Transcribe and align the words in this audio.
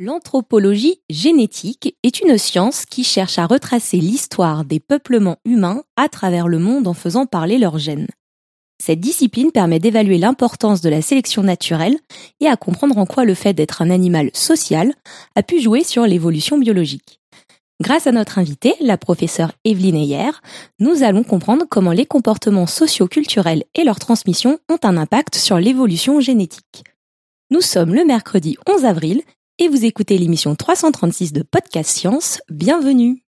L'anthropologie 0.00 1.00
génétique 1.10 1.96
est 2.04 2.20
une 2.20 2.38
science 2.38 2.86
qui 2.86 3.02
cherche 3.02 3.36
à 3.36 3.48
retracer 3.48 3.96
l'histoire 3.96 4.64
des 4.64 4.78
peuplements 4.78 5.38
humains 5.44 5.82
à 5.96 6.08
travers 6.08 6.46
le 6.46 6.60
monde 6.60 6.86
en 6.86 6.94
faisant 6.94 7.26
parler 7.26 7.58
leurs 7.58 7.78
gènes. 7.78 8.06
Cette 8.80 9.00
discipline 9.00 9.50
permet 9.50 9.80
d'évaluer 9.80 10.18
l'importance 10.18 10.82
de 10.82 10.88
la 10.88 11.02
sélection 11.02 11.42
naturelle 11.42 11.98
et 12.38 12.46
à 12.46 12.56
comprendre 12.56 12.96
en 12.96 13.06
quoi 13.06 13.24
le 13.24 13.34
fait 13.34 13.54
d'être 13.54 13.82
un 13.82 13.90
animal 13.90 14.30
social 14.34 14.94
a 15.34 15.42
pu 15.42 15.60
jouer 15.60 15.82
sur 15.82 16.06
l'évolution 16.06 16.58
biologique. 16.58 17.18
Grâce 17.82 18.06
à 18.06 18.12
notre 18.12 18.38
invitée, 18.38 18.76
la 18.80 18.98
professeure 18.98 19.50
Evelyne 19.64 19.96
Heyer, 19.96 20.30
nous 20.78 21.02
allons 21.02 21.24
comprendre 21.24 21.64
comment 21.68 21.90
les 21.90 22.06
comportements 22.06 22.68
socio-culturels 22.68 23.64
et 23.74 23.82
leur 23.82 23.98
transmission 23.98 24.60
ont 24.70 24.78
un 24.84 24.96
impact 24.96 25.34
sur 25.34 25.58
l'évolution 25.58 26.20
génétique. 26.20 26.84
Nous 27.50 27.62
sommes 27.62 27.94
le 27.94 28.04
mercredi 28.04 28.56
11 28.68 28.84
avril 28.84 29.22
et 29.58 29.68
vous 29.68 29.84
écoutez 29.84 30.16
l'émission 30.18 30.54
336 30.54 31.32
de 31.32 31.42
Podcast 31.42 31.90
Science. 31.90 32.40
Bienvenue 32.48 33.24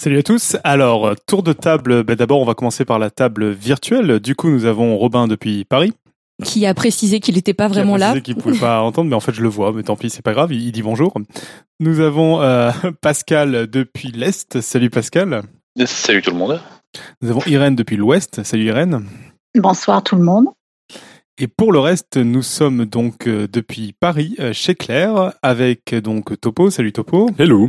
Salut 0.00 0.18
à 0.18 0.22
tous. 0.22 0.56
Alors, 0.64 1.14
tour 1.26 1.42
de 1.42 1.52
table. 1.52 2.02
Ben 2.02 2.16
D'abord, 2.16 2.40
on 2.40 2.46
va 2.46 2.54
commencer 2.54 2.86
par 2.86 2.98
la 2.98 3.10
table 3.10 3.50
virtuelle. 3.50 4.20
Du 4.20 4.34
coup, 4.34 4.48
nous 4.48 4.64
avons 4.64 4.96
Robin 4.96 5.26
depuis 5.28 5.64
Paris. 5.66 5.92
Qui 6.44 6.66
a 6.66 6.74
précisé 6.74 7.18
qu'il 7.18 7.34
n'était 7.34 7.54
pas 7.54 7.66
vraiment 7.66 7.96
qui 7.96 8.02
a 8.02 8.14
là. 8.14 8.20
qu'il 8.20 8.36
pouvait 8.36 8.58
pas 8.58 8.80
entendre, 8.82 9.10
mais 9.10 9.16
en 9.16 9.20
fait, 9.20 9.32
je 9.32 9.42
le 9.42 9.48
vois. 9.48 9.72
Mais 9.72 9.82
tant 9.82 9.96
pis, 9.96 10.08
c'est 10.10 10.22
pas 10.22 10.32
grave. 10.34 10.52
Il, 10.52 10.62
il 10.62 10.72
dit 10.72 10.82
bonjour. 10.82 11.12
Nous 11.80 11.98
avons 12.00 12.40
euh, 12.40 12.70
Pascal 13.00 13.66
depuis 13.66 14.12
l'est. 14.12 14.60
Salut 14.60 14.88
Pascal. 14.90 15.42
Salut 15.84 16.22
tout 16.22 16.30
le 16.30 16.36
monde. 16.36 16.60
Nous 17.22 17.30
avons 17.30 17.42
Irène 17.46 17.74
depuis 17.74 17.96
l'ouest. 17.96 18.42
Salut 18.44 18.66
Irène. 18.66 19.04
Bonsoir 19.56 20.02
tout 20.02 20.16
le 20.16 20.22
monde. 20.22 20.46
Et 21.40 21.46
pour 21.48 21.72
le 21.72 21.78
reste, 21.80 22.16
nous 22.16 22.42
sommes 22.42 22.84
donc 22.84 23.26
euh, 23.28 23.46
depuis 23.52 23.92
Paris, 23.98 24.34
euh, 24.40 24.52
chez 24.52 24.74
Claire, 24.74 25.32
avec 25.42 25.94
donc 25.94 26.40
Topo. 26.40 26.70
Salut 26.70 26.92
Topo. 26.92 27.30
Hello. 27.38 27.68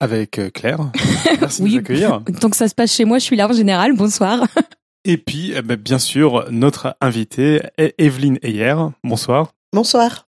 Avec 0.00 0.40
Claire. 0.54 0.78
Merci 1.40 1.62
de 1.62 1.66
Oui. 1.66 1.72
nous 1.74 1.78
accueillir. 1.78 2.20
Tant 2.40 2.50
que 2.50 2.56
ça 2.56 2.66
se 2.68 2.74
passe 2.74 2.92
chez 2.92 3.04
moi, 3.04 3.18
je 3.18 3.24
suis 3.24 3.36
là 3.36 3.48
en 3.48 3.52
général. 3.52 3.94
Bonsoir. 3.96 4.46
Et 5.04 5.16
puis, 5.16 5.52
eh 5.56 5.62
ben, 5.62 5.76
bien 5.76 5.98
sûr, 5.98 6.46
notre 6.50 6.96
invitée, 7.00 7.60
E- 7.80 7.90
Evelyne 7.98 8.38
Heyer. 8.42 8.76
Bonsoir. 9.02 9.52
Bonsoir. 9.72 10.28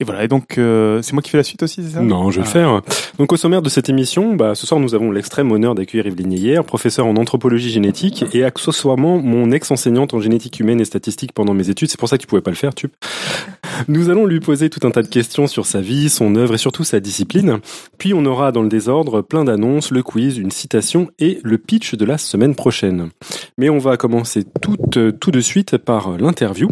Et 0.00 0.04
voilà, 0.04 0.24
et 0.24 0.28
donc, 0.28 0.58
euh, 0.58 1.00
c'est 1.02 1.12
moi 1.12 1.22
qui 1.22 1.30
fais 1.30 1.36
la 1.36 1.44
suite 1.44 1.62
aussi, 1.62 1.84
c'est 1.84 1.90
ça? 1.90 2.00
Non, 2.00 2.32
je 2.32 2.40
vais 2.40 2.42
le 2.42 2.48
Ah. 2.48 2.52
faire. 2.52 2.82
Donc 3.18 3.32
au 3.32 3.36
sommaire 3.36 3.62
de 3.62 3.68
cette 3.68 3.88
émission, 3.88 4.34
bah, 4.34 4.56
ce 4.56 4.66
soir 4.66 4.80
nous 4.80 4.96
avons 4.96 5.12
l'extrême 5.12 5.52
honneur 5.52 5.76
d'accueillir 5.76 6.08
Evelyne 6.08 6.32
hier, 6.32 6.64
professeure 6.64 7.06
en 7.06 7.14
anthropologie 7.14 7.70
génétique 7.70 8.24
et 8.32 8.42
accessoirement 8.42 9.18
mon 9.18 9.52
ex-enseignante 9.52 10.12
en 10.12 10.18
génétique 10.20 10.58
humaine 10.58 10.80
et 10.80 10.84
statistique 10.84 11.32
pendant 11.32 11.54
mes 11.54 11.70
études. 11.70 11.88
C'est 11.90 12.00
pour 12.00 12.08
ça 12.08 12.18
qu'il 12.18 12.26
pouvait 12.26 12.42
pas 12.42 12.50
le 12.50 12.56
faire, 12.56 12.74
tu. 12.74 12.88
Nous 13.88 14.10
allons 14.10 14.26
lui 14.26 14.40
poser 14.40 14.70
tout 14.70 14.86
un 14.86 14.90
tas 14.90 15.02
de 15.02 15.08
questions 15.08 15.46
sur 15.46 15.66
sa 15.66 15.80
vie, 15.80 16.08
son 16.08 16.36
œuvre 16.36 16.54
et 16.54 16.58
surtout 16.58 16.84
sa 16.84 17.00
discipline. 17.00 17.58
Puis 17.98 18.14
on 18.14 18.24
aura 18.24 18.52
dans 18.52 18.62
le 18.62 18.68
désordre 18.68 19.22
plein 19.22 19.44
d'annonces, 19.44 19.90
le 19.90 20.02
quiz, 20.02 20.38
une 20.38 20.50
citation 20.50 21.10
et 21.18 21.40
le 21.42 21.58
pitch 21.58 21.94
de 21.94 22.04
la 22.04 22.18
semaine 22.18 22.54
prochaine. 22.54 23.10
Mais 23.58 23.70
on 23.70 23.78
va 23.78 23.96
commencer 23.96 24.44
tout, 24.60 24.76
euh, 24.96 25.12
tout 25.12 25.30
de 25.30 25.40
suite 25.40 25.76
par 25.78 26.08
euh, 26.08 26.16
l'interview. 26.18 26.68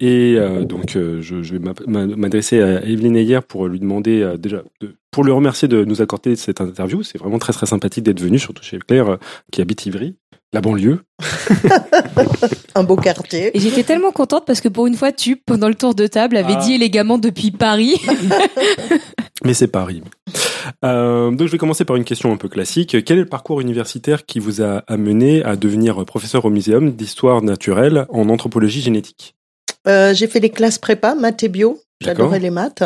Et 0.00 0.34
euh, 0.36 0.64
donc 0.64 0.90
je, 0.92 1.54
vais 1.54 1.60
m'adresser 1.86 2.60
à 2.60 2.84
Evelyne 2.84 3.16
Heyer 3.16 3.40
pour 3.46 3.68
lui 3.68 3.80
demander 3.80 4.34
déjà 4.38 4.62
de, 4.80 4.94
pour 5.14 5.22
le 5.22 5.32
remercier 5.32 5.68
de 5.68 5.84
nous 5.84 6.02
accorder 6.02 6.34
cette 6.34 6.60
interview. 6.60 7.04
C'est 7.04 7.18
vraiment 7.18 7.38
très 7.38 7.52
très 7.52 7.66
sympathique 7.66 8.02
d'être 8.02 8.20
venu, 8.20 8.36
surtout 8.36 8.64
chez 8.64 8.80
Claire 8.80 9.10
euh, 9.10 9.16
qui 9.52 9.62
habite 9.62 9.86
Ivry, 9.86 10.16
la 10.52 10.60
banlieue. 10.60 11.04
Un 12.74 12.82
beau 12.82 12.96
quartier. 12.96 13.56
Et 13.56 13.60
j'étais 13.60 13.84
tellement 13.84 14.10
contente 14.10 14.44
parce 14.44 14.60
que 14.60 14.66
pour 14.66 14.88
une 14.88 14.96
fois, 14.96 15.12
tu, 15.12 15.36
pendant 15.36 15.68
le 15.68 15.76
tour 15.76 15.94
de 15.94 16.08
table, 16.08 16.36
avait 16.36 16.54
Ah. 16.56 16.64
dit 16.64 16.74
élégamment 16.74 17.18
depuis 17.18 17.52
Paris. 17.52 17.94
Mais 19.44 19.54
c'est 19.54 19.68
Paris. 19.68 20.02
Euh, 20.84 21.30
donc 21.30 21.46
je 21.46 21.52
vais 21.52 21.58
commencer 21.58 21.84
par 21.84 21.94
une 21.94 22.04
question 22.04 22.32
un 22.32 22.36
peu 22.36 22.48
classique. 22.48 22.96
Quel 23.04 23.18
est 23.18 23.22
le 23.22 23.28
parcours 23.28 23.60
universitaire 23.60 24.26
qui 24.26 24.40
vous 24.40 24.62
a 24.62 24.78
amené 24.88 25.44
à 25.44 25.54
devenir 25.54 26.04
professeur 26.06 26.44
au 26.44 26.50
muséum 26.50 26.90
d'histoire 26.90 27.40
naturelle 27.40 28.06
en 28.08 28.28
anthropologie 28.30 28.80
génétique? 28.80 29.36
Euh, 29.86 30.12
j'ai 30.12 30.26
fait 30.26 30.40
les 30.40 30.50
classes 30.50 30.78
prépa, 30.78 31.14
maths 31.14 31.44
et 31.44 31.48
bio. 31.48 31.78
J'adorais 32.04 32.38
les 32.38 32.50
maths. 32.50 32.84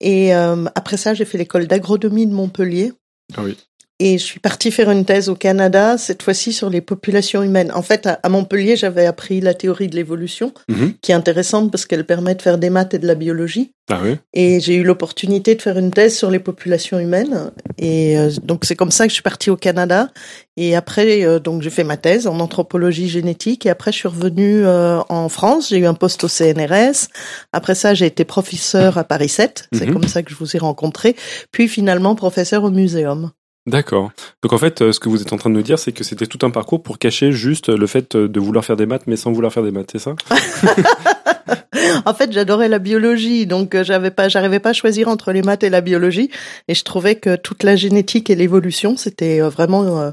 Et 0.00 0.34
euh, 0.34 0.64
après 0.74 0.96
ça, 0.96 1.14
j'ai 1.14 1.24
fait 1.24 1.38
l'école 1.38 1.66
d'agronomie 1.66 2.26
de 2.26 2.32
Montpellier. 2.32 2.92
Ah 3.36 3.42
oui. 3.44 3.56
Et 4.00 4.16
je 4.16 4.22
suis 4.24 4.38
partie 4.38 4.70
faire 4.70 4.90
une 4.92 5.04
thèse 5.04 5.28
au 5.28 5.34
Canada, 5.34 5.98
cette 5.98 6.22
fois-ci 6.22 6.52
sur 6.52 6.70
les 6.70 6.80
populations 6.80 7.42
humaines. 7.42 7.72
En 7.74 7.82
fait, 7.82 8.06
à, 8.06 8.28
Montpellier, 8.28 8.76
j'avais 8.76 9.06
appris 9.06 9.40
la 9.40 9.54
théorie 9.54 9.88
de 9.88 9.96
l'évolution, 9.96 10.52
Mhm. 10.68 10.94
qui 11.02 11.10
est 11.10 11.16
intéressante 11.16 11.72
parce 11.72 11.84
qu'elle 11.84 12.04
permet 12.06 12.36
de 12.36 12.42
faire 12.42 12.58
des 12.58 12.70
maths 12.70 12.94
et 12.94 12.98
de 13.00 13.06
la 13.08 13.16
biologie. 13.16 13.72
Ah 13.90 13.98
oui. 14.04 14.16
Et 14.34 14.60
j'ai 14.60 14.74
eu 14.76 14.84
l'opportunité 14.84 15.54
de 15.56 15.62
faire 15.62 15.78
une 15.78 15.90
thèse 15.90 16.16
sur 16.16 16.30
les 16.30 16.38
populations 16.38 16.98
humaines. 17.00 17.50
Et 17.78 18.16
euh, 18.18 18.30
donc 18.44 18.66
c'est 18.66 18.76
comme 18.76 18.90
ça 18.92 19.04
que 19.04 19.08
je 19.08 19.14
suis 19.14 19.22
partie 19.22 19.50
au 19.50 19.56
Canada. 19.56 20.10
Et 20.56 20.76
après, 20.76 21.24
euh, 21.24 21.38
donc 21.40 21.62
j'ai 21.62 21.70
fait 21.70 21.84
ma 21.84 21.96
thèse 21.96 22.26
en 22.28 22.38
anthropologie 22.38 23.08
génétique. 23.08 23.64
Et 23.66 23.70
après, 23.70 23.90
je 23.90 23.96
suis 23.96 24.08
revenue 24.08 24.64
euh, 24.64 25.00
en 25.08 25.28
France. 25.30 25.70
J'ai 25.70 25.78
eu 25.78 25.86
un 25.86 25.94
poste 25.94 26.22
au 26.22 26.28
CNRS. 26.28 27.08
Après 27.52 27.74
ça, 27.74 27.94
j'ai 27.94 28.06
été 28.06 28.24
professeur 28.24 28.98
à 28.98 29.04
Paris 29.04 29.30
7. 29.30 29.68
C'est 29.72 29.86
Mhm. 29.86 29.92
comme 29.94 30.06
ça 30.06 30.22
que 30.22 30.30
je 30.30 30.36
vous 30.36 30.54
ai 30.54 30.58
rencontré. 30.58 31.16
Puis 31.50 31.66
finalement, 31.66 32.14
professeur 32.14 32.62
au 32.64 32.70
muséum. 32.70 33.30
D'accord. 33.68 34.12
Donc 34.42 34.54
en 34.54 34.58
fait, 34.58 34.80
euh, 34.80 34.92
ce 34.92 35.00
que 35.00 35.10
vous 35.10 35.20
êtes 35.20 35.32
en 35.32 35.36
train 35.36 35.50
de 35.50 35.54
nous 35.54 35.62
dire, 35.62 35.78
c'est 35.78 35.92
que 35.92 36.02
c'était 36.02 36.26
tout 36.26 36.44
un 36.46 36.50
parcours 36.50 36.82
pour 36.82 36.98
cacher 36.98 37.32
juste 37.32 37.68
le 37.68 37.86
fait 37.86 38.14
euh, 38.14 38.26
de 38.26 38.40
vouloir 38.40 38.64
faire 38.64 38.76
des 38.76 38.86
maths, 38.86 39.02
mais 39.06 39.16
sans 39.16 39.30
vouloir 39.30 39.52
faire 39.52 39.62
des 39.62 39.70
maths, 39.70 39.90
c'est 39.92 39.98
ça? 39.98 40.16
En 42.04 42.14
fait, 42.14 42.32
j'adorais 42.32 42.68
la 42.68 42.78
biologie, 42.78 43.46
donc 43.46 43.74
euh, 43.74 43.84
j'avais 43.84 44.10
pas, 44.10 44.28
j'arrivais 44.28 44.60
pas 44.60 44.70
à 44.70 44.72
choisir 44.72 45.08
entre 45.08 45.32
les 45.32 45.42
maths 45.42 45.62
et 45.62 45.70
la 45.70 45.80
biologie, 45.80 46.30
et 46.68 46.74
je 46.74 46.84
trouvais 46.84 47.14
que 47.14 47.36
toute 47.36 47.62
la 47.62 47.76
génétique 47.76 48.30
et 48.30 48.34
l'évolution, 48.34 48.96
c'était 48.96 49.40
euh, 49.40 49.48
vraiment 49.48 49.98
euh, 50.00 50.10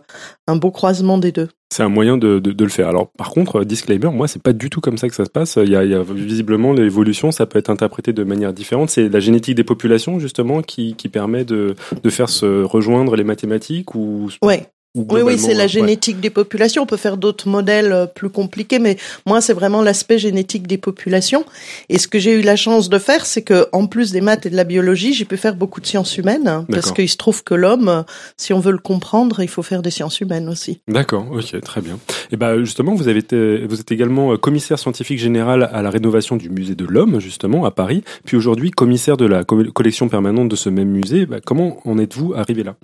un 0.47 0.55
beau 0.55 0.71
croisement 0.71 1.17
des 1.17 1.31
deux. 1.31 1.49
C'est 1.71 1.83
un 1.83 1.89
moyen 1.89 2.17
de, 2.17 2.39
de, 2.39 2.51
de 2.51 2.63
le 2.63 2.69
faire. 2.69 2.87
Alors, 2.87 3.09
par 3.17 3.31
contre, 3.31 3.61
euh, 3.61 3.65
disclaimer, 3.65 4.09
moi, 4.11 4.27
c'est 4.27 4.41
pas 4.41 4.53
du 4.53 4.69
tout 4.69 4.79
comme 4.81 4.97
ça 4.97 5.09
que 5.09 5.15
ça 5.15 5.25
se 5.25 5.29
passe. 5.29 5.57
Il 5.61 5.69
y 5.69 5.75
a, 5.75 5.83
il 5.83 5.91
y 5.91 5.95
a 5.95 6.03
visiblement 6.03 6.71
l'évolution, 6.73 7.31
ça 7.31 7.45
peut 7.45 7.59
être 7.59 7.69
interprété 7.69 8.13
de 8.13 8.23
manière 8.23 8.53
différente. 8.53 8.89
C'est 8.89 9.09
la 9.09 9.19
génétique 9.19 9.55
des 9.55 9.63
populations, 9.63 10.19
justement, 10.19 10.61
qui, 10.61 10.93
qui 10.95 11.09
permet 11.09 11.43
de, 11.43 11.75
de 12.01 12.09
faire 12.09 12.29
se 12.29 12.63
rejoindre 12.63 13.15
les 13.15 13.23
mathématiques 13.23 13.95
ou, 13.95 14.29
Ouais. 14.43 14.67
Ou 14.95 15.05
Oui, 15.11 15.21
oui, 15.21 15.37
c'est 15.37 15.53
la 15.53 15.63
ouais. 15.63 15.67
génétique 15.67 16.19
des 16.19 16.29
populations. 16.29 16.83
On 16.83 16.85
peut 16.85 16.97
faire 16.97 17.17
d'autres 17.17 17.47
modèles 17.47 17.91
euh, 17.91 18.05
plus 18.05 18.29
compliqués, 18.29 18.79
mais 18.79 18.97
moi, 19.25 19.41
c'est 19.41 19.53
vraiment 19.53 19.81
l'aspect 19.81 20.17
génétique 20.17 20.67
des 20.67 20.77
populations. 20.77 21.45
Et 21.89 21.99
ce 21.99 22.07
que 22.07 22.17
j'ai 22.17 22.31
eu 22.31 22.41
la 22.41 22.55
chance 22.55 22.89
de 22.89 22.97
faire, 22.97 23.25
c'est 23.25 23.41
que, 23.41 23.67
en 23.73 23.87
plus 23.87 24.11
des 24.11 24.21
maths 24.21 24.45
et 24.45 24.49
de 24.49 24.55
la 24.55 24.63
biologie, 24.63 25.13
j'ai 25.13 25.25
pu 25.25 25.37
faire 25.37 25.55
beaucoup 25.55 25.81
de 25.81 25.85
sciences 25.85 26.17
humaines, 26.17 26.47
hein, 26.47 26.65
parce 26.71 26.91
qu'il 26.91 27.09
se 27.09 27.17
trouve 27.17 27.43
que 27.43 27.53
l'homme, 27.53 27.89
euh, 27.89 28.01
si 28.37 28.53
on 28.53 28.59
veut 28.59 28.71
le 28.71 28.77
comprendre, 28.77 29.41
il 29.41 29.49
faut 29.49 29.63
faire 29.63 29.81
des 29.81 29.91
sciences 29.91 30.21
humaines 30.21 30.49
aussi. 30.49 30.79
D'accord, 30.87 31.25
ok, 31.31 31.61
très 31.61 31.81
bien. 31.81 31.99
Et 32.31 32.37
ben 32.37 32.59
justement, 32.59 32.93
vous 32.95 33.07
avez 33.07 33.19
été, 33.19 33.65
vous 33.67 33.79
êtes 33.79 33.91
également 33.91 34.33
euh, 34.33 34.37
commissaire 34.37 34.79
scientifique 34.79 35.19
général 35.19 35.69
à 35.71 35.81
la 35.81 35.89
rénovation 35.89 36.35
du 36.35 36.49
musée 36.49 36.75
de 36.75 36.85
l'homme, 36.85 37.19
justement, 37.19 37.65
à 37.65 37.71
Paris. 37.71 38.03
Puis 38.25 38.37
aujourd'hui, 38.37 38.71
commissaire 38.71 39.17
de 39.17 39.25
la 39.25 39.43
co- 39.43 39.63
collection 39.73 40.09
permanente 40.09 40.49
de 40.49 40.55
ce 40.55 40.69
même 40.69 40.89
musée. 40.89 41.25
Bah, 41.25 41.37
comment 41.45 41.77
en 41.87 41.97
êtes-vous 41.97 42.33
arrivé 42.35 42.63
là? 42.63 42.75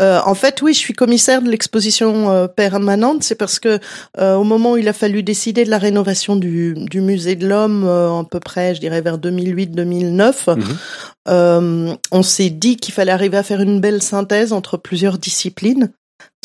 Euh, 0.00 0.20
en 0.24 0.34
fait, 0.34 0.62
oui, 0.62 0.72
je 0.74 0.78
suis 0.78 0.94
commissaire 0.94 1.42
de 1.42 1.48
l'exposition 1.50 2.30
euh, 2.30 2.46
permanente. 2.48 3.22
C'est 3.22 3.34
parce 3.34 3.58
que 3.58 3.78
euh, 4.18 4.34
au 4.36 4.44
moment 4.44 4.72
où 4.72 4.76
il 4.76 4.88
a 4.88 4.92
fallu 4.92 5.22
décider 5.22 5.64
de 5.64 5.70
la 5.70 5.78
rénovation 5.78 6.36
du, 6.36 6.74
du 6.74 7.00
musée 7.00 7.36
de 7.36 7.46
l'homme, 7.46 7.84
euh, 7.84 8.20
à 8.20 8.24
peu 8.24 8.40
près, 8.40 8.74
je 8.74 8.80
dirais 8.80 9.00
vers 9.00 9.18
2008-2009, 9.18 10.54
Mhm. 10.56 10.62
euh, 11.28 11.94
on 12.12 12.22
s'est 12.22 12.50
dit 12.50 12.76
qu'il 12.76 12.94
fallait 12.94 13.12
arriver 13.12 13.36
à 13.36 13.42
faire 13.42 13.60
une 13.60 13.80
belle 13.80 14.02
synthèse 14.02 14.52
entre 14.52 14.76
plusieurs 14.76 15.18
disciplines, 15.18 15.92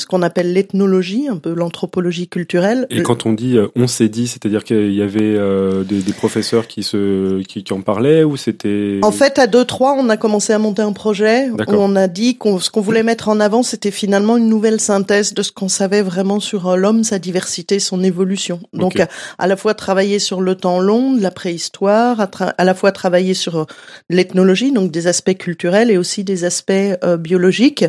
ce 0.01 0.05
qu'on 0.05 0.21
appelle 0.21 0.53
l'ethnologie, 0.53 1.27
un 1.29 1.37
peu 1.37 1.53
l'anthropologie 1.53 2.27
culturelle. 2.27 2.87
Et 2.89 3.03
quand 3.03 3.25
on 3.25 3.33
dit 3.33 3.57
euh, 3.57 3.67
on 3.75 3.87
s'est 3.87 4.09
dit, 4.09 4.27
c'est-à-dire 4.27 4.63
qu'il 4.63 4.93
y 4.93 5.01
avait 5.01 5.19
euh, 5.21 5.83
des, 5.83 5.99
des 6.01 6.13
professeurs 6.13 6.67
qui 6.67 6.83
se 6.83 7.41
qui, 7.43 7.63
qui 7.63 7.73
en 7.73 7.81
parlaient 7.81 8.23
ou 8.23 8.37
c'était 8.37 8.99
En 9.03 9.11
fait, 9.11 9.39
à 9.39 9.47
deux 9.47 9.65
trois, 9.65 9.95
on 9.97 10.09
a 10.09 10.17
commencé 10.17 10.53
à 10.53 10.59
monter 10.59 10.81
un 10.81 10.93
projet 10.93 11.49
où 11.49 11.55
on 11.69 11.95
a 11.95 12.07
dit 12.07 12.37
qu'on 12.37 12.59
ce 12.59 12.69
qu'on 12.69 12.81
voulait 12.81 13.03
mettre 13.03 13.29
en 13.29 13.39
avant, 13.39 13.63
c'était 13.63 13.91
finalement 13.91 14.37
une 14.37 14.49
nouvelle 14.49 14.79
synthèse 14.79 15.33
de 15.33 15.41
ce 15.43 15.51
qu'on 15.51 15.69
savait 15.69 16.01
vraiment 16.01 16.39
sur 16.39 16.67
euh, 16.67 16.75
l'homme, 16.75 17.03
sa 17.03 17.19
diversité, 17.19 17.79
son 17.79 18.03
évolution. 18.03 18.59
Donc, 18.73 18.99
à, 18.99 19.07
à 19.37 19.47
la 19.47 19.55
fois 19.55 19.73
travailler 19.73 20.19
sur 20.19 20.41
le 20.41 20.55
temps 20.55 20.79
long, 20.79 21.13
de 21.13 21.21
la 21.21 21.31
préhistoire, 21.31 22.19
à, 22.19 22.29
à 22.57 22.63
la 22.63 22.73
fois 22.73 22.91
travailler 22.91 23.33
sur 23.33 23.67
l'ethnologie, 24.09 24.71
donc 24.71 24.91
des 24.91 25.07
aspects 25.07 25.37
culturels 25.37 25.91
et 25.91 25.97
aussi 25.97 26.23
des 26.23 26.43
aspects 26.43 26.71
euh, 26.71 27.17
biologiques. 27.17 27.85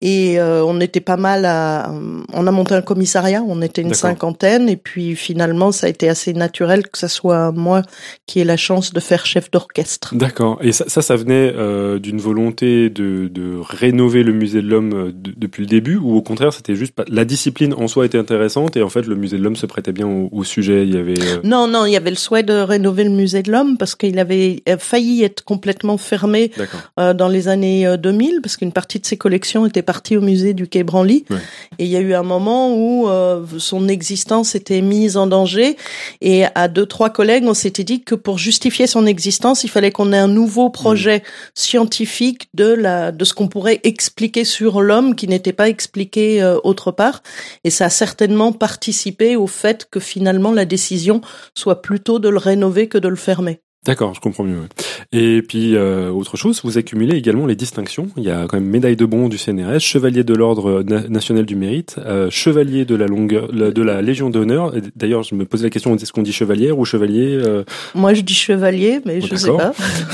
Et 0.00 0.40
euh, 0.40 0.64
on 0.64 0.80
était 0.80 1.00
pas 1.00 1.16
mal 1.16 1.39
mal 1.40 1.44
à. 1.46 1.92
On 2.32 2.46
a 2.46 2.50
monté 2.50 2.74
un 2.74 2.82
commissariat, 2.82 3.42
on 3.46 3.62
était 3.62 3.82
une 3.82 3.88
cinquantaine, 3.94 4.68
et 4.68 4.76
puis 4.76 5.16
finalement, 5.16 5.72
ça 5.72 5.86
a 5.86 5.90
été 5.90 6.08
assez 6.08 6.32
naturel 6.32 6.88
que 6.88 6.98
ce 6.98 7.08
soit 7.08 7.52
moi 7.52 7.82
qui 8.26 8.40
ai 8.40 8.44
la 8.44 8.56
chance 8.56 8.92
de 8.92 9.00
faire 9.00 9.26
chef 9.26 9.50
d'orchestre. 9.50 10.14
D'accord. 10.14 10.58
Et 10.62 10.72
ça, 10.72 10.84
ça, 10.88 11.02
ça 11.02 11.16
venait 11.16 11.52
euh, 11.56 11.98
d'une 11.98 12.20
volonté 12.20 12.90
de, 12.90 13.28
de 13.28 13.58
rénover 13.60 14.22
le 14.22 14.32
musée 14.32 14.62
de 14.62 14.68
l'homme 14.68 14.92
euh, 14.94 15.12
de- 15.12 15.32
depuis 15.36 15.62
le 15.62 15.66
début, 15.68 15.96
ou 15.96 16.14
au 16.16 16.22
contraire, 16.22 16.52
c'était 16.52 16.74
juste 16.76 16.92
pas... 16.94 17.04
la 17.08 17.24
discipline 17.24 17.74
en 17.74 17.88
soi 17.88 18.06
était 18.06 18.18
intéressante 18.18 18.76
et 18.76 18.82
en 18.82 18.88
fait 18.88 19.06
le 19.06 19.14
musée 19.16 19.38
de 19.38 19.42
l'homme 19.42 19.56
se 19.56 19.66
prêtait 19.66 19.92
bien 19.92 20.06
au, 20.06 20.28
au 20.32 20.44
sujet. 20.44 20.84
Il 20.86 20.94
y 20.94 20.98
avait. 20.98 21.18
euh, 21.20 21.38
Non, 21.44 21.66
non, 21.66 21.84
il 21.86 21.92
y 21.92 21.96
avait 21.96 22.10
le 22.10 22.16
souhait 22.16 22.42
de 22.42 22.54
rénover 22.54 23.04
le 23.04 23.10
musée 23.10 23.42
de 23.42 23.50
l'homme 23.50 23.76
parce 23.76 23.94
qu'il 23.94 24.18
avait 24.18 24.62
failli 24.78 25.22
être 25.24 25.44
complètement 25.44 25.96
fermé 25.98 26.50
euh, 26.98 27.14
dans 27.14 27.28
les 27.28 27.48
années 27.48 27.86
euh, 27.86 27.96
2000 27.96 28.40
parce 28.42 28.56
qu'une 28.56 28.72
partie 28.72 28.98
de 29.00 29.06
ses 29.06 29.16
collections 29.16 29.66
était 29.66 29.82
partie 29.82 30.16
au 30.16 30.20
musée 30.20 30.54
du 30.54 30.66
Quai 30.68 30.82
Branly. 30.84 31.19
Ouais. 31.30 31.38
Et 31.78 31.84
il 31.84 31.90
y 31.90 31.96
a 31.96 32.00
eu 32.00 32.14
un 32.14 32.22
moment 32.22 32.74
où 32.74 33.08
euh, 33.08 33.44
son 33.58 33.88
existence 33.88 34.54
était 34.54 34.80
mise 34.80 35.16
en 35.16 35.26
danger 35.26 35.76
et 36.20 36.44
à 36.54 36.68
deux 36.68 36.86
trois 36.86 37.10
collègues, 37.10 37.44
on 37.46 37.54
s'était 37.54 37.84
dit 37.84 38.02
que 38.02 38.14
pour 38.14 38.38
justifier 38.38 38.86
son 38.86 39.06
existence, 39.06 39.64
il 39.64 39.68
fallait 39.70 39.90
qu'on 39.90 40.12
ait 40.12 40.18
un 40.18 40.28
nouveau 40.28 40.70
projet 40.70 41.22
scientifique 41.54 42.48
de 42.54 42.66
la 42.66 43.12
de 43.12 43.24
ce 43.24 43.34
qu'on 43.34 43.48
pourrait 43.48 43.80
expliquer 43.84 44.44
sur 44.44 44.80
l'homme 44.80 45.14
qui 45.14 45.28
n'était 45.28 45.52
pas 45.52 45.68
expliqué 45.68 46.42
euh, 46.42 46.58
autre 46.64 46.92
part 46.92 47.22
et 47.64 47.70
ça 47.70 47.86
a 47.86 47.90
certainement 47.90 48.52
participé 48.52 49.36
au 49.36 49.46
fait 49.46 49.88
que 49.90 50.00
finalement 50.00 50.52
la 50.52 50.64
décision 50.64 51.20
soit 51.54 51.82
plutôt 51.82 52.18
de 52.18 52.28
le 52.28 52.38
rénover 52.38 52.88
que 52.88 52.98
de 52.98 53.08
le 53.08 53.16
fermer. 53.16 53.60
D'accord, 53.86 54.12
je 54.14 54.20
comprends 54.20 54.44
mieux. 54.44 54.58
ouais. 54.58 54.68
Et 55.12 55.40
puis, 55.40 55.74
euh, 55.74 56.10
autre 56.10 56.36
chose, 56.36 56.60
vous 56.64 56.76
accumulez 56.76 57.16
également 57.16 57.46
les 57.46 57.56
distinctions. 57.56 58.08
Il 58.18 58.22
y 58.24 58.30
a 58.30 58.46
quand 58.46 58.58
même 58.60 58.68
médaille 58.68 58.94
de 58.94 59.06
bronze 59.06 59.30
du 59.30 59.38
CNRS, 59.38 59.78
chevalier 59.80 60.22
de 60.22 60.34
l'ordre 60.34 60.82
na- 60.82 61.08
national 61.08 61.46
du 61.46 61.56
mérite, 61.56 61.96
euh, 61.98 62.28
chevalier 62.28 62.84
de 62.84 62.94
la 62.94 63.06
longueur, 63.06 63.48
de 63.50 63.82
la 63.82 64.02
Légion 64.02 64.28
d'honneur. 64.28 64.74
D'ailleurs, 64.96 65.22
je 65.22 65.34
me 65.34 65.46
posais 65.46 65.64
la 65.64 65.70
question 65.70 65.96
est-ce 65.96 66.12
qu'on 66.12 66.20
dit 66.22 66.32
chevalier 66.32 66.70
ou 66.72 66.84
chevalier 66.84 67.40
euh, 67.42 67.64
Moi 67.94 68.12
je 68.12 68.20
dis 68.20 68.34
chevalier 68.34 69.00
mais 69.06 69.20
Oh, 69.22 69.26
je 69.30 69.34
sais 69.36 69.50
pas. 69.50 69.72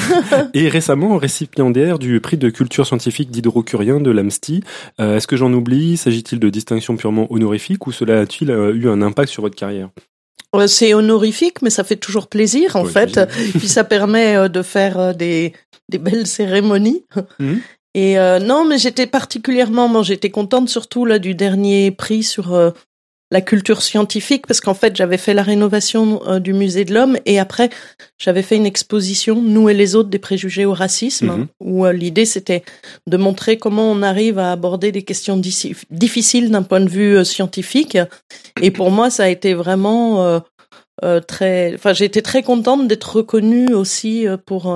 Et 0.55 0.69
récemment, 0.69 1.17
récipiendaire 1.17 1.99
du 1.99 2.21
prix 2.21 2.37
de 2.37 2.51
culture 2.51 2.87
scientifique 2.87 3.33
d'hydrocurien 3.33 4.01
de 4.01 4.13
l'AMSTI. 4.13 4.63
Euh, 5.01 5.17
Est-ce 5.17 5.27
que 5.27 5.37
j'en 5.37 5.53
oublie? 5.53 5.97
S'agit-il 5.97 6.39
de 6.39 6.49
distinctions 6.51 6.97
purement 6.97 7.27
honorifiques 7.33 7.85
ou 7.89 7.93
cela 7.93 8.21
a-t-il 8.21 8.51
eu 8.51 8.89
un 8.89 9.03
impact 9.03 9.29
sur 9.31 9.43
votre 9.43 9.57
carrière? 9.57 9.89
C'est 10.67 10.95
honorifique, 10.95 11.63
mais 11.63 11.71
ça 11.71 11.85
fait 11.85 11.97
toujours 11.97 12.29
plaisir 12.29 12.77
en 12.77 12.85
fait. 12.85 13.21
Puis 13.59 13.69
ça 13.69 13.85
permet 13.85 14.37
euh, 14.37 14.49
de 14.49 14.63
faire 14.63 14.99
euh, 14.99 15.13
des, 15.13 15.53
des 15.89 15.99
belles 15.99 16.27
cérémonies. 16.27 17.05
Mhm. 17.39 17.61
Et 17.97 18.19
euh, 18.19 18.39
non, 18.39 18.67
mais 18.67 18.77
j'étais 18.77 19.07
particulièrement, 19.07 19.89
bon, 19.89 20.03
j'étais 20.03 20.29
contente 20.29 20.69
surtout 20.69 21.07
là 21.07 21.19
du 21.19 21.35
dernier 21.35 21.91
prix 21.91 22.23
sur 22.23 22.53
euh, 22.53 22.71
la 23.33 23.41
culture 23.41 23.83
scientifique 23.83 24.47
parce 24.47 24.61
qu'en 24.61 24.75
fait 24.75 24.95
j'avais 24.95 25.17
fait 25.19 25.35
la 25.35 25.43
rénovation 25.43 26.23
euh, 26.29 26.39
du 26.39 26.53
musée 26.53 26.85
de 26.85 26.95
l'homme 26.95 27.19
et 27.27 27.39
après 27.41 27.71
j'avais 28.19 28.43
fait 28.43 28.55
une 28.57 28.67
exposition 28.67 29.43
nous 29.43 29.69
et 29.69 29.75
les 29.75 29.97
autres 29.97 30.09
des 30.11 30.21
préjugés 30.21 30.65
au 30.65 30.73
racisme 30.75 31.27
Mhm. 31.27 31.47
où 31.61 31.87
euh, 31.87 31.93
l'idée 31.93 32.25
c'était 32.25 32.63
de 33.09 33.17
montrer 33.17 33.59
comment 33.59 33.91
on 33.91 34.03
arrive 34.03 34.39
à 34.39 34.53
aborder 34.53 34.93
des 34.93 35.03
questions 35.03 35.37
difficiles 35.91 36.51
d'un 36.53 36.63
point 36.63 36.81
de 36.81 36.89
vue 36.89 37.17
euh, 37.17 37.25
scientifique 37.25 37.99
et 38.63 38.71
pour 38.71 38.91
moi 38.93 39.11
ça 39.11 39.25
a 39.25 39.29
été 39.29 39.55
vraiment 39.55 40.41
très 41.27 41.75
enfin 41.75 41.93
j'ai 41.93 42.07
été 42.07 42.23
très 42.23 42.43
contente 42.43 42.89
d'être 42.89 43.17
reconnue 43.17 43.75
aussi 43.75 44.25
pour 44.47 44.75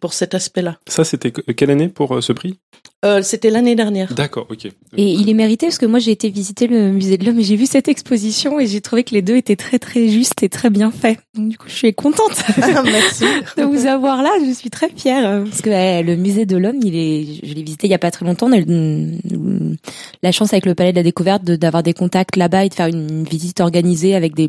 pour 0.00 0.12
cet 0.14 0.34
aspect-là. 0.34 0.78
Ça, 0.88 1.04
c'était 1.04 1.30
que- 1.30 1.52
quelle 1.52 1.70
année 1.70 1.88
pour 1.88 2.22
ce 2.22 2.32
prix? 2.32 2.58
Euh, 3.04 3.22
c'était 3.22 3.50
l'année 3.50 3.76
dernière. 3.76 4.12
D'accord, 4.12 4.46
ok. 4.50 4.64
Et 4.66 4.72
il 5.12 5.30
est 5.30 5.34
mérité 5.34 5.66
parce 5.66 5.78
que 5.78 5.86
moi 5.86 6.00
j'ai 6.00 6.10
été 6.10 6.30
visiter 6.30 6.66
le 6.66 6.90
musée 6.90 7.16
de 7.16 7.24
l'homme 7.24 7.38
et 7.38 7.44
j'ai 7.44 7.54
vu 7.54 7.64
cette 7.66 7.86
exposition 7.86 8.58
et 8.58 8.66
j'ai 8.66 8.80
trouvé 8.80 9.04
que 9.04 9.14
les 9.14 9.22
deux 9.22 9.36
étaient 9.36 9.54
très 9.54 9.78
très 9.78 10.08
justes 10.08 10.42
et 10.42 10.48
très 10.48 10.68
bien 10.68 10.90
faits. 10.90 11.18
Donc 11.36 11.48
du 11.48 11.56
coup 11.56 11.68
je 11.68 11.74
suis 11.74 11.94
contente 11.94 12.32
Merci. 12.84 13.24
de 13.56 13.62
vous 13.62 13.86
avoir 13.86 14.22
là, 14.24 14.30
je 14.44 14.52
suis 14.52 14.70
très 14.70 14.88
fière 14.90 15.44
parce 15.44 15.62
que 15.62 15.70
ouais, 15.70 16.02
le 16.02 16.16
musée 16.16 16.44
de 16.44 16.56
l'homme, 16.56 16.80
il 16.82 16.96
est 16.96 17.24
je 17.46 17.54
l'ai 17.54 17.62
visité 17.62 17.86
il 17.86 17.90
y 17.90 17.94
a 17.94 17.98
pas 17.98 18.10
très 18.10 18.26
longtemps, 18.26 18.48
on 18.48 18.52
a 18.52 18.58
eu 18.58 18.64
mm, 18.66 19.76
la 20.24 20.32
chance 20.32 20.52
avec 20.52 20.66
le 20.66 20.74
palais 20.74 20.90
de 20.90 20.96
la 20.96 21.04
découverte 21.04 21.44
de- 21.44 21.54
d'avoir 21.56 21.84
des 21.84 21.94
contacts 21.94 22.34
là-bas 22.34 22.64
et 22.64 22.68
de 22.68 22.74
faire 22.74 22.88
une 22.88 23.22
visite 23.22 23.60
organisée 23.60 24.16
avec 24.16 24.34
des 24.34 24.48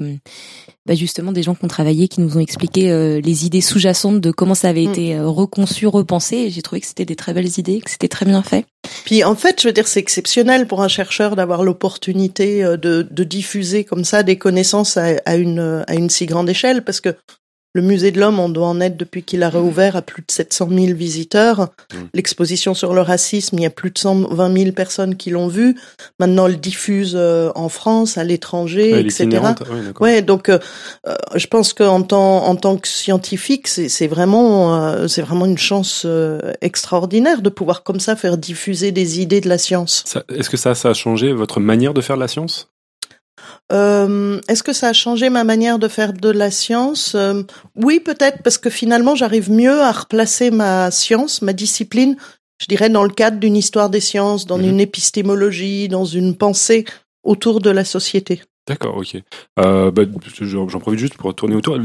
bah, 0.88 0.96
justement 0.96 1.32
des 1.32 1.44
gens 1.44 1.54
qui 1.54 1.66
ont 1.66 1.68
travaillé 1.68 2.08
qui 2.08 2.20
nous 2.22 2.38
ont 2.38 2.40
expliqué 2.40 2.90
euh, 2.90 3.22
les 3.22 3.46
idées 3.46 3.62
sous-jacentes 3.62 4.22
de 4.22 4.32
comment 4.32 4.56
ça 4.56 4.70
avait 4.70 4.86
Mm. 4.88 4.90
été 4.92 5.16
euh, 5.18 5.28
reconçu, 5.28 5.86
repensé 5.86 6.38
et 6.38 6.50
j'ai 6.50 6.62
trouvé 6.64 6.82
que 6.82 6.88
c'était 6.88 7.06
des 7.06 7.16
très 7.18 7.34
belles 7.34 7.60
idées, 7.60 7.82
que 7.82 7.92
c'était 7.92 8.08
très 8.08 8.26
bien 8.26 8.39
Puis 9.06 9.24
en 9.24 9.36
fait, 9.36 9.62
je 9.62 9.68
veux 9.68 9.74
dire, 9.74 9.88
c'est 9.88 10.00
exceptionnel 10.00 10.68
pour 10.68 10.82
un 10.82 10.88
chercheur 10.88 11.36
d'avoir 11.36 11.64
l'opportunité 11.64 12.64
euh, 12.64 12.78
de, 12.78 13.08
de 13.10 13.24
diffuser 13.24 13.84
comme 13.84 14.04
ça 14.04 14.24
des 14.24 14.38
connaissances 14.38 14.98
à, 14.98 15.16
à 15.26 15.36
une, 15.36 15.84
à 15.88 15.96
une 15.96 16.10
si 16.10 16.26
grande 16.26 16.50
échelle, 16.50 16.84
parce 16.84 17.02
que 17.02 17.16
le 17.74 17.82
musée 17.84 18.12
de 18.12 18.20
l'homme, 18.20 18.40
on 18.40 18.50
doit 18.50 18.68
en 18.68 18.82
être 18.82 18.98
depuis 18.98 19.22
qu'il 19.24 19.44
a 19.44 19.50
réouvert 19.50 19.96
à 19.96 20.02
plus 20.02 20.22
de 20.22 20.32
700 20.32 20.70
000 20.72 20.94
visiteurs. 20.96 21.62
Mm. 21.94 21.98
L'exposition 22.16 22.74
sur 22.74 22.94
le 22.94 23.02
racisme, 23.02 23.58
il 23.60 23.64
y 23.64 23.66
a 23.66 23.70
plus 23.70 23.92
de 23.92 23.98
120 23.98 24.58
000 24.58 24.72
personnes 24.72 25.16
qui 25.16 25.30
l'ont 25.30 25.48
vu. 25.48 25.76
Maintenant, 26.20 26.46
on 26.46 26.48
le 26.48 26.56
diffuse 26.56 27.14
euh, 27.16 27.52
en 27.54 27.70
France, 27.70 28.18
à 28.18 28.24
l'étranger, 28.24 28.94
Ouais, 28.94 29.02
etc. 29.02 29.24
l'itinérante, 29.26 29.64
ouais, 30.00 30.22
donc 30.24 30.50
euh, 30.50 30.58
euh, 31.08 31.16
je 31.36 31.46
pense 31.48 31.74
qu'en 31.74 32.02
tant 32.02 32.46
en 32.46 32.56
tant 32.56 32.78
que 32.78 32.88
scientifique, 32.88 33.68
c'est 33.68 34.08
vraiment 34.08 34.76
euh, 34.76 35.08
c'est 35.08 35.22
vraiment 35.22 35.46
une 35.46 35.58
chance 35.58 36.04
euh, 36.06 36.40
extraordinaire 36.62 37.42
de 37.42 37.50
pouvoir 37.50 37.84
comme 37.84 38.00
ça 38.00 38.16
faire 38.16 38.38
diffuser 38.38 38.92
des 38.92 39.20
idées 39.22 39.42
de 39.42 39.50
la 39.50 39.58
science. 39.58 40.04
Est-ce 40.30 40.50
que 40.50 40.58
ça, 40.58 40.74
ça 40.76 40.90
a 40.90 40.94
changé 40.94 41.34
votre 41.34 41.60
manière 41.60 41.94
de 41.94 42.02
faire 42.02 42.16
de 42.16 42.22
la 42.22 42.28
science? 42.28 42.69
Euh, 43.72 44.40
Est-ce 44.48 44.64
que 44.64 44.74
ça 44.74 44.90
a 44.90 44.94
changé 44.94 45.30
ma 45.30 45.44
manière 45.44 45.80
de 45.80 45.88
faire 45.88 46.14
de 46.14 46.30
la 46.30 46.52
science? 46.52 47.14
Euh, 47.16 47.44
Oui, 47.76 48.00
peut-être 48.00 48.42
parce 48.44 48.58
que 48.58 48.70
finalement 48.70 49.16
j'arrive 49.16 49.52
mieux 49.52 49.82
à 49.82 49.92
replacer 49.92 50.52
ma 50.52 50.92
science, 50.92 51.42
ma 51.42 51.54
discipline, 51.54 52.16
je 52.62 52.66
dirais 52.68 52.90
dans 52.90 53.04
le 53.04 53.10
cadre 53.14 53.40
d'une 53.40 53.56
histoire 53.56 53.90
des 53.90 54.02
sciences, 54.02 54.46
dans 54.46 54.58
Mhm. 54.58 54.70
une 54.70 54.80
épistémologie, 54.82 55.88
dans 55.88 56.06
une 56.06 56.36
pensée 56.36 56.86
autour 57.24 57.62
de 57.62 57.70
la 57.70 57.86
société. 57.86 58.42
D'accord, 58.70 58.96
ok. 58.98 59.18
Euh, 59.60 59.92
bah, 59.92 60.04
J'en 60.42 60.80
profite 60.80 61.00
juste 61.00 61.18
pour 61.18 61.34
tourner 61.36 61.56
autour. 61.56 61.78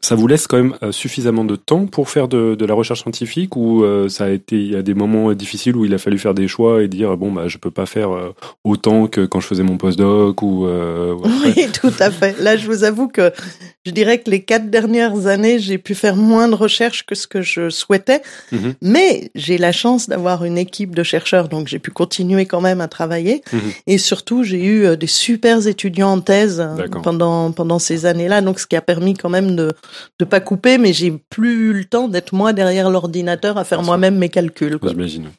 Ça- 0.00 0.14
vous 0.14 0.26
laisse 0.26 0.46
quand 0.46 0.56
même 0.58 0.74
euh, 0.82 0.92
suffisamment 0.92 1.44
de 1.44 1.56
temps 1.56 1.86
pour 1.86 2.08
faire 2.10 2.28
de, 2.28 2.54
de 2.54 2.64
la 2.66 2.74
recherche 2.74 3.02
scientifique 3.02 3.56
ou 3.56 3.82
euh, 3.84 4.08
ça 4.08 4.24
a 4.24 4.28
été 4.30 4.56
il 4.56 4.70
y 4.72 4.76
a 4.76 4.82
des 4.82 4.94
moments 4.94 5.32
difficiles 5.32 5.76
où 5.76 5.84
il 5.84 5.94
a 5.94 5.98
fallu 5.98 6.18
faire 6.18 6.34
des 6.34 6.46
choix 6.48 6.82
et 6.82 6.88
dire 6.88 7.16
bon 7.16 7.32
bah 7.32 7.48
je 7.48 7.58
peux 7.58 7.70
pas 7.70 7.86
faire 7.86 8.10
autant 8.64 9.06
que 9.06 9.24
quand 9.26 9.40
je 9.40 9.46
faisais 9.46 9.62
mon 9.62 9.76
postdoc 9.76 10.42
ou 10.42 10.66
euh. 10.66 11.14
Oui, 11.44 11.66
tout 11.72 11.92
à 11.98 12.10
fait. 12.10 12.38
Là, 12.40 12.56
je 12.56 12.66
vous 12.66 12.84
avoue 12.84 13.08
que 13.08 13.32
je 13.86 13.90
dirais 13.92 14.18
que 14.18 14.30
les 14.30 14.42
quatre 14.42 14.70
dernières 14.70 15.26
années, 15.26 15.58
j'ai 15.58 15.78
pu 15.78 15.94
faire 15.94 16.16
moins 16.16 16.48
de 16.48 16.54
recherches 16.54 17.04
que 17.06 17.14
ce 17.14 17.26
que 17.26 17.42
je 17.42 17.70
souhaitais, 17.70 18.22
Mhm. 18.52 18.74
mais 18.82 19.30
j'ai 19.34 19.58
la 19.58 19.72
chance 19.72 20.08
d'avoir 20.08 20.44
une 20.44 20.58
équipe 20.58 20.94
de 20.94 21.02
chercheurs, 21.02 21.48
donc 21.48 21.68
j'ai 21.68 21.78
pu 21.78 21.90
continuer 21.90 22.46
quand 22.46 22.60
même 22.60 22.80
à 22.80 22.88
travailler. 22.88 23.42
Mhm. 23.52 23.60
Et 23.86 23.98
surtout, 23.98 24.42
j'ai 24.42 24.64
eu 24.64 24.96
des 24.96 25.06
super 25.06 25.66
étudiants 25.66 26.20
en 26.24 26.26
thèse 26.32 26.60
euh, 26.60 26.88
pendant 27.02 27.52
pendant 27.52 27.78
ces 27.78 28.06
années-là, 28.06 28.40
donc 28.40 28.58
ce 28.58 28.66
qui 28.66 28.76
a 28.76 28.80
permis 28.80 29.14
quand 29.14 29.28
même 29.28 29.54
de 29.56 29.72
de 30.18 30.24
pas 30.24 30.40
couper, 30.40 30.78
mais 30.78 30.92
j'ai 30.92 31.12
plus 31.30 31.70
eu 31.70 31.72
le 31.74 31.84
temps 31.84 32.08
d'être 32.08 32.32
moi 32.34 32.52
derrière 32.52 32.90
l'ordinateur 32.90 33.58
à 33.58 33.64
faire 33.64 33.82
moi-même 33.82 34.16
mes 34.16 34.28
calculs. 34.30 34.78
J'imagine. 34.82 35.30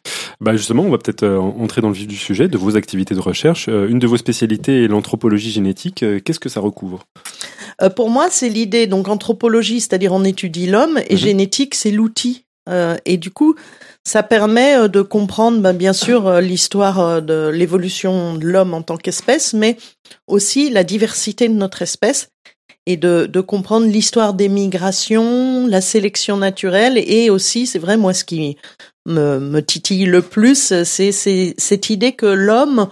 Bah 0.42 0.56
justement, 0.56 0.84
on 0.84 0.90
va 0.92 0.98
peut-être 0.98 1.24
euh, 1.24 1.40
entrer 1.40 1.82
dans 1.82 1.88
le 1.90 1.96
vif 1.96 2.08
du 2.08 2.18
sujet 2.18 2.48
de 2.48 2.58
vos 2.58 2.76
activités 2.76 3.16
de 3.16 3.20
recherche. 3.22 3.68
Euh, 3.70 3.88
une 3.88 4.00
de 4.00 4.08
vos 4.08 4.18
spécialités 4.18 4.84
est 4.84 4.88
l'anthropologie 4.88 5.52
génétique. 5.52 6.06
Qu'est-ce 6.24 6.40
que 6.40 6.50
ça 6.50 6.60
recouvre? 6.60 7.06
Pour 7.96 8.10
moi, 8.10 8.28
c'est 8.30 8.50
l'idée. 8.50 8.86
Donc, 8.88 9.08
anthropologie, 9.08 9.80
c'est-à-dire 9.82 10.14
on 10.14 10.24
étudie 10.24 10.68
l'homme, 10.68 11.00
et 11.10 11.14
Mhm. 11.16 11.20
génétique, 11.20 11.76
c'est 11.76 11.92
l'outil. 11.92 12.46
Et 13.06 13.18
du 13.18 13.32
coup, 13.32 13.56
ça 14.06 14.22
permet 14.24 14.78
euh, 14.78 14.88
de 14.88 15.02
comprendre, 15.02 15.60
ben, 15.60 15.74
bien 15.74 15.94
sûr, 15.94 16.28
euh, 16.28 16.40
l'histoire 16.40 17.00
euh, 17.00 17.22
de 17.22 17.50
l'évolution 17.50 18.36
de 18.36 18.46
l'homme 18.46 18.74
en 18.74 18.84
tant 18.84 18.98
qu'espèce, 18.98 19.54
mais 19.54 19.78
aussi 20.28 20.70
la 20.70 20.84
diversité 20.84 21.50
de 21.50 21.56
notre 21.56 21.82
espèce 21.82 22.30
et 22.86 22.98
de, 22.98 23.26
de 23.26 23.42
comprendre 23.42 23.88
l'histoire 23.88 24.36
des 24.36 24.48
migrations, 24.48 25.66
la 25.66 25.82
sélection 25.82 26.38
naturelle, 26.38 27.00
et 27.00 27.32
aussi, 27.32 27.66
c'est 27.66 27.80
vrai, 27.80 27.98
moi, 27.98 28.14
ce 28.14 28.24
qui 28.24 28.58
me, 29.08 29.40
me 29.40 29.60
titille 29.62 30.06
le 30.06 30.22
plus, 30.22 30.84
c'est 30.84 31.12
cette 31.12 31.90
idée 31.90 32.12
que 32.12 32.28
l'homme, 32.28 32.88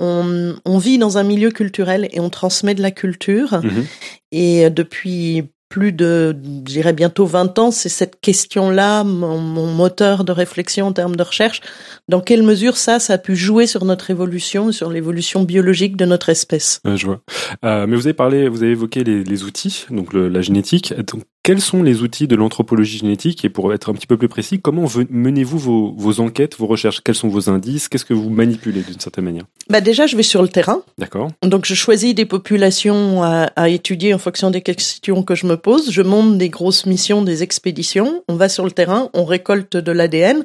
on, 0.00 0.56
on 0.64 0.78
vit 0.78 0.98
dans 0.98 1.18
un 1.18 1.22
milieu 1.22 1.52
culturel 1.52 2.08
et 2.10 2.18
on 2.18 2.30
transmet 2.30 2.74
de 2.74 2.82
la 2.82 2.90
culture. 2.90 3.60
Mhm. 3.62 3.86
Et 4.32 4.70
depuis 4.70 5.44
plus 5.68 5.92
de, 5.92 6.36
je 6.44 6.72
dirais 6.72 6.92
bientôt 6.92 7.26
20 7.26 7.58
ans, 7.58 7.70
c'est 7.70 7.88
cette 7.88 8.20
question-là, 8.20 9.04
mon, 9.04 9.38
moteur 9.38 10.24
de 10.24 10.32
réflexion 10.32 10.86
en 10.86 10.92
termes 10.92 11.16
de 11.16 11.22
recherche. 11.22 11.60
Dans 12.08 12.20
quelle 12.20 12.42
mesure 12.42 12.76
ça, 12.76 12.98
ça 12.98 13.14
a 13.14 13.18
pu 13.18 13.36
jouer 13.36 13.66
sur 13.66 13.84
notre 13.84 14.10
évolution, 14.10 14.72
sur 14.72 14.90
l'évolution 14.90 15.42
biologique 15.42 15.96
de 15.96 16.04
notre 16.04 16.30
espèce? 16.30 16.80
Euh, 16.86 16.96
Je 16.96 17.06
vois. 17.06 17.20
Euh, 17.64 17.86
mais 17.86 17.96
vous 17.96 18.06
avez 18.06 18.14
parlé, 18.14 18.48
vous 18.48 18.62
avez 18.62 18.72
évoqué 18.72 19.04
les, 19.04 19.42
outils, 19.42 19.86
donc 19.90 20.12
le- 20.12 20.28
la 20.28 20.40
génétique. 20.40 20.94
Quels 21.42 21.60
sont 21.60 21.82
les 21.82 22.02
outils 22.02 22.26
de 22.26 22.36
l'anthropologie 22.36 22.98
génétique 22.98 23.44
et 23.44 23.48
pour 23.48 23.72
être 23.72 23.90
un 23.90 23.94
petit 23.94 24.06
peu 24.06 24.18
plus 24.18 24.28
précis, 24.28 24.60
comment 24.60 24.84
menez-vous 25.08 25.58
vos, 25.58 25.94
vos, 25.96 26.20
enquêtes, 26.20 26.56
vos 26.58 26.66
recherches? 26.66 27.00
Quels 27.02 27.14
sont 27.14 27.28
vos 27.28 27.48
indices? 27.48 27.88
Qu'est-ce 27.88 28.04
que 28.04 28.12
vous 28.12 28.28
manipulez 28.28 28.82
d'une 28.82 29.00
certaine 29.00 29.24
manière? 29.24 29.44
Bah 29.70 29.80
Déjà, 29.80 30.06
je 30.06 30.16
vais 30.16 30.22
sur 30.22 30.42
le 30.42 30.48
terrain. 30.48 30.82
D'accord. 30.98 31.30
Donc, 31.42 31.64
je 31.64 31.74
choisis 31.74 32.14
des 32.14 32.26
populations 32.26 33.22
à, 33.22 33.50
à, 33.56 33.70
étudier 33.70 34.12
en 34.12 34.18
fonction 34.18 34.50
des 34.50 34.60
questions 34.60 35.22
que 35.22 35.34
je 35.34 35.46
me 35.46 35.56
pose. 35.56 35.90
Je 35.90 36.02
monte 36.02 36.36
des 36.36 36.50
grosses 36.50 36.84
missions, 36.84 37.22
des 37.22 37.42
expéditions. 37.42 38.22
On 38.28 38.36
va 38.36 38.50
sur 38.50 38.64
le 38.64 38.70
terrain, 38.70 39.08
on 39.14 39.24
récolte 39.24 39.76
de 39.76 39.92
l'ADN. 39.92 40.44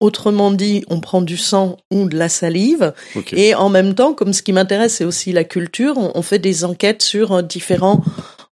Autrement 0.00 0.50
dit, 0.50 0.84
on 0.88 1.00
prend 1.00 1.22
du 1.22 1.38
sang 1.38 1.78
ou 1.90 2.08
de 2.08 2.18
la 2.18 2.28
salive. 2.28 2.92
Et 3.32 3.54
en 3.54 3.70
même 3.70 3.94
temps, 3.94 4.12
comme 4.12 4.34
ce 4.34 4.42
qui 4.42 4.52
m'intéresse, 4.52 4.96
c'est 4.96 5.04
aussi 5.04 5.32
la 5.32 5.44
culture, 5.44 5.94
on 5.96 6.20
fait 6.20 6.38
des 6.38 6.64
enquêtes 6.64 7.00
sur 7.00 7.32
euh, 7.32 7.42
différents 7.42 8.02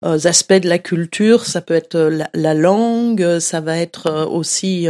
aspects 0.03 0.53
de 0.55 0.69
la 0.69 0.79
culture. 0.79 1.45
Ça 1.45 1.61
peut 1.61 1.75
être 1.75 1.95
euh, 1.97 2.23
la, 2.35 2.55
langue, 2.55 3.39
ça 3.41 3.61
va 3.61 3.77
être 3.77 4.07
euh, 4.07 4.27
aussi 4.27 4.87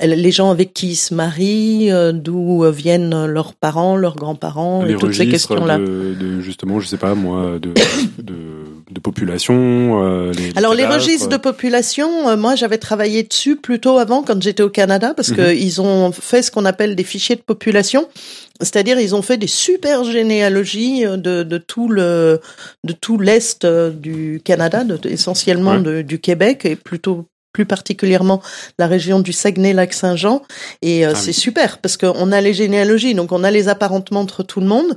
les 0.00 0.30
gens 0.30 0.50
avec 0.50 0.74
qui 0.74 0.88
ils 0.88 0.96
se 0.96 1.14
marient, 1.14 1.90
d'où 2.12 2.64
viennent 2.70 3.24
leurs 3.26 3.54
parents, 3.54 3.96
leurs 3.96 4.16
grands-parents, 4.16 4.84
et 4.84 4.94
toutes 4.96 5.14
ces 5.14 5.26
questions-là. 5.26 5.78
De, 5.78 6.14
de, 6.20 6.40
justement, 6.40 6.80
je 6.80 6.86
sais 6.86 6.98
pas 6.98 7.14
moi, 7.14 7.58
de, 7.58 7.72
de, 8.22 8.34
de 8.90 9.00
population. 9.00 10.30
les, 10.32 10.52
Alors 10.56 10.74
les 10.74 10.84
registres 10.84 11.28
de 11.28 11.38
population, 11.38 12.36
moi 12.36 12.56
j'avais 12.56 12.76
travaillé 12.76 13.22
dessus 13.22 13.56
plutôt 13.56 13.96
avant 13.96 14.22
quand 14.22 14.42
j'étais 14.42 14.62
au 14.62 14.68
Canada 14.68 15.14
parce 15.14 15.30
mhm. 15.30 15.36
qu'ils 15.36 15.80
ont 15.80 16.12
fait 16.12 16.42
ce 16.42 16.50
qu'on 16.50 16.66
appelle 16.66 16.94
des 16.94 17.04
fichiers 17.04 17.36
de 17.36 17.40
population. 17.40 18.06
C'est-à-dire, 18.60 18.98
ils 18.98 19.14
ont 19.14 19.22
fait 19.22 19.36
des 19.36 19.46
super 19.46 20.04
généalogies 20.04 21.04
euh, 21.04 21.16
de, 21.16 21.42
de 21.42 21.58
tout 21.58 21.88
le 21.88 22.40
de 22.84 22.92
tout 22.92 23.18
l'est 23.18 23.64
euh, 23.64 23.90
du 23.90 24.40
Canada, 24.44 24.84
de, 24.84 24.98
essentiellement 25.08 25.78
de, 25.78 26.02
du 26.02 26.18
Québec 26.18 26.64
et 26.64 26.76
plutôt 26.76 27.26
plus 27.52 27.66
particulièrement 27.66 28.42
la 28.78 28.86
région 28.86 29.20
du 29.20 29.32
Saguenay-Lac-Saint-Jean. 29.32 30.42
Et 30.82 31.06
euh, 31.06 31.12
ah 31.14 31.18
c'est 31.18 31.32
super 31.32 31.78
parce 31.78 31.96
qu'on 31.96 32.30
a 32.32 32.40
les 32.40 32.52
généalogies, 32.52 33.14
donc 33.14 33.32
on 33.32 33.44
a 33.44 33.50
les 33.50 33.68
apparentements 33.68 34.20
entre 34.20 34.42
tout 34.42 34.60
le 34.60 34.66
monde. 34.66 34.96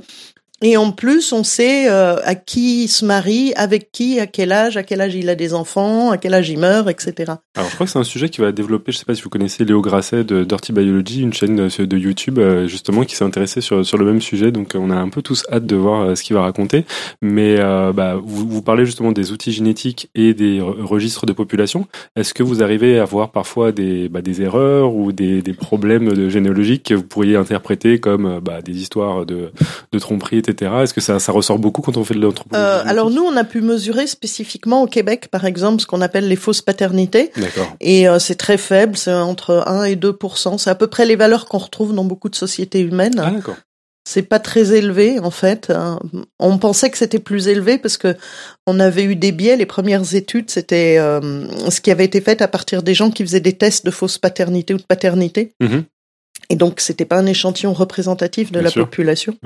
Et 0.62 0.76
en 0.76 0.92
plus, 0.92 1.32
on 1.32 1.42
sait 1.42 1.88
euh, 1.88 2.16
à 2.22 2.34
qui 2.34 2.84
il 2.84 2.88
se 2.88 3.02
marie, 3.04 3.54
avec 3.56 3.90
qui, 3.92 4.20
à 4.20 4.26
quel 4.26 4.52
âge, 4.52 4.76
à 4.76 4.82
quel 4.82 5.00
âge 5.00 5.14
il 5.14 5.30
a 5.30 5.34
des 5.34 5.54
enfants, 5.54 6.10
à 6.10 6.18
quel 6.18 6.34
âge 6.34 6.50
il 6.50 6.58
meurt, 6.58 6.88
etc. 6.90 7.32
Alors, 7.56 7.70
je 7.70 7.74
crois 7.74 7.86
que 7.86 7.92
c'est 7.92 7.98
un 7.98 8.04
sujet 8.04 8.28
qui 8.28 8.42
va 8.42 8.52
développer. 8.52 8.92
Je 8.92 8.98
sais 8.98 9.06
pas 9.06 9.14
si 9.14 9.22
vous 9.22 9.30
connaissez 9.30 9.64
Léo 9.64 9.80
Grasset 9.80 10.22
de 10.22 10.44
Dirty 10.44 10.72
Biology, 10.72 11.22
une 11.22 11.32
chaîne 11.32 11.56
de 11.56 11.96
YouTube 11.96 12.38
euh, 12.38 12.66
justement 12.66 13.04
qui 13.04 13.16
s'est 13.16 13.24
intéressée 13.24 13.62
sur 13.62 13.86
sur 13.86 13.96
le 13.96 14.04
même 14.04 14.20
sujet. 14.20 14.52
Donc, 14.52 14.72
on 14.74 14.90
a 14.90 14.96
un 14.96 15.08
peu 15.08 15.22
tous 15.22 15.46
hâte 15.50 15.64
de 15.64 15.76
voir 15.76 16.02
euh, 16.02 16.14
ce 16.14 16.22
qu'il 16.22 16.36
va 16.36 16.42
raconter. 16.42 16.84
Mais 17.22 17.56
bah, 17.56 18.16
vous, 18.22 18.46
vous 18.46 18.62
parlez 18.62 18.84
justement 18.84 19.12
des 19.12 19.32
outils 19.32 19.52
génétiques 19.52 20.10
et 20.14 20.34
des 20.34 20.60
registres 20.60 21.24
de 21.24 21.32
population. 21.32 21.86
Est-ce 22.16 22.34
que 22.34 22.42
vous 22.42 22.62
arrivez 22.62 22.98
à 22.98 23.04
voir 23.04 23.32
parfois 23.32 23.72
des 23.72 24.08
bah, 24.08 24.20
des 24.20 24.42
erreurs 24.42 24.94
ou 24.94 25.12
des, 25.12 25.40
des 25.40 25.54
problèmes 25.54 26.12
de 26.12 26.28
généalogiques 26.28 26.84
que 26.88 26.94
vous 26.94 27.02
pourriez 27.02 27.36
interpréter 27.36 27.98
comme 27.98 28.40
bah, 28.40 28.60
des 28.62 28.78
histoires 28.78 29.24
de 29.24 29.52
de 29.92 29.98
tromperie, 29.98 30.42
est-ce 30.50 30.94
que 30.94 31.00
ça, 31.00 31.18
ça 31.18 31.32
ressort 31.32 31.58
beaucoup 31.58 31.82
quand 31.82 31.96
on 31.96 32.04
fait 32.04 32.14
de 32.14 32.20
l'anthropologie 32.20 32.64
euh, 32.64 32.82
Alors 32.86 33.10
nous, 33.10 33.22
on 33.22 33.36
a 33.36 33.44
pu 33.44 33.60
mesurer 33.60 34.06
spécifiquement 34.06 34.82
au 34.82 34.86
Québec, 34.86 35.28
par 35.30 35.44
exemple, 35.44 35.80
ce 35.80 35.86
qu'on 35.86 36.00
appelle 36.00 36.28
les 36.28 36.36
fausses 36.36 36.62
paternités. 36.62 37.30
D'accord. 37.36 37.74
Et 37.80 38.08
euh, 38.08 38.18
c'est 38.18 38.36
très 38.36 38.58
faible, 38.58 38.96
c'est 38.96 39.12
entre 39.12 39.64
1 39.66 39.84
et 39.84 39.96
2% 39.96 40.58
C'est 40.58 40.70
à 40.70 40.74
peu 40.74 40.86
près 40.86 41.06
les 41.06 41.16
valeurs 41.16 41.46
qu'on 41.46 41.58
retrouve 41.58 41.94
dans 41.94 42.04
beaucoup 42.04 42.28
de 42.28 42.36
sociétés 42.36 42.80
humaines. 42.80 43.18
Ah 43.18 43.30
d'accord. 43.30 43.56
C'est 44.08 44.22
pas 44.22 44.38
très 44.38 44.72
élevé 44.72 45.20
en 45.20 45.30
fait. 45.30 45.70
Hein. 45.70 46.00
On 46.38 46.58
pensait 46.58 46.90
que 46.90 46.96
c'était 46.98 47.18
plus 47.18 47.48
élevé 47.48 47.78
parce 47.78 47.98
que 47.98 48.16
on 48.66 48.80
avait 48.80 49.04
eu 49.04 49.14
des 49.14 49.30
biais. 49.30 49.56
Les 49.56 49.66
premières 49.66 50.14
études, 50.14 50.50
c'était 50.50 50.96
euh, 50.98 51.46
ce 51.70 51.80
qui 51.80 51.90
avait 51.90 52.06
été 52.06 52.20
fait 52.20 52.40
à 52.40 52.48
partir 52.48 52.82
des 52.82 52.94
gens 52.94 53.10
qui 53.10 53.22
faisaient 53.22 53.40
des 53.40 53.52
tests 53.52 53.84
de 53.84 53.90
fausse 53.90 54.16
paternité 54.16 54.74
ou 54.74 54.78
de 54.78 54.82
paternité. 54.82 55.52
Mm-hmm. 55.62 55.84
Et 56.50 56.56
donc, 56.56 56.80
c'était 56.80 57.04
pas 57.04 57.16
un 57.16 57.26
échantillon 57.26 57.72
représentatif 57.72 58.52
de 58.52 58.60
la 58.60 58.70
population. 58.70 59.36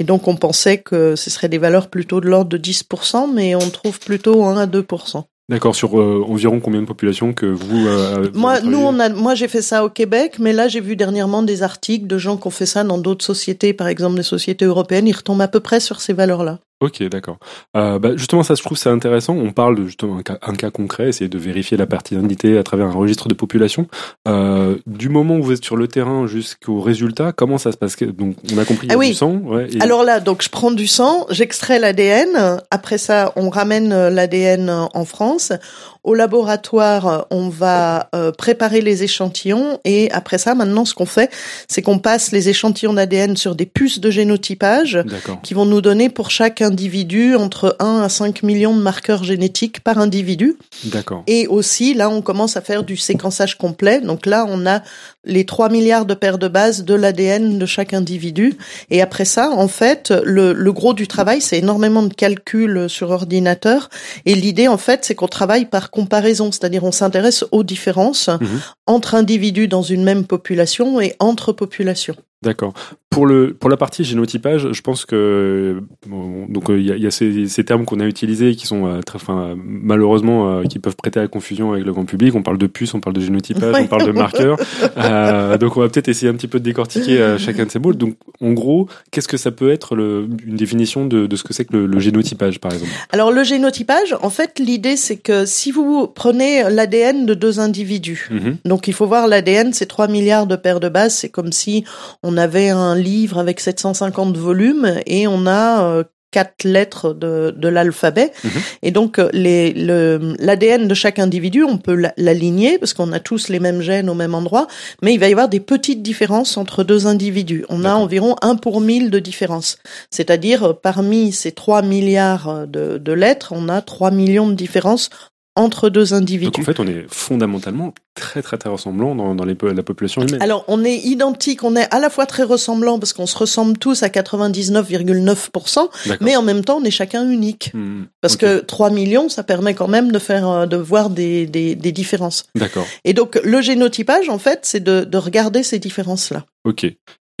Et 0.00 0.04
donc, 0.04 0.26
on 0.26 0.36
pensait 0.36 0.78
que 0.78 1.14
ce 1.14 1.30
serait 1.30 1.48
des 1.48 1.58
valeurs 1.58 1.88
plutôt 1.88 2.20
de 2.20 2.26
l'ordre 2.26 2.50
de 2.50 2.58
10%, 2.58 3.32
mais 3.32 3.54
on 3.54 3.70
trouve 3.70 4.00
plutôt 4.00 4.44
1 4.44 4.56
à 4.56 4.66
2%. 4.66 5.24
D'accord, 5.50 5.74
sur 5.74 6.00
euh, 6.00 6.24
environ 6.28 6.60
combien 6.60 6.80
de 6.80 6.86
populations 6.86 7.32
que 7.32 7.44
vous, 7.44 7.88
euh, 7.88 8.30
Moi, 8.34 8.60
nous, 8.60 8.78
on 8.78 9.00
a, 9.00 9.08
moi, 9.08 9.34
j'ai 9.34 9.48
fait 9.48 9.62
ça 9.62 9.84
au 9.84 9.90
Québec, 9.90 10.36
mais 10.38 10.52
là, 10.52 10.68
j'ai 10.68 10.80
vu 10.80 10.94
dernièrement 10.94 11.42
des 11.42 11.64
articles 11.64 12.06
de 12.06 12.18
gens 12.18 12.36
qui 12.36 12.46
ont 12.46 12.50
fait 12.50 12.66
ça 12.66 12.84
dans 12.84 12.98
d'autres 12.98 13.24
sociétés, 13.24 13.72
par 13.72 13.88
exemple 13.88 14.14
des 14.14 14.22
sociétés 14.22 14.64
européennes. 14.64 15.08
Ils 15.08 15.16
retombent 15.16 15.42
à 15.42 15.48
peu 15.48 15.58
près 15.58 15.80
sur 15.80 16.00
ces 16.00 16.12
valeurs-là. 16.12 16.60
Ok, 16.80 17.02
d'accord. 17.10 17.36
Euh, 17.76 17.98
bah, 17.98 18.16
justement, 18.16 18.42
ça, 18.42 18.54
je 18.54 18.62
trouve 18.62 18.78
c'est 18.78 18.88
intéressant. 18.88 19.34
On 19.34 19.52
parle 19.52 19.76
de 19.76 19.84
justement 19.84 20.16
un 20.16 20.22
cas, 20.22 20.38
un 20.40 20.54
cas, 20.54 20.70
concret, 20.70 21.08
essayer 21.08 21.28
de 21.28 21.38
vérifier 21.38 21.76
la 21.76 21.86
pertinence 21.86 22.24
à 22.58 22.62
travers 22.62 22.86
un 22.86 22.92
registre 22.92 23.28
de 23.28 23.34
population. 23.34 23.86
Euh, 24.26 24.76
du 24.86 25.10
moment 25.10 25.36
où 25.36 25.42
vous 25.42 25.52
êtes 25.52 25.64
sur 25.64 25.76
le 25.76 25.88
terrain 25.88 26.26
jusqu'au 26.26 26.80
résultat, 26.80 27.32
comment 27.32 27.58
ça 27.58 27.72
se 27.72 27.76
passe? 27.76 27.98
Donc, 27.98 28.36
on 28.50 28.56
a 28.56 28.64
compris 28.64 28.86
il 28.86 28.92
y 28.92 28.94
a 28.94 28.98
ah 28.98 29.04
du 29.04 29.12
sang. 29.12 29.36
Ouais, 29.44 29.68
Alors 29.80 30.04
là, 30.04 30.20
donc 30.20 30.42
je 30.42 30.48
prends 30.48 30.70
du 30.70 30.86
sang, 30.86 31.26
j'extrais 31.28 31.78
l'ADN. 31.78 32.62
Après 32.70 32.96
ça, 32.96 33.32
on 33.36 33.50
ramène 33.50 33.92
euh, 33.92 34.08
l'ADN 34.08 34.70
en 34.70 35.04
France. 35.04 35.52
Au 36.02 36.14
laboratoire, 36.14 37.26
on 37.30 37.48
va 37.48 38.08
euh, 38.14 38.32
préparer 38.32 38.80
les 38.80 39.02
échantillons 39.02 39.78
et 39.84 40.10
après 40.12 40.38
ça, 40.38 40.54
maintenant, 40.54 40.84
ce 40.84 40.94
qu'on 40.94 41.06
fait, 41.06 41.30
c'est 41.68 41.82
qu'on 41.82 41.98
passe 41.98 42.32
les 42.32 42.48
échantillons 42.48 42.94
d'ADN 42.94 43.36
sur 43.36 43.54
des 43.54 43.66
puces 43.66 44.00
de 44.00 44.10
génotypage 44.10 44.98
qui 45.42 45.54
vont 45.54 45.66
nous 45.66 45.80
donner 45.80 46.08
pour 46.08 46.30
chaque 46.30 46.62
individu 46.62 47.34
entre 47.36 47.76
1 47.80 48.00
à 48.00 48.08
5 48.08 48.42
millions 48.42 48.74
de 48.74 48.80
marqueurs 48.80 49.24
génétiques 49.24 49.80
par 49.80 49.98
individu. 49.98 50.56
D'accord. 50.84 51.22
Et 51.26 51.46
aussi, 51.46 51.94
là, 51.94 52.08
on 52.08 52.22
commence 52.22 52.56
à 52.56 52.60
faire 52.60 52.82
du 52.82 52.96
séquençage 52.96 53.58
complet. 53.58 54.00
Donc 54.00 54.26
là, 54.26 54.46
on 54.48 54.66
a 54.66 54.82
les 55.24 55.44
3 55.44 55.68
milliards 55.68 56.06
de 56.06 56.14
paires 56.14 56.38
de 56.38 56.48
bases 56.48 56.84
de 56.84 56.94
l'ADN 56.94 57.58
de 57.58 57.66
chaque 57.66 57.92
individu. 57.92 58.56
Et 58.90 59.02
après 59.02 59.24
ça, 59.24 59.50
en 59.50 59.68
fait, 59.68 60.12
le, 60.24 60.52
le 60.52 60.72
gros 60.72 60.94
du 60.94 61.06
travail, 61.06 61.40
c'est 61.40 61.58
énormément 61.58 62.02
de 62.02 62.14
calculs 62.14 62.88
sur 62.88 63.10
ordinateur. 63.10 63.90
Et 64.24 64.34
l'idée, 64.34 64.68
en 64.68 64.78
fait, 64.78 65.04
c'est 65.04 65.14
qu'on 65.14 65.28
travaille 65.28 65.66
par 65.66 65.90
comparaison, 65.90 66.52
c'est-à-dire 66.52 66.84
on 66.84 66.92
s'intéresse 66.92 67.44
aux 67.52 67.64
différences 67.64 68.28
mhm. 68.28 68.60
entre 68.86 69.14
individus 69.14 69.68
dans 69.68 69.82
une 69.82 70.04
même 70.04 70.24
population 70.24 71.00
et 71.00 71.14
entre 71.18 71.52
populations. 71.52 72.16
D'accord. 72.42 72.72
Pour 73.10 73.26
le 73.26 73.52
pour 73.52 73.68
la 73.68 73.76
partie 73.76 74.02
génotypage, 74.02 74.72
je 74.72 74.80
pense 74.82 75.04
que 75.04 75.82
donc 76.06 76.66
il 76.68 76.86
y 76.86 76.92
a, 76.92 76.96
y 76.96 77.06
a 77.06 77.10
ces, 77.10 77.48
ces, 77.48 77.64
termes 77.64 77.84
qu'on 77.84 77.98
a 77.98 78.06
utilisés 78.06 78.54
qui 78.54 78.66
sont 78.66 78.86
euh, 78.86 79.00
très, 79.02 79.16
enfin 79.16 79.56
malheureusement 79.58 80.48
euh, 80.48 80.62
qui 80.62 80.78
peuvent 80.78 80.94
prêter 80.94 81.18
à 81.18 81.22
la 81.22 81.28
confusion 81.28 81.72
avec 81.72 81.84
le 81.84 81.92
grand 81.92 82.04
public. 82.04 82.34
On 82.36 82.42
parle 82.42 82.56
de 82.56 82.68
puces, 82.68 82.94
on 82.94 83.00
parle 83.00 83.16
de 83.16 83.20
génotypage, 83.20 83.74
on 83.80 83.86
parle 83.88 84.06
de 84.06 84.12
marqueurs. 84.12 84.58
euh, 84.96 85.58
donc 85.58 85.76
on 85.76 85.80
va 85.80 85.88
peut-être 85.88 86.08
essayer 86.08 86.30
un 86.30 86.34
petit 86.34 86.46
peu 86.46 86.60
de 86.60 86.64
décortiquer 86.64 87.20
euh, 87.20 87.36
chacun 87.36 87.66
de 87.66 87.70
ces 87.70 87.80
mots. 87.80 87.92
Donc 87.92 88.14
en 88.40 88.52
gros, 88.52 88.88
qu'est-ce 89.10 89.28
que 89.28 89.36
ça 89.36 89.50
peut 89.50 89.70
être 89.72 89.96
le, 89.96 90.28
une 90.46 90.56
définition 90.56 91.04
de, 91.04 91.26
de 91.26 91.36
ce 91.36 91.42
que 91.42 91.52
c'est 91.52 91.64
que 91.64 91.76
le, 91.76 91.86
le, 91.86 91.98
génotypage 91.98 92.60
par 92.60 92.72
exemple? 92.72 92.92
Alors 93.10 93.32
le 93.32 93.42
génotypage, 93.42 94.16
en 94.22 94.30
fait, 94.30 94.60
l'idée 94.60 94.96
c'est 94.96 95.16
que 95.16 95.44
si 95.46 95.72
vous 95.72 96.06
prenez 96.06 96.62
l'ADN 96.70 97.26
de 97.26 97.34
deux 97.34 97.58
individus, 97.58 98.28
mhm. 98.30 98.58
donc 98.64 98.86
il 98.86 98.94
faut 98.94 99.06
voir 99.06 99.26
l'ADN, 99.26 99.72
c'est 99.72 99.86
3 99.86 100.06
milliards 100.06 100.46
de 100.46 100.54
paires 100.54 100.80
de 100.80 100.88
bases, 100.88 101.16
c'est 101.16 101.28
comme 101.28 101.50
si 101.50 101.84
on 102.22 102.29
avait 102.36 102.70
un 102.70 102.94
livre 102.94 103.38
avec 103.38 103.60
750 103.60 104.36
volumes 104.36 105.00
et 105.06 105.26
on 105.26 105.46
a 105.46 105.84
euh, 105.84 106.04
quatre 106.30 106.64
lettres 106.64 107.12
de, 107.12 107.52
de 107.56 107.68
l'alphabet. 107.68 108.32
Mhm. 108.44 108.50
Et 108.82 108.90
donc, 108.90 109.18
euh, 109.18 109.28
les, 109.32 109.72
l'ADN 109.72 110.86
de 110.86 110.94
chaque 110.94 111.18
individu, 111.18 111.64
on 111.64 111.78
peut 111.78 112.00
l'aligner 112.16 112.78
parce 112.78 112.94
qu'on 112.94 113.12
a 113.12 113.20
tous 113.20 113.48
les 113.48 113.60
mêmes 113.60 113.80
gènes 113.80 114.08
au 114.08 114.14
même 114.14 114.34
endroit, 114.34 114.66
mais 115.02 115.12
il 115.12 115.18
va 115.18 115.28
y 115.28 115.32
avoir 115.32 115.48
des 115.48 115.60
petites 115.60 116.02
différences 116.02 116.56
entre 116.56 116.84
deux 116.84 117.06
individus. 117.06 117.64
On 117.68 117.84
a 117.84 117.94
environ 117.94 118.36
un 118.42 118.56
pour 118.56 118.80
mille 118.80 119.10
de 119.10 119.18
différences. 119.18 119.78
C'est-à-dire, 120.10 120.64
euh, 120.64 120.72
parmi 120.72 121.32
ces 121.32 121.52
3 121.52 121.82
milliards 121.82 122.66
de, 122.66 122.98
de 122.98 123.12
lettres, 123.12 123.52
on 123.54 123.68
a 123.68 123.80
3 123.80 124.10
millions 124.10 124.48
de 124.48 124.54
différences 124.54 125.10
entre 125.56 125.88
deux 125.88 126.14
individus. 126.14 126.52
Donc 126.52 126.60
en 126.60 126.62
fait, 126.62 126.80
on 126.80 126.86
est 126.86 127.06
fondamentalement 127.08 127.92
très 128.14 128.42
très 128.42 128.56
très 128.56 128.70
ressemblant 128.70 129.14
dans, 129.14 129.34
dans 129.34 129.44
les, 129.44 129.56
la 129.62 129.82
population 129.82 130.22
humaine. 130.22 130.40
Alors 130.40 130.64
on 130.68 130.84
est 130.84 130.96
identique, 130.96 131.64
on 131.64 131.74
est 131.76 131.92
à 131.92 131.98
la 131.98 132.10
fois 132.10 132.26
très 132.26 132.44
ressemblant 132.44 132.98
parce 132.98 133.12
qu'on 133.12 133.26
se 133.26 133.36
ressemble 133.36 133.78
tous 133.78 134.02
à 134.02 134.08
99,9%, 134.08 136.18
mais 136.20 136.36
en 136.36 136.42
même 136.42 136.64
temps 136.64 136.78
on 136.80 136.84
est 136.84 136.90
chacun 136.90 137.28
unique. 137.28 137.72
Hmm, 137.74 138.04
parce 138.20 138.36
que 138.36 138.60
3 138.60 138.90
millions, 138.90 139.28
ça 139.28 139.42
permet 139.42 139.74
quand 139.74 139.88
même 139.88 140.12
de 140.12 140.18
faire 140.18 140.48
euh, 140.48 140.66
de 140.66 140.76
voir 140.76 141.10
des, 141.10 141.46
des, 141.46 141.74
des 141.74 141.92
différences. 141.92 142.46
D'accord. 142.54 142.86
Et 143.04 143.12
donc 143.12 143.40
le 143.42 143.60
génotypage 143.60 144.28
en 144.28 144.38
fait, 144.38 144.60
c'est 144.62 144.82
de, 144.82 145.04
de 145.04 145.18
regarder 145.18 145.62
ces 145.62 145.78
différences 145.78 146.30
là. 146.30 146.44
Ok. 146.64 146.86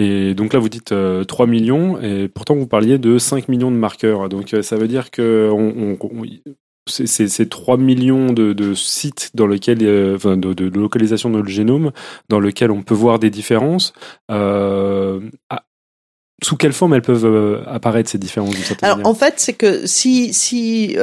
Et 0.00 0.32
donc 0.32 0.54
là, 0.54 0.58
vous 0.58 0.70
dites 0.70 0.86
3 0.86 0.96
euh, 0.96 1.46
millions, 1.46 2.00
et 2.00 2.28
pourtant 2.28 2.56
vous 2.56 2.66
parliez 2.66 2.96
de 2.96 3.18
5 3.18 3.48
millions 3.48 3.70
de 3.70 3.76
marqueurs. 3.76 4.30
Donc 4.30 4.54
euh, 4.54 4.62
ça 4.62 4.76
veut 4.76 4.88
dire 4.88 5.10
que 5.10 5.50
on, 5.52 5.98
on, 6.00 6.24
ces 6.86 7.48
3 7.48 7.76
millions 7.76 8.32
de, 8.32 8.74
sites 8.74 9.30
dans 9.34 9.46
lesquels, 9.46 9.78
euh, 9.82 10.16
enfin, 10.16 10.36
de, 10.36 10.52
de, 10.52 10.78
localisation 10.78 11.30
de 11.30 11.38
le 11.38 11.48
génome, 11.48 11.92
dans 12.28 12.40
lesquels 12.40 12.70
on 12.70 12.82
peut 12.82 12.94
voir 12.94 13.18
des 13.18 13.30
différences. 13.30 13.92
Euh, 14.30 15.20
sous 16.42 16.56
quelle 16.56 16.72
forme 16.72 16.94
elles 16.94 17.02
peuvent 17.02 17.26
euh, 17.26 17.62
apparaître 17.66 18.08
ces 18.08 18.18
différences 18.18 18.54
Alors 18.82 19.00
en 19.04 19.14
fait, 19.14 19.34
c'est 19.36 19.52
que 19.52 19.86
si 19.86 20.32
si 20.32 20.96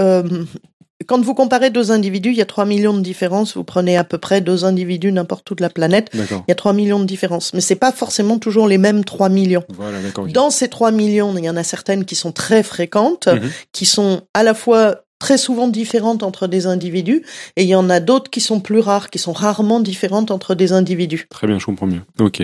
quand 1.06 1.22
vous 1.24 1.36
comparez 1.36 1.70
deux 1.70 1.92
individus, 1.92 2.32
il 2.32 2.38
y 2.38 2.42
a 2.42 2.46
3 2.46 2.66
millions 2.66 2.96
de 2.96 3.02
différences. 3.02 3.56
Vous 3.56 3.64
prenez 3.64 3.98
à 3.98 4.04
peu 4.04 4.18
près 4.18 4.42
deux 4.42 4.66
individus 4.66 5.12
n'importe 5.12 5.50
où 5.52 5.56
de 5.56 5.62
la 5.62 5.70
planète. 5.70 6.10
Il 6.14 6.22
y 6.48 6.52
a 6.52 6.56
3 6.56 6.74
millions 6.74 7.00
de 7.00 7.06
différences. 7.06 7.54
Mais 7.54 7.62
c'est 7.62 7.76
pas 7.76 7.92
forcément 7.92 8.40
toujours 8.40 8.68
les 8.68 8.80
mêmes 8.80 9.06
3 9.06 9.30
millions. 9.30 9.64
Voilà, 9.70 10.00
Dans 10.34 10.50
ces 10.50 10.70
3 10.70 10.92
millions, 10.92 11.36
il 11.38 11.46
y 11.46 11.50
en 11.50 11.56
a 11.56 11.64
certaines 11.64 12.04
qui 12.04 12.16
sont 12.16 12.32
très 12.32 12.64
fréquentes, 12.64 13.28
mhm. 13.28 13.50
qui 13.72 13.86
sont 13.86 14.22
à 14.34 14.42
la 14.42 14.56
fois 14.56 15.04
très 15.20 15.38
souvent 15.38 15.68
différentes 15.68 16.24
entre 16.24 16.48
des 16.48 16.68
individus, 16.68 17.24
et 17.56 17.64
il 17.64 17.70
y 17.70 17.76
en 17.76 17.90
a 17.90 18.00
d'autres 18.00 18.30
qui 18.30 18.42
sont 18.42 18.60
plus 18.60 18.80
rares, 18.80 19.10
qui 19.10 19.20
sont 19.20 19.34
rarement 19.34 19.80
différentes 19.80 20.32
entre 20.32 20.56
des 20.56 20.74
individus. 20.74 21.28
Très 21.30 21.48
bien, 21.48 21.60
je 21.60 21.66
comprends 21.66 21.88
mieux. 21.88 22.02
Ok. 22.20 22.44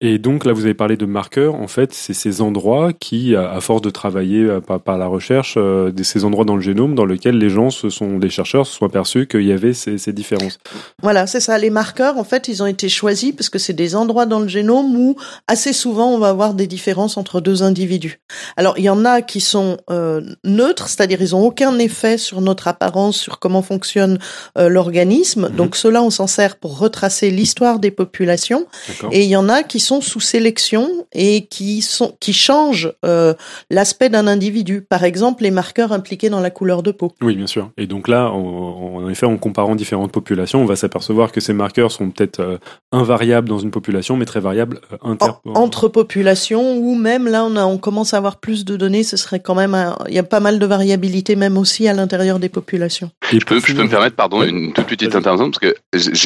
Et 0.00 0.18
donc 0.18 0.44
là, 0.44 0.52
vous 0.52 0.64
avez 0.64 0.74
parlé 0.74 0.96
de 0.96 1.06
marqueurs. 1.06 1.54
En 1.54 1.68
fait, 1.68 1.92
c'est 1.92 2.14
ces 2.14 2.40
endroits 2.40 2.92
qui, 2.92 3.34
à 3.36 3.60
force 3.60 3.82
de 3.82 3.90
travailler 3.90 4.42
euh, 4.42 4.60
par, 4.60 4.98
la 4.98 5.06
recherche, 5.06 5.54
euh, 5.56 5.92
ces 6.02 6.24
endroits 6.24 6.44
dans 6.44 6.56
le 6.56 6.62
génome 6.62 6.94
dans 6.94 7.04
lesquels 7.04 7.38
les 7.38 7.50
gens, 7.50 7.70
se 7.70 7.90
sont, 7.90 8.18
les 8.18 8.30
chercheurs, 8.30 8.66
se 8.66 8.76
sont 8.76 8.86
aperçus 8.86 9.26
qu'il 9.26 9.44
y 9.44 9.52
avait 9.52 9.72
ces, 9.74 9.98
ces 9.98 10.12
différences. 10.12 10.58
Voilà, 11.02 11.26
c'est 11.26 11.40
ça. 11.40 11.58
Les 11.58 11.70
marqueurs, 11.70 12.18
en 12.18 12.24
fait, 12.24 12.48
ils 12.48 12.62
ont 12.62 12.66
été 12.66 12.88
choisis 12.88 13.32
parce 13.32 13.48
que 13.48 13.58
c'est 13.58 13.72
des 13.72 13.96
endroits 13.96 14.26
dans 14.26 14.40
le 14.40 14.48
génome 14.48 14.94
où 14.96 15.16
assez 15.48 15.72
souvent 15.72 16.10
on 16.10 16.18
va 16.18 16.28
avoir 16.28 16.54
des 16.54 16.66
différences 16.66 17.16
entre 17.16 17.40
deux 17.40 17.62
individus. 17.62 18.20
Alors, 18.56 18.78
il 18.78 18.84
y 18.84 18.90
en 18.90 19.04
a 19.04 19.22
qui 19.22 19.40
sont 19.40 19.78
euh, 19.90 20.20
neutres, 20.44 20.88
c'est-à-dire 20.88 21.20
ils 21.20 21.34
ont 21.34 21.44
aucun 21.44 21.78
effet 21.78 22.05
sur 22.16 22.40
notre 22.40 22.68
apparence, 22.68 23.16
sur 23.16 23.38
comment 23.38 23.62
fonctionne 23.62 24.18
euh, 24.56 24.68
l'organisme. 24.68 25.48
Mhm. 25.48 25.56
Donc 25.56 25.76
cela, 25.76 26.02
on 26.02 26.10
s'en 26.10 26.26
sert 26.26 26.56
pour 26.56 26.78
retracer 26.78 27.30
l'histoire 27.30 27.78
des 27.78 27.90
populations. 27.90 28.66
Et 29.10 29.24
il 29.24 29.28
y 29.28 29.36
en 29.36 29.48
a 29.48 29.62
qui 29.62 29.80
sont 29.80 30.00
sous 30.00 30.20
sélection 30.20 30.88
et 31.12 31.46
qui 31.46 31.82
sont 31.82 32.14
qui 32.20 32.32
changent 32.32 32.92
euh, 33.04 33.34
l'aspect 33.70 34.08
d'un 34.08 34.26
individu. 34.26 34.82
Par 34.82 35.04
exemple, 35.04 35.42
les 35.42 35.50
marqueurs 35.50 35.92
impliqués 35.92 36.30
dans 36.30 36.40
la 36.40 36.50
couleur 36.50 36.82
de 36.82 36.92
peau. 36.92 37.12
Oui, 37.20 37.34
bien 37.34 37.46
sûr. 37.46 37.70
Et 37.76 37.86
donc 37.86 38.08
là, 38.08 38.30
en 38.30 39.08
effet, 39.08 39.26
en 39.26 39.36
comparant 39.36 39.74
différentes 39.74 40.12
populations, 40.12 40.60
on 40.60 40.66
va 40.66 40.76
s'apercevoir 40.76 41.32
que 41.32 41.40
ces 41.40 41.52
marqueurs 41.52 41.90
sont 41.90 42.10
peut-être 42.10 42.40
euh, 42.40 42.58
invariables 42.92 43.48
dans 43.48 43.58
une 43.58 43.70
population, 43.70 44.16
mais 44.16 44.24
très 44.24 44.40
variables 44.40 44.80
inter... 45.02 45.32
entre 45.54 45.88
populations. 45.88 46.76
Ou 46.76 46.94
même 46.94 47.26
là, 47.26 47.44
on, 47.44 47.56
a, 47.56 47.64
on 47.64 47.78
commence 47.78 48.14
à 48.14 48.18
avoir 48.18 48.36
plus 48.36 48.64
de 48.64 48.76
données. 48.76 49.02
Ce 49.02 49.16
serait 49.16 49.40
quand 49.40 49.54
même, 49.54 49.76
il 50.08 50.14
y 50.14 50.18
a 50.18 50.22
pas 50.22 50.40
mal 50.40 50.58
de 50.58 50.66
variabilité 50.66 51.36
même 51.36 51.58
aussi 51.58 51.88
à 51.88 51.94
l'intérieur 51.96 52.38
des 52.38 52.48
populations. 52.48 53.10
je, 53.30 53.38
peux, 53.38 53.60
je 53.60 53.74
peux 53.74 53.82
me 53.82 53.88
permettre, 53.88 54.16
pardon, 54.16 54.42
une 54.42 54.72
toute 54.72 54.86
petite 54.86 55.14
intervention, 55.14 55.50
parce 55.50 55.58
que 55.58 55.74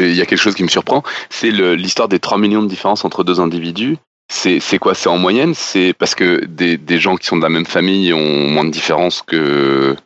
il 0.02 0.14
y 0.14 0.20
a 0.20 0.26
quelque 0.26 0.38
chose 0.38 0.54
qui 0.54 0.62
me 0.62 0.68
surprend, 0.68 1.02
c'est 1.28 1.50
l'histoire 1.50 2.08
des 2.08 2.18
3 2.18 2.38
millions 2.38 2.62
de 2.62 2.68
différences 2.68 3.04
entre 3.04 3.24
deux 3.24 3.40
individus. 3.40 3.96
C'est 4.28 4.78
quoi? 4.78 4.94
C'est 4.94 5.08
en 5.08 5.18
moyenne? 5.18 5.54
C'est 5.54 5.92
parce 5.92 6.14
que 6.14 6.44
des, 6.44 6.76
des, 6.76 7.00
gens 7.00 7.16
qui 7.16 7.26
sont 7.26 7.36
de 7.36 7.42
la 7.42 7.48
même 7.48 7.66
famille 7.66 8.12
ont 8.12 8.48
moins 8.48 8.64
de 8.64 8.70
différences 8.70 9.22
que, 9.22 9.96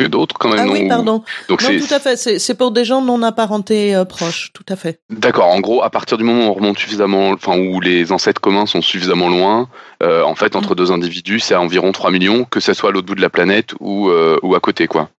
que 0.00 0.08
d'autres 0.08 0.36
quand 0.38 0.48
même. 0.48 0.68
Ah 0.68 0.72
oui, 0.72 0.88
pardon. 0.88 1.22
Donc 1.48 1.62
non, 1.62 1.78
tout 1.78 1.94
à 1.94 2.00
fait. 2.00 2.16
C'est 2.16 2.54
pour 2.54 2.70
des 2.70 2.84
gens 2.84 3.02
non 3.02 3.22
apparentés 3.22 3.94
euh, 3.94 4.04
proches, 4.04 4.50
tout 4.54 4.64
à 4.68 4.76
fait. 4.76 5.00
D'accord. 5.10 5.48
En 5.48 5.60
gros, 5.60 5.82
à 5.82 5.90
partir 5.90 6.16
du 6.16 6.24
moment 6.24 6.46
où 6.46 6.50
on 6.50 6.54
remonte 6.54 6.78
suffisamment, 6.78 7.30
enfin 7.30 7.58
où 7.58 7.80
les 7.80 8.12
ancêtres 8.12 8.40
communs 8.40 8.66
sont 8.66 8.82
suffisamment 8.82 9.28
loin, 9.28 9.68
euh, 10.02 10.22
en 10.22 10.34
fait, 10.34 10.56
entre 10.56 10.72
mm. 10.72 10.76
deux 10.76 10.92
individus, 10.92 11.40
c'est 11.40 11.54
environ 11.54 11.92
3 11.92 12.10
millions, 12.10 12.44
que 12.44 12.60
ce 12.60 12.72
soit 12.72 12.90
à 12.90 12.92
l'autre 12.92 13.06
bout 13.06 13.14
de 13.14 13.20
la 13.20 13.30
planète 13.30 13.74
ou 13.80 14.08
euh, 14.08 14.38
ou 14.42 14.54
à 14.54 14.60
côté, 14.60 14.86
quoi. 14.86 15.10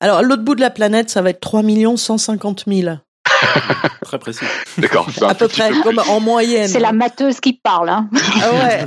Alors, 0.00 0.18
à 0.18 0.22
l'autre 0.22 0.42
bout 0.42 0.54
de 0.54 0.60
la 0.60 0.70
planète, 0.70 1.10
ça 1.10 1.22
va 1.22 1.30
être 1.30 1.40
3 1.40 1.62
150 1.96 2.64
000. 2.66 2.96
Très 4.04 4.18
précis. 4.18 4.44
D'accord. 4.78 5.08
À 5.22 5.34
peu 5.34 5.48
près, 5.48 5.70
comme 5.82 6.00
en 6.08 6.20
moyenne. 6.20 6.68
C'est 6.68 6.80
la 6.80 6.92
mateuse 6.92 7.40
qui 7.40 7.52
parle. 7.52 7.88
Hein. 7.88 8.08
Ah 8.42 8.52
ouais. 8.52 8.86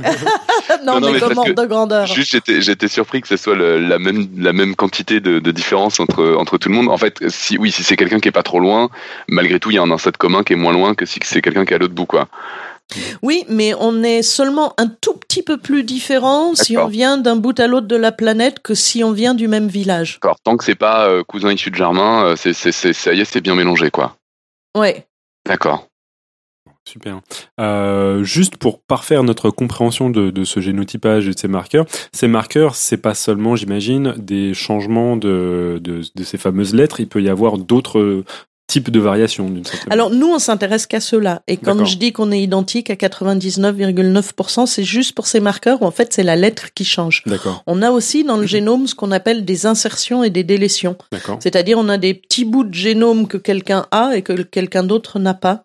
non, 0.84 1.00
mais, 1.00 1.18
comme 1.18 1.54
de 1.54 1.66
grandeur. 1.66 2.06
Juste, 2.06 2.30
j'étais, 2.30 2.60
j'étais 2.60 2.88
surpris 2.88 3.20
que 3.20 3.28
ce 3.28 3.36
soit 3.36 3.56
la 3.56 3.98
même, 3.98 4.28
la 4.36 4.52
même 4.52 4.76
quantité 4.76 5.20
de, 5.20 5.38
de 5.38 5.50
différence 5.50 6.00
entre, 6.00 6.34
entre 6.38 6.58
tout 6.58 6.68
le 6.68 6.74
monde. 6.74 6.88
En 6.88 6.98
fait, 6.98 7.28
si, 7.28 7.58
oui, 7.58 7.70
si 7.70 7.82
c'est 7.82 7.96
quelqu'un 7.96 8.20
qui 8.20 8.28
est 8.28 8.32
pas 8.32 8.42
trop 8.42 8.60
loin, 8.60 8.90
malgré 9.28 9.58
tout, 9.58 9.70
il 9.70 9.74
y 9.74 9.78
a 9.78 9.82
un 9.82 9.90
ancêtre 9.90 10.18
commun 10.18 10.42
qui 10.42 10.52
est 10.52 10.56
moins 10.56 10.72
loin 10.72 10.94
que 10.94 11.06
si 11.06 11.18
c'est 11.24 11.42
quelqu'un 11.42 11.64
qui 11.64 11.72
est 11.72 11.76
à 11.76 11.78
l'autre 11.78 11.94
bout, 11.94 12.06
quoi. 12.06 12.28
Oui, 13.22 13.44
mais 13.48 13.74
on 13.78 14.02
est 14.02 14.22
seulement 14.22 14.74
un 14.78 14.86
tout 14.86 15.14
petit 15.14 15.42
peu 15.42 15.58
plus 15.58 15.84
différent 15.84 16.54
si 16.54 16.78
on 16.78 16.86
vient 16.86 17.18
d'un 17.18 17.36
bout 17.36 17.58
à 17.60 17.66
l'autre 17.66 17.86
de 17.86 17.96
la 17.96 18.12
planète 18.12 18.60
que 18.60 18.74
si 18.74 19.04
on 19.04 19.12
vient 19.12 19.34
du 19.34 19.46
même 19.46 19.68
village. 19.68 20.14
D'accord. 20.14 20.38
Tant 20.42 20.56
que 20.56 20.64
c'est 20.64 20.74
pas 20.74 21.06
euh, 21.06 21.22
cousin 21.22 21.52
issu 21.52 21.70
de 21.70 21.76
Germain, 21.76 22.24
euh, 22.24 22.36
c'est, 22.36 22.54
c'est, 22.54 22.72
c'est, 22.72 22.94
ça 22.94 23.12
y 23.12 23.20
est, 23.20 23.24
c'est 23.26 23.42
bien 23.42 23.54
mélangé, 23.54 23.90
quoi. 23.90 24.16
Ouais. 24.78 25.06
D'accord. 25.44 25.88
Super. 26.88 27.20
Euh, 27.60 28.24
juste 28.24 28.56
pour 28.56 28.80
parfaire 28.80 29.22
notre 29.22 29.50
compréhension 29.50 30.08
de, 30.08 30.44
ce 30.44 30.60
génotypage 30.60 31.28
et 31.28 31.34
de 31.34 31.38
ces 31.38 31.48
marqueurs, 31.48 31.84
ces 32.12 32.28
marqueurs, 32.28 32.74
c'est 32.76 32.96
pas 32.96 33.12
seulement, 33.12 33.56
j'imagine, 33.56 34.14
des 34.16 34.54
changements 34.54 35.16
de, 35.16 35.82
de, 35.82 36.22
ces 36.22 36.38
fameuses 36.38 36.74
lettres. 36.74 37.00
Il 37.00 37.08
peut 37.08 37.22
y 37.22 37.28
avoir 37.28 37.58
d'autres 37.58 38.24
type 38.68 38.90
de 38.90 39.00
variation 39.00 39.48
d'une 39.48 39.64
certaine 39.64 39.92
Alors 39.92 40.10
nous, 40.10 40.28
on 40.28 40.38
s'intéresse 40.38 40.86
qu'à 40.86 41.00
cela. 41.00 41.42
Et 41.48 41.56
quand 41.56 41.84
je 41.84 41.96
dis 41.96 42.12
qu'on 42.12 42.30
est 42.30 42.40
identique 42.40 42.90
à 42.90 42.94
99,9%, 42.94 44.66
c'est 44.66 44.84
juste 44.84 45.12
pour 45.12 45.26
ces 45.26 45.40
marqueurs 45.40 45.82
où 45.82 45.86
en 45.86 45.90
fait 45.90 46.12
c'est 46.12 46.22
la 46.22 46.36
lettre 46.36 46.72
qui 46.74 46.84
change. 46.84 47.22
D'accord. 47.26 47.62
On 47.66 47.82
a 47.82 47.90
aussi 47.90 48.22
dans 48.24 48.36
le 48.36 48.46
génome 48.46 48.86
ce 48.86 48.94
qu'on 48.94 49.10
appelle 49.10 49.44
des 49.44 49.66
insertions 49.66 50.22
et 50.22 50.30
des 50.30 50.44
délétions. 50.44 50.96
C'est-à-dire 51.40 51.78
on 51.78 51.88
a 51.88 51.98
des 51.98 52.14
petits 52.14 52.44
bouts 52.44 52.64
de 52.64 52.74
génome 52.74 53.26
que 53.26 53.38
quelqu'un 53.38 53.86
a 53.90 54.12
et 54.14 54.22
que 54.22 54.42
quelqu'un 54.42 54.84
d'autre 54.84 55.18
n'a 55.18 55.34
pas. 55.34 55.64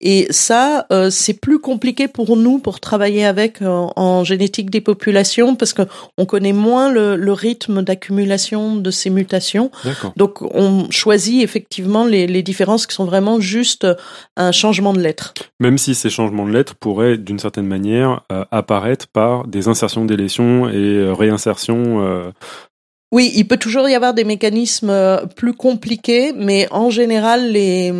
Et 0.00 0.26
ça, 0.30 0.86
euh, 0.92 1.10
c'est 1.10 1.40
plus 1.40 1.58
compliqué 1.58 2.08
pour 2.08 2.36
nous 2.36 2.58
pour 2.58 2.80
travailler 2.80 3.24
avec 3.24 3.62
euh, 3.62 3.86
en 3.96 4.24
génétique 4.24 4.70
des 4.70 4.80
populations 4.80 5.56
parce 5.56 5.72
que 5.72 5.82
on 6.18 6.26
connaît 6.26 6.52
moins 6.52 6.90
le, 6.90 7.16
le 7.16 7.32
rythme 7.32 7.82
d'accumulation 7.82 8.76
de 8.76 8.90
ces 8.90 9.10
mutations. 9.10 9.70
Donc 10.16 10.42
on 10.42 10.90
choisit 10.90 11.42
effectivement 11.42 12.04
les, 12.04 12.26
les 12.26 12.42
différences 12.42 12.86
qui 12.86 12.94
sont 12.94 13.04
vraiment 13.04 13.40
juste 13.40 13.86
un 14.36 14.52
changement 14.52 14.92
de 14.92 15.00
lettre. 15.00 15.32
Même 15.60 15.78
si 15.78 15.94
ces 15.94 16.10
changements 16.10 16.46
de 16.46 16.52
lettres 16.52 16.74
pourraient 16.74 17.16
d'une 17.16 17.38
certaine 17.38 17.66
manière 17.66 18.22
euh, 18.30 18.44
apparaître 18.50 19.06
par 19.08 19.46
des 19.46 19.68
insertions, 19.68 20.04
délétions 20.04 20.68
et 20.68 21.10
réinsertions 21.12 22.32
oui, 23.12 23.32
il 23.36 23.46
peut 23.46 23.58
toujours 23.58 23.88
y 23.88 23.94
avoir 23.94 24.12
des 24.12 24.24
mécanismes 24.24 24.90
euh, 24.90 25.24
plus 25.26 25.54
compliqués, 25.54 26.32
mais 26.34 26.66
en 26.72 26.90
général, 26.90 27.52
les, 27.52 27.92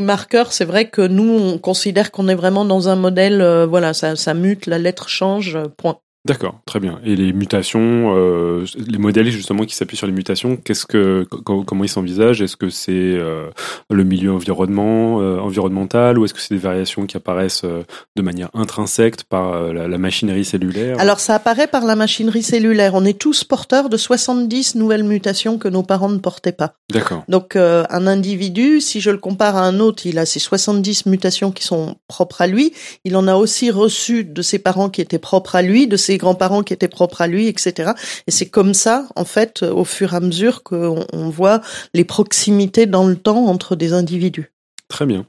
marqueurs, 0.00 0.52
c'est 0.52 0.64
vrai 0.64 0.88
que 0.88 1.02
nous, 1.02 1.28
on 1.28 1.58
considère 1.58 2.12
qu'on 2.12 2.28
est 2.28 2.34
vraiment 2.34 2.64
dans 2.64 2.88
un 2.88 2.96
modèle, 2.96 3.40
euh, 3.40 3.66
voilà, 3.66 3.94
ça, 3.94 4.14
ça 4.14 4.32
mute, 4.32 4.66
la 4.66 4.78
lettre 4.78 5.08
change, 5.08 5.58
point. 5.76 5.98
D'accord, 6.26 6.60
très 6.66 6.80
bien. 6.80 7.00
Et 7.02 7.16
les 7.16 7.32
mutations, 7.32 8.14
euh, 8.14 8.66
les 8.76 8.98
modèles 8.98 9.30
justement 9.30 9.64
qui 9.64 9.74
s'appuient 9.74 9.96
sur 9.96 10.06
les 10.06 10.12
mutations, 10.12 10.56
qu'est-ce 10.56 10.84
que, 10.84 11.24
comment 11.24 11.82
ils 11.82 11.88
s'envisagent? 11.88 12.42
Est-ce 12.42 12.58
que 12.58 12.68
c'est 12.68 12.92
euh, 12.92 13.48
le 13.88 14.04
milieu 14.04 14.30
environnement, 14.30 15.22
euh, 15.22 15.38
environnemental, 15.38 16.18
ou 16.18 16.26
est-ce 16.26 16.34
que 16.34 16.40
c'est 16.40 16.54
des 16.54 16.60
variations 16.60 17.06
qui 17.06 17.16
apparaissent 17.16 17.64
de 17.64 18.22
manière 18.22 18.50
intrinsèque 18.52 19.24
par 19.24 19.72
la, 19.72 19.88
la, 19.88 19.98
machinerie 19.98 20.44
cellulaire? 20.44 21.00
Alors 21.00 21.20
ça 21.20 21.34
apparaît 21.34 21.68
par 21.68 21.86
la 21.86 21.96
machinerie 21.96 22.42
cellulaire. 22.42 22.92
On 22.94 23.06
est 23.06 23.18
tous 23.18 23.42
porteurs 23.42 23.88
de 23.88 23.96
70 23.96 24.74
nouvelles 24.74 25.04
mutations 25.04 25.56
que 25.56 25.68
nos 25.68 25.82
parents 25.82 26.10
ne 26.10 26.18
portaient 26.18 26.52
pas. 26.52 26.74
D'accord. 26.92 27.24
Donc 27.28 27.56
un 27.56 28.06
individu, 28.06 28.82
si 28.82 29.00
je 29.00 29.10
le 29.10 29.18
compare 29.18 29.56
à 29.56 29.62
un 29.62 29.80
autre, 29.80 30.04
il 30.04 30.18
a 30.18 30.26
ses 30.26 30.38
70 30.38 31.06
mutations 31.06 31.50
qui 31.50 31.64
sont 31.64 31.96
propres 32.08 32.42
à 32.42 32.46
lui. 32.46 32.74
Il 33.04 33.16
en 33.16 33.26
a 33.26 33.36
aussi 33.36 33.70
reçu 33.70 34.24
de 34.24 34.42
ses 34.42 34.58
parents 34.58 34.90
qui 34.90 35.00
étaient 35.00 35.18
propres 35.18 35.56
à 35.56 35.62
lui, 35.62 35.86
de 35.86 35.96
ses 35.96 36.09
grands-parents 36.18 36.62
qui 36.62 36.72
étaient 36.72 36.88
propres 36.88 37.20
à 37.20 37.26
lui, 37.26 37.48
etc. 37.48 37.92
Et 38.26 38.30
c'est 38.30 38.48
comme 38.48 38.74
ça, 38.74 39.06
en 39.16 39.24
fait, 39.24 39.62
au 39.62 39.84
fur 39.84 40.12
et 40.14 40.16
à 40.16 40.20
mesure 40.20 40.62
qu'on 40.62 41.30
voit 41.30 41.60
les 41.94 42.04
proximités 42.04 42.86
dans 42.86 43.06
le 43.06 43.16
temps 43.16 43.46
entre 43.46 43.76
des 43.76 43.92
individus. 43.92 44.52
Très 44.90 45.06
bien. 45.06 45.24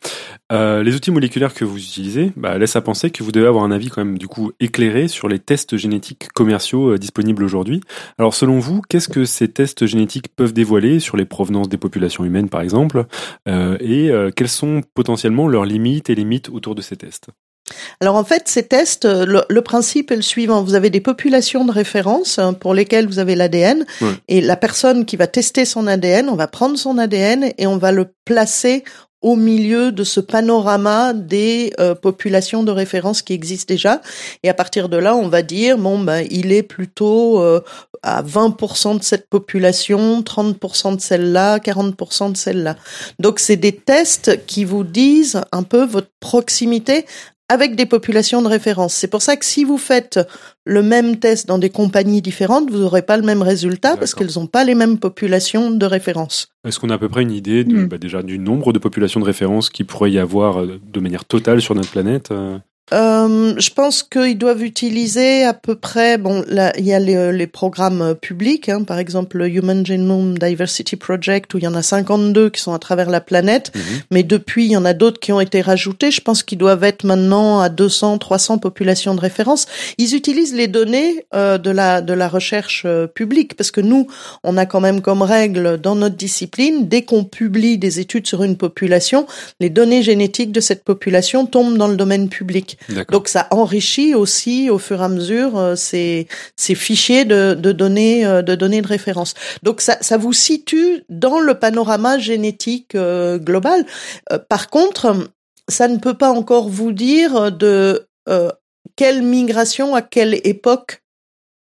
Euh, 0.51 0.81
les 0.81 0.95
outils 0.95 1.11
moléculaires 1.11 1.53
que 1.53 1.63
vous 1.63 1.77
utilisez 1.77 2.33
bah, 2.35 2.57
laissent 2.57 2.75
à 2.75 2.81
penser 2.81 3.11
que 3.11 3.23
vous 3.23 3.31
devez 3.31 3.45
avoir 3.45 3.63
un 3.63 3.69
avis 3.69 3.89
quand 3.89 4.03
même 4.03 4.17
du 4.17 4.27
coup 4.27 4.51
éclairé 4.59 5.07
sur 5.07 5.27
les 5.29 5.37
tests 5.37 5.77
génétiques 5.77 6.29
commerciaux 6.33 6.93
euh, 6.93 6.97
disponibles 6.97 7.43
aujourd'hui. 7.43 7.79
Alors 8.17 8.33
selon 8.33 8.57
vous, 8.57 8.81
qu'est-ce 8.81 9.07
que 9.07 9.23
ces 9.23 9.49
tests 9.49 9.85
génétiques 9.85 10.35
peuvent 10.35 10.51
dévoiler 10.51 10.99
sur 10.99 11.15
les 11.15 11.25
provenances 11.25 11.69
des 11.69 11.77
populations 11.77 12.25
humaines 12.25 12.49
par 12.49 12.61
exemple? 12.61 13.05
Euh, 13.47 13.77
Et 13.79 14.11
quelles 14.35 14.49
sont 14.49 14.81
potentiellement 14.95 15.47
leurs 15.47 15.65
limites 15.65 16.09
et 16.09 16.15
limites 16.15 16.49
autour 16.49 16.73
de 16.73 16.81
ces 16.81 16.95
tests? 16.95 17.29
Alors 17.99 18.15
en 18.15 18.23
fait, 18.23 18.47
ces 18.47 18.63
tests, 18.63 19.05
euh, 19.05 19.43
le, 19.47 19.61
principe 19.61 20.11
est 20.11 20.15
le 20.15 20.21
suivant. 20.21 20.63
Vous 20.63 20.75
avez 20.75 20.89
des 20.89 21.01
populations 21.01 21.65
de 21.65 21.71
référence 21.71 22.39
hein, 22.39 22.53
pour 22.53 22.73
lesquelles 22.73 23.07
vous 23.07 23.19
avez 23.19 23.35
l'ADN 23.35 23.85
et 24.27 24.41
la 24.41 24.55
personne 24.55 25.05
qui 25.05 25.15
va 25.15 25.27
tester 25.27 25.65
son 25.65 25.87
ADN, 25.87 26.29
on 26.29 26.35
va 26.35 26.47
prendre 26.47 26.77
son 26.77 26.97
ADN 26.97 27.51
et 27.57 27.67
on 27.67 27.77
va 27.77 27.91
le 27.91 28.07
placer 28.25 28.83
au 29.21 29.35
milieu 29.35 29.91
de 29.91 30.03
ce 30.03 30.19
panorama 30.19 31.13
des 31.13 31.73
euh, 31.79 31.93
populations 31.93 32.63
de 32.63 32.71
référence 32.71 33.21
qui 33.21 33.33
existent 33.33 33.71
déjà. 33.71 34.01
Et 34.43 34.49
à 34.49 34.53
partir 34.53 34.89
de 34.89 34.97
là, 34.97 35.15
on 35.15 35.27
va 35.27 35.43
dire, 35.43 35.77
bon, 35.77 35.99
ben, 35.99 36.25
il 36.31 36.51
est 36.51 36.63
plutôt 36.63 37.41
euh, 37.41 37.61
à 38.01 38.23
20% 38.23 38.97
de 38.97 39.03
cette 39.03 39.29
population, 39.29 40.21
30% 40.21 40.95
de 40.95 41.01
celle-là, 41.01 41.59
40% 41.59 42.31
de 42.31 42.37
celle-là. 42.37 42.75
Donc, 43.19 43.39
c'est 43.39 43.57
des 43.57 43.75
tests 43.75 44.43
qui 44.47 44.65
vous 44.65 44.83
disent 44.83 45.41
un 45.51 45.63
peu 45.63 45.85
votre 45.85 46.09
proximité 46.19 47.05
avec 47.51 47.75
des 47.75 47.85
populations 47.85 48.41
de 48.41 48.47
référence. 48.47 48.93
C'est 48.93 49.09
pour 49.09 49.21
ça 49.21 49.35
que 49.35 49.43
si 49.43 49.65
vous 49.65 49.77
faites 49.77 50.21
le 50.63 50.81
même 50.81 51.17
test 51.17 51.49
dans 51.49 51.57
des 51.57 51.69
compagnies 51.69 52.21
différentes, 52.21 52.71
vous 52.71 52.77
n'aurez 52.77 53.01
pas 53.01 53.17
le 53.17 53.23
même 53.23 53.41
résultat 53.41 53.97
parce 53.97 54.15
qu'elles 54.15 54.37
n'ont 54.37 54.47
pas 54.47 54.63
les 54.63 54.73
mêmes 54.73 54.97
populations 54.97 55.69
de 55.69 55.85
référence. 55.85 56.47
Est-ce 56.65 56.79
qu'on 56.79 56.89
a 56.89 56.93
à 56.93 56.97
peu 56.97 57.09
près 57.09 57.23
une 57.23 57.31
idée 57.31 57.65
de, 57.65 57.75
Hmm. 57.75 57.87
bah, 57.87 57.97
déjà 57.97 58.23
du 58.23 58.39
nombre 58.39 58.71
de 58.71 58.79
populations 58.79 59.19
de 59.19 59.25
référence 59.25 59.69
qui 59.69 59.83
pourrait 59.83 60.11
y 60.11 60.19
avoir 60.19 60.61
euh, 60.61 60.79
de 60.93 60.99
manière 61.01 61.25
totale 61.25 61.61
sur 61.61 61.75
notre 61.75 61.89
planète 61.89 62.31
euh 62.93 63.21
Euh, 63.21 63.53
je 63.57 63.69
pense 63.69 64.03
qu'ils 64.03 64.37
doivent 64.37 64.63
utiliser 64.63 65.43
à 65.43 65.53
peu 65.53 65.75
près. 65.75 66.17
Bon, 66.17 66.43
là, 66.47 66.71
il 66.77 66.85
y 66.85 66.93
a 66.93 66.99
les, 66.99 67.31
les 67.31 67.47
programmes 67.47 68.01
euh, 68.01 68.13
publics, 68.13 68.69
hein, 68.69 68.83
par 68.83 68.99
exemple 68.99 69.37
le 69.37 69.49
Human 69.49 69.85
Genome 69.85 70.37
Diversity 70.37 70.95
Project, 70.95 71.53
où 71.53 71.57
il 71.57 71.63
y 71.63 71.67
en 71.67 71.75
a 71.75 71.81
52 71.81 72.49
qui 72.49 72.61
sont 72.61 72.73
à 72.73 72.79
travers 72.79 73.09
la 73.09 73.21
planète. 73.21 73.71
Mhm. 73.75 73.81
Mais 74.11 74.23
depuis, 74.23 74.65
il 74.65 74.71
y 74.71 74.77
en 74.77 74.85
a 74.85 74.93
d'autres 74.93 75.19
qui 75.19 75.31
ont 75.31 75.39
été 75.39 75.61
rajoutés. 75.61 76.11
Je 76.11 76.21
pense 76.21 76.43
qu'ils 76.43 76.57
doivent 76.57 76.83
être 76.83 77.03
maintenant 77.03 77.59
à 77.59 77.69
200, 77.69 78.17
300 78.17 78.57
populations 78.57 79.15
de 79.15 79.21
référence. 79.21 79.65
Ils 79.97 80.15
utilisent 80.15 80.53
les 80.53 80.67
données 80.67 81.25
euh, 81.33 81.57
de 81.57 81.71
la 81.71 82.01
de 82.01 82.13
la 82.13 82.27
recherche 82.27 82.83
euh, 82.85 83.07
publique 83.07 83.55
parce 83.55 83.71
que 83.71 83.81
nous, 83.81 84.07
on 84.43 84.57
a 84.57 84.65
quand 84.65 84.79
même 84.79 85.01
comme 85.01 85.21
règle 85.21 85.79
dans 85.79 85.95
notre 85.95 86.15
discipline, 86.15 86.87
dès 86.87 87.03
qu'on 87.03 87.23
publie 87.23 87.77
des 87.77 87.99
études 87.99 88.27
sur 88.27 88.43
une 88.43 88.57
population, 88.57 89.25
les 89.59 89.69
données 89.69 90.03
génétiques 90.03 90.51
de 90.51 90.59
cette 90.59 90.83
population 90.83 91.45
tombent 91.45 91.77
dans 91.77 91.87
le 91.87 91.95
domaine 91.95 92.29
public. 92.29 92.77
Donc 93.09 93.27
ça 93.27 93.47
enrichit 93.51 94.15
aussi 94.15 94.69
au 94.69 94.77
fur 94.77 95.01
et 95.01 95.05
à 95.05 95.09
mesure 95.09 95.57
euh, 95.57 95.75
ces, 95.75 96.27
ces 96.55 96.75
fichiers 96.75 97.25
de, 97.25 97.53
de 97.53 97.71
données 97.71 98.25
euh, 98.25 98.41
de 98.41 98.55
données 98.55 98.81
de 98.81 98.87
référence. 98.87 99.33
Donc 99.63 99.81
ça, 99.81 99.97
ça 100.01 100.17
vous 100.17 100.33
situe 100.33 101.03
dans 101.09 101.39
le 101.39 101.55
panorama 101.55 102.17
génétique 102.17 102.95
euh, 102.95 103.37
global. 103.37 103.85
Par 104.49 104.69
contre, 104.69 105.29
ça 105.67 105.87
ne 105.87 105.97
peut 105.97 106.15
pas 106.15 106.31
encore 106.31 106.69
vous 106.69 106.91
dire 106.91 107.51
de 107.51 108.07
quelle 108.95 109.21
migration 109.23 109.95
à 109.95 110.01
quelle 110.01 110.39
époque 110.43 111.00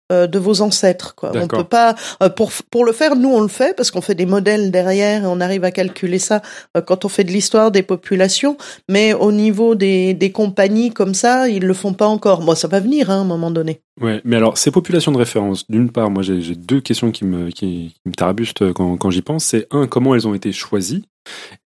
de 0.09 0.39
vos 0.39 0.61
ancêtres. 0.61 1.15
Quoi. 1.15 1.31
On 1.35 1.47
peut 1.47 1.63
pas 1.63 1.95
euh, 2.23 2.29
pour 2.29 2.51
pour 2.71 2.85
le 2.85 2.93
faire. 2.93 3.15
Nous 3.15 3.29
on 3.29 3.41
le 3.41 3.47
fait 3.47 3.75
parce 3.75 3.91
qu'on 3.91 4.01
fait 4.01 4.15
des 4.15 4.25
modèles 4.25 4.71
derrière 4.71 5.23
et 5.23 5.27
on 5.27 5.41
arrive 5.41 5.63
à 5.63 5.71
calculer 5.71 6.19
ça 6.19 6.41
euh, 6.75 6.81
quand 6.81 7.05
on 7.05 7.09
fait 7.09 7.23
de 7.23 7.31
l'histoire 7.31 7.71
des 7.71 7.83
populations. 7.83 8.57
Mais 8.89 9.13
au 9.13 9.31
niveau 9.31 9.75
des 9.75 10.13
des 10.13 10.31
compagnies 10.31 10.91
comme 10.91 11.13
ça, 11.13 11.49
ils 11.49 11.65
le 11.65 11.73
font 11.73 11.93
pas 11.93 12.07
encore. 12.07 12.41
Bon, 12.41 12.55
ça 12.55 12.67
va 12.67 12.79
venir 12.79 13.09
hein, 13.09 13.17
à 13.17 13.21
un 13.21 13.25
moment 13.25 13.51
donné. 13.51 13.81
Ouais, 14.01 14.21
mais 14.23 14.35
alors 14.35 14.57
ces 14.57 14.71
populations 14.71 15.11
de 15.11 15.17
référence, 15.17 15.69
d'une 15.69 15.91
part, 15.91 16.09
moi 16.09 16.23
j'ai 16.23 16.55
deux 16.55 16.81
questions 16.81 17.11
qui 17.11 17.25
me 17.25 17.49
qui, 17.49 17.95
qui 17.95 18.01
me 18.05 18.13
tarabustent 18.13 18.71
quand, 18.73 18.95
quand 18.97 19.09
j'y 19.09 19.21
pense. 19.21 19.43
C'est 19.43 19.67
un, 19.71 19.87
comment 19.87 20.15
elles 20.15 20.27
ont 20.27 20.33
été 20.33 20.51
choisies, 20.51 21.03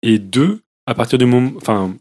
et 0.02 0.18
deux, 0.18 0.60
à 0.86 0.94
partir 0.94 1.18
du 1.18 1.26
moment, 1.26 1.50
enfin, 1.56 1.94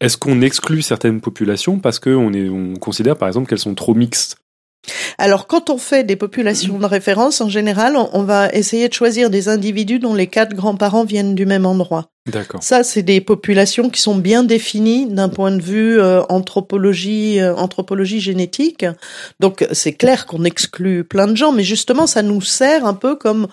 est-ce 0.00 0.16
qu'on 0.16 0.40
exclut 0.42 0.82
certaines 0.82 1.20
populations 1.20 1.78
parce 1.78 1.98
que 1.98 2.10
on 2.10 2.32
est 2.32 2.48
on 2.48 2.74
considère 2.74 3.16
par 3.16 3.28
exemple 3.28 3.48
qu'elles 3.48 3.58
sont 3.58 3.74
trop 3.74 3.94
mixtes? 3.94 4.38
Alors, 5.18 5.46
quand 5.46 5.70
on 5.70 5.78
fait 5.78 6.04
des 6.04 6.16
populations 6.16 6.78
de 6.78 6.86
référence, 6.86 7.40
en 7.40 7.48
général, 7.48 7.96
on, 7.96 8.08
on 8.12 8.22
va 8.22 8.50
essayer 8.52 8.88
de 8.88 8.94
choisir 8.94 9.30
des 9.30 9.48
individus 9.48 9.98
dont 9.98 10.14
les 10.14 10.28
quatre 10.28 10.54
grands-parents 10.54 11.04
viennent 11.04 11.34
du 11.34 11.46
même 11.46 11.66
endroit. 11.66 12.10
D'accord. 12.28 12.62
Ça, 12.62 12.82
c'est 12.84 13.02
des 13.02 13.20
populations 13.20 13.90
qui 13.90 14.00
sont 14.00 14.16
bien 14.16 14.44
définies 14.44 15.06
d'un 15.06 15.28
point 15.28 15.50
de 15.50 15.62
vue 15.62 15.98
euh, 15.98 16.22
anthropologie, 16.28 17.40
euh, 17.40 17.54
anthropologie 17.54 18.20
génétique. 18.20 18.84
Donc, 19.40 19.66
c'est 19.72 19.94
clair 19.94 20.26
qu'on 20.26 20.44
exclut 20.44 21.04
plein 21.04 21.26
de 21.26 21.36
gens, 21.36 21.52
mais 21.52 21.64
justement, 21.64 22.06
ça 22.06 22.22
nous 22.22 22.42
sert 22.42 22.84
un 22.84 22.94
peu 22.94 23.16
comme 23.16 23.48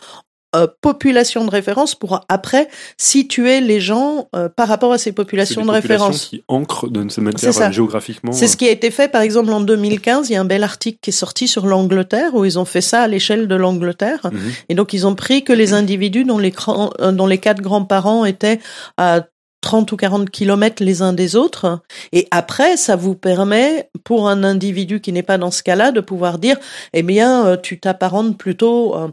euh, 0.55 0.67
population 0.81 1.45
de 1.45 1.51
référence 1.51 1.95
pour 1.95 2.21
après 2.29 2.67
situer 2.97 3.61
les 3.61 3.79
gens 3.79 4.27
euh, 4.35 4.49
par 4.49 4.67
rapport 4.67 4.91
à 4.91 4.97
ces 4.97 5.11
populations 5.11 5.61
des 5.61 5.67
de 5.67 5.73
populations 5.73 6.05
référence. 6.05 6.25
qui 6.25 6.43
ancrent 6.47 6.87
certaine 7.09 7.09
C'est 7.09 7.21
manière 7.21 7.69
euh, 7.69 7.71
géographiquement. 7.71 8.31
C'est 8.31 8.47
ce 8.47 8.57
qui 8.57 8.67
a 8.67 8.71
été 8.71 8.91
fait, 8.91 9.07
par 9.07 9.21
exemple, 9.21 9.51
en 9.51 9.61
2015. 9.61 10.29
Il 10.29 10.33
y 10.33 10.35
a 10.35 10.41
un 10.41 10.45
bel 10.45 10.63
article 10.63 10.99
qui 11.01 11.09
est 11.09 11.13
sorti 11.13 11.47
sur 11.47 11.65
l'Angleterre 11.65 12.33
où 12.33 12.45
ils 12.45 12.59
ont 12.59 12.65
fait 12.65 12.81
ça 12.81 13.01
à 13.01 13.07
l'échelle 13.07 13.47
de 13.47 13.55
l'Angleterre. 13.55 14.19
euh, 14.25 14.31
mhm. 14.31 14.51
Et 14.69 14.75
donc, 14.75 14.93
ils 14.93 15.05
ont 15.07 15.15
pris 15.15 15.43
que 15.43 15.53
les 15.53 15.73
individus 15.73 16.23
dont 16.23 16.37
les, 16.37 16.53
euh, 16.99 17.11
dont 17.11 17.27
les 17.27 17.37
quatre 17.37 17.61
grands-parents 17.61 18.25
étaient 18.25 18.59
à 18.97 19.25
30 19.61 19.91
ou 19.91 19.97
40 19.97 20.29
kilomètres 20.29 20.83
les 20.83 21.01
uns 21.01 21.11
des 21.11 21.35
autres. 21.35 21.81
Et 22.11 22.27
après, 22.29 22.77
ça 22.77 22.95
vous 22.95 23.15
permet, 23.15 23.89
pour 24.03 24.29
un 24.29 24.43
individu 24.43 25.01
qui 25.01 25.11
n'est 25.11 25.23
pas 25.23 25.39
dans 25.39 25.49
ce 25.49 25.63
cas-là, 25.63 25.91
de 25.91 26.01
pouvoir 26.01 26.37
dire, 26.37 26.57
eh 26.93 27.01
bien, 27.01 27.47
euh, 27.47 27.57
tu 27.57 27.79
t'apparentes 27.79 28.37
plutôt 28.37 28.95
euh, 28.95 29.07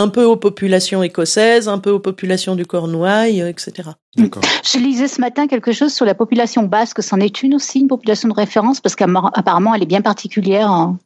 un 0.00 0.08
peu 0.08 0.24
aux 0.24 0.36
populations 0.36 1.02
écossaises, 1.02 1.68
un 1.68 1.78
peu 1.78 1.90
aux 1.90 1.98
populations 2.00 2.56
du 2.56 2.66
Cornouailles, 2.66 3.42
euh, 3.42 3.48
etc. 3.48 3.90
Je 4.16 4.78
lisais 4.78 5.08
ce 5.08 5.20
matin 5.20 5.46
quelque 5.46 5.72
chose 5.72 5.92
sur 5.92 6.06
la 6.06 6.14
population 6.14 6.62
basque. 6.62 7.02
C'en 7.02 7.20
est 7.20 7.42
une 7.42 7.54
aussi, 7.54 7.80
une 7.80 7.88
population 7.88 8.28
de 8.28 8.34
référence, 8.34 8.80
parce 8.80 8.96
qu'apparemment, 8.96 9.74
elle 9.74 9.82
est 9.82 9.86
bien 9.86 10.00
particulière. 10.00 10.70
hein. 10.70 10.98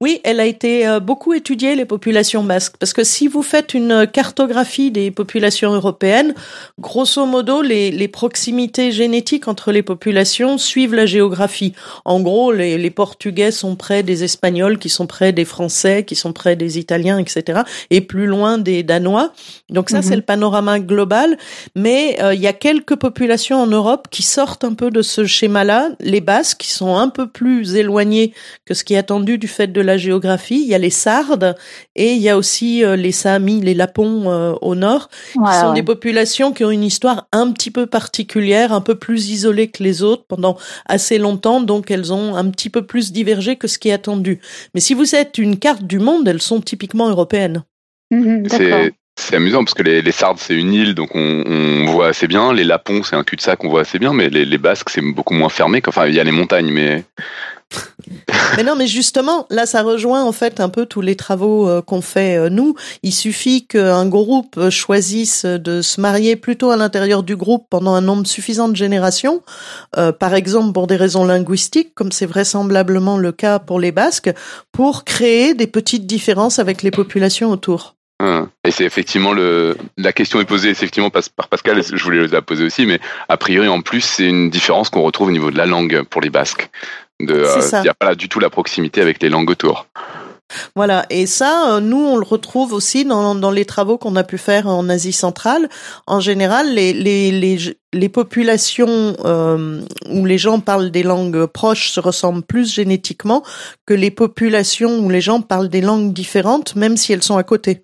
Oui, 0.00 0.20
elle 0.24 0.40
a 0.40 0.46
été 0.46 0.86
euh, 0.86 0.98
beaucoup 1.00 1.34
étudiée, 1.34 1.74
les 1.74 1.84
populations 1.84 2.42
basques, 2.42 2.76
parce 2.78 2.92
que 2.92 3.04
si 3.04 3.28
vous 3.28 3.42
faites 3.42 3.74
une 3.74 4.06
cartographie 4.06 4.90
des 4.90 5.10
populations 5.10 5.72
européennes, 5.74 6.34
grosso 6.80 7.26
modo, 7.26 7.60
les, 7.60 7.90
les 7.90 8.08
proximités 8.08 8.92
génétiques 8.92 9.46
entre 9.46 9.72
les 9.72 9.82
populations 9.82 10.56
suivent 10.58 10.94
la 10.94 11.06
géographie. 11.06 11.74
En 12.04 12.20
gros, 12.20 12.50
les, 12.52 12.78
les 12.78 12.90
Portugais 12.90 13.50
sont 13.50 13.76
près 13.76 14.02
des 14.02 14.24
Espagnols, 14.24 14.78
qui 14.78 14.88
sont 14.88 15.06
près 15.06 15.32
des 15.32 15.44
Français, 15.44 16.04
qui 16.04 16.14
sont 16.14 16.32
près 16.32 16.56
des 16.56 16.78
Italiens, 16.78 17.18
etc., 17.18 17.62
et 17.90 18.00
plus 18.00 18.26
loin 18.26 18.56
des 18.58 18.82
Danois. 18.84 19.32
Donc 19.68 19.90
ça, 19.90 19.98
Mhm. 19.98 20.02
c'est 20.02 20.16
le 20.16 20.22
panorama 20.22 20.80
global. 20.80 21.36
Mais 21.74 22.16
euh, 22.22 22.32
il 22.34 22.40
y 22.40 22.46
a 22.46 22.52
quelques 22.54 22.96
populations 22.96 23.60
en 23.60 23.66
Europe 23.66 24.08
qui 24.10 24.22
sortent 24.22 24.64
un 24.64 24.74
peu 24.74 24.90
de 24.90 25.02
ce 25.02 25.26
schéma-là. 25.26 25.90
Les 26.00 26.20
Basques, 26.20 26.58
qui 26.58 26.70
sont 26.72 26.96
un 26.96 27.08
peu 27.08 27.26
plus 27.28 27.74
éloignés 27.74 28.32
que 28.64 28.72
ce 28.72 28.84
qui 28.84 28.94
est 28.94 28.98
attendu 28.98 29.36
du 29.36 29.48
fait 29.48 29.63
de 29.72 29.80
la 29.80 29.96
géographie. 29.96 30.60
Il 30.62 30.68
y 30.68 30.74
a 30.74 30.78
les 30.78 30.90
Sardes 30.90 31.54
et 31.96 32.12
il 32.12 32.20
y 32.22 32.28
a 32.28 32.36
aussi 32.36 32.84
euh, 32.84 32.96
les 32.96 33.12
Samis, 33.12 33.60
les 33.60 33.74
Lapons 33.74 34.30
euh, 34.30 34.52
au 34.60 34.74
nord, 34.74 35.08
qui 35.32 35.38
Ouais, 35.38 35.52
sont 35.60 35.68
ouais. 35.68 35.74
des 35.74 35.82
populations 35.82 36.52
qui 36.52 36.64
ont 36.64 36.70
une 36.70 36.84
histoire 36.84 37.26
un 37.32 37.50
petit 37.52 37.70
peu 37.70 37.86
particulière, 37.86 38.72
un 38.72 38.80
peu 38.80 38.94
plus 38.94 39.30
isolée 39.30 39.68
que 39.68 39.82
les 39.82 40.02
autres 40.02 40.24
pendant 40.28 40.56
assez 40.86 41.18
longtemps, 41.18 41.60
donc 41.60 41.90
elles 41.90 42.12
ont 42.12 42.34
un 42.36 42.48
petit 42.50 42.70
peu 42.70 42.82
plus 42.86 43.12
divergé 43.12 43.56
que 43.56 43.68
ce 43.68 43.78
qui 43.78 43.88
est 43.88 43.92
attendu. 43.92 44.40
Mais 44.74 44.80
si 44.80 44.94
vous 44.94 45.14
êtes 45.14 45.38
une 45.38 45.58
carte 45.58 45.82
du 45.84 45.98
monde, 45.98 46.26
elles 46.28 46.42
sont 46.42 46.60
typiquement 46.60 47.08
européennes. 47.08 47.64
Mhm, 48.10 48.46
D'accord. 48.46 48.58
C'est 48.82 48.92
c'est 49.16 49.36
amusant 49.36 49.62
parce 49.62 49.74
que 49.74 49.84
les, 49.84 50.02
les 50.02 50.10
Sardes 50.10 50.38
c'est 50.40 50.54
une 50.54 50.74
île 50.74 50.92
donc 50.96 51.10
on, 51.14 51.44
on 51.46 51.84
voit 51.86 52.08
assez 52.08 52.26
bien. 52.26 52.52
Les 52.52 52.64
Lapons 52.64 53.04
c'est 53.04 53.14
un 53.14 53.22
cul-de-sac 53.22 53.62
on 53.62 53.68
voit 53.68 53.82
assez 53.82 54.00
bien, 54.00 54.12
mais 54.12 54.28
les, 54.28 54.44
les 54.44 54.58
Basques 54.58 54.90
c'est 54.90 55.00
beaucoup 55.02 55.34
moins 55.34 55.48
fermé. 55.48 55.80
Enfin 55.86 56.08
il 56.08 56.14
y 56.16 56.18
a 56.20 56.24
les 56.24 56.32
montagnes 56.32 56.72
mais 56.72 57.04
Mais 58.56 58.62
non, 58.62 58.76
mais 58.76 58.86
justement, 58.86 59.46
là, 59.50 59.66
ça 59.66 59.82
rejoint 59.82 60.22
en 60.22 60.32
fait 60.32 60.60
un 60.60 60.68
peu 60.68 60.86
tous 60.86 61.00
les 61.00 61.16
travaux 61.16 61.68
euh, 61.68 61.82
qu'on 61.82 62.00
fait 62.00 62.36
euh, 62.36 62.48
nous. 62.48 62.74
Il 63.02 63.12
suffit 63.12 63.66
qu'un 63.66 64.06
groupe 64.06 64.56
euh, 64.56 64.70
choisisse 64.70 65.44
de 65.44 65.82
se 65.82 66.00
marier 66.00 66.36
plutôt 66.36 66.70
à 66.70 66.76
l'intérieur 66.76 67.22
du 67.22 67.36
groupe 67.36 67.66
pendant 67.70 67.94
un 67.94 68.00
nombre 68.00 68.26
suffisant 68.26 68.68
de 68.68 68.76
générations, 68.76 69.42
par 70.18 70.34
exemple 70.34 70.72
pour 70.72 70.86
des 70.86 70.96
raisons 70.96 71.24
linguistiques, 71.24 71.94
comme 71.94 72.12
c'est 72.12 72.26
vraisemblablement 72.26 73.18
le 73.18 73.32
cas 73.32 73.58
pour 73.58 73.80
les 73.80 73.92
Basques, 73.92 74.30
pour 74.72 75.04
créer 75.04 75.54
des 75.54 75.66
petites 75.66 76.06
différences 76.06 76.58
avec 76.58 76.82
les 76.82 76.90
populations 76.90 77.50
autour. 77.50 77.94
Hein. 78.20 78.48
Et 78.64 78.70
c'est 78.70 78.84
effectivement 78.84 79.32
le 79.32 79.76
la 79.98 80.12
question 80.12 80.40
est 80.40 80.44
posée 80.44 80.70
effectivement 80.70 81.10
par 81.10 81.48
Pascal. 81.48 81.82
Je 81.82 82.02
voulais 82.02 82.26
la 82.28 82.42
poser 82.42 82.64
aussi, 82.64 82.86
mais 82.86 83.00
a 83.28 83.36
priori 83.36 83.66
en 83.66 83.80
plus 83.80 84.02
c'est 84.02 84.28
une 84.28 84.50
différence 84.50 84.88
qu'on 84.88 85.02
retrouve 85.02 85.28
au 85.28 85.32
niveau 85.32 85.50
de 85.50 85.58
la 85.58 85.66
langue 85.66 86.02
pour 86.04 86.20
les 86.20 86.30
Basques. 86.30 86.70
Euh, 87.22 87.60
il 87.72 87.82
n'y 87.82 87.88
a 87.88 87.94
pas 87.94 88.14
du 88.14 88.28
tout 88.28 88.40
la 88.40 88.50
proximité 88.50 89.00
avec 89.00 89.22
les 89.22 89.28
langues 89.28 89.50
autour. 89.50 89.86
Voilà, 90.76 91.06
et 91.10 91.26
ça, 91.26 91.74
euh, 91.74 91.80
nous, 91.80 91.96
on 91.98 92.16
le 92.16 92.24
retrouve 92.24 92.72
aussi 92.72 93.04
dans, 93.04 93.34
dans 93.34 93.50
les 93.50 93.64
travaux 93.64 93.98
qu'on 93.98 94.14
a 94.14 94.24
pu 94.24 94.38
faire 94.38 94.66
en 94.68 94.88
Asie 94.88 95.12
centrale. 95.12 95.68
En 96.06 96.20
général, 96.20 96.74
les, 96.74 96.92
les, 96.92 97.30
les, 97.32 97.76
les 97.92 98.08
populations 98.08 99.16
euh, 99.24 99.80
où 100.10 100.26
les 100.26 100.38
gens 100.38 100.60
parlent 100.60 100.90
des 100.90 101.02
langues 101.02 101.46
proches 101.46 101.90
se 101.90 102.00
ressemblent 102.00 102.42
plus 102.42 102.72
génétiquement 102.72 103.42
que 103.86 103.94
les 103.94 104.10
populations 104.10 104.98
où 104.98 105.08
les 105.08 105.20
gens 105.20 105.40
parlent 105.40 105.70
des 105.70 105.80
langues 105.80 106.12
différentes, 106.12 106.76
même 106.76 106.96
si 106.96 107.12
elles 107.12 107.22
sont 107.22 107.36
à 107.36 107.42
côté. 107.42 107.82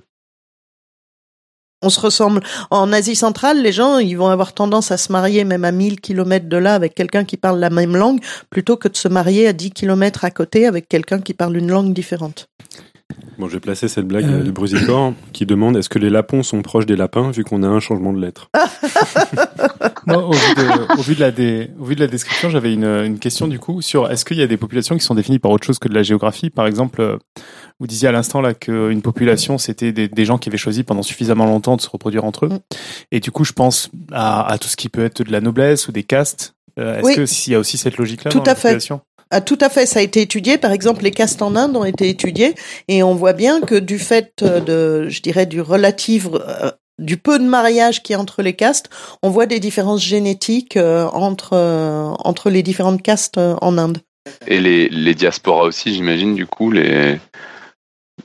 On 1.83 1.89
se 1.91 1.99
ressemble. 2.01 2.43
En 2.71 2.93
Asie 2.93 3.15
centrale, 3.17 3.63
les 3.63 3.73
gens, 3.73 3.99
ils 3.99 4.15
vont 4.17 4.29
avoir 4.29 4.53
tendance 4.53 4.91
à 4.91 4.97
se 4.99 5.11
marier 5.13 5.45
même 5.45 5.65
à 5.65 5.73
1000 5.73 6.01
kilomètres 6.01 6.49
de 6.49 6.57
là 6.59 6.75
avec 6.75 6.95
quelqu'un 6.95 7.25
qui 7.25 7.37
parle 7.39 7.59
la 7.59 7.71
même 7.71 7.97
langue, 7.97 8.21
plutôt 8.51 8.77
que 8.77 8.89
de 8.89 8.97
se 8.97 9.09
marier 9.09 9.47
à 9.49 9.53
10 9.55 9.71
kilomètres 9.71 10.25
à 10.25 10.31
côté 10.31 10.67
avec 10.67 10.89
quelqu'un 10.89 11.21
qui 11.21 11.33
parle 11.33 11.57
une 11.57 11.71
langue 11.71 11.93
différente. 11.95 12.49
Bon, 13.39 13.49
je 13.49 13.55
vais 13.55 13.61
placer 13.61 13.89
cette 13.89 14.07
blague 14.07 14.25
Euh. 14.27 14.41
euh, 14.41 14.43
de 14.45 14.51
Brusicor 14.53 15.15
qui 15.33 15.45
demande 15.47 15.77
est-ce 15.77 15.89
que 15.89 15.99
les 15.99 16.11
lapons 16.11 16.43
sont 16.45 16.63
proches 16.63 16.87
des 16.87 16.95
lapins 16.95 17.31
vu 17.33 17.43
qu'on 17.43 17.63
a 17.65 17.67
un 17.67 17.81
changement 17.81 18.13
de 18.13 18.21
lettre? 18.21 18.51
Moi, 20.07 20.23
au 20.25 20.33
vu 20.33 20.55
de, 20.57 20.99
au 20.99 21.03
vu 21.03 21.15
de 21.15 21.21
la, 21.21 21.31
dé- 21.31 21.71
au 21.81 21.85
vu 21.85 21.95
de 21.97 22.01
la 22.01 22.07
description, 22.07 22.51
j'avais 22.51 22.73
une, 22.73 22.85
une 22.85 23.19
question 23.19 23.49
du 23.49 23.59
coup 23.59 23.83
sur 23.83 24.11
est-ce 24.11 24.25
qu'il 24.25 24.37
y 24.37 24.43
a 24.43 24.47
des 24.47 24.57
populations 24.57 24.97
qui 24.97 25.05
sont 25.05 25.15
définies 25.15 25.39
par 25.39 25.51
autre 25.51 25.67
chose 25.67 25.79
que 25.79 25.89
de 25.89 25.95
la 25.95 26.03
géographie? 26.03 26.51
Par 26.51 26.67
exemple, 26.67 27.01
euh, 27.01 27.17
vous 27.81 27.87
disiez 27.87 28.09
à 28.09 28.13
l'instant 28.13 28.41
là 28.41 28.55
qu'une 28.55 29.03
population 29.03 29.59
c'était 29.59 29.91
des, 29.91 30.07
des 30.07 30.25
gens 30.25 30.39
qui 30.39 30.49
avaient 30.49 30.59
choisi 30.59 30.85
pendant 30.85 31.03
suffisamment 31.03 31.47
longtemps 31.47 31.77
de 31.77 31.81
se 31.81 31.89
reproduire 31.89 32.25
entre 32.25 32.47
eux. 32.47 32.51
Mm. 32.51 32.59
Et 33.13 33.21
du 33.21 33.31
coup, 33.31 33.45
je 33.45 33.53
pense 33.53 33.91
à, 34.13 34.47
à 34.53 34.59
tout 34.59 34.69
ce 34.69 34.77
qui 34.77 34.89
peut 34.89 35.05
être 35.05 35.23
de 35.23 35.33
la 35.33 35.41
noblesse 35.41 35.89
ou 35.89 35.93
des 35.93 36.03
castes. 36.05 36.55
Euh, 36.79 36.99
Est-ce 36.99 37.07
Oui. 37.07 37.15
que 37.17 37.27
s'il 37.27 37.53
y 37.53 37.57
a 37.57 37.59
aussi 37.59 37.79
cette 37.79 37.97
logique-là 37.97 38.31
Tout 38.31 38.39
dans 38.39 38.45
la 38.45 38.53
à 38.53 38.55
fait. 38.55 38.69
population? 38.69 39.01
Ah, 39.33 39.41
tout 39.41 39.59
à 39.61 39.69
fait, 39.69 39.87
ça 39.87 40.01
a 40.01 40.03
été 40.03 40.21
étudié. 40.23 40.59
Par 40.59 40.73
exemple, 40.73 41.05
les 41.05 41.13
castes 41.13 41.41
en 41.41 41.55
Inde 41.57 41.77
ont 41.77 41.85
été 41.85 42.09
étudiés 42.09 42.55
et 42.89 43.03
on 43.05 43.15
voit 43.15 43.33
bien 43.33 43.61
que 43.61 43.77
du 43.77 43.99
fait 43.99 44.33
euh, 44.43 44.61
de, 44.61 45.09
je 45.09 45.23
dirais, 45.23 45.47
du 45.47 45.61
relatif, 45.61 46.27
euh, 46.33 46.71
du 46.99 47.17
peu 47.17 47.39
de 47.39 47.45
mariage 47.45 48.03
qu'il 48.03 48.15
y 48.15 48.17
a 48.17 48.21
entre 48.21 48.43
les 48.43 48.55
castes, 48.55 48.91
on 49.23 49.31
voit 49.31 49.47
des 49.47 49.61
différences 49.61 50.05
génétiques 50.05 50.77
euh, 50.77 51.07
entre 51.13 51.51
euh, 51.55 52.11
entre 52.25 52.51
les 52.51 52.63
différentes 52.63 53.03
castes 53.03 53.39
euh, 53.39 53.55
en 53.63 53.79
Inde. 53.79 53.99
Et 54.49 54.61
les, 54.61 54.89
les 54.89 55.15
diasporas 55.15 55.63
aussi, 55.65 55.95
j'imagine, 55.95 56.35
du 56.35 56.47
coup, 56.47 56.71
les, 56.71 57.19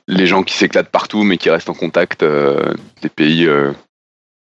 les 0.07 0.27
gens 0.27 0.43
qui 0.43 0.55
s'éclatent 0.55 0.89
partout 0.89 1.23
mais 1.23 1.37
qui 1.37 1.49
restent 1.49 1.69
en 1.69 1.73
contact 1.73 2.23
euh, 2.23 2.73
des 3.01 3.09
pays, 3.09 3.47
euh, 3.47 3.71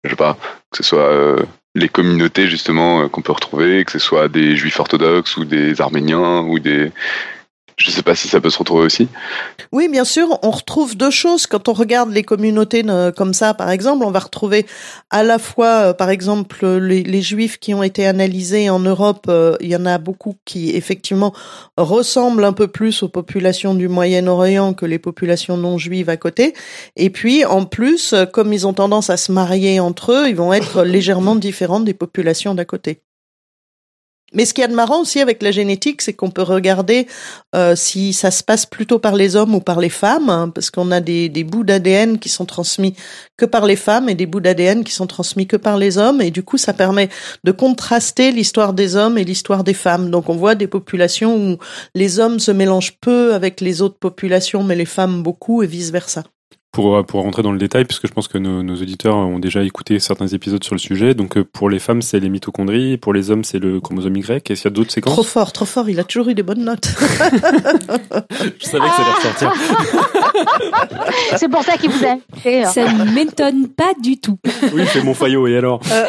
je 0.05 0.11
sais 0.11 0.17
pas, 0.17 0.37
que 0.71 0.79
ce 0.79 0.83
soit 0.83 1.11
euh, 1.11 1.37
les 1.75 1.89
communautés 1.89 2.49
justement 2.49 3.03
euh, 3.03 3.09
qu'on 3.09 3.23
peut 3.23 3.33
retrouver, 3.33 3.85
que 3.85 3.93
ce 3.93 3.99
soit 3.99 4.29
des 4.29 4.57
juifs 4.57 4.79
orthodoxes 4.79 5.37
ou 5.37 5.45
des 5.45 5.81
arméniens 5.81 6.41
ou 6.41 6.59
des. 6.59 6.93
Je 7.77 7.91
sais 7.91 8.03
pas 8.03 8.15
si 8.15 8.29
ça 8.29 8.41
peut 8.41 8.51
se 8.51 8.59
retrouver 8.59 8.85
aussi. 8.85 9.09
Oui, 9.73 9.89
bien 9.89 10.05
sûr, 10.05 10.39
on 10.43 10.51
retrouve 10.51 10.97
deux 10.97 11.11
choses 11.11 11.47
quand 11.47 11.69
on 11.69 11.73
regarde 11.73 12.13
les 12.13 12.23
communautés 12.23 12.85
euh, 12.89 13.13
comme 13.13 13.35
ça. 13.35 13.55
Par 13.55 13.71
exemple, 13.71 14.05
on 14.05 14.11
va 14.11 14.21
retrouver 14.21 14.67
à 15.11 15.23
la 15.23 15.39
fois, 15.39 15.67
euh, 15.67 15.93
par 15.95 16.11
exemple, 16.11 16.67
les, 16.67 17.03
les 17.03 17.23
juifs 17.23 17.59
qui 17.59 17.73
ont 17.75 17.83
été 17.83 18.07
analysés 18.07 18.69
en 18.71 18.79
Europe. 18.79 19.27
euh, 19.29 19.57
Il 19.61 19.69
y 19.69 19.77
en 19.77 19.87
a 19.87 19.99
beaucoup 19.99 20.37
qui 20.45 20.71
effectivement 20.71 21.33
ressemblent 21.77 22.45
un 22.45 22.53
peu 22.53 22.69
plus 22.69 23.03
aux 23.03 23.09
populations 23.09 23.75
du 23.75 23.89
Moyen-Orient 23.89 24.75
que 24.75 24.87
les 24.87 24.99
populations 24.99 25.57
non 25.57 25.79
juives 25.79 26.11
à 26.11 26.17
côté. 26.17 26.55
Et 26.97 27.11
puis, 27.11 27.45
en 27.45 27.65
plus, 27.65 28.15
comme 28.33 28.53
ils 28.53 28.67
ont 28.67 28.75
tendance 28.75 29.11
à 29.11 29.17
se 29.17 29.33
marier 29.33 29.81
entre 29.81 30.13
eux, 30.13 30.29
ils 30.29 30.37
vont 30.37 30.53
être 30.53 30.83
légèrement 30.85 31.37
différents 31.37 31.81
des 31.81 31.95
populations 31.95 32.55
d'à 32.55 32.65
côté. 32.65 33.01
Mais 34.35 34.45
ce 34.45 34.55
qu'il 34.55 34.63
y 34.63 34.65
a 34.65 34.69
de 34.69 34.75
marrant 34.75 35.01
aussi 35.01 35.21
avec 35.21 35.43
la 35.43 35.51
génétique, 35.51 36.03
c'est 36.03 36.13
qu'on 36.13 36.31
peut 36.31 36.43
regarder 36.43 37.07
euh, 37.55 37.77
si 37.77 38.13
ça 38.13 38.31
se 38.31 38.43
passe 38.43 38.67
plutôt 38.67 38.99
par 38.99 39.15
les 39.15 39.37
hommes 39.37 39.55
ou 39.55 39.61
par 39.61 39.81
les 39.81 39.89
femmes, 39.89 40.31
hein, 40.31 40.49
parce 40.49 40.71
qu'on 40.71 40.91
a 40.91 41.01
des, 41.01 41.29
des 41.29 41.45
bouts 41.45 41.65
d'ADN 41.65 42.19
qui 42.19 42.29
sont 42.29 42.47
transmis 42.47 42.95
que 43.37 43.45
par 43.45 43.67
les 43.67 43.77
femmes 43.77 44.09
et 44.09 44.15
des 44.15 44.27
bouts 44.27 44.41
d'ADN 44.41 44.85
qui 44.85 44.93
sont 44.93 45.07
transmis 45.07 45.47
que 45.47 45.57
par 45.57 45.77
les 45.77 45.99
hommes, 45.99 46.21
et 46.23 46.31
du 46.31 46.43
coup 46.43 46.59
ça 46.59 46.73
permet 46.73 47.09
de 47.45 47.53
contraster 47.53 48.33
l'histoire 48.33 48.73
des 48.73 48.97
hommes 48.97 49.19
et 49.19 49.25
l'histoire 49.25 49.65
des 49.65 49.75
femmes. 49.75 50.11
Donc 50.11 50.29
on 50.29 50.37
voit 50.37 50.55
des 50.55 50.67
populations 50.67 51.37
où 51.37 51.59
les 51.95 52.19
hommes 52.19 52.41
se 52.41 52.51
mélangent 52.51 52.97
peu 53.01 53.35
avec 53.35 53.61
les 53.61 53.83
autres 53.83 53.99
populations, 53.99 54.63
mais 54.63 54.77
les 54.77 54.87
femmes 54.87 55.23
beaucoup, 55.23 55.63
et 55.63 55.67
vice 55.67 55.91
versa. 55.91 56.25
Pour, 56.73 56.97
euh, 56.97 57.03
pour 57.03 57.23
rentrer 57.23 57.43
dans 57.43 57.53
le 57.53 57.59
détail, 57.59 57.85
puisque 57.85 58.07
je 58.07 58.13
pense 58.13 58.29
que 58.29 58.39
nos, 58.39 58.63
nos 58.63 58.75
auditeurs 58.77 59.15
ont 59.17 59.39
déjà 59.39 59.63
écouté 59.63 59.99
certains 59.99 60.29
épisodes 60.29 60.65
sur 60.65 60.75
le 60.75 60.79
sujet, 60.81 61.13
donc 61.15 61.37
euh, 61.37 61.45
pour 61.45 61.69
les 61.69 61.79
femmes 61.79 62.01
c'est 62.01 62.19
les 62.19 62.31
mitochondries, 62.31 62.97
pour 62.97 63.13
les 63.13 63.31
hommes 63.31 63.45
c'est 63.45 63.59
le 63.59 63.79
chromosome 63.79 64.17
Y, 64.17 64.51
est-ce 64.51 64.63
qu'il 64.63 64.65
y 64.65 64.67
a 64.67 64.71
d'autres 64.71 64.91
séquences? 64.91 65.13
Trop 65.13 65.23
fort, 65.23 65.53
trop 65.53 65.67
fort, 65.67 65.91
il 65.91 66.01
a 66.01 66.05
toujours 66.05 66.31
eu 66.31 66.35
des 66.35 66.43
bonnes 66.43 66.65
notes. 66.65 66.89
Je 68.59 68.67
savais 68.67 68.89
que 68.89 68.95
ça 68.95 69.03
allait 69.03 69.13
ressortir. 69.17 69.53
C'est 71.37 71.49
pour 71.49 71.63
ça 71.63 71.77
qu'il 71.77 71.91
vous 71.91 72.05
a. 72.05 72.17
Ça 72.73 72.93
ne 72.93 73.11
m'étonne 73.13 73.69
pas 73.69 73.93
du 74.03 74.19
tout. 74.19 74.39
Oui, 74.73 74.83
c'est 74.93 75.03
mon 75.03 75.15
faillot, 75.15 75.47
et 75.47 75.57
alors? 75.57 75.81
Euh, 75.91 76.07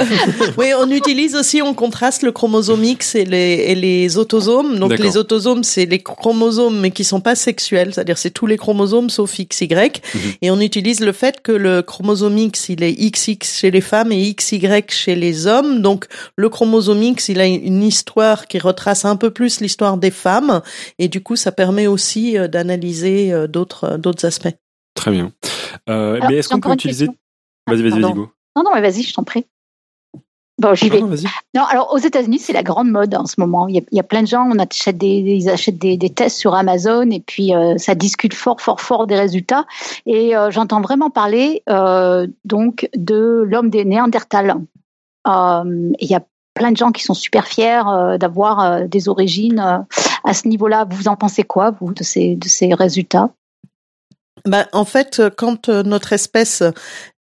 oui, 0.58 0.68
on 0.78 0.90
utilise 0.90 1.36
aussi, 1.36 1.62
on 1.62 1.74
contraste 1.74 2.24
le 2.24 2.32
chromosome 2.32 2.84
X 2.84 3.16
et 3.16 3.26
les, 3.26 3.66
et 3.68 3.76
les 3.76 4.18
autosomes. 4.18 4.80
Donc 4.80 4.98
les 4.98 5.18
autosomes, 5.18 5.64
c'est 5.64 5.86
les 5.86 6.00
chromosomes 6.00 6.80
mais 6.80 6.92
qui 6.92 7.04
sont 7.04 7.22
pas 7.22 7.36
sexuels, 7.36 7.94
c'est-à-dire 7.94 8.18
c'est 8.18 8.32
tous 8.32 8.46
les 8.46 8.58
chromosomes 8.58 9.10
sauf 9.10 9.34
XY. 9.34 9.68
Mhm. 9.68 10.22
Et 10.42 10.52
on 10.54 10.60
utilise 10.60 11.00
le 11.00 11.12
fait 11.14 11.42
que 11.42 11.52
le 11.52 11.82
chromosome 11.82 12.38
X, 12.38 12.70
il 12.70 12.84
est 12.84 12.94
XX 12.94 13.44
chez 13.44 13.72
les 13.72 13.82
femmes 13.82 14.12
et 14.12 14.34
XY 14.34 14.84
chez 14.88 15.16
les 15.16 15.48
hommes. 15.48 15.82
Donc 15.82 16.06
le 16.36 16.48
chromosome 16.48 17.02
X, 17.02 17.30
il 17.30 17.42
a 17.42 17.48
une 17.48 17.82
histoire 17.82 18.48
qui 18.48 18.60
retrace 18.60 19.04
un 19.04 19.16
peu 19.16 19.32
plus 19.32 19.62
l'histoire 19.62 19.98
des 19.98 20.12
femmes 20.12 20.62
et 21.00 21.08
du 21.08 21.24
coup 21.24 21.36
ça 21.36 21.52
permet 21.52 21.88
aussi 21.88 22.38
euh, 22.38 22.48
d'analyser 22.48 23.34
euh, 23.34 23.48
d'autres 23.48 23.98
d'autres 23.98 24.26
aspects. 24.26 24.56
Très 24.94 25.10
bien. 25.10 25.32
Euh, 25.90 26.18
Alors, 26.18 26.30
mais 26.30 26.36
est-ce 26.36 26.50
qu'on 26.50 26.60
peut 26.60 26.74
utiliser... 26.74 27.08
question. 27.08 27.20
Vas-y, 27.66 27.82
vas-y, 27.82 28.02
vas-y. 28.02 28.14
Non, 28.14 28.64
non, 28.64 28.72
mais 28.76 28.82
vas-y, 28.82 29.02
je 29.02 29.14
t'en 29.14 29.24
prie. 29.24 29.48
Bon, 30.60 30.76
j'y 30.76 30.88
Ah 30.92 30.94
vais. 30.94 31.02
non, 31.02 31.64
alors 31.68 31.92
aux 31.94 31.98
États-Unis, 31.98 32.38
c'est 32.40 32.54
la 32.54 32.62
grande 32.62 32.90
mode 32.90 33.16
en 33.16 33.26
ce 33.26 33.36
moment. 33.40 33.68
Il 33.68 33.76
y 33.76 33.80
a, 33.80 33.82
il 33.92 33.98
y 33.98 34.00
a 34.00 34.04
plein 34.04 34.22
de 34.22 34.28
gens, 34.28 34.48
on 34.50 34.60
achète 34.60 34.98
des, 34.98 35.08
ils 35.08 35.50
achètent 35.50 35.80
des, 35.80 35.98
des 35.98 36.10
tests 36.12 36.38
sur 36.38 36.54
Amazon 36.54 37.10
et 37.10 37.20
puis 37.20 37.56
euh, 37.56 37.78
ça 37.78 37.96
discute 37.96 38.36
fort, 38.36 38.62
fort, 38.62 38.80
fort 38.80 39.08
des 39.08 39.16
résultats. 39.16 39.66
Et 40.06 40.36
euh, 40.36 40.52
j'entends 40.52 40.82
vraiment 40.82 41.10
parler 41.10 41.64
euh, 41.70 42.28
donc 42.46 42.88
de 42.96 43.44
l'homme 43.48 43.72
des 43.72 43.84
Néandertals. 43.84 44.56
Euh, 45.28 45.92
il 46.00 46.08
y 46.08 46.16
a 46.16 46.22
plein 46.54 46.72
de 46.72 46.78
gens 46.78 46.92
qui 46.92 47.04
sont 47.04 47.16
super 47.16 47.48
fiers 47.48 47.82
euh, 47.88 48.20
d'avoir 48.20 48.60
euh, 48.60 48.88
des 48.88 49.10
origines 49.10 49.86
à 50.24 50.34
ce 50.34 50.48
niveau-là. 50.48 50.86
Vous 50.88 51.08
en 51.08 51.16
pensez 51.16 51.44
quoi, 51.44 51.72
vous, 51.82 51.94
de 51.94 52.04
ces, 52.04 52.36
de 52.36 52.48
ces 52.48 52.74
résultats? 52.76 53.32
Ben, 54.46 54.66
en 54.74 54.84
fait, 54.84 55.20
euh, 55.20 55.30
quand 55.30 55.70
euh, 55.70 55.84
notre 55.84 56.12
espèce, 56.12 56.64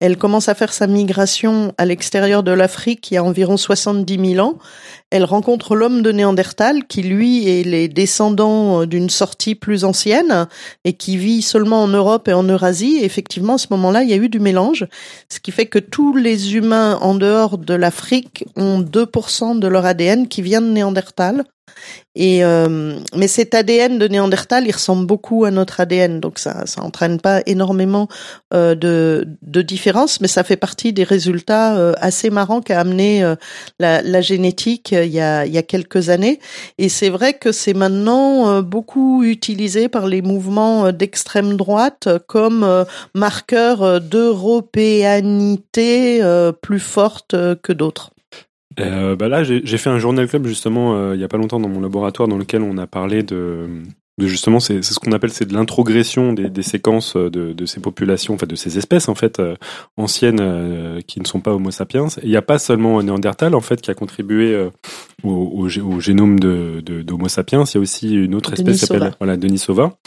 elle 0.02 0.18
commence 0.18 0.50
à 0.50 0.56
faire 0.56 0.74
sa 0.74 0.88
migration 0.88 1.74
à 1.78 1.86
l'extérieur 1.86 2.44
de 2.44 2.52
l'Afrique, 2.52 3.12
il 3.12 3.14
y 3.14 3.18
a 3.18 3.24
environ 3.24 3.56
70 3.56 4.34
000 4.36 4.46
ans, 4.46 4.58
elle 5.14 5.26
rencontre 5.26 5.76
l'homme 5.76 6.02
de 6.02 6.12
Néandertal, 6.12 6.88
qui 6.88 7.04
lui 7.04 7.48
est 7.48 7.64
les 7.64 7.88
descendants 7.88 8.82
euh, 8.82 8.88
d'une 8.88 9.12
sortie 9.12 9.54
plus 9.54 9.84
ancienne 9.84 10.48
et 10.86 10.94
qui 10.94 11.18
vit 11.18 11.44
seulement 11.44 11.84
en 11.84 11.88
Europe 11.88 12.28
et 12.28 12.34
en 12.34 12.42
Eurasie. 12.42 12.98
Effectivement, 13.00 13.54
à 13.54 13.58
ce 13.60 13.68
moment-là, 13.70 14.02
il 14.02 14.10
y 14.10 14.14
a 14.14 14.16
eu 14.16 14.28
du 14.28 14.40
mélange, 14.40 14.88
ce 15.30 15.40
qui 15.40 15.52
fait 15.52 15.68
que 15.68 15.78
tous 15.78 16.16
les 16.18 16.56
humains 16.56 16.98
en 17.00 17.14
dehors 17.14 17.60
de 17.60 17.76
l'Afrique 17.76 18.46
ont 18.56 18.82
2% 18.82 19.60
de 19.60 19.68
leur 19.68 19.86
ADN 19.86 20.28
qui 20.28 20.42
vient 20.42 20.62
de 20.62 20.72
Néandertal. 20.72 21.44
Et 22.16 22.44
euh, 22.44 23.00
mais 23.16 23.28
cet 23.28 23.56
ADN 23.56 23.98
de 23.98 24.08
Néandertal, 24.08 24.66
il 24.68 24.72
ressemble 24.72 25.08
beaucoup 25.08 25.46
à 25.46 25.52
notre 25.52 25.80
ADN, 25.80 26.20
donc 26.20 26.38
ça 26.38 26.66
ça 26.68 26.84
entraîne 26.84 27.20
pas 27.20 27.42
énormément 27.48 28.08
euh, 28.54 28.76
de 28.76 29.28
de 29.42 29.62
différence, 29.64 30.22
mais 30.22 30.28
ça 30.28 30.44
fait 30.44 30.58
partie 30.58 30.94
des 30.94 31.04
résultats 31.04 31.94
assez 31.98 32.30
marrants 32.30 32.62
qu'a 32.62 32.80
amené 32.80 33.24
la, 33.80 34.22
génétique 34.22 34.94
il 35.06 35.12
y 35.12 35.20
a 35.20 35.46
il 35.46 35.54
y 35.54 35.58
a 35.58 35.64
quelques 35.64 36.10
années. 36.10 36.40
Et 36.78 36.90
c'est 36.90 37.10
vrai 37.10 37.34
que 37.34 37.52
c'est 37.52 37.74
maintenant 37.74 38.50
euh, 38.50 38.62
beaucoup 38.62 39.24
utilisé 39.24 39.90
par 39.90 40.08
les 40.08 40.22
mouvements 40.22 40.86
euh, 40.86 40.92
d'extrême 40.92 41.56
droite 41.56 42.08
euh, 42.08 42.20
comme 42.26 42.64
euh, 42.64 42.86
marqueur 43.14 43.84
euh, 43.84 44.00
d'européanité 44.00 46.24
euh, 46.24 46.52
plus 46.52 46.80
forte 46.80 47.34
euh, 47.34 47.56
que 47.56 47.74
d'autres. 47.74 48.12
Euh, 48.80 49.16
bah 49.16 49.28
là, 49.28 49.44
j'ai 49.44 49.78
fait 49.78 49.90
un 49.90 50.00
journal 50.00 50.28
club 50.28 50.48
justement 50.48 50.96
euh, 50.96 51.16
il 51.16 51.22
y 51.22 51.24
a 51.24 51.28
pas 51.28 51.38
longtemps 51.38 51.60
dans 51.60 51.70
mon 51.70 51.82
laboratoire 51.82 52.28
dans 52.28 52.38
lequel 52.38 52.64
on 52.64 52.78
a 52.78 52.88
parlé 52.88 53.22
de 53.22 53.68
justement 54.20 54.60
c'est 54.60 54.82
ce 54.84 55.00
qu'on 55.00 55.12
appelle 55.12 55.32
c'est 55.32 55.46
de 55.48 55.54
l'introgression 55.54 56.34
des, 56.34 56.50
des 56.50 56.62
séquences 56.62 57.16
de, 57.16 57.54
de 57.54 57.66
ces 57.66 57.80
populations, 57.80 58.36
enfin 58.36 58.46
de 58.46 58.56
ces 58.56 58.78
espèces 58.78 59.10
en 59.10 59.16
fait 59.16 59.40
euh, 59.40 59.56
anciennes 59.98 60.40
euh, 60.42 61.02
qui 61.08 61.20
ne 61.20 61.26
sont 61.26 61.40
pas 61.42 61.52
Homo 61.54 61.72
sapiens. 61.72 62.08
Il 62.22 62.30
n'y 62.30 62.38
a 62.38 62.42
pas 62.44 62.60
seulement 62.60 63.02
Néandertal 63.02 63.56
en 63.56 63.62
fait 63.62 63.82
qui 63.82 63.90
a 63.92 63.96
contribué 63.96 64.54
euh, 64.54 64.70
au, 65.24 65.32
au, 65.32 65.68
gé- 65.68 65.82
au 65.82 66.00
génome 66.00 66.40
de, 66.40 66.82
d'Homo 66.82 67.28
sapiens. 67.28 67.64
Il 67.66 67.74
y 67.76 67.78
a 67.78 67.82
aussi 67.82 68.14
une 68.14 68.36
autre 68.36 68.54
espèce 68.54 68.80
qui 68.80 68.86
s'appelle 68.86 69.00
Denisova. 69.00 69.18
voilà 69.20 69.38
Denisova. 69.38 69.98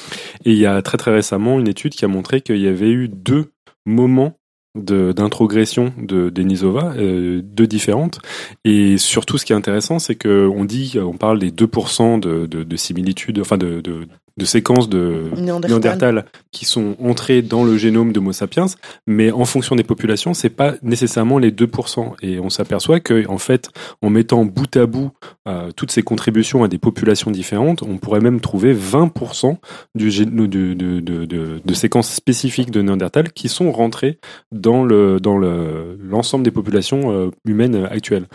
Et 0.44 0.52
il 0.52 0.58
y 0.58 0.66
a 0.66 0.80
très 0.82 0.98
très 0.98 1.12
récemment 1.12 1.58
une 1.58 1.68
étude 1.68 1.94
qui 1.94 2.04
a 2.04 2.08
montré 2.08 2.40
qu'il 2.42 2.58
y 2.58 2.68
avait 2.68 2.90
eu 2.90 3.08
deux 3.08 3.50
moments 3.86 4.38
d'introgression 4.76 5.92
de 5.98 6.30
Denisova, 6.30 6.94
euh, 6.96 7.40
deux 7.42 7.66
différentes. 7.66 8.20
Et 8.64 8.98
surtout, 8.98 9.38
ce 9.38 9.44
qui 9.44 9.52
est 9.52 9.56
intéressant, 9.56 9.98
c'est 9.98 10.14
que 10.14 10.48
on 10.48 10.64
dit, 10.64 10.98
on 11.00 11.16
parle 11.16 11.38
des 11.38 11.50
2% 11.50 12.20
de, 12.20 12.46
de, 12.46 12.62
de 12.62 12.76
similitudes, 12.76 13.40
enfin 13.40 13.58
de, 13.58 13.80
de, 13.80 14.06
de 14.36 14.44
séquences 14.44 14.88
de 14.88 15.30
Néandertal. 15.36 15.70
Néandertal 15.70 16.24
qui 16.52 16.64
sont 16.64 16.96
entrées 17.02 17.42
dans 17.42 17.64
le 17.64 17.76
génome 17.76 18.12
d'Homo 18.12 18.32
sapiens, 18.32 18.66
mais 19.06 19.30
en 19.30 19.44
fonction 19.44 19.76
des 19.76 19.82
populations, 19.82 20.34
c'est 20.34 20.50
pas 20.50 20.74
nécessairement 20.82 21.38
les 21.38 21.50
2%. 21.50 22.14
Et 22.22 22.38
on 22.38 22.50
s'aperçoit 22.50 23.00
que, 23.00 23.26
en 23.28 23.38
fait, 23.38 23.70
en 24.02 24.10
mettant 24.10 24.44
bout 24.44 24.74
à 24.76 24.86
bout 24.86 25.10
euh, 25.48 25.70
toutes 25.74 25.90
ces 25.90 26.02
contributions 26.02 26.64
à 26.64 26.68
des 26.68 26.78
populations 26.78 27.30
différentes, 27.30 27.82
on 27.82 27.98
pourrait 27.98 28.20
même 28.20 28.40
trouver 28.40 28.74
20% 28.74 29.56
du 29.94 30.10
de, 30.26 30.46
de, 30.46 30.74
de, 30.74 31.00
de, 31.00 31.60
de 31.64 31.74
séquences 31.74 32.10
spécifiques 32.10 32.70
de 32.70 32.82
Néandertal 32.82 33.32
qui 33.32 33.48
sont 33.48 33.72
rentrées 33.72 34.18
dans 34.52 34.84
le 34.84 35.20
dans 35.20 35.38
le 35.38 35.98
l'ensemble 36.00 36.44
des 36.44 36.50
populations 36.50 37.10
euh, 37.10 37.30
humaines 37.46 37.86
actuelles. 37.90 38.26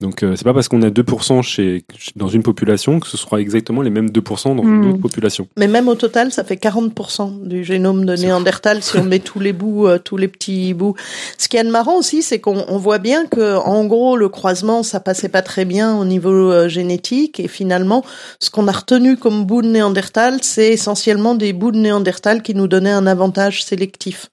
Donc 0.00 0.22
euh, 0.22 0.34
c'est 0.34 0.44
pas 0.44 0.54
parce 0.54 0.68
qu'on 0.68 0.82
a 0.82 0.88
2% 0.90 1.42
chez 1.42 1.84
dans 2.16 2.28
une 2.28 2.42
population 2.42 3.00
que 3.00 3.06
ce 3.06 3.16
sera 3.16 3.40
exactement 3.40 3.82
les 3.82 3.90
mêmes 3.90 4.08
2% 4.08 4.56
dans 4.56 4.62
une 4.62 4.80
Hmm. 4.80 4.90
autre 4.90 5.00
population. 5.00 5.46
Mais 5.58 5.68
même 5.68 5.88
au 5.88 5.94
total, 5.94 6.32
ça 6.32 6.44
fait 6.44 6.56
40% 6.56 7.46
du 7.46 7.64
génome 7.64 8.04
de 8.04 8.14
Néandertal 8.14 8.82
si 8.82 8.96
on 8.96 9.04
met 9.04 9.18
tous 9.18 9.40
les 9.40 9.52
bouts, 9.52 9.86
euh, 9.86 9.98
tous 9.98 10.16
les 10.16 10.28
petits 10.28 10.72
bouts. 10.74 10.94
Ce 11.38 11.48
qui 11.48 11.56
est 11.56 11.64
de 11.64 11.70
marrant 11.70 11.98
aussi, 11.98 12.22
c'est 12.22 12.38
qu'on 12.38 12.64
on 12.68 12.78
voit 12.78 12.98
bien 12.98 13.26
que, 13.26 13.56
en 13.56 13.84
gros, 13.84 14.16
le 14.16 14.28
croisement, 14.28 14.82
ça 14.82 15.00
passait 15.00 15.28
pas 15.28 15.42
très 15.42 15.64
bien 15.64 15.96
au 15.96 16.04
niveau 16.04 16.30
euh, 16.30 16.68
génétique. 16.68 17.40
Et 17.40 17.48
finalement, 17.48 18.04
ce 18.38 18.50
qu'on 18.50 18.68
a 18.68 18.72
retenu 18.72 19.16
comme 19.16 19.44
bout 19.44 19.62
de 19.62 19.68
Néandertal, 19.68 20.38
c'est 20.42 20.72
essentiellement 20.72 21.34
des 21.34 21.52
bouts 21.52 21.72
de 21.72 21.78
Néandertal 21.78 22.42
qui 22.42 22.54
nous 22.54 22.68
donnaient 22.68 22.90
un 22.90 23.06
avantage 23.06 23.64
sélectif. 23.64 24.30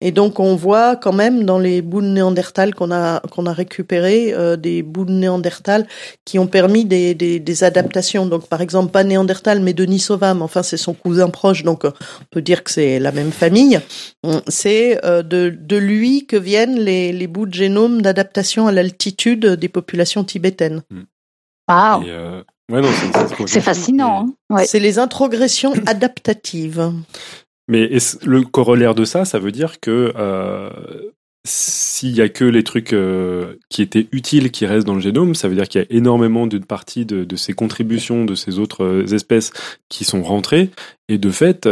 Et 0.00 0.12
donc 0.12 0.38
on 0.38 0.54
voit 0.54 0.94
quand 0.94 1.12
même 1.12 1.44
dans 1.44 1.58
les 1.58 1.82
bouts 1.82 2.02
de 2.02 2.06
Néandertal 2.06 2.72
qu'on 2.72 2.92
a 2.92 3.20
qu'on 3.32 3.46
a 3.46 3.52
récupéré 3.52 4.32
euh, 4.32 4.56
des 4.56 4.84
bouts 4.84 5.04
de 5.04 5.12
Néandertal 5.12 5.88
qui 6.24 6.38
ont 6.38 6.46
permis 6.46 6.84
des, 6.84 7.16
des, 7.16 7.40
des, 7.40 7.64
adaptations. 7.64 8.24
Donc 8.26 8.46
par 8.46 8.60
exemple 8.60 8.92
pas 8.92 9.02
Néandertal 9.02 9.60
mais 9.60 9.74
Denisovam, 9.74 10.40
enfin 10.40 10.62
c'est 10.62 10.76
son 10.76 10.94
cousin 10.94 11.30
proche, 11.30 11.64
donc 11.64 11.84
on 11.84 11.92
peut 12.30 12.42
dire 12.42 12.62
que 12.62 12.70
c'est 12.70 13.00
la 13.00 13.10
même 13.10 13.32
famille. 13.32 13.80
C'est 14.46 15.04
euh, 15.04 15.22
de, 15.24 15.50
de 15.50 15.76
lui 15.76 16.26
que 16.26 16.36
viennent 16.36 16.78
les, 16.78 17.12
les 17.12 17.26
bouts 17.26 17.46
de 17.46 17.54
génome 17.54 18.00
d'adaptation 18.00 18.68
à 18.68 18.72
l'altitude 18.72 19.46
des 19.46 19.68
populations 19.68 20.22
tibétaines. 20.22 20.82
Wow. 21.68 22.04
c'est 23.46 23.60
fascinant. 23.60 24.26
Hein. 24.50 24.64
C'est 24.64 24.80
les 24.80 25.00
introgressions 25.00 25.74
adaptatives. 25.86 26.92
Mais 27.68 27.90
le 28.24 28.42
corollaire 28.42 28.94
de 28.94 29.04
ça, 29.04 29.26
ça 29.26 29.38
veut 29.38 29.52
dire 29.52 29.78
que 29.78 30.12
euh, 30.16 30.70
s'il 31.46 32.16
y 32.16 32.22
a 32.22 32.30
que 32.30 32.44
les 32.44 32.64
trucs 32.64 32.94
euh, 32.94 33.56
qui 33.68 33.82
étaient 33.82 34.08
utiles 34.10 34.50
qui 34.50 34.64
restent 34.64 34.86
dans 34.86 34.94
le 34.94 35.00
génome, 35.00 35.34
ça 35.34 35.48
veut 35.48 35.54
dire 35.54 35.68
qu'il 35.68 35.82
y 35.82 35.84
a 35.84 35.86
énormément 35.90 36.46
d'une 36.46 36.64
partie 36.64 37.04
de, 37.04 37.24
de, 37.24 37.36
ces 37.36 37.52
contributions 37.52 38.24
de 38.24 38.34
ces 38.34 38.58
autres 38.58 38.84
euh, 38.84 39.14
espèces 39.14 39.52
qui 39.90 40.04
sont 40.04 40.22
rentrées. 40.22 40.70
Et 41.10 41.18
de 41.18 41.30
fait, 41.30 41.68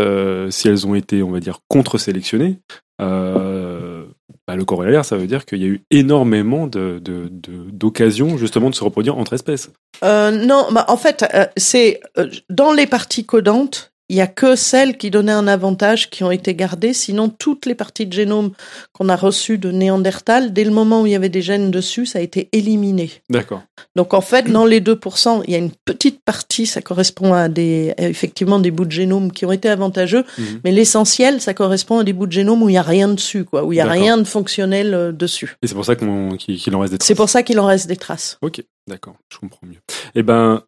si 0.51 0.69
elles 0.69 0.87
ont 0.87 0.95
été, 0.95 1.23
on 1.23 1.31
va 1.31 1.41
dire, 1.41 1.61
contre-sélectionnées, 1.69 2.59
bah, 2.99 4.55
le 4.55 4.65
corollaire, 4.65 5.05
ça 5.05 5.17
veut 5.17 5.27
dire 5.27 5.45
qu'il 5.45 5.61
y 5.61 5.65
a 5.65 5.69
eu 5.69 5.83
énormément 5.91 6.67
de, 6.67 7.03
d'occasions 7.03 8.39
justement 8.39 8.71
de 8.71 8.75
se 8.75 8.83
reproduire 8.83 9.19
entre 9.19 9.35
espèces. 9.35 9.71
non, 10.03 10.69
bah, 10.73 10.87
en 10.89 10.97
fait, 10.97 11.27
c'est 11.59 12.01
dans 12.49 12.73
les 12.73 12.87
parties 12.87 13.27
codantes, 13.27 13.93
il 14.09 14.17
y 14.17 14.21
a 14.21 14.27
que 14.27 14.55
celles 14.55 14.97
qui 14.97 15.11
donnaient 15.11 15.33
un 15.33 15.49
avantage 15.49 16.11
qui 16.11 16.23
ont 16.23 16.31
été 16.31 16.55
gardées, 16.55 16.93
sinon 16.93 17.29
toutes 17.29 17.67
les 17.67 17.75
parties 17.75 18.07
de 18.07 18.13
génome 18.13 18.53
qu'on 18.93 19.09
a 19.09 19.17
reçues 19.17 19.59
de 19.59 19.71
Néandertal, 19.73 20.53
dès 20.53 20.65
le 20.65 20.71
moment 20.71 21.03
où 21.03 21.07
il 21.07 21.13
y 21.13 21.17
avait 21.17 21.29
des 21.29 21.43
gènes 21.43 21.71
dessus, 21.71 22.07
ça 22.07 22.21
a 22.21 22.23
été 22.23 22.49
éliminé. 22.53 23.11
D'accord. 23.31 23.63
Donc 23.97 24.15
en 24.15 24.21
fait, 24.21 24.51
dans 24.51 24.65
les 24.65 24.81
2%, 24.81 25.43
il 25.47 25.53
y 25.53 25.55
a 25.57 25.59
une 25.59 25.73
petite 25.85 26.23
partie, 26.23 26.67
ça 26.67 26.83
correspond 26.83 27.33
à 27.33 27.49
des 27.49 27.95
effectivement 27.99 28.61
des 28.61 28.71
bouts 28.71 28.85
de 28.85 28.93
génome 28.93 29.33
qui 29.33 29.45
ont 29.45 29.53
été 29.53 29.69
avantageux, 29.69 30.25
mhm. 30.39 30.61
mais 30.65 30.71
l'essentiel, 30.73 31.41
ça 31.41 31.55
correspond 31.55 31.99
à 31.99 32.05
des 32.05 32.13
bouts 32.13 32.27
de 32.27 32.33
génome 32.33 32.63
où 32.63 32.69
il 32.69 32.75
y 32.75 32.79
a 32.79 32.83
rien 32.83 33.09
dessus, 33.09 33.45
quoi, 33.45 33.65
où 33.65 33.73
il 33.73 33.77
y 33.77 33.81
a 33.81 33.87
rien 33.87 34.17
de 34.19 34.25
fonctionnel 34.25 34.95
euh, 34.95 35.13
dessus. 35.13 35.57
Et 35.63 35.67
c'est 35.67 35.75
pour 35.75 35.85
ça 35.85 35.97
qu'il 35.97 36.09
en 36.09 36.81
reste 36.81 36.93
des 36.93 36.99
traces. 36.99 37.07
C'est 37.07 37.15
pour 37.15 37.29
ça 37.29 37.43
qu'il 37.43 37.59
en 37.59 37.67
reste 37.67 37.89
des 37.89 37.97
traces. 37.97 38.39
Ok, 38.43 38.63
d'accord, 38.87 39.17
je 39.33 39.39
comprends 39.39 39.67
mieux. 39.67 39.81
Eh 40.15 40.23
ben, 40.23 40.63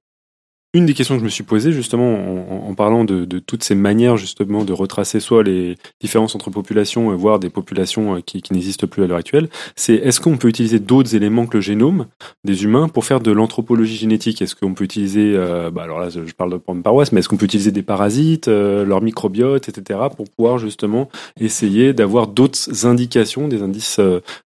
une 0.75 0.85
des 0.85 0.93
questions 0.93 1.15
que 1.15 1.21
je 1.21 1.25
me 1.25 1.31
suis 1.31 1.45
posée 1.45 1.73
justement 1.73 2.69
en, 2.69 2.75
parlant 2.75 3.05
de, 3.05 3.39
toutes 3.39 3.65
ces 3.65 3.75
manières 3.75 4.19
justement 4.19 4.65
de 4.65 4.73
retracer 4.73 5.19
soit 5.19 5.43
les 5.43 5.77
différences 6.01 6.35
entre 6.35 6.51
populations, 6.51 7.15
voire 7.17 7.39
des 7.39 7.49
populations 7.49 8.17
euh, 8.17 8.21
qui, 8.21 8.43
n'existent 8.51 8.87
plus 8.87 9.03
à 9.03 9.07
l'heure 9.07 9.19
actuelle, 9.19 9.49
c'est 9.77 9.95
est-ce 9.95 10.21
qu'on 10.21 10.37
peut 10.37 10.49
utiliser 10.49 10.79
d'autres 10.79 11.15
éléments 11.15 11.47
que 11.47 11.57
le 11.57 11.61
génome 11.63 12.07
des 12.45 12.65
humains 12.65 12.89
pour 12.89 13.05
faire 13.07 13.21
de 13.21 13.31
l'anthropologie 13.31 13.97
génétique? 13.97 14.43
Est-ce 14.43 14.55
qu'on 14.55 14.75
peut 14.75 14.85
utiliser, 14.85 15.33
euh, 15.35 15.71
bah 15.71 15.85
alors 15.85 16.01
là 16.01 16.11
je 16.11 16.33
parle 16.33 16.53
de 16.53 16.59
prendre 16.59 16.83
paroisse, 16.83 17.13
mais 17.13 17.21
est-ce 17.21 17.29
qu'on 17.29 17.39
peut 17.39 17.47
utiliser 17.47 17.73
des 17.73 17.83
parasites, 17.83 18.49
euh, 18.49 18.85
leur 18.85 19.01
microbiote, 19.01 19.69
etc. 19.69 20.01
pour 20.17 20.29
pouvoir 20.29 20.59
justement 20.59 21.09
essayer 21.41 21.95
d'avoir 21.95 22.27
d'autres 22.27 22.87
indications, 22.87 23.49
des 23.49 23.63
indices 23.63 24.01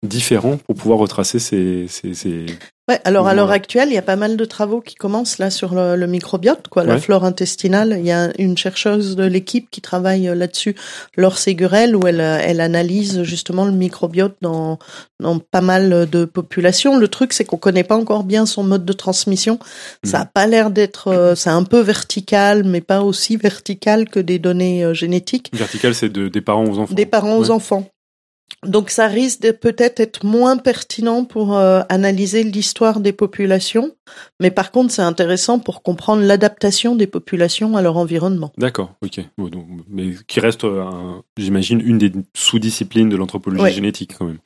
différents 0.02 0.56
pour 0.56 0.74
pouvoir 0.74 0.98
retracer 0.98 1.38
ces, 1.38 1.86
ces, 1.88 2.14
ces, 2.14 2.46
Ouais, 2.88 2.98
alors 3.04 3.28
à 3.28 3.34
l'heure 3.34 3.50
actuelle, 3.50 3.88
il 3.90 3.94
y 3.94 3.98
a 3.98 4.02
pas 4.02 4.16
mal 4.16 4.38
de 4.38 4.44
travaux 4.46 4.80
qui 4.80 4.94
commencent 4.94 5.36
là 5.36 5.50
sur 5.50 5.74
le, 5.74 6.06
microbiote, 6.06 6.68
quoi, 6.68 6.84
la 6.84 6.98
flore 6.98 7.22
intestinale. 7.22 7.96
Il 7.98 8.06
y 8.06 8.12
a 8.12 8.30
une 8.38 8.56
chercheuse 8.56 9.14
de 9.14 9.24
l'équipe 9.24 9.68
qui 9.70 9.82
travaille 9.82 10.26
euh, 10.26 10.34
là-dessus, 10.34 10.74
Laure 11.14 11.36
Ségurel, 11.36 11.94
où 11.94 12.06
elle, 12.06 12.22
euh, 12.22 12.40
elle 12.42 12.62
analyse 12.62 13.24
justement 13.24 13.66
le 13.66 13.72
microbiote 13.72 14.36
dans, 14.40 14.78
dans 15.20 15.38
pas 15.38 15.60
mal 15.60 16.08
de 16.08 16.24
populations. 16.24 16.96
Le 16.96 17.08
truc, 17.08 17.34
c'est 17.34 17.44
qu'on 17.44 17.58
connaît 17.58 17.84
pas 17.84 17.96
encore 17.96 18.24
bien 18.24 18.46
son 18.46 18.64
mode 18.64 18.86
de 18.86 18.92
transmission. 18.94 19.58
Ça 20.02 20.20
a 20.20 20.24
pas 20.24 20.46
l'air 20.46 20.70
d'être, 20.70 21.08
euh, 21.08 21.34
c'est 21.34 21.50
un 21.50 21.64
peu 21.64 21.80
vertical, 21.80 22.64
mais 22.64 22.80
pas 22.80 23.02
aussi 23.02 23.36
vertical 23.36 24.08
que 24.08 24.18
des 24.18 24.38
données 24.38 24.94
génétiques. 24.94 25.50
Vertical, 25.52 25.94
c'est 25.94 26.08
de, 26.08 26.28
des 26.28 26.40
parents 26.40 26.64
aux 26.64 26.78
enfants. 26.78 26.94
Des 26.94 27.06
parents 27.06 27.36
aux 27.36 27.50
enfants. 27.50 27.86
Donc 28.66 28.90
ça 28.90 29.06
risque 29.06 29.42
de 29.42 29.50
peut-être 29.52 30.00
être 30.00 30.26
moins 30.26 30.56
pertinent 30.56 31.24
pour 31.24 31.56
euh, 31.56 31.82
analyser 31.88 32.42
l'histoire 32.42 32.98
des 32.98 33.12
populations, 33.12 33.92
mais 34.40 34.50
par 34.50 34.72
contre 34.72 34.92
c'est 34.92 35.02
intéressant 35.02 35.60
pour 35.60 35.82
comprendre 35.82 36.22
l'adaptation 36.22 36.96
des 36.96 37.06
populations 37.06 37.76
à 37.76 37.82
leur 37.82 37.96
environnement. 37.96 38.52
D'accord, 38.58 38.94
ok. 39.02 39.20
mais 39.88 40.14
qui 40.26 40.40
reste, 40.40 40.64
euh, 40.64 40.84
j'imagine, 41.36 41.80
une 41.80 41.98
des 41.98 42.10
sous-disciplines 42.34 43.08
de 43.08 43.16
l'anthropologie 43.16 43.72
génétique 43.72 44.16
quand 44.18 44.26
même. 44.26 44.38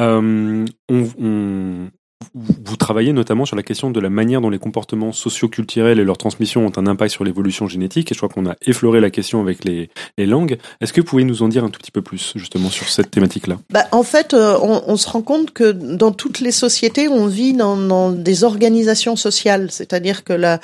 Euh, 0.00 0.64
on, 0.88 1.88
vous 2.34 2.76
travaillez 2.76 3.12
notamment 3.12 3.44
sur 3.44 3.56
la 3.56 3.62
question 3.62 3.90
de 3.90 3.98
la 3.98 4.10
manière 4.10 4.40
dont 4.40 4.50
les 4.50 4.58
comportements 4.58 5.10
socioculturels 5.10 5.98
et 5.98 6.04
leur 6.04 6.18
transmission 6.18 6.64
ont 6.66 6.72
un 6.76 6.86
impact 6.86 7.12
sur 7.12 7.24
l'évolution 7.24 7.66
génétique. 7.66 8.12
Et 8.12 8.14
je 8.14 8.20
crois 8.20 8.28
qu'on 8.28 8.48
a 8.48 8.56
effleuré 8.66 9.00
la 9.00 9.10
question 9.10 9.40
avec 9.40 9.64
les, 9.64 9.90
les 10.16 10.26
langues. 10.26 10.58
Est-ce 10.80 10.92
que 10.92 11.00
vous 11.00 11.06
pouvez 11.06 11.24
nous 11.24 11.42
en 11.42 11.48
dire 11.48 11.64
un 11.64 11.70
tout 11.70 11.80
petit 11.80 11.90
peu 11.90 12.02
plus 12.02 12.32
justement 12.36 12.68
sur 12.68 12.88
cette 12.88 13.10
thématique-là? 13.10 13.58
Bah, 13.70 13.86
En 13.90 14.02
fait, 14.02 14.34
euh, 14.34 14.56
on, 14.62 14.82
on, 14.86 14.96
se 14.96 15.08
rend 15.08 15.22
compte 15.22 15.50
que 15.50 15.72
dans 15.72 16.12
toutes 16.12 16.40
les 16.40 16.52
sociétés, 16.52 17.08
on 17.08 17.26
vit 17.26 17.52
dans, 17.52 17.76
dans 17.76 18.12
des 18.12 18.44
organisations 18.44 19.16
sociales. 19.16 19.70
C'est-à-dire 19.70 20.22
que 20.22 20.32
là, 20.32 20.60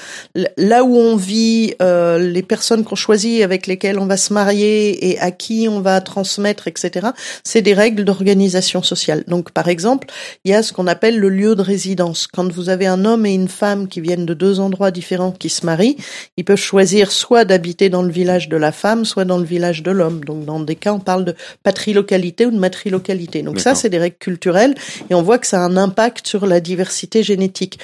là 0.57 0.85
où 0.85 0.95
on 0.97 1.17
vit, 1.17 1.75
euh, 1.83 2.19
les 2.19 2.43
personnes 2.43 2.85
qu'on 2.85 2.97
choisit, 2.97 3.43
avec 3.43 3.67
lesquelles 3.67 3.99
on 3.99 4.07
va 4.07 4.17
se 4.17 4.33
marier 4.33 5.11
et 5.11 5.19
à 5.19 5.31
qui 5.31 5.69
on 5.69 5.81
va 5.81 6.01
transmettre, 6.01 6.69
etc., 6.69 7.09
c'est 7.43 7.63
des 7.63 7.75
règles 7.75 8.05
d'organisation 8.05 8.83
sociale. 8.83 9.25
Donc, 9.27 9.51
par 9.51 9.69
exemple, 9.69 10.09
il 10.45 10.53
y 10.53 10.55
a 10.55 10.63
ce 10.63 10.73
qu'on 10.73 10.87
appelle 10.87 11.19
le 11.19 11.29
lieu 11.47 11.55
de 11.55 11.63
résidence. 11.63 12.27
Quand 12.27 12.51
vous 12.53 12.69
avez 12.69 12.87
un 12.87 13.05
homme 13.05 13.25
et 13.25 13.35
une 13.35 13.49
femme 13.49 13.89
qui 13.89 14.01
viennent 14.01 14.27
de 14.27 14.35
deux 14.35 14.59
endroits 14.61 14.91
différents 14.91 15.33
qui 15.33 15.49
se 15.49 15.65
marient, 15.65 15.97
ils 16.37 16.45
peuvent 16.45 16.57
choisir 16.57 17.13
soit 17.13 17.45
d'habiter 17.45 17.89
dans 17.89 18.03
le 18.03 18.11
village 18.11 18.49
de 18.49 18.57
la 18.57 18.73
femme, 18.73 19.05
soit 19.05 19.25
dans 19.25 19.39
le 19.39 19.45
village 19.45 19.83
de 19.83 19.91
l'homme. 19.91 20.25
Donc 20.25 20.45
dans 20.45 20.61
des 20.61 20.77
cas, 20.77 20.93
on 20.93 21.01
parle 21.01 21.25
de 21.25 21.35
patrilocalité 21.63 22.47
ou 22.47 22.51
de 22.51 22.59
matrilocalité. 22.59 23.43
Donc 23.43 23.61
ça, 23.61 23.75
c'est 23.75 23.91
des 23.91 23.99
règles 23.99 24.19
culturelles 24.19 24.75
et 25.09 25.15
on 25.15 25.23
voit 25.23 25.39
que 25.39 25.47
ça 25.47 25.63
a 25.63 25.67
un 25.67 25.77
impact 25.77 26.27
sur 26.27 26.47
la 26.47 26.61
diversité 26.61 27.23
génétique. 27.23 27.79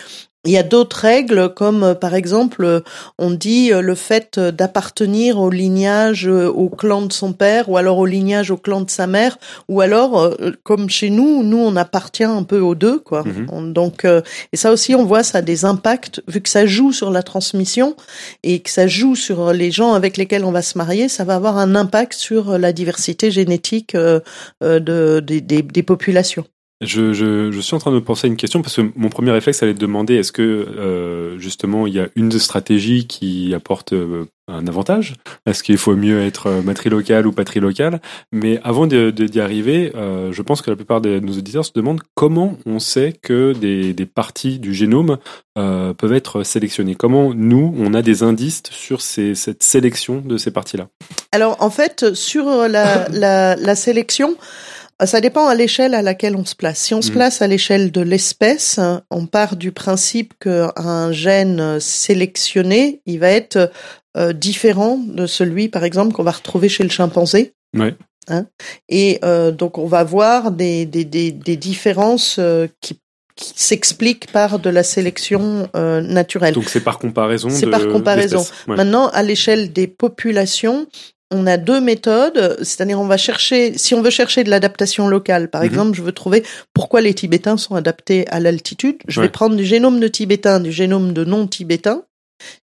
Il 0.44 0.50
y 0.50 0.58
a 0.58 0.64
d'autres 0.64 0.96
règles, 0.96 1.54
comme 1.54 1.84
euh, 1.84 1.94
par 1.94 2.16
exemple, 2.16 2.64
euh, 2.64 2.80
on 3.16 3.30
dit 3.30 3.72
euh, 3.72 3.80
le 3.80 3.94
fait 3.94 4.40
d'appartenir 4.40 5.38
au 5.38 5.50
lignage, 5.50 6.26
au 6.26 6.68
clan 6.68 7.02
de 7.02 7.12
son 7.12 7.32
père, 7.32 7.68
ou 7.68 7.76
alors 7.76 7.98
au 7.98 8.06
lignage, 8.06 8.50
au 8.50 8.56
clan 8.56 8.80
de 8.80 8.90
sa 8.90 9.06
mère, 9.06 9.38
ou 9.68 9.80
alors, 9.80 10.34
comme 10.64 10.90
chez 10.90 11.10
nous, 11.10 11.44
nous 11.44 11.58
on 11.58 11.76
appartient 11.76 12.24
un 12.24 12.42
peu 12.42 12.58
aux 12.58 12.74
deux, 12.74 12.98
quoi. 12.98 13.22
Mhm. 13.22 13.72
donc, 13.72 14.04
et 14.04 14.56
ça 14.56 14.72
aussi, 14.72 14.94
on 14.94 15.04
voit 15.04 15.22
ça 15.22 15.38
a 15.38 15.42
des 15.42 15.64
impacts, 15.64 16.22
vu 16.26 16.40
que 16.40 16.48
ça 16.48 16.66
joue 16.66 16.92
sur 16.92 17.10
la 17.10 17.22
transmission 17.22 17.94
et 18.42 18.60
que 18.60 18.70
ça 18.70 18.86
joue 18.86 19.14
sur 19.14 19.52
les 19.52 19.70
gens 19.70 19.94
avec 19.94 20.16
lesquels 20.16 20.44
on 20.44 20.52
va 20.52 20.62
se 20.62 20.76
marier, 20.76 21.08
ça 21.08 21.24
va 21.24 21.36
avoir 21.36 21.58
un 21.58 21.74
impact 21.74 22.14
sur 22.14 22.58
la 22.58 22.72
diversité 22.72 23.30
génétique 23.30 23.94
de, 23.94 25.20
des, 25.20 25.40
des 25.40 25.82
populations. 25.82 26.44
Je, 26.82 27.12
je, 27.12 27.52
je, 27.52 27.60
suis 27.60 27.76
en 27.76 27.78
train 27.78 27.92
de 27.92 28.00
penser 28.00 28.26
à 28.26 28.28
une 28.28 28.36
question 28.36 28.60
parce 28.60 28.74
que 28.74 28.82
mon 28.96 29.08
premier 29.08 29.30
réflexe 29.30 29.62
allait 29.62 29.72
te 29.72 29.78
demander 29.78 30.16
est-ce 30.16 30.32
que 30.32 30.42
euh, 30.42 31.38
justement 31.38 31.86
il 31.86 31.94
y 31.94 32.00
a 32.00 32.08
une 32.16 32.32
stratégie 32.32 33.06
qui 33.06 33.54
apporte 33.54 33.92
euh, 33.92 34.24
un 34.48 34.66
avantage? 34.66 35.14
Est-ce 35.46 35.62
qu'il 35.62 35.78
faut 35.78 35.94
mieux 35.94 36.20
être 36.20 36.48
euh, 36.48 36.62
matrilocal 36.62 37.26
ou 37.28 37.32
patrilocal 37.32 38.00
Mais 38.32 38.60
avant 38.64 38.88
d'y 38.88 39.12
de, 39.12 39.40
arriver, 39.40 39.92
euh, 39.94 40.32
je 40.32 40.42
pense 40.42 40.60
que 40.60 40.70
la 40.70 40.76
plupart 40.76 41.00
de 41.00 41.20
nos 41.20 41.34
auditeurs 41.34 41.64
se 41.64 41.72
demandent 41.72 42.00
comment 42.14 42.58
on 42.66 42.80
sait 42.80 43.14
que 43.22 43.52
des, 43.52 43.94
des 43.94 44.06
parties 44.06 44.58
du 44.58 44.74
génome 44.74 45.18
euh, 45.58 45.94
peuvent 45.94 46.14
être 46.14 46.42
sélectionnées. 46.42 46.96
Comment 46.96 47.32
nous, 47.32 47.74
on 47.78 47.94
a 47.94 48.02
des 48.02 48.24
indices 48.24 48.64
sur 48.70 49.02
ces, 49.02 49.36
cette 49.36 49.62
sélection 49.62 50.20
de 50.20 50.36
ces 50.36 50.50
parties-là? 50.50 50.88
Alors 51.30 51.56
en 51.60 51.70
fait, 51.70 52.12
sur 52.14 52.46
la, 52.68 53.08
la, 53.10 53.54
la 53.54 53.74
sélection, 53.76 54.30
euh, 54.30 54.71
ça 55.04 55.20
dépend 55.20 55.46
à 55.46 55.54
l'échelle 55.54 55.94
à 55.94 56.02
laquelle 56.02 56.36
on 56.36 56.44
se 56.44 56.54
place. 56.54 56.78
Si 56.78 56.94
on 56.94 57.02
se 57.02 57.10
mm. 57.10 57.14
place 57.14 57.42
à 57.42 57.46
l'échelle 57.46 57.92
de 57.92 58.00
l'espèce, 58.00 58.80
on 59.10 59.26
part 59.26 59.56
du 59.56 59.72
principe 59.72 60.34
qu'un 60.40 61.12
gène 61.12 61.80
sélectionné, 61.80 63.00
il 63.06 63.18
va 63.18 63.28
être 63.30 63.70
euh, 64.16 64.32
différent 64.32 64.98
de 64.98 65.26
celui, 65.26 65.68
par 65.68 65.84
exemple, 65.84 66.12
qu'on 66.12 66.22
va 66.22 66.32
retrouver 66.32 66.68
chez 66.68 66.84
le 66.84 66.90
chimpanzé. 66.90 67.54
Ouais. 67.76 67.94
Hein 68.28 68.46
Et 68.88 69.18
euh, 69.24 69.50
donc 69.50 69.78
on 69.78 69.86
va 69.86 70.04
voir 70.04 70.52
des, 70.52 70.86
des, 70.86 71.04
des, 71.04 71.32
des 71.32 71.56
différences 71.56 72.38
qui 72.80 72.98
qui 73.34 73.54
s'expliquent 73.56 74.30
par 74.30 74.58
de 74.58 74.68
la 74.68 74.82
sélection 74.82 75.66
naturelle. 75.74 76.52
Donc 76.52 76.68
c'est 76.68 76.80
par 76.80 76.98
comparaison. 76.98 77.48
C'est 77.48 77.66
par 77.66 77.88
comparaison. 77.88 78.44
Maintenant, 78.66 79.08
à 79.08 79.22
l'échelle 79.22 79.72
des 79.72 79.86
populations, 79.86 80.86
on 81.32 81.46
a 81.46 81.56
deux 81.56 81.80
méthodes, 81.80 82.58
c'est-à-dire 82.60 83.00
on 83.00 83.06
va 83.06 83.16
chercher, 83.16 83.76
si 83.76 83.94
on 83.94 84.02
veut 84.02 84.10
chercher 84.10 84.44
de 84.44 84.50
l'adaptation 84.50 85.08
locale, 85.08 85.48
par 85.48 85.62
mhm. 85.62 85.68
exemple, 85.68 85.96
je 85.96 86.02
veux 86.02 86.12
trouver 86.12 86.44
pourquoi 86.74 87.00
les 87.00 87.14
Tibétains 87.14 87.56
sont 87.56 87.74
adaptés 87.74 88.26
à 88.28 88.40
l'altitude, 88.40 88.98
je 89.08 89.20
vais 89.20 89.28
prendre 89.28 89.56
du 89.56 89.64
génome 89.64 90.00
de 90.00 90.08
Tibétains, 90.08 90.60
du 90.60 90.72
génome 90.72 91.12
de 91.12 91.24
non-Tibétains, 91.24 92.04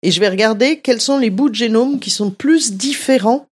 et 0.02 0.10
je 0.10 0.20
vais 0.20 0.28
regarder 0.28 0.80
quels 0.80 1.00
sont 1.00 1.18
les 1.18 1.30
bouts 1.30 1.50
de 1.50 1.54
génome 1.54 2.00
qui 2.00 2.10
sont 2.10 2.30
plus 2.30 2.72
différents 2.72 3.46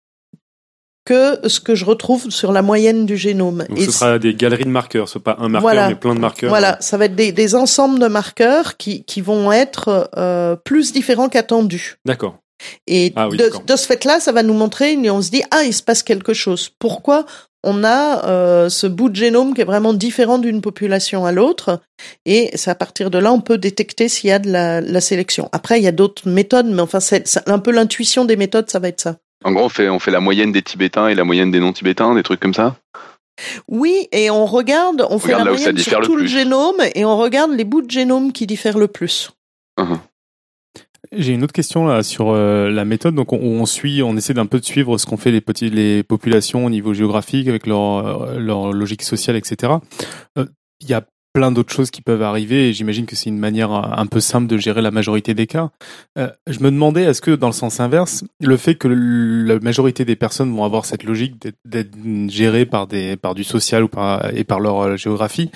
que 1.05 1.49
ce 1.49 1.59
que 1.59 1.75
je 1.75 1.83
retrouve 1.83 2.29
sur 2.29 2.51
la 2.53 2.61
moyenne 2.61 3.05
du 3.05 3.17
génome. 3.17 3.65
Donc 3.67 3.79
ce 3.79 3.91
sera 3.91 4.19
des 4.19 4.33
galeries 4.33 4.63
de 4.63 4.69
marqueurs, 4.69 5.09
ce 5.09 5.19
pas 5.19 5.35
un 5.39 5.49
marqueur 5.49 5.61
Voilà. 5.61 5.89
mais 5.89 5.95
plein 5.95 6.15
de 6.15 6.19
marqueurs. 6.19 6.49
Voilà, 6.49 6.77
ça 6.79 6.97
va 6.97 7.05
être 7.05 7.15
des, 7.15 7.31
des 7.31 7.55
ensembles 7.55 7.99
de 7.99 8.07
marqueurs 8.07 8.77
qui, 8.77 9.03
qui 9.03 9.19
vont 9.19 9.51
être 9.51 10.09
euh, 10.17 10.55
plus 10.55 10.93
différents 10.93 11.27
qu'attendus. 11.27 11.97
D'accord. 12.05 12.37
Et 12.87 13.13
Ah 13.15 13.27
oui, 13.29 13.37
de, 13.37 13.75
ce 13.75 13.85
fait-là, 13.85 14.19
ça 14.19 14.31
va 14.31 14.43
nous 14.43 14.53
montrer, 14.53 14.93
et 14.93 15.09
on 15.09 15.21
se 15.21 15.31
dit, 15.31 15.43
ah, 15.51 15.63
il 15.63 15.73
se 15.73 15.83
passe 15.83 16.03
quelque 16.03 16.33
chose. 16.33 16.69
Pourquoi 16.79 17.25
on 17.63 17.83
a 17.83 18.25
euh, 18.25 18.69
ce 18.69 18.87
bout 18.87 19.09
de 19.09 19.15
génome 19.15 19.53
qui 19.53 19.61
est 19.61 19.65
vraiment 19.65 19.93
différent 19.93 20.37
d'une 20.37 20.61
population 20.61 21.25
à 21.25 21.31
l'autre? 21.31 21.81
Et 22.25 22.51
c'est 22.55 22.71
à 22.71 22.75
partir 22.75 23.09
de 23.09 23.17
là, 23.17 23.31
on 23.31 23.41
peut 23.41 23.57
détecter 23.57 24.09
s'il 24.09 24.29
y 24.29 24.33
a 24.33 24.39
de 24.39 24.51
la, 24.51 24.81
la 24.81 25.01
sélection. 25.01 25.49
Après, 25.51 25.79
il 25.79 25.83
y 25.83 25.87
a 25.87 25.91
d'autres 25.91 26.27
méthodes, 26.27 26.67
mais 26.67 26.81
enfin, 26.81 26.99
c'est 26.99 27.25
un 27.47 27.59
peu 27.59 27.71
l'intuition 27.71 28.25
des 28.25 28.35
méthodes, 28.35 28.69
ça 28.69 28.79
va 28.79 28.89
être 28.89 29.01
ça. 29.01 29.17
En 29.43 29.51
gros, 29.51 29.65
on 29.65 29.69
fait, 29.69 29.89
on 29.89 29.99
fait 29.99 30.11
la 30.11 30.19
moyenne 30.21 30.51
des 30.51 30.61
Tibétains 30.61 31.09
et 31.09 31.15
la 31.15 31.23
moyenne 31.23 31.51
des 31.51 31.59
non-Tibétains, 31.59 32.15
des 32.15 32.23
trucs 32.23 32.39
comme 32.39 32.53
ça? 32.53 32.75
Oui, 33.67 34.07
et 34.11 34.29
on 34.29 34.45
regarde, 34.45 35.05
on 35.09 35.19
fait 35.19 35.33
Regarde 35.33 35.45
la 35.45 35.51
moyenne 35.53 35.77
sur 35.77 36.01
tout 36.01 36.15
le 36.15 36.27
génome, 36.27 36.81
et 36.95 37.03
on 37.03 37.17
regarde 37.17 37.51
les 37.51 37.63
bouts 37.63 37.81
de 37.81 37.91
génome 37.91 38.31
qui 38.31 38.47
diffèrent 38.47 38.77
le 38.77 38.87
plus. 38.87 39.31
J'ai 41.15 41.33
une 41.33 41.43
autre 41.43 41.53
question 41.53 41.85
là 41.85 42.03
sur 42.03 42.29
euh, 42.29 42.69
la 42.69 42.85
méthode. 42.85 43.15
Donc 43.15 43.33
on, 43.33 43.37
on 43.37 43.65
suit, 43.65 44.01
on 44.03 44.15
essaie 44.17 44.33
d'un 44.33 44.45
peu 44.45 44.59
de 44.59 44.65
suivre 44.65 44.97
ce 44.97 45.05
qu'ont 45.05 45.17
fait 45.17 45.31
les 45.31 45.41
petits, 45.41 45.69
les 45.69 46.03
populations 46.03 46.65
au 46.65 46.69
niveau 46.69 46.93
géographique 46.93 47.47
avec 47.47 47.67
leur 47.67 48.23
euh, 48.23 48.39
leur 48.39 48.71
logique 48.73 49.03
sociale, 49.03 49.35
etc. 49.35 49.73
Euh, 50.37 50.45
Il 50.81 50.89
y 50.89 50.93
a 50.93 51.03
plein 51.35 51.51
d'autres 51.51 51.73
choses 51.73 51.89
qui 51.89 52.03
peuvent 52.03 52.21
arriver 52.21 52.69
et 52.69 52.73
j'imagine 52.73 53.07
que 53.07 53.15
c'est 53.15 53.29
une 53.29 53.39
manière 53.39 53.71
euh, 53.73 53.81
un 53.97 54.05
peu 54.05 54.19
simple 54.19 54.45
de 54.47 54.55
gérer 54.57 54.83
la 54.83 54.91
majorité 54.91 55.33
des 55.33 55.47
cas. 55.47 55.71
Euh, 56.19 56.29
je 56.47 56.59
me 56.59 56.69
demandais 56.69 57.03
est-ce 57.03 57.21
que 57.23 57.31
dans 57.31 57.47
le 57.47 57.53
sens 57.53 57.79
inverse, 57.79 58.23
le 58.39 58.55
fait 58.55 58.75
que 58.75 58.87
la 58.87 59.59
majorité 59.59 60.05
des 60.05 60.15
personnes 60.15 60.55
vont 60.55 60.63
avoir 60.63 60.85
cette 60.85 61.03
logique 61.03 61.41
d'être- 61.65 61.97
gérées 62.29 62.65
par 62.67 62.85
des 62.85 63.17
par 63.17 63.33
du 63.33 63.43
social 63.43 63.83
ou 63.83 63.87
par 63.87 64.31
et 64.35 64.43
par 64.43 64.59
leur 64.59 64.95
géographie 64.95 65.49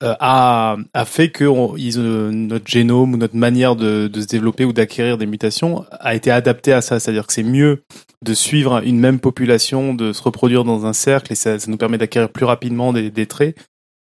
a, 0.00 0.76
a 0.92 1.04
fait 1.04 1.30
que 1.30 1.44
euh, 1.44 2.30
notre 2.30 2.66
génome 2.68 3.14
ou 3.14 3.16
notre 3.16 3.36
manière 3.36 3.76
de, 3.76 4.10
se 4.14 4.26
développer 4.26 4.64
ou 4.64 4.72
d'acquérir 4.72 5.18
des 5.18 5.26
mutations 5.26 5.84
a 5.92 6.14
été 6.14 6.30
adapté 6.30 6.72
à 6.72 6.80
ça. 6.80 7.00
C'est-à-dire 7.00 7.26
que 7.26 7.32
c'est 7.32 7.42
mieux 7.42 7.84
de 8.22 8.34
suivre 8.34 8.82
une 8.84 8.98
même 8.98 9.20
population, 9.20 9.94
de 9.94 10.12
se 10.12 10.22
reproduire 10.22 10.64
dans 10.64 10.86
un 10.86 10.92
cercle 10.92 11.32
et 11.32 11.36
ça, 11.36 11.58
ça 11.58 11.70
nous 11.70 11.76
permet 11.76 11.98
d'acquérir 11.98 12.28
plus 12.30 12.44
rapidement 12.44 12.92
des, 12.92 13.10
des 13.10 13.26
traits 13.26 13.56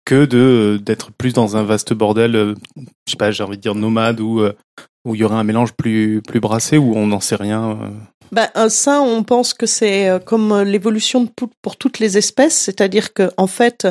que 0.05 0.25
de 0.25 0.81
d'être 0.83 1.11
plus 1.13 1.33
dans 1.33 1.57
un 1.57 1.63
vaste 1.63 1.93
bordel, 1.93 2.37
euh, 2.37 2.55
je 2.77 3.13
sais 3.13 3.17
pas, 3.17 3.31
j'ai 3.31 3.43
envie 3.43 3.57
de 3.57 3.63
dire 3.63 3.75
nomade 3.75 4.21
ou 4.21 4.41
euh, 4.41 4.53
où 5.05 5.15
il 5.15 5.21
y 5.21 5.25
aurait 5.25 5.37
un 5.37 5.45
mélange 5.45 5.73
plus 5.73 6.23
plus 6.27 6.41
brassé 6.41 6.79
où 6.79 6.95
on 6.97 7.07
n'en 7.07 7.21
sait 7.21 7.37
rien. 7.37 7.71
euh. 7.71 7.89
Ben, 8.33 8.49
euh, 8.57 8.69
ça, 8.69 9.01
on 9.01 9.23
pense 9.23 9.55
que 9.55 9.67
c'est 9.67 10.09
euh, 10.09 10.19
comme 10.19 10.51
euh, 10.51 10.65
l'évolution 10.65 11.29
pour 11.63 11.77
toutes 11.77 11.99
les 12.01 12.19
espèces, 12.19 12.57
c'est-à-dire 12.57 13.13
que 13.13 13.31
en 13.37 13.47
fait, 13.47 13.87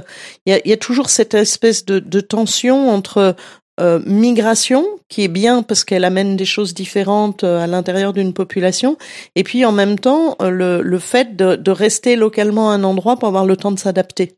il 0.46 0.60
y 0.66 0.74
a, 0.74 0.78
toujours 0.78 1.10
cette 1.10 1.34
espèce 1.34 1.86
de, 1.86 2.00
de 2.00 2.20
tension 2.20 2.90
entre 2.90 3.36
euh, 3.80 4.02
migration, 4.06 4.86
qui 5.08 5.24
est 5.24 5.30
bien 5.30 5.64
parce 5.64 5.84
qu'elle 5.84 6.04
amène 6.04 6.36
des 6.36 6.46
choses 6.46 6.74
différentes 6.74 7.44
euh, 7.44 7.64
à 7.64 7.68
l'intérieur 7.68 8.12
d'une 8.14 8.34
population, 8.34 8.98
et 9.36 9.44
puis 9.44 9.66
en 9.66 9.72
même 9.72 9.98
temps, 9.98 10.36
euh, 10.42 10.50
le, 10.50 10.82
le 10.82 11.00
fait 11.00 11.36
de, 11.36 11.56
de 11.56 11.72
rester 11.72 12.16
localement 12.16 12.70
à 12.72 12.74
un 12.74 12.84
endroit 12.84 13.18
pour 13.18 13.28
avoir 13.30 13.46
le 13.46 13.56
temps 13.56 13.72
de 13.72 13.80
s'adapter. 13.80 14.36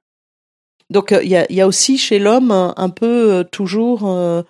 Donc 0.90 1.12
euh, 1.12 1.24
il 1.24 1.30
y, 1.30 1.36
a, 1.36 1.46
il 1.50 1.56
y 1.56 1.62
a 1.62 1.68
aussi 1.68 1.98
chez 1.98 2.20
l'homme 2.20 2.52
un, 2.52 2.74
un 2.78 2.90
peu 2.90 3.34
euh, 3.34 3.44
toujours 3.44 4.08
euh, 4.08 4.42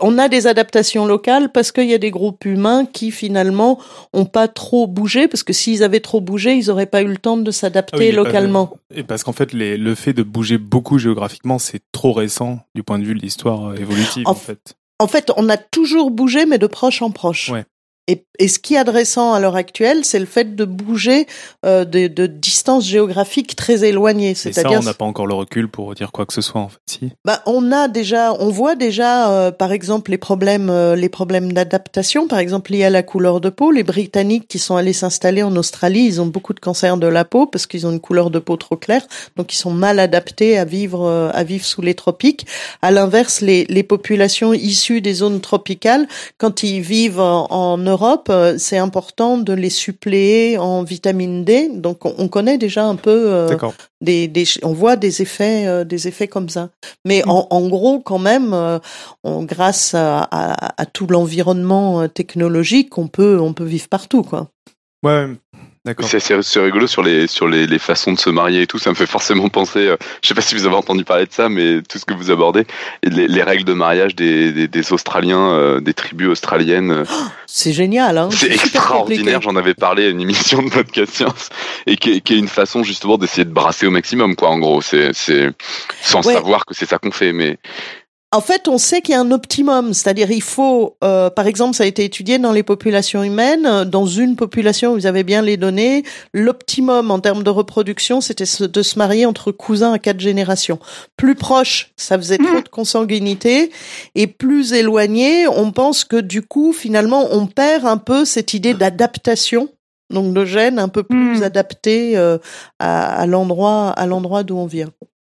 on 0.00 0.16
a 0.18 0.28
des 0.28 0.46
adaptations 0.46 1.04
locales 1.04 1.52
parce 1.52 1.70
qu'il 1.70 1.84
y 1.88 1.92
a 1.92 1.98
des 1.98 2.10
groupes 2.10 2.46
humains 2.46 2.86
qui 2.86 3.10
finalement 3.10 3.78
ont 4.14 4.24
pas 4.24 4.48
trop 4.48 4.86
bougé 4.86 5.28
parce 5.28 5.42
que 5.42 5.52
s'ils 5.52 5.82
avaient 5.82 6.00
trop 6.00 6.22
bougé, 6.22 6.54
ils 6.54 6.70
auraient 6.70 6.86
pas 6.86 7.02
eu 7.02 7.08
le 7.08 7.18
temps 7.18 7.36
de 7.36 7.50
s'adapter 7.50 7.92
Ah 7.94 7.98
oui, 8.00 8.10
pas- 8.10 8.16
localement. 8.16 8.70
Et 8.94 9.02
parce 9.02 9.22
qu'en 9.22 9.32
fait, 9.32 9.52
les, 9.52 9.76
le 9.76 9.94
fait 9.94 10.14
de 10.14 10.22
bouger 10.22 10.56
beaucoup 10.56 10.98
géographiquement, 10.98 11.58
c'est 11.58 11.82
trop 11.92 12.12
récent 12.12 12.60
du 12.74 12.82
point 12.82 12.98
de 12.98 13.04
vue 13.04 13.14
de 13.14 13.20
l'histoire 13.20 13.74
évolutive, 13.78 14.26
En 14.26 14.30
en 14.30 14.34
fait. 14.34 14.76
En 14.98 15.08
fait, 15.08 15.30
on 15.36 15.48
a 15.50 15.58
toujours 15.58 16.10
bougé, 16.10 16.46
mais 16.46 16.56
de 16.58 16.66
proche 16.66 17.02
en 17.02 17.10
proche. 17.10 17.50
Ouais. 17.50 17.64
Et, 18.06 18.26
et 18.38 18.48
ce 18.48 18.58
qui 18.58 18.74
est 18.74 18.78
adressant 18.78 19.32
à 19.32 19.40
l'heure 19.40 19.56
actuelle, 19.56 20.04
c'est 20.04 20.18
le 20.18 20.26
fait 20.26 20.54
de 20.54 20.66
bouger 20.66 21.26
euh, 21.64 21.86
de, 21.86 22.06
de 22.06 22.26
distances 22.26 22.86
géographiques 22.86 23.56
très 23.56 23.82
éloignées. 23.82 24.32
Et 24.32 24.52
ça, 24.52 24.68
on 24.70 24.82
n'a 24.82 24.92
pas 24.92 25.06
encore 25.06 25.26
le 25.26 25.32
recul 25.32 25.68
pour 25.68 25.94
dire 25.94 26.12
quoi 26.12 26.26
que 26.26 26.34
ce 26.34 26.42
soit, 26.42 26.60
en 26.60 26.68
fait. 26.68 26.78
Si. 26.86 27.12
bah, 27.24 27.40
on 27.46 27.72
a 27.72 27.88
déjà, 27.88 28.34
on 28.34 28.50
voit 28.50 28.74
déjà, 28.74 29.30
euh, 29.30 29.50
par 29.50 29.72
exemple, 29.72 30.10
les 30.10 30.18
problèmes, 30.18 30.68
euh, 30.68 30.96
les 30.96 31.08
problèmes 31.08 31.54
d'adaptation, 31.54 32.28
par 32.28 32.40
exemple 32.40 32.72
liés 32.72 32.84
à 32.84 32.90
la 32.90 33.02
couleur 33.02 33.40
de 33.40 33.48
peau. 33.48 33.70
Les 33.70 33.84
Britanniques 33.84 34.48
qui 34.48 34.58
sont 34.58 34.76
allés 34.76 34.92
s'installer 34.92 35.42
en 35.42 35.56
Australie, 35.56 36.04
ils 36.04 36.20
ont 36.20 36.26
beaucoup 36.26 36.52
de 36.52 36.60
cancers 36.60 36.98
de 36.98 37.06
la 37.06 37.24
peau 37.24 37.46
parce 37.46 37.66
qu'ils 37.66 37.86
ont 37.86 37.90
une 37.90 38.00
couleur 38.00 38.30
de 38.30 38.38
peau 38.38 38.56
trop 38.56 38.76
claire, 38.76 39.06
donc 39.36 39.54
ils 39.54 39.56
sont 39.56 39.72
mal 39.72 39.98
adaptés 39.98 40.58
à 40.58 40.66
vivre, 40.66 41.06
euh, 41.06 41.30
à 41.32 41.42
vivre 41.42 41.64
sous 41.64 41.80
les 41.80 41.94
tropiques. 41.94 42.46
À 42.82 42.90
l'inverse, 42.90 43.40
les, 43.40 43.64
les 43.70 43.82
populations 43.82 44.52
issues 44.52 45.00
des 45.00 45.14
zones 45.14 45.40
tropicales, 45.40 46.06
quand 46.36 46.62
ils 46.62 46.82
vivent 46.82 47.20
en, 47.20 47.46
en 47.50 47.93
Europe, 47.94 48.28
euh, 48.30 48.58
c'est 48.58 48.78
important 48.78 49.38
de 49.38 49.52
les 49.52 49.70
suppléer 49.70 50.58
en 50.58 50.84
vitamine 50.84 51.44
D. 51.44 51.70
Donc, 51.74 52.04
on, 52.04 52.14
on 52.18 52.28
connaît 52.28 52.58
déjà 52.58 52.84
un 52.84 52.96
peu. 52.96 53.32
euh, 53.32 53.48
des, 54.00 54.28
des, 54.28 54.44
on 54.62 54.72
voit 54.72 54.96
des 54.96 55.22
effets, 55.22 55.66
euh, 55.66 55.84
des 55.84 56.06
effets 56.08 56.28
comme 56.28 56.48
ça. 56.48 56.68
Mais 57.04 57.22
en, 57.26 57.46
en 57.50 57.68
gros, 57.68 58.00
quand 58.00 58.18
même, 58.18 58.52
euh, 58.52 58.78
on, 59.22 59.44
grâce 59.44 59.94
à, 59.94 60.28
à, 60.30 60.82
à 60.82 60.86
tout 60.86 61.06
l'environnement 61.06 62.08
technologique, 62.08 62.98
on 62.98 63.08
peut, 63.08 63.38
on 63.40 63.52
peut 63.54 63.64
vivre 63.64 63.88
partout, 63.88 64.22
quoi. 64.22 64.48
Ouais. 65.04 65.26
C'est 66.00 66.60
rigolo 66.60 66.86
sur 66.86 67.02
les 67.02 67.26
sur 67.26 67.46
les, 67.46 67.66
les 67.66 67.78
façons 67.78 68.12
de 68.14 68.18
se 68.18 68.30
marier 68.30 68.62
et 68.62 68.66
tout. 68.66 68.78
Ça 68.78 68.88
me 68.88 68.94
fait 68.94 69.06
forcément 69.06 69.50
penser. 69.50 69.80
euh, 69.86 69.96
je 70.22 70.28
sais 70.28 70.34
pas 70.34 70.40
si 70.40 70.54
vous 70.54 70.64
avez 70.64 70.74
entendu 70.76 71.04
parler 71.04 71.26
de 71.26 71.32
ça, 71.32 71.50
mais 71.50 71.82
tout 71.82 71.98
ce 71.98 72.06
que 72.06 72.14
vous 72.14 72.30
abordez, 72.30 72.66
les, 73.02 73.28
les 73.28 73.42
règles 73.42 73.64
de 73.64 73.74
mariage 73.74 74.16
des, 74.16 74.50
des, 74.52 74.66
des 74.66 74.92
Australiens, 74.94 75.50
euh, 75.52 75.80
des 75.80 75.92
tribus 75.92 76.28
australiennes, 76.28 76.90
euh, 76.90 77.04
C'est 77.46 77.74
génial, 77.74 78.16
hein. 78.16 78.30
c'est 78.32 78.50
extraordinaire. 78.50 79.42
J'en 79.42 79.56
avais 79.56 79.74
parlé 79.74 80.06
à 80.06 80.08
une 80.08 80.22
émission 80.22 80.62
de 80.62 80.70
podcast 80.70 81.12
science 81.14 81.50
et 81.86 81.96
qui 81.96 82.12
est, 82.12 82.20
qui 82.22 82.32
est 82.32 82.38
une 82.38 82.48
façon 82.48 82.82
justement 82.82 83.18
d'essayer 83.18 83.44
de 83.44 83.52
brasser 83.52 83.86
au 83.86 83.90
maximum, 83.90 84.36
quoi. 84.36 84.48
En 84.48 84.58
gros, 84.58 84.80
c'est 84.80 85.12
c'est 85.12 85.50
sans 86.00 86.26
Ouais. 86.26 86.32
savoir 86.32 86.64
que 86.64 86.72
c'est 86.74 86.86
ça 86.86 86.96
qu'on 86.96 87.10
fait, 87.12 87.34
mais 87.34 87.58
En 88.34 88.40
fait, 88.40 88.66
on 88.66 88.78
sait 88.78 89.00
qu'il 89.00 89.12
y 89.12 89.16
a 89.16 89.20
un 89.20 89.30
optimum, 89.30 89.94
c'est-à-dire 89.94 90.32
il 90.32 90.42
faut, 90.42 90.96
euh, 91.04 91.30
par 91.30 91.46
exemple, 91.46 91.76
ça 91.76 91.84
a 91.84 91.86
été 91.86 92.02
étudié 92.02 92.40
dans 92.40 92.50
les 92.50 92.64
populations 92.64 93.22
humaines. 93.22 93.84
Dans 93.84 94.06
une 94.06 94.34
population, 94.34 94.92
vous 94.92 95.06
avez 95.06 95.22
bien 95.22 95.40
les 95.40 95.56
données, 95.56 96.02
l'optimum 96.32 97.12
en 97.12 97.20
termes 97.20 97.44
de 97.44 97.50
reproduction, 97.50 98.20
c'était 98.20 98.44
de 98.66 98.82
se 98.82 98.98
marier 98.98 99.24
entre 99.24 99.52
cousins 99.52 99.92
à 99.92 100.00
quatre 100.00 100.18
générations. 100.18 100.80
Plus 101.16 101.36
proche, 101.36 101.92
ça 101.96 102.18
faisait 102.18 102.38
trop 102.38 102.60
de 102.60 102.68
consanguinité, 102.68 103.70
et 104.16 104.26
plus 104.26 104.72
éloigné, 104.72 105.46
on 105.46 105.70
pense 105.70 106.02
que 106.02 106.16
du 106.20 106.42
coup, 106.42 106.72
finalement, 106.72 107.28
on 107.30 107.46
perd 107.46 107.86
un 107.86 107.98
peu 107.98 108.24
cette 108.24 108.52
idée 108.52 108.74
d'adaptation. 108.74 109.68
Donc 110.10 110.34
de 110.34 110.44
gènes 110.44 110.80
un 110.80 110.88
peu 110.88 111.02
plus 111.02 111.38
Mm. 111.38 111.42
adaptés 111.44 112.16
euh, 112.16 112.38
à, 112.78 113.20
à 113.22 113.26
l'endroit 113.26 113.90
à 113.90 114.06
l'endroit 114.06 114.42
d'où 114.42 114.56
on 114.56 114.66
vient. 114.66 114.90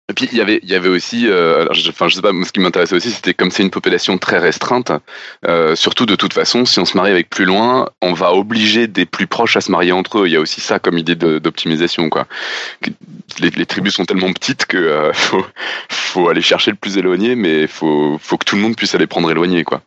Et 0.10 0.14
puis 0.14 0.28
il 0.32 0.38
y 0.38 0.42
avait, 0.42 0.60
il 0.64 0.70
y 0.70 0.76
avait 0.76 0.90
aussi, 0.90 1.28
euh, 1.30 1.62
alors, 1.62 1.74
je, 1.74 1.90
enfin 1.90 2.10
je 2.10 2.16
sais 2.16 2.22
pas, 2.22 2.34
moi, 2.34 2.46
ce 2.46 2.52
qui 2.52 2.60
m'intéressait 2.60 2.96
aussi, 2.96 3.10
c'était 3.10 3.34
comme 3.34 3.52
c'est 3.52 3.64
une 3.64 3.72
population 3.72 4.18
très 4.18 4.38
restreinte. 4.38 4.92
euh, 5.48 5.76
surtout 5.76 6.06
de 6.06 6.16
toute 6.16 6.34
façon, 6.34 6.66
si 6.66 6.78
on 6.80 6.86
se 6.86 6.98
marie 6.98 7.12
avec 7.12 7.30
plus 7.30 7.46
loin, 7.46 7.88
on 8.02 8.12
va 8.12 8.34
obliger 8.34 8.88
des 8.88 9.06
plus 9.06 9.28
proches 9.28 9.56
à 9.56 9.62
se 9.62 9.72
marier 9.72 9.94
entre 9.94 10.20
eux. 10.20 10.28
Il 10.28 10.34
y 10.34 10.36
a 10.36 10.42
aussi 10.42 10.60
ça 10.60 10.80
comme 10.80 10.98
idée 10.98 11.16
d'optimisation, 11.16 12.10
quoi. 12.10 12.28
Les, 13.40 13.50
les 13.50 13.66
tribus 13.66 13.94
sont 13.94 14.04
tellement 14.04 14.34
petites 14.34 14.66
que 14.66 14.76
euh, 14.78 15.14
faut, 15.14 15.46
faut 15.90 16.28
aller 16.28 16.42
chercher 16.42 16.72
le 16.72 16.78
plus 16.78 16.98
éloigné, 16.98 17.36
mais 17.36 17.68
faut, 17.68 18.18
faut 18.22 18.38
que 18.38 18.46
tout 18.46 18.58
le 18.58 18.62
monde 18.62 18.76
puisse 18.76 18.96
aller 18.96 19.08
prendre 19.08 19.32
éloigné, 19.32 19.64
quoi. 19.64 19.82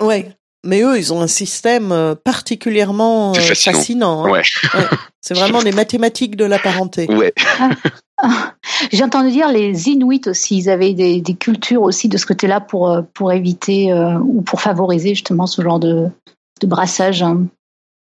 Ouais. 0.00 0.28
Mais 0.66 0.82
eux, 0.82 0.98
ils 0.98 1.12
ont 1.12 1.20
un 1.22 1.26
système 1.26 1.92
euh, 1.92 2.14
particulièrement 2.14 3.30
euh, 3.30 3.40
fascinant. 3.40 3.78
fascinant. 3.78 4.24
hein. 4.26 4.30
Ouais, 4.30 4.42
C'est 5.20 5.34
vraiment 5.34 5.60
les 5.60 5.72
mathématiques 5.72 6.36
de 6.36 6.44
la 6.44 6.58
parenté. 6.58 7.06
ouais. 7.14 7.32
J'ai 8.92 9.04
entendu 9.04 9.30
dire 9.30 9.48
les 9.48 9.88
Inuits 9.88 10.22
aussi, 10.26 10.56
ils 10.58 10.70
avaient 10.70 10.94
des, 10.94 11.20
des 11.20 11.34
cultures 11.34 11.82
aussi 11.82 12.08
de 12.08 12.16
ce 12.16 12.26
côté-là 12.26 12.60
pour, 12.60 12.90
euh, 12.90 13.02
pour 13.14 13.32
éviter 13.32 13.92
euh, 13.92 14.18
ou 14.18 14.42
pour 14.42 14.60
favoriser 14.60 15.10
justement 15.10 15.46
ce 15.46 15.60
genre 15.62 15.78
de, 15.78 16.08
de 16.60 16.66
brassage. 16.66 17.22
hein. 17.22 17.42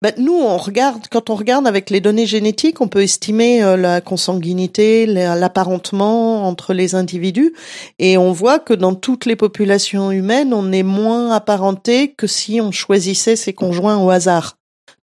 Ben, 0.04 0.12
nous, 0.18 0.34
on 0.34 0.58
regarde, 0.58 1.06
quand 1.10 1.30
on 1.30 1.34
regarde 1.34 1.66
avec 1.66 1.88
les 1.88 2.02
données 2.02 2.26
génétiques, 2.26 2.82
on 2.82 2.88
peut 2.88 3.00
estimer 3.00 3.64
euh, 3.64 3.78
la 3.78 4.02
consanguinité, 4.02 5.06
la- 5.06 5.34
l'apparentement 5.34 6.46
entre 6.46 6.74
les 6.74 6.94
individus, 6.94 7.54
et 7.98 8.18
on 8.18 8.30
voit 8.30 8.58
que 8.58 8.74
dans 8.74 8.94
toutes 8.94 9.24
les 9.24 9.34
populations 9.34 10.10
humaines, 10.10 10.52
on 10.52 10.72
est 10.72 10.82
moins 10.82 11.30
apparenté 11.30 12.12
que 12.12 12.26
si 12.26 12.60
on 12.60 12.70
choisissait 12.70 13.34
ses 13.34 13.54
conjoints 13.54 13.96
au 13.96 14.10
hasard. 14.10 14.58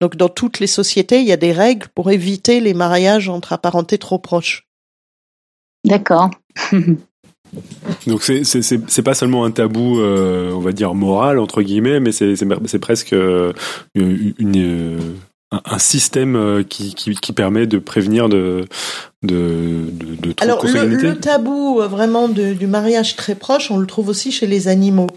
Donc, 0.00 0.16
dans 0.16 0.30
toutes 0.30 0.60
les 0.60 0.66
sociétés, 0.66 1.20
il 1.20 1.26
y 1.26 1.32
a 1.32 1.36
des 1.36 1.52
règles 1.52 1.88
pour 1.94 2.10
éviter 2.10 2.60
les 2.60 2.72
mariages 2.72 3.28
entre 3.28 3.52
apparentés 3.52 3.98
trop 3.98 4.18
proches. 4.18 4.66
D'accord. 5.84 6.30
Donc 8.06 8.22
c'est 8.22 8.44
c'est 8.44 9.02
pas 9.02 9.14
seulement 9.14 9.44
un 9.44 9.50
tabou, 9.50 10.00
euh, 10.00 10.52
on 10.52 10.60
va 10.60 10.72
dire 10.72 10.94
moral 10.94 11.38
entre 11.38 11.62
guillemets, 11.62 12.00
mais 12.00 12.12
c'est 12.12 12.78
presque 12.78 13.12
euh, 13.12 13.52
une, 13.94 15.16
euh, 15.54 15.58
un, 15.64 15.78
système 15.78 16.64
qui, 16.68 16.94
qui, 16.94 17.14
qui, 17.14 17.32
permet 17.32 17.66
de 17.66 17.78
prévenir 17.78 18.28
de 18.28 18.64
de, 19.22 19.90
de, 19.92 20.14
de 20.16 20.34
Alors 20.38 20.64
le, 20.64 20.86
le, 20.86 21.16
tabou 21.16 21.80
vraiment 21.88 22.28
de, 22.28 22.52
du 22.52 22.66
mariage 22.66 23.16
très 23.16 23.34
proche, 23.34 23.70
on 23.70 23.78
le 23.78 23.86
trouve 23.86 24.08
aussi 24.08 24.32
chez 24.32 24.46
les 24.46 24.68
animaux. 24.68 25.08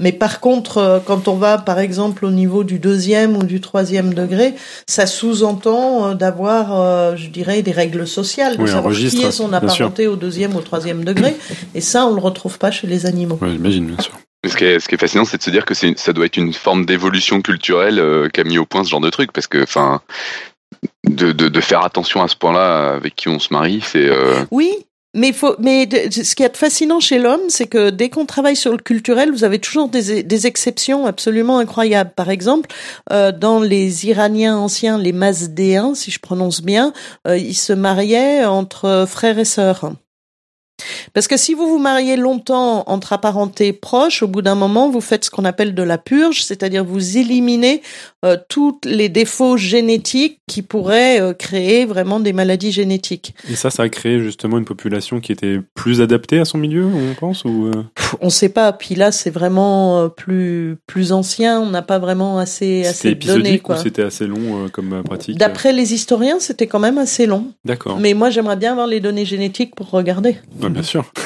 Mais 0.00 0.10
par 0.10 0.40
contre, 0.40 0.78
euh, 0.78 0.98
quand 1.04 1.28
on 1.28 1.36
va, 1.36 1.56
par 1.56 1.78
exemple, 1.78 2.24
au 2.24 2.30
niveau 2.30 2.64
du 2.64 2.80
deuxième 2.80 3.36
ou 3.36 3.44
du 3.44 3.60
troisième 3.60 4.14
degré, 4.14 4.54
ça 4.88 5.06
sous-entend 5.06 6.08
euh, 6.08 6.14
d'avoir, 6.14 6.80
euh, 6.80 7.16
je 7.16 7.28
dirais, 7.28 7.62
des 7.62 7.70
règles 7.70 8.06
sociales, 8.06 8.56
de 8.56 8.66
savoir 8.66 8.92
qui 8.92 9.22
est 9.22 9.30
son 9.30 9.52
apparenté 9.52 10.08
au 10.08 10.16
deuxième 10.16 10.56
ou 10.56 10.58
au 10.58 10.62
troisième 10.62 11.04
degré. 11.04 11.36
Et 11.76 11.80
ça, 11.80 12.06
on 12.06 12.14
le 12.14 12.20
retrouve 12.20 12.58
pas 12.58 12.72
chez 12.72 12.88
les 12.88 13.06
animaux. 13.06 13.38
Oui, 13.40 13.50
j'imagine, 13.52 13.86
bien 13.86 14.02
sûr. 14.02 14.18
Ce 14.46 14.56
qui, 14.56 14.64
est, 14.64 14.80
ce 14.80 14.88
qui 14.88 14.94
est 14.94 14.98
fascinant, 14.98 15.24
c'est 15.24 15.36
de 15.36 15.42
se 15.42 15.50
dire 15.50 15.66
que 15.66 15.74
ça 15.74 16.12
doit 16.12 16.24
être 16.24 16.38
une 16.38 16.54
forme 16.54 16.86
d'évolution 16.86 17.42
culturelle 17.42 18.30
qu'a 18.32 18.44
mis 18.44 18.56
au 18.56 18.64
point 18.64 18.84
ce 18.84 18.88
genre 18.90 19.00
de 19.00 19.10
truc, 19.10 19.32
parce 19.32 19.46
que, 19.46 19.62
enfin, 19.62 20.00
de, 21.06 21.32
de, 21.32 21.48
de, 21.48 21.60
faire 21.60 21.84
attention 21.84 22.22
à 22.22 22.28
ce 22.28 22.36
point-là 22.36 22.94
avec 22.94 23.14
qui 23.16 23.28
on 23.28 23.38
se 23.38 23.52
marie, 23.52 23.82
c'est. 23.84 24.10
Oui, 24.50 24.72
mais, 25.12 25.32
faut, 25.32 25.56
mais 25.58 25.88
ce 26.10 26.34
qui 26.36 26.44
est 26.44 26.56
fascinant 26.56 27.00
chez 27.00 27.18
l'homme, 27.18 27.40
c'est 27.48 27.66
que 27.66 27.90
dès 27.90 28.10
qu'on 28.10 28.26
travaille 28.26 28.54
sur 28.54 28.70
le 28.70 28.78
culturel, 28.78 29.32
vous 29.32 29.42
avez 29.42 29.58
toujours 29.58 29.88
des, 29.88 30.22
des 30.22 30.46
exceptions 30.46 31.04
absolument 31.04 31.58
incroyables. 31.58 32.12
Par 32.14 32.30
exemple, 32.30 32.70
euh, 33.10 33.32
dans 33.32 33.60
les 33.60 34.06
Iraniens 34.06 34.56
anciens, 34.56 34.98
les 34.98 35.12
Mazdéens, 35.12 35.94
si 35.96 36.12
je 36.12 36.20
prononce 36.20 36.62
bien, 36.62 36.92
euh, 37.26 37.36
ils 37.36 37.56
se 37.56 37.72
mariaient 37.72 38.44
entre 38.44 39.04
frères 39.08 39.40
et 39.40 39.44
sœurs. 39.44 39.90
Parce 41.12 41.28
que 41.28 41.36
si 41.36 41.54
vous 41.54 41.66
vous 41.68 41.78
mariez 41.78 42.16
longtemps 42.16 42.84
entre 42.86 43.12
apparentés 43.12 43.72
proches, 43.72 44.22
au 44.22 44.28
bout 44.28 44.42
d'un 44.42 44.54
moment, 44.54 44.90
vous 44.90 45.00
faites 45.00 45.24
ce 45.24 45.30
qu'on 45.30 45.44
appelle 45.44 45.74
de 45.74 45.82
la 45.82 45.98
purge, 45.98 46.42
c'est-à-dire 46.44 46.84
vous 46.84 47.18
éliminez 47.18 47.82
euh, 48.24 48.36
tous 48.48 48.78
les 48.84 49.08
défauts 49.08 49.56
génétiques 49.56 50.40
qui 50.46 50.62
pourraient 50.62 51.20
euh, 51.20 51.32
créer 51.32 51.86
vraiment 51.86 52.20
des 52.20 52.32
maladies 52.32 52.72
génétiques. 52.72 53.34
Et 53.50 53.56
ça, 53.56 53.70
ça 53.70 53.84
a 53.84 53.88
créé 53.88 54.20
justement 54.20 54.58
une 54.58 54.64
population 54.64 55.20
qui 55.20 55.32
était 55.32 55.60
plus 55.74 56.00
adaptée 56.00 56.38
à 56.38 56.44
son 56.44 56.58
milieu, 56.58 56.84
on 56.84 57.14
pense 57.14 57.44
ou 57.44 57.66
euh... 57.66 57.82
On 58.20 58.26
ne 58.26 58.30
sait 58.30 58.48
pas. 58.48 58.72
Puis 58.72 58.94
là, 58.94 59.12
c'est 59.12 59.30
vraiment 59.30 60.00
euh, 60.00 60.08
plus 60.08 60.76
plus 60.86 61.12
ancien. 61.12 61.60
On 61.60 61.70
n'a 61.70 61.82
pas 61.82 61.98
vraiment 61.98 62.38
assez 62.38 62.84
assez 62.84 63.14
de 63.14 63.26
données. 63.26 63.62
C'était 63.82 64.02
assez 64.02 64.26
long 64.26 64.68
comme 64.72 65.02
pratique? 65.02 65.38
D'après 65.38 65.72
les 65.72 65.94
historiens, 65.94 66.40
c'était 66.40 66.66
quand 66.66 66.78
même 66.78 66.98
assez 66.98 67.26
long. 67.26 67.46
D'accord. 67.64 67.98
Mais 67.98 68.14
moi, 68.14 68.30
j'aimerais 68.30 68.56
bien 68.56 68.72
avoir 68.72 68.86
les 68.86 69.00
données 69.00 69.24
génétiques 69.24 69.74
pour 69.74 69.90
regarder 69.90 70.36
bien 70.70 70.82
sûr. 70.82 71.10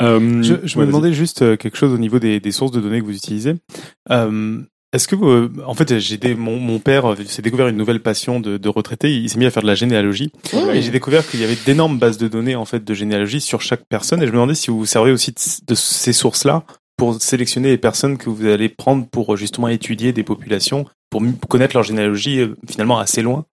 euh, 0.00 0.42
je, 0.42 0.54
je 0.64 0.78
me 0.78 0.86
demandais 0.86 1.12
juste 1.12 1.42
euh, 1.42 1.56
quelque 1.56 1.76
chose 1.76 1.92
au 1.92 1.98
niveau 1.98 2.18
des, 2.18 2.40
des, 2.40 2.52
sources 2.52 2.72
de 2.72 2.80
données 2.80 3.00
que 3.00 3.06
vous 3.06 3.16
utilisez. 3.16 3.54
Euh, 4.10 4.60
est-ce 4.92 5.08
que 5.08 5.16
vous, 5.16 5.50
en 5.64 5.74
fait, 5.74 5.98
j'ai 5.98 6.16
des, 6.16 6.34
mon, 6.34 6.58
mon 6.58 6.78
père 6.78 7.14
s'est 7.26 7.42
découvert 7.42 7.68
une 7.68 7.76
nouvelle 7.76 8.00
passion 8.00 8.40
de, 8.40 8.56
de 8.56 8.68
retraité. 8.68 9.14
Il 9.14 9.28
s'est 9.28 9.38
mis 9.38 9.44
à 9.44 9.50
faire 9.50 9.62
de 9.62 9.66
la 9.66 9.74
généalogie 9.74 10.32
et 10.72 10.80
j'ai 10.80 10.90
découvert 10.90 11.28
qu'il 11.28 11.40
y 11.40 11.44
avait 11.44 11.58
d'énormes 11.66 11.98
bases 11.98 12.18
de 12.18 12.28
données 12.28 12.56
en 12.56 12.64
fait 12.64 12.82
de 12.82 12.94
généalogie 12.94 13.40
sur 13.40 13.60
chaque 13.60 13.84
personne. 13.88 14.22
Et 14.22 14.26
je 14.26 14.30
me 14.30 14.36
demandais 14.36 14.54
si 14.54 14.70
vous 14.70 14.78
vous 14.78 14.86
servez 14.86 15.10
aussi 15.10 15.32
de, 15.32 15.38
de 15.66 15.74
ces 15.74 16.12
sources-là 16.12 16.64
pour 16.96 17.20
sélectionner 17.20 17.70
les 17.70 17.78
personnes 17.78 18.16
que 18.16 18.30
vous 18.30 18.46
allez 18.46 18.70
prendre 18.70 19.06
pour 19.06 19.36
justement 19.36 19.68
étudier 19.68 20.12
des 20.12 20.22
populations, 20.22 20.86
pour 21.10 21.22
connaître 21.48 21.76
leur 21.76 21.82
généalogie 21.82 22.40
finalement 22.66 22.98
assez 22.98 23.20
loin. 23.20 23.44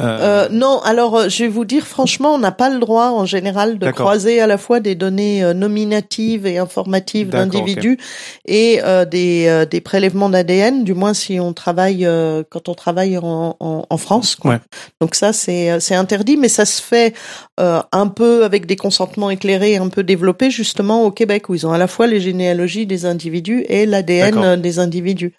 Euh... 0.00 0.48
non, 0.50 0.80
alors 0.80 1.16
euh, 1.16 1.28
je 1.28 1.44
vais 1.44 1.48
vous 1.48 1.64
dire 1.64 1.86
franchement, 1.86 2.34
on 2.34 2.38
n'a 2.38 2.50
pas 2.50 2.68
le 2.68 2.80
droit 2.80 3.10
en 3.10 3.26
général 3.26 3.78
de 3.78 3.92
croiser 3.92 4.40
à 4.40 4.48
la 4.48 4.58
fois 4.58 4.80
des 4.80 4.96
données 4.96 5.44
euh, 5.44 5.54
nominatives 5.54 6.46
et 6.46 6.58
informatives 6.58 7.28
d'individus 7.28 7.98
et 8.44 8.80
euh, 8.82 9.04
des, 9.04 9.64
des 9.70 9.80
prélèvements 9.80 10.28
d'ADN, 10.28 10.82
du 10.82 10.94
moins 10.94 11.14
si 11.14 11.38
on 11.38 11.52
travaille 11.52 12.08
quand 12.50 12.68
on 12.68 12.74
travaille 12.74 13.18
en, 13.18 13.56
en, 13.60 13.86
en 13.88 13.96
France. 13.96 14.34
Quoi. 14.34 14.58
Donc 15.00 15.14
ça 15.14 15.32
c'est 15.32 15.78
c'est 15.78 15.94
interdit, 15.94 16.36
mais 16.36 16.48
ça 16.48 16.64
se 16.64 16.82
fait 16.82 17.14
un 17.58 18.08
peu 18.08 18.44
avec 18.44 18.66
des 18.66 18.76
consentements 18.76 19.30
éclairés, 19.30 19.76
un 19.76 19.88
peu 19.88 20.02
développés 20.02 20.50
justement 20.50 21.04
au 21.04 21.12
Québec 21.12 21.48
où 21.48 21.54
ils 21.54 21.68
ont 21.68 21.72
à 21.72 21.78
la 21.78 21.86
fois 21.86 22.08
les 22.08 22.20
généalogies 22.20 22.86
des 22.86 23.06
individus 23.06 23.64
et 23.68 23.86
l'ADN 23.86 24.60
des 24.60 24.80
individus. 24.80 25.34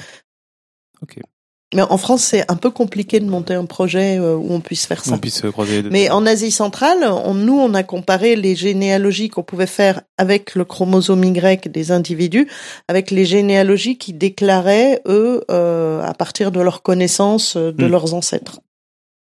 Ok. 1.02 1.20
Mais 1.76 1.82
en 1.82 1.98
France, 1.98 2.24
c'est 2.24 2.50
un 2.50 2.56
peu 2.56 2.72
compliqué 2.72 3.20
de 3.20 3.26
monter 3.26 3.54
un 3.54 3.66
projet 3.66 4.18
euh, 4.18 4.36
où 4.36 4.54
on 4.54 4.62
puisse 4.62 4.86
faire 4.86 5.04
ça. 5.04 5.14
On 5.14 5.18
puisse 5.18 5.42
croiser 5.52 5.84
Mais 5.92 6.10
en 6.10 6.26
Asie 6.26 6.52
centrale, 6.52 7.04
on, 7.04 7.34
nous, 7.34 7.58
on 7.60 7.74
a 7.74 7.84
comparé 7.84 8.36
les 8.36 8.56
généalogies 8.56 9.30
qu'on 9.30 9.44
pouvait 9.44 9.68
faire 9.68 10.02
avec 10.18 10.56
le 10.56 10.64
chromosome 10.64 11.24
Y 11.24 11.68
des 11.68 11.92
individus, 11.92 12.48
avec 12.88 13.12
les 13.12 13.26
généalogies 13.26 13.98
qui 13.98 14.14
déclaraient, 14.14 15.02
eux, 15.06 15.44
euh, 15.52 16.02
à 16.04 16.14
partir 16.14 16.52
de 16.52 16.62
leurs 16.62 16.82
connaissances 16.82 17.58
euh, 17.58 17.72
de 17.74 17.86
hmm. 17.86 17.92
leurs 17.92 18.14
ancêtres. 18.14 18.62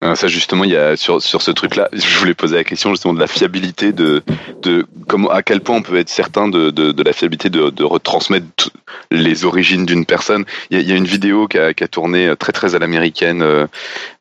Ah, 0.06 0.14
ça 0.16 0.28
justement, 0.28 0.64
il 0.64 0.70
y 0.70 0.76
a 0.76 0.98
sur 0.98 1.22
sur 1.22 1.40
ce 1.40 1.50
truc-là, 1.50 1.88
je 1.94 2.18
voulais 2.18 2.34
poser 2.34 2.56
la 2.56 2.64
question 2.64 2.90
justement 2.90 3.14
de 3.14 3.20
la 3.20 3.26
fiabilité 3.26 3.90
de 3.90 4.22
de 4.60 4.86
comment 5.08 5.30
à 5.30 5.42
quel 5.42 5.62
point 5.62 5.76
on 5.76 5.82
peut 5.82 5.96
être 5.96 6.10
certain 6.10 6.46
de 6.46 6.68
de, 6.68 6.92
de 6.92 7.02
la 7.02 7.14
fiabilité 7.14 7.48
de, 7.48 7.70
de 7.70 7.84
retransmettre 7.84 8.70
les 9.10 9.46
origines 9.46 9.86
d'une 9.86 10.04
personne. 10.04 10.44
Il 10.68 10.76
y, 10.76 10.80
a, 10.80 10.82
il 10.82 10.90
y 10.90 10.92
a, 10.92 10.96
une 10.96 11.06
vidéo 11.06 11.48
qui 11.48 11.58
a, 11.58 11.72
qui 11.72 11.84
a 11.84 11.88
tourné 11.88 12.34
très 12.38 12.52
très 12.52 12.74
à 12.74 12.78
l'américaine 12.78 13.40
euh, 13.40 13.66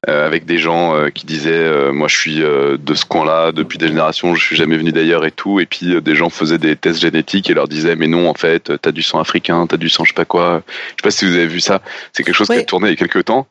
euh 0.07 0.25
avec 0.25 0.45
des 0.45 0.57
gens 0.57 0.95
euh, 0.95 1.09
qui 1.09 1.25
disaient 1.25 1.51
euh, 1.51 1.91
moi 1.91 2.07
je 2.07 2.17
suis 2.17 2.39
de 2.39 2.93
ce 2.93 3.03
coin-là 3.05 3.51
depuis 3.51 3.77
des 3.77 3.89
générations, 3.89 4.35
je 4.35 4.45
suis 4.45 4.55
jamais 4.55 4.77
venu 4.77 4.93
d'ailleurs 4.93 5.25
et 5.25 5.31
tout. 5.31 5.59
Et 5.59 5.65
puis 5.65 6.01
des 6.01 6.15
gens 6.15 6.29
faisaient 6.29 6.57
des 6.59 6.77
tests 6.77 7.01
génétiques 7.01 7.49
et 7.49 7.53
leur 7.53 7.67
disaient 7.67 7.97
mais 7.97 8.07
non 8.07 8.29
en 8.29 8.35
fait 8.35 8.71
t'as 8.81 8.93
du 8.93 9.01
sang 9.01 9.19
africain, 9.19 9.67
t'as 9.67 9.75
du 9.75 9.89
sang 9.89 10.05
je 10.05 10.11
sais 10.11 10.15
pas 10.15 10.23
quoi. 10.23 10.63
Je 10.67 11.01
sais 11.01 11.03
pas 11.03 11.11
si 11.11 11.25
vous 11.25 11.35
avez 11.35 11.47
vu 11.47 11.59
ça. 11.59 11.81
C'est 12.13 12.23
quelque 12.23 12.35
chose 12.35 12.47
qui 12.47 12.53
a 12.53 12.63
tourné 12.63 12.87
il 12.87 12.91
y 12.91 12.93
a 12.93 12.97
quelques 12.97 13.25
temps, 13.25 13.47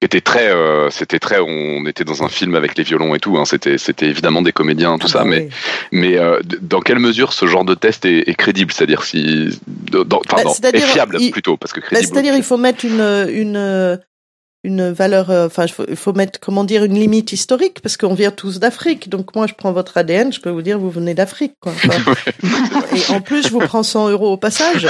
qui 0.00 0.06
était 0.06 0.20
très 0.20 0.52
c'était 0.90 1.20
très 1.20 1.38
on 1.38 1.67
était 1.86 2.04
dans 2.04 2.22
un 2.22 2.28
film 2.28 2.54
avec 2.54 2.76
les 2.76 2.84
violons 2.84 3.14
et 3.14 3.18
tout. 3.18 3.36
Hein. 3.38 3.44
C'était, 3.44 3.78
c'était 3.78 4.06
évidemment 4.06 4.42
des 4.42 4.52
comédiens, 4.52 4.98
tout 4.98 5.06
ah 5.10 5.12
ça. 5.12 5.18
Bah 5.20 5.30
mais, 5.30 5.48
mais 5.92 6.18
euh, 6.18 6.40
dans 6.60 6.80
quelle 6.80 6.98
mesure 6.98 7.32
ce 7.32 7.46
genre 7.46 7.64
de 7.64 7.74
test 7.74 8.04
est, 8.04 8.28
est 8.28 8.34
crédible? 8.34 8.72
C'est-à-dire 8.72 9.04
si, 9.04 9.48
dans, 9.66 10.04
bah, 10.04 10.70
est 10.72 10.80
fiable 10.80 11.18
plutôt, 11.30 11.56
parce 11.56 11.72
que 11.72 11.80
bah, 11.80 11.86
crédible. 11.86 12.12
c'est-à-dire, 12.12 12.34
il 12.36 12.42
faut 12.42 12.56
mettre 12.56 12.84
une, 12.84 13.00
une 13.00 13.98
une 14.64 14.90
valeur, 14.90 15.30
euh, 15.30 15.46
enfin, 15.46 15.66
il 15.88 15.96
faut, 15.96 16.12
mettre, 16.12 16.40
comment 16.40 16.64
dire, 16.64 16.82
une 16.82 16.98
limite 16.98 17.32
historique, 17.32 17.80
parce 17.80 17.96
qu'on 17.96 18.14
vient 18.14 18.32
tous 18.32 18.58
d'Afrique. 18.58 19.08
Donc 19.08 19.36
moi, 19.36 19.46
je 19.46 19.54
prends 19.54 19.72
votre 19.72 19.96
ADN, 19.96 20.32
je 20.32 20.40
peux 20.40 20.50
vous 20.50 20.62
dire, 20.62 20.80
vous 20.80 20.90
venez 20.90 21.14
d'Afrique, 21.14 21.54
quoi. 21.60 21.72
et 22.96 23.12
en 23.12 23.20
plus, 23.20 23.44
je 23.44 23.50
vous 23.50 23.60
prends 23.60 23.84
100 23.84 24.10
euros 24.10 24.32
au 24.32 24.36
passage, 24.36 24.88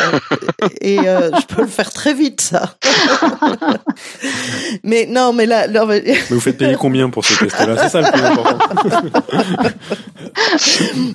et 0.81 0.99
euh, 1.01 1.31
je 1.39 1.55
peux 1.55 1.63
le 1.63 1.69
faire 1.69 1.93
très 1.93 2.15
vite, 2.15 2.41
ça. 2.41 2.77
mais 4.85 5.07
non, 5.07 5.35
mais 5.35 5.45
là, 5.45 5.69
non, 5.69 5.85
mais... 5.85 6.03
vous 6.31 6.41
faites 6.41 6.57
payer 6.57 6.77
combien 6.77 7.11
pour 7.11 7.27
ce 7.27 7.39
test-là 7.45 7.77
C'est 7.77 7.91
ça 7.91 8.01
le 8.01 8.11
plus 8.11 8.23
important. 8.23 8.59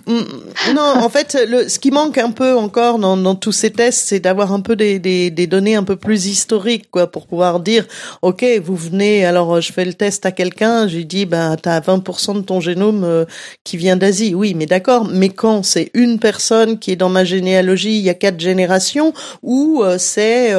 non, 0.76 1.04
en 1.04 1.10
fait, 1.10 1.38
le, 1.48 1.68
ce 1.68 1.80
qui 1.80 1.90
manque 1.90 2.20
un 2.20 2.32
peu 2.32 2.56
encore 2.56 3.00
dans, 3.00 3.18
dans 3.18 3.34
tous 3.34 3.52
ces 3.52 3.72
tests, 3.72 4.08
c'est 4.08 4.20
d'avoir 4.20 4.54
un 4.54 4.62
peu 4.62 4.76
des, 4.76 5.00
des, 5.00 5.32
des 5.32 5.48
données 5.48 5.76
un 5.76 5.84
peu 5.84 5.96
plus 5.96 6.28
historiques, 6.28 6.92
quoi, 6.92 7.08
pour 7.08 7.26
pouvoir 7.26 7.60
dire, 7.60 7.86
ok, 8.22 8.43
vous 8.62 8.76
venez, 8.76 9.26
alors 9.26 9.56
euh, 9.56 9.62
je 9.62 9.72
fais 9.72 9.86
le 9.86 9.94
test 9.94 10.26
à 10.26 10.32
quelqu'un, 10.32 10.88
j'ai 10.88 11.04
dit, 11.04 11.26
ben, 11.26 11.56
t'as 11.56 11.80
20% 11.80 12.36
de 12.36 12.42
ton 12.42 12.60
génome 12.60 13.04
euh, 13.04 13.26
qui 13.64 13.78
vient 13.78 13.98
d'Asie. 13.98 14.36
Oui, 14.36 14.54
mais 14.54 14.66
d'accord, 14.66 15.06
mais 15.06 15.30
quand 15.30 15.64
c'est 15.64 15.92
une 15.94 16.20
personne 16.20 16.80
qui 16.80 16.92
est 16.92 16.96
dans 16.96 17.10
ma 17.10 17.24
généalogie 17.24 17.98
il 17.98 18.04
y 18.04 18.10
a 18.10 18.14
quatre 18.14 18.40
générations, 18.40 19.14
ou 19.42 19.82
euh, 19.84 19.98
c'est 19.98 20.54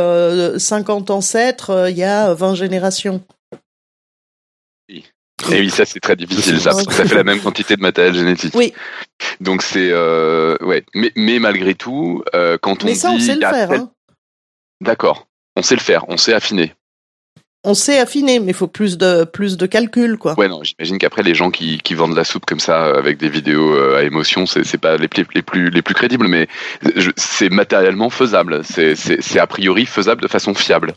50 0.58 1.10
ancêtres 1.10 1.88
il 1.90 1.96
y 1.96 2.04
a 2.04 2.32
20 2.34 2.54
générations? 2.54 3.22
Oui. 4.88 5.04
Et 5.52 5.60
oui, 5.60 5.70
ça 5.70 5.84
c'est 5.84 6.00
très 6.00 6.16
difficile, 6.16 6.60
ça, 6.60 6.70
parce 6.70 6.86
que 6.86 6.94
ça 6.94 7.04
fait 7.04 7.14
la 7.14 7.24
même 7.24 7.40
quantité 7.40 7.76
de 7.76 7.82
matériel 7.82 8.14
génétique. 8.14 8.54
Oui. 8.54 8.72
Donc 9.40 9.62
c'est 9.62 9.92
ouais, 9.92 10.84
mais 10.94 11.12
mais 11.16 11.38
malgré 11.38 11.74
tout, 11.74 12.22
quand 12.62 12.82
on 12.84 12.86
mais 12.86 12.94
ça, 12.94 13.10
on 13.10 13.18
sait 13.18 13.34
le 13.34 13.40
faire. 13.40 13.72
Hein. 13.72 13.90
D'accord, 14.80 15.26
on 15.56 15.62
sait 15.62 15.74
le 15.74 15.80
faire, 15.80 16.04
on 16.08 16.16
sait 16.16 16.32
affiner 16.32 16.72
on 17.64 17.74
sait 17.74 17.98
affiner, 17.98 18.40
mais 18.40 18.52
il 18.52 18.54
faut 18.54 18.66
plus 18.66 18.98
de 18.98 19.24
plus 19.24 19.56
de 19.56 19.66
calcul, 19.66 20.18
quoi. 20.18 20.38
Ouais, 20.38 20.48
non, 20.48 20.62
j'imagine 20.62 20.98
qu'après 20.98 21.22
les 21.22 21.34
gens 21.34 21.50
qui, 21.50 21.78
qui 21.78 21.94
vendent 21.94 22.14
la 22.14 22.24
soupe 22.24 22.44
comme 22.44 22.60
ça 22.60 22.86
euh, 22.86 22.98
avec 22.98 23.18
des 23.18 23.28
vidéos 23.28 23.74
euh, 23.74 23.96
à 23.96 24.02
émotion, 24.02 24.46
c'est 24.46 24.64
c'est 24.64 24.78
pas 24.78 24.96
les, 24.96 25.08
les 25.34 25.42
plus 25.42 25.70
les 25.70 25.82
plus 25.82 25.94
crédibles, 25.94 26.28
mais 26.28 26.46
c'est 27.16 27.50
matériellement 27.50 28.10
faisable. 28.10 28.60
C'est 28.64 28.94
c'est 28.94 29.38
a 29.38 29.46
priori 29.46 29.86
faisable 29.86 30.22
de 30.22 30.28
façon 30.28 30.54
fiable. 30.54 30.94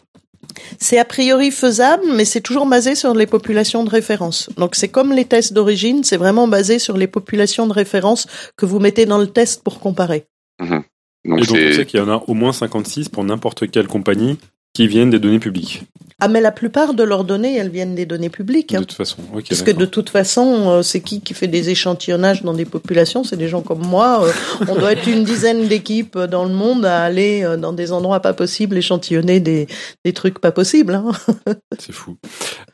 C'est 0.80 0.98
a 0.98 1.06
priori 1.06 1.52
faisable, 1.52 2.04
mais 2.14 2.26
c'est 2.26 2.42
toujours 2.42 2.66
basé 2.66 2.96
sur 2.96 3.14
les 3.14 3.26
populations 3.26 3.84
de 3.84 3.90
référence. 3.90 4.50
Donc 4.58 4.76
c'est 4.76 4.90
comme 4.90 5.14
les 5.14 5.26
tests 5.26 5.54
d'origine, 5.54 6.04
c'est 6.04 6.18
vraiment 6.18 6.48
basé 6.48 6.80
sur 6.80 6.98
les 6.98 7.08
populations 7.08 7.68
de 7.68 7.74
référence 7.74 8.28
que 8.56 8.66
vous 8.66 8.80
mettez 8.80 9.06
dans 9.06 9.18
le 9.18 9.28
test 9.28 9.64
pour 9.64 9.80
comparer. 9.80 10.26
Mmh. 10.60 10.80
Donc, 11.26 11.40
Et 11.40 11.46
donc 11.46 11.58
on 11.58 11.74
sait 11.74 11.86
qu'il 11.86 12.00
y 12.00 12.04
en 12.04 12.10
a 12.10 12.24
au 12.28 12.34
moins 12.34 12.54
56 12.54 13.10
pour 13.10 13.24
n'importe 13.24 13.70
quelle 13.70 13.88
compagnie 13.88 14.38
Qui 14.78 14.88
viennent 14.88 15.10
des 15.10 15.18
données 15.18 15.40
publiques. 15.40 15.86
Ah, 16.20 16.28
mais 16.28 16.40
la 16.40 16.52
plupart 16.52 16.94
de 16.94 17.02
leurs 17.02 17.24
données, 17.24 17.56
elles 17.56 17.72
viennent 17.72 17.96
des 17.96 18.06
données 18.06 18.30
publiques. 18.30 18.74
De 18.74 18.78
hein. 18.78 18.82
toute 18.82 18.94
façon. 18.94 19.18
Ok. 19.34 19.46
Parce 19.50 19.64
que 19.64 19.72
de 19.72 19.86
toute 19.86 20.12
façon, 20.12 20.70
euh, 20.70 20.82
c'est 20.84 21.02
qui 21.02 21.20
qui 21.22 21.34
fait 21.34 21.48
des 21.48 21.72
échantillonnages 21.72 22.44
dans 22.44 22.54
des 22.54 22.66
populations? 22.66 23.24
C'est 23.24 23.38
des 23.38 23.48
gens 23.48 23.64
comme 23.64 23.82
moi. 23.82 24.24
Euh, 24.24 24.32
on 24.68 24.76
doit 24.76 24.92
être 24.92 25.08
une 25.08 25.24
dizaine 25.24 25.68
d'équipes 25.68 26.20
dans 26.20 26.46
le 26.46 26.54
monde 26.54 26.86
à 26.86 27.02
aller 27.02 27.42
euh, 27.44 27.58
dans 27.58 27.74
des 27.74 27.92
endroits 27.92 28.20
pas 28.20 28.34
possibles 28.34 28.78
échantillonner 28.78 29.40
des, 29.40 29.66
des 30.06 30.14
trucs 30.14 30.38
pas 30.38 30.52
possibles. 30.52 30.94
Hein. 30.94 31.12
C'est 31.80 31.92
fou. 31.92 32.16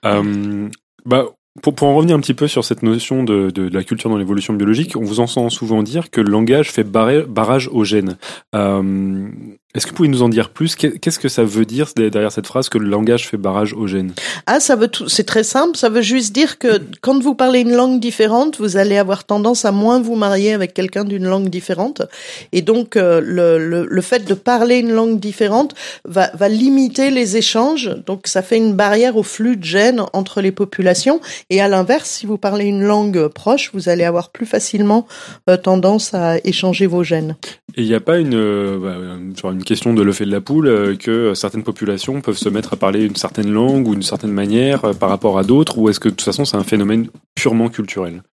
Euh, 0.04 0.68
bah, 1.06 1.28
pour, 1.62 1.76
pour 1.76 1.88
en 1.88 1.96
revenir 1.96 2.18
un 2.18 2.20
petit 2.20 2.34
peu 2.34 2.48
sur 2.48 2.66
cette 2.66 2.84
notion 2.84 3.24
de, 3.24 3.50
de, 3.50 3.70
de 3.70 3.74
la 3.74 3.84
culture 3.86 4.10
dans 4.10 4.18
l'évolution 4.18 4.54
biologique, 4.54 4.98
on 4.98 5.04
vous 5.04 5.20
entend 5.20 5.50
souvent 5.50 5.84
dire 5.84 6.10
que 6.10 6.20
le 6.20 6.32
langage 6.32 6.72
fait 6.72 6.84
barré- 6.84 7.26
barrage 7.26 7.70
aux 7.72 7.84
gènes. 7.84 8.18
Euh, 8.56 9.30
Est-ce 9.76 9.86
que 9.88 9.90
vous 9.92 9.96
pouvez 9.96 10.08
nous 10.10 10.22
en 10.22 10.30
dire 10.30 10.50
plus? 10.52 10.76
Qu'est- 10.76 11.00
Qu'est-ce 11.00 11.18
que 11.18 11.30
ça 11.30 11.44
veut 11.44 11.66
dire 11.66 11.90
derrière 11.96 12.32
cette 12.32 12.46
phrase 12.46 12.70
que 12.70 12.78
le 12.78 12.88
langage 12.88 13.28
fait 13.28 13.38
barrage 13.38 13.74
aux 13.74 13.88
gènes? 13.88 14.14
Ah, 14.46 14.60
ça 14.60 14.76
veut 14.76 14.88
tout. 14.88 15.10
C'est 15.10 15.24
très 15.24 15.44
simple. 15.44 15.78
Ça 15.78 15.90
veut 15.90 16.04
juste 16.04 16.32
dire 16.32 16.60
que 16.60 16.80
quand 17.02 17.20
vous 17.24 17.34
parlez 17.34 17.62
une 17.62 17.74
langue 17.74 18.00
différente, 18.00 18.60
vous 18.60 18.78
allez 18.78 18.98
avoir 18.98 19.24
tendance 19.24 19.66
à 19.66 19.72
moins 19.72 20.00
vous 20.00 20.16
marier 20.16 20.54
avec 20.54 20.76
quelqu'un 20.76 21.06
d'une 21.06 21.26
langue 21.26 21.50
différente. 21.50 22.04
Et 22.52 22.62
donc, 22.62 22.96
euh, 22.98 23.20
le, 23.20 23.58
le, 23.58 23.88
le 23.90 24.02
fait 24.02 24.26
de 24.26 24.36
parler 24.36 24.78
une 24.78 24.92
langue 24.92 25.20
différente 25.20 25.74
va, 26.06 26.30
va 26.36 26.50
limiter 26.50 27.10
les 27.10 27.36
échanges. 27.38 27.90
Donc, 28.06 28.28
ça 28.28 28.44
fait 28.44 28.58
une 28.58 28.74
barrière 28.76 29.18
au 29.18 29.24
flux 29.24 29.58
de 29.58 29.64
gènes 29.64 30.04
entre 30.14 30.42
les 30.42 30.52
populations. 30.52 31.20
Et 31.50 31.62
à 31.62 31.68
l'inverse, 31.68 32.10
si 32.12 32.28
vous 32.28 32.38
parlez 32.38 32.66
une 32.66 32.84
langue 32.84 33.28
proche, 33.28 33.72
vous 33.74 33.90
allez 33.90 34.04
avoir 34.04 34.30
plus 34.30 34.46
facilement 34.46 35.08
euh, 35.50 35.58
tendance 35.58 36.14
à 36.14 36.38
échanger 36.44 36.86
vos 36.86 37.04
gènes. 37.04 37.36
Et 37.76 37.82
il 37.82 37.88
n'y 37.88 37.96
a 37.96 38.00
pas 38.00 38.20
une, 38.20 38.36
euh, 38.36 38.78
bah, 38.78 38.96
genre 39.42 39.52
une 39.52 39.63
question 39.64 39.94
de 39.94 40.02
l'œuf 40.02 40.22
et 40.22 40.26
de 40.26 40.32
la 40.32 40.42
poule 40.42 40.68
euh, 40.68 40.96
que 40.96 41.34
certaines 41.34 41.64
populations 41.64 42.22
peuvent 42.22 42.38
se 42.38 42.50
mettre 42.50 42.74
à 42.74 42.76
parler 42.76 43.04
une 43.04 43.16
certaine 43.16 43.52
langue 43.52 43.88
ou 43.88 43.94
d'une 43.94 44.04
certaine 44.04 44.32
manière 44.32 44.86
euh, 44.86 44.94
par 44.94 45.10
rapport 45.10 45.38
à 45.38 45.44
d'autres 45.44 45.78
ou 45.78 45.90
est-ce 45.90 46.00
que 46.00 46.10
de 46.10 46.14
toute 46.14 46.26
façon 46.26 46.46
c'est 46.46 46.58
un 46.58 46.64
phénomène 46.64 47.08
purement 47.36 47.70
culturel? 47.70 48.24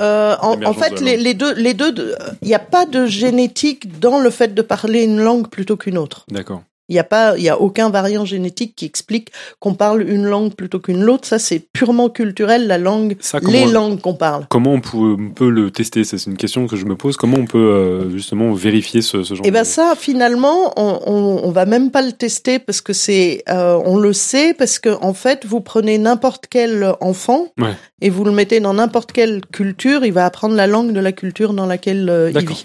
Euh, 0.00 0.34
en, 0.40 0.72
fait, 0.72 0.94
deux, 1.34 1.54
les 1.54 1.74
deux, 1.74 2.14
il 2.42 2.48
n'y 2.48 2.54
a 2.54 2.58
pas 2.58 2.86
de 2.86 3.06
génétique 3.06 4.00
dans 4.00 4.20
le 4.20 4.30
fait 4.30 4.54
de 4.54 4.62
parler 4.62 5.04
une 5.04 5.20
langue 5.20 5.48
plutôt 5.48 5.76
qu'une 5.76 5.98
autre. 5.98 6.24
D'accord. 6.30 6.62
Il 6.88 6.94
n'y 6.94 6.98
a 6.98 7.04
pas, 7.04 7.38
il 7.38 7.42
y 7.44 7.48
a 7.48 7.58
aucun 7.60 7.90
variant 7.90 8.24
génétique 8.24 8.74
qui 8.76 8.84
explique 8.84 9.30
qu'on 9.60 9.74
parle 9.74 10.02
une 10.06 10.24
langue 10.24 10.52
plutôt 10.54 10.78
qu'une 10.80 11.08
autre. 11.08 11.26
Ça, 11.26 11.38
c'est 11.38 11.60
purement 11.72 12.10
culturel, 12.10 12.66
la 12.66 12.76
langue, 12.76 13.16
Ça, 13.20 13.40
comment- 13.40 13.52
les 13.52 13.66
langues 13.66 14.00
qu'on 14.00 14.14
parle. 14.14 14.46
Comment 14.50 14.72
on 14.72 14.80
peut, 14.80 14.98
on 15.18 15.30
peut 15.30 15.48
le 15.48 15.70
tester? 15.70 16.04
C'est 16.04 16.22
une 16.26 16.36
question 16.36 16.66
que 16.66 16.76
je 16.76 16.84
me 16.84 16.96
pose. 16.96 17.16
Comment 17.16 17.38
on 17.38 17.46
peut 17.46 17.58
euh, 17.58 18.10
justement 18.10 18.52
vérifier 18.52 19.00
ce, 19.00 19.22
ce 19.22 19.34
genre 19.34 19.46
Et 19.46 19.50
ben 19.50 19.62
de... 19.62 19.66
ça, 19.66 19.94
finalement, 19.96 20.72
on, 20.76 21.00
on, 21.06 21.40
on 21.44 21.50
va 21.50 21.64
même 21.66 21.90
pas 21.90 22.02
le 22.02 22.12
tester 22.12 22.58
parce 22.58 22.80
que 22.80 22.92
c'est, 22.92 23.42
euh, 23.48 23.80
on 23.84 23.96
le 23.96 24.12
sait 24.12 24.52
parce 24.52 24.78
que 24.78 24.90
en 25.02 25.14
fait, 25.14 25.46
vous 25.46 25.60
prenez 25.60 25.98
n'importe 25.98 26.46
quel 26.50 26.94
enfant 27.00 27.46
Ouais. 27.60 27.74
et 28.00 28.10
vous 28.10 28.24
le 28.24 28.32
mettez 28.32 28.60
dans 28.60 28.74
n'importe 28.74 29.12
quelle 29.12 29.40
culture, 29.52 30.04
il 30.04 30.12
va 30.12 30.26
apprendre 30.26 30.54
la 30.56 30.66
langue 30.66 30.92
de 30.92 31.00
la 31.00 31.12
culture 31.12 31.52
dans 31.54 31.66
laquelle 31.66 32.08
euh, 32.10 32.30
il 32.34 32.46
vit. 32.48 32.64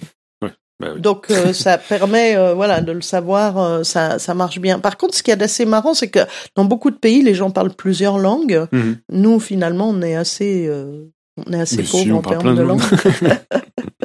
Bah 0.79 0.89
oui. 0.93 1.01
Donc 1.01 1.31
euh, 1.31 1.53
ça 1.53 1.77
permet 1.77 2.35
euh, 2.35 2.53
voilà 2.53 2.81
de 2.81 2.91
le 2.91 3.01
savoir, 3.01 3.57
euh, 3.57 3.83
ça 3.83 4.19
ça 4.19 4.33
marche 4.35 4.59
bien. 4.59 4.79
Par 4.79 4.97
contre, 4.97 5.15
ce 5.15 5.23
qu'il 5.23 5.31
y 5.31 5.33
a 5.33 5.37
d'assez 5.37 5.65
marrant, 5.65 5.93
c'est 5.95 6.09
que 6.09 6.19
dans 6.55 6.65
beaucoup 6.65 6.91
de 6.91 6.97
pays, 6.97 7.23
les 7.23 7.33
gens 7.33 7.49
parlent 7.49 7.73
plusieurs 7.73 8.19
langues. 8.19 8.67
Mhm. 8.71 8.97
Nous, 9.11 9.39
finalement, 9.39 9.89
on 9.89 10.01
est 10.03 10.15
assez 10.15 10.67
euh, 10.67 11.05
on 11.45 11.51
est 11.53 11.59
assez 11.59 11.77
Mais 11.77 11.83
pauvres 11.83 12.03
si, 12.03 12.11
on 12.11 12.17
en 12.17 12.21
termes 12.21 12.55
de 12.55 12.61
de 12.61 12.67
langue. 12.67 12.81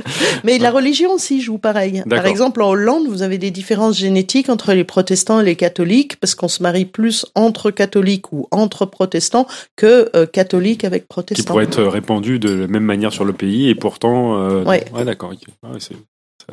Mais 0.44 0.58
la 0.58 0.70
religion 0.70 1.12
aussi 1.12 1.40
joue 1.40 1.58
pareil. 1.58 1.98
Par 2.00 2.06
D'accord. 2.06 2.26
exemple, 2.26 2.62
en 2.62 2.70
Hollande, 2.70 3.06
vous 3.08 3.22
avez 3.22 3.38
des 3.38 3.50
différences 3.50 3.96
génétiques 3.98 4.48
entre 4.48 4.72
les 4.72 4.84
protestants 4.84 5.40
et 5.40 5.44
les 5.44 5.56
catholiques 5.56 6.16
parce 6.16 6.34
qu'on 6.34 6.48
se 6.48 6.62
marie 6.62 6.84
plus 6.84 7.26
entre 7.34 7.70
catholiques 7.70 8.32
ou 8.32 8.48
entre 8.50 8.86
protestants 8.86 9.46
que 9.76 10.10
euh, 10.16 10.26
catholiques 10.26 10.84
avec 10.84 11.02
qui 11.02 11.08
protestants. 11.08 11.44
pourrait 11.52 11.64
être 11.64 11.82
répandu 11.82 12.38
de 12.38 12.50
la 12.50 12.66
même 12.66 12.84
manière 12.84 13.12
sur 13.12 13.24
le 13.24 13.32
pays 13.32 13.68
et 13.68 13.74
pourtant. 13.74 14.38
Euh, 14.38 14.64
Ouais. 14.64 14.84
d'accord. 15.04 15.30
ok. 15.32 15.70
Ouais, 15.70 15.78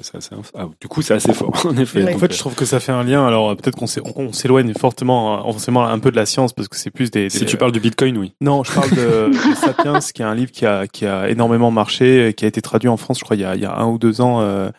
c'est- 0.01 0.17
ah, 0.55 0.67
du 0.79 0.87
coup, 0.87 1.01
c'est 1.01 1.13
assez 1.13 1.33
fort 1.33 1.51
en 1.65 1.75
effet. 1.77 2.03
Ouais. 2.03 2.15
En 2.15 2.17
fait, 2.19 2.33
je 2.33 2.37
trouve 2.39 2.55
que 2.55 2.65
ça 2.65 2.79
fait 2.79 2.91
un 2.91 3.03
lien. 3.03 3.25
Alors 3.25 3.55
peut-être 3.55 3.75
qu'on 3.75 3.87
s'é- 3.87 4.01
on 4.15 4.33
s'éloigne 4.33 4.73
fortement, 4.73 5.39
euh, 5.39 5.51
forcément 5.51 5.85
un 5.85 5.99
peu 5.99 6.11
de 6.11 6.15
la 6.15 6.25
science 6.25 6.53
parce 6.53 6.67
que 6.67 6.77
c'est 6.77 6.91
plus 6.91 7.11
des. 7.11 7.25
euh, 7.25 7.29
si 7.29 7.45
tu 7.45 7.57
parles 7.57 7.71
du 7.71 7.79
Bitcoin, 7.79 8.17
oui. 8.17 8.33
Non, 8.41 8.63
je 8.63 8.71
parle 8.73 8.89
de, 8.91 9.29
de 9.29 9.55
Sapiens, 9.55 9.99
qui 9.99 10.21
est 10.21 10.25
un 10.25 10.35
livre 10.35 10.51
qui 10.51 10.65
a, 10.65 10.87
qui 10.87 11.05
a 11.05 11.29
énormément 11.29 11.71
marché, 11.71 12.27
euh, 12.27 12.31
qui 12.31 12.45
a 12.45 12.47
été 12.47 12.61
traduit 12.61 12.89
en 12.89 12.97
France, 12.97 13.19
je 13.19 13.23
crois, 13.23 13.35
il 13.35 13.41
y 13.41 13.45
a, 13.45 13.55
il 13.55 13.61
y 13.61 13.65
a 13.65 13.75
un 13.75 13.87
ou 13.87 13.97
deux 13.97 14.21
ans, 14.21 14.41
euh, 14.41 14.69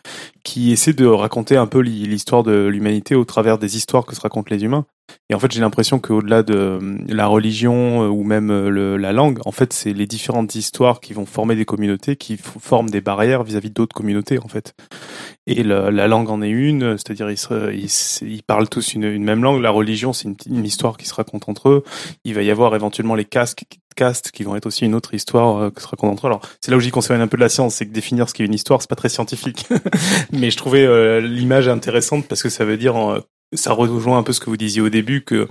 qui 0.43 0.71
essaie 0.71 0.93
de 0.93 1.05
raconter 1.05 1.57
un 1.57 1.67
peu 1.67 1.79
l'hi- 1.79 2.07
l'histoire 2.07 2.43
de 2.43 2.65
l'humanité 2.65 3.15
au 3.15 3.25
travers 3.25 3.57
des 3.57 3.77
histoires 3.77 4.05
que 4.05 4.15
se 4.15 4.21
racontent 4.21 4.47
les 4.49 4.63
humains. 4.63 4.85
Et 5.31 5.33
en 5.33 5.39
fait, 5.39 5.49
j'ai 5.51 5.61
l'impression 5.61 5.97
qu'au-delà 5.97 6.43
de 6.43 6.53
euh, 6.53 6.97
la 7.07 7.25
religion 7.25 8.03
euh, 8.03 8.07
ou 8.09 8.23
même 8.23 8.51
euh, 8.51 8.97
la 8.97 9.13
langue, 9.13 9.39
en 9.45 9.53
fait, 9.53 9.71
c'est 9.71 9.93
les 9.93 10.05
différentes 10.05 10.55
histoires 10.55 10.99
qui 10.99 11.13
vont 11.13 11.25
former 11.25 11.55
des 11.55 11.63
communautés, 11.63 12.17
qui 12.17 12.37
forment 12.37 12.89
des 12.89 12.99
barrières 12.99 13.43
vis-à-vis 13.43 13.69
d'autres 13.69 13.95
communautés, 13.95 14.39
en 14.39 14.49
fait. 14.49 14.73
Et 15.47 15.63
la 15.63 16.07
langue 16.07 16.29
en 16.29 16.41
est 16.41 16.49
une, 16.49 16.97
c'est-à-dire 16.97 17.29
ils, 17.29 18.43
parlent 18.43 18.67
tous 18.67 18.93
une, 18.93 19.23
même 19.23 19.41
langue. 19.41 19.61
La 19.61 19.71
religion, 19.71 20.11
c'est 20.11 20.29
une, 20.45 20.65
histoire 20.65 20.97
qui 20.97 21.07
se 21.07 21.13
raconte 21.13 21.47
entre 21.47 21.69
eux. 21.69 21.83
Il 22.25 22.35
va 22.35 22.43
y 22.43 22.51
avoir 22.51 22.75
éventuellement 22.75 23.15
les 23.15 23.25
casques, 23.25 23.63
castes 23.95 24.31
qui 24.31 24.43
vont 24.43 24.55
être 24.55 24.65
aussi 24.65 24.85
une 24.85 24.95
autre 24.95 25.13
histoire 25.13 25.73
qui 25.73 25.81
se 25.81 25.87
raconte 25.87 26.11
entre 26.11 26.27
eux. 26.27 26.29
Alors 26.29 26.41
c'est 26.61 26.71
là 26.71 26.77
où 26.77 26.79
j'y 26.79 26.91
conserve 26.91 27.19
un 27.19 27.27
peu 27.27 27.37
de 27.37 27.41
la 27.41 27.49
science, 27.49 27.75
c'est 27.75 27.87
que 27.87 27.91
définir 27.91 28.29
ce 28.29 28.33
qu'est 28.33 28.45
une 28.45 28.53
histoire, 28.53 28.81
c'est 28.81 28.89
pas 28.89 28.95
très 28.95 29.09
scientifique. 29.09 29.65
Mais 30.31 30.51
je 30.51 30.57
trouvais 30.57 31.21
l'image 31.21 31.67
intéressante 31.67 32.27
parce 32.27 32.43
que 32.43 32.49
ça 32.49 32.63
veut 32.63 32.77
dire, 32.77 33.23
ça 33.53 33.73
rejoint 33.73 34.17
un 34.17 34.23
peu 34.23 34.33
ce 34.33 34.39
que 34.39 34.49
vous 34.49 34.57
disiez 34.57 34.81
au 34.81 34.89
début 34.89 35.23
que 35.23 35.47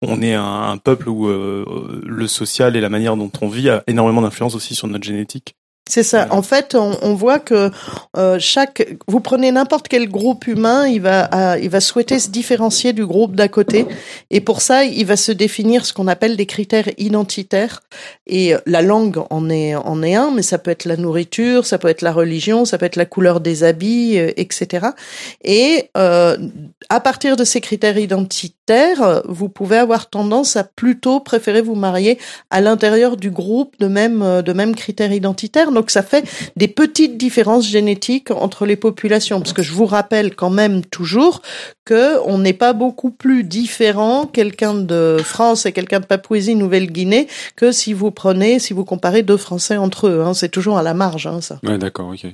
on 0.00 0.20
est 0.20 0.34
un, 0.34 0.76
peuple 0.78 1.08
où 1.08 1.28
euh, 1.28 2.02
le 2.04 2.26
social 2.26 2.76
et 2.76 2.80
la 2.80 2.88
manière 2.88 3.16
dont 3.16 3.30
on 3.40 3.48
vit 3.48 3.68
a 3.68 3.84
énormément 3.86 4.22
d'influence 4.22 4.54
aussi 4.54 4.74
sur 4.74 4.88
notre 4.88 5.04
génétique. 5.04 5.54
C'est 5.88 6.04
ça. 6.04 6.28
En 6.30 6.42
fait, 6.42 6.74
on, 6.76 6.96
on 7.02 7.14
voit 7.14 7.40
que 7.40 7.70
euh, 8.16 8.38
chaque, 8.38 8.96
vous 9.08 9.20
prenez 9.20 9.50
n'importe 9.50 9.88
quel 9.88 10.08
groupe 10.08 10.46
humain, 10.46 10.86
il 10.86 11.02
va, 11.02 11.28
euh, 11.34 11.58
il 11.60 11.68
va 11.68 11.80
souhaiter 11.80 12.20
se 12.20 12.30
différencier 12.30 12.92
du 12.92 13.04
groupe 13.04 13.34
d'à 13.34 13.48
côté, 13.48 13.86
et 14.30 14.40
pour 14.40 14.62
ça, 14.62 14.84
il 14.84 15.04
va 15.04 15.16
se 15.16 15.32
définir 15.32 15.84
ce 15.84 15.92
qu'on 15.92 16.06
appelle 16.06 16.36
des 16.36 16.46
critères 16.46 16.88
identitaires. 16.98 17.82
Et 18.26 18.54
euh, 18.54 18.58
la 18.64 18.80
langue 18.80 19.22
en 19.30 19.50
est, 19.50 19.74
en 19.74 20.02
est 20.02 20.14
un, 20.14 20.30
mais 20.30 20.42
ça 20.42 20.58
peut 20.58 20.70
être 20.70 20.84
la 20.84 20.96
nourriture, 20.96 21.66
ça 21.66 21.78
peut 21.78 21.88
être 21.88 22.02
la 22.02 22.12
religion, 22.12 22.64
ça 22.64 22.78
peut 22.78 22.86
être 22.86 22.96
la 22.96 23.06
couleur 23.06 23.40
des 23.40 23.64
habits, 23.64 24.18
euh, 24.18 24.30
etc. 24.36 24.86
Et 25.44 25.90
euh, 25.96 26.38
à 26.88 27.00
partir 27.00 27.36
de 27.36 27.44
ces 27.44 27.60
critères 27.60 27.98
identitaires, 27.98 28.61
euh, 28.70 29.20
vous 29.26 29.48
pouvez 29.48 29.76
avoir 29.76 30.08
tendance 30.08 30.56
à 30.56 30.64
plutôt 30.64 31.20
préférer 31.20 31.62
vous 31.62 31.74
marier 31.74 32.18
à 32.50 32.60
l'intérieur 32.60 33.16
du 33.16 33.30
groupe 33.30 33.74
de 33.80 33.88
même 33.88 34.22
euh, 34.22 34.42
de 34.42 34.52
même 34.52 34.74
critères 34.74 35.12
identitaires. 35.12 35.72
Donc 35.72 35.90
ça 35.90 36.02
fait 36.02 36.24
des 36.56 36.68
petites 36.68 37.16
différences 37.16 37.66
génétiques 37.66 38.30
entre 38.30 38.64
les 38.64 38.76
populations. 38.76 39.40
Parce 39.40 39.52
que 39.52 39.62
je 39.62 39.72
vous 39.72 39.86
rappelle 39.86 40.34
quand 40.36 40.50
même 40.50 40.84
toujours 40.84 41.42
que 41.84 42.20
on 42.26 42.38
n'est 42.38 42.52
pas 42.52 42.72
beaucoup 42.72 43.10
plus 43.10 43.42
différent 43.42 44.26
quelqu'un 44.26 44.74
de 44.74 45.16
France 45.22 45.66
et 45.66 45.72
quelqu'un 45.72 46.00
de 46.00 46.06
Papouasie-Nouvelle-Guinée 46.06 47.26
que 47.56 47.72
si 47.72 47.92
vous 47.92 48.12
prenez, 48.12 48.60
si 48.60 48.72
vous 48.72 48.84
comparez 48.84 49.22
deux 49.22 49.36
Français 49.36 49.76
entre 49.76 50.06
eux. 50.06 50.22
Hein. 50.22 50.34
C'est 50.34 50.48
toujours 50.48 50.78
à 50.78 50.82
la 50.82 50.94
marge, 50.94 51.26
hein, 51.26 51.40
ça. 51.40 51.58
Ouais, 51.64 51.78
d'accord, 51.78 52.10
ok. 52.10 52.30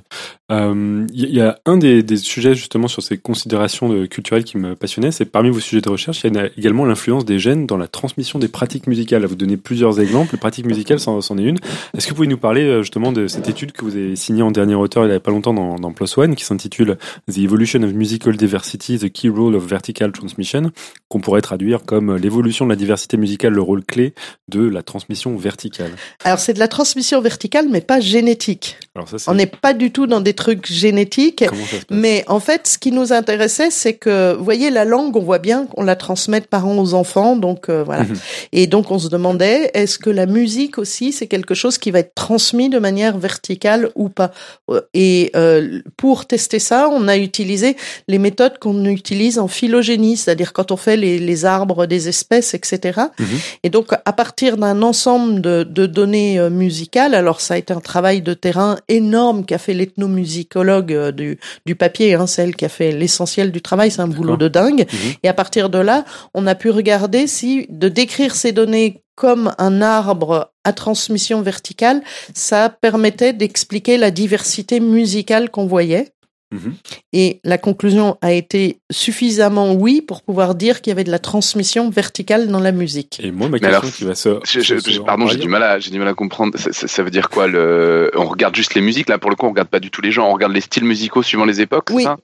Euh, 0.51 1.07
Il 1.11 1.35
y, 1.35 1.41
a 1.41 1.59
un 1.65 1.77
des, 1.77 2.03
des 2.03 2.17
sujets 2.17 2.53
justement 2.53 2.87
sur 2.87 3.01
ces 3.01 3.17
considérations 3.17 4.07
culturelles 4.07 4.43
qui 4.43 4.57
me 4.57 4.75
passionnait, 4.75 5.11
c'est 5.11 5.25
parmi 5.25 5.49
vos 5.49 5.59
sujets 5.59 5.81
de 5.81 5.89
recherche, 5.89 6.19
il 6.23 6.27
y 6.27 6.27
a 6.27 6.28
également 6.57 6.85
l'influence 6.85 7.25
des 7.25 7.39
gènes 7.39 7.65
dans 7.65 7.77
la 7.77 7.87
transmission 7.87 8.39
des 8.39 8.47
pratiques 8.47 8.87
musicales. 8.87 9.25
Vous 9.25 9.35
donner 9.35 9.57
plusieurs 9.57 9.99
exemples, 9.99 10.33
les 10.33 10.39
pratiques 10.39 10.65
musicales, 10.65 10.99
c'en 10.99 11.37
est 11.37 11.43
une. 11.43 11.57
Est-ce 11.95 12.05
que 12.05 12.11
vous 12.11 12.15
pouvez 12.15 12.27
nous 12.27 12.37
parler 12.37 12.63
euh, 12.63 12.81
justement 12.81 13.11
de 13.11 13.27
cette 13.27 13.49
étude 13.49 13.71
que 13.71 13.83
vous 13.83 13.95
avez 13.95 14.15
signée 14.15 14.41
en 14.41 14.51
dernier 14.51 14.75
auteur 14.75 15.05
il 15.05 15.11
y 15.11 15.13
a 15.13 15.19
pas 15.19 15.31
longtemps 15.31 15.53
dans, 15.53 15.75
dans 15.75 15.93
ONE, 16.17 16.35
qui 16.35 16.43
s'intitule 16.43 16.97
The 17.31 17.37
Evolution 17.39 17.83
of 17.83 17.93
Musical 17.93 18.37
Diversity, 18.37 18.97
The 18.97 19.11
Key 19.11 19.29
Role 19.29 19.55
of 19.55 19.65
Vertical 19.65 20.11
Transmission, 20.11 20.71
qu'on 21.07 21.19
pourrait 21.19 21.41
traduire 21.41 21.83
comme 21.85 22.15
l'évolution 22.15 22.65
de 22.65 22.71
la 22.71 22.75
diversité 22.75 23.17
musicale, 23.17 23.53
le 23.53 23.61
rôle 23.61 23.83
clé 23.83 24.13
de 24.47 24.61
la 24.61 24.83
transmission 24.83 25.35
verticale? 25.37 25.91
Alors 26.23 26.39
c'est 26.39 26.53
de 26.53 26.59
la 26.59 26.67
transmission 26.67 27.21
verticale, 27.21 27.67
mais 27.69 27.81
pas 27.81 27.99
génétique. 27.99 28.77
Alors 28.99 29.07
ça, 29.07 29.17
c'est 29.17 29.31
On 29.31 29.33
n'est 29.33 29.45
pas 29.45 29.73
du 29.73 29.91
tout 29.91 30.07
dans 30.07 30.19
des 30.19 30.33
trucs 30.33 30.65
génétiques. 30.65 31.45
Mais 31.89 32.25
en 32.27 32.41
fait, 32.41 32.67
ce 32.67 32.77
qui 32.77 32.91
nous 32.91 33.13
intéressait, 33.13 33.71
c'est 33.71 33.93
que, 33.93 34.33
vous 34.33 34.43
voyez, 34.43 34.69
la 34.71 34.83
langue, 34.83 35.15
on 35.15 35.21
voit 35.21 35.39
bien 35.39 35.67
qu'on 35.67 35.83
la 35.83 35.95
transmet 35.95 36.41
de 36.41 36.45
parents 36.45 36.77
aux 36.77 36.93
enfants, 36.93 37.37
donc 37.37 37.69
euh, 37.69 37.81
voilà. 37.83 38.03
Mhm. 38.03 38.15
Et 38.51 38.67
donc, 38.67 38.91
on 38.91 38.99
se 38.99 39.07
demandait, 39.07 39.71
est-ce 39.73 39.97
que 39.97 40.09
la 40.09 40.25
musique 40.25 40.77
aussi, 40.77 41.13
c'est 41.13 41.27
quelque 41.27 41.55
chose 41.55 41.77
qui 41.77 41.91
va 41.91 41.99
être 41.99 42.13
transmis 42.13 42.67
de 42.67 42.77
manière 42.77 43.17
verticale 43.17 43.89
ou 43.95 44.09
pas? 44.09 44.31
Euh, 44.69 44.81
Et 44.93 45.31
euh, 45.37 45.79
pour 45.95 46.25
tester 46.25 46.59
ça, 46.59 46.89
on 46.91 47.07
a 47.07 47.15
utilisé 47.17 47.77
les 48.09 48.19
méthodes 48.19 48.57
qu'on 48.59 48.83
utilise 48.83 49.39
en 49.39 49.47
phylogénie, 49.47 50.17
c'est-à-dire 50.17 50.51
quand 50.51 50.73
on 50.73 50.77
fait 50.77 50.97
les, 50.97 51.19
les 51.19 51.45
arbres 51.45 51.85
des 51.85 52.09
espèces, 52.09 52.53
etc. 52.53 52.99
Mhm. 53.17 53.27
Et 53.63 53.69
donc, 53.69 53.93
à 53.93 54.13
partir 54.13 54.57
d'un 54.57 54.81
ensemble 54.81 55.39
de, 55.39 55.63
de 55.63 55.85
données 55.85 56.37
euh, 56.37 56.49
musicales, 56.49 57.13
alors 57.13 57.39
ça 57.39 57.53
a 57.53 57.57
été 57.57 57.71
un 57.73 57.79
travail 57.79 58.21
de 58.21 58.33
terrain 58.33 58.77
énorme 58.89 59.45
qu'a 59.45 59.57
fait 59.57 59.73
l'ethnomusicologue 59.73 60.93
euh, 60.93 61.11
du, 61.11 61.39
du 61.65 61.75
papier, 61.75 62.15
hein, 62.15 62.27
celle 62.27 62.55
qui 62.55 62.65
a 62.65 62.69
fait 62.69 62.91
l'essentiel 62.91 63.51
du 63.51 63.61
travail, 63.61 63.91
c'est 63.91 64.01
un 64.01 64.07
boulot 64.07 64.37
de 64.37 64.47
dingue. 64.47 64.85
Mhm. 64.91 65.13
Et 65.23 65.29
à 65.29 65.33
partir 65.33 65.69
de 65.69 65.77
là, 65.77 66.03
on 66.33 66.45
a 66.47 66.55
pu 66.55 66.69
regarder 66.69 67.27
si 67.27 67.67
de 67.69 67.87
décrire 67.87 68.35
ces 68.35 68.51
données 68.51 69.03
comme 69.15 69.53
un 69.57 69.81
arbre 69.81 70.53
à 70.63 70.71
transmission 70.71 71.41
verticale, 71.41 72.01
ça 72.33 72.69
permettait 72.69 73.33
d'expliquer 73.33 73.97
la 73.97 74.11
diversité 74.11 74.79
musicale 74.79 75.49
qu'on 75.49 75.65
voyait. 75.65 76.13
Mhm. 76.51 76.73
Et 77.13 77.39
la 77.43 77.57
conclusion 77.59 78.17
a 78.21 78.31
été 78.33 78.79
suffisamment 78.91 79.73
oui 79.73 80.01
pour 80.01 80.23
pouvoir 80.23 80.55
dire 80.55 80.81
qu'il 80.81 80.89
y 80.89 80.93
avait 80.93 81.03
de 81.03 81.11
la 81.11 81.19
transmission 81.19 81.89
verticale 81.91 82.47
dans 82.47 82.59
la 82.59 82.71
musique. 82.71 83.19
Et 83.23 83.31
moi, 83.31 83.49
ma 83.49 83.59
question 83.59 83.77
alors, 83.79 83.91
qui 83.93 84.03
va 84.03 84.15
se. 84.15 84.39
Je- 84.45 84.59
je- 84.61 84.79
se- 84.79 84.89
je- 84.91 84.99
pardon, 85.01 85.27
j'ai 85.27 85.37
du 85.37 85.47
mal 85.47 85.61
à, 85.63 85.79
j'ai 85.79 85.91
du 85.91 85.99
mal 85.99 86.07
à 86.07 86.13
comprendre. 86.15 86.57
Ça, 86.57 86.73
ça- 86.73 86.87
ça 86.87 87.03
veut 87.03 87.11
dire 87.11 87.29
quoi 87.29 87.47
le 87.47 88.11
On 88.15 88.25
regarde 88.25 88.55
juste 88.55 88.73
les 88.73 88.81
musiques 88.81 89.09
là 89.09 89.17
pour 89.19 89.29
le 89.29 89.35
coup, 89.35 89.45
on 89.45 89.49
regarde 89.49 89.69
pas 89.69 89.79
du 89.79 89.91
tout 89.91 90.01
les 90.01 90.11
gens, 90.11 90.27
on 90.27 90.33
regarde 90.33 90.53
les 90.53 90.61
styles 90.61 90.85
musicaux 90.85 91.21
suivant 91.23 91.45
les 91.45 91.61
époques. 91.61 91.89
Oui. 91.91 92.03
c'est 92.03 92.09
ça? 92.09 92.17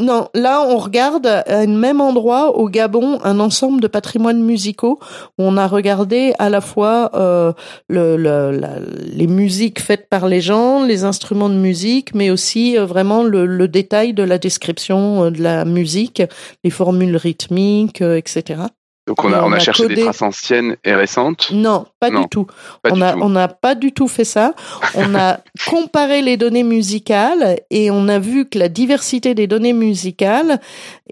Non, 0.00 0.28
là 0.34 0.60
on 0.68 0.78
regarde 0.78 1.24
à 1.26 1.44
un 1.46 1.68
même 1.68 2.00
endroit 2.00 2.56
au 2.56 2.68
Gabon 2.68 3.20
un 3.22 3.38
ensemble 3.38 3.80
de 3.80 3.86
patrimoines 3.86 4.42
musicaux 4.42 4.98
où 5.38 5.44
on 5.44 5.56
a 5.56 5.68
regardé 5.68 6.32
à 6.40 6.50
la 6.50 6.60
fois 6.60 7.12
euh, 7.14 7.52
les 7.88 9.26
musiques 9.28 9.80
faites 9.80 10.08
par 10.08 10.26
les 10.26 10.40
gens, 10.40 10.82
les 10.84 11.04
instruments 11.04 11.48
de 11.48 11.54
musique, 11.54 12.12
mais 12.12 12.30
aussi 12.30 12.76
euh, 12.76 12.86
vraiment 12.86 13.22
le, 13.22 13.46
le 13.46 13.68
détail 13.68 14.14
de 14.14 14.24
la 14.24 14.38
description 14.38 15.26
euh, 15.26 15.30
de 15.30 15.40
la 15.40 15.64
musique, 15.64 16.24
les 16.64 16.70
formules 16.70 17.16
rythmiques, 17.16 18.00
etc. 18.00 18.62
Donc 19.06 19.22
on 19.22 19.30
Et 19.30 19.34
a, 19.34 19.44
on 19.44 19.48
on 19.48 19.52
a 19.52 19.58
cherché 19.58 19.86
des 19.86 20.02
traces 20.02 20.22
anciennes 20.22 20.76
et 20.82 20.94
récentes. 20.94 21.50
Non, 21.52 21.84
pas 22.00 22.10
Non, 22.10 22.22
du 22.22 22.28
tout. 22.28 22.46
Pas 22.82 22.90
on 22.90 22.96
du 22.96 23.02
a 23.02 23.12
tout. 23.12 23.18
on 23.22 23.28
n'a 23.28 23.48
pas 23.48 23.74
du 23.74 23.92
tout 23.92 24.08
fait 24.08 24.24
ça. 24.24 24.54
On 24.94 25.14
a 25.14 25.40
comparé 25.66 26.22
les 26.22 26.36
données 26.36 26.62
musicales 26.62 27.60
et 27.70 27.90
on 27.90 28.08
a 28.08 28.18
vu 28.18 28.48
que 28.48 28.58
la 28.58 28.68
diversité 28.68 29.34
des 29.34 29.46
données 29.46 29.74
musicales 29.74 30.58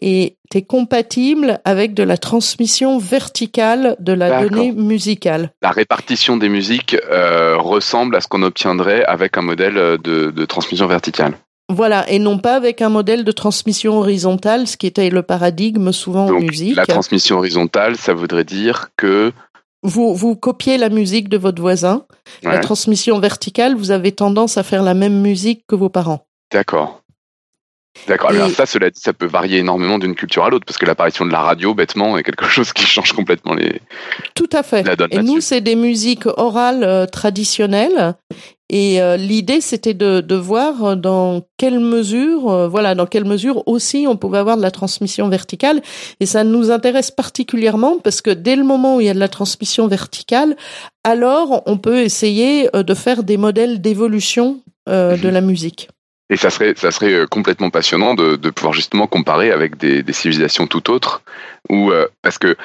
était 0.01 0.63
compatible 0.63 1.61
avec 1.65 1.93
de 1.93 2.03
la 2.03 2.17
transmission 2.17 2.99
verticale 2.99 3.97
de 4.01 4.13
la 4.13 4.43
donnée 4.43 4.73
musicale. 4.73 5.53
La 5.61 5.71
répartition 5.71 6.37
des 6.39 6.49
musiques 6.49 6.97
euh, 7.11 7.57
ressemble 7.59 8.17
à 8.17 8.21
ce 8.21 8.29
qu'on 8.29 8.43
obtiendrait 8.43 9.05
avec 9.05 9.37
un 9.37 9.43
modèle 9.43 9.77
euh, 9.77 9.99
de, 9.99 10.31
de 10.31 10.45
transmission 10.47 10.87
verticale. 10.87 11.35
Voilà, 11.69 12.09
et 12.11 12.19
non 12.19 12.39
pas 12.39 12.57
avec 12.57 12.83
un 12.83 12.89
modèle 12.89 13.25
de 13.25 13.33
transmission 13.33 13.99
horizontale, 13.99 14.67
ce 14.67 14.77
qui 14.77 14.87
était 14.87 15.11
le 15.11 15.23
paradigme 15.23 15.93
souvent 15.93 16.27
en 16.27 16.29
Donc 16.29 16.43
musique. 16.43 16.77
la 16.77 16.87
transmission 16.87 17.39
horizontale, 17.39 17.97
ça 17.97 18.15
voudrait 18.15 18.45
dire 18.45 18.89
que 18.97 19.33
Vous 19.83 20.15
vous 20.15 20.37
copiez 20.37 20.77
la 20.77 20.91
musique 20.91 21.29
de 21.29 21.39
votre 21.39 21.61
voisin. 21.63 22.05
La 22.43 22.59
transmission 22.59 23.19
verticale, 23.19 23.75
vous 23.75 23.91
avez 23.91 24.13
tendance 24.13 24.59
à 24.59 24.63
faire 24.63 24.83
la 24.83 24.95
même 24.95 25.21
musique 25.21 25.65
que 25.67 25.75
vos 25.75 25.89
parents. 25.89 26.27
d'accord. 26.53 27.02
D'accord. 28.09 28.31
Alors 28.31 28.49
Et- 28.49 28.53
ça, 28.53 28.67
cela 28.67 28.91
dit, 28.91 29.01
ça 29.01 29.13
peut 29.13 29.27
varier 29.27 29.59
énormément 29.59 29.99
d'une 29.99 30.15
culture 30.15 30.45
à 30.45 30.51
l'autre, 30.51 30.65
parce 30.67 30.79
que 30.79 30.87
l'apparition 30.87 31.25
de 31.25 31.31
la 31.31 31.41
radio, 31.41 31.75
bêtement, 31.75 32.17
est 32.19 32.23
quelque 32.23 32.47
chose 32.47 32.73
qui 32.73 32.85
change 32.85 33.13
complètement 33.13 33.55
les. 33.55 33.81
Tout 34.35 34.49
à 34.53 34.63
fait. 34.63 34.83
La 34.83 34.97
donne 34.97 35.09
Et 35.13 35.19
nous, 35.23 35.41
c'est 35.41 35.61
des 35.61 35.77
musiques 35.77 36.27
orales 36.27 36.83
euh, 36.85 37.07
traditionnelles. 37.07 38.15
Et 38.71 39.03
euh, 39.03 39.19
l'idée, 39.19 39.61
c'était 39.61 39.93
de, 39.93 40.21
de 40.23 40.35
voir 40.35 40.97
dans 40.97 41.43
quelle 41.59 41.79
mesure, 41.79 42.51
euh, 42.51 42.69
voilà, 42.69 42.95
dans 42.95 43.05
quelle 43.07 43.27
mesure 43.27 43.63
aussi 43.69 44.07
on 44.09 44.17
pouvait 44.17 44.39
avoir 44.39 44.57
de 44.57 44.63
la 44.63 44.71
transmission 44.71 45.29
verticale. 45.29 45.83
Et 46.21 46.27
ça 46.27 46.43
nous 46.43 46.71
intéresse 46.71 47.11
particulièrement 47.11 47.99
parce 48.03 48.23
que 48.23 48.31
dès 48.31 48.57
le 48.57 48.65
moment 48.65 48.97
où 48.97 49.01
il 49.03 49.07
y 49.07 49.11
a 49.11 49.15
de 49.15 49.19
la 49.21 49.29
transmission 49.29 49.87
verticale, 49.89 50.57
alors 51.05 51.63
on 51.67 51.77
peut 51.77 51.99
essayer 52.01 52.69
de 52.73 52.95
faire 52.95 53.23
des 53.25 53.37
modèles 53.37 53.83
d'évolution 53.83 54.61
de 54.89 55.17
Mhm. 55.17 55.31
la 55.31 55.41
musique. 55.43 55.89
Et 56.33 56.37
ça 56.39 56.49
serait, 56.49 56.73
ça 56.77 56.91
serait 56.91 57.13
euh, 57.13 57.27
complètement 57.27 57.69
passionnant 57.69 58.15
de, 58.15 58.37
de 58.37 58.51
pouvoir 58.51 58.73
justement 58.73 59.07
comparer 59.07 59.51
avec 59.51 59.77
des, 59.77 60.03
des 60.03 60.13
civilisations 60.15 60.67
tout 60.67 60.91
autres, 60.91 61.23
euh, 61.71 62.09
parce 62.23 62.39
que 62.39 62.57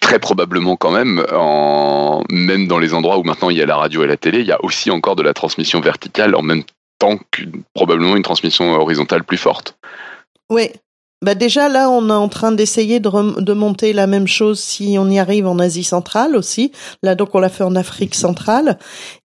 très 0.00 0.18
probablement 0.18 0.76
quand 0.76 0.90
même, 0.90 1.24
même 2.30 2.66
dans 2.66 2.78
les 2.80 2.92
endroits 2.92 3.16
où 3.16 3.22
maintenant 3.22 3.48
il 3.48 3.56
y 3.56 3.62
a 3.62 3.66
la 3.66 3.76
radio 3.76 4.02
et 4.02 4.08
la 4.08 4.16
télé, 4.16 4.40
il 4.40 4.46
y 4.46 4.52
a 4.52 4.62
aussi 4.64 4.90
encore 4.90 5.14
de 5.14 5.22
la 5.22 5.32
transmission 5.32 5.80
verticale 5.80 6.34
en 6.34 6.42
même 6.42 6.64
temps 6.98 7.18
que 7.30 7.42
probablement 7.74 8.16
une 8.16 8.24
transmission 8.24 8.74
horizontale 8.74 9.22
plus 9.22 9.38
forte. 9.38 9.78
Oui. 10.50 10.72
Bah 11.22 11.34
déjà 11.34 11.70
là, 11.70 11.88
on 11.88 12.10
est 12.10 12.12
en 12.12 12.28
train 12.28 12.52
d'essayer 12.52 13.00
de, 13.00 13.40
de 13.40 13.52
monter 13.54 13.94
la 13.94 14.06
même 14.06 14.26
chose 14.26 14.60
si 14.60 14.96
on 14.98 15.08
y 15.08 15.18
arrive 15.18 15.46
en 15.46 15.58
Asie 15.58 15.84
centrale 15.84 16.36
aussi. 16.36 16.70
Là 17.02 17.14
donc 17.14 17.34
on 17.34 17.38
l'a 17.38 17.48
fait 17.48 17.64
en 17.64 17.76
Afrique 17.76 18.14
centrale. 18.14 18.78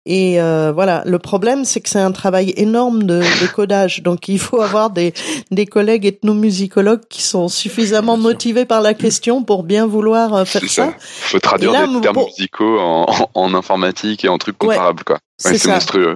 Et 0.06 0.40
euh, 0.42 0.72
voilà, 0.74 1.04
le 1.06 1.20
problème 1.20 1.66
c'est 1.66 1.82
que 1.82 1.90
c'est 1.90 2.00
un 2.00 2.14
travail 2.14 2.54
énorme 2.56 3.04
de, 3.04 3.20
de 3.20 3.48
codage. 3.54 4.02
Donc 4.02 4.30
il 4.30 4.40
faut 4.40 4.62
avoir 4.62 4.92
des, 4.92 5.14
des 5.52 5.66
collègues 5.66 6.06
ethnomusicologues 6.06 7.06
qui 7.10 7.22
sont 7.22 7.50
suffisamment 7.50 8.16
motivés 8.18 8.66
par 8.66 8.82
la 8.82 8.94
question 8.94 9.44
pour 9.44 9.64
bien 9.64 9.86
vouloir 9.86 10.34
euh, 10.36 10.46
faire 10.46 10.62
ça. 10.64 10.70
ça. 10.70 10.94
faut 11.00 11.40
traduire 11.40 11.74
là, 11.74 11.86
des 11.86 12.00
termes 12.00 12.16
bon- 12.16 12.26
musicaux 12.28 12.80
en, 12.80 13.08
en- 13.10 13.30
en 13.34 13.54
informatique 13.54 14.24
et 14.24 14.30
en 14.30 14.38
trucs 14.38 14.62
Ouais, 14.64 14.70
comparables, 14.76 15.04
quoi. 15.04 15.18
Ouais, 15.44 15.58
c'est 15.58 15.68
monstrueux. 15.70 16.16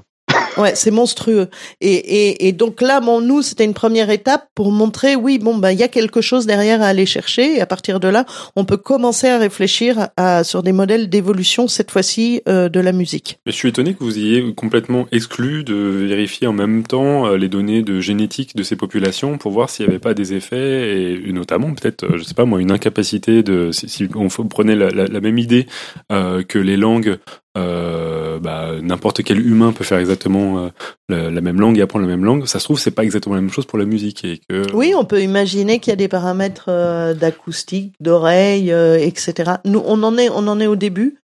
Ouais, 0.57 0.75
c'est 0.75 0.91
monstrueux. 0.91 1.49
Et, 1.81 1.93
et, 1.93 2.47
et 2.47 2.51
donc 2.51 2.81
là, 2.81 2.99
bon, 2.99 3.21
nous, 3.21 3.41
c'était 3.41 3.65
une 3.65 3.73
première 3.73 4.09
étape 4.11 4.47
pour 4.53 4.71
montrer, 4.71 5.15
oui, 5.15 5.39
bon, 5.39 5.57
ben, 5.57 5.71
il 5.71 5.79
y 5.79 5.83
a 5.83 5.87
quelque 5.87 6.21
chose 6.21 6.45
derrière 6.45 6.81
à 6.81 6.85
aller 6.87 7.05
chercher. 7.05 7.55
Et 7.57 7.61
à 7.61 7.65
partir 7.65 7.99
de 7.99 8.07
là, 8.07 8.25
on 8.55 8.63
peut 8.65 8.77
commencer 8.77 9.27
à 9.27 9.37
réfléchir 9.39 10.09
à, 10.17 10.43
sur 10.43 10.61
des 10.61 10.71
modèles 10.71 11.09
d'évolution, 11.09 11.67
cette 11.67 11.89
fois-ci, 11.91 12.41
euh, 12.47 12.69
de 12.69 12.79
la 12.79 12.91
musique. 12.91 13.39
Mais 13.45 13.51
je 13.51 13.57
suis 13.57 13.69
étonné 13.69 13.93
que 13.95 14.03
vous 14.03 14.17
ayez 14.19 14.53
complètement 14.53 15.07
exclu 15.11 15.63
de 15.63 15.73
vérifier 15.73 16.45
en 16.47 16.53
même 16.53 16.83
temps 16.83 17.25
euh, 17.25 17.37
les 17.37 17.49
données 17.49 17.81
de 17.81 17.99
génétique 17.99 18.55
de 18.55 18.63
ces 18.63 18.75
populations 18.75 19.37
pour 19.37 19.51
voir 19.51 19.69
s'il 19.69 19.85
n'y 19.85 19.89
avait 19.91 19.99
pas 19.99 20.13
des 20.13 20.33
effets 20.33 21.13
et 21.25 21.33
notamment 21.33 21.73
peut-être, 21.73 22.03
euh, 22.03 22.17
je 22.17 22.23
sais 22.23 22.33
pas 22.35 22.45
moi, 22.45 22.61
une 22.61 22.71
incapacité 22.71 23.41
de 23.43 23.71
si, 23.71 24.07
on 24.15 24.27
prenait 24.27 24.75
la, 24.75 24.89
la- 24.89 25.07
la 25.07 25.21
même 25.21 25.37
idée 25.39 25.65
euh, 26.11 26.43
que 26.43 26.59
les 26.59 26.77
langues, 26.77 27.17
euh, 27.55 28.39
bah, 28.39 28.71
n'importe 28.81 29.23
quel 29.23 29.39
humain 29.39 29.71
peut 29.73 29.83
faire 29.83 29.99
exactement 29.99 30.59
euh, 30.65 30.69
la, 31.09 31.29
la 31.29 31.41
même 31.41 31.59
langue 31.59 31.77
et 31.77 31.81
apprendre 31.81 32.05
la 32.05 32.11
même 32.11 32.25
langue. 32.25 32.45
Ça 32.45 32.59
se 32.59 32.65
trouve 32.65 32.79
c'est 32.79 32.91
pas 32.91 33.03
exactement 33.03 33.35
la 33.35 33.41
même 33.41 33.51
chose 33.51 33.65
pour 33.65 33.77
la 33.77 33.85
musique 33.85 34.25
et 34.25 34.41
que 34.49 34.71
Oui, 34.73 34.93
on 34.97 35.05
peut 35.05 35.21
imaginer 35.21 35.79
qu'il 35.79 35.91
y 35.91 35.93
a 35.93 35.97
des 35.97 36.07
paramètres 36.07 36.65
euh, 36.69 37.13
d'acoustique, 37.13 37.93
d'oreille, 37.99 38.71
euh, 38.71 38.97
etc. 38.99 39.53
Nous, 39.65 39.81
on 39.85 40.01
en 40.03 40.17
est, 40.17 40.29
on 40.29 40.47
en 40.47 40.59
est 40.59 40.67
au 40.67 40.75
début. 40.75 41.19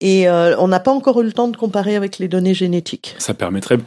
Et 0.00 0.28
on 0.28 0.68
n'a 0.68 0.78
pas 0.78 0.92
encore 0.92 1.20
eu 1.22 1.24
le 1.24 1.32
temps 1.32 1.48
de 1.48 1.56
comparer 1.56 1.96
avec 1.96 2.18
les 2.18 2.28
données 2.28 2.54
génétiques. 2.54 3.16
ça 3.18 3.34
permettrait 3.34 3.78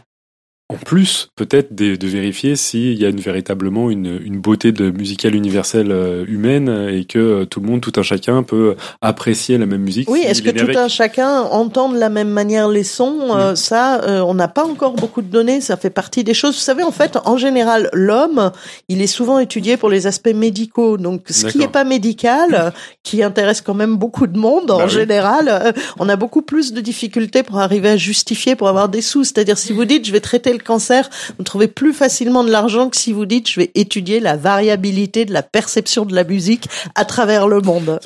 en 0.71 0.75
plus 0.77 1.29
peut-être 1.35 1.73
de, 1.73 1.95
de 1.95 2.07
vérifier 2.07 2.55
s'il 2.55 2.93
y 2.93 3.03
a 3.03 3.09
une, 3.09 3.19
véritablement 3.19 3.89
une, 3.89 4.19
une 4.23 4.39
beauté 4.39 4.71
de 4.71 4.91
musicale 4.91 5.33
universelle 5.33 5.91
euh, 5.91 6.25
humaine 6.27 6.89
et 6.91 7.05
que 7.05 7.17
euh, 7.17 7.45
tout 7.45 7.59
le 7.59 7.67
monde, 7.67 7.81
tout 7.81 7.93
un 7.97 8.03
chacun 8.03 8.43
peut 8.43 8.75
apprécier 9.01 9.57
la 9.57 9.65
même 9.65 9.81
musique. 9.81 10.07
Oui, 10.07 10.21
est-ce 10.23 10.43
que 10.43 10.51
tout 10.51 10.65
avec. 10.65 10.75
un 10.75 10.87
chacun 10.87 11.41
entend 11.41 11.89
de 11.89 11.97
la 11.97 12.09
même 12.09 12.29
manière 12.29 12.69
les 12.69 12.83
sons 12.83 13.35
euh, 13.35 13.55
Ça, 13.55 14.01
on 14.25 14.35
n'a 14.35 14.47
pas 14.47 14.63
encore 14.63 14.93
beaucoup 14.93 15.23
de 15.23 15.27
données. 15.27 15.59
Ça 15.59 15.75
fait 15.75 15.89
partie 15.89 16.23
des 16.23 16.35
choses. 16.35 16.53
Vous 16.53 16.61
savez, 16.61 16.83
en 16.83 16.91
fait, 16.91 17.17
en 17.25 17.37
général, 17.37 17.89
l'homme, 17.93 18.51
il 18.89 19.01
est 19.01 19.07
souvent 19.07 19.39
étudié 19.39 19.75
pour 19.75 19.89
les 19.89 20.05
aspects 20.05 20.33
médicaux. 20.33 20.97
Donc, 20.97 21.23
ce 21.29 21.47
qui 21.47 21.57
n'est 21.57 21.67
pas 21.67 21.83
médical, 21.83 22.73
qui 23.01 23.23
intéresse 23.23 23.61
quand 23.61 23.73
même 23.73 23.95
beaucoup 23.95 24.27
de 24.27 24.37
monde 24.37 24.67
Bah 24.67 24.75
en 24.75 24.83
oui. 24.83 24.89
général, 24.89 25.73
on 25.97 26.07
a 26.09 26.15
beaucoup 26.15 26.43
plus 26.43 26.73
de 26.73 26.81
difficultés 26.81 27.41
pour 27.41 27.59
arriver 27.59 27.89
à 27.89 27.97
justifier, 27.97 28.55
pour 28.55 28.67
avoir 28.67 28.87
des 28.87 29.01
sous. 29.01 29.23
C'est-à-dire, 29.23 29.57
si 29.57 29.73
vous 29.73 29.85
dites, 29.85 30.05
je 30.05 30.11
vais 30.11 30.19
traiter 30.19 30.53
le 30.53 30.58
cancer, 30.63 31.09
vous 31.37 31.43
trouvez 31.43 31.67
plus 31.67 31.93
facilement 31.93 32.43
de 32.43 32.51
l'argent 32.51 32.89
que 32.89 32.97
si 32.97 33.11
vous 33.13 33.25
dites, 33.25 33.49
je 33.49 33.59
vais 33.59 33.71
étudier 33.75 34.19
la 34.19 34.35
variabilité 34.35 35.25
de 35.25 35.33
la 35.33 35.43
perception 35.43 36.05
de 36.05 36.13
la 36.15 36.23
musique 36.23 36.67
à 36.95 37.05
travers 37.05 37.47
le 37.47 37.61
monde. 37.61 37.99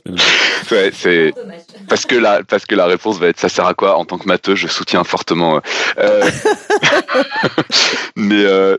Ouais, 0.72 0.92
c'est 0.94 1.34
parce 1.90 2.06
que 2.06 2.16
la 2.16 2.42
parce 2.44 2.66
que 2.66 2.74
la 2.76 2.86
réponse 2.86 3.20
va 3.20 3.28
être 3.28 3.40
ça 3.40 3.50
sert 3.50 3.66
à 3.66 3.74
quoi? 3.74 3.98
En 3.98 4.06
tant 4.06 4.18
que 4.18 4.28
matheux 4.28 4.56
je 4.56 4.68
soutiens 4.68 5.04
fortement. 5.04 5.60
euh, 6.00 6.24
mais 8.16 8.44
euh, 8.46 8.78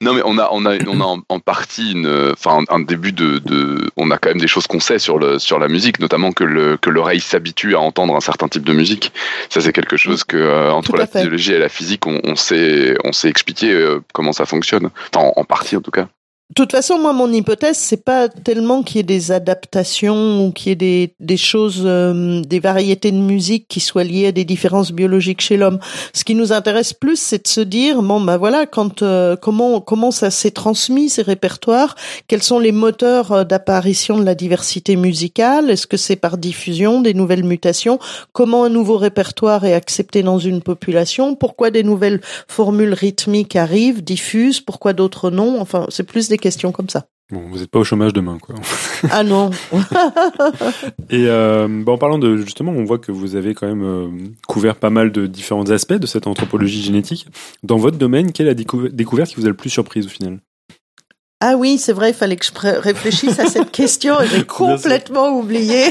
non 0.00 0.14
mais 0.14 0.22
on 0.24 0.38
a 0.38 0.48
on 0.52 0.64
a 0.66 0.76
on 0.86 1.00
a 1.00 1.04
en, 1.04 1.20
en 1.28 1.38
partie 1.40 1.92
une 1.92 2.32
enfin 2.32 2.60
un, 2.68 2.76
un 2.76 2.80
début 2.80 3.12
de, 3.12 3.38
de 3.38 3.90
on 3.96 4.10
a 4.10 4.18
quand 4.18 4.30
même 4.30 4.40
des 4.40 4.48
choses 4.48 4.66
qu'on 4.66 4.80
sait 4.80 4.98
sur 4.98 5.18
le 5.18 5.38
sur 5.38 5.58
la 5.58 5.68
musique 5.68 6.00
notamment 6.00 6.32
que 6.32 6.44
le 6.44 6.76
que 6.76 6.90
l'oreille 6.90 7.20
s'habitue 7.20 7.74
à 7.74 7.80
entendre 7.80 8.16
un 8.16 8.20
certain 8.20 8.48
type 8.48 8.64
de 8.64 8.72
musique. 8.72 9.12
Ça 9.50 9.60
c'est 9.60 9.72
quelque 9.72 9.96
chose 9.96 10.24
que 10.24 10.36
euh, 10.36 10.70
entre 10.72 10.96
la 10.96 11.06
fait. 11.06 11.18
physiologie 11.18 11.52
et 11.52 11.58
la 11.58 11.68
physique 11.68 12.06
on, 12.06 12.20
on 12.24 12.36
sait 12.36 12.96
on 13.04 13.07
sait 13.12 13.28
expliquer 13.28 13.72
euh, 13.72 14.00
comment 14.12 14.32
ça 14.32 14.46
fonctionne. 14.46 14.90
Enfin 15.14 15.26
en, 15.26 15.40
en 15.40 15.44
partie 15.44 15.76
en 15.76 15.80
tout 15.80 15.90
cas. 15.90 16.08
De 16.50 16.54
toute 16.54 16.72
façon, 16.72 16.98
moi, 16.98 17.12
mon 17.12 17.30
hypothèse, 17.30 17.76
c'est 17.76 18.02
pas 18.02 18.26
tellement 18.30 18.82
qu'il 18.82 18.96
y 18.96 19.00
ait 19.00 19.02
des 19.02 19.32
adaptations 19.32 20.46
ou 20.46 20.50
qu'il 20.50 20.70
y 20.70 20.72
ait 20.72 20.76
des, 20.76 21.14
des 21.20 21.36
choses, 21.36 21.82
euh, 21.84 22.40
des 22.40 22.58
variétés 22.58 23.12
de 23.12 23.18
musique 23.18 23.68
qui 23.68 23.80
soient 23.80 24.02
liées 24.02 24.28
à 24.28 24.32
des 24.32 24.46
différences 24.46 24.90
biologiques 24.90 25.42
chez 25.42 25.58
l'homme. 25.58 25.78
Ce 26.14 26.24
qui 26.24 26.34
nous 26.34 26.50
intéresse 26.50 26.94
plus, 26.94 27.20
c'est 27.20 27.44
de 27.44 27.48
se 27.48 27.60
dire, 27.60 28.00
bon, 28.00 28.22
bah 28.22 28.38
voilà, 28.38 28.64
quand 28.64 29.02
euh, 29.02 29.36
comment 29.36 29.82
comment 29.82 30.10
ça 30.10 30.30
s'est 30.30 30.50
transmis 30.50 31.10
ces 31.10 31.20
répertoires, 31.20 31.96
quels 32.28 32.42
sont 32.42 32.58
les 32.58 32.72
moteurs 32.72 33.30
euh, 33.32 33.44
d'apparition 33.44 34.18
de 34.18 34.24
la 34.24 34.34
diversité 34.34 34.96
musicale, 34.96 35.68
est-ce 35.68 35.86
que 35.86 35.98
c'est 35.98 36.16
par 36.16 36.38
diffusion, 36.38 37.02
des 37.02 37.12
nouvelles 37.12 37.44
mutations, 37.44 37.98
comment 38.32 38.64
un 38.64 38.70
nouveau 38.70 38.96
répertoire 38.96 39.66
est 39.66 39.74
accepté 39.74 40.22
dans 40.22 40.38
une 40.38 40.62
population, 40.62 41.34
pourquoi 41.34 41.70
des 41.70 41.82
nouvelles 41.82 42.22
formules 42.48 42.94
rythmiques 42.94 43.54
arrivent, 43.54 44.02
diffusent, 44.02 44.62
pourquoi 44.62 44.94
d'autres 44.94 45.30
non, 45.30 45.60
enfin, 45.60 45.84
c'est 45.90 46.04
plus 46.04 46.30
des 46.30 46.37
questions 46.40 46.72
comme 46.72 46.88
ça. 46.88 47.06
Bon, 47.30 47.42
vous 47.50 47.58
n'êtes 47.58 47.70
pas 47.70 47.78
au 47.78 47.84
chômage 47.84 48.12
demain, 48.14 48.38
quoi. 48.40 48.54
Ah 49.10 49.22
non. 49.22 49.50
Et 51.10 51.26
euh, 51.26 51.68
bah, 51.84 51.92
en 51.92 51.98
parlant 51.98 52.18
de 52.18 52.36
justement, 52.38 52.72
on 52.72 52.84
voit 52.84 52.98
que 52.98 53.12
vous 53.12 53.36
avez 53.36 53.54
quand 53.54 53.66
même 53.66 53.84
euh, 53.84 54.08
couvert 54.46 54.76
pas 54.76 54.90
mal 54.90 55.12
de 55.12 55.26
différents 55.26 55.68
aspects 55.70 55.92
de 55.94 56.06
cette 56.06 56.26
anthropologie 56.26 56.82
génétique. 56.82 57.26
Dans 57.62 57.76
votre 57.76 57.98
domaine, 57.98 58.32
quelle 58.32 58.46
est 58.46 58.50
la 58.50 58.54
décou- 58.54 58.88
découverte 58.88 59.30
qui 59.30 59.36
vous 59.36 59.44
a 59.46 59.48
le 59.50 59.54
plus 59.54 59.70
surprise 59.70 60.06
au 60.06 60.10
final? 60.10 60.40
Ah 61.40 61.54
oui, 61.56 61.78
c'est 61.78 61.92
vrai, 61.92 62.10
il 62.10 62.14
fallait 62.14 62.34
que 62.34 62.44
je 62.44 62.80
réfléchisse 62.80 63.38
à 63.38 63.46
cette 63.46 63.70
question. 63.72 64.20
Et 64.20 64.26
j'ai 64.26 64.44
complètement 64.44 65.28
oublié. 65.28 65.84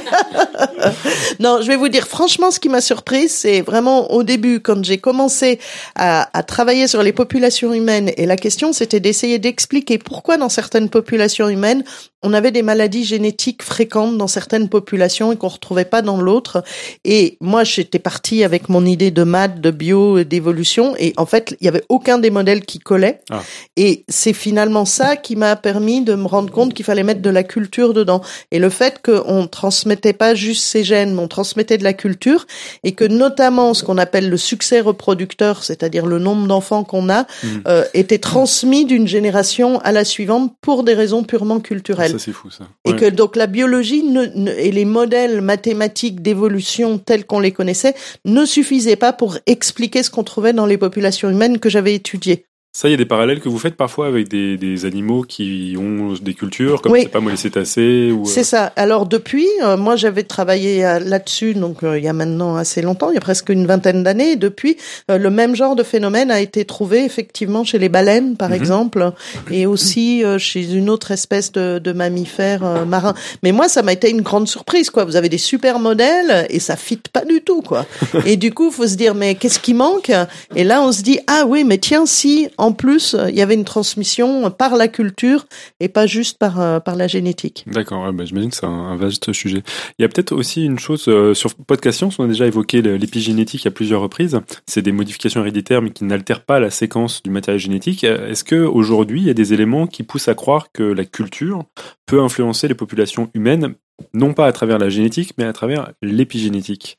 non, 1.39 1.61
je 1.61 1.67
vais 1.67 1.77
vous 1.77 1.87
dire 1.87 2.05
franchement, 2.05 2.51
ce 2.51 2.59
qui 2.59 2.67
m'a 2.67 2.81
surprise, 2.81 3.31
c'est 3.31 3.61
vraiment 3.61 4.11
au 4.11 4.23
début, 4.23 4.59
quand 4.59 4.83
j'ai 4.83 4.97
commencé 4.97 5.59
à, 5.95 6.29
à 6.37 6.43
travailler 6.43 6.89
sur 6.89 7.01
les 7.01 7.13
populations 7.13 7.73
humaines, 7.73 8.11
et 8.17 8.25
la 8.25 8.35
question 8.35 8.73
c'était 8.73 8.99
d'essayer 8.99 9.39
d'expliquer 9.39 9.97
pourquoi 9.97 10.35
dans 10.35 10.49
certaines 10.49 10.89
populations 10.89 11.47
humaines, 11.47 11.85
on 12.23 12.33
avait 12.33 12.51
des 12.51 12.63
maladies 12.63 13.05
génétiques 13.05 13.61
fréquentes 13.63 14.17
dans 14.17 14.27
certaines 14.27 14.69
populations 14.69 15.31
et 15.31 15.35
qu'on 15.35 15.47
retrouvait 15.49 15.85
pas 15.85 16.01
dans 16.01 16.19
l'autre. 16.19 16.63
Et 17.05 17.37
moi, 17.41 17.63
j'étais 17.63 17.99
partie 17.99 18.43
avec 18.43 18.69
mon 18.69 18.85
idée 18.85 19.11
de 19.11 19.23
maths, 19.23 19.61
de 19.61 19.71
bio, 19.71 20.23
d'évolution, 20.23 20.95
et 20.97 21.13
en 21.17 21.25
fait, 21.25 21.55
il 21.61 21.65
y 21.65 21.67
avait 21.67 21.83
aucun 21.89 22.17
des 22.17 22.29
modèles 22.31 22.65
qui 22.65 22.79
collait. 22.79 23.21
Ah. 23.29 23.43
Et 23.75 24.03
c'est 24.09 24.33
finalement 24.33 24.85
ça 24.85 25.15
qui 25.15 25.35
m'a 25.35 25.55
permis 25.55 26.01
de 26.01 26.15
me 26.15 26.25
rendre 26.25 26.51
compte 26.51 26.73
qu'il 26.73 26.85
fallait 26.85 27.03
mettre 27.03 27.21
de 27.21 27.29
la 27.29 27.43
culture 27.43 27.93
dedans. 27.93 28.21
Et 28.51 28.59
le 28.59 28.69
fait 28.69 28.99
qu'on 29.03 29.47
transmettait 29.47 30.13
pas 30.13 30.33
juste 30.33 30.63
ces 30.63 30.83
gènes, 30.83 31.13
mais 31.13 31.21
on 31.21 31.27
transmettait 31.27 31.77
de 31.77 31.83
la 31.83 31.93
culture, 31.93 32.47
et 32.83 32.93
que 32.93 33.05
notamment 33.05 33.73
ce 33.73 33.83
qu'on 33.83 33.97
appelle 33.97 34.29
le 34.29 34.37
succès 34.37 34.81
reproducteur, 34.81 35.63
c'est-à-dire 35.63 36.05
le 36.05 36.19
nombre 36.19 36.47
d'enfants 36.47 36.83
qu'on 36.83 37.09
a, 37.09 37.25
Mhm. 37.43 37.61
euh, 37.67 37.83
était 37.93 38.17
transmis 38.17 38.85
d'une 38.85 39.07
génération 39.07 39.79
à 39.81 39.91
la 39.91 40.03
suivante 40.03 40.53
pour 40.61 40.83
des 40.83 40.93
raisons 40.93 41.23
purement 41.23 41.59
culturelles. 41.59 42.06
Ça, 42.11 42.19
c'est 42.19 42.31
fou, 42.31 42.49
ça. 42.49 42.67
Et 42.85 42.95
que 42.95 43.05
donc 43.09 43.35
la 43.35 43.47
biologie 43.47 44.03
ne, 44.03 44.25
ne- 44.35 44.51
et 44.51 44.71
les 44.71 44.85
modèles 44.85 45.41
mathématiques 45.41 46.21
d'évolution 46.21 46.97
tels 46.97 47.25
qu'on 47.25 47.39
les 47.39 47.51
connaissait 47.51 47.95
ne 48.25 48.45
suffisaient 48.45 48.95
pas 48.95 49.13
pour 49.13 49.37
expliquer 49.45 50.03
ce 50.03 50.09
qu'on 50.09 50.23
trouvait 50.23 50.53
dans 50.53 50.65
les 50.65 50.77
populations 50.77 51.29
humaines 51.29 51.59
que 51.59 51.69
j'avais 51.69 51.93
étudiées. 51.95 52.45
Ça, 52.79 52.87
il 52.87 52.91
y 52.91 52.93
a 52.93 52.97
des 52.97 53.05
parallèles 53.05 53.39
que 53.39 53.49
vous 53.49 53.57
faites 53.57 53.73
parfois 53.75 54.05
avec 54.05 54.27
des, 54.27 54.55
des 54.55 54.85
animaux 54.85 55.23
qui 55.23 55.75
ont 55.79 56.13
des 56.21 56.35
cultures, 56.35 56.79
comme, 56.79 56.91
Oui. 56.91 57.01
sais 57.01 57.07
pas 57.07 57.19
moi, 57.21 57.31
les 57.31 57.37
cétacés 57.37 58.11
ou... 58.11 58.21
euh, 58.21 58.25
C'est 58.27 58.43
ça. 58.43 58.71
Alors 58.75 59.07
depuis, 59.07 59.47
euh, 59.63 59.77
moi 59.77 59.95
j'avais 59.95 60.21
travaillé 60.21 60.85
euh, 60.85 60.99
là-dessus, 60.99 61.55
donc 61.55 61.81
euh, 61.81 61.97
il 61.97 62.03
y 62.03 62.07
a 62.07 62.13
maintenant 62.13 62.55
assez 62.55 62.83
longtemps, 62.83 63.09
il 63.09 63.15
y 63.15 63.17
a 63.17 63.19
presque 63.19 63.49
une 63.49 63.65
vingtaine 63.65 64.03
d'années. 64.03 64.35
Depuis, 64.35 64.77
euh, 65.09 65.17
le 65.17 65.31
même 65.31 65.55
genre 65.55 65.75
de 65.75 65.81
phénomène 65.81 66.29
a 66.29 66.39
été 66.39 66.65
trouvé 66.65 67.03
effectivement 67.03 67.63
chez 67.63 67.79
les 67.79 67.89
baleines, 67.89 68.37
par 68.37 68.49
Mhm. 68.49 68.55
exemple, 68.55 69.11
et 69.49 69.65
aussi 69.65 70.21
chez 70.37 70.71
une 70.75 70.91
autre 70.91 71.09
espèce 71.09 71.51
de, 71.51 71.79
de 71.79 71.91
mammifère 71.93 72.85
marin. 72.85 73.15
Mais 73.41 73.53
moi, 73.53 73.69
ça 73.69 73.81
m'a 73.81 73.93
été 73.93 74.11
une 74.11 74.21
grande 74.21 74.47
surprise, 74.47 74.91
quoi. 74.91 75.03
Vous 75.03 75.15
avez 75.15 75.29
des 75.29 75.39
super 75.39 75.79
modèles 75.79 76.45
et 76.51 76.59
ça 76.59 76.75
fit 76.75 76.99
pas 77.11 77.25
du 77.25 77.41
tout, 77.41 77.63
quoi. 77.63 77.87
et 78.27 78.35
du 78.37 78.53
coup, 78.53 78.69
faut 78.69 78.85
se 78.85 78.97
dire, 78.97 79.15
mais 79.15 79.33
qu'est-ce 79.33 79.57
qui 79.59 79.73
manque? 79.73 80.11
Et 80.55 80.63
là, 80.63 80.83
on 80.83 80.91
se 80.91 81.01
dit, 81.01 81.17
ah 81.25 81.45
oui, 81.47 81.63
mais 81.63 81.79
tiens, 81.79 82.05
si 82.05 82.49
en 82.59 82.66
plus 82.73 83.15
il 83.27 83.35
y 83.35 83.41
avait 83.41 83.53
une 83.53 83.65
transmission 83.65 84.49
par 84.51 84.75
la 84.75 84.87
culture 84.87 85.45
et 85.79 85.89
pas 85.89 86.07
juste 86.07 86.37
par 86.37 86.59
euh, 86.59 86.79
par 86.79 86.95
la 86.95 87.07
génétique. 87.07 87.63
D'accord, 87.67 88.11
bah, 88.13 88.25
j'imagine 88.25 88.49
que 88.49 88.55
c'est 88.55 88.65
un, 88.65 88.95
vaste 88.95 89.33
sujet. 89.33 89.63
Il 89.97 90.01
y 90.01 90.05
a 90.05 90.09
peut-être 90.09 90.31
aussi 90.31 90.65
une 90.65 90.79
chose 90.79 91.05
euh, 91.07 91.33
sur 91.33 91.53
Podcast 91.55 91.99
Science, 91.99 92.19
on 92.19 92.23
a 92.23 92.27
déjà 92.27 92.45
évoqué 92.45 92.81
l'épigénétique 92.81 93.65
à 93.65 93.71
plusieurs 93.71 94.01
reprises. 94.01 94.39
C'est 94.65 94.81
des 94.81 94.91
modifications 94.91 95.41
héréditaires 95.41 95.81
mais 95.81 95.91
qui 95.91 96.03
n'altèrent 96.03 96.43
pas 96.43 96.59
la 96.59 96.69
séquence 96.69 97.21
du 97.23 97.29
matériel 97.29 97.59
génétique. 97.59 98.03
Euh, 98.03 98.29
Est-ce 98.29 98.43
que 98.43 98.55
aujourd'hui 98.55 99.21
il 99.21 99.27
y 99.27 99.31
a 99.31 99.35
des 99.35 99.53
éléments 99.53 99.87
qui 99.87 100.03
poussent 100.03 100.27
à 100.27 100.35
croire 100.35 100.71
que 100.71 100.83
la 100.83 101.05
culture 101.05 101.63
peut 102.05 102.21
influencer 102.21 102.67
les 102.67 102.75
populations 102.75 103.29
humaines, 103.33 103.75
non 104.13 104.33
pas 104.33 104.47
à 104.47 104.51
travers 104.51 104.77
la 104.77 104.89
génétique, 104.89 105.33
mais 105.37 105.43
à 105.43 105.53
travers 105.53 105.91
l'épigénétique? 106.01 106.97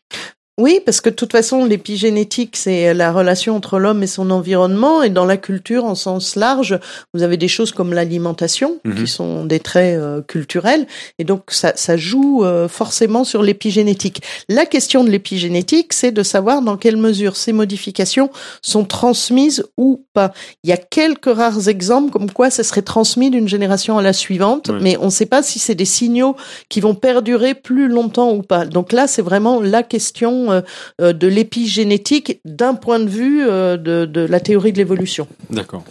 Oui, 0.58 0.80
parce 0.84 1.00
que 1.00 1.08
de 1.08 1.14
toute 1.14 1.30
façon, 1.30 1.64
l'épigénétique, 1.64 2.56
c'est 2.56 2.92
la 2.92 3.12
relation 3.12 3.54
entre 3.54 3.78
l'homme 3.78 4.02
et 4.02 4.08
son 4.08 4.30
environnement. 4.30 5.02
Et 5.04 5.08
dans 5.10 5.24
la 5.24 5.36
culture, 5.36 5.84
en 5.84 5.94
sens 5.94 6.34
large, 6.34 6.78
vous 7.14 7.22
avez 7.22 7.36
des 7.36 7.46
choses 7.46 7.70
comme 7.70 7.92
l'alimentation, 7.92 8.78
Mhm. 8.84 8.94
qui 8.96 9.06
sont 9.06 9.44
des 9.44 9.60
traits 9.60 9.96
euh, 9.98 10.20
culturels. 10.20 10.86
Et 11.20 11.24
donc, 11.24 11.42
ça, 11.48 11.72
ça 11.76 11.96
joue 11.96 12.44
euh, 12.44 12.66
forcément 12.66 13.22
sur 13.22 13.42
l'épigénétique. 13.42 14.20
La 14.48 14.66
question 14.66 15.04
de 15.04 15.10
l'épigénétique, 15.10 15.92
c'est 15.92 16.10
de 16.10 16.22
savoir 16.24 16.60
dans 16.60 16.76
quelle 16.76 16.96
mesure 16.96 17.36
ces 17.36 17.52
modifications 17.52 18.30
sont 18.60 18.84
transmises 18.84 19.64
ou 19.76 20.04
pas. 20.12 20.32
Il 20.64 20.70
y 20.70 20.72
a 20.72 20.76
quelques 20.76 21.32
rares 21.32 21.68
exemples 21.68 22.10
comme 22.10 22.32
quoi 22.32 22.50
ça 22.50 22.64
serait 22.64 22.82
transmis 22.82 23.30
d'une 23.30 23.48
génération 23.48 23.96
à 23.96 24.02
la 24.02 24.12
suivante, 24.12 24.70
Ouais. 24.70 24.78
mais 24.82 24.96
on 25.00 25.04
ne 25.06 25.10
sait 25.10 25.26
pas 25.26 25.42
si 25.44 25.60
c'est 25.60 25.76
des 25.76 25.84
signaux 25.84 26.34
qui 26.68 26.80
vont 26.80 26.96
perdurer 26.96 27.54
plus 27.54 27.86
longtemps 27.86 28.32
ou 28.32 28.42
pas. 28.42 28.64
Donc 28.66 28.90
là, 28.92 29.06
c'est 29.06 29.22
vraiment 29.22 29.60
la 29.60 29.84
question 29.84 30.47
euh, 30.50 30.60
euh, 31.00 31.12
de 31.12 31.26
l'épigénétique 31.26 32.40
d'un 32.44 32.74
point 32.74 33.00
de 33.00 33.08
vue 33.08 33.42
euh, 33.42 33.76
de, 33.76 34.04
de 34.04 34.20
la 34.20 34.40
théorie 34.40 34.72
de 34.72 34.78
l'évolution. 34.78 35.26
D'accord. 35.50 35.84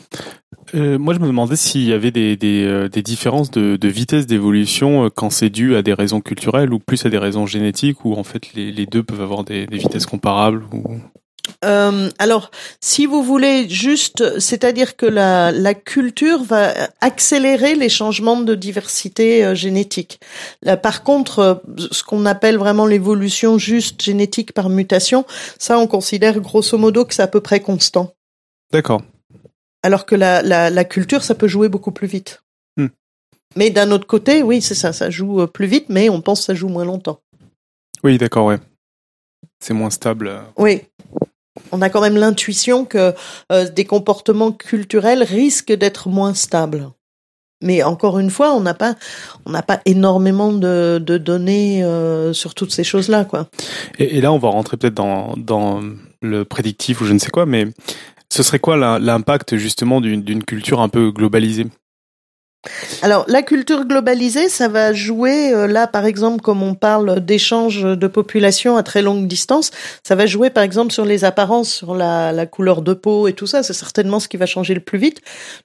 Euh, 0.76 0.98
moi, 0.98 1.14
je 1.14 1.20
me 1.20 1.28
demandais 1.28 1.56
s'il 1.56 1.84
y 1.84 1.94
avait 1.94 2.12
des, 2.12 2.36
des, 2.36 2.90
des 2.92 3.02
différences 3.02 3.52
de, 3.52 3.78
de 3.78 3.88
vitesse 3.88 4.28
d'évolution 4.28 5.10
quand 5.16 5.30
c'est 5.30 5.50
dû 5.50 5.76
à 5.76 5.82
des 5.82 5.94
raisons 5.94 6.20
culturelles 6.20 6.74
ou 6.74 6.80
plus 6.80 7.06
à 7.06 7.10
des 7.10 7.18
raisons 7.18 7.46
génétiques, 7.46 8.04
ou 8.04 8.14
en 8.16 8.24
fait 8.24 8.54
les, 8.54 8.72
les 8.72 8.86
deux 8.86 9.04
peuvent 9.04 9.22
avoir 9.22 9.44
des, 9.44 9.66
des 9.66 9.78
vitesses 9.78 10.06
comparables. 10.06 10.64
Ou... 10.74 11.00
Euh, 11.66 12.10
alors, 12.20 12.52
si 12.82 13.06
vous 13.06 13.24
voulez 13.24 13.68
juste, 13.70 14.40
c'est-à-dire 14.40 14.96
que 14.96 15.06
la, 15.06 15.52
la 15.52 15.74
culture 15.74 16.44
va 16.44 16.74
accélérer 17.02 17.76
les 17.76 17.90
changements 17.90 18.40
de 18.42 18.56
diversité 18.56 19.44
euh, 19.44 19.56
génétique. 19.56 20.20
Là, 20.62 20.78
par 20.78 21.04
contre, 21.04 21.40
euh, 21.40 21.56
ce 21.92 22.04
qu'on 22.04 22.26
appelle 22.26 22.58
vraiment 22.58 22.86
l'évolution 22.86 23.58
juste 23.58 24.02
génétique 24.02 24.54
par 24.54 24.70
mutation, 24.70 25.26
ça, 25.58 25.80
on 25.80 25.88
considère 25.88 26.40
grosso 26.40 26.78
modo 26.78 27.06
que 27.06 27.14
c'est 27.14 27.24
à 27.24 27.28
peu 27.28 27.42
près 27.42 27.60
constant. 27.60 28.14
D'accord. 28.72 29.02
Alors 29.84 30.06
que 30.06 30.16
la, 30.16 30.42
la, 30.42 30.70
la 30.70 30.84
culture, 30.84 31.24
ça 31.24 31.36
peut 31.36 31.48
jouer 31.48 31.70
beaucoup 31.70 31.92
plus 31.92 32.08
vite. 32.08 32.42
Hmm. 32.78 32.88
Mais 33.56 33.70
d'un 33.70 33.92
autre 33.92 34.08
côté, 34.08 34.44
oui, 34.44 34.62
c'est 34.62 34.76
ça, 34.76 34.92
ça 34.94 35.10
joue 35.10 35.42
euh, 35.42 35.48
plus 35.48 35.68
vite, 35.68 35.86
mais 35.90 36.10
on 36.10 36.22
pense 36.22 36.40
que 36.42 36.46
ça 36.46 36.54
joue 36.54 36.68
moins 36.68 36.86
longtemps. 36.86 37.20
Oui, 38.04 38.18
d'accord, 38.18 38.46
ouais. 38.48 38.60
C'est 39.60 39.74
moins 39.74 39.90
stable. 39.90 40.28
euh. 40.28 40.42
Oui. 40.58 40.82
On 41.72 41.82
a 41.82 41.90
quand 41.90 42.02
même 42.02 42.18
l'intuition 42.18 42.86
que 42.86 43.14
euh, 43.52 43.70
des 43.70 43.86
comportements 43.86 44.52
culturels 44.52 45.24
risquent 45.24 45.74
d'être 45.74 46.10
moins 46.10 46.34
stables. 46.34 46.90
Mais 47.62 47.82
encore 47.82 48.20
une 48.20 48.30
fois, 48.30 48.54
on 48.54 48.62
n'a 48.62 48.76
pas, 48.76 48.96
on 49.46 49.52
n'a 49.52 49.64
pas 49.64 49.80
énormément 49.86 50.54
de, 50.54 51.00
données 51.00 51.84
euh, 51.84 52.32
sur 52.32 52.54
toutes 52.54 52.72
ces 52.72 52.84
choses-là, 52.84 53.26
quoi. 53.26 53.48
Et, 53.98 54.22
là, 54.22 54.32
on 54.32 54.38
va 54.38 54.50
rentrer 54.50 54.78
peut-être 54.78 54.94
dans, 54.94 55.82
le 56.22 56.46
prédictif 56.46 57.02
ou 57.02 57.06
je 57.06 57.14
ne 57.14 57.20
sais 57.20 57.30
quoi, 57.30 57.46
mais 57.46 57.68
ce 58.30 58.44
serait 58.44 58.60
quoi 58.60 59.00
l'impact 59.00 59.58
justement 59.58 60.02
d'une 60.02 60.44
culture 60.44 60.82
un 60.82 60.90
peu 60.90 61.12
globalisée? 61.12 61.66
Alors, 63.02 63.26
la 63.28 63.42
culture 63.42 63.86
globalisée, 63.86 64.50
ça 64.50 64.68
va 64.68 64.94
jouer 64.94 65.54
euh, 65.54 65.68
là, 65.68 65.88
par 65.88 66.06
exemple, 66.06 66.42
comme 66.42 66.64
on 66.64 66.74
parle 66.76 67.20
d'échanges 67.20 67.84
de 67.84 68.08
population 68.08 68.78
à 68.78 68.84
très 68.84 69.02
longue 69.02 69.28
distance, 69.28 69.72
ça 70.04 70.16
va 70.16 70.26
jouer, 70.26 70.50
par 70.50 70.64
exemple, 70.64 70.92
sur 70.92 71.06
les 71.06 71.24
apparences, 71.24 71.72
sur 71.72 71.96
la, 71.96 72.46
couleur 72.46 72.82
de 72.82 72.94
peau 72.94 73.28
et 73.28 73.34
tout 73.34 73.48
ça. 73.48 73.64
C'est 73.64 73.74
certainement 73.74 74.20
ce 74.20 74.28
qui 74.28 74.38
va 74.38 74.46
changer 74.46 74.74
le 74.74 74.80
plus 74.80 74.98
vite. 74.98 75.22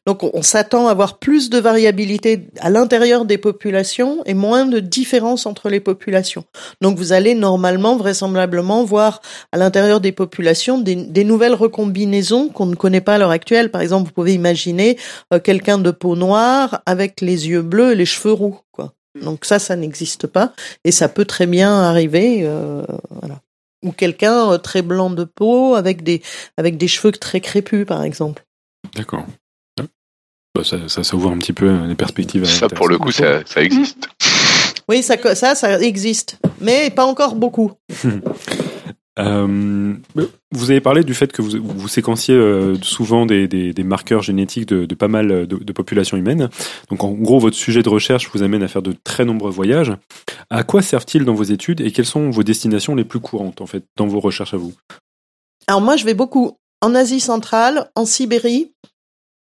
Donc, 0.06 0.22
on, 0.22 0.42
s'attend 0.42 0.88
à 0.88 0.90
avoir 0.90 1.18
plus 1.18 1.50
de 1.50 1.58
variabilité 1.58 2.48
à 2.60 2.70
l'intérieur 2.70 3.24
des 3.24 3.38
populations 3.38 4.22
et 4.26 4.34
moins 4.34 4.66
de 4.66 4.80
différences 4.80 5.46
entre 5.46 5.68
les 5.68 5.80
populations. 5.80 6.44
Donc, 6.80 6.98
vous 6.98 7.12
allez 7.12 7.34
normalement, 7.34 7.96
vraisemblablement, 7.96 8.84
voir 8.84 9.22
à 9.52 9.58
l'intérieur 9.58 10.00
des 10.00 10.12
populations 10.12 10.78
des, 10.78 10.96
des 10.96 11.24
nouvelles 11.24 11.54
recombinaisons 11.54 12.48
qu'on 12.48 12.66
ne 12.66 12.74
connaît 12.74 13.00
pas 13.00 13.14
à 13.14 13.18
l'heure 13.18 13.30
actuelle. 13.30 13.70
Par 13.70 13.80
exemple, 13.80 14.06
vous 14.06 14.12
pouvez 14.12 14.34
imaginer 14.34 14.98
euh, 15.32 15.38
quelqu'un 15.38 15.78
de 15.78 15.90
peau 15.90 16.16
noire 16.16 16.82
avec 16.92 17.20
les 17.20 17.48
yeux 17.48 17.62
bleus 17.62 17.92
et 17.92 17.96
les 17.96 18.06
cheveux 18.06 18.32
roux, 18.32 18.58
quoi. 18.70 18.92
Donc 19.20 19.44
ça, 19.44 19.58
ça 19.58 19.76
n'existe 19.76 20.26
pas 20.26 20.54
et 20.84 20.92
ça 20.92 21.08
peut 21.08 21.24
très 21.24 21.46
bien 21.46 21.72
arriver, 21.72 22.40
euh, 22.42 22.84
voilà. 23.10 23.40
Ou 23.84 23.90
quelqu'un 23.92 24.52
euh, 24.52 24.58
très 24.58 24.82
blanc 24.82 25.10
de 25.10 25.24
peau 25.24 25.74
avec 25.74 26.02
des 26.02 26.22
avec 26.56 26.76
des 26.76 26.88
cheveux 26.88 27.12
très 27.12 27.40
crépus, 27.40 27.84
par 27.84 28.04
exemple. 28.04 28.44
D'accord. 28.94 29.26
Bah, 30.54 30.64
ça, 30.64 30.88
ça, 30.88 31.02
ça 31.02 31.16
ouvre 31.16 31.30
un 31.30 31.38
petit 31.38 31.52
peu 31.52 31.68
euh, 31.68 31.86
les 31.86 31.94
perspectives. 31.94 32.44
Ça, 32.44 32.68
pour 32.68 32.88
le 32.88 32.98
coup, 32.98 33.10
ça, 33.10 33.44
ça 33.46 33.62
existe. 33.62 34.08
Oui, 34.88 35.02
ça, 35.02 35.16
ça, 35.34 35.54
ça 35.54 35.80
existe, 35.80 36.38
mais 36.60 36.90
pas 36.90 37.04
encore 37.04 37.34
beaucoup. 37.34 37.72
Euh, 39.18 39.94
vous 40.52 40.70
avez 40.70 40.80
parlé 40.80 41.04
du 41.04 41.12
fait 41.12 41.32
que 41.32 41.42
vous, 41.42 41.58
vous 41.62 41.88
séquenciez 41.88 42.34
euh, 42.34 42.76
souvent 42.80 43.26
des, 43.26 43.46
des, 43.46 43.74
des, 43.74 43.84
marqueurs 43.84 44.22
génétiques 44.22 44.66
de, 44.66 44.86
de 44.86 44.94
pas 44.94 45.08
mal 45.08 45.46
de, 45.46 45.56
de, 45.56 45.72
populations 45.72 46.16
humaines. 46.16 46.48
Donc 46.88 47.04
en 47.04 47.10
gros, 47.12 47.38
votre 47.38 47.56
sujet 47.56 47.82
de 47.82 47.88
recherche 47.90 48.30
vous 48.32 48.42
amène 48.42 48.62
à 48.62 48.68
faire 48.68 48.80
de 48.80 48.94
très 49.04 49.26
nombreux 49.26 49.50
voyages. 49.50 49.92
À 50.48 50.62
quoi 50.62 50.80
servent-ils 50.80 51.24
dans 51.24 51.34
vos 51.34 51.42
études 51.42 51.82
et 51.82 51.90
quelles 51.90 52.06
sont 52.06 52.30
vos 52.30 52.42
destinations 52.42 52.94
les 52.94 53.04
plus 53.04 53.20
courantes 53.20 53.60
en 53.60 53.66
fait 53.66 53.84
dans 53.96 54.06
vos 54.06 54.20
recherches 54.20 54.54
à 54.54 54.58
vous? 54.58 54.72
Alors 55.66 55.82
moi, 55.82 55.96
je 55.96 56.04
vais 56.04 56.14
beaucoup 56.14 56.56
en 56.80 56.94
Asie 56.94 57.20
centrale, 57.20 57.90
en 57.94 58.06
Sibérie 58.06 58.72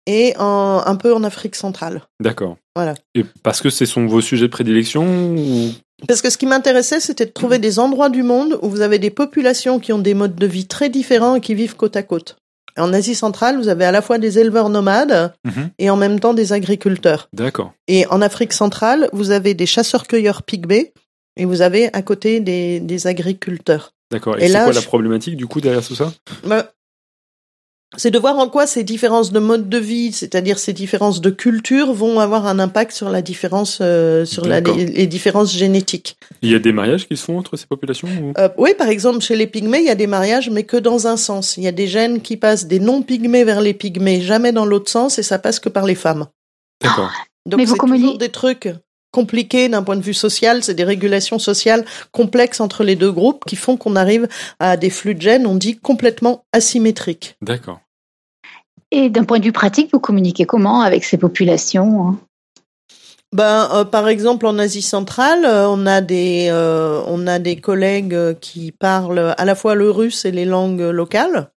et 0.06 0.34
en, 0.38 0.82
un 0.84 0.96
peu 0.96 1.12
en 1.12 1.24
Afrique 1.24 1.56
centrale. 1.56 2.02
D'accord. 2.20 2.56
Voilà. 2.74 2.94
Et 3.14 3.24
parce 3.42 3.60
que 3.60 3.70
ce 3.70 3.84
sont 3.84 4.06
vos 4.06 4.20
sujets 4.20 4.46
de 4.46 4.50
prédilection 4.52 5.34
ou... 5.34 5.70
Parce 6.06 6.20
que 6.22 6.28
ce 6.30 6.36
qui 6.36 6.46
m'intéressait, 6.46 7.00
c'était 7.00 7.24
de 7.26 7.30
trouver 7.30 7.58
des 7.58 7.78
endroits 7.78 8.10
du 8.10 8.22
monde 8.22 8.58
où 8.62 8.68
vous 8.68 8.82
avez 8.82 8.98
des 8.98 9.10
populations 9.10 9.78
qui 9.78 9.92
ont 9.92 9.98
des 9.98 10.14
modes 10.14 10.34
de 10.36 10.46
vie 10.46 10.66
très 10.66 10.90
différents 10.90 11.36
et 11.36 11.40
qui 11.40 11.54
vivent 11.54 11.76
côte 11.76 11.96
à 11.96 12.02
côte. 12.02 12.36
En 12.78 12.92
Asie 12.92 13.14
centrale, 13.14 13.56
vous 13.56 13.68
avez 13.68 13.86
à 13.86 13.92
la 13.92 14.02
fois 14.02 14.18
des 14.18 14.38
éleveurs 14.38 14.68
nomades 14.68 15.32
Mhm. 15.46 15.70
et 15.78 15.88
en 15.88 15.96
même 15.96 16.20
temps 16.20 16.34
des 16.34 16.52
agriculteurs. 16.52 17.28
D'accord. 17.32 17.72
Et 17.88 18.06
en 18.08 18.20
Afrique 18.20 18.52
centrale, 18.52 19.08
vous 19.14 19.30
avez 19.30 19.54
des 19.54 19.64
chasseurs-cueilleurs 19.64 20.42
pygmées 20.42 20.92
et 21.38 21.46
vous 21.46 21.62
avez 21.62 21.88
à 21.94 22.02
côté 22.02 22.40
des, 22.40 22.80
des 22.80 23.06
agriculteurs. 23.06 23.92
D'accord. 24.12 24.36
Et, 24.38 24.44
Et 24.44 24.48
c'est 24.48 24.62
quoi 24.62 24.72
la 24.74 24.82
problématique 24.82 25.36
du 25.36 25.46
coup 25.46 25.62
derrière 25.62 25.84
tout 25.84 25.94
ça? 25.94 26.12
Bah, 26.44 26.70
c'est 27.96 28.10
de 28.10 28.18
voir 28.18 28.36
en 28.38 28.48
quoi 28.48 28.66
ces 28.66 28.82
différences 28.84 29.30
de 29.32 29.38
mode 29.38 29.68
de 29.68 29.78
vie, 29.78 30.12
c'est-à-dire 30.12 30.58
ces 30.58 30.72
différences 30.72 31.20
de 31.20 31.30
culture, 31.30 31.92
vont 31.92 32.18
avoir 32.20 32.46
un 32.46 32.58
impact 32.58 32.92
sur 32.92 33.08
la 33.10 33.22
différence, 33.22 33.78
euh, 33.80 34.24
sur 34.24 34.44
la, 34.44 34.60
les, 34.60 34.86
les 34.86 35.06
différences 35.06 35.52
génétiques. 35.52 36.16
Il 36.42 36.50
y 36.50 36.54
a 36.54 36.58
des 36.58 36.72
mariages 36.72 37.06
qui 37.06 37.16
se 37.16 37.24
font 37.24 37.38
entre 37.38 37.56
ces 37.56 37.66
populations 37.66 38.08
ou... 38.08 38.32
Euh, 38.38 38.48
oui, 38.58 38.70
par 38.76 38.88
exemple, 38.88 39.20
chez 39.20 39.36
les 39.36 39.46
pygmées, 39.46 39.78
il 39.78 39.86
y 39.86 39.90
a 39.90 39.94
des 39.94 40.08
mariages, 40.08 40.50
mais 40.50 40.64
que 40.64 40.76
dans 40.76 41.06
un 41.06 41.16
sens. 41.16 41.56
Il 41.56 41.62
y 41.62 41.68
a 41.68 41.72
des 41.72 41.86
gènes 41.86 42.20
qui 42.20 42.36
passent 42.36 42.66
des 42.66 42.80
non-pygmées 42.80 43.44
vers 43.44 43.60
les 43.60 43.72
pygmées, 43.74 44.20
jamais 44.20 44.52
dans 44.52 44.66
l'autre 44.66 44.90
sens, 44.90 45.18
et 45.18 45.22
ça 45.22 45.38
passe 45.38 45.60
que 45.60 45.68
par 45.68 45.86
les 45.86 45.94
femmes. 45.94 46.26
D'accord. 46.82 47.10
Donc 47.46 47.58
Mais 47.58 47.64
vous 47.64 47.74
c'est 47.74 47.78
toujours 47.78 47.88
communiquez- 47.96 48.18
des 48.18 48.28
trucs 48.30 48.68
compliqués 49.16 49.70
d'un 49.70 49.82
point 49.82 49.96
de 49.96 50.02
vue 50.02 50.12
social, 50.12 50.62
c'est 50.62 50.74
des 50.74 50.84
régulations 50.84 51.38
sociales 51.38 51.86
complexes 52.12 52.60
entre 52.60 52.84
les 52.84 52.96
deux 52.96 53.10
groupes 53.10 53.46
qui 53.46 53.56
font 53.56 53.78
qu'on 53.78 53.96
arrive 53.96 54.28
à 54.60 54.76
des 54.76 54.90
flux 54.90 55.14
de 55.14 55.22
gènes, 55.22 55.46
on 55.46 55.54
dit, 55.54 55.78
complètement 55.78 56.44
asymétriques. 56.52 57.38
D'accord. 57.40 57.80
Et 58.90 59.08
d'un 59.08 59.24
point 59.24 59.38
de 59.38 59.44
vue 59.44 59.52
pratique, 59.52 59.88
vous 59.90 60.00
communiquez 60.00 60.44
comment 60.44 60.82
avec 60.82 61.02
ces 61.02 61.16
populations 61.16 62.08
hein? 62.08 62.18
Ben, 63.32 63.68
euh, 63.72 63.84
par 63.84 64.06
exemple, 64.08 64.46
en 64.46 64.58
Asie 64.58 64.82
centrale, 64.82 65.44
euh, 65.44 65.68
on 65.68 65.84
a 65.84 66.00
des 66.00 66.48
euh, 66.50 67.02
on 67.06 67.26
a 67.26 67.38
des 67.38 67.56
collègues 67.56 68.38
qui 68.40 68.70
parlent 68.70 69.34
à 69.36 69.44
la 69.44 69.54
fois 69.54 69.74
le 69.74 69.90
russe 69.90 70.24
et 70.24 70.30
les 70.30 70.44
langues 70.44 70.80
locales. 70.80 71.50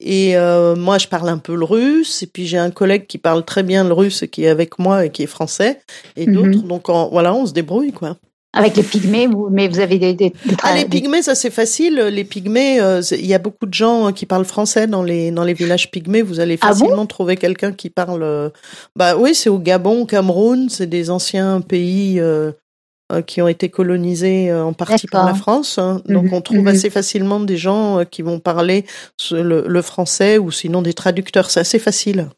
Et 0.00 0.36
euh, 0.36 0.74
moi, 0.76 0.98
je 0.98 1.06
parle 1.08 1.28
un 1.28 1.38
peu 1.38 1.54
le 1.54 1.64
russe. 1.64 2.22
Et 2.22 2.26
puis 2.26 2.46
j'ai 2.46 2.58
un 2.58 2.70
collègue 2.70 3.06
qui 3.06 3.18
parle 3.18 3.44
très 3.44 3.62
bien 3.62 3.84
le 3.84 3.92
russe, 3.92 4.22
et 4.22 4.28
qui 4.28 4.44
est 4.44 4.48
avec 4.48 4.78
moi 4.78 5.04
et 5.06 5.10
qui 5.10 5.22
est 5.22 5.26
français. 5.26 5.80
Et 6.16 6.26
Mhm. 6.26 6.34
d'autres, 6.34 6.62
donc 6.66 6.88
en- 6.88 7.08
voilà, 7.10 7.34
on 7.34 7.46
se 7.46 7.52
débrouille 7.52 7.92
quoi. 7.92 8.16
Avec 8.52 8.76
les 8.76 8.82
pygmées, 8.82 9.28
vous, 9.28 9.46
mais 9.48 9.68
vous 9.68 9.78
avez 9.78 9.96
des... 9.98 10.12
des, 10.12 10.30
des 10.30 10.56
Ah, 10.64 10.74
les 10.74 10.84
pygmées, 10.84 11.22
ça 11.22 11.36
c'est 11.36 11.50
facile. 11.50 11.94
Les 12.10 12.24
pygmées, 12.24 12.80
euh, 12.80 13.00
il 13.12 13.24
y 13.26 13.32
a 13.34 13.38
beaucoup 13.38 13.64
de 13.66 13.72
gens 13.74 14.08
euh, 14.08 14.10
qui 14.10 14.26
parlent 14.26 14.44
français 14.44 14.88
dans 14.88 15.04
les 15.04 15.30
dans 15.30 15.44
les 15.44 15.54
villages 15.54 15.88
pygmées. 15.92 16.22
Vous 16.22 16.40
allez 16.40 16.58
Ah 16.60 16.68
bon? 16.70 16.74
facilement 16.74 17.06
trouver 17.06 17.36
quelqu'un 17.36 17.70
qui 17.72 17.90
parle. 17.90 18.24
euh, 18.24 18.48
Bah 18.96 19.16
oui, 19.16 19.36
c'est 19.36 19.50
au 19.50 19.58
Gabon, 19.60 20.00
au 20.02 20.06
Cameroun, 20.06 20.68
c'est 20.68 20.88
des 20.88 21.10
anciens 21.10 21.60
pays 21.60 22.18
euh, 22.18 22.50
euh, 22.50 22.52
qui 23.26 23.42
ont 23.42 23.48
été 23.48 23.68
colonisés 23.68 24.50
euh, 24.50 24.64
en 24.64 24.72
partie 24.72 25.06
par 25.06 25.26
la. 25.26 25.34
France. 25.34 25.78
hein. 25.78 26.00
Donc 26.08 26.24
Mhm, 26.24 26.32
on 26.34 26.40
trouve 26.40 26.58
mhm. 26.60 26.68
assez 26.68 26.90
facilement 26.90 27.40
des 27.40 27.56
gens 27.56 27.98
euh, 28.00 28.04
qui 28.04 28.22
vont 28.22 28.38
parler 28.38 28.84
ce- 29.16 29.34
le, 29.34 29.64
le 29.66 29.82
français 29.82 30.38
ou 30.38 30.50
sinon 30.50 30.82
des 30.82 30.92
traducteurs. 30.94 31.50
C'est 31.50 31.60
assez 31.60 31.78
facile. 31.78 32.28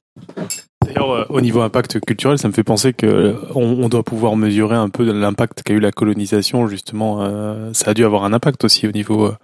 D'ailleurs, 0.84 1.10
euh, 1.10 1.24
au 1.28 1.40
niveau 1.40 1.60
impact 1.60 2.00
culturel, 2.00 2.38
ça 2.38 2.48
me 2.48 2.52
fait 2.52 2.64
penser 2.64 2.92
que 2.92 3.06
euh, 3.06 3.34
on, 3.54 3.88
doit 3.88 4.02
pouvoir 4.02 4.36
mesurer 4.36 4.76
un 4.76 4.88
peu 4.88 5.04
l'impact 5.10 5.62
qu'a 5.62 5.74
eu 5.74 5.80
la 5.80 5.92
colonisation. 5.92 6.66
Justement, 6.66 7.22
euh, 7.22 7.70
ça 7.72 7.90
a 7.92 7.94
dû 7.94 8.04
avoir 8.04 8.24
un 8.24 8.32
impact 8.32 8.64
aussi 8.64 8.86
au 8.86 8.92
niveau 8.92 9.26
euh, 9.26 9.34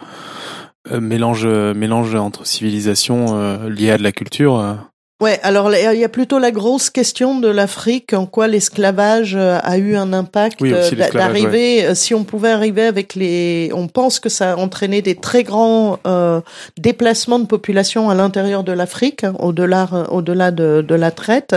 euh, 0.93 1.01
mélange 1.01 1.43
euh, 1.45 1.75
mélange 1.75 2.15
entre 2.15 2.47
civilisations 2.47 3.37
euh, 3.37 3.69
liées 3.71 3.91
à 3.93 3.99
de 3.99 4.03
la 4.03 4.13
culture. 4.13 4.77
Ouais, 5.21 5.41
alors 5.43 5.75
il 5.75 5.99
y 5.99 6.05
a 6.05 6.09
plutôt 6.09 6.39
la 6.39 6.53
grosse 6.53 6.91
question 6.91 7.41
de 7.41 7.49
l'Afrique, 7.49 8.13
en 8.13 8.25
quoi 8.25 8.47
l'esclavage 8.47 9.35
euh, 9.35 9.59
a 9.65 9.77
eu 9.77 9.97
un 9.97 10.13
impact 10.13 10.61
Oui, 10.61 10.73
euh, 10.73 10.89
d'arriver. 11.13 11.85
euh, 11.85 11.97
Si 11.97 12.15
on 12.15 12.23
pouvait 12.23 12.51
arriver 12.53 12.85
avec 12.85 13.17
les, 13.17 13.73
on 13.75 13.89
pense 13.89 14.21
que 14.21 14.29
ça 14.29 14.53
a 14.53 14.57
entraîné 14.57 15.03
des 15.03 15.17
très 15.17 15.43
grands 15.43 15.99
euh, 16.07 16.41
déplacements 16.79 17.41
de 17.41 17.47
population 17.47 18.11
à 18.11 18.15
l'intérieur 18.15 18.63
de 18.63 18.71
l'Afrique, 18.71 19.25
hein, 19.25 19.35
au-delà, 19.41 19.89
au-delà 20.11 20.53
de, 20.53 20.85
de 20.87 20.95
la 20.95 21.11
traite. 21.11 21.57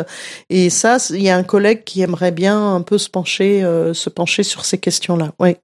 Et 0.49 0.71
ça, 0.71 0.97
il 1.11 1.21
y 1.21 1.29
a 1.29 1.37
un 1.37 1.43
collègue 1.43 1.83
qui 1.83 2.01
aimerait 2.01 2.31
bien 2.31 2.73
un 2.73 2.81
peu 2.81 2.97
se 2.97 3.11
pencher, 3.11 3.63
euh, 3.63 3.93
se 3.93 4.09
pencher 4.09 4.41
sur 4.41 4.65
ces 4.65 4.79
questions-là. 4.79 5.33
Ouais. 5.39 5.59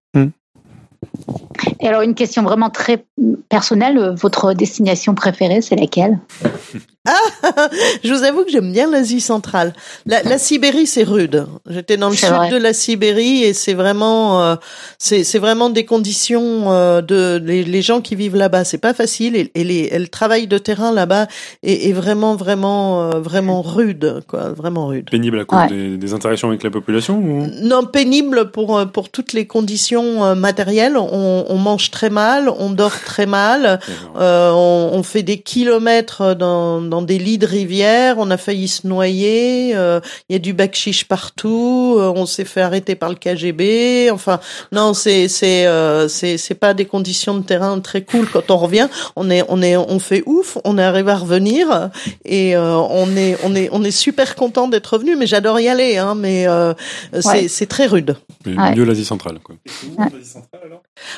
Et 1.79 1.87
alors, 1.87 2.01
une 2.01 2.15
question 2.15 2.43
vraiment 2.43 2.69
très 2.69 3.05
personnelle, 3.49 4.13
votre 4.19 4.53
destination 4.53 5.15
préférée, 5.15 5.61
c'est 5.61 5.75
laquelle? 5.75 6.19
Je 8.03 8.13
vous 8.13 8.23
avoue 8.23 8.43
que 8.43 8.51
j'aime 8.51 8.71
bien 8.71 8.89
l'Asie 8.89 9.21
centrale. 9.21 9.73
La, 10.05 10.23
la 10.23 10.37
Sibérie, 10.37 10.87
c'est 10.87 11.03
rude. 11.03 11.45
J'étais 11.69 11.97
dans 11.97 12.09
le 12.09 12.15
sud 12.15 12.29
vrai. 12.29 12.49
de 12.49 12.57
la 12.57 12.73
Sibérie 12.73 13.43
et 13.43 13.53
c'est 13.53 13.73
vraiment, 13.73 14.41
euh, 14.43 14.55
c'est 14.97 15.23
c'est 15.23 15.39
vraiment 15.39 15.69
des 15.69 15.85
conditions 15.85 16.71
euh, 16.71 17.01
de 17.01 17.41
les, 17.43 17.63
les 17.63 17.81
gens 17.81 18.01
qui 18.01 18.15
vivent 18.15 18.35
là-bas. 18.35 18.63
C'est 18.63 18.77
pas 18.77 18.93
facile 18.93 19.35
et, 19.35 19.51
et, 19.55 19.63
les, 19.63 19.89
et 19.91 19.99
le 19.99 20.07
travail 20.07 20.47
de 20.47 20.57
terrain 20.57 20.91
là-bas 20.91 21.27
est, 21.63 21.89
est 21.89 21.93
vraiment, 21.93 22.35
vraiment, 22.35 23.03
euh, 23.11 23.19
vraiment 23.19 23.61
rude, 23.61 24.21
quoi, 24.27 24.49
vraiment 24.49 24.87
rude. 24.87 25.09
Pénible 25.09 25.39
à 25.39 25.45
cause 25.45 25.57
Ouais. 25.57 25.67
des, 25.69 25.97
des 25.97 26.13
interactions 26.13 26.49
avec 26.49 26.61
la 26.61 26.69
population 26.69 27.17
ou... 27.17 27.47
Non, 27.63 27.83
pénible 27.85 28.51
pour 28.51 28.77
euh, 28.77 28.85
pour 28.85 29.09
toutes 29.09 29.33
les 29.33 29.47
conditions 29.47 30.23
euh, 30.23 30.35
matérielles. 30.35 30.97
On, 30.97 31.45
on 31.47 31.57
mange 31.57 31.89
très 31.89 32.09
mal, 32.11 32.49
on 32.59 32.69
dort 32.69 32.99
très 33.05 33.25
mal. 33.25 33.79
Euh, 34.17 34.51
on, 34.53 34.91
on 34.93 35.03
fait 35.03 35.23
des 35.23 35.39
kilomètres 35.39 36.35
dans, 36.35 36.81
dans 36.81 36.96
des 37.01 37.17
lits 37.19 37.37
de 37.37 37.45
rivière, 37.45 38.15
on 38.17 38.29
a 38.31 38.37
failli 38.37 38.67
se 38.67 38.85
noyer, 38.87 39.75
euh, 39.75 39.99
il 40.29 40.33
y 40.33 40.35
a 40.35 40.39
du 40.39 40.53
bac 40.53 40.75
chiche 40.75 41.05
partout, 41.05 41.95
euh, 41.97 42.11
on 42.15 42.25
s'est 42.25 42.45
fait 42.45 42.61
arrêter 42.61 42.95
par 42.95 43.09
le 43.09 43.15
KGB. 43.15 44.09
Enfin, 44.11 44.39
non, 44.71 44.93
c'est 44.93 45.27
c'est 45.27 45.65
euh, 45.67 46.07
c'est 46.07 46.37
c'est 46.37 46.55
pas 46.55 46.73
des 46.73 46.85
conditions 46.85 47.35
de 47.37 47.43
terrain 47.43 47.79
très 47.79 48.01
cool. 48.03 48.27
Quand 48.27 48.49
on 48.51 48.57
revient, 48.57 48.87
on 49.15 49.29
est 49.29 49.43
on 49.49 49.61
est 49.61 49.75
on 49.77 49.99
fait 49.99 50.23
ouf, 50.25 50.57
on 50.63 50.77
est 50.77 50.83
arrivé 50.83 51.11
à 51.11 51.17
revenir 51.17 51.89
et 52.25 52.55
euh, 52.55 52.75
on 52.75 53.15
est 53.15 53.37
on 53.43 53.55
est 53.55 53.69
on 53.71 53.83
est 53.83 53.91
super 53.91 54.35
content 54.35 54.67
d'être 54.67 54.87
revenu. 54.93 55.15
Mais 55.15 55.27
j'adore 55.27 55.59
y 55.59 55.67
aller, 55.67 55.97
hein. 55.97 56.15
Mais 56.15 56.47
euh, 56.47 56.73
c'est 57.13 57.27
Ouais. 57.27 57.47
c'est 57.47 57.65
très 57.67 57.85
rude. 57.85 58.15
Mais 58.45 58.55
Ouais. 58.57 58.75
Mieux 58.75 58.83
l'Asie 58.85 59.05
centrale. 59.05 59.39
Quoi. 59.43 59.55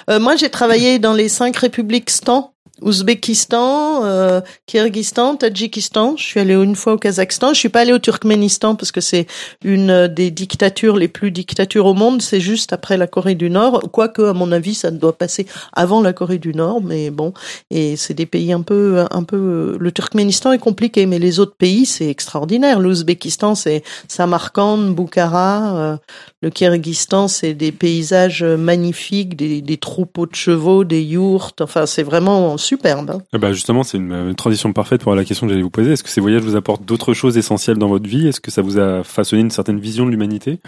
Euh, 0.10 0.20
moi, 0.20 0.36
j'ai 0.36 0.50
travaillé 0.50 1.00
dans 1.00 1.14
les 1.14 1.30
cinq 1.30 1.56
républiques 1.58 2.10
Stan. 2.10 2.54
Ouzbékistan, 2.82 4.04
euh, 4.04 4.42
Kyrgyzstan, 4.66 5.36
Tadjikistan. 5.36 6.16
Je 6.18 6.24
suis 6.24 6.40
allée 6.40 6.54
une 6.54 6.76
fois 6.76 6.94
au 6.94 6.98
Kazakhstan. 6.98 7.54
Je 7.54 7.60
suis 7.60 7.70
pas 7.70 7.82
allée 7.82 7.94
au 7.94 8.00
Turkménistan 8.00 8.76
parce 8.76 8.92
que 8.92 9.02
c'est 9.02 9.28
une 9.64 9.90
euh, 9.90 10.08
des 10.08 10.32
dictatures 10.32 10.98
les 10.98 11.08
plus 11.08 11.32
dictatures 11.32 11.86
au 11.86 11.94
monde. 11.94 12.22
C'est 12.22 12.40
juste 12.40 12.74
après 12.74 12.98
la 12.98 13.08
Corée 13.08 13.36
du 13.36 13.50
Nord. 13.50 13.90
Quoique, 13.92 14.22
à 14.22 14.34
mon 14.34 14.52
avis, 14.52 14.76
ça 14.76 14.92
doit 14.92 15.18
passer 15.18 15.46
avant 15.74 16.02
la 16.02 16.14
Corée 16.14 16.40
du 16.40 16.54
Nord. 16.54 16.82
Mais 16.82 17.10
bon, 17.10 17.34
et 17.70 17.96
c'est 17.96 18.14
des 18.14 18.26
pays 18.26 18.54
un 18.54 18.62
peu, 18.62 19.06
un 19.12 19.24
peu. 19.24 19.78
Le 19.80 19.92
Turkménistan 19.92 20.52
est 20.52 20.60
compliqué, 20.60 21.06
mais 21.06 21.20
les 21.20 21.40
autres 21.40 21.56
pays, 21.56 21.86
c'est 21.86 22.10
extraordinaire. 22.10 22.80
L'Ouzbékistan, 22.80 23.56
c'est 23.56 23.84
Samarkand, 24.08 24.78
Bukhara. 24.78 25.78
euh, 25.78 25.98
le 26.42 26.50
Kyrgyzstan, 26.50 27.28
c'est 27.28 27.54
des 27.54 27.72
paysages 27.72 28.44
magnifiques, 28.44 29.36
des, 29.36 29.62
des 29.62 29.78
troupeaux 29.78 30.26
de 30.26 30.36
chevaux, 30.36 30.86
des 30.86 31.04
yourtes. 31.04 31.62
Enfin, 31.62 31.86
c'est 31.86 32.04
vraiment 32.04 32.58
superbe. 32.70 33.22
Ah 33.34 33.38
bah 33.38 33.52
justement, 33.52 33.84
c'est 33.84 33.98
une, 33.98 34.14
une 34.14 34.36
transition 34.36 34.72
parfaite 34.74 35.02
pour 35.02 35.16
la 35.16 35.26
question 35.26 35.48
que 35.48 35.52
j'allais 35.52 35.64
vous 35.64 35.70
poser. 35.70 35.94
Est-ce 35.94 36.04
que 36.04 36.10
ces 36.10 36.22
voyages 36.22 36.44
vous 36.44 36.56
apportent 36.56 36.86
d'autres 36.86 37.14
choses 37.14 37.38
essentielles 37.38 37.78
dans 37.78 37.88
votre 37.90 38.08
vie? 38.08 38.28
Est-ce 38.28 38.40
que 38.40 38.52
ça 38.52 38.62
vous 38.62 38.78
a 38.78 39.04
façonné 39.04 39.42
une 39.42 39.52
certaine 39.52 39.80
vision 39.80 40.06
de 40.06 40.12
l'humanité? 40.12 40.60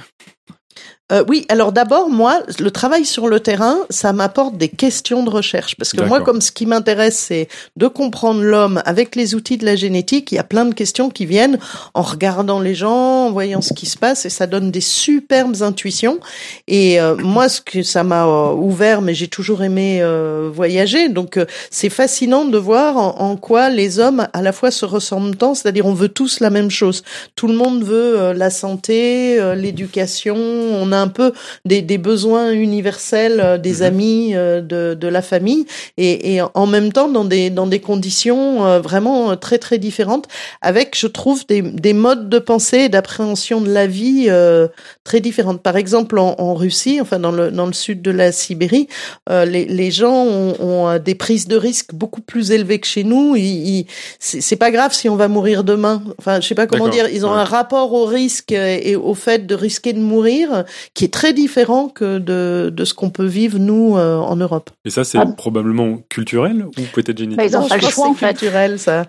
Euh, 1.12 1.24
oui, 1.28 1.46
alors 1.50 1.72
d'abord, 1.72 2.10
moi, 2.10 2.40
le 2.60 2.72
travail 2.72 3.06
sur 3.06 3.28
le 3.28 3.40
terrain, 3.40 3.78
ça 3.90 4.14
m'apporte 4.14 4.58
des 4.58 4.70
questions 4.70 5.24
de 5.24 5.30
recherche. 5.30 5.76
Parce 5.76 5.92
que 5.92 6.02
moi, 6.04 6.22
comme 6.22 6.42
ce 6.42 6.52
qui 6.52 6.66
m'intéresse, 6.66 7.18
c'est 7.18 7.48
de 7.76 7.88
comprendre 7.88 8.42
l'homme 8.42 8.82
avec 8.86 9.16
les 9.16 9.36
outils 9.36 9.58
de 9.58 9.66
la 9.66 9.76
génétique, 9.76 10.32
il 10.32 10.36
y 10.36 10.40
a 10.40 10.44
plein 10.44 10.66
de 10.66 10.74
questions 10.74 11.10
qui 11.10 11.26
viennent 11.26 11.60
en 11.94 12.02
regardant 12.02 12.60
les 12.60 12.76
gens, 12.76 13.26
en 13.26 13.32
voyant 13.32 13.62
ce 13.62 13.74
qui 13.74 13.86
se 13.86 13.98
passe, 13.98 14.26
et 14.26 14.30
ça 14.30 14.48
donne 14.48 14.72
des 14.72 14.82
superbes 14.82 15.62
intuitions. 15.62 16.20
Et 16.68 17.02
euh, 17.02 17.16
moi, 17.16 17.50
ce 17.50 17.62
que 17.62 17.84
ça 17.84 18.04
m'a 18.04 18.26
euh, 18.26 18.54
ouvert, 18.54 19.02
mais 19.02 19.14
j'ai 19.14 19.28
toujours 19.28 19.64
aimé 19.64 20.00
euh, 20.02 20.50
voyager, 20.54 21.10
donc 21.10 21.38
euh, 21.38 21.46
c'est 21.70 21.90
fascinant 21.90 22.46
de 22.46 22.58
voir 22.58 22.98
en, 22.98 23.20
en 23.20 23.36
quoi 23.36 23.70
les 23.70 24.00
hommes 24.00 24.28
à 24.34 24.42
la 24.42 24.52
fois 24.52 24.72
se 24.72 24.86
ressemblent 24.86 25.36
tant, 25.36 25.56
c'est-à-dire 25.56 25.86
on 25.86 25.94
veut 25.94 26.10
tous 26.10 26.40
la 26.40 26.50
même 26.50 26.72
chose. 26.72 27.04
Tout 27.36 27.48
le 27.48 27.56
monde 27.56 27.84
veut 27.84 28.32
la 28.34 28.50
santé, 28.50 29.40
l'éducation, 29.56 30.36
on 30.38 30.92
a 30.92 31.01
un 31.02 31.08
peu 31.10 31.34
des, 31.66 31.82
des 31.82 31.98
besoins 31.98 32.52
universels 32.52 33.40
euh, 33.44 33.58
des 33.58 33.78
Mhm. 33.82 33.88
amis, 33.92 34.32
euh, 34.36 34.62
de, 34.62 34.94
de 34.94 35.08
la 35.08 35.22
famille, 35.22 35.66
et, 35.98 36.36
et 36.36 36.42
en 36.42 36.68
même 36.68 36.92
temps 36.94 37.10
dans 37.10 37.26
des, 37.26 37.50
dans 37.50 37.68
des 37.68 37.80
conditions 37.80 38.66
euh, 38.66 38.80
vraiment 38.80 39.36
très 39.38 39.58
très 39.58 39.78
différentes, 39.78 40.28
avec, 40.62 40.98
je 40.98 41.08
trouve, 41.08 41.46
des, 41.48 41.62
des 41.62 41.94
modes 41.94 42.30
de 42.30 42.40
pensée 42.40 42.82
et 42.86 42.90
d'appréhension 42.90 43.62
de 43.62 43.72
la 43.72 43.88
vie 43.88 44.26
euh, 44.30 44.68
très 45.04 45.20
différentes. 45.20 45.62
Par 45.62 45.76
exemple, 45.78 46.18
en, 46.20 46.36
en 46.38 46.54
Russie, 46.54 47.00
enfin 47.02 47.20
dans 47.20 47.32
le, 47.32 47.52
dans 47.52 47.66
le 47.66 47.74
sud 47.74 48.02
de 48.02 48.12
la 48.12 48.32
Sibérie, 48.32 48.88
euh, 49.30 49.46
les, 49.46 49.66
les 49.66 49.92
gens 49.92 50.26
ont, 50.26 50.54
ont 50.60 51.00
des 51.00 51.16
prises 51.16 51.48
de 51.48 51.56
risques 51.58 51.94
beaucoup 51.94 52.22
plus 52.22 52.52
élevées 52.52 52.80
que 52.80 52.88
chez 52.88 53.04
nous. 53.04 53.36
Ils, 53.36 53.80
ils- 53.80 53.86
c'est 54.20 54.56
pas 54.56 54.72
grave 54.72 54.94
si 54.94 55.10
on 55.10 55.16
va 55.16 55.28
mourir 55.28 55.64
demain. 55.64 56.04
Enfin, 56.20 56.40
je 56.42 56.48
sais 56.48 56.56
pas 56.56 56.68
comment 56.68 56.88
dire. 56.90 57.08
Ils 57.10 57.26
ont 57.26 57.32
ouais. 57.34 57.38
un 57.38 57.44
rapport 57.44 57.94
au 57.94 58.06
risque 58.06 58.52
et 58.52 58.96
au 58.96 59.14
fait 59.16 59.46
de 59.48 59.56
risquer 59.56 59.94
de 59.94 60.00
mourir 60.00 60.64
qui 60.94 61.06
est 61.06 61.14
très 61.14 61.32
différent 61.34 61.88
que 61.88 62.18
de, 62.18 62.70
de 62.74 62.86
ce 62.86 62.94
qu'on 62.94 63.10
peut 63.10 63.26
vivre 63.26 63.58
nous 63.60 63.96
euh, 63.98 64.18
en 64.18 64.36
Europe. 64.36 64.70
Et 64.86 64.90
ça, 64.90 65.04
c'est 65.04 65.18
Ah. 65.18 65.26
probablement 65.26 66.00
culturel 66.10 66.66
ou 66.66 66.82
peut-être 66.94 67.18
génétique 67.18 67.38
Bah, 67.38 67.46
ils 67.46 67.56
ont 67.56 67.62
Non, 67.62 67.68
pas 67.70 67.78
le 67.78 67.88
choix, 67.88 68.08
en 68.10 68.14
fait. 68.14 68.28
culturel, 68.30 68.78
ça. 68.80 69.06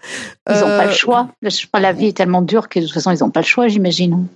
Ils 0.48 0.54
n'ont 0.54 0.60
pas 0.60 0.84
Euh, 0.84 0.86
le 0.86 0.92
choix. 0.92 1.28
Je- 1.42 1.66
La 1.80 1.92
vie 1.92 2.06
est 2.06 2.16
tellement 2.16 2.42
dure 2.42 2.68
que 2.68 2.78
de 2.78 2.84
toute 2.84 2.94
façon, 2.94 3.10
ils 3.10 3.18
n'ont 3.20 3.30
pas 3.30 3.40
le 3.40 3.46
choix, 3.46 3.66
j'imagine. 3.68 4.26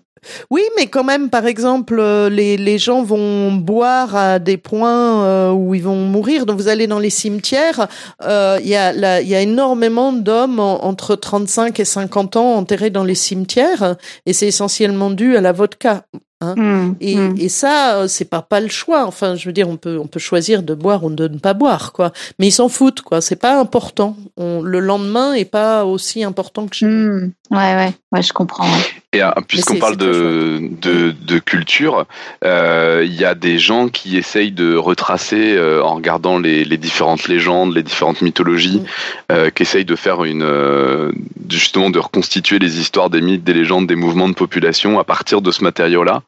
Oui, 0.51 0.63
mais 0.77 0.87
quand 0.89 1.05
même, 1.05 1.31
par 1.31 1.47
exemple, 1.47 1.99
euh, 2.01 2.29
les, 2.29 2.57
les 2.57 2.79
gens 2.79 3.05
vont 3.05 3.53
boire 3.53 4.17
à 4.17 4.39
des 4.41 4.57
points 4.57 5.23
euh, 5.25 5.53
où 5.53 5.75
ils 5.77 5.83
vont 5.85 5.95
mourir. 5.95 6.47
Donc, 6.47 6.57
vous 6.59 6.67
allez 6.67 6.89
dans 6.89 6.99
les 6.99 7.11
cimetières, 7.11 7.87
euh, 8.25 8.59
il 8.61 8.67
y, 8.69 8.75
a 8.75 9.21
y 9.23 9.35
a 9.37 9.41
énormément 9.41 10.13
d'hommes 10.13 10.59
en- 10.59 10.85
entre 10.85 11.15
35 11.15 11.79
et 11.79 11.85
50 11.85 12.35
ans 12.35 12.55
enterrés 12.55 12.91
dans 12.91 13.05
les 13.05 13.15
cimetières, 13.15 13.95
et 14.25 14.33
c'est 14.33 14.49
essentiellement 14.49 15.11
dû 15.11 15.37
à 15.37 15.41
la 15.41 15.53
vodka. 15.53 16.07
Hmm, 16.43 16.93
Et, 17.01 17.17
hmm. 17.17 17.35
et 17.39 17.49
ça, 17.49 17.97
euh, 18.03 18.09
c'est 18.09 18.27
pas 18.27 18.43
pas 18.43 18.61
le 18.61 18.69
choix. 18.69 19.07
Enfin, 19.07 19.37
je 19.37 19.47
veux 19.47 19.53
dire, 19.55 19.69
on 19.69 19.77
peut 19.79 19.99
on 19.99 20.07
peut 20.07 20.21
choisir 20.21 20.63
de 20.63 20.75
boire 20.75 21.03
ou 21.05 21.11
de 21.11 21.29
ne 21.29 21.39
pas 21.39 21.55
boire, 21.55 21.93
quoi. 21.93 22.13
Mais 22.39 22.49
ils 22.49 22.53
s'en 22.53 22.69
foutent, 22.69 23.01
quoi. 23.01 23.21
C'est 23.23 23.37
pas 23.37 23.59
important. 23.59 24.17
On, 24.37 24.61
le 24.63 24.81
lendemain 24.81 25.33
est 25.33 25.47
pas 25.47 25.87
aussi 25.87 26.23
important 26.25 26.67
que 26.67 26.77
chez 26.77 26.87
nous. 26.87 26.93
Hmm. 27.21 27.33
Ouais, 27.51 27.75
ouais, 27.77 27.95
ouais, 28.13 28.23
je 28.23 28.33
comprends. 28.35 28.65
ouais. 28.65 28.96
Et 29.17 29.23
euh, 29.23 29.31
puisqu'on 29.49 29.79
parle 29.79 29.97
de, 29.97 30.61
de, 30.81 31.13
de 31.13 31.39
culture, 31.39 32.07
euh, 32.45 33.03
il 33.05 33.15
y 33.15 33.25
a 33.25 33.35
des 33.35 33.59
gens 33.59 33.89
qui 33.89 34.17
essayent 34.17 34.53
de 34.53 34.77
retracer, 34.77 35.57
euh, 35.57 35.83
en 35.83 35.95
regardant 35.95 36.39
les, 36.39 36.65
les 36.65 36.77
différentes 36.77 37.29
légendes, 37.29 37.75
les 37.75 37.83
différentes 37.83 38.21
mythologies, 38.23 38.77
Mm. 38.77 38.87
euh, 39.33 39.51
qui 39.51 39.63
essayent 39.63 39.85
de 39.85 39.97
faire 39.97 40.25
une, 40.25 40.43
euh, 40.43 41.13
justement 41.49 41.91
de 41.91 41.99
reconstituer 41.99 42.59
les 42.59 42.79
histoires, 42.81 43.11
des 43.11 43.21
mythes, 43.21 43.45
des 43.45 43.55
légendes, 43.55 43.87
des 43.87 43.97
mouvements 43.97 44.29
de 44.29 44.35
population 44.35 44.99
à 44.99 45.05
partir 45.05 45.41
de 45.41 45.51
ce 45.51 45.63
matériau-là. 45.63 46.23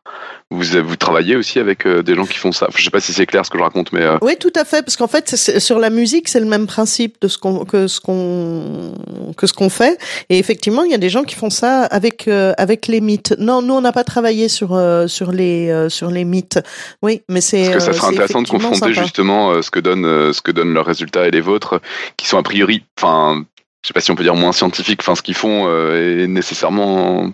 Vous, 0.50 0.62
vous 0.82 0.96
travaillez 0.96 1.36
aussi 1.36 1.58
avec 1.58 1.84
euh, 1.86 2.02
des 2.02 2.14
gens 2.14 2.24
qui 2.24 2.38
font 2.38 2.52
ça. 2.52 2.66
Enfin, 2.68 2.78
je 2.78 2.84
sais 2.84 2.90
pas 2.90 3.00
si 3.00 3.12
c'est 3.12 3.26
clair 3.26 3.44
ce 3.44 3.50
que 3.50 3.58
je 3.58 3.62
raconte, 3.62 3.92
mais 3.92 4.00
euh, 4.00 4.16
Oui, 4.22 4.34
tout 4.40 4.52
à 4.56 4.64
fait, 4.64 4.82
parce 4.82 4.96
qu'en 4.96 5.06
fait, 5.06 5.36
sur 5.36 5.78
la 5.78 5.90
musique, 5.90 6.26
c'est 6.28 6.40
le 6.40 6.46
même 6.46 6.66
principe 6.66 7.16
de 7.20 7.28
ce 7.28 7.36
qu'on 7.36 7.66
que 7.66 7.86
ce 7.86 8.00
qu'on 8.00 8.94
que 9.36 9.46
ce 9.46 9.52
qu'on 9.52 9.68
fait. 9.68 9.98
Et 10.30 10.38
effectivement, 10.38 10.84
il 10.84 10.90
y 10.90 10.94
a 10.94 10.98
des 10.98 11.10
gens 11.10 11.24
qui 11.24 11.34
font 11.34 11.50
ça 11.50 11.84
avec 11.84 12.28
euh, 12.28 12.54
avec 12.56 12.86
les 12.86 13.02
mythes. 13.02 13.34
Non, 13.38 13.60
nous, 13.60 13.74
on 13.74 13.82
n'a 13.82 13.92
pas 13.92 14.04
travaillé 14.04 14.48
sur 14.48 14.72
euh, 14.74 15.06
sur 15.06 15.32
les 15.32 15.68
euh, 15.68 15.90
sur 15.90 16.10
les 16.10 16.24
mythes. 16.24 16.58
Oui, 17.02 17.20
mais 17.28 17.42
c'est 17.42 17.70
Parce 17.70 17.74
que 17.74 17.80
ça 17.80 17.90
euh, 17.90 17.92
serait 17.92 18.08
intéressant 18.14 18.40
de 18.40 18.48
confronter 18.48 18.78
sympa. 18.78 18.92
justement 19.02 19.50
euh, 19.50 19.60
ce 19.60 19.70
que 19.70 19.80
donne 19.80 20.06
euh, 20.06 20.32
ce 20.32 20.40
que 20.40 20.50
donnent 20.50 20.72
leurs 20.72 20.86
résultats 20.86 21.28
et 21.28 21.30
les 21.30 21.42
vôtres, 21.42 21.78
qui 22.16 22.26
sont 22.26 22.38
a 22.38 22.42
priori, 22.42 22.84
enfin, 22.98 23.44
je 23.82 23.88
sais 23.88 23.92
pas 23.92 24.00
si 24.00 24.10
on 24.10 24.14
peut 24.16 24.22
dire 24.24 24.34
moins 24.34 24.52
scientifiques. 24.52 25.00
Enfin, 25.02 25.14
ce 25.14 25.20
qu'ils 25.20 25.34
font 25.36 25.66
euh, 25.68 26.24
est 26.24 26.26
nécessairement. 26.26 27.32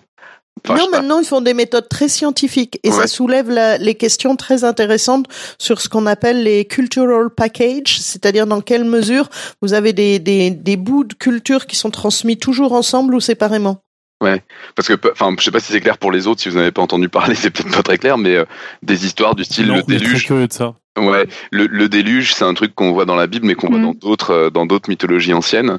Enfin, 0.67 0.77
je 0.77 0.83
non, 0.83 0.91
maintenant 0.91 1.19
ils 1.19 1.27
font 1.27 1.41
des 1.41 1.53
méthodes 1.53 1.89
très 1.89 2.09
scientifiques 2.09 2.79
et 2.85 2.91
ça 2.91 3.01
Ouais. 3.01 3.07
soulève 3.07 3.51
la- 3.51 3.77
les 3.77 3.95
questions 3.97 4.37
très 4.37 4.65
intéressantes 4.65 5.27
sur 5.59 5.81
ce 5.81 5.89
qu'on 5.89 6.07
appelle 6.07 6.43
les 6.43 6.65
cultural 6.65 7.29
packages, 7.29 8.01
c'est-à-dire 8.01 8.47
dans 8.47 8.61
quelle 8.61 8.85
mesure 8.85 9.29
vous 9.61 9.75
avez 9.75 9.93
des, 9.93 10.19
des, 10.21 10.51
des 10.51 10.77
bouts 10.77 11.05
de 11.05 11.15
culture 11.15 11.67
qui 11.67 11.77
sont 11.77 11.91
transmis 11.91 12.39
toujours 12.39 12.73
ensemble 12.73 13.15
ou 13.15 13.21
séparément. 13.21 13.79
Parce 14.75 14.89
que, 14.89 14.95
enfin, 15.13 15.35
je 15.39 15.45
sais 15.45 15.51
pas 15.51 15.61
si 15.61 15.71
c'est 15.73 15.81
clair 15.83 15.99
pour 15.99 16.11
les 16.11 16.27
autres. 16.27 16.41
Si 16.41 16.49
vous 16.49 16.57
n'avez 16.57 16.71
pas 16.73 16.81
entendu 16.81 17.11
parler, 17.11 17.35
c'est 17.35 17.51
peut-être 17.51 17.71
pas 17.77 17.83
très 17.83 17.99
clair, 17.99 18.17
mais 18.17 18.37
euh, 18.37 18.45
des 18.83 19.05
histoires 19.05 19.35
du 19.35 19.45
style 19.45 19.67
Non, 19.67 19.75
le 19.77 19.83
déluge. 19.83 20.25
curieux 20.25 20.49
de 20.49 20.53
ça. 20.53 20.75
Ouais, 20.97 21.27
le, 21.51 21.67
le 21.67 21.89
déluge, 21.89 22.35
c'est 22.35 22.45
un 22.45 22.55
truc 22.55 22.73
qu'on 22.75 22.93
voit 22.93 23.05
dans 23.05 23.17
la 23.17 23.27
Bible, 23.27 23.47
mais 23.47 23.57
qu'on 23.57 23.67
voit 23.67 23.79
Mhm. 23.79 23.85
dans 23.85 23.95
d'autres 23.95 24.31
euh, 24.31 24.51
dans 24.51 24.65
d'autres 24.65 24.89
mythologies 24.89 25.33
anciennes. 25.35 25.79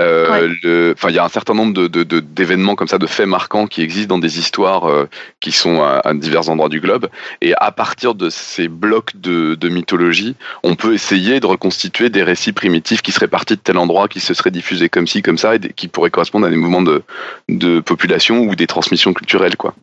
Euh, 0.00 0.48
Ouais. 0.48 0.92
Enfin, 0.92 1.10
il 1.10 1.14
y 1.14 1.20
a 1.20 1.24
un 1.24 1.28
certain 1.28 1.54
nombre 1.54 1.72
de 1.72 1.86
de- 1.86 2.02
de- 2.02 2.18
d'événements 2.18 2.74
comme 2.74 2.88
ça, 2.88 2.98
de 2.98 3.06
faits 3.06 3.28
marquants 3.28 3.68
qui 3.68 3.80
existent 3.82 4.16
dans 4.16 4.18
des 4.18 4.40
histoires 4.40 4.86
euh, 4.90 5.08
qui 5.38 5.52
sont 5.52 5.82
à, 5.82 6.00
à 6.04 6.12
divers 6.14 6.48
endroits 6.48 6.68
du 6.68 6.80
globe. 6.80 7.06
Et 7.42 7.54
à 7.54 7.70
partir 7.70 8.16
de 8.16 8.28
ces 8.28 8.66
blocs 8.66 9.12
de, 9.14 9.54
de 9.54 9.68
mythologie, 9.68 10.34
on 10.64 10.74
peut 10.74 10.94
essayer 10.94 11.38
de 11.38 11.46
reconstituer 11.46 12.10
des 12.10 12.24
récits 12.24 12.52
primitifs 12.52 13.02
qui 13.02 13.12
seraient 13.12 13.28
partis 13.28 13.54
de 13.54 13.60
tel 13.60 13.78
endroit, 13.78 14.08
qui 14.08 14.18
se 14.18 14.34
seraient 14.34 14.50
diffusés 14.50 14.88
comme 14.88 15.06
ci, 15.06 15.22
comme 15.22 15.38
ça, 15.38 15.54
et 15.54 15.60
qui 15.60 15.86
pourraient 15.86 16.10
correspondre 16.10 16.46
à 16.46 16.50
des 16.50 16.56
mouvements 16.56 16.82
de 16.82 17.04
de 17.48 17.78
population 17.78 18.40
ou 18.40 18.56
des 18.56 18.66
transmissions 18.66 19.14
culturelles, 19.14 19.56
quoi. 19.56 19.74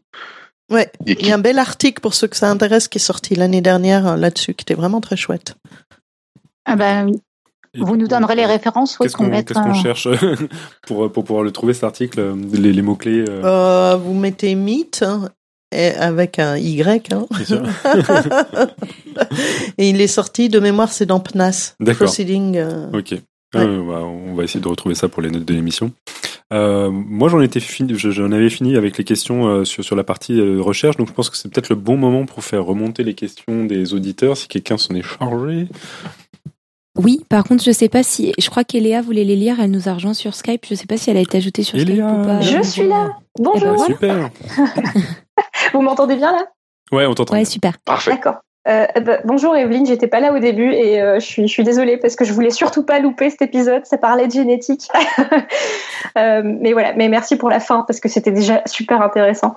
Ouais, 0.72 0.92
Et 1.06 1.18
il 1.20 1.28
y 1.28 1.32
a 1.32 1.36
un 1.36 1.40
bel 1.40 1.60
article 1.60 2.02
pour 2.02 2.14
ceux 2.14 2.28
que 2.28 2.36
ça 2.38 2.50
intéresse 2.50 2.88
qui 2.88 2.98
est 2.98 3.02
sorti 3.02 3.36
l'année 3.36 3.62
dernière 3.62 4.08
euh, 4.08 4.16
là-dessus, 4.16 4.54
qui 4.54 4.64
était 4.64 4.74
vraiment 4.74 5.02
très 5.02 5.16
chouette. 5.18 5.56
Ah 6.66 6.76
ben, 6.76 7.12
vous 7.76 7.98
nous 7.98 8.08
donnerez 8.08 8.36
les 8.36 8.46
références, 8.46 8.98
oui, 9.00 9.06
Qu'est-ce 9.06 9.18
qu'on 9.18 9.30
qu'est-ce 9.30 9.54
qu'on 9.54 9.72
un- 9.72 9.74
cherche 9.74 10.08
pour, 10.88 11.12
pour 11.12 11.24
pouvoir 11.26 11.44
le 11.44 11.52
trouver 11.52 11.74
cet 11.74 11.84
article, 11.84 12.20
euh, 12.20 12.36
les, 12.54 12.72
les 12.72 12.82
mots-clés 12.82 13.26
euh, 13.28 13.42
Euh, 13.44 13.96
vous 13.98 14.14
mettez 14.14 14.56
mythe 14.56 15.04
hein, 15.04 15.30
et 15.72 15.90
avec 15.90 16.40
un 16.40 16.56
Y. 16.58 17.12
Hein. 17.14 17.26
c'est 17.38 17.46
sûr 17.46 17.64
et 19.78 19.90
il 19.90 20.00
est 20.02 20.08
sorti 20.08 20.50
de 20.50 20.60
mémoire, 20.60 20.92
c'est 20.92 21.06
dans 21.06 21.20
PNAS. 21.20 21.76
D'accord. 21.80 22.08
Proceeding. 22.08 22.58
euh, 22.58 22.90
Ok. 22.94 23.14
Euh, 23.56 23.86
bah, 23.88 24.02
on 24.04 24.34
va 24.34 24.44
essayer 24.44 24.60
de 24.62 24.68
retrouver 24.68 24.96
ça 24.96 25.10
pour 25.10 25.22
les 25.22 25.30
notes 25.30 25.46
de 25.46 25.54
l'émission. 25.54 25.92
Euh, 26.52 26.90
moi, 26.92 27.30
j'en 27.30 27.42
étais 27.42 27.60
fini, 27.60 27.94
je- 27.98 28.12
j'en 28.12 28.32
avais 28.32 28.50
fini 28.50 28.76
avec 28.76 28.98
les 28.98 29.04
questions 29.04 29.48
euh, 29.48 29.64
sur, 29.66 29.84
sur 29.84 29.96
la 29.96 30.04
partie 30.04 30.40
euh, 30.40 30.62
recherche, 30.62 30.98
donc 30.98 31.08
je 31.08 31.14
pense 31.14 31.30
que 31.30 31.38
c'est 31.38 31.50
peut-être 31.50 31.70
le 31.70 31.76
bon 31.76 31.98
moment 31.98 32.26
pour 32.26 32.44
faire 32.44 32.64
remonter 32.66 33.04
les 33.04 33.14
questions 33.16 33.66
des 33.66 33.94
auditeurs, 33.94 34.38
si 34.38 34.48
quelqu'un 34.48 34.78
s'en 34.78 34.94
est 34.96 35.02
chargé. 35.02 35.68
Oui, 36.96 37.26
par 37.28 37.44
contre, 37.44 37.64
je 37.64 37.72
sais 37.72 37.90
pas 37.90 38.04
si. 38.04 38.34
Je 38.38 38.50
crois 38.52 38.64
qu'Eléa 38.64 39.02
voulait 39.02 39.24
les 39.24 39.36
lire. 39.36 39.60
Elle 39.60 39.72
nous 39.72 39.90
a 39.90 39.96
rejoint 39.96 40.14
sur 40.14 40.36
Skype. 40.36 40.64
Je 40.70 40.76
sais 40.76 40.86
pas 40.86 40.96
si 40.96 41.10
elle 41.10 41.18
a 41.18 41.22
été 41.22 41.38
ajoutée 41.40 41.64
sur 41.64 41.80
Eléa. 41.80 42.08
Skype 42.08 42.20
ou 42.20 42.24
pas. 42.24 42.42
Je 42.42 42.62
suis 42.62 42.88
là. 42.88 43.18
Bonjour. 43.40 43.76
ben, 43.78 43.86
Super. 43.88 44.30
Vous 45.74 45.82
m'entendez 45.82 46.16
bien 46.16 46.32
là? 46.32 46.46
Ouais, 46.92 47.08
on 47.08 47.16
t'entend. 47.16 47.34
Ouais, 47.34 47.40
bien. 47.42 47.50
super. 47.50 47.80
Parfait. 47.80 48.12
D'accord. 48.12 48.36
Euh, 48.66 48.86
bah, 49.02 49.20
bonjour 49.26 49.56
Evelyne, 49.58 49.86
j'étais 49.86 50.08
pas 50.08 50.22
là 50.22 50.34
au 50.34 50.40
début 50.40 50.72
et 50.72 51.02
euh, 51.02 51.20
je 51.20 51.26
suis 51.26 51.48
je 51.48 51.52
suis 51.52 51.66
désolée 51.66 51.98
parce 51.98 52.16
que 52.16 52.24
je 52.24 52.32
voulais 52.32 52.50
surtout 52.50 52.84
pas 52.84 53.00
louper 53.00 53.30
cet 53.30 53.42
épisode. 53.42 53.86
Ça 53.86 53.98
parlait 53.98 54.28
de 54.28 54.34
génétique. 54.34 54.90
Euh, 56.16 56.42
mais 56.44 56.74
voilà, 56.74 56.94
mais 56.94 57.10
merci 57.10 57.38
pour 57.38 57.50
la 57.50 57.60
fin 57.60 57.86
parce 57.88 58.00
que 58.00 58.08
c'était 58.08 58.30
déjà 58.30 58.62
super 58.68 59.02
intéressant. 59.02 59.56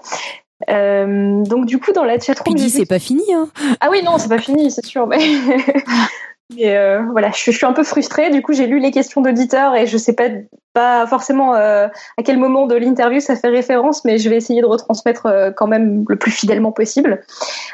Donc 0.68 1.66
du 1.66 1.78
coup 1.78 1.92
dans 1.92 2.04
la 2.04 2.18
chatroom, 2.18 2.56
c'est 2.56 2.86
pas 2.86 2.98
fini. 2.98 3.24
Hein. 3.34 3.48
Ah 3.80 3.88
oui, 3.90 4.02
non, 4.02 4.16
c'est 4.16 4.28
pas 4.28 4.38
fini, 4.38 4.70
c'est 4.70 4.86
sûr. 4.86 5.06
Mais, 5.06 5.18
mais, 6.54 6.76
euh, 6.76 7.02
voilà, 7.10 7.30
je, 7.32 7.50
suis- 7.50 7.66
un 7.66 7.72
peu 7.72 7.82
frustrée. 7.82 8.30
Du 8.30 8.40
coup, 8.40 8.52
j'ai 8.52 8.66
lu 8.66 8.78
les 8.78 8.92
questions 8.92 9.20
d'auditeurs 9.20 9.74
et 9.74 9.86
je 9.86 9.96
sais 9.96 10.12
pas, 10.12 10.28
pas 10.74 11.04
forcément 11.06 11.56
euh, 11.56 11.88
à 12.18 12.22
quel 12.22 12.38
moment 12.38 12.66
de 12.66 12.76
l'interview 12.76 13.18
ça 13.18 13.34
fait 13.34 13.48
référence, 13.48 14.04
mais 14.04 14.18
je 14.18 14.30
vais 14.30 14.36
essayer 14.36 14.60
de 14.60 14.66
retransmettre 14.66 15.26
euh, 15.26 15.50
quand 15.50 15.66
même 15.66 16.04
le 16.08 16.16
plus 16.16 16.30
fidèlement 16.30 16.70
possible. 16.70 17.22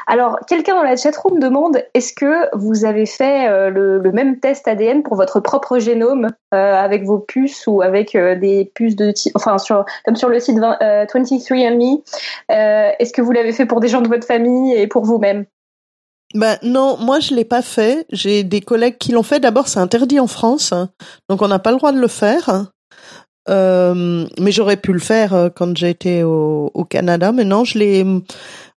Alors, 0.07 0.39
quelqu'un 0.47 0.75
dans 0.75 0.83
la 0.83 0.95
chatroom 0.95 1.39
demande 1.39 1.83
est-ce 1.93 2.13
que 2.13 2.55
vous 2.55 2.85
avez 2.85 3.05
fait 3.05 3.47
euh, 3.47 3.69
le, 3.69 4.11
même 4.11 4.39
test 4.39 4.67
ADN 4.67 5.03
pour 5.03 5.15
votre 5.15 5.39
propre 5.39 5.77
génome 5.79 6.29
avec 6.51 7.03
vos 7.03 7.17
puces 7.17 7.65
ou 7.65 7.81
avec 7.81 8.15
des 8.15 8.71
puces 8.75 8.95
de 8.95 9.11
enfin 9.33 9.57
sur 9.57 9.85
comme 10.05 10.15
sur 10.15 10.29
le 10.29 10.39
site 10.39 10.59
20, 10.59 10.77
euh, 10.83 11.05
23andMe 11.05 12.03
euh, 12.51 12.91
Est-ce 12.99 13.11
que 13.11 13.23
vous 13.23 13.31
l'avez 13.31 13.53
fait 13.53 13.65
pour 13.65 13.79
des 13.79 13.87
gens 13.87 14.01
de 14.01 14.07
votre 14.07 14.27
famille 14.27 14.73
et 14.73 14.85
pour 14.85 15.03
vous-même? 15.03 15.45
Ben 16.35 16.57
non, 16.63 16.97
moi 16.97 17.19
je 17.19 17.35
l'ai 17.35 17.45
pas 17.45 17.61
fait. 17.61 18.05
J'ai 18.11 18.43
des 18.43 18.61
collègues 18.61 18.97
qui 18.97 19.11
l'ont 19.11 19.23
fait. 19.23 19.39
D'abord, 19.39 19.67
c'est 19.67 19.79
interdit 19.79 20.19
en 20.19 20.27
France, 20.27 20.71
hein. 20.71 20.89
donc 21.29 21.41
on 21.41 21.47
n'a 21.47 21.59
pas 21.59 21.71
le 21.71 21.77
droit 21.77 21.91
de 21.91 21.99
le 21.99 22.07
faire. 22.07 22.67
Euh, 23.49 24.25
mais 24.39 24.51
j'aurais 24.51 24.77
pu 24.77 24.93
le 24.93 24.99
faire 24.99 25.33
euh, 25.33 25.49
quand 25.49 25.75
j'étais 25.77 26.23
au, 26.23 26.71
au 26.73 26.85
Canada. 26.85 27.31
Mais 27.31 27.43
non, 27.43 27.65
je 27.65 27.77
l'ai. 27.77 28.05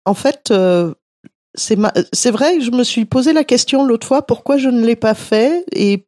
En 0.05 0.13
fait, 0.13 0.49
euh, 0.51 0.93
c'est 1.55 1.75
ma... 1.75 1.93
c'est 2.13 2.31
vrai 2.31 2.59
je 2.59 2.71
me 2.71 2.83
suis 2.83 3.05
posé 3.05 3.33
la 3.33 3.43
question 3.43 3.85
l'autre 3.85 4.05
fois 4.05 4.25
pourquoi 4.25 4.57
je 4.57 4.69
ne 4.69 4.85
l'ai 4.85 4.95
pas 4.95 5.13
fait 5.13 5.65
et 5.71 6.05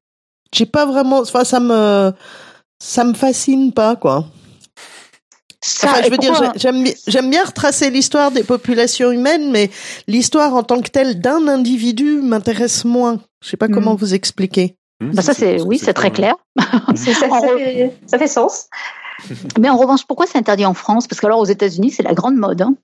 j'ai 0.53 0.65
pas 0.65 0.85
vraiment 0.85 1.19
enfin 1.19 1.43
ça 1.43 1.59
me 1.59 2.11
ça 2.79 3.03
me 3.03 3.13
fascine 3.13 3.73
pas 3.73 3.95
quoi. 3.95 4.25
Ça, 5.64 5.89
Enfin, 5.89 6.01
je 6.05 6.12
veux 6.12 6.18
dire, 6.18 6.53
j'aime 6.55 6.84
bi- 6.84 6.95
j'aime 7.08 7.30
bien 7.31 7.44
retracer 7.44 7.90
l'histoire 7.90 8.31
des 8.31 8.44
populations 8.44 9.11
humaines, 9.11 9.52
mais 9.52 9.72
l'histoire 10.07 10.53
en 10.53 10.61
tant 10.64 10.81
que 10.81 10.90
telle 10.90 11.19
d'un 11.19 11.48
individu 11.48 12.22
m'intéresse 12.22 12.86
moins. 12.86 13.19
Je 13.44 13.49
sais 13.49 13.57
pas 13.57 13.68
Mm. 13.68 13.73
comment 13.73 13.95
vous 13.95 14.14
expliquer. 14.14 14.76
Bah 15.02 15.22
ça 15.22 15.34
c'est 15.34 15.61
oui 15.61 15.77
c'est 15.77 15.94
très 15.94 16.11
clair. 16.11 16.36
Ça, 16.95 17.14
fait, 17.41 17.94
ça 18.07 18.18
fait 18.18 18.27
sens. 18.27 18.68
Mais 19.60 19.69
en 19.69 19.77
revanche 19.77 20.06
pourquoi 20.07 20.26
c'est 20.27 20.38
interdit 20.40 20.65
en 20.65 20.73
France? 20.73 21.07
Parce 21.07 21.19
que 21.19 21.26
alors 21.27 21.40
aux 21.40 21.45
États-Unis 21.45 21.91
c'est 21.91 22.03
la 22.03 22.14
grande 22.14 22.36
mode. 22.36 22.61
Hein. 22.61 22.76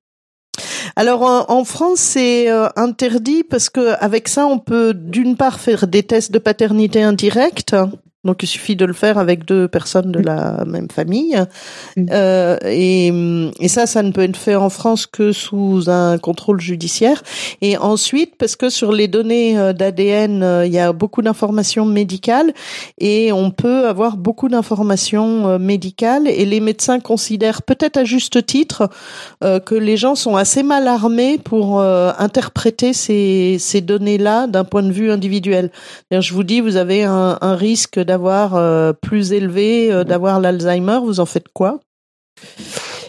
Alors 0.95 1.23
en, 1.23 1.45
en 1.49 1.63
France, 1.63 1.99
c'est 1.99 2.49
euh, 2.51 2.67
interdit 2.75 3.43
parce 3.43 3.69
que 3.69 3.95
avec 3.99 4.27
ça, 4.27 4.45
on 4.45 4.59
peut 4.59 4.93
d'une 4.93 5.35
part 5.37 5.59
faire 5.59 5.87
des 5.87 6.03
tests 6.03 6.31
de 6.31 6.37
paternité 6.39 7.01
indirecte. 7.01 7.75
Donc 8.23 8.41
il 8.41 8.47
suffit 8.47 8.75
de 8.75 8.85
le 8.85 8.93
faire 8.93 9.17
avec 9.17 9.45
deux 9.45 9.67
personnes 9.67 10.11
de 10.11 10.19
la 10.19 10.63
même 10.65 10.87
famille. 10.89 11.35
Mm. 11.97 12.05
Euh, 12.11 12.57
et, 12.65 13.07
et 13.59 13.67
ça, 13.67 13.85
ça 13.85 14.01
ne 14.01 14.11
peut 14.11 14.21
être 14.21 14.37
fait 14.37 14.55
en 14.55 14.69
France 14.69 15.05
que 15.05 15.31
sous 15.31 15.89
un 15.89 16.17
contrôle 16.17 16.61
judiciaire. 16.61 17.21
Et 17.61 17.77
ensuite, 17.77 18.35
parce 18.37 18.55
que 18.55 18.69
sur 18.69 18.91
les 18.91 19.07
données 19.07 19.57
euh, 19.57 19.73
d'ADN, 19.73 20.43
euh, 20.43 20.65
il 20.65 20.71
y 20.71 20.79
a 20.79 20.93
beaucoup 20.93 21.21
d'informations 21.21 21.85
médicales 21.85 22.53
et 22.97 23.31
on 23.33 23.51
peut 23.51 23.87
avoir 23.87 24.17
beaucoup 24.17 24.47
d'informations 24.47 25.47
euh, 25.47 25.59
médicales. 25.59 26.27
Et 26.27 26.45
les 26.45 26.59
médecins 26.59 26.99
considèrent 26.99 27.61
peut-être 27.61 27.97
à 27.97 28.05
juste 28.05 28.45
titre 28.45 28.89
euh, 29.43 29.59
que 29.59 29.75
les 29.75 29.97
gens 29.97 30.15
sont 30.15 30.35
assez 30.35 30.63
mal 30.63 30.87
armés 30.87 31.37
pour 31.37 31.79
euh, 31.79 32.11
interpréter 32.17 32.93
ces, 32.93 33.57
ces 33.59 33.81
données-là 33.81 34.47
d'un 34.47 34.63
point 34.63 34.83
de 34.83 34.91
vue 34.91 35.11
individuel. 35.11 35.71
Je 36.11 36.33
vous 36.33 36.43
dis, 36.43 36.61
vous 36.61 36.77
avez 36.77 37.03
un, 37.03 37.37
un 37.41 37.55
risque 37.55 37.99
d'avoir 38.13 38.55
euh, 38.55 38.93
plus 38.93 39.33
élevé, 39.33 39.91
euh, 39.91 40.03
d'avoir 40.03 40.39
l'Alzheimer, 40.39 40.99
vous 41.03 41.19
en 41.19 41.25
faites 41.25 41.47
quoi? 41.51 41.79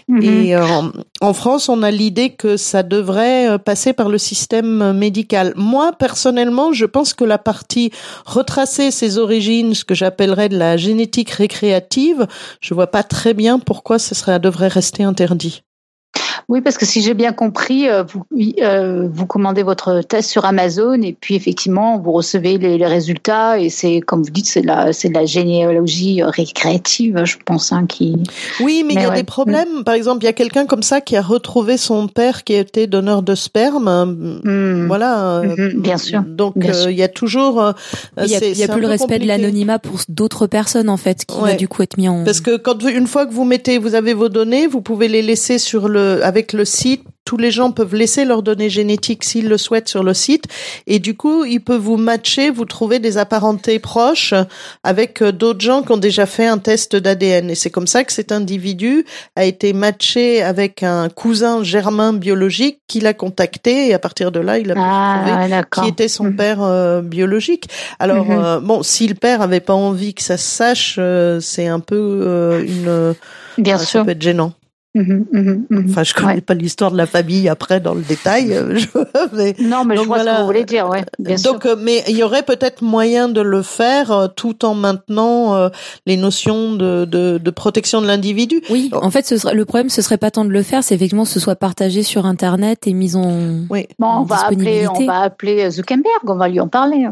Mhm. 0.09 0.22
Et 0.22 0.56
euh, 0.56 0.64
en, 0.64 0.93
en 1.20 1.32
France, 1.35 1.68
on 1.68 1.82
a 1.82 1.90
l'idée 1.90 2.31
que 2.31 2.56
ça 2.56 2.82
devrait 2.82 3.59
passer 3.59 3.93
par 3.93 4.09
le 4.09 4.16
système 4.16 4.93
médical. 4.94 5.52
Moi, 5.56 5.93
personnellement, 5.93 6.72
je 6.72 6.86
pense 6.86 7.12
que 7.12 7.24
la 7.24 7.36
partie 7.36 7.90
retracer 8.24 8.90
ses 8.90 9.18
origines, 9.18 9.74
ce 9.74 9.85
que 9.85 9.94
j'appellerais 9.94 10.48
de 10.48 10.56
la 10.56 10.78
génétique 10.78 11.31
récréative, 11.31 12.26
je 12.62 12.72
vois 12.72 12.86
pas 12.86 13.02
très 13.02 13.35
bien 13.35 13.59
pourquoi 13.59 13.98
ce 13.98 14.14
serait 14.14 14.40
devrait 14.40 14.68
rester 14.68 15.02
interdit. 15.02 15.62
Oui, 16.48 16.60
parce 16.60 16.76
que 16.78 16.84
si 16.86 17.00
j'ai 17.02 17.14
bien 17.14 17.32
compris, 17.32 17.88
euh, 17.88 18.02
vous, 18.04 18.24
euh, 18.60 19.08
vous 19.10 19.26
commandez 19.26 19.62
votre 19.62 20.02
test 20.02 20.30
sur 20.30 20.44
Amazon 20.44 21.00
et 21.02 21.16
puis 21.18 21.34
effectivement, 21.34 21.98
vous 21.98 22.12
recevez 22.12 22.58
les, 22.58 22.76
les 22.78 22.86
résultats 22.86 23.58
et 23.58 23.70
c'est, 23.70 24.00
comme 24.00 24.22
vous 24.22 24.30
dites, 24.30 24.46
c'est 24.46 24.60
de 24.60 24.66
la, 24.66 24.92
c'est 24.92 25.08
de 25.08 25.14
la 25.14 25.24
généalogie 25.24 26.22
euh, 26.22 26.28
récréative, 26.28 27.22
je 27.24 27.36
pense, 27.44 27.72
hein, 27.72 27.86
qui. 27.88 28.16
Oui, 28.60 28.84
mais 28.86 28.94
il 28.94 29.00
y 29.00 29.04
a 29.04 29.10
ouais. 29.10 29.16
des 29.16 29.24
problèmes. 29.24 29.84
Par 29.84 29.94
exemple, 29.94 30.22
il 30.22 30.26
y 30.26 30.28
a 30.28 30.32
quelqu'un 30.32 30.66
comme 30.66 30.82
ça 30.82 31.00
qui 31.00 31.16
a 31.16 31.22
retrouvé 31.22 31.76
son 31.76 32.08
père 32.08 32.44
qui 32.44 32.54
était 32.54 32.86
donneur 32.86 33.22
de 33.22 33.34
sperme. 33.34 34.40
Hmm. 34.44 34.86
Voilà. 34.86 35.38
euh, 35.40 35.54
Mhm, 35.56 35.80
bien 35.80 35.98
sûr, 35.98 36.22
Donc 36.26 36.58
bien 36.58 36.70
euh, 36.70 36.74
sûr. 36.74 36.90
il 36.90 36.98
y 36.98 37.02
a 37.02 37.08
toujours. 37.08 37.60
euh, 37.62 37.72
Il 38.22 38.26
y 38.30 38.34
a, 38.34 38.38
il 38.44 38.58
y 38.60 38.66
plus 38.66 38.80
le 38.80 38.86
respect 38.88 39.18
de 39.18 39.26
l'anonymat 39.26 39.78
pour 39.78 40.00
d'autres 40.08 40.46
personnes 40.46 40.88
en 40.88 40.96
fait 40.96 41.24
qui 41.24 41.36
va 41.36 41.44
Ouais. 41.44 41.56
du 41.56 41.68
coup 41.68 41.82
être 41.82 41.96
mis 41.96 42.08
en. 42.08 42.24
Parce 42.24 42.40
que 42.40 42.56
quand 42.56 42.82
une 42.82 43.06
fois 43.06 43.26
que 43.26 43.32
vous 43.32 43.44
mettez, 43.44 43.78
vous 43.78 43.94
avez 43.94 44.14
vos 44.14 44.28
données, 44.28 44.66
vous 44.66 44.80
pouvez 44.80 45.08
les 45.08 45.22
laisser 45.22 45.58
sur 45.58 45.88
le, 45.88 46.24
avec 46.35 46.52
le 46.52 46.65
site. 46.65 47.05
Tous 47.24 47.36
les 47.39 47.51
gens 47.52 47.70
peuvent 47.70 47.94
laisser 47.94 48.27
leurs 48.27 48.43
données 48.43 48.69
génétiques 48.69 49.24
s'ils 49.24 49.48
le 49.48 49.56
souhaitent 49.56 49.89
sur 49.89 50.02
le 50.02 50.12
site, 50.12 50.44
et 50.86 50.98
du 50.98 51.16
coup, 51.16 51.44
il 51.47 51.61
peut 51.61 51.77
vous 51.77 51.97
matcher, 51.97 52.51
vous 52.51 52.66
trouver 52.66 52.98
des 52.98 53.16
apparentés 53.16 53.78
proches 53.78 54.35
avec 54.82 55.23
euh, 55.23 55.32
d'autres 55.32 55.62
gens 55.62 55.82
qui 55.82 55.93
ont 55.93 55.97
déjà 55.97 56.27
fait 56.27 56.44
un 56.47 56.59
test 56.59 56.97
d'ADN. 56.97 57.48
Et 57.51 57.55
c'est 57.55 57.70
comme 57.70 57.86
ça 57.86 58.05
que 58.05 58.12
cet 58.12 58.31
individu 58.31 59.06
a 59.36 59.44
été 59.47 59.73
matché 59.73 60.43
avec 60.43 60.82
un 60.82 61.09
cousin 61.09 61.62
germain 61.62 62.12
biologique 62.12 62.81
qui 62.89 63.01
l'a 63.01 63.15
contacté, 63.15 63.89
et 63.89 63.94
à 63.94 63.98
partir 63.98 64.31
de 64.31 64.40
là, 64.40 64.59
il 64.59 64.70
a 64.70 64.74
pu 64.74 64.81
trouver 64.81 65.32
Ah, 65.35 65.48
d'accord. 65.48 65.85
qui 65.85 65.89
était 65.89 66.09
son 66.09 66.24
Mhm. 66.24 66.36
père 66.36 66.62
euh, 66.62 67.01
biologique. 67.01 67.69
Alors 68.01 68.27
Mhm. 68.27 68.39
euh, 68.44 68.61
bon, 68.61 68.82
si 68.82 69.06
le 69.09 69.15
père 69.15 69.40
avait 69.40 69.61
pas 69.61 69.73
envie 69.74 70.12
que 70.12 70.23
ça 70.23 70.36
se 70.36 70.44
sache, 70.51 70.97
euh, 70.98 71.40
c'est 71.40 71.69
un 71.69 71.81
peu 71.81 72.62
une 72.69 73.15
Bien 73.56 73.78
ça 73.78 73.86
sûr. 73.86 74.05
peut 74.05 74.11
être 74.11 74.20
gênant. 74.20 74.52
Mhm, 74.96 75.26
mhm. 75.32 75.86
Enfin, 75.90 76.04
je 76.04 76.14
connais 76.14 76.34
Ouais. 76.34 76.40
pas 76.40 76.54
l'histoire 76.54 76.92
de 76.92 76.96
la 76.96 77.06
famille 77.06 77.48
après 77.48 77.80
dans 77.80 77.94
le 77.94 78.02
détail, 78.02 78.52
euh, 78.52 78.76
je- 78.76 78.86
mais 79.36 79.54
Non, 79.58 79.84
mais 79.84 79.96
je 79.96 80.02
vois 80.02 80.20
ce 80.20 80.24
que 80.24 80.40
vous 80.40 80.46
voulez 80.46 80.64
dire, 80.64 80.88
ouais. 80.88 81.04
Bien 81.18 81.36
sûr. 81.36 81.52
donc, 81.54 81.66
euh, 81.66 81.74
mais 81.76 82.04
il 82.08 82.16
y 82.16 82.22
aurait 82.22 82.44
peut-être 82.44 82.80
moyen 82.82 83.28
de 83.28 83.40
le 83.40 83.62
faire 83.62 84.12
euh, 84.12 84.28
tout 84.28 84.64
en 84.64 84.74
maintenant 84.76 85.54
euh, 85.56 85.68
les 86.06 86.16
notions 86.16 86.74
de, 86.74 87.04
de, 87.06 87.38
de 87.42 87.50
protection 87.50 88.00
de 88.02 88.06
l'individu. 88.06 88.62
Oui, 88.70 88.88
en 88.92 89.10
fait, 89.10 89.26
ce 89.26 89.36
serait, 89.36 89.54
le 89.54 89.64
problème, 89.64 89.88
ce 89.90 90.00
serait 90.00 90.16
pas 90.18 90.30
tant 90.30 90.44
de 90.44 90.50
le 90.50 90.62
faire, 90.62 90.84
c'est 90.84 90.94
effectivement 90.94 91.24
que 91.24 91.30
ce 91.30 91.40
soit 91.40 91.56
partagé 91.56 92.04
sur 92.04 92.24
Internet 92.26 92.86
et 92.86 92.92
mis 92.92 93.16
en. 93.16 93.62
Oui. 93.70 93.88
Bon, 93.98 94.06
en 94.06 94.20
on 94.22 94.24
va 94.24 94.46
appeler, 94.46 94.86
on 94.86 95.04
va 95.06 95.22
appeler 95.22 95.70
Zuckerberg, 95.72 96.22
on 96.28 96.36
va 96.36 96.48
lui 96.48 96.60
en 96.60 96.68
parler. 96.68 97.06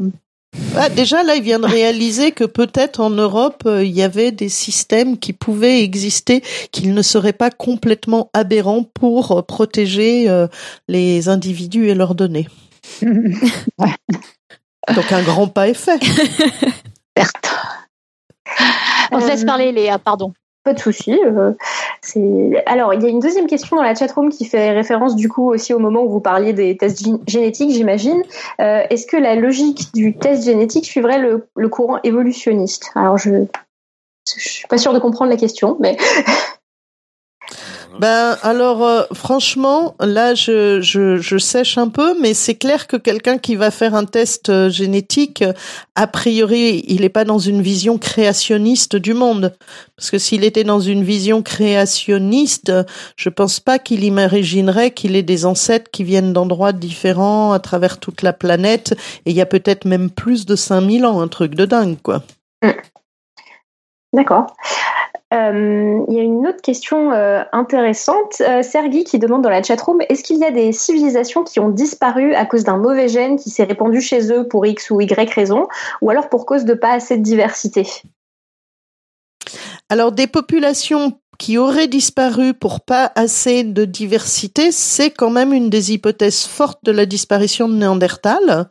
Ah, 0.76 0.88
déjà 0.88 1.22
là, 1.22 1.36
il 1.36 1.42
vient 1.42 1.58
de 1.58 1.66
réaliser 1.66 2.32
que 2.32 2.44
peut-être 2.44 3.00
en 3.00 3.10
Europe, 3.10 3.62
euh, 3.66 3.84
il 3.84 3.92
y 3.92 4.02
avait 4.02 4.32
des 4.32 4.48
systèmes 4.48 5.18
qui 5.18 5.32
pouvaient 5.32 5.82
exister, 5.82 6.42
qu'ils 6.72 6.94
ne 6.94 7.02
seraient 7.02 7.32
pas 7.32 7.50
complètement 7.50 8.30
aberrants 8.34 8.84
pour 8.84 9.32
euh, 9.32 9.42
protéger 9.42 10.28
euh, 10.28 10.48
les 10.88 11.28
individus 11.28 11.88
et 11.88 11.94
leurs 11.94 12.14
données. 12.14 12.48
Donc 13.02 15.12
un 15.12 15.22
grand 15.22 15.48
pas 15.48 15.68
est 15.68 15.74
fait. 15.74 16.02
Certes. 17.16 17.54
On 19.10 19.20
se 19.20 19.26
laisse 19.26 19.44
parler, 19.44 19.72
Léa, 19.72 19.98
pardon. 19.98 20.32
Pas 20.64 20.74
de 20.74 20.78
souci. 20.78 21.18
euh, 21.24 21.52
Alors, 22.66 22.94
il 22.94 23.02
y 23.02 23.06
a 23.06 23.09
une 23.09 23.18
deuxième 23.18 23.48
question 23.48 23.76
dans 23.76 23.82
la 23.82 23.97
chatroom 23.97 24.28
qui 24.30 24.44
fait 24.44 24.70
référence 24.70 25.16
du 25.16 25.28
coup 25.28 25.51
aussi 25.51 25.74
au 25.74 25.80
moment 25.80 26.02
où 26.05 26.09
vous 26.09 26.20
parliez 26.20 26.52
des 26.52 26.76
tests 26.76 27.02
gé- 27.02 27.20
génétiques, 27.26 27.72
j'imagine. 27.72 28.22
Euh, 28.60 28.82
Est-ce 28.89 29.06
que 29.06 29.16
la 29.16 29.34
logique 29.34 29.93
du 29.93 30.14
test 30.14 30.44
génétique 30.44 30.84
suivrait 30.86 31.18
le, 31.18 31.48
le 31.56 31.68
courant 31.68 31.98
évolutionniste? 32.05 32.90
Alors, 32.94 33.18
je 33.18 33.30
je 34.36 34.48
suis 34.48 34.68
pas 34.68 34.78
sûre 34.78 34.93
de 34.93 35.01
comprendre 35.01 35.30
la 35.32 35.36
question, 35.36 35.76
mais 35.80 35.97
Ben 37.98 38.39
alors 38.43 38.85
euh, 38.85 39.02
franchement, 39.12 39.94
là 40.01 40.35
je, 40.35 40.81
je, 40.81 41.19
je 41.19 41.39
sèche 41.39 41.77
un 41.78 41.89
peu, 41.89 42.19
mais 42.20 42.32
c'est 42.32 42.55
clair 42.55 42.86
que 42.86 42.97
quelqu'un 42.97 43.39
qui 43.39 43.55
va 43.55 43.70
faire 43.70 43.94
un 43.94 44.05
test 44.05 44.48
euh, 44.48 44.70
génétique, 44.70 45.43
euh, 45.43 45.52
a 45.94 46.06
priori, 46.06 46.85
il 46.89 47.02
n'est 47.02 47.09
pas 47.09 47.24
dans 47.24 47.39
une 47.39 47.60
vision 47.60 47.98
créationniste 47.98 48.97
du 48.97 49.14
monde. 49.14 49.55
Parce 49.97 50.10
que 50.10 50.19
s'il 50.19 50.44
était 50.44 50.64
dans 50.64 50.81
une 50.81 51.02
vision 51.02 51.43
créationniste, 51.43 52.73
je 53.16 53.28
pense 53.28 53.60
pas 53.60 53.78
qu'il 53.78 54.05
imaginerait 54.05 54.93
qu'il 54.93 55.14
ait 55.14 55.23
des 55.23 55.44
ancêtres 55.44 55.90
qui 55.90 56.05
viennent 56.05 56.32
d'endroits 56.32 56.73
différents 56.73 57.52
à 57.52 57.59
travers 57.59 57.98
toute 57.98 58.23
la 58.23 58.32
planète. 58.32 58.94
Et 59.27 59.31
il 59.31 59.36
y 59.36 59.40
a 59.40 59.47
peut-être 59.47 59.85
même 59.85 60.10
plus 60.10 60.47
de 60.47 60.56
5000 60.56 61.05
ans, 61.05 61.20
un 61.20 61.28
truc 61.28 61.55
de 61.55 61.66
dingue, 61.66 61.98
quoi. 62.02 62.23
D'accord. 64.12 64.47
Euh, 65.32 66.04
Il 66.09 66.14
y 66.14 66.20
a 66.20 66.22
une 66.22 66.46
autre 66.46 66.60
question 66.60 67.12
euh, 67.12 67.42
intéressante. 67.52 68.40
Euh, 68.40 68.62
Sergi 68.62 69.04
qui 69.04 69.18
demande 69.18 69.42
dans 69.42 69.50
la 69.50 69.62
chatroom 69.62 70.00
est-ce 70.09 70.22
qu'il 70.22 70.38
y 70.38 70.44
a 70.44 70.50
des 70.50 70.72
civilisations 70.72 71.42
qui 71.42 71.59
ont 71.59 71.70
disparu 71.70 72.34
à 72.34 72.44
cause 72.44 72.64
d'un 72.64 72.76
mauvais 72.76 73.09
gène 73.09 73.38
qui 73.38 73.48
s'est 73.48 73.64
répandu 73.64 74.00
chez 74.00 74.30
eux 74.32 74.46
pour 74.46 74.66
X 74.66 74.90
ou 74.90 75.00
Y 75.00 75.32
raison, 75.32 75.68
ou 76.02 76.10
alors 76.10 76.28
pour 76.28 76.44
cause 76.44 76.64
de 76.64 76.74
pas 76.74 76.92
assez 76.92 77.16
de 77.16 77.22
diversité? 77.22 77.86
Alors, 79.88 80.12
des 80.12 80.26
populations 80.26 81.18
qui 81.38 81.59
auraient 81.59 81.88
disparu 81.88 82.54
pour 82.54 82.82
pas 82.82 83.10
assez 83.14 83.64
de 83.64 83.84
diversité, 83.84 84.70
c'est 84.70 85.10
quand 85.10 85.30
même 85.30 85.52
une 85.52 85.70
des 85.70 85.92
hypothèses 85.92 86.44
fortes 86.44 86.84
de 86.84 86.92
la 86.92 87.06
disparition 87.06 87.68
de 87.68 87.74
Néandertal, 87.74 88.70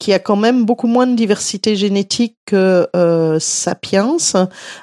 qui 0.00 0.14
a 0.14 0.18
quand 0.18 0.34
même 0.34 0.64
beaucoup 0.64 0.86
moins 0.88 1.06
de 1.06 1.14
diversité 1.14 1.76
génétique 1.76 2.36
que 2.46 2.88
euh, 2.96 3.38
Sapiens. 3.38 4.16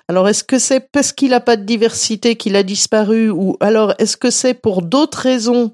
Alors, 0.08 0.30
est-ce 0.30 0.44
que 0.44 0.60
c'est 0.60 0.80
parce 0.92 1.12
qu'il 1.12 1.32
n'a 1.32 1.40
pas 1.42 1.58
de 1.58 1.64
diversité 1.64 2.36
qu'il 2.36 2.56
a 2.56 2.64
disparu, 2.64 3.30
ou 3.30 3.58
alors 3.60 3.94
est-ce 3.98 4.16
que 4.16 4.30
c'est 4.30 4.54
pour 4.54 4.84
d'autres 4.84 5.18
raisons 5.18 5.74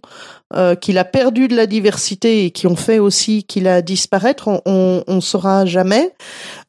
euh, 0.55 0.75
qu'il 0.75 0.97
a 0.97 1.03
perdu 1.03 1.47
de 1.47 1.55
la 1.55 1.65
diversité 1.65 2.45
et 2.45 2.51
qui 2.51 2.67
ont 2.67 2.75
fait 2.75 2.99
aussi 2.99 3.43
qu'il 3.43 3.67
a 3.67 3.81
disparaître 3.81 4.47
On, 4.65 5.03
on 5.05 5.21
saura 5.21 5.65
jamais. 5.65 6.13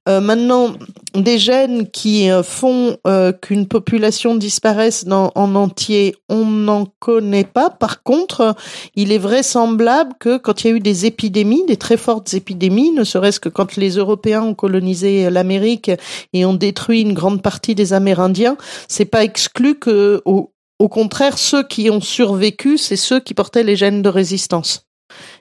Euh, 0.07 0.21
maintenant, 0.21 0.75
des 1.15 1.39
gènes 1.39 1.89
qui 1.91 2.31
euh, 2.31 2.43
font 2.43 2.99
euh, 3.07 3.33
qu'une 3.33 3.67
population 3.67 4.35
disparaisse 4.35 5.07
dans, 5.07 5.33
en 5.35 5.55
entier, 5.55 6.15
on 6.29 6.45
n'en 6.45 6.87
connaît 6.99 7.45
pas. 7.45 7.71
Par 7.71 8.03
contre, 8.03 8.55
il 8.97 9.13
est 9.13 9.19
vraisemblable 9.19 10.13
que 10.21 10.37
quand 10.37 10.63
il 10.63 10.67
y 10.67 10.73
a 10.73 10.77
eu 10.77 10.81
des 10.81 11.07
épidémies, 11.07 11.65
des 11.67 11.79
très 11.79 11.97
fortes 11.97 12.35
épidémies, 12.35 12.91
ne 12.91 13.03
serait-ce 13.03 13.41
que 13.41 13.49
quand 13.49 13.77
les 13.77 13.97
Européens 13.97 14.43
ont 14.43 14.55
colonisé 14.55 15.31
l'Amérique 15.31 15.91
et 16.35 16.45
ont 16.45 16.55
détruit 16.55 17.01
une 17.01 17.15
grande 17.15 17.41
partie 17.41 17.75
des 17.75 17.95
Amérindiens, 17.95 18.59
c'est 18.89 19.07
pas 19.07 19.25
exclu 19.25 19.79
que, 19.79 20.21
au, 20.27 20.53
au 20.79 20.89
contraire, 20.89 21.39
ceux 21.39 21.63
qui 21.63 21.89
ont 21.89 22.03
survécu, 22.03 22.77
c'est 22.77 22.97
ceux 22.97 23.21
qui 23.21 23.33
portaient 23.33 23.63
les 23.63 23.77
gènes 23.77 24.03
de 24.03 24.11
résistance. 24.11 24.87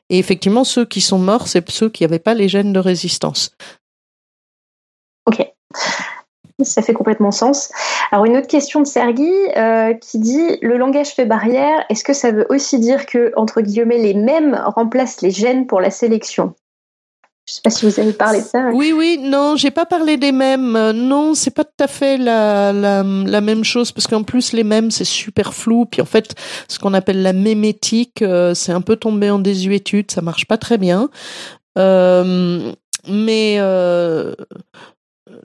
Et 0.09 0.19
effectivement, 0.19 0.63
ceux 0.63 0.85
qui 0.85 1.01
sont 1.01 1.17
morts, 1.17 1.47
c'est 1.47 1.69
ceux 1.69 1.89
qui 1.89 2.03
n'avaient 2.03 2.19
pas 2.19 2.33
les 2.33 2.47
gènes 2.47 2.73
de 2.73 2.79
résistance. 2.79 3.51
Ok. 5.25 5.45
Ça 6.61 6.81
fait 6.81 6.93
complètement 6.93 7.31
sens. 7.31 7.71
Alors 8.11 8.25
une 8.25 8.37
autre 8.37 8.47
question 8.47 8.79
de 8.81 8.87
Sergi 8.87 9.31
euh, 9.57 9.93
qui 9.95 10.19
dit 10.19 10.57
le 10.61 10.77
langage 10.77 11.09
fait 11.09 11.25
barrière. 11.25 11.83
Est-ce 11.89 12.03
que 12.03 12.13
ça 12.13 12.31
veut 12.31 12.45
aussi 12.49 12.79
dire 12.79 13.05
que 13.05 13.33
entre 13.35 13.61
guillemets 13.61 13.97
les 13.97 14.13
mêmes 14.13 14.61
remplacent 14.67 15.21
les 15.21 15.31
gènes 15.31 15.65
pour 15.65 15.81
la 15.81 15.89
sélection? 15.89 16.53
Je 17.47 17.55
sais 17.55 17.61
pas 17.61 17.71
si 17.71 17.85
vous 17.85 17.99
avez 17.99 18.13
parlé 18.13 18.39
de 18.39 18.45
ça. 18.45 18.69
Oui, 18.71 18.93
oui, 18.93 19.19
non, 19.19 19.57
j'ai 19.57 19.71
pas 19.71 19.85
parlé 19.85 20.15
des 20.15 20.31
mêmes. 20.31 20.91
Non, 20.91 21.33
c'est 21.33 21.51
pas 21.51 21.65
tout 21.65 21.83
à 21.83 21.87
fait 21.87 22.17
la, 22.17 23.03
même 23.03 23.65
chose 23.65 23.91
parce 23.91 24.07
qu'en 24.07 24.23
plus 24.23 24.53
les 24.53 24.63
mêmes 24.63 24.91
c'est 24.91 25.03
super 25.03 25.53
flou. 25.53 25.85
Puis 25.85 26.01
en 26.01 26.05
fait, 26.05 26.35
ce 26.69 26.79
qu'on 26.79 26.93
appelle 26.93 27.21
la 27.21 27.33
mémétique, 27.33 28.21
euh, 28.21 28.53
c'est 28.53 28.71
un 28.71 28.79
peu 28.79 28.95
tombé 28.95 29.29
en 29.29 29.39
désuétude. 29.39 30.11
Ça 30.11 30.21
marche 30.21 30.45
pas 30.45 30.57
très 30.57 30.77
bien. 30.77 31.09
Euh, 31.77 32.71
mais 33.09 33.57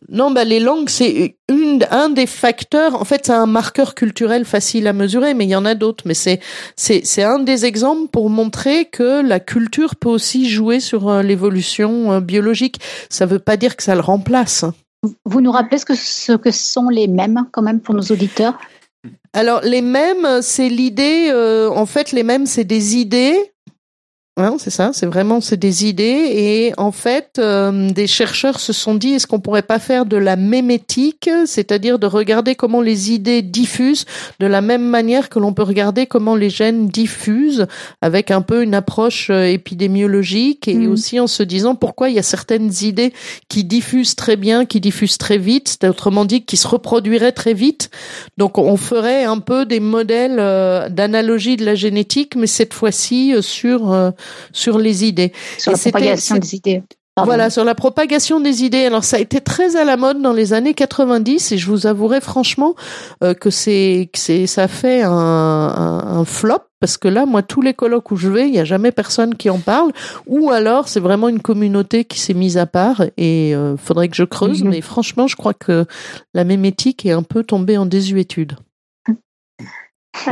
non, 0.08 0.30
bah 0.30 0.44
les 0.44 0.58
langues, 0.58 0.88
c'est 0.88 1.36
une, 1.48 1.86
un 1.90 2.08
des 2.08 2.26
facteurs. 2.26 3.00
En 3.00 3.04
fait, 3.04 3.26
c'est 3.26 3.32
un 3.32 3.46
marqueur 3.46 3.94
culturel 3.94 4.44
facile 4.44 4.86
à 4.88 4.92
mesurer, 4.92 5.34
mais 5.34 5.44
il 5.44 5.50
y 5.50 5.56
en 5.56 5.64
a 5.64 5.74
d'autres. 5.74 6.04
Mais 6.06 6.14
c'est, 6.14 6.40
c'est, 6.76 7.02
c'est 7.04 7.22
un 7.22 7.38
des 7.38 7.64
exemples 7.64 8.08
pour 8.10 8.28
montrer 8.28 8.86
que 8.86 9.22
la 9.22 9.38
culture 9.38 9.94
peut 9.94 10.08
aussi 10.08 10.48
jouer 10.48 10.80
sur 10.80 11.08
euh, 11.08 11.22
l'évolution 11.22 12.12
euh, 12.12 12.20
biologique. 12.20 12.80
Ça 13.08 13.26
veut 13.26 13.38
pas 13.38 13.56
dire 13.56 13.76
que 13.76 13.82
ça 13.82 13.94
le 13.94 14.00
remplace. 14.00 14.64
Vous 15.24 15.40
nous 15.40 15.52
rappelez 15.52 15.78
ce 15.78 15.84
que, 15.84 15.94
ce 15.94 16.32
que 16.32 16.50
sont 16.50 16.88
les 16.88 17.06
mêmes, 17.06 17.46
quand 17.52 17.62
même, 17.62 17.80
pour 17.80 17.94
nos 17.94 18.02
auditeurs? 18.02 18.58
Alors, 19.32 19.60
les 19.62 19.82
mêmes, 19.82 20.42
c'est 20.42 20.68
l'idée, 20.68 21.28
euh, 21.30 21.70
en 21.70 21.86
fait, 21.86 22.10
les 22.10 22.24
mêmes, 22.24 22.46
c'est 22.46 22.64
des 22.64 22.96
idées 22.96 23.36
Hein, 24.38 24.56
c'est 24.58 24.70
ça, 24.70 24.90
c'est 24.92 25.06
vraiment 25.06 25.40
c'est 25.40 25.56
des 25.56 25.86
idées 25.86 26.30
et 26.32 26.72
en 26.78 26.92
fait 26.92 27.38
euh, 27.38 27.90
des 27.90 28.06
chercheurs 28.06 28.60
se 28.60 28.72
sont 28.72 28.94
dit 28.94 29.14
est-ce 29.14 29.26
qu'on 29.26 29.40
pourrait 29.40 29.62
pas 29.62 29.78
faire 29.78 30.06
de 30.06 30.16
la 30.16 30.36
mémétique, 30.36 31.28
c'est-à-dire 31.44 31.98
de 31.98 32.06
regarder 32.06 32.54
comment 32.54 32.80
les 32.80 33.12
idées 33.12 33.42
diffusent 33.42 34.06
de 34.40 34.46
la 34.46 34.60
même 34.60 34.88
manière 34.88 35.28
que 35.28 35.38
l'on 35.38 35.52
peut 35.52 35.62
regarder 35.62 36.06
comment 36.06 36.34
les 36.34 36.50
gènes 36.50 36.88
diffusent 36.88 37.66
avec 38.00 38.30
un 38.30 38.40
peu 38.40 38.62
une 38.62 38.74
approche 38.74 39.28
euh, 39.30 39.44
épidémiologique 39.44 40.66
et 40.68 40.78
Mm. 40.86 40.92
aussi 40.92 41.20
en 41.20 41.26
se 41.26 41.42
disant 41.42 41.74
pourquoi 41.74 42.08
il 42.10 42.16
y 42.16 42.18
a 42.18 42.22
certaines 42.22 42.70
idées 42.82 43.12
qui 43.48 43.64
diffusent 43.64 44.16
très 44.16 44.36
bien, 44.36 44.64
qui 44.64 44.80
diffusent 44.80 45.18
très 45.18 45.38
vite, 45.38 45.68
c'est 45.68 45.88
autrement 45.88 46.24
dit 46.24 46.44
qui 46.44 46.56
se 46.56 46.68
reproduiraient 46.68 47.32
très 47.32 47.54
vite. 47.54 47.90
Donc 48.36 48.58
on 48.58 48.76
ferait 48.76 49.24
un 49.24 49.38
peu 49.38 49.66
des 49.66 49.80
modèles 49.80 50.38
euh, 50.38 50.88
d'analogie 50.88 51.56
de 51.56 51.64
la 51.64 51.74
génétique 51.74 52.36
mais 52.36 52.46
cette 52.46 52.74
fois-ci 52.74 53.34
euh, 53.34 53.42
sur 53.42 53.92
euh, 53.92 54.10
sur 54.52 54.78
les 54.78 55.04
idées. 55.04 55.32
sur 55.58 55.72
Et 55.72 55.74
la 55.74 55.78
propagation 55.78 56.36
des 56.36 56.54
idées 56.54 56.82
Pardon. 57.14 57.30
Voilà, 57.30 57.50
sur 57.50 57.64
la 57.64 57.74
propagation 57.74 58.38
des 58.38 58.62
idées. 58.62 58.84
Alors 58.84 59.02
ça 59.02 59.16
a 59.16 59.20
été 59.20 59.40
très 59.40 59.74
à 59.74 59.82
la 59.82 59.96
mode 59.96 60.22
dans 60.22 60.32
les 60.32 60.52
années 60.52 60.74
90 60.74 61.50
et 61.50 61.58
je 61.58 61.66
vous 61.66 61.88
avouerai 61.88 62.20
franchement 62.20 62.76
euh, 63.24 63.34
que 63.34 63.50
c'est 63.50 64.08
ça 64.46 64.68
fait 64.68 65.02
un, 65.02 65.10
un, 65.10 66.18
un 66.20 66.24
flop 66.24 66.60
parce 66.80 66.96
que 66.96 67.08
là, 67.08 67.26
moi, 67.26 67.42
tous 67.42 67.60
les 67.60 67.74
colloques 67.74 68.10
où 68.12 68.16
je 68.16 68.28
vais, 68.28 68.46
il 68.46 68.52
n'y 68.52 68.60
a 68.60 68.64
jamais 68.64 68.92
personne 68.92 69.34
qui 69.34 69.50
en 69.50 69.58
parle. 69.58 69.90
Ou 70.26 70.50
alors, 70.50 70.86
c'est 70.88 71.00
vraiment 71.00 71.28
une 71.28 71.40
communauté 71.40 72.04
qui 72.04 72.20
s'est 72.20 72.34
mise 72.34 72.56
à 72.56 72.66
part 72.66 73.02
et 73.16 73.54
euh, 73.54 73.76
faudrait 73.76 74.08
que 74.08 74.14
je 74.16 74.22
creuse. 74.22 74.62
Mhm. 74.62 74.70
Mais 74.70 74.80
franchement, 74.80 75.26
je 75.26 75.34
crois 75.34 75.54
que 75.54 75.86
la 76.34 76.44
mémétique 76.44 77.04
est 77.04 77.10
un 77.10 77.24
peu 77.24 77.42
tombée 77.42 77.76
en 77.76 77.86
désuétude. 77.86 78.56
Ah, 79.08 79.12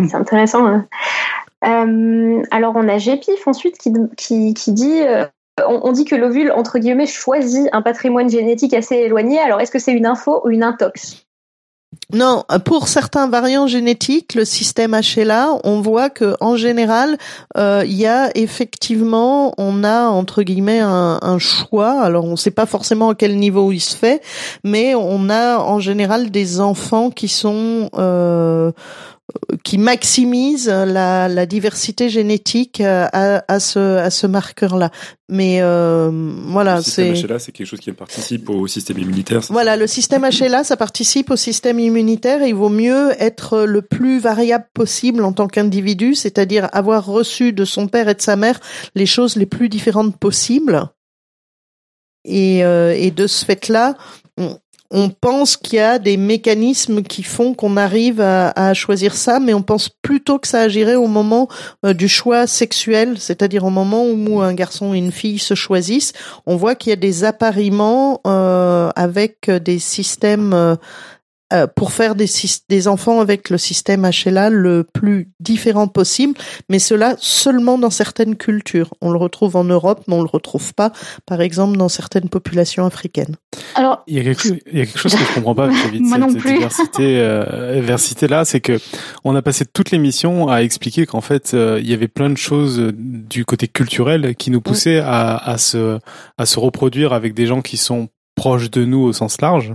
c'est 0.08 0.14
intéressant. 0.14 0.66
hein. 0.66 0.86
Euh, 1.66 2.42
alors 2.50 2.76
on 2.76 2.88
a 2.88 2.98
Gépif 2.98 3.46
ensuite 3.46 3.76
qui, 3.78 4.54
qui, 4.54 4.72
dit 4.72 5.02
euh, 5.02 5.26
on 5.66 5.90
dit 5.92 6.04
que 6.04 6.14
l'ovule 6.14 6.52
entre 6.52 6.78
guillemets 6.78 7.06
choisit 7.06 7.68
un 7.72 7.82
patrimoine 7.82 8.28
génétique 8.28 8.74
assez 8.74 8.96
éloigné. 8.96 9.38
Alors 9.38 9.60
est-ce 9.60 9.72
que 9.72 9.78
c'est 9.78 9.92
une 9.92 10.06
info 10.06 10.42
ou 10.44 10.50
une 10.50 10.62
intox? 10.62 11.26
Non, 12.12 12.44
pour 12.64 12.86
certains 12.86 13.28
variants 13.28 13.66
génétiques, 13.66 14.34
le 14.36 14.44
système 14.44 14.96
HLA, 14.96 15.48
on 15.64 15.80
voit 15.80 16.08
que 16.08 16.36
en 16.40 16.56
général, 16.56 17.18
euh, 17.56 17.82
il 17.84 17.94
y 17.94 18.06
a 18.06 18.30
effectivement, 18.36 19.52
on 19.58 19.82
a 19.82 20.06
entre 20.06 20.44
guillemets 20.44 20.78
un, 20.78 21.18
un 21.20 21.38
choix. 21.38 22.00
Alors, 22.00 22.24
on 22.24 22.32
ne 22.32 22.36
sait 22.36 22.52
pas 22.52 22.66
forcément 22.66 23.10
à 23.10 23.14
quel 23.16 23.36
niveau 23.36 23.72
il 23.72 23.80
se 23.80 23.96
fait, 23.96 24.22
mais 24.62 24.94
on 24.94 25.28
a 25.30 25.58
en 25.58 25.80
général 25.80 26.30
des 26.30 26.60
enfants 26.60 27.10
qui 27.10 27.26
sont 27.26 27.90
euh, 27.98 28.70
qui 29.64 29.76
maximisent 29.76 30.68
la, 30.68 31.28
la 31.28 31.46
diversité 31.46 32.08
génétique 32.08 32.80
euh, 32.80 33.06
à, 33.12 33.42
à 33.52 33.60
ce 33.60 33.96
à 33.98 34.10
ce 34.10 34.26
marqueur-là. 34.26 34.90
Mais 35.28 35.58
euh, 35.60 36.08
voilà, 36.46 36.76
le 36.76 36.82
système 36.82 37.16
c'est 37.16 37.26
HLA, 37.26 37.38
c'est 37.40 37.52
quelque 37.52 37.66
chose 37.66 37.80
qui 37.80 37.90
participe 37.90 38.48
au 38.48 38.68
système 38.68 38.98
immunitaire. 38.98 39.42
c'est 39.42 39.52
voilà, 39.52 39.76
le 39.76 39.88
système 39.88 40.24
HLA, 40.24 40.62
ça 40.62 40.76
participe 40.76 41.32
au 41.32 41.36
système 41.36 41.80
immunitaire 41.80 41.95
et 41.96 42.48
il 42.48 42.54
vaut 42.54 42.68
mieux 42.68 43.12
être 43.18 43.62
le 43.62 43.82
plus 43.82 44.18
variable 44.18 44.66
possible 44.74 45.24
en 45.24 45.32
tant 45.32 45.48
qu'individu, 45.48 46.14
c'est-à-dire 46.14 46.68
avoir 46.72 47.06
reçu 47.06 47.52
de 47.52 47.64
son 47.64 47.88
père 47.88 48.08
et 48.08 48.14
de 48.14 48.22
sa 48.22 48.36
mère 48.36 48.60
les 48.94 49.06
choses 49.06 49.36
les 49.36 49.46
plus 49.46 49.68
différentes 49.68 50.16
possibles. 50.16 50.88
Et, 52.24 52.64
euh, 52.64 53.10
de 53.10 53.26
ce 53.26 53.44
fait-là, 53.44 53.94
on, 54.90 55.08
pense 55.08 55.56
qu'il 55.56 55.78
y 55.78 55.80
a 55.80 55.98
des 55.98 56.16
mécanismes 56.16 57.02
qui 57.02 57.22
font 57.22 57.54
qu'on 57.54 57.76
arrive 57.76 58.20
à, 58.20 58.50
à 58.50 58.74
choisir 58.74 59.14
ça, 59.14 59.40
mais 59.40 59.54
on 59.54 59.62
pense 59.62 59.88
plutôt 59.88 60.38
que 60.38 60.46
ça 60.46 60.60
agirait 60.60 60.94
au 60.94 61.06
moment 61.06 61.48
euh, 61.84 61.92
du 61.92 62.08
choix 62.08 62.46
sexuel, 62.46 63.18
c'est-à-dire 63.18 63.64
au 63.64 63.70
moment 63.70 64.04
où 64.04 64.40
un 64.40 64.54
garçon 64.54 64.94
et 64.94 64.98
une 64.98 65.12
fille 65.12 65.38
se 65.38 65.54
choisissent. 65.54 66.12
On 66.46 66.56
voit 66.56 66.74
qu'il 66.74 66.90
y 66.90 66.92
a 66.92 66.96
des 66.96 67.24
appariements 67.24 68.20
euh, 68.26 68.90
avec 68.96 69.50
des 69.50 69.78
systèmes 69.78 70.76
euh, 71.52 71.66
pour 71.66 71.92
faire 71.92 72.14
des, 72.16 72.26
des 72.68 72.88
enfants 72.88 73.20
avec 73.20 73.50
le 73.50 73.58
système 73.58 74.08
HLA 74.10 74.50
le 74.50 74.84
plus 74.92 75.30
différent 75.38 75.86
possible, 75.86 76.34
mais 76.68 76.78
cela 76.78 77.14
seulement 77.18 77.78
dans 77.78 77.90
certaines 77.90 78.34
cultures. 78.36 78.92
On 79.00 79.10
le 79.12 79.18
retrouve 79.18 79.54
en 79.56 79.62
Europe, 79.64 80.02
mais 80.08 80.14
on 80.14 80.22
le 80.22 80.28
retrouve 80.28 80.74
pas, 80.74 80.92
par 81.24 81.40
exemple, 81.40 81.76
dans 81.76 81.88
certaines 81.88 82.28
populations 82.28 82.84
africaines. 82.84 83.36
Alors, 83.76 84.02
Il 84.08 84.16
y 84.16 84.20
a 84.20 84.24
quelque, 84.24 84.42
chose- 84.42 84.58
il 84.72 84.78
y 84.78 84.82
a 84.82 84.86
quelque 84.86 84.98
chose 84.98 85.14
que 85.14 85.24
je 85.24 85.34
comprends 85.34 85.54
pas 85.54 85.68
vis-à-vis 85.68 85.98
de 86.00 86.04
Moi 86.04 86.18
cette 86.28 86.38
plus. 86.38 86.52
diversité, 86.54 87.18
euh, 87.20 87.74
diversité 87.80 88.26
là, 88.28 88.44
c'est 88.44 88.60
que 88.60 88.78
on 89.24 89.34
a 89.36 89.42
passé 89.42 89.64
toute 89.66 89.92
l'émission 89.92 90.48
à 90.48 90.62
expliquer 90.62 91.06
qu'en 91.06 91.20
fait 91.20 91.54
euh, 91.54 91.78
il 91.80 91.88
y 91.88 91.94
avait 91.94 92.08
plein 92.08 92.28
de 92.30 92.36
choses 92.36 92.80
euh, 92.80 92.92
du 92.96 93.44
côté 93.44 93.68
culturel 93.68 94.34
qui 94.34 94.50
nous 94.50 94.60
poussaient 94.60 94.98
à, 94.98 95.36
à 95.36 95.58
se 95.58 95.98
à 96.38 96.46
se 96.46 96.58
reproduire 96.58 97.12
avec 97.12 97.34
des 97.34 97.46
gens 97.46 97.62
qui 97.62 97.76
sont 97.76 98.08
proches 98.34 98.70
de 98.70 98.84
nous 98.84 98.98
au 99.00 99.12
sens 99.12 99.40
large. 99.40 99.72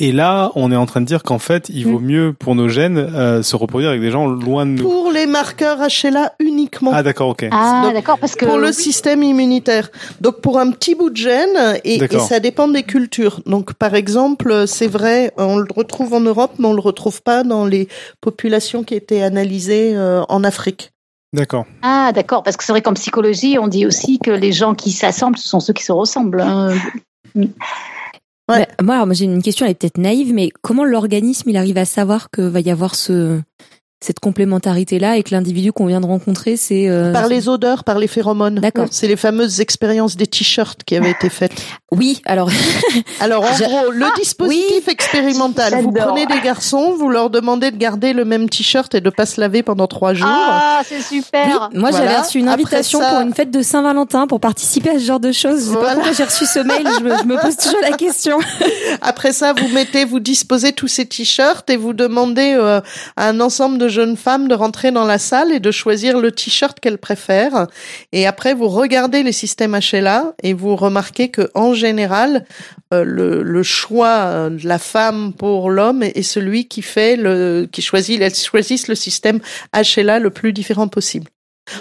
Et 0.00 0.12
là, 0.12 0.52
on 0.54 0.70
est 0.70 0.76
en 0.76 0.86
train 0.86 1.00
de 1.00 1.06
dire 1.06 1.24
qu'en 1.24 1.40
fait, 1.40 1.68
il 1.70 1.86
vaut 1.86 1.98
mieux 1.98 2.32
pour 2.32 2.54
nos 2.54 2.68
gènes 2.68 2.98
euh, 2.98 3.42
se 3.42 3.56
reproduire 3.56 3.90
avec 3.90 4.00
des 4.00 4.12
gens 4.12 4.28
loin 4.28 4.64
de 4.64 4.70
nous. 4.72 4.82
Pour 4.84 5.10
les 5.10 5.26
marqueurs 5.26 5.78
HLA 5.78 6.34
uniquement. 6.38 6.92
Ah 6.94 7.02
d'accord, 7.02 7.30
ok. 7.30 7.48
ah, 7.50 7.90
d'accord, 7.92 8.18
parce 8.18 8.36
que 8.36 8.44
pour 8.44 8.58
le 8.58 8.70
système 8.70 9.24
immunitaire. 9.24 9.90
Donc 10.20 10.40
pour 10.40 10.60
un 10.60 10.70
petit 10.70 10.94
bout 10.94 11.10
de 11.10 11.16
gène, 11.16 11.78
et, 11.84 11.98
ça 12.18 12.38
dépend 12.38 12.68
des 12.68 12.84
cultures. 12.84 13.40
Donc 13.44 13.74
par 13.74 13.96
exemple, 13.96 14.68
c'est 14.68 14.86
vrai, 14.86 15.32
on 15.36 15.58
le 15.58 15.66
retrouve 15.74 16.14
en 16.14 16.20
Europe, 16.20 16.52
mais 16.58 16.68
on 16.68 16.74
le 16.74 16.80
retrouve 16.80 17.20
pas 17.22 17.42
dans 17.42 17.66
les 17.66 17.88
populations 18.20 18.84
qui 18.84 18.94
étaient 18.94 19.22
analysées 19.22 19.96
euh, 19.96 20.22
en 20.28 20.44
Afrique. 20.44 20.92
D'accord. 21.34 21.66
ah, 21.82 22.12
d'accord, 22.14 22.42
parce 22.44 22.56
que 22.56 22.64
c'est 22.64 22.72
vrai 22.72 22.82
qu'en 22.82 22.94
psychologie, 22.94 23.58
on 23.58 23.68
dit 23.68 23.84
aussi 23.84 24.18
que 24.18 24.30
les 24.30 24.52
gens 24.52 24.74
qui 24.74 24.92
s'assemblent, 24.92 25.36
ce 25.36 25.48
sont 25.48 25.60
ceux 25.60 25.74
qui 25.74 25.84
se 25.84 25.92
ressemblent. 25.92 26.40
hein. 26.40 26.74
Ouais. 28.48 28.66
Moi, 28.82 28.94
alors, 28.94 29.12
j'ai 29.12 29.24
une 29.24 29.42
question, 29.42 29.66
elle 29.66 29.72
est 29.72 29.74
peut-être 29.74 29.98
naïve, 29.98 30.32
mais 30.32 30.50
comment 30.62 30.84
l'organisme 30.84 31.50
il 31.50 31.56
arrive 31.56 31.78
à 31.78 31.84
savoir 31.84 32.30
que 32.30 32.40
va 32.42 32.60
y 32.60 32.70
avoir 32.70 32.94
ce 32.94 33.40
cette 34.00 34.20
complémentarité 34.20 34.98
là 35.00 35.16
et 35.16 35.24
que 35.24 35.34
l'individu 35.34 35.72
qu'on 35.72 35.86
vient 35.86 36.00
de 36.00 36.06
rencontrer, 36.06 36.56
c'est 36.56 36.88
euh, 36.88 37.12
Par 37.12 37.26
les 37.26 37.48
odeurs, 37.48 37.82
par 37.82 37.98
les 37.98 38.06
phéromones. 38.06 38.56
D'accord. 38.56 38.86
C'est 38.92 39.08
les 39.08 39.16
fameuses 39.16 39.60
expériences 39.60 40.16
des 40.16 40.26
t-shirts 40.28 40.84
qui 40.84 40.94
avaient 40.96 41.10
été 41.10 41.28
faites. 41.28 41.60
oui. 41.90 42.20
Alors 42.24 42.48
Alors 43.20 43.42
en 43.42 43.52
Je- 43.54 43.64
gros, 43.64 43.90
le 43.90 44.06
dispositif 44.16 44.86
expérimental, 44.86 45.82
vous 45.82 45.90
prenez 45.90 46.26
des 46.26 46.40
garçons, 46.40 46.94
vous 46.96 47.08
leur 47.08 47.28
demandez 47.30 47.72
de 47.72 47.76
garder 47.76 48.12
le 48.12 48.24
même 48.24 48.48
t-shirt 48.48 48.94
et 48.94 49.00
de 49.00 49.10
pas 49.10 49.26
se 49.26 49.40
laver 49.40 49.64
pendant 49.64 49.88
trois 49.88 50.14
jours. 50.14 50.28
Ah, 50.30 50.82
c'est 50.86 51.00
super. 51.02 51.68
moi, 51.74 51.90
Voilà. 51.90 52.06
j'avais 52.06 52.20
reçu 52.20 52.38
une 52.38 52.48
invitation 52.48 53.00
ça- 53.00 53.10
pour 53.10 53.20
une 53.20 53.34
fête 53.34 53.50
de 53.50 53.62
Saint-Valentin 53.62 54.28
pour 54.28 54.38
participer 54.38 54.90
à 54.90 54.94
ce 54.94 55.04
genre 55.04 55.20
de 55.20 55.32
choses. 55.32 55.58
Je 55.60 55.64
sais 55.64 55.72
Voilà. 55.72 55.88
pas 55.88 55.94
pourquoi 55.94 56.12
j'ai 56.12 56.24
reçu 56.24 56.46
ce 56.46 56.60
mail. 56.60 56.86
Je 56.98 57.02
me, 57.04 57.18
je 57.18 57.24
me 57.24 57.36
pose 57.40 57.56
toujours 57.56 57.80
la 57.82 57.96
question. 57.96 58.38
Après 59.02 59.32
ça, 59.32 59.52
vous 59.54 59.68
mettez, 59.74 60.04
vous 60.04 60.20
disposez 60.20 60.72
tous 60.72 60.88
ces 60.88 61.06
t-shirts 61.06 61.68
et 61.70 61.76
vous 61.76 61.92
demandez 61.94 62.54
euh, 62.56 62.80
à 63.16 63.28
un 63.28 63.40
ensemble 63.40 63.78
de 63.78 63.87
jeunes 63.88 64.16
femmes 64.16 64.48
de 64.48 64.54
rentrer 64.54 64.90
dans 64.90 65.04
la 65.04 65.18
salle 65.18 65.52
et 65.52 65.60
de 65.60 65.70
choisir 65.70 66.18
le 66.18 66.32
t-shirt 66.32 66.78
qu'elles 66.80 66.98
préfèrent. 66.98 67.66
Et 68.12 68.26
après, 68.26 68.54
vous 68.54 68.68
regardez 68.68 69.22
les 69.22 69.32
systèmes 69.32 69.78
HLA 69.78 70.34
et 70.42 70.52
vous 70.52 70.76
remarquez 70.76 71.30
que 71.30 71.50
en 71.54 71.74
général, 71.74 72.44
euh, 72.94 73.04
le, 73.04 73.62
choix 73.62 74.18
euh, 74.18 74.50
de 74.50 74.66
la 74.66 74.78
femme 74.78 75.32
pour 75.32 75.70
l'homme 75.70 76.02
est, 76.02 76.22
celui 76.22 76.68
qui 76.68 76.82
fait 76.82 77.16
le, 77.16 77.68
qui 77.70 77.82
choisit, 77.82 78.20
elles 78.20 78.34
choisissent 78.34 78.88
le 78.88 78.94
système 78.94 79.40
HLA 79.74 80.18
le 80.18 80.30
plus 80.30 80.52
différent 80.52 80.88
possible. 80.88 81.28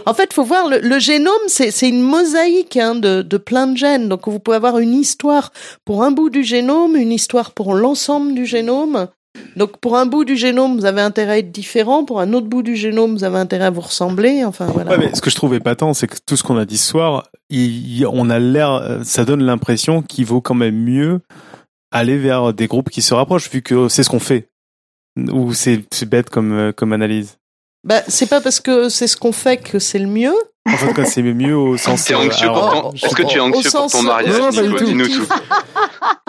En 0.06 0.14
fait, 0.14 0.34
faut 0.34 0.44
voir 0.44 0.68
le, 0.68 0.80
le 0.80 1.00
génome, 1.00 1.34
c'est 1.48 1.72
c'est 1.72 1.88
une 1.88 2.02
mosaïque 2.02 2.78
hein, 2.78 2.96
de, 2.96 3.22
de 3.22 3.38
plein 3.38 3.68
de 3.68 3.78
gènes. 3.78 4.10
Donc, 4.10 4.28
vous 4.28 4.40
pouvez 4.40 4.58
avoir 4.58 4.80
une 4.80 4.94
histoire 4.94 5.52
pour 5.86 6.04
un 6.04 6.12
bout 6.12 6.30
du 6.30 6.44
génome, 6.44 6.96
une 6.96 7.12
histoire 7.12 7.52
pour 7.52 7.74
l'ensemble 7.74 8.34
du 8.34 8.46
génome. 8.46 9.08
Donc, 9.56 9.78
pour 9.78 9.98
un 9.98 10.06
bout 10.06 10.26
du 10.26 10.36
génome, 10.36 10.78
vous 10.78 10.86
avez 10.86 11.02
intérêt 11.02 11.34
à 11.34 11.38
être 11.40 11.52
différent. 11.52 12.06
Pour 12.06 12.20
un 12.22 12.34
autre 12.34 12.48
bout 12.48 12.64
du 12.64 12.76
génome, 12.76 13.14
vous 13.14 13.24
avez 13.24 13.38
intérêt 13.38 13.66
à 13.66 13.70
vous 13.70 13.82
ressembler. 13.82 14.44
Enfin, 14.46 14.66
voilà. 14.66 14.92
Ouais, 14.92 14.98
mais 14.98 15.16
ce 15.16 15.22
que 15.22 15.30
je 15.30 15.36
trouve 15.36 15.54
épatant, 15.56 15.94
c'est 15.94 16.08
que 16.08 16.18
tout 16.26 16.36
ce 16.36 16.44
qu'on 16.44 16.58
a 16.58 16.66
dit 16.66 16.78
ce 16.78 16.88
soir, 16.88 17.30
on 17.52 18.30
a 18.30 18.40
l'air, 18.40 18.72
euh, 18.72 19.00
ça 19.04 19.26
donne 19.26 19.44
l'impression 19.44 20.02
qu'il 20.02 20.26
vaut 20.26 20.42
quand 20.42 20.56
même 20.56 20.76
mieux 20.76 21.22
aller 21.92 22.18
vers 22.18 22.54
des 22.54 22.68
groupes 22.68 22.90
qui 22.90 23.02
se 23.02 23.14
rapprochent, 23.14 23.50
vu 23.50 23.62
que 23.62 23.88
c'est 23.88 24.04
ce 24.04 24.10
qu'on 24.10 24.20
fait. 24.20 24.50
Ou 25.32 25.54
c'est 25.54 26.06
bête 26.06 26.30
comme 26.30 26.54
euh, 26.54 26.72
comme 26.72 26.94
analyse. 26.94 27.38
Bah, 27.88 28.02
c'est 28.10 28.26
pas 28.26 28.42
parce 28.42 28.60
que 28.60 28.90
c'est 28.90 29.08
ce 29.08 29.16
qu'on 29.16 29.32
fait 29.32 29.56
que 29.56 29.80
c'est 29.80 29.98
le 29.98 30.08
mieux. 30.08 30.36
En 30.68 30.76
fait, 30.76 30.94
quoi, 30.94 31.06
c'est 31.06 31.22
mieux 31.22 31.56
au 31.56 31.78
sens. 31.78 32.04
T'es 32.04 32.14
euh, 32.14 32.18
anxieux 32.18 32.50
alors, 32.50 32.70
pour 32.70 32.92
ton... 32.92 33.08
Est-ce 33.08 33.16
que 33.16 33.24
tu 33.24 33.38
es 33.38 33.40
anxieux 33.40 33.72
pour 33.72 33.90
ton 33.90 34.02
mariage 34.02 34.38
Non, 34.38 34.52
non, 34.52 34.76
pas 34.76 34.84
du 34.84 34.98
tout. 34.98 35.26
Tout. 35.26 35.34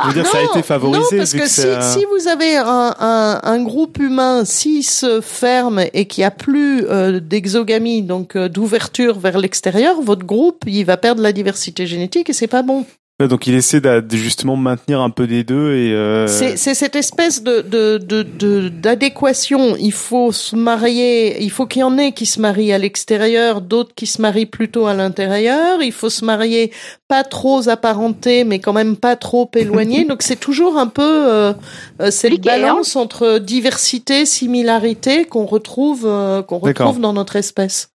Je 0.05 0.07
veux 0.07 0.15
dire, 0.15 0.27
ça 0.27 0.39
a 0.39 0.43
été 0.43 0.63
favorisé. 0.63 1.17
Non, 1.17 1.19
parce 1.19 1.33
vu 1.33 1.41
que, 1.41 1.45
que 1.45 1.51
si, 1.51 1.67
euh, 1.67 1.81
si 1.81 2.05
vous 2.05 2.29
avez 2.29 2.57
un, 2.59 2.95
un, 3.01 3.41
un 3.43 3.63
groupe 3.65 3.99
humain 3.99 4.45
cis 4.45 4.87
ferme 5.21 5.83
et 5.93 6.07
qu'il 6.07 6.23
n'y 6.23 6.27
a 6.27 6.31
plus 6.31 6.87
euh, 6.87 7.19
d'exogamie, 7.19 8.03
donc 8.03 8.37
euh, 8.37 8.49
d'ouverture 8.49 9.19
vers 9.19 9.39
l'extérieur, 9.39 10.01
votre 10.01 10.25
groupe, 10.25 10.63
il 10.69 10.85
va 10.85 10.97
perdre 10.97 11.23
la 11.23 11.33
diversité 11.33 11.89
génétique 11.89 12.31
et 12.31 12.33
c'est 12.33 12.47
pas 12.47 12.63
bon. 12.63 12.87
Donc 13.27 13.49
il 13.49 13.55
essaie 13.55 13.81
de 13.81 14.05
justement 14.17 14.55
maintenir 14.55 15.01
un 15.01 15.11
peu 15.11 15.27
des 15.27 15.43
deux 15.43 15.75
et. 15.75 15.93
euh, 15.93 16.29
C'est 16.29 16.57
c'est 16.57 16.75
cette 16.75 16.95
espèce 16.95 17.43
de 17.43 17.63
de 17.63 17.99
de 17.99 18.23
de- 18.23 18.69
d'adéquation. 18.69 19.75
Il 19.77 19.91
faut 19.93 20.31
se 20.31 20.55
marier. 20.55 21.43
Il 21.43 21.51
faut 21.51 21.67
qu'il 21.67 21.81
y 21.81 21.83
en 21.83 21.99
ait 21.99 22.13
qui 22.13 22.27
se 22.27 22.41
marient 22.41 22.73
à 22.73 22.79
l'extérieur, 22.79 23.61
d'autres 23.61 23.93
qui 23.97 24.07
se 24.07 24.23
marient 24.23 24.47
plutôt 24.47 24.87
à 24.87 24.95
l'intérieur. 24.95 25.83
Il 25.83 25.91
faut 25.91 26.11
se 26.11 26.25
marier 26.25 26.71
pas 27.09 27.25
trop 27.25 27.69
apparentés, 27.69 28.45
mais 28.45 28.61
quand 28.61 28.73
même 28.73 28.97
pas 28.97 29.17
trop 29.17 29.51
éloignés. 29.57 30.05
Donc 30.09 30.23
c'est 30.23 30.37
toujours 30.39 30.79
un 30.79 30.87
peu 30.87 31.03
euh, 31.29 31.53
euh, 32.01 32.13
cette 32.13 32.33
hein. 32.35 32.37
balance 32.45 32.95
entre 32.95 33.39
diversité, 33.41 34.27
similarité 34.27 35.25
qu'on 35.25 35.45
retrouve 35.47 36.05
euh, 36.07 36.43
qu'on 36.43 36.59
retrouve 36.59 37.01
dans 37.01 37.15
notre 37.15 37.35
espèce. 37.35 37.91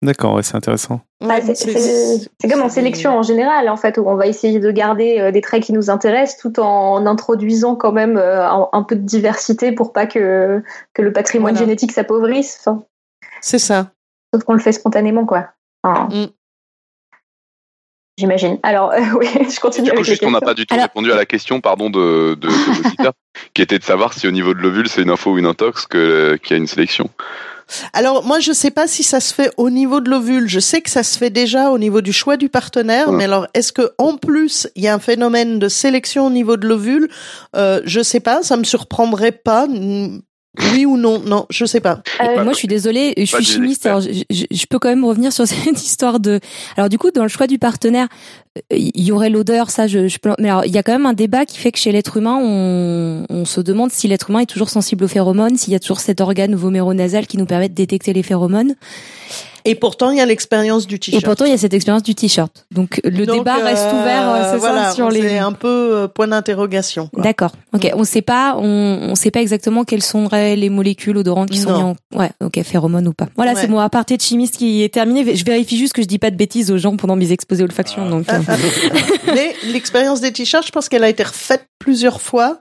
D'accord, 0.00 0.34
ouais, 0.34 0.44
c'est 0.44 0.54
intéressant. 0.54 1.00
Bah, 1.20 1.26
Ouais, 1.38 1.40
c'est- 1.42 1.54
c'est 1.56 2.28
c'est 2.40 2.48
comme 2.48 2.62
en 2.62 2.68
sélection 2.68 3.18
en 3.18 3.22
général, 3.22 3.68
en 3.68 3.76
fait, 3.76 3.98
où 3.98 4.04
on 4.08 4.14
va 4.14 4.28
essayer 4.28 4.60
de 4.60 4.70
garder 4.70 5.18
euh, 5.18 5.32
des 5.32 5.40
traits 5.40 5.64
qui 5.64 5.72
nous 5.72 5.90
intéressent 5.90 6.38
tout 6.40 6.60
en 6.60 7.04
introduisant 7.04 7.74
quand 7.74 7.90
même 7.90 8.16
euh, 8.16 8.48
un, 8.48 8.68
un 8.72 8.82
peu 8.84 8.94
de 8.94 9.00
diversité 9.02 9.72
pour 9.72 9.92
pas 9.92 10.06
que, 10.06 10.62
que 10.94 11.02
le 11.02 11.12
patrimoine 11.12 11.54
Voilà. 11.54 11.66
génétique 11.66 11.90
s'appauvrisse. 11.90 12.58
Enfin, 12.60 12.84
C'est 13.40 13.58
ça. 13.58 13.90
sauf 14.32 14.44
qu'on 14.44 14.52
le 14.52 14.60
fait 14.60 14.70
spontanément, 14.72 15.26
quoi. 15.26 15.48
Enfin, 15.82 16.08
Mm. 16.12 16.26
J'imagine. 18.18 18.58
Alors, 18.64 18.90
euh, 18.92 18.98
oui, 19.18 19.28
je 19.32 19.60
continue 19.60 19.86
Du 19.86 19.90
coup, 19.90 19.96
avec 19.98 20.06
les 20.06 20.12
juste, 20.12 20.24
on 20.24 20.30
n'a 20.32 20.40
pas 20.40 20.54
du 20.54 20.66
tout 20.66 20.74
Alors- 20.74 20.86
répondu 20.86 21.12
à 21.12 21.16
la 21.16 21.24
question, 21.26 21.60
pardon, 21.60 21.88
de, 21.90 22.34
de, 22.34 22.48
de 22.48 22.48
qui 23.54 23.62
était 23.62 23.78
de 23.78 23.84
savoir 23.84 24.12
si 24.12 24.26
au 24.26 24.32
niveau 24.32 24.54
de 24.54 24.60
l'ovule, 24.60 24.88
c'est 24.88 25.02
une 25.02 25.10
info 25.10 25.32
ou 25.32 25.38
une 25.38 25.46
intox 25.46 25.86
que- 25.86 26.36
qu'il 26.42 26.56
y 26.56 26.58
a 26.58 26.60
une 26.60 26.66
sélection. 26.66 27.10
Alors 27.92 28.24
moi 28.24 28.40
je 28.40 28.52
sais 28.52 28.70
pas 28.70 28.86
si 28.86 29.02
ça 29.02 29.20
se 29.20 29.32
fait 29.34 29.50
au 29.56 29.70
niveau 29.70 30.00
de 30.00 30.08
l'ovule. 30.10 30.48
Je 30.48 30.60
sais 30.60 30.80
que 30.80 30.90
ça 30.90 31.02
se 31.02 31.18
fait 31.18 31.30
déjà 31.30 31.70
au 31.70 31.78
niveau 31.78 32.00
du 32.00 32.12
choix 32.12 32.36
du 32.36 32.48
partenaire, 32.48 33.08
Ouais. 33.10 33.16
mais 33.16 33.24
alors 33.24 33.46
est-ce 33.54 33.72
que 33.72 33.90
en 33.98 34.16
plus 34.16 34.68
il 34.76 34.82
y 34.82 34.88
a 34.88 34.94
un 34.94 34.98
phénomène 34.98 35.58
de 35.58 35.68
sélection 35.68 36.26
au 36.26 36.30
niveau 36.30 36.56
de 36.56 36.66
l'ovule? 36.66 37.08
Euh, 37.56 37.80
Je 37.84 38.00
sais 38.02 38.20
pas, 38.20 38.42
ça 38.42 38.56
me 38.56 38.64
surprendrait 38.64 39.32
pas. 39.32 39.66
Oui 40.74 40.84
ou 40.86 40.96
non? 40.96 41.20
Non, 41.20 41.46
je 41.50 41.64
sais 41.64 41.80
pas. 41.80 42.02
Euh, 42.20 42.42
Moi, 42.44 42.52
je 42.52 42.58
suis 42.58 42.68
désolée, 42.68 43.14
je 43.16 43.24
suis 43.24 43.44
chimiste, 43.44 43.86
alors 43.86 44.00
je, 44.00 44.10
je- 44.30 44.44
je 44.50 44.66
peux 44.66 44.78
quand 44.78 44.88
même 44.88 45.04
revenir 45.04 45.32
sur 45.32 45.46
cette 45.46 45.82
histoire 45.82 46.20
de. 46.20 46.40
Alors 46.76 46.88
du 46.88 46.98
coup, 46.98 47.10
dans 47.10 47.22
le 47.22 47.28
choix 47.28 47.46
du 47.46 47.58
partenaire, 47.58 48.08
euh, 48.56 48.76
il 48.76 49.02
y 49.04 49.12
aurait 49.12 49.30
l'odeur, 49.30 49.70
ça, 49.70 49.86
je, 49.86 50.08
je 50.08 50.18
peux. 50.18 50.30
Mais 50.38 50.50
alors, 50.50 50.64
il 50.64 50.72
y 50.72 50.78
a 50.78 50.82
quand 50.82 50.92
même 50.92 51.06
un 51.06 51.12
débat 51.12 51.46
qui 51.46 51.58
fait 51.58 51.70
que 51.72 51.78
chez 51.78 51.92
l'être 51.92 52.16
humain, 52.16 52.38
on, 52.42 53.24
on 53.30 53.44
se 53.44 53.60
demande 53.60 53.90
si 53.92 54.08
l'être 54.08 54.30
humain 54.30 54.40
est 54.40 54.46
toujours 54.46 54.70
sensible 54.70 55.04
aux 55.04 55.08
phéromones, 55.08 55.56
s'il 55.56 55.72
y 55.72 55.76
a 55.76 55.80
toujours 55.80 56.00
cet 56.00 56.20
organe 56.20 56.54
voméronasal 56.54 57.26
qui 57.26 57.36
nous 57.38 57.46
permet 57.46 57.68
de 57.68 57.74
détecter 57.74 58.12
les 58.12 58.22
phéromones. 58.22 58.74
Et 59.68 59.74
pourtant 59.74 60.10
il 60.10 60.18
y 60.18 60.20
a 60.20 60.26
l'expérience 60.26 60.86
du 60.86 60.96
Et 60.96 60.98
t-shirt. 60.98 61.24
pourtant, 61.24 61.44
il 61.44 61.50
y 61.50 61.54
a 61.54 61.58
cette 61.58 61.74
expérience 61.74 62.02
du 62.02 62.14
t-shirt. 62.14 62.66
Donc 62.70 63.00
le 63.04 63.26
Donc, 63.26 63.38
débat 63.38 63.56
reste 63.56 63.84
euh, 63.86 64.00
ouvert, 64.00 64.28
euh, 64.30 64.52
c'est 64.52 64.58
voilà, 64.58 64.84
ça, 64.86 64.92
sur 64.92 65.10
les. 65.10 65.38
un 65.38 65.52
peu 65.52 65.68
euh, 65.94 66.08
point 66.08 66.26
d'interrogation. 66.28 67.10
D'accord. 67.16 67.52
Ok. 67.74 67.84
Mm. 67.84 67.90
On 67.96 68.04
sait 68.04 68.22
pas, 68.22 68.56
on, 68.58 68.98
on 69.10 69.14
sait 69.14 69.30
pas 69.30 69.40
exactement 69.40 69.84
quelles 69.84 70.02
sont 70.02 70.28
les 70.32 70.70
molécules 70.70 71.16
odorantes 71.16 71.50
qui 71.50 71.58
sont 71.58 71.72
mises 71.72 71.96
en, 72.14 72.18
ouais, 72.18 72.30
ok, 72.42 72.62
phéromones 72.62 73.08
ou 73.08 73.12
pas. 73.12 73.28
Voilà, 73.36 73.52
Ouais. 73.52 73.60
c'est 73.60 73.68
mon 73.68 73.78
aparté 73.78 74.16
de 74.16 74.22
chimiste 74.22 74.56
qui 74.56 74.82
est 74.82 74.92
terminé. 74.92 75.36
Je 75.36 75.44
vérifie 75.44 75.76
juste 75.78 75.92
que 75.92 76.02
je 76.02 76.06
dis 76.06 76.18
pas 76.18 76.30
de 76.30 76.36
bêtises 76.36 76.70
aux 76.70 76.78
gens 76.78 76.96
pendant 76.96 77.16
mes 77.16 77.32
exposés 77.32 77.62
olfactions. 77.64 78.08
Donc, 78.08 78.28
euh, 78.32 78.38
Mais 79.34 79.54
l'expérience 79.70 80.20
des 80.20 80.32
t-shirts, 80.32 80.66
je 80.66 80.72
pense 80.72 80.88
qu'elle 80.88 81.04
a 81.04 81.08
été 81.08 81.22
refaite 81.22 81.66
plusieurs 81.78 82.20
fois. 82.20 82.58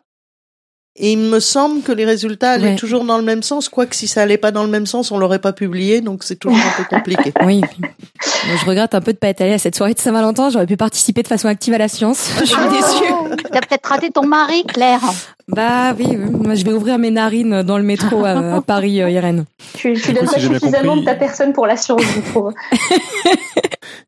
Et 1.00 1.12
il 1.12 1.20
me 1.20 1.40
semble 1.40 1.84
que 1.84 1.92
les 1.92 2.06
résultats 2.06 2.52
allaient 2.52 2.70
Ouais. 2.70 2.76
toujours 2.76 3.06
dans 3.06 3.18
le 3.18 3.24
même 3.24 3.44
sens, 3.44 3.70
quoique 3.70 3.96
si 3.96 4.08
ça 4.08 4.24
allait 4.24 4.38
pas 4.40 4.50
dans 4.52 4.64
le 4.64 4.70
même 4.70 4.88
sens, 4.88 5.12
on 5.12 5.20
l'aurait 5.20 5.38
pas 5.40 5.54
publié, 5.54 6.02
donc 6.02 6.24
c'est 6.24 6.38
toujours 6.38 6.58
un 6.58 6.84
peu 6.84 6.84
compliqué. 6.96 7.32
oui. 7.46 7.62
Moi, 7.82 8.56
je 8.60 8.66
regrette 8.66 8.96
un 8.96 9.02
peu 9.02 9.14
de 9.14 9.18
pas 9.18 9.28
être 9.28 9.42
allée 9.42 9.54
à 9.54 9.58
cette 9.60 9.76
soirée 9.76 9.94
de 9.94 10.00
Saint-Valentin. 10.00 10.50
J'aurais 10.50 10.66
pu 10.66 10.78
participer 10.78 11.22
de 11.22 11.28
façon 11.28 11.48
active 11.48 11.74
à 11.74 11.78
la 11.78 11.88
science. 11.88 12.30
Je 12.40 12.46
suis 12.46 12.56
déçue. 12.72 13.14
T'as 13.52 13.60
peut-être 13.62 13.86
raté 13.88 14.10
ton 14.10 14.26
mari, 14.26 14.64
Claire. 14.66 15.02
Bah 15.50 15.94
oui, 15.98 16.06
oui. 16.10 16.18
moi 16.18 16.56
je 16.56 16.66
vais 16.66 16.74
ouvrir 16.74 16.98
mes 17.00 17.10
narines 17.12 17.64
dans 17.64 17.78
le 17.78 17.84
métro 17.84 18.26
à, 18.26 18.56
à 18.58 18.62
Paris, 18.66 19.02
euh, 19.02 19.10
Irène. 19.10 19.46
Tu, 19.76 19.94
tu 19.94 20.12
donnes 20.12 20.26
coup, 20.26 20.34
pas 20.34 20.40
si 20.40 20.48
suffisamment 20.48 20.96
compris- 20.96 21.00
de 21.02 21.06
ta 21.06 21.16
personne 21.16 21.54
pour 21.54 21.66
la 21.68 21.78
science, 21.78 22.02
je 22.02 22.20
trouve. 22.32 22.54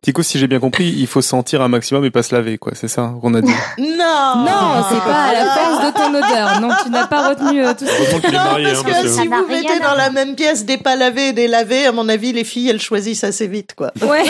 Tico, 0.02 0.22
si 0.24 0.38
j'ai 0.40 0.48
bien 0.48 0.60
compris, 0.60 0.94
il 0.98 1.08
faut 1.08 1.22
sentir 1.22 1.62
un 1.62 1.68
maximum 1.68 2.04
et 2.06 2.10
pas 2.12 2.24
se 2.24 2.34
laver, 2.34 2.58
quoi. 2.58 2.72
C'est 2.76 2.88
ça 2.88 3.14
qu'on 3.22 3.34
a 3.36 3.42
dit. 3.42 3.52
Non 3.78 3.86
Non, 4.46 4.84
c'est 4.90 5.00
pas 5.00 5.24
à 5.24 5.34
la 5.34 5.46
force 5.46 5.86
de 5.86 5.92
ton 5.98 6.10
odeur. 6.10 6.62
Non, 6.62 6.70
tu 6.84 6.90
n'as 6.90 7.08
pas 7.08 7.30
retenu 7.30 7.64
euh, 7.66 7.74
tout 7.74 7.86
ça. 7.86 8.30
Non, 8.32 8.34
marié, 8.34 8.66
parce 8.68 8.80
hein, 8.80 8.84
que 8.84 8.90
parce 8.92 9.04
que- 9.04 9.08
si 9.10 9.28
vous 9.28 9.48
mettez 9.48 9.80
dans 9.80 9.96
la 9.96 10.10
même 10.10 10.36
pièce 10.36 10.66
des 10.66 10.78
pas 10.78 10.96
lavés 10.96 11.30
et 11.30 11.34
des 11.34 11.48
lavés, 11.48 11.86
à 11.88 11.92
mon 11.92 12.08
avis, 12.10 12.32
les 12.34 12.44
filles, 12.44 12.70
elles 12.70 12.82
choisissent 12.82 13.24
assez 13.24 13.48
vite, 13.48 13.74
quoi. 13.76 13.92
Ouais. 14.02 14.24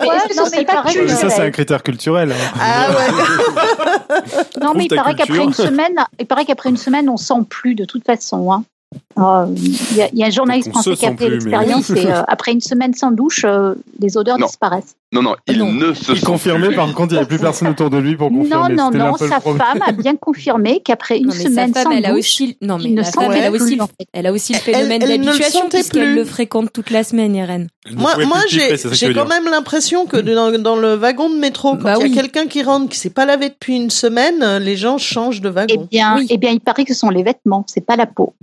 Mais 0.00 0.08
Ouais, 0.08 0.16
non, 0.36 0.44
mais 0.52 0.58
il 0.60 0.66
pas 0.66 0.72
paraît 0.74 0.94
que- 0.94 1.00
Mais 1.00 1.08
ça, 1.08 1.30
c'est 1.30 1.42
un 1.42 1.50
critère 1.50 1.82
culturel. 1.82 2.32
hein. 2.32 2.58
Ah 2.60 2.88
ouais. 2.90 4.24
Non, 4.62 4.72
mais 4.74 4.84
il 4.84 4.94
paraît 4.94 5.14
qu'après 5.14 5.38
une 5.44 5.52
semaine, 5.54 5.94
il 6.18 6.26
paraît 6.26 6.37
qu'après 6.44 6.70
une 6.70 6.76
semaine, 6.76 7.08
on 7.08 7.16
sent 7.16 7.44
plus 7.48 7.74
de 7.74 7.84
toute 7.84 8.04
façon. 8.04 8.52
hein. 8.52 8.64
Euh, 9.18 9.46
Il 9.56 9.96
y, 9.96 10.02
a- 10.02 10.08
il 10.12 10.18
y 10.18 10.22
a 10.22 10.26
un 10.26 10.30
journaliste 10.30 10.70
français 10.70 10.94
qui 10.94 11.04
a 11.04 11.10
fait 11.10 11.16
mais- 11.24 11.30
l'expérience 11.30 11.90
et 11.90 12.06
euh, 12.06 12.22
après 12.28 12.52
une 12.52 12.60
semaine 12.60 12.94
sans 12.94 13.10
douche, 13.10 13.44
euh, 13.44 13.74
les 13.98 14.16
odeurs 14.16 14.38
Non. 14.38 14.46
disparaissent. 14.46 14.94
Non, 15.12 15.22
non, 15.22 15.34
il 15.46 15.58
Non. 15.58 15.72
ne 15.72 15.92
se 15.92 16.12
Il 16.12 16.18
sent 16.18 16.24
confirmait, 16.26 16.74
par 16.74 16.92
contre, 16.94 17.12
il 17.12 17.14
n'y 17.14 17.18
avait 17.18 17.26
plus 17.28 17.38
personne 17.38 17.68
autour 17.68 17.90
de 17.90 17.98
lui 17.98 18.16
pour 18.16 18.28
confirmer. 18.30 18.74
Non, 18.74 18.90
non, 18.90 18.98
non, 18.98 19.16
sa 19.16 19.40
femme 19.40 19.80
a 19.84 19.92
bien 19.92 20.16
confirmé 20.16 20.80
qu'après 20.84 21.18
une 21.18 21.26
Non, 21.26 21.32
mais 21.34 21.42
sa 21.42 21.48
semaine 21.50 21.74
femme, 21.74 21.84
sans 21.84 21.90
elle 21.92 22.06
a 22.06 22.10
douche, 22.10 22.18
aussi, 22.20 22.56
non, 22.62 22.78
mais 22.78 22.84
il 22.84 22.90
ne 22.94 22.96
la 22.98 23.04
femme, 23.04 23.24
sentait 23.24 23.38
elle 23.38 23.44
a 23.46 23.50
aussi, 23.50 23.76
le- 23.76 23.84
elle 24.12 24.26
a 24.26 24.32
aussi 24.32 24.52
le 24.52 24.58
Elle- 24.58 24.74
phénomène 24.74 25.02
ne 25.02 25.06
d'habituation 25.08 25.60
sentait 25.62 25.78
puisqu'elle 25.78 26.14
le 26.14 26.24
fréquente 26.24 26.72
toute 26.72 26.90
la 26.90 27.02
semaine, 27.04 27.34
Irène. 27.34 27.68
Ne 27.90 27.96
Moi, 27.96 28.12
moi, 28.26 28.38
j'ai, 28.48 28.74
quand 29.14 29.28
même 29.28 29.44
l'impression 29.50 30.06
que 30.06 30.18
dans, 30.18 30.56
dans 30.58 30.76
le 30.76 30.94
wagon 30.94 31.28
de 31.30 31.36
métro, 31.38 31.72
quand 31.76 31.82
Bah 31.82 31.94
il 31.96 32.02
y 32.02 32.04
a 32.04 32.08
oui. 32.08 32.14
quelqu'un 32.14 32.46
qui 32.46 32.62
rentre, 32.62 32.88
qui 32.90 32.98
s'est 32.98 33.10
pas 33.10 33.24
lavé 33.26 33.48
depuis 33.48 33.76
une 33.76 33.90
semaine, 33.90 34.58
les 34.58 34.76
gens 34.76 34.98
changent 34.98 35.40
de 35.40 35.48
eh 35.48 35.52
wagon. 35.52 35.88
bien, 35.90 36.16
Oui. 36.18 36.26
eh 36.30 36.36
bien, 36.38 36.50
il 36.52 36.60
paraît 36.60 36.84
que 36.84 36.94
ce 36.94 37.00
sont 37.00 37.10
les 37.10 37.22
vêtements, 37.22 37.64
c'est 37.66 37.84
pas 37.84 37.96
la 37.96 38.06
peau. 38.06 38.34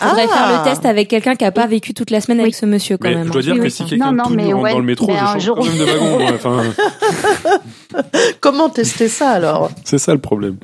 Faudrait 0.00 0.26
Ah. 0.30 0.34
faire 0.36 0.58
le 0.58 0.68
test 0.70 0.84
avec 0.86 1.08
quelqu'un 1.08 1.34
qui 1.36 1.44
a 1.44 1.52
pas 1.52 1.66
vécu 1.66 1.94
toute 1.94 2.10
la 2.10 2.20
semaine 2.20 2.40
avec 2.40 2.54
ce 2.54 2.66
monsieur, 2.66 2.96
quand 2.98 3.08
Mais 3.08 3.14
même. 3.16 3.26
je 3.28 3.32
dois 3.32 3.40
hein. 3.40 3.44
dire 3.44 3.52
Oui, 3.54 3.58
que 3.60 3.64
oui, 3.64 3.70
si 3.70 3.84
quelqu'un 3.84 4.06
Non, 4.06 4.12
non, 4.12 4.24
tout 4.24 4.34
mais 4.34 4.52
ouais, 4.52 4.72
dans 4.72 4.78
le 4.78 4.84
métro, 4.84 5.06
je 5.10 5.16
un 5.16 5.32
change 5.34 5.42
jour- 5.44 5.56
quand 5.56 5.64
même 5.64 5.78
de 5.78 5.84
wagon. 5.84 6.34
Enfin, 6.34 6.62
Comment 8.40 8.68
tester 8.68 9.08
ça 9.08 9.30
alors? 9.30 9.70
C'est 9.84 9.98
ça 9.98 10.12
le 10.12 10.20
problème. 10.20 10.56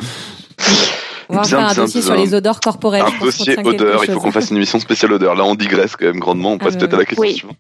On 1.28 1.35
va 1.35 1.40
Bien, 1.43 1.48
faire 1.51 1.59
un 1.61 1.73
bien, 1.73 1.82
dossier 1.85 2.01
bien. 2.01 2.07
sur 2.15 2.16
les 2.16 2.35
odeurs 2.35 2.61
corporelles. 2.61 3.03
un 3.03 3.24
dossier 3.24 3.57
odeur. 3.65 4.05
Il 4.05 4.12
faut 4.12 4.20
qu'on 4.20 4.31
fasse 4.32 4.51
une 4.51 4.57
émission 4.57 4.78
spéciale 4.78 5.12
odeur. 5.12 5.35
Là, 5.35 5.44
on 5.44 5.55
digresse 5.55 5.97
quand 5.97 6.07
même 6.07 6.20
grandement. 6.20 6.53
On 6.53 6.59
passe 6.59 6.74
Ah, 6.77 6.78
peut-être 6.78 6.94
à 6.94 6.98
la 6.98 7.05
question 7.05 7.23
oui. 7.23 7.35
suivante. 7.35 7.57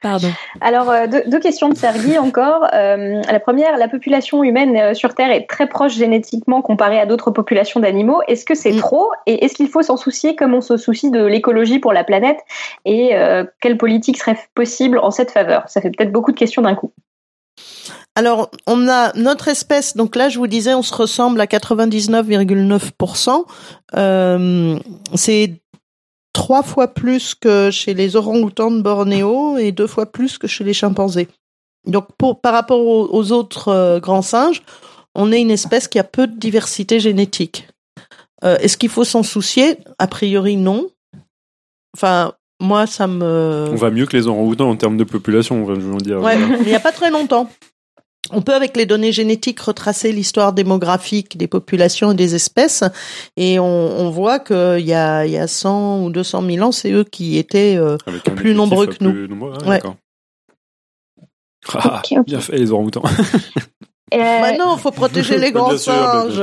Pardon. 0.00 0.28
Alors, 0.60 0.90
euh, 0.90 1.06
deux, 1.06 1.22
deux 1.26 1.40
questions 1.40 1.68
de 1.68 1.76
Sergi 1.76 2.16
encore. 2.18 2.66
Euh, 2.72 3.20
la 3.30 3.40
première, 3.40 3.76
la 3.76 3.88
population 3.88 4.42
humaine 4.42 4.76
euh, 4.76 4.94
sur 4.94 5.14
Terre 5.14 5.30
est 5.30 5.46
très 5.48 5.68
proche 5.68 5.94
génétiquement 5.94 6.62
comparée 6.62 6.98
à 6.98 7.06
d'autres 7.06 7.30
populations 7.30 7.80
d'animaux. 7.80 8.20
Est-ce 8.28 8.44
que 8.44 8.54
c'est 8.54 8.72
Mm. 8.72 8.78
trop? 8.78 9.10
Et 9.26 9.44
est-ce 9.44 9.54
qu'il 9.54 9.68
faut 9.68 9.82
s'en 9.82 9.96
soucier? 9.96 10.36
Comme 10.36 10.54
on 10.54 10.60
se 10.60 10.76
soucie 10.76 11.10
de 11.10 11.24
l'écologie 11.24 11.78
pour 11.80 11.92
la 11.92 12.04
planète? 12.04 12.38
Et 12.84 13.14
euh, 13.16 13.44
quelle 13.60 13.76
politique 13.76 14.16
serait 14.16 14.38
possible 14.54 14.98
en 14.98 15.10
cette 15.10 15.30
faveur? 15.32 15.64
Ça 15.68 15.80
fait 15.80 15.90
peut-être 15.90 16.12
beaucoup 16.12 16.32
de 16.32 16.38
questions 16.38 16.62
d'un 16.62 16.74
coup. 16.74 16.92
Alors, 18.16 18.50
on 18.66 18.88
a 18.88 19.12
notre 19.16 19.48
espèce, 19.48 19.96
donc 19.96 20.16
là, 20.16 20.28
je 20.28 20.38
vous 20.38 20.46
disais, 20.46 20.74
on 20.74 20.82
se 20.82 20.94
ressemble 20.94 21.40
à 21.40 21.46
99,9%. 21.46 23.44
Euh, 23.96 24.78
c'est 25.14 25.54
trois 26.32 26.62
fois 26.62 26.88
plus 26.88 27.34
que 27.34 27.70
chez 27.70 27.94
les 27.94 28.16
orang-outans 28.16 28.70
de 28.72 28.82
Bornéo 28.82 29.58
et 29.58 29.72
deux 29.72 29.86
fois 29.86 30.06
plus 30.06 30.38
que 30.38 30.46
chez 30.46 30.64
les 30.64 30.74
chimpanzés. 30.74 31.28
Donc, 31.86 32.08
pour, 32.18 32.40
par 32.40 32.52
rapport 32.52 32.80
aux, 32.80 33.08
aux 33.10 33.32
autres 33.32 33.68
euh, 33.68 34.00
grands 34.00 34.22
singes, 34.22 34.62
on 35.14 35.32
est 35.32 35.40
une 35.40 35.50
espèce 35.50 35.88
qui 35.88 35.98
a 35.98 36.04
peu 36.04 36.26
de 36.26 36.36
diversité 36.36 37.00
génétique. 37.00 37.68
Euh, 38.44 38.58
Est-ce 38.58 38.76
qu'il 38.76 38.90
faut 38.90 39.04
s'en 39.04 39.22
soucier? 39.22 39.78
A 39.98 40.06
priori, 40.06 40.56
non. 40.56 40.88
Enfin, 41.96 42.32
moi, 42.60 42.86
ça 42.86 43.06
me. 43.06 43.68
On 43.70 43.76
va 43.76 43.90
mieux 43.90 44.06
que 44.06 44.16
les 44.16 44.26
orang-outans 44.26 44.68
en 44.68 44.76
termes 44.76 44.96
de 44.96 45.04
population, 45.04 45.66
je 45.66 45.72
veux 45.72 45.96
dire. 45.98 46.20
Ouais, 46.20 46.38
il 46.60 46.66
n'y 46.66 46.74
a 46.74 46.80
pas 46.80 46.92
très 46.92 47.10
longtemps. 47.10 47.48
On 48.32 48.42
peut, 48.42 48.54
avec 48.54 48.76
les 48.76 48.86
données 48.86 49.12
génétiques, 49.12 49.60
retracer 49.60 50.12
l'histoire 50.12 50.52
démographique 50.52 51.36
des 51.36 51.46
populations 51.48 52.12
et 52.12 52.14
des 52.14 52.34
espèces, 52.34 52.84
et 53.36 53.58
on, 53.58 53.64
on 53.64 54.10
voit 54.10 54.38
qu'il 54.38 54.86
y 54.86 54.94
a, 54.94 55.26
il 55.26 55.32
y 55.32 55.38
a 55.38 55.46
100 55.46 56.04
ou 56.04 56.10
200 56.10 56.42
000 56.50 56.66
ans, 56.66 56.72
c'est 56.72 56.92
eux 56.92 57.04
qui 57.04 57.38
étaient 57.38 57.76
euh, 57.76 57.96
un 58.06 58.34
plus 58.34 58.54
nombreux 58.54 58.86
que 58.86 59.02
nous. 59.02 59.26
nombreux, 59.26 59.54
ah, 59.64 59.68
Ouais. 59.68 59.80
Ah, 61.74 62.02
ok. 62.04 62.24
bien 62.24 62.40
fait 62.40 62.58
les 62.58 62.70
orang-outans. 62.72 63.02
Euh, 64.12 64.18
Bah 64.40 64.56
non, 64.58 64.76
faut 64.76 64.90
protéger 64.90 65.38
les 65.38 65.52
grands 65.52 65.78
singes. 65.78 66.42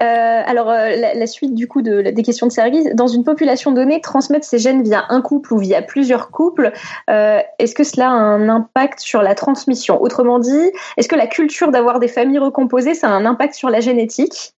euh. 0.00 0.42
Alors, 0.46 0.70
euh, 0.70 0.90
la, 1.14 1.26
suite 1.26 1.54
du 1.54 1.68
coup 1.68 1.82
de, 1.82 2.02
des 2.02 2.22
questions 2.22 2.46
de 2.46 2.52
Sergi, 2.52 2.94
dans 2.94 3.06
une 3.06 3.24
population 3.24 3.72
donnée, 3.72 4.00
transmettre 4.00 4.46
ces 4.46 4.58
gènes 4.58 4.82
via 4.82 5.04
un 5.08 5.20
couple 5.20 5.54
ou 5.54 5.58
via 5.58 5.82
plusieurs 5.82 6.30
couples, 6.30 6.72
euh, 7.10 7.40
est-ce 7.58 7.74
que 7.74 7.84
cela 7.84 8.08
a 8.08 8.12
un 8.12 8.48
impact 8.48 9.00
sur 9.00 9.22
la 9.22 9.34
transmission? 9.34 10.00
Autrement 10.00 10.38
dit, 10.38 10.72
est-ce 10.96 11.08
que 11.08 11.16
la 11.16 11.26
culture 11.26 11.70
d'avoir 11.70 11.98
des 11.98 12.08
familles 12.08 12.38
recomposées, 12.38 12.94
ça 12.94 13.08
a 13.08 13.12
un 13.12 13.26
impact 13.26 13.54
sur 13.54 13.70
la 13.70 13.80
génétique? 13.80 14.54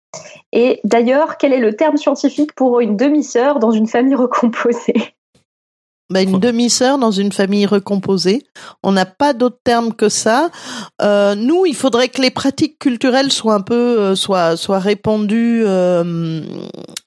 Et 0.51 0.81
d'ailleurs, 0.83 1.37
quel 1.37 1.53
est 1.53 1.59
le 1.59 1.75
terme 1.75 1.97
scientifique 1.97 2.53
pour 2.53 2.81
une 2.81 2.97
demi-sœur 2.97 3.59
dans 3.59 3.71
une 3.71 3.87
famille 3.87 4.15
recomposée? 4.15 5.15
Bah, 6.11 6.21
une 6.21 6.39
demi-sœur 6.39 6.97
dans 6.97 7.11
une 7.11 7.31
famille 7.31 7.65
recomposée. 7.65 8.43
On 8.83 8.91
n'a 8.91 9.05
pas 9.05 9.31
d'autre 9.31 9.59
terme 9.63 9.93
que 9.93 10.09
ça. 10.09 10.49
Euh, 11.01 11.35
nous, 11.35 11.65
il 11.65 11.75
faudrait 11.75 12.09
que 12.09 12.21
les 12.21 12.31
pratiques 12.31 12.77
culturelles 12.79 13.31
soient 13.31 13.53
un 13.53 13.61
peu 13.61 13.73
euh, 13.73 14.15
soient 14.15 14.57
soient 14.57 14.79
répandues 14.79 15.63
euh, 15.65 16.41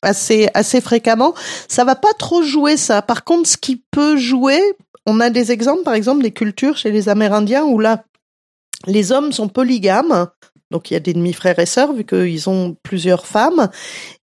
assez 0.01 0.49
assez 0.55 0.81
fréquemment. 0.81 1.35
Ça 1.69 1.85
va 1.85 1.97
pas 1.97 2.15
trop 2.19 2.43
jouer 2.43 2.79
ça. 2.79 3.03
Par 3.03 3.25
contre, 3.25 3.47
ce 3.47 3.59
qui 3.59 3.85
peut 3.91 4.17
jouer, 4.17 4.61
on 5.05 5.21
a 5.21 5.29
des 5.29 5.53
exemples, 5.53 5.83
par 5.83 5.95
exemple, 5.95 6.23
des 6.23 6.33
cultures 6.33 6.79
chez 6.79 6.91
les 6.91 7.11
Amérindiens 7.11 7.65
où 7.65 7.79
là, 7.79 8.05
les 8.87 9.13
hommes 9.13 9.33
sont 9.33 9.49
polygames. 9.49 10.29
Donc 10.71 10.91
il 10.91 10.95
y 10.95 10.97
a 10.97 11.01
des 11.01 11.13
demi-frères 11.13 11.59
et 11.59 11.67
sœurs 11.67 11.93
vu 11.93 12.05
qu'ils 12.05 12.49
ont 12.49 12.75
plusieurs 12.83 13.27
femmes. 13.27 13.69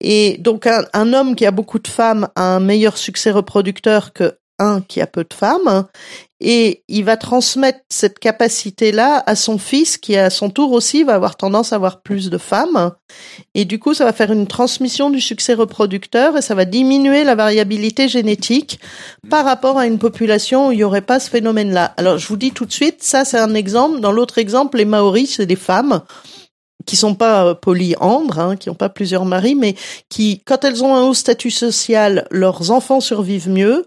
Et 0.03 0.37
donc 0.37 0.67
un, 0.67 0.85
un 0.93 1.15
homme 1.15 1.35
qui 1.35 1.47
a 1.47 1.51
beaucoup 1.51 1.79
de 1.79 1.89
femmes 1.89 2.29
a 2.37 2.57
un 2.57 2.61
meilleur 2.61 2.99
succès 2.99 3.31
reproducteur 3.31 4.13
que 4.13 4.35
un 4.59 4.81
qui 4.81 5.01
a 5.01 5.07
peu 5.07 5.25
de 5.25 5.35
femmes 5.35 5.87
et 6.41 6.83
il 6.89 7.05
va 7.05 7.17
transmettre 7.17 7.81
cette 7.89 8.19
capacité-là 8.19 9.23
à 9.27 9.35
son 9.35 9.57
fils 9.59 9.97
qui 9.97 10.17
à 10.17 10.29
son 10.29 10.51
tour 10.51 10.73
aussi 10.73 11.03
va 11.03 11.15
avoir 11.15 11.37
tendance 11.37 11.73
à 11.73 11.77
avoir 11.77 12.03
plus 12.03 12.29
de 12.29 12.39
femmes 12.39 12.93
et 13.55 13.65
du 13.65 13.79
coup 13.79 13.95
ça 13.95 14.05
va 14.05 14.13
faire 14.13 14.31
une 14.31 14.47
transmission 14.47 15.11
du 15.11 15.21
succès 15.21 15.55
reproducteur 15.55 16.37
et 16.37 16.43
ça 16.43 16.55
va 16.55 16.65
diminuer 16.65 17.25
la 17.25 17.35
variabilité 17.35 18.09
génétique 18.09 18.81
par 19.31 19.45
rapport 19.45 19.79
à 19.79 19.87
une 19.87 19.99
population 19.99 20.69
où 20.69 20.73
il 20.73 20.77
n'y 20.77 20.85
aurait 20.85 21.01
pas 21.01 21.21
ce 21.21 21.31
phénomène-là. 21.31 21.95
Alors 21.97 22.19
je 22.19 22.29
vous 22.29 22.37
dis 22.37 22.53
tout 22.53 22.67
de 22.67 22.73
suite, 22.73 23.03
ça 23.03 23.25
c'est 23.25 23.39
un 23.39 23.55
exemple. 23.55 24.01
Dans 24.01 24.13
l'autre 24.13 24.39
exemple, 24.39 24.79
les 24.79 24.85
Maoris, 24.85 25.37
c'est 25.37 25.47
des 25.47 25.57
femmes 25.57 26.03
qui 26.87 26.97
sont 26.97 27.15
pas 27.15 27.47
euh, 27.47 27.55
polyandres, 27.55 28.39
hein, 28.39 28.57
qui 28.57 28.69
n'ont 28.69 28.75
pas 28.75 28.89
plusieurs 28.89 29.25
maris, 29.25 29.55
mais 29.55 29.75
qui, 30.09 30.41
quand 30.45 30.65
elles 30.65 30.83
ont 30.83 30.95
un 30.95 31.03
haut 31.03 31.15
statut 31.15 31.51
social, 31.51 32.27
leurs 32.31 32.71
enfants 32.71 33.01
survivent 33.01 33.51
mieux. 33.51 33.87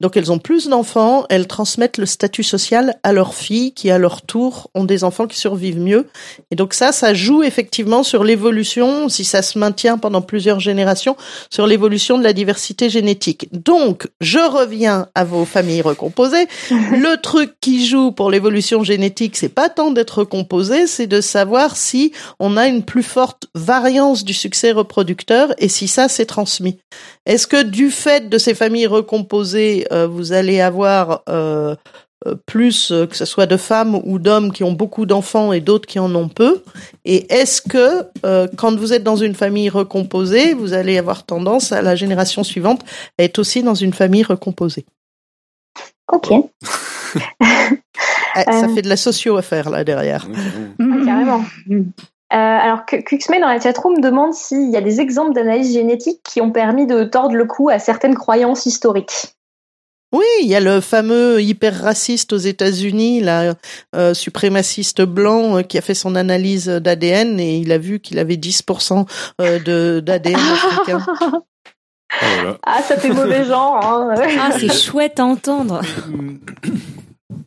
Donc 0.00 0.16
elles 0.16 0.30
ont 0.30 0.38
plus 0.38 0.68
d'enfants, 0.68 1.24
elles 1.28 1.46
transmettent 1.46 1.98
le 1.98 2.06
statut 2.06 2.42
social 2.42 2.96
à 3.02 3.12
leurs 3.12 3.34
filles 3.34 3.72
qui 3.72 3.90
à 3.90 3.98
leur 3.98 4.22
tour 4.22 4.70
ont 4.74 4.84
des 4.84 5.04
enfants 5.04 5.26
qui 5.26 5.38
survivent 5.38 5.80
mieux. 5.80 6.06
Et 6.50 6.56
donc 6.56 6.74
ça, 6.74 6.92
ça 6.92 7.14
joue 7.14 7.42
effectivement 7.42 8.02
sur 8.02 8.24
l'évolution, 8.24 9.08
si 9.08 9.24
ça 9.24 9.42
se 9.42 9.58
maintient 9.58 9.98
pendant 9.98 10.22
plusieurs 10.22 10.60
générations, 10.60 11.16
sur 11.50 11.66
l'évolution 11.66 12.18
de 12.18 12.24
la 12.24 12.32
diversité 12.32 12.90
génétique. 12.90 13.48
Donc 13.52 14.08
je 14.20 14.38
reviens 14.38 15.08
à 15.14 15.24
vos 15.24 15.44
familles 15.44 15.82
recomposées. 15.82 16.46
le 16.70 17.20
truc 17.20 17.54
qui 17.60 17.86
joue 17.86 18.12
pour 18.12 18.30
l'évolution 18.30 18.84
génétique, 18.84 19.36
c'est 19.36 19.48
pas 19.48 19.68
tant 19.68 19.90
d'être 19.90 20.18
recomposé, 20.18 20.86
c'est 20.86 21.06
de 21.06 21.20
savoir 21.20 21.76
si 21.76 22.12
on 22.38 22.56
a 22.56 22.68
une 22.68 22.84
plus 22.84 23.02
forte 23.02 23.48
variance 23.54 24.24
du 24.24 24.32
succès 24.32 24.72
reproducteur 24.72 25.54
et 25.58 25.68
si 25.68 25.88
ça 25.88 26.08
s'est 26.08 26.26
transmis. 26.26 26.78
Est-ce 27.26 27.46
que 27.46 27.62
du 27.62 27.90
fait 27.90 28.28
de 28.28 28.38
ces 28.38 28.54
familles 28.54 28.86
recomposées, 28.86 29.57
euh, 29.92 30.06
vous 30.06 30.32
allez 30.32 30.60
avoir 30.60 31.22
euh, 31.28 31.74
euh, 32.26 32.34
plus, 32.46 32.90
euh, 32.90 33.06
que 33.06 33.14
ce 33.16 33.24
soit 33.24 33.46
de 33.46 33.56
femmes 33.56 34.00
ou 34.04 34.18
d'hommes 34.18 34.52
qui 34.52 34.64
ont 34.64 34.72
beaucoup 34.72 35.06
d'enfants 35.06 35.52
et 35.52 35.60
d'autres 35.60 35.86
qui 35.86 35.98
en 36.00 36.12
ont 36.14 36.28
peu 36.28 36.62
Et 37.04 37.32
est-ce 37.32 37.62
que 37.62 38.04
euh, 38.26 38.48
quand 38.56 38.74
vous 38.76 38.92
êtes 38.92 39.04
dans 39.04 39.16
une 39.16 39.34
famille 39.34 39.68
recomposée, 39.68 40.52
vous 40.54 40.72
allez 40.72 40.98
avoir 40.98 41.24
tendance 41.24 41.70
à 41.72 41.80
la 41.82 41.94
génération 41.94 42.42
suivante 42.42 42.82
à 43.18 43.22
être 43.24 43.38
aussi 43.38 43.62
dans 43.62 43.74
une 43.76 43.92
famille 43.92 44.24
recomposée? 44.24 44.84
Ok, 46.12 46.32
Ah, 48.34 48.44
Ça 48.44 48.64
Euh. 48.66 48.74
fait 48.74 48.82
de 48.82 48.88
la 48.88 48.96
socio 48.96 49.36
à 49.36 49.42
faire 49.42 49.70
là 49.70 49.84
derrière. 49.84 50.26
Ah, 50.80 50.84
carrément. 51.04 51.42
Euh, 51.70 52.36
alors, 52.36 52.84
Cuxme 52.84 53.40
dans 53.40 53.48
la 53.48 53.58
chatroom 53.60 54.00
demande 54.00 54.34
s'il 54.34 54.70
y 54.70 54.76
a 54.76 54.80
des 54.82 55.00
exemples 55.00 55.32
d'analyse 55.32 55.72
génétique 55.72 56.20
qui 56.24 56.40
ont 56.40 56.50
permis 56.52 56.86
de 56.86 57.04
tordre 57.04 57.34
le 57.34 57.46
cou 57.46 57.68
à 57.70 57.78
certaines 57.78 58.14
croyances 58.14 58.66
historiques. 58.66 59.34
Oui, 60.12 60.24
il 60.42 60.48
y 60.48 60.54
a 60.54 60.60
le 60.60 60.80
fameux 60.80 61.42
hyper 61.42 61.82
raciste 61.82 62.32
aux 62.32 62.38
États-Unis, 62.38 63.20
la 63.20 63.54
euh, 63.94 64.14
suprémaciste 64.14 65.02
blanc 65.02 65.58
euh, 65.58 65.62
qui 65.62 65.76
a 65.76 65.82
fait 65.82 65.94
son 65.94 66.14
analyse 66.14 66.66
d'ADN 66.66 67.38
et 67.38 67.58
il 67.58 67.72
a 67.72 67.78
vu 67.78 68.00
qu'il 68.00 68.18
avait 68.18 68.36
10% 68.36 69.06
euh, 69.40 69.58
de 69.58 70.00
d'ADN 70.00 70.36
africain. 70.40 71.04
Ah, 72.10 72.26
voilà. 72.34 72.58
Ah, 72.64 72.82
ça 72.82 72.96
fait 72.96 73.10
mauvais 73.10 73.44
genre. 73.44 73.84
Hein. 73.84 74.14
Ah, 74.40 74.50
c'est 74.58 74.72
chouette 74.82 75.20
à 75.20 75.24
entendre. 75.24 75.82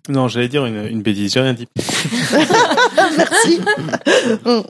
Non, 0.09 0.27
j'allais 0.27 0.47
dire 0.47 0.65
une, 0.65 0.87
une 0.87 1.01
bêtise, 1.01 1.33
j'ai 1.33 1.39
rien 1.39 1.53
dit. 1.53 1.67
Merci. 3.17 3.61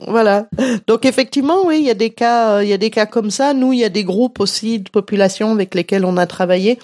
voilà. 0.06 0.46
Donc 0.86 1.06
effectivement, 1.06 1.66
oui, 1.66 1.78
il 1.80 1.86
y 1.86 1.90
a 1.90 1.94
des 1.94 2.10
cas, 2.10 2.56
euh, 2.56 2.64
il 2.64 2.68
y 2.68 2.72
a 2.72 2.78
des 2.78 2.90
cas 2.90 3.06
comme 3.06 3.30
ça. 3.30 3.54
Nous, 3.54 3.72
il 3.72 3.78
y 3.78 3.84
a 3.84 3.88
des 3.88 4.04
groupes 4.04 4.40
aussi 4.40 4.78
de 4.78 4.90
population 4.90 5.50
avec 5.50 5.74
lesquels 5.74 6.04
on 6.04 6.16
a 6.16 6.26
travaillé 6.26 6.78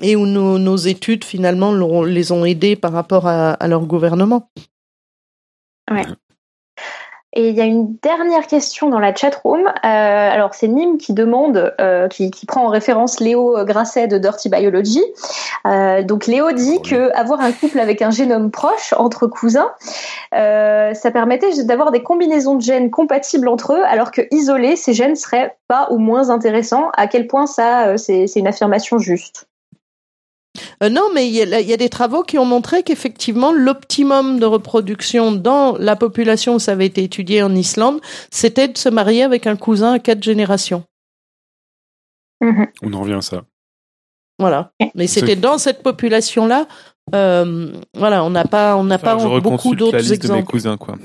et 0.00 0.16
où 0.16 0.26
nos, 0.26 0.58
nos 0.58 0.76
études 0.76 1.24
finalement 1.24 1.72
les 2.02 2.32
ont 2.32 2.44
aidés 2.44 2.76
par 2.76 2.92
rapport 2.92 3.26
à, 3.26 3.52
à 3.52 3.68
leur 3.68 3.84
gouvernement. 3.86 4.50
Et 7.34 7.48
il 7.48 7.54
y 7.54 7.62
a 7.62 7.64
une 7.64 7.96
dernière 8.02 8.46
question 8.46 8.90
dans 8.90 8.98
la 8.98 9.14
chatroom. 9.14 9.66
Euh, 9.66 9.70
alors, 9.82 10.52
c'est 10.54 10.68
Nîmes 10.68 10.98
qui 10.98 11.14
demande, 11.14 11.74
euh, 11.80 12.06
qui, 12.08 12.30
qui 12.30 12.44
prend 12.44 12.66
en 12.66 12.68
référence 12.68 13.20
Léo 13.20 13.64
Grasset 13.64 14.06
de 14.06 14.18
Dirty 14.18 14.50
Biology. 14.50 15.02
Euh, 15.66 16.02
donc, 16.02 16.26
Léo 16.26 16.52
dit 16.52 16.82
que 16.82 17.10
avoir 17.16 17.40
un 17.40 17.52
couple 17.52 17.80
avec 17.80 18.02
un 18.02 18.10
génome 18.10 18.50
proche 18.50 18.92
entre 18.98 19.26
cousins, 19.26 19.70
euh, 20.34 20.92
ça 20.92 21.10
permettait 21.10 21.64
d'avoir 21.64 21.90
des 21.90 22.02
combinaisons 22.02 22.56
de 22.56 22.62
gènes 22.62 22.90
compatibles 22.90 23.48
entre 23.48 23.72
eux, 23.72 23.82
alors 23.86 24.10
que 24.10 24.20
isolés, 24.30 24.76
ces 24.76 24.92
gènes 24.92 25.16
seraient 25.16 25.56
pas 25.68 25.88
ou 25.90 25.96
moins 25.96 26.28
intéressants. 26.28 26.90
À 26.98 27.06
quel 27.06 27.26
point 27.28 27.46
ça, 27.46 27.86
euh, 27.86 27.96
c'est 27.96 28.26
une 28.36 28.46
affirmation 28.46 28.98
juste? 28.98 29.48
Euh, 30.82 30.88
non, 30.90 31.08
mais 31.14 31.26
il 31.28 31.32
y, 31.34 31.42
a, 31.42 31.60
il 31.60 31.66
y 31.66 31.72
a 31.72 31.76
des 31.76 31.88
travaux 31.88 32.22
qui 32.22 32.38
ont 32.38 32.44
montré 32.44 32.82
qu'effectivement, 32.82 33.52
l'optimum 33.52 34.38
de 34.38 34.46
reproduction 34.46 35.32
dans 35.32 35.76
la 35.78 35.96
population 35.96 36.56
où 36.56 36.58
ça 36.58 36.72
avait 36.72 36.86
été 36.86 37.02
étudié 37.02 37.42
en 37.42 37.54
Islande, 37.54 38.00
c'était 38.30 38.68
de 38.68 38.76
se 38.76 38.88
marier 38.88 39.22
avec 39.22 39.46
un 39.46 39.56
cousin 39.56 39.92
à 39.94 39.98
quatre 39.98 40.22
générations. 40.22 40.84
On 42.82 42.92
en 42.92 43.00
revient 43.00 43.14
à 43.14 43.22
ça. 43.22 43.42
Voilà. 44.38 44.72
Mais 44.94 45.06
c'était 45.06 45.36
dans 45.36 45.58
cette 45.58 45.82
population-là. 45.82 46.66
Euh, 47.14 47.72
voilà, 47.94 48.24
on 48.24 48.30
n'a 48.30 48.44
pas, 48.44 48.76
on 48.76 48.84
n'a 48.84 48.94
Enfin, 48.94 49.18
je 49.18 49.26
pas 49.26 49.40
beaucoup 49.40 49.74
d'autres 49.74 49.96
liste 49.98 50.08
de 50.08 50.12
mes 50.14 50.16
exemples. 50.38 50.44
cousins, 50.44 50.76
quoi. 50.76 50.96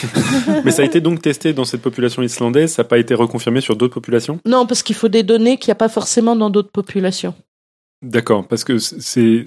Mais 0.64 0.70
ça 0.70 0.82
a 0.82 0.84
été 0.84 1.00
donc 1.00 1.20
testé 1.22 1.52
dans 1.52 1.64
cette 1.64 1.82
population 1.82 2.22
islandaise, 2.22 2.72
ça 2.72 2.82
n'a 2.82 2.88
pas 2.88 2.98
été 2.98 3.14
reconfirmé 3.14 3.60
sur 3.60 3.76
d'autres 3.76 3.94
populations? 3.94 4.40
Non, 4.46 4.66
parce 4.66 4.82
qu'il 4.82 4.96
faut 4.96 5.08
des 5.08 5.22
données 5.22 5.56
qu'il 5.58 5.68
n'y 5.68 5.72
a 5.72 5.76
pas 5.76 5.90
forcément 5.90 6.34
dans 6.34 6.48
d'autres 6.50 6.70
populations. 6.72 7.34
D'accord, 8.04 8.46
parce 8.46 8.64
que 8.64 8.78
c'est, 8.78 9.44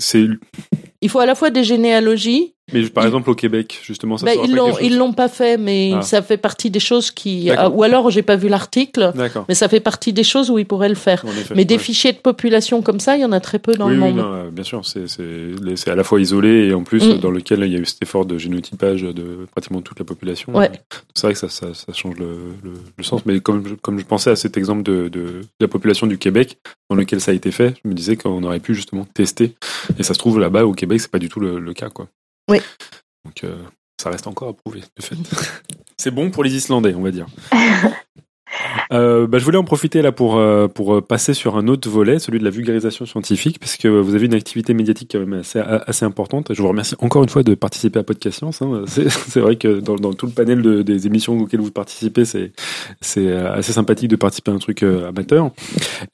Il 1.02 1.10
faut 1.10 1.20
à 1.20 1.28
la 1.28 1.36
fois 1.36 1.52
des 1.52 1.64
généalogies. 1.64 2.56
Mais 2.74 2.88
par 2.90 3.06
exemple 3.06 3.30
au 3.30 3.36
Québec, 3.36 3.80
justement, 3.84 4.18
ça 4.18 4.26
aura 4.26 4.46
ils 4.46 4.54
l'ont, 4.56 4.78
ils 4.80 4.98
l'ont 4.98 5.14
pas 5.14 5.30
fait, 5.30 5.58
mais 5.58 5.92
Ah. 5.96 6.02
ça 6.02 6.22
fait 6.22 6.38
partie 6.38 6.70
des 6.70 6.80
choses 6.80 7.12
qui. 7.12 7.50
Ah, 7.50 7.70
ou 7.70 7.84
alors, 7.84 8.10
j'ai 8.12 8.22
pas 8.24 8.36
vu 8.36 8.50
l'article, 8.50 9.14
mais 9.48 9.56
ça 9.56 9.70
fait 9.70 9.80
partie 9.80 10.12
des 10.14 10.24
choses 10.24 10.50
où 10.50 10.58
ils 10.60 10.66
pourraient 10.66 10.90
le 10.90 10.96
faire. 10.96 11.24
Effet, 11.26 11.54
Mais 11.56 11.66
des 11.66 11.76
ouais. 11.76 11.80
fichiers 11.80 12.12
de 12.12 12.18
population 12.18 12.82
comme 12.82 13.00
ça, 13.00 13.16
il 13.16 13.22
y 13.22 13.26
en 13.26 13.32
a 13.32 13.40
très 13.40 13.60
peu 13.60 13.74
dans 13.74 13.88
oui, 13.88 13.96
le 13.96 14.02
oui, 14.02 14.08
monde. 14.10 14.18
non, 14.18 14.34
euh, 14.34 14.50
bien 14.52 14.64
sûr, 14.64 14.86
c'est, 14.86 15.08
c'est, 15.08 15.24
les- 15.62 15.78
c'est 15.78 15.92
à 15.92 15.96
la 15.96 16.04
fois 16.04 16.20
isolé 16.20 16.68
et 16.68 16.74
en 16.74 16.84
plus 16.84 17.06
Mm. 17.08 17.12
euh, 17.12 17.18
dans 17.18 17.32
lequel 17.32 17.60
il 17.64 17.72
y 17.72 17.76
a 17.76 17.80
eu 17.80 17.86
cet 17.86 18.02
effort 18.04 18.26
de 18.26 18.38
génotypage 18.38 19.02
de 19.04 19.46
pratiquement 19.52 19.82
toute 19.82 20.00
la 20.00 20.06
population. 20.06 20.54
Ouais. 20.56 20.70
Euh, 20.72 20.98
C'est 21.14 21.28
vrai 21.28 21.34
que 21.34 21.40
ça, 21.40 21.50
ça, 21.50 21.74
ça 21.74 21.94
change 21.94 22.16
le, 22.18 22.38
le, 22.64 22.74
le 22.98 23.04
sens, 23.04 23.26
mais 23.26 23.40
comme 23.40 23.66
je, 23.68 23.76
comme 23.76 23.98
je 24.00 24.06
pensais 24.06 24.30
à 24.32 24.36
cet 24.36 24.58
exemple 24.58 24.84
de, 24.84 25.04
de, 25.08 25.20
de 25.20 25.42
la 25.62 25.68
population 25.68 26.06
du 26.08 26.18
Québec 26.18 26.58
dans 26.90 26.96
lequel 26.96 27.22
ça 27.22 27.32
a 27.32 27.34
été 27.34 27.52
fait, 27.52 27.76
je 27.84 27.90
me 27.90 27.94
disais 27.94 28.18
qu'on 28.18 28.44
aurait 28.44 28.60
pu 28.60 28.76
justement 28.76 29.06
tester. 29.14 29.54
Et 29.98 30.04
ça 30.04 30.14
se 30.14 30.20
trouve 30.20 30.40
là-bas 30.40 30.66
au 30.66 30.74
Québec, 30.74 31.00
c'est 31.02 31.12
pas 31.12 31.20
du 31.20 31.30
tout 31.30 31.40
le, 31.40 31.60
le 31.60 31.74
cas, 31.74 31.90
quoi. 31.90 32.08
Oui. 32.50 32.62
Donc 33.26 33.44
euh, 33.44 33.64
ça 34.02 34.10
reste 34.10 34.28
encore 34.28 34.50
à 34.50 34.54
prouver, 34.54 34.82
de 34.96 35.04
fait. 35.04 35.16
c'est 35.98 36.12
bon 36.12 36.32
pour 36.32 36.44
les 36.44 36.56
Islandais, 36.56 36.96
on 36.96 37.02
va 37.02 37.12
dire. 37.12 37.28
Euh, 38.94 39.28
bah, 39.28 39.38
je 39.38 39.44
voulais 39.44 39.58
en 39.58 39.64
profiter 39.64 40.02
là 40.02 40.12
pour 40.12 40.38
euh, 40.38 40.68
pour 40.68 41.06
passer 41.06 41.34
sur 41.34 41.58
un 41.58 41.68
autre 41.68 41.90
volet, 41.90 42.20
celui 42.20 42.40
de 42.40 42.44
la 42.44 42.50
vulgarisation 42.50 43.06
scientifique, 43.06 43.60
parce 43.60 43.78
que 43.78 43.88
vous 43.88 44.16
avez 44.16 44.26
une 44.26 44.34
activité 44.34 44.74
médiatique 44.74 45.10
quand 45.12 45.20
même 45.20 45.34
assez 45.34 45.60
assez 45.60 46.06
importante. 46.06 46.54
Je 46.54 46.62
vous 46.62 46.68
remercie 46.68 46.96
encore 47.00 47.24
une 47.24 47.30
fois 47.30 47.44
de 47.44 47.56
participer 47.56 48.00
à 48.00 48.04
Podcast 48.04 48.40
Science. 48.40 48.62
Hein. 48.62 48.84
C'est 48.88 49.40
vrai 49.40 49.56
que 49.58 49.80
dans, 49.80 49.96
dans 49.96 50.14
tout 50.14 50.26
le 50.26 50.32
panel 50.32 50.62
de, 50.62 50.82
des 50.82 51.08
émissions 51.08 51.38
auxquelles 51.38 51.60
vous 51.60 51.72
participez, 51.72 52.26
c'est 52.26 52.52
c'est 53.02 53.32
assez 53.32 53.74
sympathique 53.74 54.10
de 54.10 54.16
participer 54.16 54.52
à 54.52 54.54
un 54.54 54.60
truc 54.60 54.84
euh, 54.84 55.10
amateur. 55.10 55.52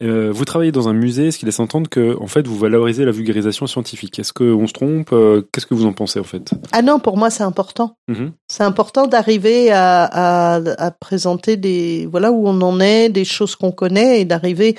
Euh, 0.02 0.32
vous 0.32 0.46
travaillez 0.46 0.72
dans 0.72 0.90
un 0.90 0.94
musée, 0.94 1.32
ce 1.32 1.38
qui 1.38 1.46
laisse 1.46 1.60
entendre 1.60 1.90
que 1.90 2.18
en 2.20 2.28
fait 2.28 2.48
vous 2.48 2.58
valorisez 2.58 3.06
la 3.06 3.12
vulgarisation 3.12 3.68
scientifique. 3.68 4.20
Est-ce 4.20 4.34
qu'on 4.34 4.68
se 4.68 4.74
trompe 4.74 5.14
Qu'est-ce 5.52 5.66
que 5.66 5.74
vous 5.74 5.86
en 5.86 5.94
pensez 5.94 6.20
en 6.20 6.24
fait? 6.24 6.52
Ah 6.72 6.82
non, 6.82 7.00
pour 7.00 7.18
moi 7.18 7.30
c'est 7.30 7.44
important. 7.44 7.98
Mhm. 8.08 8.32
C'est 8.48 8.64
important 8.64 9.08
d'arriver 9.08 9.72
à, 9.72 10.04
à, 10.04 10.56
à 10.56 10.92
présenter 10.92 11.58
des 11.58 12.08
voilà 12.12 12.32
où 12.34 12.48
on 12.48 12.62
en 12.62 12.80
est, 12.80 13.10
des 13.10 13.26
choses 13.26 13.56
qu'on 13.56 13.72
connaît 13.72 14.22
et 14.22 14.26
d'arriver 14.26 14.76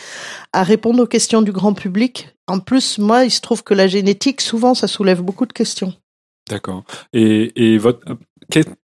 à 0.52 0.62
répondre 0.62 1.02
aux 1.02 1.06
questions 1.06 1.42
du 1.42 1.52
grand 1.52 1.74
public. 1.74 2.28
En 2.46 2.58
plus, 2.58 2.98
moi, 2.98 3.24
il 3.24 3.30
se 3.30 3.40
trouve 3.40 3.62
que 3.62 3.74
la 3.74 3.86
génétique, 3.86 4.40
souvent, 4.40 4.74
ça 4.74 4.86
soulève 4.86 5.22
beaucoup 5.22 5.46
de 5.46 5.52
questions. 5.52 5.94
D'accord. 6.50 6.84
Et, 7.14 7.52
et 7.56 7.78
votre, 7.78 8.00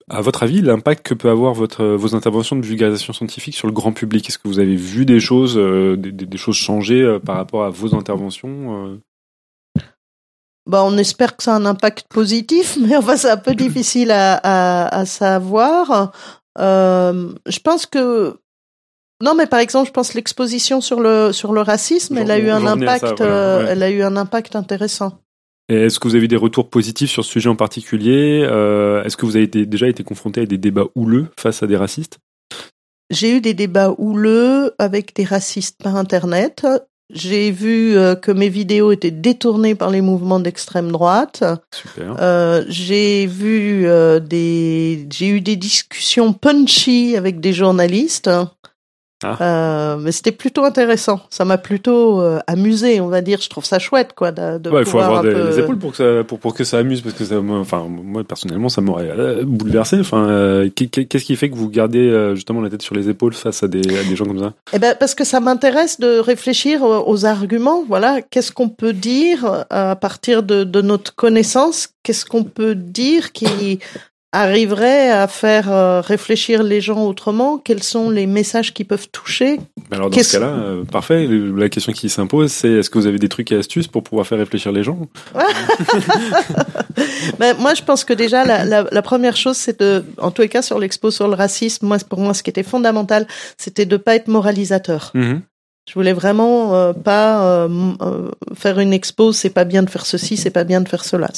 à 0.08 0.20
votre 0.20 0.42
avis, 0.42 0.62
l'impact 0.62 1.06
que 1.06 1.14
peut 1.14 1.28
avoir 1.28 1.54
votre, 1.54 1.84
vos 1.84 2.14
interventions 2.14 2.56
de 2.56 2.64
vulgarisation 2.64 3.12
scientifique 3.12 3.56
sur 3.56 3.66
le 3.66 3.72
grand 3.72 3.92
public? 3.92 4.28
Est-ce 4.28 4.38
que 4.38 4.48
vous 4.48 4.60
avez 4.60 4.76
vu 4.76 5.04
des 5.04 5.20
choses, 5.20 5.56
euh, 5.56 5.96
des, 5.96 6.12
des, 6.12 6.36
choses 6.38 6.56
changer 6.56 7.02
euh, 7.02 7.18
par 7.18 7.36
rapport 7.36 7.64
à 7.64 7.70
vos 7.70 7.94
interventions 7.94 8.86
euh? 8.86 9.00
Bah, 10.66 10.84
on 10.84 10.98
espère 10.98 11.36
que 11.36 11.42
ça 11.42 11.54
a 11.54 11.56
un 11.56 11.64
impact 11.64 12.06
positif, 12.08 12.78
mais 12.80 12.96
enfin, 12.96 13.16
c'est 13.16 13.30
un 13.30 13.36
peu 13.36 13.54
difficile 13.54 14.10
à, 14.10 14.34
à, 14.34 15.00
à 15.00 15.06
savoir. 15.06 16.12
Euh, 16.58 17.32
je 17.46 17.58
pense 17.60 17.86
que 17.86 18.38
non, 19.22 19.34
mais 19.34 19.46
par 19.46 19.60
exemple, 19.60 19.88
je 19.88 19.92
pense 19.92 20.14
l'exposition 20.14 20.80
sur 20.80 21.00
le 21.00 21.32
sur 21.32 21.52
le 21.52 21.60
racisme, 21.60 22.18
elle 22.18 22.30
a 22.30 22.38
eu 22.38 22.50
un 22.50 22.62
ça, 22.62 22.72
impact, 22.72 23.18
voilà, 23.18 23.32
euh, 23.32 23.62
ouais. 23.64 23.68
elle 23.70 23.82
a 23.82 23.90
eu 23.90 24.02
un 24.02 24.16
impact 24.16 24.56
intéressant. 24.56 25.20
Et 25.68 25.74
Est-ce 25.86 26.00
que 26.00 26.08
vous 26.08 26.14
avez 26.14 26.24
eu 26.24 26.28
des 26.28 26.36
retours 26.36 26.70
positifs 26.70 27.10
sur 27.10 27.24
ce 27.24 27.30
sujet 27.30 27.48
en 27.48 27.56
particulier 27.56 28.46
Euh, 28.48 29.04
Est-ce 29.04 29.16
que 29.16 29.26
vous 29.26 29.36
avez 29.36 29.44
été, 29.44 29.66
déjà 29.66 29.86
été 29.86 30.02
confronté 30.02 30.42
à 30.42 30.46
des 30.46 30.56
débats 30.56 30.86
houleux 30.94 31.26
face 31.38 31.62
à 31.62 31.66
des 31.66 31.76
racistes? 31.76 32.18
J'ai 33.10 33.36
eu 33.36 33.40
des 33.40 33.54
débats 33.54 33.94
houleux 33.98 34.74
avec 34.78 35.14
des 35.14 35.24
racistes 35.24 35.82
par 35.82 35.96
internet. 35.96 36.66
J'ai 37.10 37.50
vu 37.50 37.96
euh, 37.96 38.14
que 38.14 38.30
mes 38.30 38.50
vidéos 38.50 38.92
étaient 38.92 39.10
détournées 39.10 39.74
par 39.74 39.88
les 39.88 40.02
mouvements 40.02 40.40
d'extrême 40.40 40.92
droite. 40.92 41.42
Super. 41.74 42.16
Euh, 42.20 42.64
j'ai 42.68 43.26
vu 43.26 43.86
euh, 43.86 44.20
des, 44.20 45.06
j'ai 45.10 45.28
eu 45.28 45.40
des 45.40 45.56
discussions 45.56 46.34
punchy 46.34 47.16
avec 47.16 47.40
des 47.40 47.54
journalistes. 47.54 48.28
Ah. 49.24 49.36
Euh, 49.40 49.96
mais 49.98 50.12
c'était 50.12 50.30
plutôt 50.32 50.64
intéressant. 50.64 51.20
Ça 51.30 51.44
m'a 51.44 51.58
plutôt 51.58 52.20
euh, 52.20 52.38
amusé, 52.46 53.00
on 53.00 53.08
va 53.08 53.20
dire. 53.20 53.40
Je 53.40 53.48
trouve 53.48 53.64
ça 53.64 53.78
chouette, 53.80 54.12
quoi, 54.14 54.30
de, 54.30 54.58
de 54.58 54.70
Ouais, 54.70 54.82
il 54.82 54.84
faut 54.84 54.92
pouvoir 54.92 55.06
avoir 55.06 55.22
des, 55.24 55.32
peu- 55.32 55.48
les 55.48 55.58
épaules 55.58 55.78
pour 55.78 55.90
que 55.90 55.96
ça, 55.96 56.24
pour, 56.24 56.38
pour 56.38 56.54
que 56.54 56.62
ça 56.62 56.78
amuse, 56.78 57.00
parce 57.00 57.14
que 57.16 57.24
ça, 57.24 57.40
moi, 57.40 57.58
enfin, 57.58 57.86
moi 57.88 58.22
personnellement, 58.22 58.68
ça 58.68 58.80
m'aurait 58.80 59.10
euh, 59.10 59.42
bouleversé. 59.44 59.98
Enfin, 59.98 60.28
euh, 60.28 60.68
qu'est- 60.74 61.06
qu'est-ce 61.06 61.24
qui 61.24 61.34
fait 61.34 61.50
que 61.50 61.56
vous 61.56 61.68
gardez 61.68 62.32
justement 62.34 62.60
la 62.60 62.70
tête 62.70 62.82
sur 62.82 62.94
les 62.94 63.08
épaules 63.08 63.32
face 63.34 63.62
à 63.64 63.68
des, 63.68 63.80
à 63.98 64.04
des 64.04 64.14
gens 64.14 64.24
comme 64.24 64.38
ça? 64.38 64.52
Eh 64.72 64.78
ben, 64.78 64.94
parce 64.98 65.14
que 65.16 65.24
ça 65.24 65.40
m'intéresse 65.40 65.98
de 65.98 66.18
réfléchir 66.20 66.82
aux 66.82 67.24
arguments. 67.24 67.82
Voilà, 67.88 68.22
qu'est-ce 68.22 68.52
qu'on 68.52 68.68
peut 68.68 68.92
dire 68.92 69.64
à 69.70 69.96
partir 69.96 70.42
de, 70.44 70.62
de 70.64 70.80
notre 70.80 71.14
connaissance? 71.16 71.88
Qu'est-ce 72.04 72.24
qu'on 72.24 72.44
peut 72.44 72.74
dire 72.76 73.32
qui 73.32 73.80
arriverait 74.32 75.10
à 75.10 75.26
faire 75.26 75.72
euh, 75.72 76.00
réfléchir 76.00 76.62
les 76.62 76.80
gens 76.80 77.04
autrement? 77.06 77.58
Quels 77.58 77.82
sont 77.82 78.10
les 78.10 78.26
messages 78.26 78.74
qui 78.74 78.84
peuvent 78.84 79.08
toucher? 79.10 79.56
Ben 79.90 79.96
Alors 79.96 80.10
dans 80.10 80.16
Qu'est-ce- 80.16 80.30
ce 80.32 80.36
cas-là, 80.38 80.48
euh, 80.52 80.84
parfait. 80.84 81.26
Le- 81.26 81.54
La 81.56 81.68
question 81.68 81.92
qui 81.92 82.08
s'impose, 82.08 82.52
c'est 82.52 82.68
est-ce 82.70 82.90
que 82.90 82.98
vous 82.98 83.06
avez 83.06 83.18
des 83.18 83.28
trucs 83.28 83.50
et 83.52 83.56
astuces 83.56 83.86
pour 83.88 84.02
pouvoir 84.02 84.26
faire 84.26 84.38
réfléchir 84.38 84.70
les 84.72 84.82
gens? 84.82 84.98
Ben, 87.38 87.56
moi, 87.58 87.74
je 87.74 87.82
pense 87.82 88.04
que 88.04 88.12
déjà, 88.12 88.44
la, 88.44 88.64
la, 88.64 88.84
la 88.90 89.02
première 89.02 89.36
chose, 89.36 89.56
c'est 89.56 89.78
de, 89.80 90.04
en 90.18 90.30
tous 90.30 90.42
les 90.42 90.48
cas, 90.48 90.62
sur 90.62 90.78
l'expo 90.78 91.10
sur 91.10 91.28
le 91.28 91.34
racisme, 91.34 91.86
moi, 91.86 91.98
pour 92.08 92.18
moi, 92.20 92.34
ce 92.34 92.42
qui 92.42 92.50
était 92.50 92.62
fondamental, 92.62 93.26
c'était 93.56 93.86
de 93.86 93.96
pas 93.96 94.16
être 94.16 94.28
moralisateur. 94.28 95.12
Je 95.88 95.94
voulais 95.94 96.12
vraiment 96.12 96.74
euh, 96.74 96.92
pas 96.92 97.42
euh, 97.64 97.68
euh, 98.02 98.28
faire 98.54 98.78
une 98.78 98.92
expo, 98.92 99.32
c'est 99.32 99.48
pas 99.48 99.64
bien 99.64 99.82
de 99.82 99.88
faire 99.88 100.04
ceci, 100.04 100.36
c'est 100.36 100.50
pas 100.50 100.64
bien 100.64 100.82
de 100.82 100.88
faire 100.88 101.02
cela. 101.02 101.30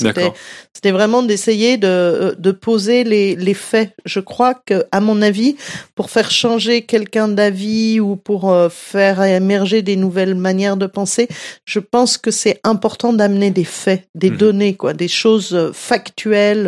C'était, 0.75 0.91
vraiment 0.91 1.23
d'essayer 1.23 1.77
de, 1.77 1.87
euh, 1.87 2.35
de 2.37 2.51
poser 2.51 3.05
les, 3.05 3.37
les 3.37 3.55
faits. 3.55 3.93
Je 4.05 4.19
crois 4.19 4.55
que, 4.55 4.85
à 4.91 5.01
mon 5.01 5.23
avis, 5.23 5.55
pour 5.95 6.11
faire 6.11 6.33
changer 6.33 6.83
quelqu'un 6.83 7.29
d'avis 7.29 8.01
ou 8.01 8.17
pour 8.17 8.51
euh, 8.51 8.69
faire 8.69 9.23
émerger 9.23 9.83
des 9.83 9.95
nouvelles 9.95 10.35
manières 10.35 10.77
de 10.77 10.87
penser, 10.87 11.29
je 11.65 11.79
pense 11.79 12.19
que 12.19 12.33
c'est 12.33 12.59
important 12.65 13.13
d'amener 13.13 13.51
des 13.53 13.65
faits, 13.65 14.09
des 14.17 14.31
Mhm. 14.31 14.37
données, 14.37 14.75
quoi, 14.75 14.95
des 14.95 15.09
choses 15.09 15.55
euh, 15.55 15.71
factuelles, 15.73 16.67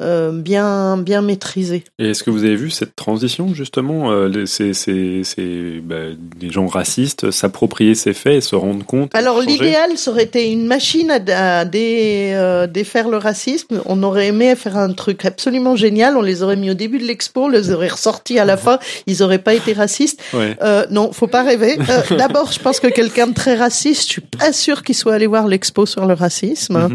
euh, 0.00 0.32
bien, 0.32 0.96
bien 0.96 1.22
maîtrisées. 1.22 1.84
Et 1.98 2.10
est-ce 2.10 2.22
que 2.24 2.30
vous 2.30 2.44
avez 2.44 2.56
vu 2.56 2.70
cette 2.70 2.96
transition 2.96 3.54
justement 3.54 4.10
euh, 4.10 4.46
c'est 4.46 4.72
bah, 5.82 5.94
des 6.36 6.50
gens 6.50 6.66
racistes 6.66 7.30
s'approprier 7.30 7.94
ces 7.94 8.12
faits 8.12 8.34
et 8.34 8.40
se 8.40 8.56
rendre 8.56 8.84
compte. 8.84 9.14
Alors 9.14 9.40
l'idéal, 9.40 9.96
ça 9.96 10.10
aurait 10.10 10.24
été 10.24 10.50
une 10.50 10.66
machine 10.66 11.10
à, 11.10 11.60
à 11.60 11.64
dé- 11.64 12.32
euh, 12.34 12.66
défaire 12.66 13.08
le 13.08 13.16
racisme. 13.16 13.80
On 13.86 14.02
aurait 14.02 14.28
aimé 14.28 14.54
faire 14.56 14.76
un 14.76 14.92
truc 14.92 15.24
absolument 15.24 15.76
génial. 15.76 16.16
On 16.16 16.22
les 16.22 16.42
aurait 16.42 16.56
mis 16.56 16.70
au 16.70 16.74
début 16.74 16.98
de 16.98 17.04
l'expo, 17.04 17.44
on 17.44 17.48
les 17.48 17.70
aurait 17.70 17.88
ressortis 17.88 18.38
à 18.38 18.44
la 18.44 18.56
fin. 18.56 18.78
Ils 19.06 19.22
auraient 19.22 19.38
pas 19.38 19.54
été 19.54 19.72
racistes. 19.72 20.20
Ouais. 20.32 20.56
Euh, 20.62 20.84
non, 20.90 21.12
faut 21.12 21.26
pas 21.28 21.42
rêver. 21.42 21.76
D'abord, 22.10 22.50
je 22.50 22.58
pense 22.58 22.80
que 22.80 22.88
quelqu'un 22.88 23.28
de 23.28 23.34
très 23.34 23.54
raciste, 23.54 24.02
je 24.02 24.12
suis 24.14 24.20
pas 24.22 24.52
sûr 24.52 24.82
qu'il 24.82 24.94
soit 24.94 25.14
allé 25.14 25.26
voir 25.26 25.46
l'expo 25.46 25.86
sur 25.86 26.06
le 26.06 26.14
racisme. 26.14 26.88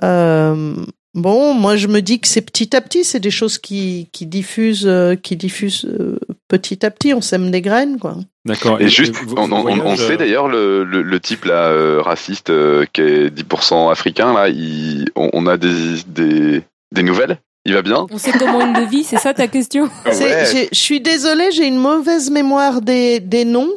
Mhm. 0.00 0.86
Bon, 1.14 1.54
moi 1.54 1.76
je 1.76 1.86
me 1.88 2.00
dis 2.00 2.20
que 2.20 2.28
c'est 2.28 2.42
petit 2.42 2.74
à 2.76 2.80
petit, 2.80 3.04
c'est 3.04 3.20
des 3.20 3.30
choses 3.30 3.58
qui, 3.58 4.08
qui 4.12 4.26
diffusent, 4.26 4.86
euh, 4.86 5.14
qui 5.16 5.36
diffusent 5.36 5.84
euh, 5.86 6.18
petit 6.48 6.84
à 6.84 6.90
petit. 6.90 7.14
On 7.14 7.20
sème 7.20 7.50
des 7.50 7.60
graines, 7.62 7.98
quoi. 7.98 8.16
D'accord. 8.44 8.80
Et 8.80 8.88
juste, 8.88 9.14
vos- 9.14 9.36
on, 9.38 9.96
sait 9.96 10.14
euh, 10.14 10.16
d'ailleurs 10.16 10.48
le, 10.48 10.82
le, 10.84 11.02
le 11.02 11.20
type 11.20 11.44
là 11.44 11.68
euh, 11.68 12.00
raciste 12.02 12.50
euh, 12.50 12.84
qui 12.92 13.00
est 13.02 13.30
10% 13.34 13.90
africain 13.90 14.32
là, 14.34 14.48
il, 14.48 15.08
on, 15.14 15.30
on 15.32 15.46
a 15.46 15.56
des, 15.56 16.02
des 16.06 16.62
des 16.92 17.02
nouvelles. 17.02 17.38
Il 17.64 17.74
va 17.74 17.82
bien? 17.82 18.06
On 18.10 18.18
sait 18.18 18.32
comment 18.32 18.60
il 18.66 18.72
le 18.72 18.86
vit, 18.86 19.04
c'est 19.04 19.18
ça 19.18 19.34
ta 19.34 19.46
question? 19.46 19.84
Ouais. 20.04 20.12
j'ai- 20.52 20.68
Je 20.72 20.78
suis 20.78 21.00
désolée, 21.00 21.52
j'ai 21.52 21.66
une 21.68 21.76
mauvaise 21.78 22.28
mémoire 22.30 22.80
des, 22.82 23.20
des 23.20 23.44
noms, 23.44 23.70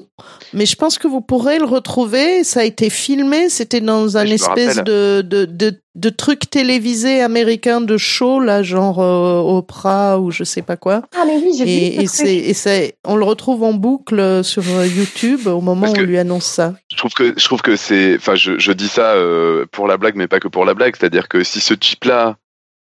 mais 0.53 0.65
je 0.65 0.75
pense 0.75 0.97
que 0.97 1.07
vous 1.07 1.21
pourrez 1.21 1.59
le 1.59 1.65
retrouver. 1.65 2.43
Ça 2.43 2.61
a 2.61 2.63
été 2.63 2.89
filmé, 2.89 3.47
c'était 3.49 3.81
dans 3.81 4.17
un 4.17 4.25
espèce 4.25 4.77
de, 4.83 5.21
de, 5.21 5.45
de, 5.45 5.79
de 5.93 6.09
truc 6.09 6.49
télévisé 6.49 7.21
américain 7.21 7.79
de 7.79 7.95
show, 7.97 8.39
là, 8.39 8.63
genre 8.63 8.99
euh, 9.03 9.57
Oprah 9.57 10.19
ou 10.19 10.31
je 10.31 10.43
sais 10.43 10.63
pas 10.63 10.77
quoi. 10.77 11.03
Ah, 11.15 11.23
mais 11.27 11.35
oui, 11.37 11.51
j'ai 11.55 11.65
vu 11.65 12.01
Et, 12.03 12.05
truc. 12.07 12.95
on 13.05 13.15
le 13.17 13.23
retrouve 13.23 13.61
en 13.61 13.73
boucle 13.73 14.19
euh, 14.19 14.41
sur 14.41 14.63
euh, 14.67 14.87
YouTube 14.87 15.45
au 15.45 15.61
moment 15.61 15.81
Parce 15.85 15.93
où 15.99 16.01
on 16.01 16.05
lui 16.05 16.17
annonce 16.17 16.45
ça. 16.45 16.73
Je 16.91 16.97
trouve 16.97 17.13
que 17.13 17.35
je 17.37 17.45
trouve 17.45 17.61
que 17.61 17.75
c'est, 17.75 18.15
enfin, 18.17 18.33
je, 18.33 18.57
je 18.57 18.71
dis 18.71 18.87
ça 18.87 19.11
euh, 19.13 19.67
pour 19.71 19.85
la 19.87 19.97
blague, 19.97 20.15
mais 20.15 20.27
pas 20.27 20.39
que 20.39 20.47
pour 20.47 20.65
la 20.65 20.73
blague. 20.73 20.95
C'est-à-dire 20.99 21.27
que 21.27 21.43
si 21.43 21.59
ce 21.59 21.75
type-là, 21.75 22.37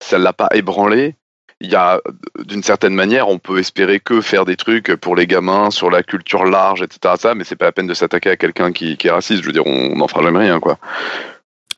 ça 0.01 0.17
l'a 0.17 0.33
pas 0.33 0.49
ébranlé, 0.53 1.15
il 1.59 1.71
y 1.71 1.75
a, 1.75 2.01
d'une 2.45 2.61
certaine 2.61 2.93
manière, 2.93 3.29
on 3.29 3.39
peut 3.39 3.57
espérer 3.57 3.99
que 3.99 4.21
faire 4.21 4.45
des 4.45 4.55
trucs 4.55 4.95
pour 4.95 5.15
les 5.15 5.25
gamins 5.25 5.71
sur 5.71 5.89
la 5.89 6.03
culture 6.03 6.45
large, 6.45 6.83
etc. 6.83 7.15
Ça, 7.17 7.33
mais 7.33 7.43
c'est 7.43 7.55
pas 7.55 7.65
la 7.65 7.71
peine 7.71 7.87
de 7.87 7.95
s'attaquer 7.95 8.29
à 8.29 8.37
quelqu'un 8.37 8.71
qui, 8.71 8.95
qui 8.97 9.07
est 9.07 9.11
raciste. 9.11 9.41
Je 9.41 9.47
veux 9.47 9.53
dire, 9.53 9.65
on 9.65 9.95
n'en 9.95 10.07
fera 10.07 10.21
jamais 10.21 10.39
rien, 10.39 10.59
quoi. 10.59 10.77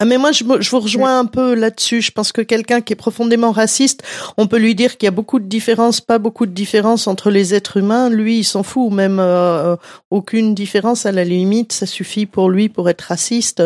Ah, 0.01 0.05
mais 0.05 0.17
moi, 0.17 0.31
je, 0.31 0.45
je 0.61 0.69
vous 0.69 0.79
rejoins 0.79 1.19
un 1.19 1.25
peu 1.25 1.53
là-dessus. 1.55 2.01
Je 2.01 2.11
pense 2.11 2.31
que 2.31 2.41
quelqu'un 2.41 2.79
qui 2.79 2.93
est 2.93 2.95
profondément 2.95 3.51
raciste, 3.51 4.01
on 4.37 4.47
peut 4.47 4.57
lui 4.57 4.73
dire 4.73 4.97
qu'il 4.97 5.07
y 5.07 5.09
a 5.09 5.11
beaucoup 5.11 5.39
de 5.39 5.45
différences, 5.45 5.99
pas 5.99 6.19
beaucoup 6.19 6.45
de 6.45 6.53
différences 6.53 7.05
entre 7.07 7.29
les 7.29 7.53
êtres 7.53 7.75
humains. 7.75 8.09
Lui, 8.09 8.37
il 8.39 8.43
s'en 8.45 8.63
fout, 8.63 8.89
ou 8.89 8.95
même 8.95 9.19
euh, 9.19 9.75
aucune 10.09 10.55
différence 10.55 11.05
à 11.05 11.11
la 11.11 11.25
limite, 11.25 11.73
ça 11.73 11.85
suffit 11.85 12.25
pour 12.25 12.49
lui 12.49 12.69
pour 12.69 12.89
être 12.89 13.01
raciste. 13.01 13.61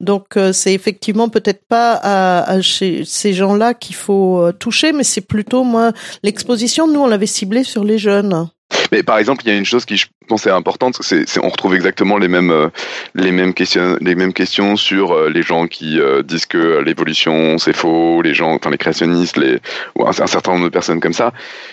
Donc, 0.00 0.38
euh, 0.38 0.54
c'est 0.54 0.72
effectivement 0.72 1.28
peut-être 1.28 1.66
pas 1.68 1.92
à, 1.92 2.50
à 2.50 2.62
chez 2.62 3.04
ces 3.04 3.34
gens-là 3.34 3.74
qu'il 3.74 3.96
faut 3.96 4.40
euh, 4.40 4.52
toucher, 4.52 4.92
mais 4.92 5.04
c'est 5.04 5.20
plutôt 5.20 5.62
moi 5.62 5.92
l'exposition. 6.22 6.88
Nous, 6.88 7.00
on 7.00 7.06
l'avait 7.06 7.26
ciblée 7.26 7.64
sur 7.64 7.84
les 7.84 7.98
jeunes. 7.98 8.48
Mais 8.92 9.02
par 9.02 9.18
exemple, 9.18 9.42
il 9.44 9.48
y 9.48 9.54
a 9.54 9.56
une 9.56 9.64
chose 9.64 9.84
qui 9.84 9.96
je 9.96 10.06
pense 10.28 10.46
est 10.46 10.50
importante, 10.50 10.98
c'est, 11.00 11.24
on 11.38 11.48
retrouve 11.48 11.74
exactement 11.74 12.18
les 12.18 12.28
mêmes 12.28 12.50
euh, 12.50 12.68
les 13.14 13.30
mêmes 13.30 13.54
questions 13.54 13.96
les 14.00 14.14
mêmes 14.14 14.32
questions 14.32 14.76
sur 14.76 15.12
euh, 15.12 15.30
les 15.30 15.42
gens 15.42 15.66
qui 15.66 16.00
euh, 16.00 16.22
disent 16.22 16.46
que 16.46 16.80
l'évolution 16.80 17.58
c'est 17.58 17.72
faux, 17.72 18.22
les 18.22 18.34
gens 18.34 18.54
enfin 18.54 18.70
les 18.70 18.78
créationnistes, 18.78 19.36
les 19.36 19.58
ou 19.94 20.06
un, 20.06 20.12
certain 20.12 20.52
nombre 20.52 20.64
de 20.64 20.70
personnes 20.70 21.00
comme 21.00 21.12
ça. 21.12 21.32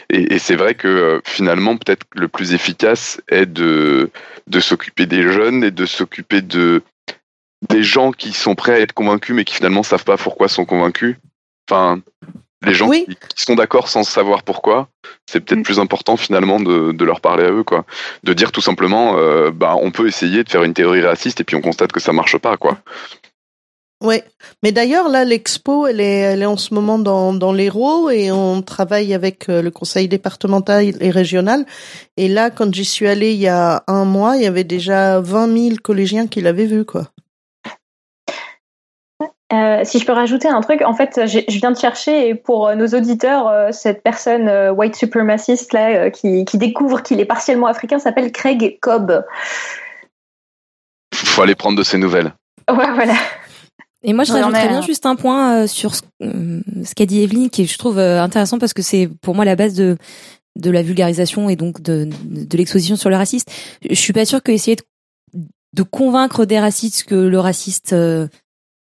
Et, 0.09 0.35
et 0.35 0.39
c'est 0.39 0.55
vrai 0.55 0.75
que 0.75 1.21
finalement 1.25 1.77
peut-être 1.77 2.05
le 2.15 2.27
plus 2.27 2.53
efficace 2.53 3.21
est 3.27 3.45
de 3.45 4.11
de 4.47 4.59
s'occuper 4.59 5.05
des 5.05 5.23
jeunes 5.31 5.63
et 5.63 5.71
de 5.71 5.85
s'occuper 5.85 6.41
de 6.41 6.81
des 7.69 7.83
gens 7.83 8.11
qui 8.11 8.33
sont 8.33 8.55
prêts 8.55 8.73
à 8.73 8.79
être 8.79 8.93
convaincus 8.93 9.35
mais 9.35 9.45
qui 9.45 9.55
finalement 9.55 9.83
savent 9.83 10.03
pas 10.03 10.17
pourquoi 10.17 10.47
sont 10.47 10.65
convaincus. 10.65 11.15
Enfin, 11.69 12.01
Les 12.65 12.73
gens 12.73 12.87
Oui. 12.87 13.05
qui, 13.07 13.15
qui 13.35 13.43
sont 13.43 13.55
d'accord 13.55 13.89
sans 13.89 14.03
savoir 14.03 14.43
pourquoi, 14.43 14.87
c'est 15.29 15.39
peut-être 15.41 15.59
Mm. 15.59 15.63
plus 15.63 15.79
important 15.79 16.17
finalement 16.17 16.59
de, 16.59 16.91
de 16.91 17.05
leur 17.05 17.19
parler 17.21 17.43
à 17.45 17.51
eux, 17.51 17.63
quoi. 17.63 17.85
De 18.23 18.33
dire 18.33 18.51
tout 18.51 18.61
simplement, 18.61 19.17
euh, 19.17 19.51
bah, 19.51 19.75
on 19.81 19.91
peut 19.91 20.07
essayer 20.07 20.43
de 20.43 20.49
faire 20.49 20.63
une 20.63 20.73
théorie 20.73 21.01
raciste 21.01 21.41
et 21.41 21.43
puis 21.43 21.55
on 21.55 21.61
constate 21.61 21.91
que 21.91 21.99
ça 21.99 22.13
marche 22.13 22.37
pas, 22.37 22.57
quoi. 22.57 22.77
Ouais, 24.03 24.25
mais 24.63 24.73
d'ailleurs 24.73 25.07
là 25.07 25.23
l'expo 25.23 25.87
elle 25.87 26.01
est 26.01 26.17
elle 26.19 26.41
est 26.41 26.45
en 26.45 26.57
ce 26.57 26.73
moment 26.73 26.99
dans 26.99 27.33
dans 27.33 27.53
l'Hérault 27.53 28.09
et 28.09 28.33
on 28.33 28.61
travaille 28.61 29.13
avec 29.13 29.47
euh, 29.47 29.61
le 29.61 29.71
conseil 29.71 30.09
départemental 30.09 30.93
et 30.99 31.09
régional 31.09 31.65
et 32.17 32.27
là 32.27 32.49
quand 32.49 32.73
j'y 32.75 32.83
suis 32.83 33.07
allée 33.07 33.31
il 33.31 33.39
y 33.39 33.47
a 33.47 33.81
un 33.87 34.03
mois 34.03 34.35
il 34.35 34.43
y 34.43 34.45
avait 34.45 34.65
déjà 34.65 35.21
20 35.21 35.57
000 35.57 35.75
collégiens 35.81 36.27
qui 36.27 36.41
l'avaient 36.41 36.65
vu 36.65 36.83
quoi. 36.83 37.07
Euh, 39.53 39.81
si 39.83 39.99
je 39.99 40.05
peux 40.05 40.13
rajouter 40.13 40.47
un 40.47 40.61
truc, 40.61 40.81
en 40.81 40.93
fait, 40.93 41.21
je 41.27 41.57
viens 41.59 41.71
de 41.71 41.77
chercher 41.77 42.29
et 42.29 42.35
pour 42.35 42.67
euh, 42.67 42.75
nos 42.75 42.87
auditeurs, 42.87 43.47
euh, 43.47 43.71
cette 43.71 44.01
personne 44.01 44.47
euh, 44.47 44.71
white 44.71 44.95
supremaciste 44.95 45.73
là 45.73 46.09
qui, 46.09 46.43
qui 46.45 46.57
découvre 46.57 47.03
qu'il 47.03 47.19
est 47.19 47.25
partiellement 47.25 47.67
africain 47.67 47.99
s'appelle 47.99 48.31
Craig 48.31 48.79
Cobb. 48.81 49.23
Faut 51.13 51.41
aller 51.43 51.55
prendre 51.55 51.77
de 51.77 51.83
ces 51.83 51.97
nouvelles. 51.97 52.33
Ouais, 52.69 52.91
voilà. 52.95 53.13
Et 54.03 54.13
moi, 54.13 54.23
je 54.23 54.33
rajouterais 54.33 54.67
bien 54.67 54.81
juste 54.81 55.05
un 55.05 55.15
point 55.15 55.67
sur 55.67 55.95
ce, 55.95 56.01
ce 56.19 56.95
qu'a 56.95 57.05
dit 57.05 57.21
Evelyne, 57.21 57.49
qui 57.49 57.65
je 57.65 57.77
trouve 57.77 57.99
intéressant 57.99 58.57
parce 58.57 58.73
que 58.73 58.81
c'est 58.81 59.09
pour 59.21 59.35
moi 59.35 59.45
la 59.45 59.55
base 59.55 59.75
de 59.75 59.97
de 60.55 60.69
la 60.69 60.83
vulgarisation 60.83 61.49
et 61.49 61.55
donc 61.55 61.81
de, 61.81 62.07
de 62.23 62.57
l'exposition 62.57 62.95
sur 62.95 63.09
le 63.09 63.15
raciste. 63.15 63.51
Je 63.87 63.95
suis 63.95 64.13
pas 64.13 64.25
sûre 64.25 64.43
que 64.43 64.51
essayer 64.51 64.75
de, 64.75 65.39
de 65.73 65.83
convaincre 65.83 66.45
des 66.45 66.59
racistes 66.59 67.05
que 67.05 67.15
le 67.15 67.39
raciste 67.39 67.93
euh, 67.93 68.27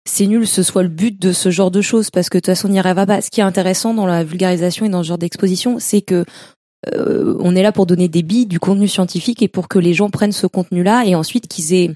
c'est 0.09 0.27
nul, 0.27 0.47
ce 0.47 0.63
soit 0.63 0.83
le 0.83 0.89
but 0.89 1.21
de 1.21 1.33
ce 1.33 1.51
genre 1.51 1.71
de 1.71 1.81
choses, 1.81 2.11
parce 2.11 2.29
que 2.29 2.39
de 2.39 2.41
toute 2.41 2.47
façon, 2.47 2.69
on 2.69 2.73
n'y 2.73 2.79
arrivera 2.79 3.07
pas. 3.07 3.21
Ce 3.21 3.31
qui 3.31 3.41
est 3.41 3.45
intéressant 3.45 3.95
dans 3.95 4.07
la 4.07 4.25
vulgarisation 4.25 4.87
et 4.87 4.89
dans 4.89 5.03
ce 5.03 5.09
genre 5.09 5.19
d'exposition, 5.19 5.79
c'est 5.79 6.01
que 6.01 6.25
euh, 6.95 7.37
on 7.41 7.55
est 7.55 7.63
là 7.63 7.73
pour 7.73 7.87
donner 7.87 8.09
des 8.09 8.23
billes, 8.23 8.47
du 8.47 8.59
contenu 8.59 8.89
scientifique, 8.89 9.43
et 9.43 9.49
pour 9.49 9.69
que 9.69 9.79
les 9.79 9.95
gens 9.95 10.11
prennent 10.11 10.33
ce 10.33 10.47
contenu-là, 10.47 11.05
et 11.05 11.15
ensuite 11.15 11.47
qu'ils 11.47 11.75
aient 11.75 11.91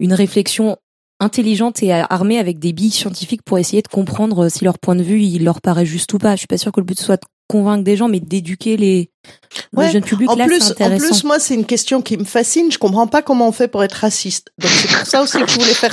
une 0.00 0.14
réflexion 0.14 0.76
intelligente 1.20 1.82
et 1.82 1.92
armée 1.92 2.38
avec 2.38 2.58
des 2.58 2.72
billes 2.72 2.90
scientifiques 2.90 3.42
pour 3.42 3.58
essayer 3.58 3.82
de 3.82 3.88
comprendre 3.88 4.48
si 4.48 4.64
leur 4.64 4.78
point 4.78 4.96
de 4.96 5.02
vue 5.02 5.22
il 5.22 5.44
leur 5.44 5.60
paraît 5.60 5.86
juste 5.86 6.12
ou 6.14 6.18
pas. 6.18 6.32
Je 6.32 6.38
suis 6.38 6.46
pas 6.48 6.58
sûre 6.58 6.72
que 6.72 6.80
le 6.80 6.86
but 6.86 6.98
soit 6.98 7.22
convaincre 7.52 7.84
des 7.84 7.96
gens, 7.96 8.08
mais 8.08 8.20
d'éduquer 8.20 8.76
les 8.76 9.10
Ouais. 9.72 9.86
le 9.86 9.92
jeune 9.92 10.02
public. 10.02 10.28
En 10.28 10.34
là, 10.34 10.46
plus, 10.46 10.72
en 10.80 10.96
plus, 10.98 11.22
moi, 11.22 11.38
c'est 11.38 11.54
une 11.54 11.64
question 11.64 12.02
qui 12.02 12.16
me 12.16 12.24
fascine. 12.24 12.72
Je 12.72 12.78
comprends 12.78 13.06
pas 13.06 13.22
comment 13.22 13.46
on 13.46 13.52
fait 13.52 13.68
pour 13.68 13.84
être 13.84 13.92
raciste. 13.92 14.50
Donc 14.58 14.70
c'est 14.72 14.88
pour 14.88 15.06
ça 15.06 15.22
aussi 15.22 15.38
que 15.38 15.46
je 15.48 15.60
voulais 15.60 15.74
faire. 15.74 15.92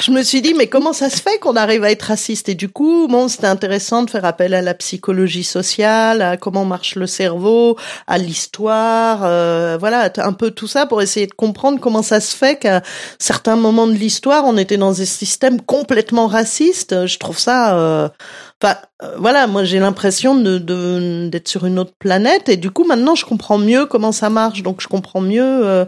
Je 0.00 0.10
me 0.10 0.22
suis 0.22 0.40
dit, 0.40 0.54
mais 0.54 0.68
comment 0.68 0.94
ça 0.94 1.10
se 1.10 1.20
fait 1.20 1.38
qu'on 1.38 1.54
arrive 1.56 1.84
à 1.84 1.90
être 1.90 2.04
raciste? 2.04 2.48
Et 2.48 2.54
du 2.54 2.70
coup, 2.70 3.08
bon, 3.08 3.28
c'était 3.28 3.46
intéressant 3.48 4.04
de 4.04 4.10
faire 4.10 4.24
appel 4.24 4.54
à 4.54 4.62
la 4.62 4.72
psychologie 4.72 5.44
sociale, 5.44 6.22
à 6.22 6.36
comment 6.38 6.64
marche 6.64 6.94
le 6.94 7.06
cerveau, 7.06 7.76
à 8.06 8.16
l'histoire, 8.16 9.20
euh, 9.24 9.76
voilà, 9.78 10.10
un 10.16 10.32
peu 10.32 10.50
tout 10.50 10.68
ça 10.68 10.86
pour 10.86 11.02
essayer 11.02 11.26
de 11.26 11.34
comprendre 11.34 11.78
comment 11.78 12.02
ça 12.02 12.20
se 12.20 12.34
fait 12.34 12.58
qu'à 12.58 12.82
certains 13.18 13.56
moments 13.56 13.86
de 13.86 13.92
l'histoire, 13.92 14.44
on 14.46 14.56
était 14.56 14.78
dans 14.78 14.98
un 14.98 15.04
système 15.04 15.60
complètement 15.60 16.26
raciste. 16.26 17.06
Je 17.06 17.18
trouve 17.18 17.38
ça. 17.38 17.76
euh, 17.76 18.08
Enfin, 18.62 18.76
euh, 19.02 19.16
voilà, 19.18 19.46
moi 19.46 19.64
j'ai 19.64 19.78
l'impression 19.78 20.34
de 20.34 20.58
d'être 21.28 21.48
sur 21.48 21.64
une 21.64 21.78
autre 21.78 21.94
planète 21.98 22.48
et 22.48 22.56
du 22.56 22.70
coup 22.70 22.84
maintenant 22.84 23.14
je 23.14 23.24
comprends 23.24 23.58
mieux 23.58 23.86
comment 23.86 24.10
ça 24.10 24.30
marche, 24.30 24.62
donc 24.62 24.80
je 24.80 24.88
comprends 24.88 25.20
mieux 25.20 25.44
euh, 25.44 25.84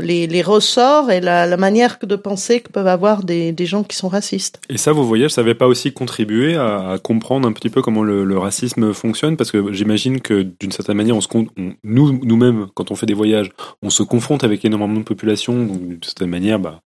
les, 0.00 0.26
les 0.26 0.42
ressorts 0.42 1.10
et 1.10 1.20
la, 1.20 1.46
la 1.46 1.56
manière 1.56 1.98
de 2.02 2.16
penser 2.16 2.60
que 2.60 2.70
peuvent 2.70 2.86
avoir 2.86 3.24
des, 3.24 3.54
gens 3.66 3.82
qui 3.82 3.96
sont 3.96 4.08
racistes. 4.08 4.60
Et 4.68 4.78
ça, 4.78 4.92
vos 4.92 5.02
voyages, 5.02 5.32
ça 5.32 5.42
n'avait 5.42 5.54
pas 5.54 5.66
aussi 5.66 5.92
contribué 5.92 6.56
à, 6.56 6.98
comprendre 7.02 7.48
un 7.48 7.52
petit 7.52 7.70
peu 7.70 7.82
comment 7.82 8.02
le, 8.02 8.38
racisme 8.38 8.92
fonctionne 8.92 9.36
Parce 9.36 9.50
que 9.50 9.72
j'imagine 9.72 10.20
que 10.20 10.42
d'une 10.42 10.72
certaine 10.72 10.96
manière, 10.96 11.16
on 11.16 11.20
se 11.20 11.28
nous, 11.84 12.20
nous-mêmes, 12.24 12.66
quand 12.74 12.90
on 12.90 12.96
fait 12.96 13.06
des 13.06 13.14
voyages, 13.14 13.50
on 13.82 13.90
se 13.90 14.02
confronte 14.02 14.44
avec 14.44 14.64
énormément 14.64 15.00
de 15.00 15.04
populations. 15.04 15.64
Donc 15.64 15.86
d'une 15.86 16.02
certaine 16.02 16.30
manière, 16.30 16.58
bah, 16.58 16.80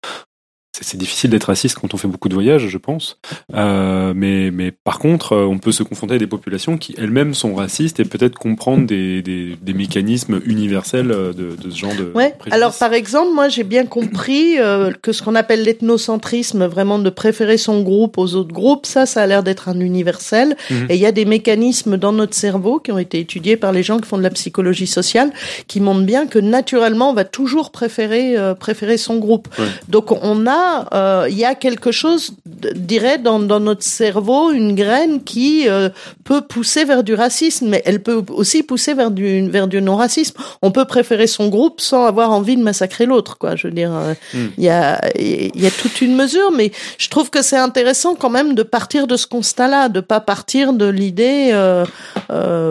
c'est 0.82 0.96
difficile 0.96 1.30
d'être 1.30 1.44
raciste 1.44 1.78
quand 1.78 1.94
on 1.94 1.96
fait 1.96 2.08
beaucoup 2.08 2.28
de 2.28 2.34
voyages, 2.34 2.66
je 2.68 2.78
pense. 2.78 3.18
Euh, 3.54 4.12
mais, 4.16 4.50
mais 4.50 4.70
par 4.72 4.98
contre, 4.98 5.32
euh, 5.34 5.44
on 5.46 5.58
peut 5.58 5.72
se 5.72 5.82
confronter 5.82 6.16
à 6.16 6.18
des 6.18 6.26
populations 6.26 6.76
qui 6.78 6.94
elles-mêmes 6.98 7.34
sont 7.34 7.54
racistes 7.54 8.00
et 8.00 8.04
peut-être 8.04 8.38
comprendre 8.38 8.86
des, 8.86 9.22
des, 9.22 9.56
des 9.60 9.72
mécanismes 9.74 10.40
universels 10.44 11.10
euh, 11.12 11.32
de, 11.32 11.54
de 11.56 11.70
ce 11.70 11.76
genre 11.78 11.94
de 11.94 12.10
Ouais. 12.14 12.34
préjudice. 12.38 12.52
Alors 12.52 12.76
par 12.76 12.92
exemple, 12.92 13.32
moi 13.34 13.48
j'ai 13.48 13.62
bien 13.64 13.86
compris 13.86 14.58
euh, 14.58 14.90
que 15.02 15.12
ce 15.12 15.22
qu'on 15.22 15.34
appelle 15.36 15.62
l'ethnocentrisme, 15.62 16.66
vraiment 16.66 16.98
de 16.98 17.10
préférer 17.10 17.56
son 17.56 17.82
groupe 17.82 18.18
aux 18.18 18.34
autres 18.34 18.52
groupes, 18.52 18.86
ça, 18.86 19.06
ça 19.06 19.22
a 19.22 19.26
l'air 19.26 19.42
d'être 19.42 19.68
un 19.68 19.78
universel. 19.80 20.56
Mhm. 20.70 20.86
Et 20.90 20.94
il 20.96 21.00
y 21.00 21.06
a 21.06 21.12
des 21.12 21.24
mécanismes 21.24 21.96
dans 21.96 22.12
notre 22.12 22.34
cerveau 22.34 22.78
qui 22.80 22.90
ont 22.92 22.98
été 22.98 23.20
étudiés 23.20 23.56
par 23.56 23.72
les 23.72 23.82
gens 23.82 23.98
qui 23.98 24.08
font 24.08 24.18
de 24.18 24.22
la 24.22 24.30
psychologie 24.30 24.86
sociale, 24.86 25.32
qui 25.68 25.80
montrent 25.80 26.04
bien 26.04 26.26
que 26.26 26.38
naturellement 26.38 27.10
on 27.10 27.14
va 27.14 27.24
toujours 27.24 27.70
préférer 27.70 28.36
euh, 28.36 28.54
préférer 28.54 28.96
son 28.96 29.16
groupe. 29.18 29.48
Ouais. 29.58 29.64
Donc 29.88 30.10
on 30.10 30.46
a, 30.46 30.63
euh, 30.92 31.26
il 31.30 31.36
y 31.36 31.44
a 31.44 31.54
quelque 31.54 31.92
chose, 31.92 32.32
dirais, 32.74 33.18
dans, 33.18 33.38
dans 33.38 33.60
notre 33.60 33.82
cerveau, 33.82 34.50
une 34.50 34.74
graine 34.74 35.22
qui 35.22 35.68
euh, 35.68 35.88
peut 36.24 36.40
pousser 36.42 36.84
vers 36.84 37.02
du 37.04 37.14
racisme, 37.14 37.68
mais 37.68 37.82
elle 37.84 38.02
peut 38.02 38.22
aussi 38.28 38.62
pousser 38.62 38.94
vers 38.94 39.10
du 39.10 39.48
vers 39.48 39.68
du 39.68 39.80
non-racisme. 39.80 40.36
On 40.62 40.70
peut 40.70 40.84
préférer 40.84 41.26
son 41.26 41.48
groupe 41.48 41.80
sans 41.80 42.04
avoir 42.06 42.30
envie 42.30 42.56
de 42.56 42.62
massacrer 42.62 43.06
l'autre, 43.06 43.38
quoi. 43.38 43.56
Je 43.56 43.66
veux 43.66 43.72
dire, 43.72 43.92
euh, 43.94 44.14
il 44.34 44.40
Mm. 44.40 44.50
y 44.58 44.68
a 44.68 45.00
il 45.18 45.62
y 45.62 45.66
a 45.66 45.70
toute 45.70 46.00
une 46.00 46.14
mesure, 46.16 46.50
mais 46.52 46.72
je 46.98 47.08
trouve 47.08 47.30
que 47.30 47.42
c'est 47.42 47.56
intéressant 47.56 48.14
quand 48.14 48.30
même 48.30 48.54
de 48.54 48.62
partir 48.62 49.06
de 49.06 49.16
ce 49.16 49.26
constat-là, 49.26 49.88
de 49.88 50.00
pas 50.00 50.20
partir 50.20 50.72
de 50.72 50.86
l'idée, 50.86 51.50
euh, 51.52 51.84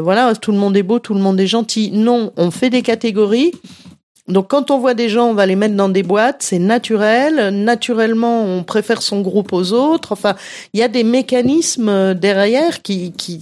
voilà, 0.04 0.34
tout 0.36 0.52
le 0.52 0.58
monde 0.58 0.76
est 0.78 0.84
beau, 0.84 1.00
tout 1.00 1.14
le 1.14 1.20
monde 1.22 1.40
est 1.40 1.48
gentil. 1.48 1.92
Non, 1.92 2.32
on 2.38 2.52
fait 2.52 2.70
des 2.70 2.82
catégories. 2.82 3.52
Donc 4.30 4.48
quand 4.50 4.72
on 4.72 4.80
voit 4.80 4.94
des 4.94 5.10
gens, 5.10 5.26
on 5.28 5.34
va 5.34 5.46
les 5.46 5.58
mettre 5.58 5.76
dans 5.76 5.90
des 5.90 6.02
boîtes, 6.04 6.38
c'est 6.44 6.60
naturel. 6.60 7.50
Naturellement, 7.54 8.46
on 8.46 8.64
préfère 8.64 9.02
son 9.02 9.20
groupe 9.20 9.52
aux 9.52 9.74
autres. 9.74 10.14
Enfin, 10.14 10.36
il 10.74 10.80
y 10.80 10.84
a 10.84 10.88
des 10.88 11.04
mécanismes 11.04 11.90
euh, 11.90 12.14
derrière 12.14 12.82
qui 12.82 13.12
qui 13.12 13.42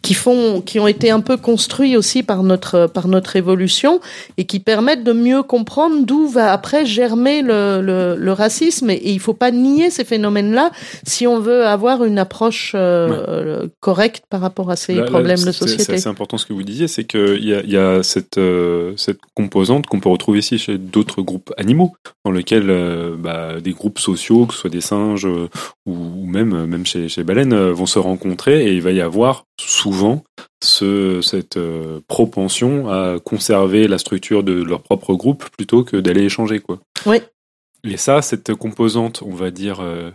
qui 0.00 0.14
font 0.14 0.62
qui 0.62 0.80
ont 0.80 0.86
été 0.86 1.10
un 1.10 1.20
peu 1.20 1.36
construits 1.36 1.98
aussi 1.98 2.22
par 2.22 2.42
notre 2.42 2.86
par 2.86 3.08
notre 3.08 3.36
évolution 3.36 4.00
et 4.38 4.44
qui 4.44 4.58
permettent 4.58 5.04
de 5.04 5.12
mieux 5.12 5.42
comprendre 5.42 6.06
d'où 6.06 6.26
va 6.28 6.50
après 6.52 6.86
germer 6.86 7.42
le 7.42 7.82
le, 7.82 8.16
le 8.16 8.32
racisme. 8.32 8.88
Et, 8.88 8.94
et 8.94 9.10
il 9.12 9.20
faut 9.20 9.34
pas 9.34 9.50
nier 9.50 9.90
ces 9.90 10.04
phénomènes-là 10.04 10.70
si 11.06 11.26
on 11.26 11.40
veut 11.40 11.66
avoir 11.66 12.04
une 12.04 12.18
approche 12.18 12.72
euh, 12.74 13.08
Ouais. 13.10 13.68
correcte 13.80 14.24
par 14.30 14.40
rapport 14.40 14.70
à 14.70 14.76
ces 14.76 14.94
Là- 14.94 15.02
là, 15.02 15.06
problèmes 15.10 15.36
de 15.44 15.52
c'est- 15.52 15.64
C'est 15.64 15.68
société. 15.68 15.92
assez 15.94 16.08
important 16.08 16.38
ce 16.38 16.46
que 16.46 16.52
vous 16.54 16.62
disiez, 16.62 16.88
c'est 16.88 17.04
qu'il 17.04 17.44
y 17.44 17.52
a, 17.54 17.60
y 17.64 17.76
a 17.76 18.02
cette, 18.02 18.38
euh, 18.38 18.94
cette 18.96 19.18
composante 19.34 19.86
qu'on 19.90 20.00
peut 20.00 20.08
retrouver 20.08 20.38
ici 20.38 20.56
chez 20.56 20.78
d'autres 20.78 21.20
groupes 21.20 21.52
animaux, 21.58 21.94
dans 22.24 22.30
lesquels 22.30 22.70
euh, 22.70 23.16
bah, 23.18 23.60
des 23.60 23.72
groupes 23.72 23.98
sociaux, 23.98 24.46
que 24.46 24.54
ce 24.54 24.60
soit 24.60 24.70
des 24.70 24.80
singes 24.80 25.26
euh, 25.26 25.48
ou, 25.84 25.94
ou 25.94 26.26
même, 26.26 26.54
euh, 26.54 26.66
même 26.66 26.86
chez, 26.86 27.08
chez 27.08 27.24
baleines, 27.24 27.70
vont 27.70 27.86
se 27.86 27.98
rencontrer 27.98 28.66
et 28.66 28.72
il 28.72 28.80
va 28.82 28.92
y 28.92 29.00
avoir 29.00 29.44
souvent 29.60 30.24
ce, 30.62 31.20
cette 31.20 31.58
propension 32.06 32.88
à 32.88 33.18
conserver 33.18 33.88
la 33.88 33.98
structure 33.98 34.42
de 34.42 34.62
leur 34.62 34.82
propre 34.82 35.14
groupe 35.14 35.44
plutôt 35.56 35.84
que 35.84 35.96
d'aller 35.96 36.22
échanger. 36.22 36.60
Quoi. 36.60 36.78
Oui. 37.06 37.18
Et 37.84 37.96
ça, 37.96 38.20
cette 38.22 38.54
composante, 38.54 39.22
on 39.24 39.34
va 39.34 39.50
dire, 39.50 39.80
euh, 39.80 40.10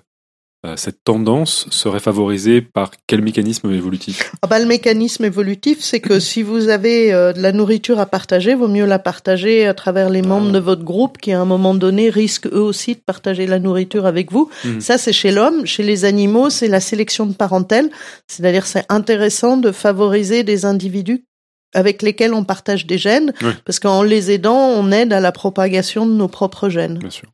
cette 0.76 1.04
tendance 1.04 1.68
serait 1.70 2.00
favorisée 2.00 2.62
par 2.62 2.92
quel 3.08 3.22
mécanisme 3.22 3.72
évolutif? 3.72 4.32
Ah 4.42 4.48
bah, 4.48 4.60
le 4.60 4.66
mécanisme 4.66 5.26
évolutif, 5.26 5.80
c'est 5.82 6.00
que 6.00 6.20
si 6.20 6.44
vous 6.44 6.70
avez 6.70 7.14
euh, 7.14 7.34
de 7.34 7.42
la 7.42 7.52
nourriture 7.52 8.00
à 8.00 8.06
partager, 8.06 8.56
vaut 8.56 8.68
mieux 8.68 8.86
la 8.86 9.00
partager 9.00 9.66
à 9.68 9.74
travers 9.74 10.10
les 10.10 10.22
membres 10.22 10.52
de 10.52 10.60
votre 10.60 10.84
groupe 10.84 11.18
qui, 11.18 11.32
à 11.32 11.40
un 11.40 11.46
moment 11.46 11.76
donné, 11.76 12.10
risquent 12.10 12.48
eux 12.48 12.62
aussi 12.62 12.96
de 12.96 13.02
partager 13.06 13.48
la 13.48 13.60
nourriture 13.60 14.06
avec 14.06 14.32
vous. 14.32 14.50
Mhm. 14.64 14.82
Ça, 14.82 14.98
c'est 14.98 15.14
chez 15.14 15.32
l'homme. 15.32 15.66
Chez 15.66 15.84
les 15.84 16.06
animaux, 16.06 16.50
c'est 16.50 16.68
la 16.68 16.80
sélection 16.80 17.26
de 17.26 17.34
parentèle. 17.34 17.90
C'est-à-dire, 18.28 18.66
c'est 18.66 18.86
intéressant 18.90 19.58
de 19.58 19.72
favoriser 19.72 20.44
des 20.44 20.66
individus 20.66 21.26
avec 21.74 22.02
lesquels 22.02 22.34
on 22.34 22.46
partage 22.46 22.88
des 22.88 22.98
gènes, 22.98 23.34
parce 23.66 23.80
qu'en 23.80 24.02
les 24.02 24.32
aidant, 24.32 24.56
on 24.56 24.92
aide 24.92 25.12
à 25.12 25.20
la 25.20 25.34
propagation 25.34 26.06
de 26.06 26.14
nos 26.14 26.30
propres 26.30 26.70
gènes. 26.70 27.00
Bien 27.00 27.10
sûr. 27.10 27.28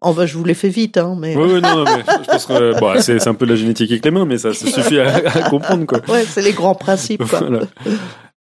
Oh 0.00 0.12
bah, 0.12 0.26
je 0.26 0.36
vous 0.36 0.44
l'ai 0.44 0.54
fait 0.54 0.68
vite, 0.68 0.96
hein, 0.98 1.16
mais 1.18 1.34
Oui, 1.36 1.54
oui, 1.54 1.60
non, 1.60 1.76
non, 1.76 1.84
mais 1.84 2.02
je 2.22 2.30
pense 2.30 2.46
que 2.46 2.78
bon, 2.78 3.00
c'est 3.00 3.26
un 3.26 3.34
peu 3.34 3.46
de 3.46 3.52
la 3.52 3.56
génétique 3.56 3.90
avec 3.90 4.04
les 4.04 4.10
mains, 4.10 4.26
mais 4.26 4.38
ça, 4.38 4.52
ça 4.52 4.66
suffit 4.70 4.98
à, 4.98 5.16
à 5.16 5.48
comprendre, 5.50 5.86
quoi. 5.86 6.00
ouais, 6.08 6.24
c'est 6.24 6.42
les 6.42 6.52
grands 6.52 6.74
principes. 6.74 7.24
Quoi. 7.24 7.40
Voilà. 7.40 7.60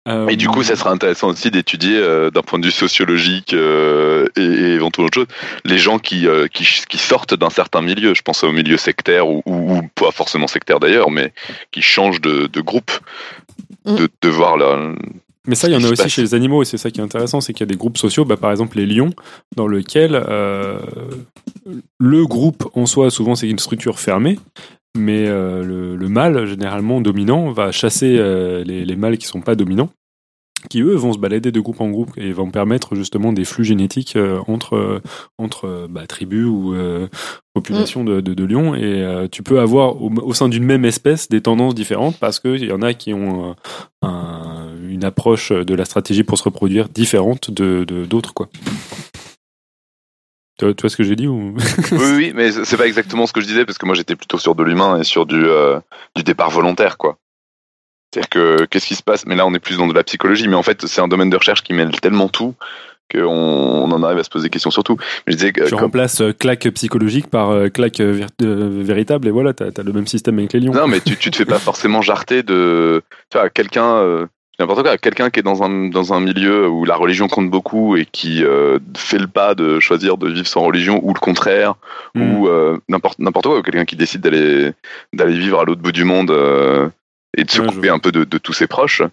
Euh, 0.07 0.28
Et 0.28 0.38
du 0.38 0.48
coup, 0.48 0.64
ça 0.64 0.76
serait 0.76 0.90
intéressant 0.91 1.28
aussi 1.30 1.52
d'étudier 1.52 1.98
euh, 1.98 2.32
d'un 2.32 2.41
point 2.41 2.57
de 2.57 2.66
vue 2.66 2.72
sociologique 2.72 3.53
euh, 3.53 4.28
et, 4.38 4.41
et 4.44 4.74
éventuellement 4.74 5.07
autre 5.07 5.16
chose, 5.20 5.28
les 5.66 5.78
gens 5.78 5.99
qui, 5.99 6.26
euh, 6.26 6.48
qui, 6.48 6.66
qui 6.88 6.98
sortent 6.98 7.34
d'un 7.36 7.49
certain 7.49 7.82
milieu. 7.82 8.14
Je 8.16 8.22
pense 8.22 8.44
au 8.44 8.52
milieu 8.52 8.78
sectaire 8.78 9.28
ou, 9.28 9.44
ou, 9.45 9.76
ou 9.78 9.82
pas 9.95 10.11
forcément 10.11 10.48
sectaire 10.48 10.80
d'ailleurs, 10.80 11.11
mais 11.11 11.34
qui 11.72 11.82
changent 11.82 12.22
de, 12.22 12.48
de 12.48 12.61
groupe, 12.61 12.91
de, 13.86 14.07
de 14.22 14.30
voir 14.30 14.57
la, 14.57 14.94
Mais 15.48 15.56
ça, 15.56 15.68
il 15.68 15.74
y 15.74 15.78
en 15.78 15.84
a 15.84 15.90
aussi 15.90 16.10
chez 16.10 16.22
les 16.22 16.34
animaux, 16.34 16.61
et 16.61 16.66
c'est 16.66 16.78
ça 16.78 16.91
qui 16.91 16.99
est 16.99 17.03
intéressant, 17.03 17.41
c'est 17.41 17.53
qu'il 17.53 17.61
y 17.61 17.70
a 17.70 17.72
des 17.72 17.78
groupes 17.78 17.98
sociaux, 17.98 18.26
bah, 18.26 18.38
par 18.38 18.52
exemple 18.52 18.78
les 18.78 18.86
lions, 18.86 19.11
dans 19.56 19.68
lequel 19.68 20.11
euh, 20.14 20.80
le 21.99 22.26
groupe 22.26 22.70
en 22.74 22.86
soi, 22.86 23.10
souvent, 23.10 23.36
c'est 23.36 23.49
une 23.49 23.60
structure 23.60 23.99
fermée, 23.99 24.38
mais 24.98 25.28
euh, 25.28 25.64
le, 25.64 25.95
le 25.95 26.10
mâle, 26.10 26.45
généralement 26.45 27.02
dominant, 27.02 27.52
va 27.52 27.72
chasser 27.72 28.18
euh, 28.18 28.64
les, 28.64 28.86
les 28.86 28.95
mâles 28.95 29.18
qui 29.18 29.28
sont 29.28 29.41
pas 29.41 29.56
dominants, 29.56 29.90
qui 30.70 30.82
eux 30.82 30.95
vont 30.95 31.14
se 31.14 31.20
balader 31.20 31.52
de 31.52 31.60
groupe 31.60 31.80
en 31.80 31.90
groupe 31.90 32.11
et 32.18 32.32
vont 32.34 32.52
permettre 32.52 32.95
justement 32.95 33.32
des 33.32 33.45
flux 33.45 33.64
génétiques 33.64 34.16
euh, 34.16 34.41
entre 34.48 35.02
entre 35.38 35.88
bah, 35.90 36.06
tribus 36.06 36.45
ou 36.45 36.76
populations 37.61 38.03
de, 38.03 38.22
de, 38.22 38.45
lions. 38.45 38.76
Et 38.76 39.03
euh, 39.03 39.27
tu 39.31 39.44
peux 39.44 39.60
avoir 39.60 40.02
au, 40.02 40.34
sein 40.34 40.49
d'une 40.49 40.64
même 40.64 40.86
espèce 40.86 41.30
des 41.30 41.41
tendances 41.41 41.76
différentes 41.76 42.18
parce 42.19 42.40
qu'il 42.40 42.65
y 42.65 42.72
en 42.72 42.81
a 42.81 42.94
qui 42.94 43.14
ont 43.14 43.52
euh, 43.52 43.53
un- 44.02 44.68
une 44.88 45.03
approche 45.03 45.52
de 45.52 45.73
la 45.76 45.86
stratégie 45.86 46.23
pour 46.23 46.38
se 46.38 46.44
reproduire 46.44 46.90
différente 46.90 47.52
de 47.52 47.86
d'autres 48.06 48.34
quoi. 48.34 48.49
Tu 50.60 50.65
vois 50.81 50.90
ce 50.90 50.98
que 50.98 51.03
j'ai 51.03 51.15
dit 51.15 51.27
ou? 51.27 51.56
Oui, 51.94 52.11
oui, 52.15 52.31
mais 52.36 52.52
c'est 52.52 52.76
pas 52.76 52.88
exactement 52.88 53.26
ce 53.26 53.34
que 53.34 53.40
je 53.40 53.48
disais 53.48 53.65
parce 53.65 53.77
que 53.77 53.86
moi 53.86 53.95
j'étais 53.95 54.15
plutôt 54.15 54.38
sur 54.38 54.56
de 54.56 54.64
l'humain 54.64 54.99
et 54.99 55.03
sur 55.06 55.26
du, 55.26 55.41
euh, 55.45 55.80
du 56.15 56.23
départ 56.23 56.49
volontaire, 56.49 56.98
quoi. 56.98 57.18
C'est-à-dire 58.11 58.30
que 58.30 58.65
qu'est-ce 58.65 58.88
qui 58.88 58.95
se 58.95 59.03
passe? 59.03 59.26
Mais 59.26 59.36
là, 59.36 59.45
on 59.45 59.53
est 59.53 59.60
plus 59.60 59.77
dans 59.77 59.88
de 59.88 59.94
la 59.94 60.03
psychologie, 60.03 60.48
mais 60.48 60.56
en 60.56 60.64
fait, 60.64 60.86
c'est 60.88 60.99
un 60.99 61.07
domaine 61.07 61.30
de 61.30 61.38
recherche 61.38 61.64
qui 61.64 61.73
mêle 61.73 61.91
tellement 62.02 62.27
tout 62.27 62.56
qu'on 63.11 63.26
on 63.27 63.91
en 63.91 64.03
arrive 64.03 64.19
à 64.19 64.23
se 64.23 64.30
poser 64.30 64.45
des 64.45 64.49
questions 64.49 64.72
sur 64.72 64.84
tout. 64.84 64.98
Mais 65.27 65.34
je 65.34 65.38
disais 65.38 65.52
que 65.52 65.64
tu 65.64 65.69
comme- 65.72 65.80
remplaces 65.80 66.22
euh, 66.22 66.31
claque 66.34 66.68
psychologique 66.69 67.27
par 67.30 67.49
euh, 67.52 67.69
claque 67.69 67.99
euh, 67.99 68.26
euh, 68.41 68.69
véritable 68.84 69.27
et 69.27 69.31
voilà, 69.31 69.53
t'as 69.53 69.65
as 69.77 69.84
le 69.84 69.91
même 69.94 70.07
système 70.07 70.38
avec 70.40 70.53
les 70.53 70.60
lions. 70.60 70.73
non, 70.73 70.88
mais 70.88 70.99
tu, 71.02 71.18
tu 71.18 71.31
te 71.31 71.36
fais 71.38 71.45
pas 71.45 71.60
forcément 71.60 72.02
jarter 72.02 72.44
de, 72.44 73.02
tu 73.31 73.38
vois, 73.38 73.49
quelqu'un, 73.49 73.95
euh, 73.98 74.26
n'importe 74.60 74.84
quoi, 74.84 74.98
quelqu'un 74.98 75.30
qui 75.30 75.40
est 75.40 75.44
dans 75.44 75.64
un 75.64 75.90
dans 75.90 76.14
un 76.14 76.19
milieu 76.19 76.68
où 76.68 76.86
la 76.86 76.95
religion 76.95 77.27
compte 77.27 77.49
beaucoup 77.49 77.95
et 77.95 78.06
qui 78.06 78.44
euh, 78.44 78.77
fait 78.98 79.18
le 79.18 79.27
pas 79.27 79.56
de 79.56 79.80
choisir 79.80 80.18
de 80.18 80.27
vivre 80.30 80.48
sans 80.48 80.61
religion 80.61 80.99
ou 81.03 81.14
le 81.14 81.19
contraire 81.19 81.76
Hmm. 82.15 82.22
ou 82.38 82.49
n'importe 82.90 83.19
n'importe 83.19 83.45
quoi, 83.45 83.61
quelqu'un 83.61 83.86
qui 83.86 83.95
décide 83.95 84.22
d'aller 84.22 84.72
d'aller 85.14 85.38
vivre 85.38 85.60
à 85.60 85.64
l'autre 85.64 85.81
bout 85.81 85.91
du 85.91 86.03
monde 86.06 86.31
et 87.38 87.44
de 87.44 87.52
se 87.52 87.61
Ouais, 87.61 87.68
couper 87.68 87.90
un 87.90 87.99
peu 87.99 88.11
de, 88.11 88.23
de 88.23 88.38
tous 88.40 88.53
ses 88.53 88.65
proches. 88.65 89.03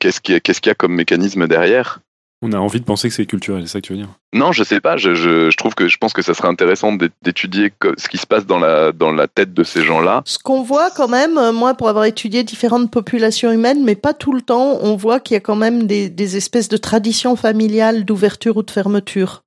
qu'est-ce 0.00 0.20
qu'il 0.20 0.34
y 0.34 0.36
a, 0.36 0.40
qu'est-ce 0.40 0.60
qu'il 0.60 0.70
y 0.70 0.72
a 0.72 0.74
comme 0.74 0.92
mécanisme 0.94 1.46
derrière? 1.46 2.00
On 2.42 2.52
a 2.52 2.58
envie 2.58 2.80
de 2.80 2.84
penser 2.84 3.08
que 3.08 3.14
c'est 3.14 3.24
culturel, 3.24 3.62
c'est 3.62 3.72
ça 3.72 3.80
que 3.80 3.86
tu 3.86 3.94
veux 3.94 3.98
dire? 3.98 4.10
Non, 4.34 4.52
je 4.52 4.62
sais 4.62 4.80
pas. 4.80 4.98
Je, 4.98 5.14
je, 5.14 5.48
je 5.50 5.56
trouve 5.56 5.74
que 5.74 5.88
je 5.88 5.96
pense 5.96 6.12
que 6.12 6.20
ça 6.20 6.34
serait 6.34 6.48
intéressant 6.48 6.92
d'é- 6.92 7.08
d'étudier 7.22 7.72
ce 7.96 8.08
qui 8.08 8.18
se 8.18 8.26
passe 8.26 8.44
dans 8.44 8.58
la 8.58 8.92
dans 8.92 9.10
la 9.10 9.26
tête 9.26 9.54
de 9.54 9.64
ces 9.64 9.82
gens-là. 9.82 10.22
Ce 10.26 10.38
qu'on 10.38 10.62
voit 10.62 10.90
quand 10.90 11.08
même, 11.08 11.38
euh, 11.38 11.52
moi 11.52 11.72
pour 11.74 11.88
avoir 11.88 12.04
étudié 12.04 12.44
différentes 12.44 12.90
populations 12.90 13.50
humaines, 13.50 13.82
mais 13.84 13.94
pas 13.94 14.12
tout 14.12 14.34
le 14.34 14.42
temps, 14.42 14.78
on 14.82 14.96
voit 14.96 15.18
qu'il 15.18 15.34
y 15.34 15.38
a 15.38 15.40
quand 15.40 15.56
même 15.56 15.86
des, 15.86 16.10
des 16.10 16.36
espèces 16.36 16.68
de 16.68 16.76
traditions 16.76 17.36
familiales 17.36 18.04
d'ouverture 18.04 18.58
ou 18.58 18.62
de 18.62 18.70
fermeture. 18.70 19.42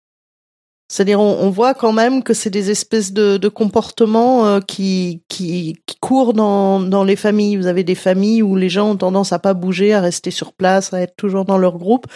C'est-à-dire 0.91 1.19
on, 1.19 1.37
on 1.41 1.51
voit 1.51 1.75
quand 1.75 1.93
même 1.93 2.23
que 2.23 2.33
c'est 2.33 2.49
des 2.49 2.71
espèces 2.71 3.13
de, 3.13 3.37
de 3.37 3.47
comportements 3.49 4.47
euh, 4.47 4.59
qui, 4.61 5.21
qui, 5.29 5.79
qui 5.85 5.95
courent 5.99 6.33
dans, 6.33 6.79
dans 6.79 7.03
les 7.03 7.15
familles. 7.15 7.57
Vous 7.57 7.67
avez 7.67 7.83
des 7.83 7.93
familles 7.93 8.41
où 8.41 8.55
les 8.55 8.69
gens 8.69 8.89
ont 8.89 8.97
tendance 8.97 9.31
à 9.31 9.37
pas 9.37 9.53
bouger, 9.53 9.93
à 9.93 10.01
rester 10.01 10.31
sur 10.31 10.53
place, 10.53 10.91
à 10.91 11.01
être 11.01 11.15
toujours 11.15 11.45
dans 11.45 11.59
leur 11.59 11.77
groupe. 11.77 12.07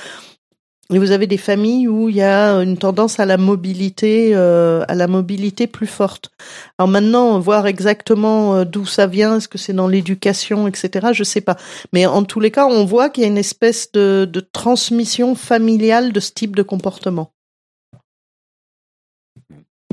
Et 0.93 0.99
vous 0.99 1.11
avez 1.11 1.25
des 1.27 1.37
familles 1.37 1.87
où 1.87 2.09
il 2.09 2.15
y 2.15 2.21
a 2.21 2.51
une 2.61 2.77
tendance 2.77 3.19
à 3.19 3.25
la 3.25 3.37
mobilité, 3.37 4.31
euh, 4.35 4.83
à 4.87 4.93
la 4.95 5.07
mobilité 5.07 5.65
plus 5.65 5.87
forte. 5.87 6.29
Alors 6.77 6.87
maintenant, 6.87 7.39
voir 7.39 7.65
exactement 7.67 8.55
euh, 8.55 8.63
d'où 8.65 8.85
ça 8.85 9.07
vient, 9.07 9.37
est-ce 9.37 9.47
que 9.47 9.57
c'est 9.57 9.73
dans 9.73 9.87
l'éducation, 9.87 10.67
etc. 10.67 11.07
Je 11.13 11.23
sais 11.23 11.41
pas. 11.41 11.57
Mais 11.93 12.05
en 12.05 12.23
tous 12.23 12.39
les 12.39 12.51
cas, 12.51 12.65
on 12.67 12.85
voit 12.85 13.09
qu'il 13.09 13.23
y 13.23 13.25
a 13.25 13.29
une 13.29 13.37
espèce 13.37 13.91
de, 13.91 14.29
de 14.31 14.39
transmission 14.39 15.33
familiale 15.35 16.13
de 16.13 16.19
ce 16.19 16.31
type 16.31 16.55
de 16.55 16.63
comportement. 16.63 17.31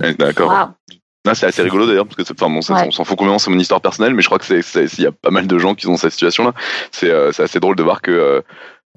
Euh, 0.03 0.15
D'accord. 0.19 0.73
Là, 1.27 1.35
c'est 1.35 1.47
assez 1.47 1.61
rigolo 1.63 1.87
d'ailleurs 1.87 2.07
parce 2.07 2.17
que 2.17 2.25
c'est- 2.25 2.33
enfin 2.33 2.51
bon, 2.51 2.61
Ouais. 2.75 2.87
on 2.89 2.91
s'en 2.91 3.05
fout 3.05 3.17
complètement, 3.19 3.39
c'est 3.39 3.51
mon 3.51 3.59
histoire 3.59 3.83
personnelle, 3.83 4.15
mais 4.15 4.23
je 4.23 4.29
crois 4.29 4.39
que 4.39 4.47
c'est 4.63 4.85
il 4.99 5.03
y 5.05 5.07
a 5.07 5.13
pas 5.13 5.31
mal 5.31 5.47
de 5.47 5.59
gens 5.59 5.75
qui 5.75 5.87
ont 5.87 5.97
cette 5.99 6.13
situation-là. 6.13 6.55
C'est 6.93 7.11
euh, 7.11 7.31
assez 7.39 7.61
drôle 7.61 7.77
de 7.77 7.83
voir 7.83 8.01
que 8.01 8.11
euh, 8.11 8.41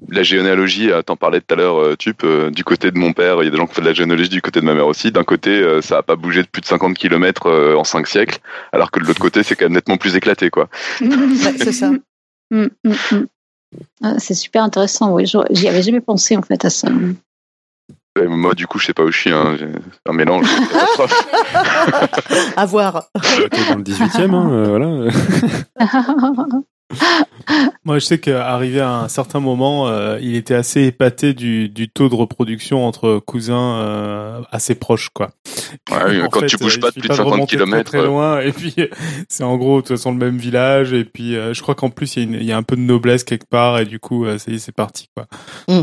la 0.08 0.22
généalogie, 0.22 0.90
euh, 0.90 1.02
t'en 1.02 1.16
parlais 1.16 1.40
tout 1.40 1.54
à 1.54 1.56
l'heure, 1.56 1.80
euh, 1.80 1.96
Tup, 1.96 2.22
euh, 2.24 2.50
du 2.50 2.64
côté 2.64 2.90
de 2.90 2.98
mon 2.98 3.12
père, 3.12 3.42
il 3.42 3.44
y 3.44 3.48
a 3.48 3.50
des 3.50 3.56
gens 3.56 3.66
qui 3.66 3.74
font 3.74 3.82
de 3.82 3.86
la 3.86 3.94
généalogie 3.94 4.28
du 4.28 4.42
côté 4.42 4.60
de 4.60 4.64
ma 4.64 4.74
mère 4.74 4.86
aussi. 4.86 5.12
D'un 5.12 5.24
côté, 5.24 5.50
euh, 5.50 5.80
ça 5.80 5.98
a 5.98 6.02
pas 6.02 6.16
bougé 6.16 6.42
de 6.42 6.48
plus 6.48 6.60
de 6.60 6.66
50 6.66 6.96
km 6.96 7.74
en 7.76 7.84
5 7.84 8.06
siècles, 8.06 8.38
alors 8.72 8.90
que 8.90 9.00
de 9.00 9.06
l'autre 9.06 9.20
côté, 9.20 9.42
c'est 9.42 9.56
quand 9.56 9.66
même 9.66 9.74
nettement 9.74 9.96
plus 9.96 10.16
éclaté, 10.16 10.50
quoi. 10.50 10.68
C'est 11.00 11.72
ça. 11.72 11.90
Mm, 12.50 12.66
mm, 12.84 12.92
mm. 13.12 13.26
Ah, 14.02 14.18
c'est 14.18 14.34
super 14.34 14.62
intéressant, 14.62 15.12
oui. 15.12 15.24
J'y 15.50 15.68
avais 15.68 15.82
jamais 15.82 16.00
pensé 16.00 16.36
en 16.36 16.42
fait 16.42 16.64
à 16.64 16.70
ça. 16.70 16.88
Moi, 18.16 18.54
du 18.54 18.68
coup, 18.68 18.78
je 18.78 18.86
sais 18.86 18.94
pas 18.94 19.02
où 19.02 19.10
je 19.10 19.18
suis, 19.18 19.32
hein. 19.32 19.56
un 20.06 20.12
mélange. 20.12 20.46
À 22.56 22.66
voir. 22.66 23.08
Dans 23.14 23.76
le 23.76 23.82
18e, 23.82 24.32
hein, 24.32 24.48
euh, 24.52 24.68
voilà. 24.68 25.10
Moi, 27.84 27.98
je 27.98 28.04
sais 28.04 28.18
qu'arrivé 28.18 28.80
à 28.80 29.00
un 29.00 29.08
certain 29.08 29.40
moment, 29.40 29.88
euh, 29.88 30.18
il 30.20 30.36
était 30.36 30.54
assez 30.54 30.82
épaté 30.82 31.34
du, 31.34 31.68
du 31.68 31.88
taux 31.88 32.08
de 32.08 32.14
reproduction 32.14 32.86
entre 32.86 33.18
cousins 33.18 33.78
euh, 33.78 34.40
assez 34.50 34.74
proches, 34.74 35.10
quoi. 35.10 35.30
Ouais, 35.90 36.20
quand 36.30 36.40
fait, 36.40 36.46
tu 36.46 36.56
bouges 36.56 36.78
euh, 36.78 36.80
pas 36.80 36.90
de 36.90 37.00
plus 37.00 37.02
de 37.02 37.08
de 37.08 37.14
50 37.14 37.32
remonter 37.32 37.56
très, 37.56 37.64
km, 37.64 37.90
très 37.90 38.02
loin, 38.04 38.40
et 38.40 38.52
puis 38.52 38.74
c'est 39.28 39.44
en 39.44 39.56
gros 39.56 39.76
de 39.76 39.86
toute 39.86 39.96
façon 39.96 40.12
le 40.12 40.18
même 40.18 40.38
village, 40.38 40.92
et 40.92 41.04
puis 41.04 41.36
euh, 41.36 41.52
je 41.52 41.62
crois 41.62 41.74
qu'en 41.74 41.90
plus 41.90 42.16
il 42.16 42.34
y, 42.34 42.36
a 42.36 42.42
y 42.42 42.52
un 42.52 42.62
peu 42.62 42.76
de 42.76 42.80
noblesse 42.80 43.24
quelque 43.24 43.48
part, 43.48 43.78
et 43.78 43.84
du 43.84 43.98
coup, 43.98 44.24
euh, 44.24 44.38
ça 44.38 44.50
y 44.50 44.54
est, 44.54 44.58
c'est 44.58 44.72
parti, 44.72 45.08
quoi. 45.14 45.26
Mm. 45.68 45.82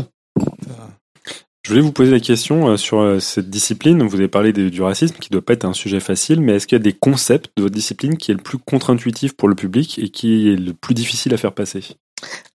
Je 1.72 1.78
voulais 1.78 1.86
vous 1.86 1.92
poser 1.92 2.10
la 2.10 2.20
question 2.20 2.68
euh, 2.68 2.76
sur 2.76 3.00
euh, 3.00 3.18
cette 3.18 3.48
discipline. 3.48 4.02
Vous 4.02 4.16
avez 4.16 4.28
parlé 4.28 4.52
du 4.52 4.82
racisme, 4.82 5.14
qui 5.14 5.30
doit 5.30 5.40
pas 5.40 5.54
être 5.54 5.64
un 5.64 5.72
sujet 5.72 6.00
facile, 6.00 6.42
mais 6.42 6.56
est-ce 6.56 6.66
qu'il 6.66 6.76
y 6.76 6.80
a 6.80 6.84
des 6.84 6.92
concepts 6.92 7.50
de 7.56 7.62
votre 7.62 7.74
discipline 7.74 8.18
qui 8.18 8.30
est 8.30 8.34
le 8.34 8.42
plus 8.42 8.58
contre-intuitif 8.58 9.32
pour 9.32 9.48
le 9.48 9.54
public 9.54 9.98
et 9.98 10.10
qui 10.10 10.50
est 10.50 10.56
le 10.56 10.74
plus 10.74 10.92
difficile 10.92 11.32
à 11.32 11.38
faire 11.38 11.54
passer? 11.54 11.82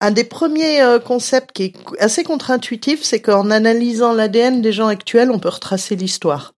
Un 0.01 0.11
des 0.11 0.23
premiers 0.23 0.83
euh, 0.83 0.99
concepts 0.99 1.51
qui 1.51 1.63
est 1.63 1.73
assez 1.99 2.23
contre-intuitif, 2.23 3.01
c'est 3.01 3.19
qu'en 3.19 3.49
analysant 3.49 4.13
l'ADN 4.13 4.61
des 4.61 4.71
gens 4.71 4.85
actuels, 4.85 5.31
on 5.31 5.39
peut 5.39 5.49
retracer 5.49 5.95
l'histoire. 5.95 6.53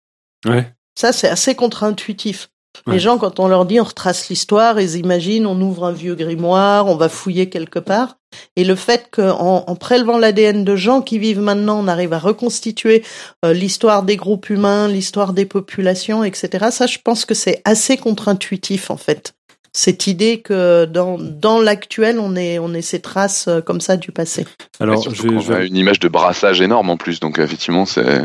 Ouais. 0.45 0.69
Ça, 0.99 1.13
c'est 1.13 1.29
assez 1.29 1.55
contre-intuitif. 1.55 2.49
Ouais. 2.87 2.93
Les 2.93 2.99
gens, 2.99 3.17
quand 3.17 3.39
on 3.39 3.47
leur 3.47 3.65
dit 3.65 3.79
on 3.79 3.83
retrace 3.83 4.29
l'histoire, 4.29 4.79
ils 4.79 4.95
imaginent, 4.95 5.45
on 5.47 5.59
ouvre 5.59 5.85
un 5.85 5.91
vieux 5.91 6.15
grimoire, 6.15 6.87
on 6.87 6.95
va 6.95 7.09
fouiller 7.09 7.49
quelque 7.49 7.79
part. 7.79 8.17
Et 8.55 8.63
le 8.63 8.75
fait 8.75 9.07
qu'en 9.11 9.63
en 9.67 9.75
prélevant 9.75 10.17
l'ADN 10.17 10.63
de 10.63 10.75
gens 10.75 11.01
qui 11.01 11.17
vivent 11.19 11.41
maintenant, 11.41 11.79
on 11.83 11.87
arrive 11.87 12.13
à 12.13 12.19
reconstituer 12.19 13.03
euh, 13.43 13.53
l'histoire 13.53 14.03
des 14.03 14.17
groupes 14.17 14.49
humains, 14.49 14.87
l'histoire 14.87 15.33
des 15.33 15.45
populations, 15.45 16.23
etc. 16.23 16.67
Ça, 16.71 16.85
je 16.85 16.99
pense 17.03 17.25
que 17.25 17.33
c'est 17.33 17.61
assez 17.65 17.97
contre-intuitif, 17.97 18.91
en 18.91 18.97
fait. 18.97 19.33
Cette 19.73 20.07
idée 20.07 20.41
que 20.41 20.85
dans, 20.85 21.17
dans 21.19 21.59
l'actuel, 21.59 22.19
on 22.19 22.35
est, 22.35 22.59
on 22.59 22.71
ces 22.81 23.01
traces 23.01 23.47
euh, 23.47 23.61
comme 23.61 23.81
ça 23.81 23.97
du 23.97 24.11
passé. 24.11 24.45
Alors, 24.79 25.01
je 25.09 25.15
je 25.15 25.27
vais- 25.51 25.55
a 25.55 25.63
une 25.63 25.75
image 25.75 25.99
de 25.99 26.07
brassage 26.07 26.61
énorme 26.61 26.89
en 26.89 26.97
plus, 26.97 27.19
donc 27.19 27.39
effectivement, 27.39 27.85
c'est. 27.85 28.21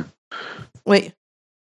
Oui. 0.87 1.11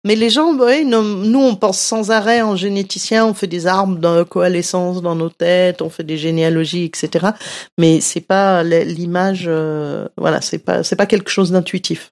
Mais 0.04 0.16
les 0.16 0.32
gens, 0.32 0.58
oui, 0.58 0.84
nous, 0.84 1.40
on 1.40 1.56
pense 1.56 1.80
sans 1.80 2.10
arrêt 2.10 2.42
en 2.42 2.56
généticien, 2.56 3.24
on 3.26 3.36
fait 3.36 3.46
des 3.46 3.68
arbres 3.68 4.00
de 4.00 4.24
coalescence 4.24 5.04
dans 5.04 5.16
nos 5.16 5.30
têtes, 5.30 5.84
on 5.84 5.92
fait 5.92 6.04
des 6.04 6.18
généalogies, 6.18 6.86
etc. 6.86 7.28
Mais 7.78 8.02
c'est 8.02 8.26
pas 8.26 8.64
l'image, 8.64 9.46
euh, 9.48 10.08
voilà, 10.18 10.42
c'est 10.42 10.58
pas, 10.58 10.82
c'est 10.82 10.96
pas 10.96 11.06
quelque 11.06 11.30
chose 11.30 11.52
d'intuitif. 11.52 12.12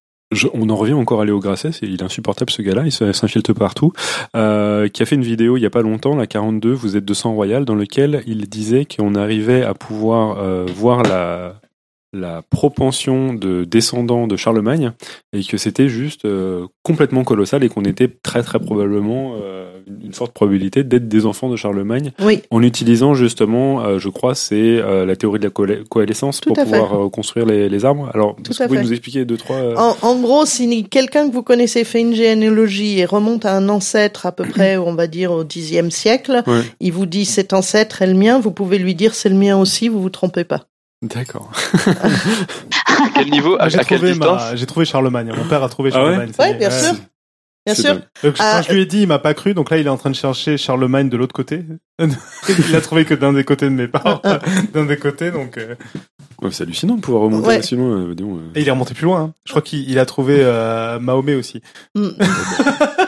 on 0.53 0.69
en 0.69 0.75
revient 0.75 0.93
encore 0.93 1.21
à 1.21 1.25
Léo 1.25 1.39
Grasset, 1.39 1.71
il 1.81 1.95
est 1.95 2.03
insupportable 2.03 2.51
ce 2.51 2.61
gars-là, 2.61 2.83
il 2.85 2.91
s'infiltre 2.91 3.55
partout, 3.55 3.91
euh, 4.35 4.87
qui 4.87 5.01
a 5.01 5.07
fait 5.07 5.15
une 5.15 5.23
vidéo 5.23 5.57
il 5.57 5.61
y 5.61 5.65
a 5.65 5.71
pas 5.71 5.81
longtemps, 5.81 6.15
la 6.15 6.27
42, 6.27 6.71
vous 6.71 6.95
êtes 6.95 7.05
de 7.05 7.13
sang 7.15 7.33
royal, 7.33 7.65
dans 7.65 7.73
lequel 7.73 8.21
il 8.27 8.47
disait 8.47 8.85
qu'on 8.85 9.15
arrivait 9.15 9.63
à 9.63 9.73
pouvoir 9.73 10.37
euh, 10.37 10.67
voir 10.75 11.01
la 11.01 11.58
la 12.11 12.41
propension 12.49 13.33
de 13.33 13.65
descendants 13.65 14.25
de 14.25 14.35
Charlemagne 14.35 14.91
et 15.31 15.43
que 15.43 15.57
c'était 15.57 15.89
juste 15.89 16.25
euh, 16.25 16.65
complètement 16.81 17.23
colossal 17.23 17.63
et 17.63 17.69
qu'on 17.69 17.83
était 17.83 18.07
très 18.07 18.41
très 18.41 18.59
probablement 18.59 19.35
euh, 19.39 19.79
une 20.03 20.13
forte 20.13 20.33
probabilité 20.33 20.83
d'être 20.83 21.07
des 21.07 21.27
enfants 21.27 21.49
de 21.49 21.55
Charlemagne 21.55 22.11
Oui, 22.19 22.41
en 22.49 22.63
utilisant 22.63 23.13
justement, 23.13 23.83
euh, 23.83 23.99
je 23.99 24.09
crois, 24.09 24.33
c'est 24.33 24.79
la 24.79 25.15
théorie 25.15 25.39
de 25.39 25.45
la 25.45 25.75
coalescence 25.89 26.41
Tout 26.41 26.53
pour 26.53 26.63
pouvoir 26.63 27.11
construire 27.11 27.45
les, 27.45 27.69
les 27.69 27.85
arbres. 27.85 28.09
Alors, 28.13 28.35
Tout 28.37 28.53
que 28.53 28.63
vous 28.63 28.69
pouvez 28.69 28.81
nous 28.81 28.91
expliquer 28.91 29.25
deux 29.25 29.37
trois 29.37 29.57
En, 29.77 29.95
en 30.01 30.19
gros, 30.19 30.45
si 30.45 30.85
quelqu'un 30.85 31.27
que 31.27 31.33
vous 31.33 31.43
connaissez 31.43 31.83
fait 31.83 32.01
une 32.01 32.13
généalogie 32.13 32.99
et 32.99 33.05
remonte 33.05 33.45
à 33.45 33.55
un 33.55 33.69
ancêtre 33.69 34.25
à 34.25 34.31
peu 34.31 34.43
près, 34.49 34.77
on 34.77 34.93
va 34.93 35.07
dire, 35.07 35.31
au 35.31 35.43
Xe 35.43 35.89
siècle, 35.89 36.43
il 36.79 36.91
vous 36.91 37.05
dit 37.05 37.25
cet 37.25 37.53
ancêtre 37.53 38.01
est 38.01 38.07
le 38.07 38.15
mien, 38.15 38.39
vous 38.39 38.51
pouvez 38.51 38.79
lui 38.79 38.95
dire 38.95 39.13
c'est 39.13 39.29
le 39.29 39.35
mien 39.35 39.57
aussi, 39.57 39.89
vous 39.89 40.01
vous 40.01 40.09
trompez 40.09 40.43
pas. 40.43 40.65
D'accord. 41.01 41.51
À 41.85 43.09
quel 43.15 43.29
niveau 43.29 43.55
À, 43.55 43.59
Moi, 43.59 43.69
J'ai 43.69 43.77
trouvé, 43.79 44.09
distance 44.11 44.41
ma- 44.51 44.55
j'ai 44.55 44.65
trouvé 44.65 44.85
Charlemagne. 44.85 45.31
Mon 45.35 45.45
père 45.45 45.63
a 45.63 45.69
trouvé 45.69 45.91
Ah 45.93 45.99
ouais 46.03 46.05
Charlemagne. 46.15 46.31
y 46.37 46.41
Ouais, 46.41 46.53
bien 46.55 46.69
sûr. 46.69 46.93
Bien 47.65 47.75
sûr. 47.75 47.93
Donc, 48.23 48.35
quand 48.35 48.43
Ah, 48.43 48.61
je 48.61 48.73
lui 48.73 48.81
ai 48.81 48.85
dit, 48.85 49.01
il 49.03 49.07
m'a 49.07 49.19
pas 49.19 49.33
cru. 49.33 49.53
Donc 49.53 49.69
là, 49.69 49.77
il 49.77 49.85
est 49.85 49.89
en 49.89 49.97
train 49.97 50.09
de 50.09 50.15
chercher 50.15 50.57
Charlemagne 50.57 51.07
de 51.09 51.15
l'autre 51.17 51.33
côté. 51.33 51.63
il 51.99 52.75
a 52.75 52.81
trouvé 52.81 53.05
que 53.05 53.13
d'un 53.13 53.31
des 53.33 53.43
côtés 53.43 53.65
de 53.65 53.71
mes 53.75 53.87
parents, 53.87 54.21
d'un 54.73 54.85
des 54.85 54.97
côtés. 54.97 55.31
Donc, 55.31 55.57
euh, 55.57 55.75
Ouais, 56.41 56.51
c'est 56.51 56.63
hallucinant 56.63 56.95
de 56.95 57.01
pouvoir 57.01 57.23
remonter 57.23 57.47
Ouais. 57.47 57.59
aussi 57.59 57.75
loin. 57.75 57.87
euh, 57.89 58.15
euh. 58.17 58.39
et 58.55 58.61
il 58.61 58.67
est 58.67 58.71
remonté 58.71 58.93
plus 58.93 59.03
loin. 59.05 59.21
hein. 59.21 59.33
Je 59.45 59.51
crois 59.51 59.61
qu'il 59.61 59.89
il 59.89 59.99
a 59.99 60.05
trouvé 60.05 60.37
euh, 60.39 60.97
Mahomet 60.99 61.35
aussi. 61.35 61.61
Mm. 61.95 62.07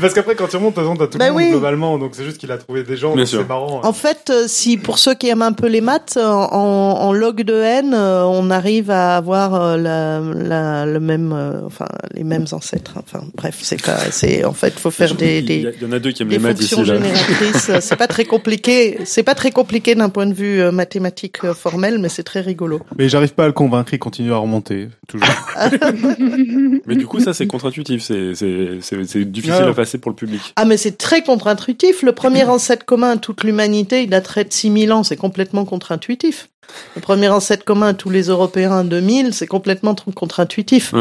parce 0.00 0.14
qu'après, 0.14 0.34
quand 0.34 0.48
tu 0.48 0.56
remontes, 0.56 0.74
t'as 0.74 0.82
tout 1.06 1.18
Bah 1.18 1.26
le 1.26 1.32
monde 1.32 1.42
oui. 1.42 1.50
globalement, 1.50 1.98
donc 1.98 2.12
c'est 2.14 2.24
juste 2.24 2.38
qu'il 2.38 2.50
a 2.52 2.58
trouvé 2.58 2.82
des 2.82 2.96
gens, 2.96 3.10
Bien 3.14 3.22
donc 3.22 3.28
sûr. 3.28 3.40
c'est 3.40 3.48
marrant. 3.48 3.80
En 3.84 3.92
fait, 3.92 4.30
euh, 4.30 4.44
si 4.46 4.76
pour 4.76 4.98
ceux 4.98 5.14
qui 5.14 5.28
aiment 5.28 5.42
un 5.42 5.52
peu 5.52 5.66
les 5.68 5.80
maths, 5.80 6.18
en, 6.20 6.52
en- 6.52 7.00
en 7.02 7.12
log 7.12 7.42
de 7.42 7.54
n, 7.54 7.92
euh, 7.94 8.24
on 8.24 8.50
arrive 8.50 8.90
à 8.90 9.16
avoir 9.16 9.54
euh, 9.54 9.76
la, 9.76 10.20
la, 10.20 10.86
le 10.86 11.00
même, 11.00 11.32
euh, 11.32 11.60
enfin 11.66 11.86
les 12.14 12.24
mêmes 12.24 12.46
ancêtres. 12.52 12.94
Enfin 12.96 13.24
bref, 13.36 13.58
c'est 13.62 13.82
pas, 13.82 13.98
c'est 14.10 14.44
en 14.44 14.52
fait, 14.52 14.72
faut 14.78 14.90
faire 14.90 15.14
des, 15.14 15.38
Il 15.38 15.44
y, 15.44 15.62
des, 15.62 15.66
a- 15.68 15.72
il 15.80 15.82
y 15.82 15.86
en 15.86 15.92
a 15.92 15.98
deux 15.98 16.12
qui 16.12 16.22
aiment 16.22 16.28
des 16.28 16.36
les 16.36 16.42
maths 16.42 16.60
ici. 16.60 16.74
fonctions 16.74 16.94
Là. 16.94 17.00
génératrices. 17.00 17.70
Euh, 17.70 17.78
c'est 17.80 17.96
pas 17.96 18.06
très 18.08 18.24
compliqué. 18.24 18.98
C'est 19.04 19.22
pas 19.22 19.34
très 19.34 19.50
compliqué 19.50 19.94
d'un 19.94 20.08
point 20.08 20.26
de 20.26 20.34
vue 20.34 20.60
euh, 20.60 20.72
mathématique 20.72 21.44
euh, 21.44 21.54
formel, 21.54 21.98
mais 21.98 22.08
c'est 22.08 22.22
très 22.22 22.40
rigolo. 22.40 22.80
Mais 22.98 23.08
j'arrive 23.08 23.34
pas 23.34 23.44
à 23.44 23.46
le 23.46 23.52
convaincre, 23.52 23.92
il 23.94 23.98
continue 23.98 24.32
à 24.32 24.36
remonter, 24.36 24.88
toujours. 25.08 25.28
Mais 26.86 26.96
du 26.96 27.06
coup, 27.06 27.20
ça, 27.20 27.32
c'est 27.34 27.46
contre-intuitif. 27.46 28.02
C'est, 28.02 28.34
c'est, 28.34 28.78
c'est, 28.80 29.04
c'est 29.06 29.24
difficile 29.24 29.56
Ah. 29.60 29.68
à 29.68 29.72
passer 29.84 29.98
pour 29.98 30.10
le 30.10 30.16
public. 30.16 30.52
Ah 30.56 30.64
mais 30.64 30.76
c'est 30.76 30.96
très 30.98 31.22
contre-intuitif. 31.22 32.02
Le 32.02 32.12
premier 32.12 32.44
ancêtre 32.48 32.84
commun 32.84 33.10
à 33.10 33.16
toute 33.16 33.44
l'humanité, 33.44 34.02
il 34.02 34.10
daterait 34.10 34.44
de 34.44 34.52
6000 34.52 34.92
ans, 34.92 35.02
c'est 35.02 35.16
complètement 35.16 35.64
contre-intuitif. 35.64 36.48
Le 36.94 37.00
premier 37.02 37.28
ancêtre 37.28 37.64
commun 37.64 37.88
à 37.88 37.94
tous 37.94 38.10
les 38.10 38.24
Européens, 38.28 38.84
2000, 38.84 39.34
c'est 39.34 39.46
complètement 39.46 39.94
tr- 39.94 40.12
contre-intuitif. 40.14 40.94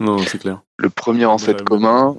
Non, 0.00 0.18
c'est 0.18 0.38
clair. 0.38 0.60
Le 0.76 0.90
premier 0.90 1.24
ancêtre 1.26 1.60
Ouais, 1.60 1.64
commun, 1.78 2.16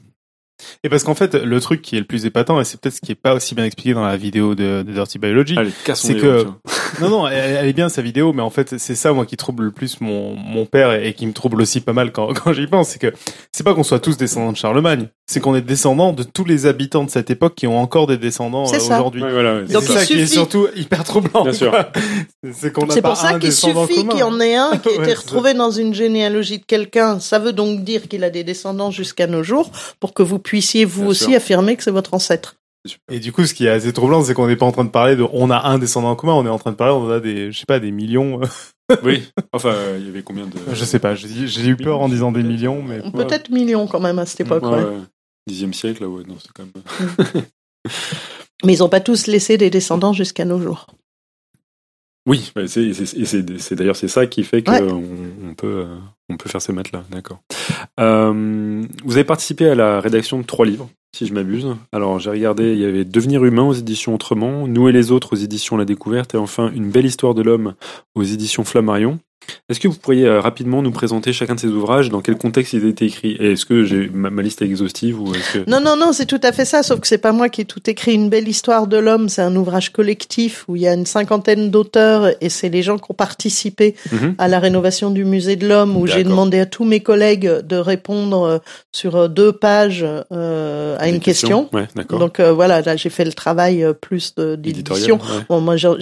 Et 0.84 0.90
parce 0.90 1.06
qu'en 1.06 1.16
fait, 1.16 1.34
le 1.36 1.62
truc 1.62 1.82
qui 1.82 1.96
est 1.96 2.00
le 2.00 2.06
plus 2.06 2.26
épatant, 2.26 2.60
et 2.60 2.66
c'est 2.66 2.80
peut-être 2.80 2.96
ce 2.96 3.00
qui 3.02 3.14
est 3.14 3.16
pas 3.16 3.34
aussi 3.34 3.56
bien 3.56 3.64
expliqué 3.64 3.94
dans 3.94 4.06
la 4.06 4.18
vidéo 4.18 4.54
de, 4.56 4.84
de 4.86 4.92
Dirty 4.92 5.18
Biology, 5.18 5.56
C'est 5.96 6.16
que- 6.16 6.42
tiens. 6.44 6.58
Non, 7.02 7.10
non, 7.10 7.28
elle, 7.28 7.56
elle 7.56 7.68
est 7.68 7.74
bien 7.74 7.88
sa 7.88 8.02
vidéo, 8.02 8.34
mais 8.34 8.42
en 8.42 8.50
fait, 8.50 8.78
c'est 8.78 8.96
ça, 8.96 9.14
moi, 9.14 9.26
qui 9.26 9.38
trouble 9.38 9.64
le 9.66 9.72
plus 9.72 10.02
mon, 10.02 10.36
mon 10.36 10.66
père 10.66 10.92
et, 10.92 11.08
et 11.08 11.14
qui 11.14 11.26
me 11.28 11.34
trouble 11.34 11.62
aussi 11.62 11.80
pas 11.82 11.94
mal 11.94 12.12
quand, 12.12 12.34
quand 12.44 12.52
j'y 12.52 12.68
pense. 12.68 12.90
C'est 12.90 13.00
que 13.00 13.14
c'est 13.54 13.64
pas 13.64 13.74
qu'on 13.74 13.84
soit 13.84 14.00
tous 14.00 14.18
descendants 14.18 14.52
de 14.52 14.58
Charlemagne, 14.58 15.08
c'est 15.32 15.40
qu'on 15.42 15.54
est 15.54 15.62
descendants 15.62 16.12
de 16.12 16.24
tous 16.24 16.44
les 16.44 16.66
habitants 16.66 17.04
de 17.04 17.10
cette 17.12 17.30
époque 17.30 17.54
qui 17.56 17.68
ont 17.68 17.80
encore 17.80 18.08
des 18.08 18.18
descendants 18.18 18.66
euh, 18.66 18.78
aujourd'hui. 18.78 19.22
Ouais, 19.22 19.32
voilà. 19.32 19.62
Et 19.62 19.72
Donc, 19.72 19.84
c'est 19.84 19.94
ça 19.94 20.06
qui 20.06 20.14
est 20.14 20.26
suffit- 20.26 20.34
surtout 20.34 20.68
hyper 20.76 21.04
troublant. 21.04 21.44
Bien 21.44 21.54
sûr. 21.54 21.72
C'est 22.52 22.74
qu'on 22.74 22.90
C'est 22.90 23.02
pour 23.04 23.16
ça 23.16 23.32
qu'il 23.34 23.40
descendant 23.50 23.86
suffit 23.86 24.08
qu'il 24.08 24.18
y 24.20 24.24
en 24.24 24.40
ait 24.40 24.56
un 24.56 24.78
qui 24.78 24.90
a 24.90 24.92
Ouais, 24.98 25.04
été 25.04 25.14
retrouvé 25.14 25.54
dans 25.54 25.70
une 25.70 25.94
généalogie 25.94 26.58
de 26.58 26.66
quelqu'un. 26.66 27.20
Ça 27.20 27.38
veut 27.38 27.54
donc 27.54 27.84
dire 27.84 28.08
qu'il 28.08 28.24
a 28.24 28.32
des 28.32 28.44
descendants 28.44 28.90
jusqu'à 28.90 29.28
nos 29.28 29.44
jours 29.44 29.70
pour 30.00 30.14
que 30.16 30.24
vous 30.24 30.40
puissiez 30.40 30.84
vous 30.86 31.02
Bien 31.02 31.10
aussi 31.12 31.24
sûr. 31.26 31.36
affirmer 31.36 31.76
que 31.76 31.84
c'est 31.84 31.92
votre 31.92 32.14
ancêtre. 32.16 32.56
Et 33.12 33.20
du 33.20 33.32
coup, 33.32 33.46
ce 33.46 33.54
qui 33.54 33.66
est 33.68 33.70
assez 33.70 33.92
troublant, 33.94 34.24
c'est 34.24 34.34
qu'on 34.34 34.48
n'est 34.48 34.56
pas 34.56 34.66
en 34.66 34.72
train 34.72 34.86
de 34.86 34.90
parler 34.90 35.16
de 35.16 35.26
on 35.34 35.52
a 35.52 35.68
un 35.68 35.78
descendant 35.78 36.16
commun, 36.16 36.34
on 36.34 36.46
est 36.46 36.50
en 36.50 36.58
train 36.58 36.72
de 36.72 36.76
parler, 36.78 36.94
on 36.94 37.10
a 37.12 37.20
des, 37.20 37.52
je 37.52 37.60
sais 37.60 37.66
pas, 37.68 37.80
des 37.80 37.92
millions. 37.92 38.40
Oui. 39.04 39.22
Enfin, 39.54 39.70
euh, 39.70 39.98
il 40.00 40.08
y 40.08 40.10
avait 40.10 40.24
combien 40.24 40.46
de. 40.48 40.52
je 40.74 40.84
sais 40.84 40.98
pas, 40.98 41.14
j'ai 41.14 41.68
eu 41.68 41.76
peur 41.76 42.02
en 42.02 42.10
disant 42.10 42.32
des 42.32 42.42
millions, 42.42 42.82
mais. 42.82 43.00
Peut-être 43.12 43.52
millions 43.52 43.86
quand 43.86 44.00
même 44.00 44.18
à 44.18 44.26
cette 44.26 44.40
époque. 44.42 44.64
Ouais, 44.64 44.80
ouais. 44.80 44.86
Dixième 45.50 45.74
siècle, 45.74 46.06
ouais, 46.06 46.24
non, 46.28 46.36
c'est 46.40 46.52
quand 46.54 46.64
même. 46.64 47.44
Mais 48.66 48.76
ils 48.76 48.80
n'ont 48.80 48.90
pas 48.90 49.00
tous 49.00 49.26
laissé 49.26 49.58
des 49.58 49.72
descendants 49.72 50.14
jusqu'à 50.14 50.46
nos 50.46 50.62
jours. 50.62 50.86
Oui, 52.28 52.52
bah, 52.56 52.68
c'est, 52.68 52.84
et 52.84 53.76
d'ailleurs 53.76 53.96
c'est 53.96 54.08
ça 54.10 54.28
qui 54.28 54.44
fait 54.44 54.62
qu'on 54.62 54.74
Ouais. 54.74 54.92
on 55.50 55.54
peut, 55.56 55.86
euh, 55.88 55.96
on 56.30 56.38
peut 56.38 56.50
faire 56.50 56.62
ces 56.62 56.72
maths-là, 56.74 57.04
d'accord. 57.10 57.40
Euh, 58.00 58.84
vous 59.04 59.14
avez 59.14 59.24
participé 59.24 59.68
à 59.68 59.74
la 59.74 60.00
rédaction 60.00 60.38
de 60.38 60.44
trois 60.44 60.66
livres, 60.68 60.90
si 61.16 61.26
je 61.26 61.34
m'abuse. 61.34 61.66
Alors 61.92 62.20
j'ai 62.20 62.30
regardé, 62.30 62.74
il 62.74 62.80
y 62.80 62.86
avait 62.86 63.06
Devenir 63.06 63.44
humain 63.44 63.64
aux 63.64 63.74
éditions 63.74 64.14
Autrement, 64.14 64.68
Nous 64.68 64.88
et 64.88 64.92
les 64.92 65.12
autres 65.12 65.34
aux 65.34 65.38
éditions 65.38 65.78
La 65.78 65.86
Découverte, 65.86 66.36
et 66.36 66.38
enfin 66.38 66.70
Une 66.76 66.92
belle 66.92 67.06
histoire 67.08 67.34
de 67.34 67.42
l'homme 67.42 67.74
aux 68.14 68.24
éditions 68.24 68.64
Flammarion. 68.64 69.18
Est-ce 69.70 69.80
que 69.80 69.88
vous 69.88 69.96
pourriez 69.98 70.26
euh, 70.26 70.40
rapidement 70.42 70.82
nous 70.82 70.92
présenter 70.92 71.32
chacun 71.34 71.56
de 71.56 71.60
ces 71.60 71.68
ouvrages, 71.68 72.10
dans 72.10 72.22
quel 72.22 72.38
contexte 72.38 72.74
ils 72.74 72.86
ont 72.86 72.90
été 72.90 73.06
écrits 73.06 73.36
est-ce 73.40 73.66
que 73.66 73.84
j'ai 73.84 74.10
ma, 74.10 74.30
ma 74.30 74.42
liste 74.42 74.62
est 74.62 74.66
exhaustive 74.66 75.20
ou 75.22 75.34
est-ce 75.34 75.60
que... 75.60 75.70
Non, 75.70 75.80
non, 75.82 75.96
non, 75.96 76.12
c'est 76.14 76.26
tout 76.26 76.40
à 76.44 76.52
fait 76.52 76.66
ça, 76.66 76.84
sauf 76.84 77.00
que 77.00 77.08
c'est 77.08 77.18
pas 77.20 77.32
moi 77.32 77.50
qui 77.50 77.62
ai 77.62 77.66
tout 77.66 77.82
écrit. 77.90 78.14
Une 78.14 78.30
belle 78.30 78.48
histoire 78.48 78.88
de 78.88 78.98
l'homme, 78.98 79.30
c'est 79.30 79.42
un 79.42 79.56
ouvrage 79.56 79.92
collectif 79.92 80.66
où 80.68 80.76
il 80.76 80.82
y 80.84 80.88
a 80.88 80.94
une 80.94 81.06
cinquantaine 81.06 81.72
d'auteurs 81.72 82.30
et 82.42 82.50
c'est 82.50 82.70
les 82.70 82.82
gens 82.84 82.98
qui 82.98 83.06
ont 83.10 83.14
participé 83.16 83.96
Mhm. 84.12 84.36
à 84.38 84.48
la 84.48 84.60
rénovation 84.60 85.10
du 85.12 85.24
musée 85.26 85.56
de 85.56 85.68
l'homme 85.68 85.96
où 85.98 86.06
j'ai 86.08 86.24
demandé 86.24 86.60
à 86.60 86.66
tous 86.66 86.84
mes 86.86 87.00
collègues 87.00 87.48
de 87.66 87.76
répondre 87.76 88.44
euh, 88.44 88.58
sur 88.92 89.16
euh, 89.16 89.28
deux 89.28 89.52
pages 89.52 90.06
euh, 90.32 90.98
à 91.00 91.06
Des 91.06 91.12
une 91.12 91.20
question. 91.20 91.70
Ouais. 91.74 91.88
Donc 92.10 92.40
euh, 92.40 92.52
voilà, 92.54 92.82
là 92.82 92.96
j'ai 92.96 93.10
fait 93.10 93.26
le 93.26 93.34
travail 93.34 93.86
plus 94.02 94.36
d'édition. 94.36 95.16
ouais. 95.18 95.46
Bon, 95.50 95.62
moi 95.62 95.76
j'en 95.78 95.98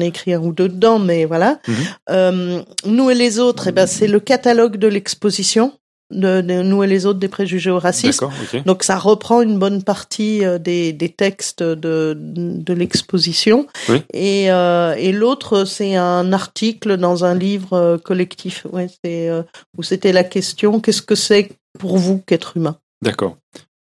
ai 0.00 0.06
écrit 0.06 0.32
un 0.34 0.40
ou 0.42 0.52
deux 0.52 0.68
dedans, 0.68 0.98
mais 0.98 1.24
voilà. 1.24 1.58
Mhm. 1.68 2.62
Nous 2.86 3.10
et 3.10 3.14
les 3.14 3.38
autres, 3.38 3.68
eh 3.68 3.72
ben, 3.72 3.86
c'est 3.86 4.08
le 4.08 4.20
catalogue 4.20 4.76
de 4.76 4.88
l'exposition 4.88 5.72
de, 6.10 6.42
de 6.42 6.62
Nous 6.62 6.82
et 6.82 6.86
les 6.86 7.06
autres 7.06 7.18
des 7.18 7.28
préjugés 7.28 7.70
au 7.70 7.78
racisme. 7.78 8.28
Donc 8.66 8.82
ça 8.82 8.98
reprend 8.98 9.40
une 9.40 9.58
bonne 9.58 9.82
partie 9.82 10.44
euh, 10.44 10.58
des, 10.58 10.92
des 10.92 11.08
textes 11.08 11.62
de, 11.62 12.14
de 12.18 12.74
l'exposition. 12.74 13.66
Oui. 13.88 14.02
Et, 14.12 14.52
euh, 14.52 14.94
et 14.98 15.12
l'autre, 15.12 15.64
c'est 15.64 15.96
un 15.96 16.32
article 16.32 16.98
dans 16.98 17.24
un 17.24 17.34
livre 17.34 17.72
euh, 17.72 17.98
collectif. 17.98 18.66
Ouais, 18.72 18.88
c'est 19.02 19.28
euh, 19.30 19.42
où 19.78 19.82
c'était 19.82 20.12
la 20.12 20.24
question 20.24 20.80
qu'est-ce 20.80 21.02
que 21.02 21.14
c'est 21.14 21.50
pour 21.78 21.96
vous 21.96 22.18
qu'être 22.26 22.56
humain? 22.56 22.76
D'accord. 23.00 23.36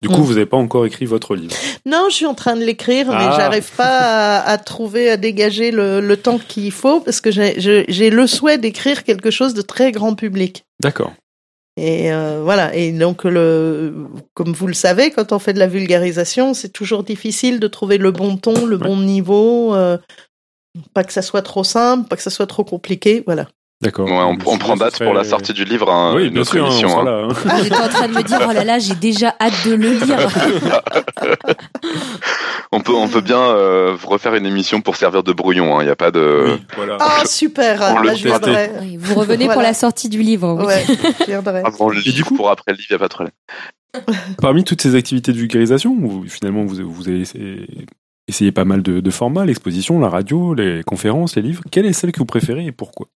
Du 0.04 0.10
coup, 0.10 0.18
Mm. 0.22 0.24
vous 0.24 0.34
n'avez 0.34 0.46
pas 0.46 0.58
encore 0.58 0.86
écrit 0.86 1.06
votre 1.06 1.36
livre. 1.36 1.56
Non, 1.86 2.06
je 2.10 2.16
suis 2.16 2.26
en 2.28 2.36
train 2.36 2.56
de 2.56 2.64
l'écrire, 2.64 3.08
Ah. 3.10 3.18
mais 3.18 3.36
j'arrive 3.36 3.70
pas 3.76 4.38
à, 4.40 4.50
à 4.52 4.58
trouver, 4.60 5.10
à 5.10 5.18
dégager 5.18 5.72
le, 5.72 6.02
le 6.02 6.18
temps 6.18 6.38
qu'il 6.38 6.72
faut 6.72 7.00
parce 7.00 7.20
que 7.20 7.32
j'ai 7.32 8.10
le 8.12 8.28
souhait 8.28 8.60
d'écrire 8.60 9.04
quelque 9.04 9.32
chose 9.32 9.54
de 9.56 9.62
très 9.64 9.92
grand 9.92 10.14
public. 10.14 10.66
D'accord. 10.84 11.14
Et 11.80 12.12
euh, 12.12 12.42
voilà. 12.44 12.76
Et 12.76 12.92
donc, 12.92 13.24
le, 13.24 14.06
comme 14.36 14.54
vous 14.54 14.68
le 14.68 14.74
savez, 14.74 15.10
quand 15.12 15.32
on 15.32 15.40
fait 15.40 15.54
de 15.54 15.60
la 15.60 15.68
vulgarisation, 15.68 16.54
c'est 16.54 16.70
toujours 16.74 17.04
difficile 17.04 17.60
de 17.60 17.68
trouver 17.68 17.98
le 17.98 18.12
bon 18.12 18.38
ton, 18.38 18.66
le 18.66 18.78
bon 18.78 18.98
niveau. 18.98 19.74
euh, 19.76 19.98
pas 20.94 21.04
que 21.04 21.14
ça 21.14 21.24
soit 21.24 21.42
trop 21.42 21.64
simple, 21.64 22.08
pas 22.08 22.16
que 22.16 22.22
ça 22.22 22.30
soit 22.30 22.46
trop 22.48 22.64
compliqué. 22.64 23.24
Voilà. 23.26 23.48
D'accord. 23.80 24.08
Ouais, 24.08 24.14
on, 24.14 24.38
on 24.46 24.58
prend 24.58 24.76
date 24.76 24.96
serait- 24.96 25.06
pour 25.06 25.14
la 25.14 25.24
sortie 25.24 25.54
du 25.54 25.64
livre, 25.64 25.92
hein, 25.92 26.14
Oui, 26.16 26.26
une 26.28 26.34
bien 26.34 26.42
autre 26.42 26.52
sûr, 26.52 26.64
hein, 26.66 26.68
on 26.68 26.72
émission. 26.72 26.90
sera 26.90 27.02
hein. 27.02 27.06
là, 27.06 27.28
hein. 27.30 27.58
J'étais 27.64 27.76
en 27.78 27.88
train 27.90 28.08
de 28.08 28.14
me 28.14 28.24
dire, 28.24 28.40
oh 28.50 28.52
là 28.52 28.64
là, 28.64 28.80
j'ai 28.80 28.96
déjà 28.96 29.36
hâte 29.40 29.54
de 29.68 29.76
le 29.76 29.92
lire. 29.92 30.28
On 32.74 32.82
peut, 32.82 32.94
on 32.94 33.08
peut 33.08 33.22
bien 33.22 33.40
euh, 33.40 33.96
refaire 34.04 34.36
une 34.36 34.46
émission 34.46 34.82
pour 34.82 34.98
servir 34.98 35.24
de 35.24 35.32
brouillon. 35.32 35.80
Il 35.80 35.86
n'y 35.86 35.90
a 35.90 35.96
pas 35.96 36.12
de. 36.12 36.44
Oui, 36.58 36.66
voilà. 36.76 36.98
Ah, 37.00 37.24
super 37.26 37.94
On 37.96 38.00
le 38.02 38.08
Là, 38.08 38.14
je 38.14 38.24
viendrai. 38.26 38.72
Oui, 38.82 38.98
Vous 39.00 39.16
revenez 39.16 39.46
pour 39.46 39.54
Voilà. 39.54 39.70
la 39.70 39.74
sortie 39.74 40.10
du 40.10 40.22
livre. 40.22 40.54
oui. 40.60 40.66
Ouais, 40.66 40.84
je 41.22 41.26
viendrai. 41.26 41.62
Avant 41.64 41.90
le 41.90 42.00
Et 42.00 42.04
du 42.04 42.10
livre, 42.12 42.28
coup- 42.28 42.36
pour 42.36 42.50
après 42.50 42.74
le 42.74 42.78
livre, 42.78 42.88
il 42.90 42.94
n'y 42.94 42.96
a 42.98 43.00
pas 43.00 43.08
de 43.08 43.14
problème. 43.14 44.16
Parmi 44.42 44.64
toutes 44.66 44.82
ces 44.82 44.96
activités 44.96 45.32
de 45.32 45.38
vulgarisation, 45.38 45.96
vous, 45.98 46.26
finalement, 46.28 46.66
vous, 46.66 46.76
vous 46.92 47.08
avez 47.08 47.22
essayé, 47.22 47.68
essayé 48.28 48.52
pas 48.52 48.66
mal 48.66 48.82
de, 48.84 49.00
de 49.00 49.10
formats, 49.12 49.46
l'exposition, 49.46 49.98
la 50.00 50.10
radio, 50.10 50.54
les 50.54 50.84
conférences, 50.86 51.38
les 51.38 51.42
livres. 51.42 51.64
Quelle 51.72 51.86
est 51.86 51.94
celle 51.94 52.12
que 52.12 52.20
vous 52.20 52.26
préférez 52.26 52.66
et 52.66 52.72
pourquoi? 52.74 53.08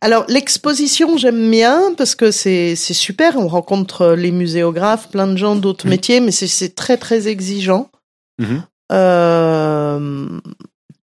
Alors 0.00 0.24
l'exposition 0.28 1.16
j'aime 1.16 1.50
bien 1.50 1.94
parce 1.96 2.14
que 2.14 2.30
c'est 2.30 2.76
c'est 2.76 2.94
super. 2.94 3.36
On 3.36 3.48
rencontre 3.48 4.08
les 4.14 4.30
muséographes, 4.32 5.08
plein 5.08 5.26
de 5.26 5.36
gens 5.36 5.56
d'autres 5.56 5.86
Mhm. 5.86 5.90
métiers, 5.90 6.20
mais 6.20 6.30
c'est 6.32 6.46
c'est 6.46 6.74
très 6.74 6.96
très 6.96 7.28
exigeant. 7.28 7.88
Mhm. 8.38 8.62
Euh, 8.92 10.28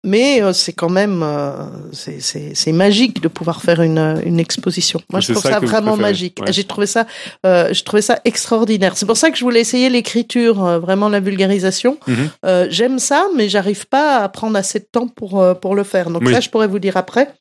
mais 0.03 0.41
euh, 0.41 0.53
c'est 0.53 0.71
quand 0.71 0.89
même 0.89 1.21
euh, 1.21 1.51
c'est 1.91 2.71
magique 2.71 3.21
de 3.21 3.27
pouvoir 3.27 3.61
faire 3.61 3.81
une 3.81 4.21
une 4.23 4.39
exposition. 4.39 5.01
Moi 5.11 5.19
je 5.19 5.33
trouve 5.33 5.43
ça 5.43 5.59
vraiment 5.59 5.97
magique. 5.97 6.39
ouais. 6.41 6.53
J'ai 6.53 6.63
trouvé 6.63 6.87
ça 6.87 7.05
euh, 7.45 7.73
je 7.73 7.83
trouvais 7.83 8.01
ça 8.01 8.19
extraordinaire. 8.23 8.93
C'est 8.95 9.05
pour 9.05 9.17
ça 9.17 9.31
que 9.31 9.37
je 9.37 9.43
voulais 9.43 9.59
essayer 9.59 9.89
l'écriture, 9.89 10.63
euh, 10.65 10.79
vraiment 10.79 11.09
la 11.09 11.19
vulgarisation. 11.19 11.97
Mhm. 12.07 12.29
Euh, 12.45 12.67
J'aime 12.69 12.99
ça, 12.99 13.27
mais 13.35 13.49
j'arrive 13.49 13.85
pas 13.87 14.19
à 14.19 14.29
prendre 14.29 14.55
assez 14.57 14.79
de 14.79 14.87
temps 14.89 15.07
pour 15.09 15.41
euh, 15.41 15.53
pour 15.55 15.75
le 15.75 15.83
faire. 15.83 16.09
Donc 16.09 16.23
Oui. 16.25 16.33
ça 16.33 16.39
je 16.39 16.49
pourrais 16.49 16.67
vous 16.67 16.79
dire 16.79 16.95
après. 16.95 17.33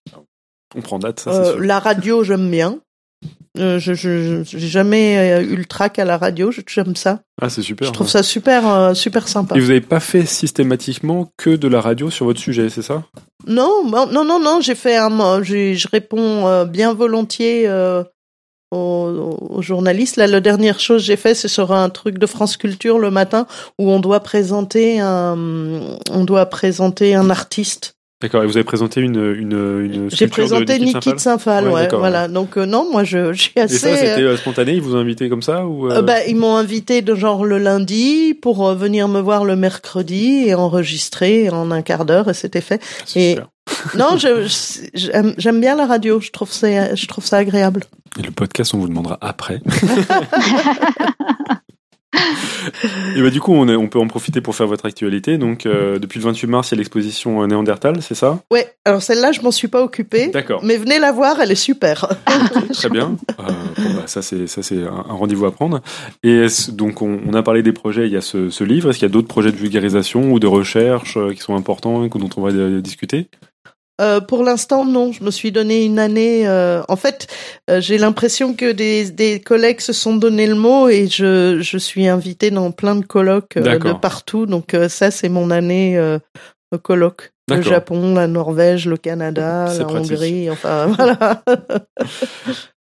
On 0.76 0.82
prend 0.82 0.98
date, 0.98 1.20
ça 1.20 1.32
c'est 1.32 1.50
Euh, 1.50 1.58
la 1.60 1.78
radio, 1.78 2.22
j'aime 2.22 2.50
bien. 2.50 2.78
Euh, 3.58 3.78
je 3.78 3.94
j'ai 3.94 4.58
jamais 4.58 5.16
euh, 5.16 5.42
eu 5.42 5.56
le 5.56 5.64
trac 5.64 5.98
à 5.98 6.04
la 6.04 6.18
radio. 6.18 6.50
J'aime 6.68 6.94
ça. 6.94 7.20
Ah, 7.40 7.48
c'est 7.48 7.62
super. 7.62 7.88
je 7.88 7.92
trouve 7.92 8.08
ça 8.08 8.22
super 8.22 8.68
euh, 8.68 8.94
super 8.94 9.28
sympa. 9.28 9.56
Et 9.56 9.60
vous 9.60 9.68
n'avez 9.68 9.80
pas 9.80 10.00
fait 10.00 10.26
systématiquement 10.26 11.30
que 11.38 11.50
de 11.50 11.66
la 11.68 11.80
radio 11.80 12.10
sur 12.10 12.26
votre 12.26 12.40
sujet, 12.40 12.68
c'est 12.68 12.82
ça? 12.82 13.04
Non, 13.46 13.84
bon, 13.84 14.06
non, 14.12 14.24
non, 14.24 14.38
non. 14.40 14.60
J'ai 14.60 14.74
fait 14.74 14.96
un. 14.96 15.42
Je 15.42 15.88
réponds 15.88 16.64
bien 16.66 16.92
volontiers 16.92 17.66
aux, 18.70 19.38
aux 19.50 19.62
journalistes. 19.62 20.16
Là, 20.16 20.26
la 20.26 20.40
dernière 20.40 20.78
chose 20.78 21.02
que 21.02 21.06
j'ai 21.06 21.16
fait, 21.16 21.34
c'est 21.34 21.48
sur 21.48 21.72
un 21.72 21.88
truc 21.88 22.18
de 22.18 22.26
France 22.26 22.58
Culture 22.58 22.98
le 22.98 23.10
matin 23.10 23.46
où 23.78 23.90
on 23.90 24.00
doit 24.00 24.20
présenter 24.20 25.00
un. 25.00 25.36
On 26.10 26.24
doit 26.24 26.46
présenter 26.46 27.14
un 27.14 27.30
artiste. 27.30 27.95
D'accord. 28.22 28.42
Et 28.42 28.46
vous 28.46 28.56
avez 28.56 28.64
présenté 28.64 29.02
une 29.02 29.16
une 29.34 29.52
une 29.92 30.10
J'ai 30.10 30.26
présenté 30.26 30.78
de 30.78 30.86
Saint-Phal 30.86 31.18
Saint-Phal, 31.20 31.64
Ouais, 31.66 31.72
ouais, 31.74 31.80
d'accord, 31.82 31.98
voilà. 31.98 32.28
Donc 32.28 32.56
euh, 32.56 32.64
non, 32.64 32.90
moi 32.90 33.04
je, 33.04 33.34
je 33.34 33.42
suis 33.42 33.52
Et 33.56 33.60
assez. 33.60 33.76
ça, 33.78 33.94
c'était 33.94 34.22
euh, 34.22 34.36
spontané 34.38 34.72
Ils 34.72 34.80
vous 34.80 34.94
ont 34.96 34.98
invité 34.98 35.28
comme 35.28 35.42
ça 35.42 35.66
ou 35.66 35.86
euh, 35.90 35.96
Euh, 35.98 36.02
bah, 36.02 36.24
ils 36.26 36.34
m'ont 36.36 36.56
invité 36.56 37.02
de 37.02 37.14
genre 37.14 37.44
le 37.44 37.58
lundi 37.58 38.32
pour 38.40 38.66
euh, 38.66 38.74
venir 38.74 39.06
me 39.08 39.20
voir 39.20 39.44
le 39.44 39.54
mercredi 39.54 40.44
et 40.46 40.54
enregistrer 40.54 41.50
en 41.50 41.70
un 41.70 41.82
quart 41.82 42.06
d'heure 42.06 42.30
et 42.30 42.34
c'était 42.34 42.62
fait. 42.62 42.82
c'est 43.04 43.20
et- 43.20 43.30
super. 43.34 43.48
Non, 43.98 44.16
je, 44.16 44.46
je- 44.46 44.88
j'aime, 44.94 45.34
j'aime 45.36 45.60
bien 45.60 45.76
la 45.76 45.86
radio. 45.86 46.18
Je 46.20 46.30
trouve 46.30 46.50
ça, 46.52 46.94
je 46.94 47.06
trouve 47.06 47.24
ça 47.26 47.36
agréable. 47.38 47.82
Et 48.18 48.22
le 48.22 48.30
podcast, 48.30 48.72
on 48.74 48.78
vous 48.78 48.88
demandera 48.88 49.18
après. 49.20 49.60
Et 53.16 53.22
bah, 53.22 53.30
du 53.30 53.40
coup, 53.40 53.52
on, 53.52 53.68
est- 53.68 53.76
on 53.76 53.88
peut 53.88 53.98
en 53.98 54.08
profiter 54.08 54.40
pour 54.40 54.54
faire 54.54 54.66
votre 54.66 54.86
actualité. 54.86 55.38
Donc, 55.38 55.66
euh, 55.66 55.98
depuis 55.98 56.18
le 56.18 56.24
28 56.24 56.46
mars, 56.46 56.68
il 56.70 56.74
y 56.74 56.76
a 56.76 56.78
l'exposition 56.78 57.42
euh, 57.42 57.46
Néandertal, 57.46 58.02
c'est 58.02 58.14
ça? 58.14 58.40
Ouais, 58.50 58.66
alors 58.84 59.02
celle-là, 59.02 59.32
je 59.32 59.40
m'en 59.42 59.50
suis 59.50 59.68
pas 59.68 59.82
occupée. 59.82 60.28
D'accord. 60.28 60.60
Mais 60.64 60.76
venez 60.76 60.98
la 60.98 61.12
voir, 61.12 61.40
elle 61.40 61.50
est 61.50 61.54
super. 61.54 62.08
Très 62.72 62.88
bien. 62.90 63.16
Euh, 63.40 63.42
bon, 63.78 63.94
bah, 63.94 64.02
ça, 64.06 64.22
c'est 64.22 64.46
un, 64.84 64.90
rendez-vous 65.08 65.46
à 65.46 65.52
prendre. 65.52 65.80
Et 66.22 66.46
donc, 66.72 67.02
on, 67.02 67.20
on 67.26 67.34
a 67.34 67.42
parlé 67.42 67.62
des 67.62 67.72
projets. 67.72 68.06
Il 68.06 68.12
y 68.12 68.16
a 68.16 68.20
ce, 68.20 68.50
ce 68.50 68.64
livre. 68.64 68.90
Est-ce 68.90 68.98
qu'il 68.98 69.08
y 69.08 69.10
a 69.10 69.12
d'autres 69.12 69.28
projets 69.28 69.52
de 69.52 69.56
vulgarisation 69.56 70.32
ou 70.32 70.38
de 70.38 70.46
recherche 70.46 71.18
qui 71.34 71.40
sont 71.40 71.56
importants 71.56 72.04
et 72.04 72.08
dont 72.08 72.30
on 72.36 72.40
va 72.42 72.52
discuter? 72.80 73.28
Euh, 74.00 74.20
pour 74.20 74.42
l'instant, 74.44 74.84
non. 74.84 75.12
Je 75.12 75.24
me 75.24 75.30
suis 75.30 75.52
donné 75.52 75.84
une 75.84 75.98
année. 75.98 76.46
euh, 76.46 76.82
En 76.88 76.96
fait, 76.96 77.26
euh, 77.70 77.80
j'ai 77.80 77.96
l'impression 77.98 78.54
que 78.54 78.72
des, 78.72 79.10
des 79.10 79.40
collègues 79.40 79.80
se 79.80 79.92
sont 79.92 80.16
donné 80.16 80.46
le 80.46 80.54
mot 80.54 80.88
et 80.88 81.06
je, 81.06 81.60
je 81.62 81.78
suis 81.78 82.06
invitée 82.06 82.50
dans 82.50 82.70
plein 82.72 82.96
de 82.96 83.04
colloques 83.04 83.56
de 83.78 83.92
partout. 84.00 84.46
Donc 84.46 84.74
euh, 84.74 84.88
ça, 84.88 85.10
c'est 85.10 85.28
mon 85.30 85.50
année 85.50 85.96
euh, 85.96 86.18
au 86.72 86.78
colloque. 86.78 87.32
Le. 87.48 87.62
Japon, 87.62 88.14
la 88.14 88.26
Norvège, 88.26 88.88
le 88.88 88.96
Canada, 88.96 89.72
la 89.78 89.84
pratique. 89.84 90.12
Hongrie. 90.12 90.50
Enfin 90.50 90.86
voilà. 90.96 91.42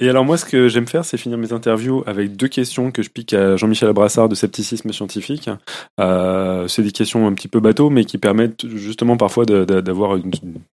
Et 0.00 0.08
alors 0.08 0.24
moi, 0.24 0.36
ce 0.36 0.44
que 0.44 0.68
j'aime 0.68 0.86
faire, 0.86 1.04
c'est 1.04 1.16
finir 1.16 1.38
mes 1.38 1.52
interviews 1.52 2.04
avec 2.06 2.36
deux 2.36 2.46
questions 2.46 2.92
que 2.92 3.02
je 3.02 3.10
pique 3.10 3.32
à 3.32 3.56
Jean-Michel 3.56 3.88
Abrassard 3.88 4.28
de 4.28 4.36
Scepticisme 4.36 4.92
Scientifique. 4.92 5.50
Euh, 5.98 6.68
c'est 6.68 6.82
des 6.82 6.92
questions 6.92 7.26
un 7.26 7.32
petit 7.34 7.48
peu 7.48 7.58
bateau, 7.58 7.90
mais 7.90 8.04
qui 8.04 8.18
permettent 8.18 8.66
justement 8.68 9.16
parfois 9.16 9.44
d'avoir 9.44 10.16
une, 10.16 10.30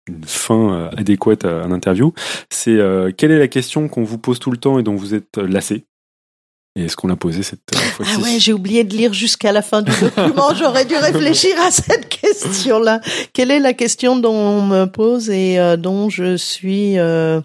une 0.08 0.24
fin 0.26 0.74
euh, 0.74 0.90
adéquate 0.96 1.46
à 1.46 1.64
un 1.64 1.72
interview. 1.72 2.14
C'est 2.52 2.78
euh, 2.78 3.12
quelle 3.16 3.32
est 3.32 3.40
la 3.40 3.48
question 3.48 3.88
qu'on 3.88 4.04
vous 4.04 4.20
pose 4.20 4.38
tout 4.38 4.52
le 4.52 4.58
temps 4.58 4.78
et 4.78 4.84
dont 4.84 4.96
vous 4.96 5.16
êtes 5.16 5.38
lassé? 5.38 5.86
Et 6.78 6.86
est-ce 6.86 6.96
qu'on 6.98 7.08
l'a 7.08 7.16
posée 7.16 7.42
cette 7.44 7.62
euh, 7.74 7.78
fois-ci 7.78 8.12
Ah 8.16 8.20
ouais, 8.22 8.38
j'ai 8.40 8.52
oublié 8.52 8.84
de 8.84 8.96
lire 8.96 9.14
jusqu'à 9.14 9.52
la 9.54 9.62
fin 9.62 9.82
du 9.82 9.92
document. 10.02 10.54
J'aurais 10.56 10.84
dû 10.86 10.96
réfléchir 10.98 11.56
à 11.62 11.72
cette 11.72 12.10
question-là. 12.10 13.00
Quelle 13.34 13.50
est 13.52 13.60
la 13.60 13.74
question 13.74 14.18
dont 14.18 14.34
on 14.36 14.62
me 14.64 14.86
pose 14.86 15.30
et 15.30 15.58
euh, 15.58 15.78
dont 15.78 16.10
je 16.10 16.36
suis 16.36 17.00
euh, 17.00 17.40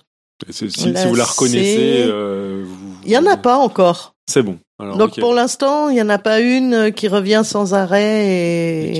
si, 0.50 0.70
si 0.70 0.92
vous 1.06 1.14
la 1.14 1.24
reconnaissez, 1.24 2.04
euh, 2.06 2.64
vous- 2.66 2.96
Il 3.04 3.12
y 3.12 3.16
en 3.18 3.26
a 3.26 3.36
pas 3.36 3.56
encore. 3.56 4.14
C'est 4.28 4.42
bon. 4.42 4.58
Alors, 4.80 4.96
Donc 4.96 5.10
pour 5.20 5.34
l'instant, 5.34 5.88
il 5.90 5.96
y 5.96 6.02
en 6.02 6.08
a 6.08 6.18
pas 6.18 6.40
une 6.40 6.74
euh, 6.74 6.90
qui 6.90 7.08
revient 7.08 7.42
sans 7.44 7.74
arrêt 7.74 8.26
et, 8.28 8.98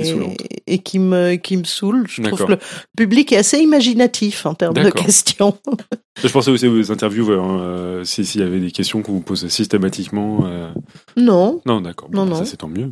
Et 0.67 0.79
qui 0.79 0.97
et 0.97 0.99
me 0.99 1.35
qui 1.35 1.57
me 1.57 1.63
saoule. 1.63 2.05
Je 2.07 2.21
trouve 2.21 2.39
que 2.47 2.51
le 2.53 2.59
public 2.95 3.31
est 3.33 3.37
assez 3.37 3.57
imaginatif 3.59 4.45
en 4.45 4.53
termes 4.53 4.73
de 4.75 4.89
questions. 5.03 5.57
Je 6.23 6.27
pensais 6.27 6.51
aussi 6.51 6.67
aux 6.67 6.91
interviews, 6.91 7.31
hein, 7.31 8.01
si- 8.03 8.25
s'il 8.25 8.41
y 8.41 8.43
avait 8.43 8.59
des 8.59 8.71
questions 8.71 9.01
qu'on 9.01 9.13
vous 9.13 9.21
pose 9.21 9.47
systématiquement. 9.47 10.41
euh, 10.45 10.69
Non. 11.17 11.61
Non, 11.65 11.79
d'accord. 11.81 12.09
Bon, 12.09 12.25
non. 12.25 12.35
Ça, 12.35 12.45
c'est 12.45 12.57
tant 12.57 12.67
mieux. 12.67 12.91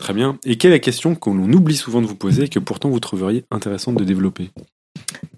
Très 0.00 0.12
bien. 0.12 0.36
Et 0.44 0.56
quelle 0.56 0.72
est 0.72 0.74
la 0.74 0.78
question 0.80 1.14
qu'on 1.14 1.38
oublie 1.52 1.76
souvent 1.76 2.02
de 2.02 2.06
vous 2.06 2.16
poser 2.16 2.44
et 2.44 2.48
que 2.48 2.58
pourtant 2.58 2.88
vous 2.90 3.00
trouveriez 3.00 3.44
intéressante 3.52 3.96
de 3.96 4.04
développer? 4.04 4.50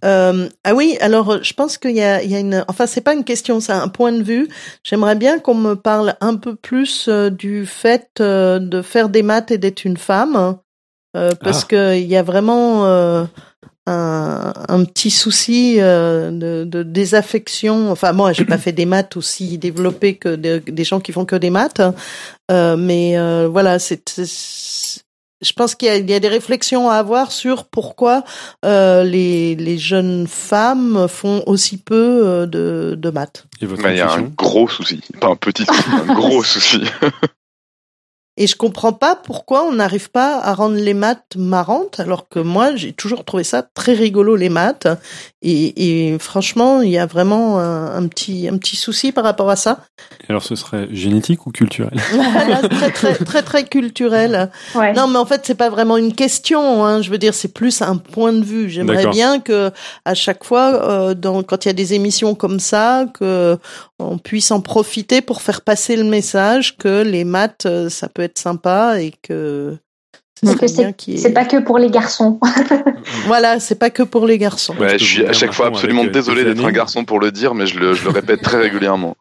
Euh, 0.05 0.49
ah 0.65 0.75
oui, 0.75 0.97
alors 1.01 1.31
euh, 1.33 1.39
je 1.43 1.53
pense 1.55 1.77
qu'il 1.79 1.97
y 1.97 2.03
a, 2.03 2.23
il 2.23 2.31
y 2.31 2.37
a 2.37 2.39
une, 2.39 2.65
enfin 2.69 2.87
c'est 2.87 3.01
pas 3.01 3.15
une 3.15 3.25
question, 3.25 3.59
c'est 3.61 3.73
un 3.73 3.89
point 3.89 4.13
de 4.13 4.23
vue. 4.23 4.49
J'aimerais 4.85 5.17
bien 5.17 5.39
qu'on 5.39 5.55
me 5.55 5.75
parle 5.75 6.15
un 6.21 6.37
peu 6.37 6.55
plus 6.55 7.07
euh, 7.09 7.31
du 7.31 7.67
fait 7.67 8.09
euh, 8.21 8.59
de 8.59 8.83
faire 8.83 9.09
des 9.09 9.23
maths 9.23 9.51
et 9.51 9.59
d'être 9.59 9.85
une 9.85 9.97
femme, 9.97 10.57
euh, 11.17 11.31
parce 11.43 11.63
Ah. 11.65 11.67
que 11.69 11.97
il 11.99 12.07
y 12.07 12.17
a 12.17 12.23
vraiment 12.23 12.87
un, 12.87 14.53
un 14.69 14.85
petit 14.85 15.11
souci 15.11 15.77
de, 15.79 16.65
de 16.65 16.83
désaffection. 16.83 17.91
Enfin 17.91 18.13
moi, 18.13 18.33
j'ai 18.35 18.45
pas 18.45 18.59
fait 18.59 18.73
des 18.73 18.85
maths 18.87 19.17
aussi 19.17 19.57
développées 19.59 20.17
que 20.17 20.37
de- 20.37 20.63
des 20.67 20.85
gens 20.85 21.01
qui 21.01 21.11
font 21.13 21.25
que 21.25 21.37
des 21.37 21.49
maths, 21.51 21.81
euh, 22.51 22.77
mais 22.77 23.17
voilà, 23.47 23.79
c'est- 23.79 24.21
je 25.41 25.53
pense 25.53 25.75
qu'il 25.75 25.89
y, 25.89 25.91
a- 25.91 25.97
il 25.97 26.11
y 26.11 26.15
a 26.15 26.21
des 26.21 26.29
réflexions 26.29 26.89
à 26.91 26.95
avoir 26.97 27.31
sur 27.33 27.65
pourquoi 27.65 28.25
euh, 28.65 29.05
les, 29.05 29.55
les 29.55 29.79
jeunes 29.79 30.27
femmes 30.27 31.07
font 31.09 31.43
aussi 31.47 31.79
peu 31.79 31.95
euh, 32.27 32.47
de, 32.47 32.95
de 32.99 33.11
maths. 33.11 33.47
Et 33.61 33.67
votre 33.67 33.83
Bah, 33.83 33.93
Il 33.93 33.99
y 33.99 34.01
a 34.01 34.11
un 34.13 34.23
gros 34.23 34.69
souci. 34.69 35.01
Pas 35.21 35.29
un 35.29 35.37
petit 35.37 35.65
souci, 35.65 35.83
un 35.93 36.13
gros 36.15 36.43
souci. 36.45 36.83
Et 38.41 38.47
je 38.47 38.55
comprends 38.55 38.93
pas 38.93 39.17
pourquoi 39.17 39.65
on 39.65 39.73
n'arrive 39.73 40.11
pas 40.11 40.39
à 40.39 40.55
rendre 40.55 40.77
les 40.77 40.95
maths 40.95 41.35
marrantes, 41.37 41.99
alors 41.99 42.29
que 42.29 42.39
moi, 42.39 42.77
j'ai 42.77 42.93
toujours 42.93 43.25
trouvé 43.25 43.43
ça 43.43 43.63
très 43.63 43.95
rigolo, 43.95 44.37
les 44.37 44.49
maths. 44.49 44.87
Et, 45.43 46.11
et 46.13 46.19
franchement, 46.21 46.81
il 46.81 46.91
y 46.91 46.99
a 46.99 47.07
vraiment 47.07 47.59
un, 47.59 47.97
un 47.97 48.07
petit, 48.07 48.49
un 48.49 48.57
petit 48.59 48.77
souci 48.77 49.11
par 49.11 49.25
rapport 49.25 49.51
à 49.51 49.57
ça. 49.57 49.81
Et 50.23 50.31
Alors 50.31 50.43
ce 50.43 50.55
serait 50.55 50.89
génétique 50.93 51.47
ou 51.47 51.51
culturel? 51.51 52.01
Voilà, 52.13 52.69
très, 52.69 52.91
très, 52.91 53.15
très, 53.15 53.43
très 53.43 53.65
culturel. 53.65 54.51
Ouais. 54.75 54.93
Non, 54.93 55.09
mais 55.09 55.19
en 55.19 55.27
fait, 55.27 55.43
c'est 55.45 55.55
pas 55.55 55.71
vraiment 55.71 55.97
une 55.97 56.15
question. 56.15 56.85
Hein. 56.85 57.03
Je 57.03 57.11
veux 57.11 57.19
dire, 57.19 57.35
c'est 57.35 57.53
plus 57.53 57.83
un 57.83 57.97
point 57.97 58.33
de 58.33 58.45
vue. 58.45 58.69
J'aimerais 58.71 59.07
bien 59.07 59.41
que 59.41 59.71
à 60.05 60.15
chaque 60.15 60.45
fois, 60.45 60.83
euh, 60.89 61.15
dans, 61.15 61.43
quand 61.43 61.65
il 61.65 61.69
y 61.69 61.71
a 61.71 61.75
des 61.75 61.95
émissions 61.95 62.35
comme 62.35 62.61
ça, 62.61 63.07
que 63.15 63.59
on 64.01 64.19
puisse 64.19 64.51
en 64.51 64.61
profiter 64.61 65.23
pour 65.23 65.43
faire 65.43 65.63
passer 65.63 65.97
le 65.97 66.05
message 66.05 66.77
que 66.77 67.03
les 67.03 67.25
maths, 67.25 67.67
euh, 67.67 67.89
ça 67.89 68.09
peut 68.09 68.23
être 68.23 68.28
sympa 68.37 69.01
et 69.01 69.13
que 69.23 69.79
c'est 70.43 71.33
pas 71.33 71.45
que 71.45 71.57
pour 71.59 71.79
les 71.79 71.91
garçons. 71.91 72.39
Voilà, 73.27 73.59
c'est 73.61 73.75
pas 73.79 73.91
que 73.91 74.03
pour 74.03 74.27
les 74.27 74.39
garçons. 74.39 74.75
Ouais, 74.75 74.87
Ouais, 74.93 74.99
je 74.99 75.05
suis 75.05 75.25
à 75.25 75.33
chaque 75.33 75.53
fois 75.53 75.69
absolument 75.69 76.05
euh, 76.05 76.11
désolé 76.11 76.45
d'être 76.45 76.65
un 76.65 76.73
garçon 76.73 77.05
pour 77.05 77.21
le 77.21 77.33
dire, 77.33 77.55
mais 77.55 77.67
je 77.67 77.79
le, 77.79 77.95
je 77.95 78.05
le 78.05 78.11
répète 78.11 78.43
très 78.43 78.59
régulièrement. 78.59 79.17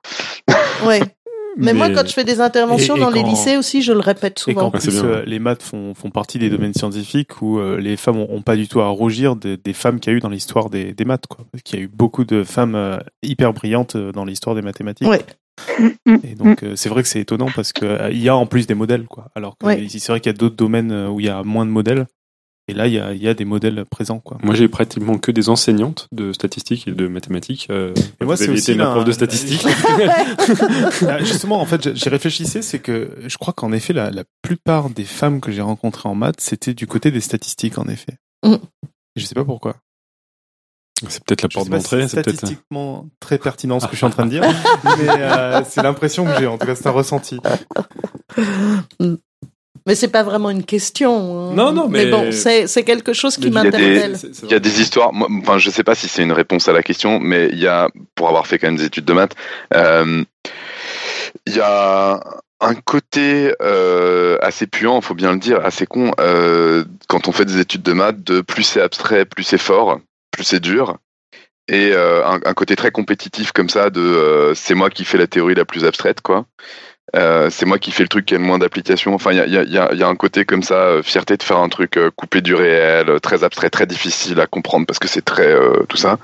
Ouais. 0.85 1.01
Mais, 1.59 1.73
moi, 1.73 1.89
quand 1.89 2.05
je 2.07 2.13
fais 2.13 2.23
des 2.23 2.39
interventions 2.39 2.95
Et- 2.95 2.99
et 2.99 3.01
dans 3.01 3.09
les 3.09 3.23
lycées 3.23 3.57
aussi, 3.57 3.81
je 3.81 3.91
le 3.91 3.99
répète 3.99 4.43
Et 4.47 4.53
qu'en 4.53 4.69
souvent. 4.69 4.71
Ah, 4.75 4.79
c'est 4.79 4.89
plus, 4.89 4.99
euh, 5.03 5.23
les 5.25 5.39
maths 5.39 5.63
font, 5.63 5.95
font 5.95 6.11
partie 6.11 6.37
des 6.37 6.51
domaines 6.51 6.75
scientifiques 6.75 7.41
où 7.41 7.57
euh, 7.57 7.79
les 7.79 7.97
femmes 7.97 8.17
ont, 8.17 8.27
ont 8.29 8.43
pas 8.43 8.55
du 8.55 8.67
tout 8.67 8.79
à 8.79 8.87
rougir 8.89 9.35
des, 9.35 9.57
des 9.57 9.73
femmes 9.73 9.99
qu'il 9.99 10.11
y 10.11 10.15
a 10.15 10.17
eu 10.17 10.19
dans 10.19 10.29
l'histoire 10.29 10.69
des, 10.69 10.93
des 10.93 11.03
maths. 11.05 11.25
Quoi. 11.27 11.45
Parce 11.51 11.63
qu'il 11.63 11.79
y 11.79 11.81
a 11.81 11.85
eu 11.85 11.87
beaucoup 11.87 12.25
de 12.25 12.43
femmes 12.43 12.75
euh, 12.75 12.97
hyper 13.23 13.53
brillantes 13.53 13.97
dans 13.97 14.23
l'histoire 14.23 14.55
des 14.55 14.61
mathématiques. 14.61 15.07
Ouais. 15.07 15.25
Et 16.23 16.35
donc, 16.35 16.63
euh, 16.63 16.75
c'est 16.75 16.89
vrai 16.89 17.03
que 17.03 17.09
c'est 17.09 17.19
étonnant 17.21 17.49
parce 17.55 17.73
qu'il 17.73 18.17
y 18.17 18.29
a 18.29 18.35
en 18.35 18.45
plus 18.45 18.67
des 18.67 18.75
modèles. 18.75 19.05
Quoi. 19.05 19.29
Alors 19.35 19.57
que 19.57 19.65
Ouais. 19.65 19.87
c'est 19.89 20.07
vrai 20.09 20.19
qu'il 20.19 20.31
y 20.31 20.35
a 20.35 20.37
d'autres 20.37 20.55
domaines 20.55 20.91
euh, 20.91 21.09
où 21.09 21.19
il 21.19 21.25
y 21.25 21.29
a 21.29 21.43
moins 21.43 21.65
de 21.65 21.71
modèles. 21.71 22.05
Et 22.69 22.73
là, 22.73 22.85
il 22.87 22.93
y 22.93 22.99
a, 22.99 23.13
il 23.13 23.23
y 23.23 23.29
a 23.29 23.33
des 23.33 23.45
modèles 23.45 23.85
présents. 23.89 24.19
Quoi. 24.19 24.37
Moi, 24.43 24.53
j'ai 24.53 24.67
pratiquement 24.67 25.17
que 25.17 25.31
des 25.31 25.47
enseignantes 25.47 26.09
de 26.11 26.33
statistiques 26.33 26.85
et 26.89 26.91
de 26.91 27.07
mathématiques. 27.07 27.67
Euh, 27.69 27.93
Et 28.19 28.25
moi, 28.25 28.35
c'est 28.35 28.49
aussi 28.49 28.73
la- 28.73 28.91
prof 28.91 29.05
de 29.05 29.11
statistiques. 29.13 29.65
Ah, 31.07 31.19
Justement, 31.19 31.61
en 31.61 31.65
fait, 31.65 31.81
j'ai- 31.83 31.95
j'ai 31.95 32.09
réfléchissé, 32.09 32.61
c'est 32.61 32.79
que 32.79 33.11
je 33.25 33.37
crois 33.37 33.53
qu'en 33.53 33.71
effet, 33.71 33.93
la, 33.93 34.11
la 34.11 34.23
plupart 34.41 34.89
des 34.89 35.05
femmes 35.05 35.39
que 35.39 35.51
j'ai 35.51 35.61
rencontrées 35.61 36.09
en 36.09 36.15
maths, 36.15 36.41
c'était 36.41 36.73
du 36.73 36.87
côté 36.87 37.09
des 37.11 37.21
statistiques, 37.21 37.77
en 37.77 37.87
effet. 37.87 38.17
Mm. 38.45 38.55
Je 39.15 39.25
sais 39.25 39.35
pas 39.35 39.45
pourquoi. 39.45 39.77
C'est 41.09 41.23
peut-être 41.23 41.43
la 41.43 41.49
Je 41.51 41.55
porte 41.55 41.69
pas 41.69 41.77
si 41.79 41.83
d'entrée. 41.83 42.07
c'est 42.07 42.21
statistiquement 42.21 43.07
très 43.19 43.37
pertinent 43.37 43.79
ce 43.79 43.85
que 43.85 43.91
je 43.93 43.97
suis 43.97 44.05
en 44.05 44.09
train 44.09 44.25
de 44.25 44.31
dire, 44.31 44.41
mais 44.83 45.09
euh, 45.09 45.61
c'est 45.69 45.83
l'impression 45.83 46.25
que 46.25 46.31
j'ai. 46.39 46.47
En 46.47 46.57
tout 46.57 46.65
cas, 46.65 46.75
c'est 46.75 46.87
un 46.87 46.91
ressenti. 46.91 47.39
Mais 49.85 49.95
c'est 49.95 50.09
pas 50.09 50.23
vraiment 50.23 50.49
une 50.49 50.65
question. 50.65 51.51
hein. 51.51 51.53
Non, 51.53 51.71
non, 51.71 51.87
mais- 51.87 52.07
bon, 52.07 52.31
c'est 52.31 52.67
quelque 52.83 53.13
chose 53.13 53.37
qui 53.37 53.49
Mais 53.49 53.51
il 53.51 53.53
y 53.53 53.57
a 53.59 53.71
des- 53.71 53.77
m'interpelle. 53.77 54.17
Il 54.43 54.51
y 54.51 54.53
a 54.53 54.59
des 54.59 54.81
histoires, 54.81 55.13
moi, 55.13 55.29
enfin, 55.41 55.57
je 55.59 55.69
sais 55.69 55.83
pas 55.83 55.95
si 55.95 56.07
c'est 56.09 56.23
une 56.23 56.33
réponse 56.33 56.67
à 56.67 56.73
la 56.73 56.83
question, 56.83 57.19
mais 57.19 57.47
il 57.51 57.59
y 57.59 57.67
a, 57.67 57.89
pour 58.15 58.27
avoir 58.27 58.47
fait 58.47 58.59
quand 58.59 58.67
même 58.67 58.75
des 58.75 58.85
études 58.85 59.05
de 59.05 59.13
maths, 59.13 59.33
euh, 59.73 60.23
il 61.45 61.55
y 61.55 61.61
a 61.61 62.19
un 62.59 62.73
côté 62.75 63.53
euh, 63.61 64.37
assez 64.41 64.67
puant, 64.67 64.99
faut 64.99 65.13
bien 65.13 65.31
le 65.31 65.39
dire, 65.39 65.63
assez 65.63 65.85
con, 65.85 66.11
euh, 66.19 66.83
quand 67.07 67.27
on 67.29 67.31
fait 67.31 67.45
des 67.45 67.59
études 67.59 67.83
de 67.83 67.93
maths, 67.93 68.21
de 68.23 68.41
plus 68.41 68.63
c'est 68.63 68.81
abstrait, 68.81 69.23
plus 69.25 69.43
c'est 69.43 69.57
fort, 69.59 69.99
c'est 70.43 70.59
dur. 70.59 70.97
Et 71.69 71.91
euh, 71.91 72.25
un, 72.25 72.39
un 72.45 72.53
côté 72.53 72.75
très 72.77 72.91
compétitif 72.91 73.51
comme 73.51 73.69
ça, 73.69 73.89
de 73.89 73.99
euh, 73.99 74.53
c'est 74.55 74.73
moi 74.75 74.89
qui 74.89 75.03
fais 75.03 75.17
la 75.17 75.27
théorie 75.27 75.55
la 75.55 75.65
plus 75.65 75.83
abstraite, 75.83 76.21
quoi. 76.21 76.45
Euh, 77.15 77.49
c'est 77.49 77.65
moi 77.65 77.79
qui 77.79 77.91
fais 77.91 78.03
le 78.03 78.09
truc 78.09 78.25
qui 78.25 78.35
a 78.35 78.37
le 78.37 78.43
moins 78.43 78.57
d'application. 78.59 79.13
Enfin, 79.13 79.31
il 79.31 79.37
y 79.37 79.41
a, 79.41 79.45
il 79.45 79.53
y, 79.53 79.57
a, 79.57 79.63
il 79.63 79.71
y 79.73 79.77
a- 79.77 79.89
il 79.93 79.97
y 79.99 80.03
a 80.03 80.07
un 80.07 80.15
côté 80.15 80.43
comme 80.43 80.61
ça, 80.63 81.01
fierté 81.03 81.37
de 81.37 81.43
faire 81.43 81.57
un 81.57 81.69
truc 81.69 81.97
coupé 82.17 82.41
du 82.41 82.53
réel, 82.53 83.19
très 83.21 83.43
abstrait, 83.45 83.69
très 83.69 83.85
difficile 83.85 84.39
à 84.41 84.45
comprendre 84.47 84.85
parce 84.85 84.99
que 84.99 85.07
c'est 85.07 85.21
très 85.23 85.55
tout 85.87 85.95
ça. 85.97 86.19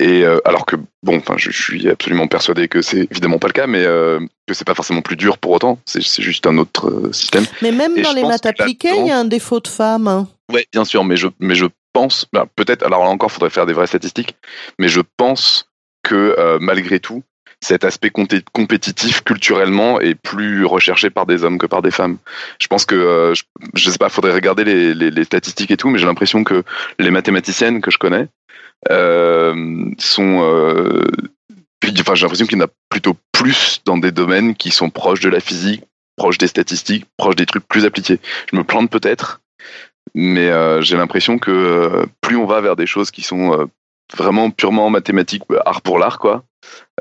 Et 0.00 0.24
alors 0.44 0.66
que 0.66 0.76
bon, 1.02 1.16
enfin, 1.18 1.34
je, 1.38 1.50
je 1.50 1.62
suis 1.62 1.88
absolument 1.88 2.26
persuadé 2.26 2.68
que 2.68 2.82
c'est 2.82 3.08
évidemment 3.10 3.38
pas 3.38 3.46
le 3.46 3.52
cas, 3.54 3.66
mais 3.66 3.82
que 3.84 4.52
c'est 4.54 4.66
pas 4.66 4.74
forcément 4.74 5.00
plus 5.02 5.16
dur 5.16 5.38
pour 5.38 5.52
autant. 5.52 5.78
C'est 5.86 6.02
juste 6.02 6.46
un 6.46 6.58
autre 6.58 7.10
système. 7.12 7.44
Mais 7.62 7.72
même 7.72 7.96
Et 7.96 8.02
dans 8.02 8.12
les 8.12 8.24
maths 8.24 8.44
appliquées, 8.46 8.90
il 8.98 9.06
y 9.06 9.10
a 9.10 9.18
un 9.18 9.24
défaut 9.24 9.60
de 9.60 9.68
femme. 9.68 10.06
hein. 10.08 10.28
Ouais, 10.52 10.66
bien 10.70 10.84
sûr, 10.84 11.04
mais 11.04 11.16
je, 11.16 11.28
mais 11.40 11.54
je 11.54 11.64
pense, 11.94 12.26
bah, 12.32 12.46
peut-être, 12.56 12.84
alors 12.84 13.04
là 13.04 13.08
encore, 13.08 13.32
faudrait 13.32 13.48
faire 13.48 13.64
des 13.64 13.72
vraies 13.72 13.86
statistiques, 13.86 14.36
mais 14.78 14.88
je 14.88 15.00
pense 15.16 15.70
que 16.02 16.34
euh, 16.38 16.58
malgré 16.60 17.00
tout, 17.00 17.22
cet 17.62 17.84
aspect 17.84 18.10
compétitif 18.10 19.22
culturellement 19.22 19.98
est 19.98 20.14
plus 20.14 20.66
recherché 20.66 21.08
par 21.08 21.24
des 21.24 21.44
hommes 21.44 21.56
que 21.56 21.64
par 21.64 21.80
des 21.80 21.90
femmes. 21.90 22.18
Je 22.60 22.66
pense 22.66 22.84
que, 22.84 22.94
euh, 22.94 23.34
je, 23.34 23.44
je 23.74 23.90
sais 23.90 23.96
pas, 23.96 24.10
faudrait 24.10 24.34
regarder 24.34 24.64
les, 24.64 25.24
statistiques 25.24 25.70
et 25.70 25.78
tout, 25.78 25.88
mais 25.88 25.98
j'ai 25.98 26.04
l'impression 26.04 26.44
que 26.44 26.62
les 26.98 27.10
mathématiciennes 27.10 27.80
que 27.80 27.90
je 27.90 27.96
connais 27.96 28.28
euh, 28.90 29.86
sont, 29.98 30.40
enfin, 32.00 32.14
j'ai 32.14 32.22
l'impression 32.22 32.44
qu'il 32.44 32.58
y 32.58 32.60
en 32.60 32.66
a 32.66 32.70
plutôt 32.90 33.16
plus 33.32 33.80
dans 33.86 33.96
des 33.96 34.10
domaines 34.10 34.56
qui 34.56 34.70
sont 34.70 34.90
proches 34.90 35.20
de 35.20 35.30
la 35.30 35.40
physique, 35.40 35.84
proche 36.16 36.36
des 36.36 36.48
statistiques, 36.48 37.06
proche 37.16 37.36
des 37.36 37.46
trucs 37.46 37.66
plus 37.66 37.86
appliqués. 37.86 38.20
Je 38.52 38.56
me 38.56 38.64
plante 38.64 38.90
peut-être, 38.90 39.40
mais 40.14 40.48
euh, 40.48 40.80
j'ai 40.80 40.96
l'impression 40.96 41.38
que 41.38 41.50
euh, 41.50 42.06
plus 42.20 42.36
on 42.36 42.46
va 42.46 42.60
vers 42.60 42.76
des 42.76 42.86
choses 42.86 43.10
qui 43.10 43.22
sont 43.22 43.52
euh, 43.52 43.64
vraiment 44.16 44.50
purement 44.50 44.88
mathématiques, 44.90 45.42
art 45.66 45.82
pour 45.82 45.98
l'art, 45.98 46.18
quoi. 46.18 46.44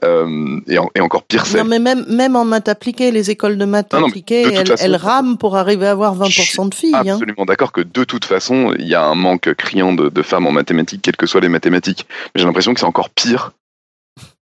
Et, 0.02 0.76
et, 0.96 1.00
encore 1.00 1.24
pire, 1.24 1.46
c'est. 1.46 1.60
Non, 1.60 1.64
mais 1.64 1.80
même, 1.80 2.06
même 2.10 2.36
en 2.36 2.44
maths 2.44 2.68
appliquées, 2.68 3.12
les 3.12 3.32
écoles 3.32 3.58
de 3.58 3.64
maths 3.64 3.94
appliquées, 3.94 4.42
elles, 4.42 4.76
elles, 4.78 4.96
rament 4.98 5.38
pour 5.38 5.56
arriver 5.56 5.88
à 5.88 5.92
avoir 5.92 6.18
20% 6.18 6.68
de 6.68 6.76
filles. 6.76 6.94
Hein. 6.94 7.14
Absolument 7.14 7.46
d'accord 7.46 7.72
que 7.72 7.80
de 7.80 8.04
toute 8.04 8.26
façon, 8.26 8.74
il 8.78 8.88
y 8.88 8.96
a 8.96 9.06
un 9.06 9.16
manque 9.16 9.54
criant 9.54 9.94
de, 9.94 10.10
de 10.10 10.22
femmes 10.22 10.48
en 10.48 10.52
mathématiques, 10.52 11.02
quelles 11.02 11.16
que 11.16 11.28
soient 11.28 11.40
les 11.40 11.48
mathématiques. 11.48 12.06
Mais 12.36 12.42
j'ai 12.42 12.46
l'impression 12.46 12.74
que 12.74 12.82
c'est 12.82 12.86
encore 12.86 13.10
pire. 13.10 13.54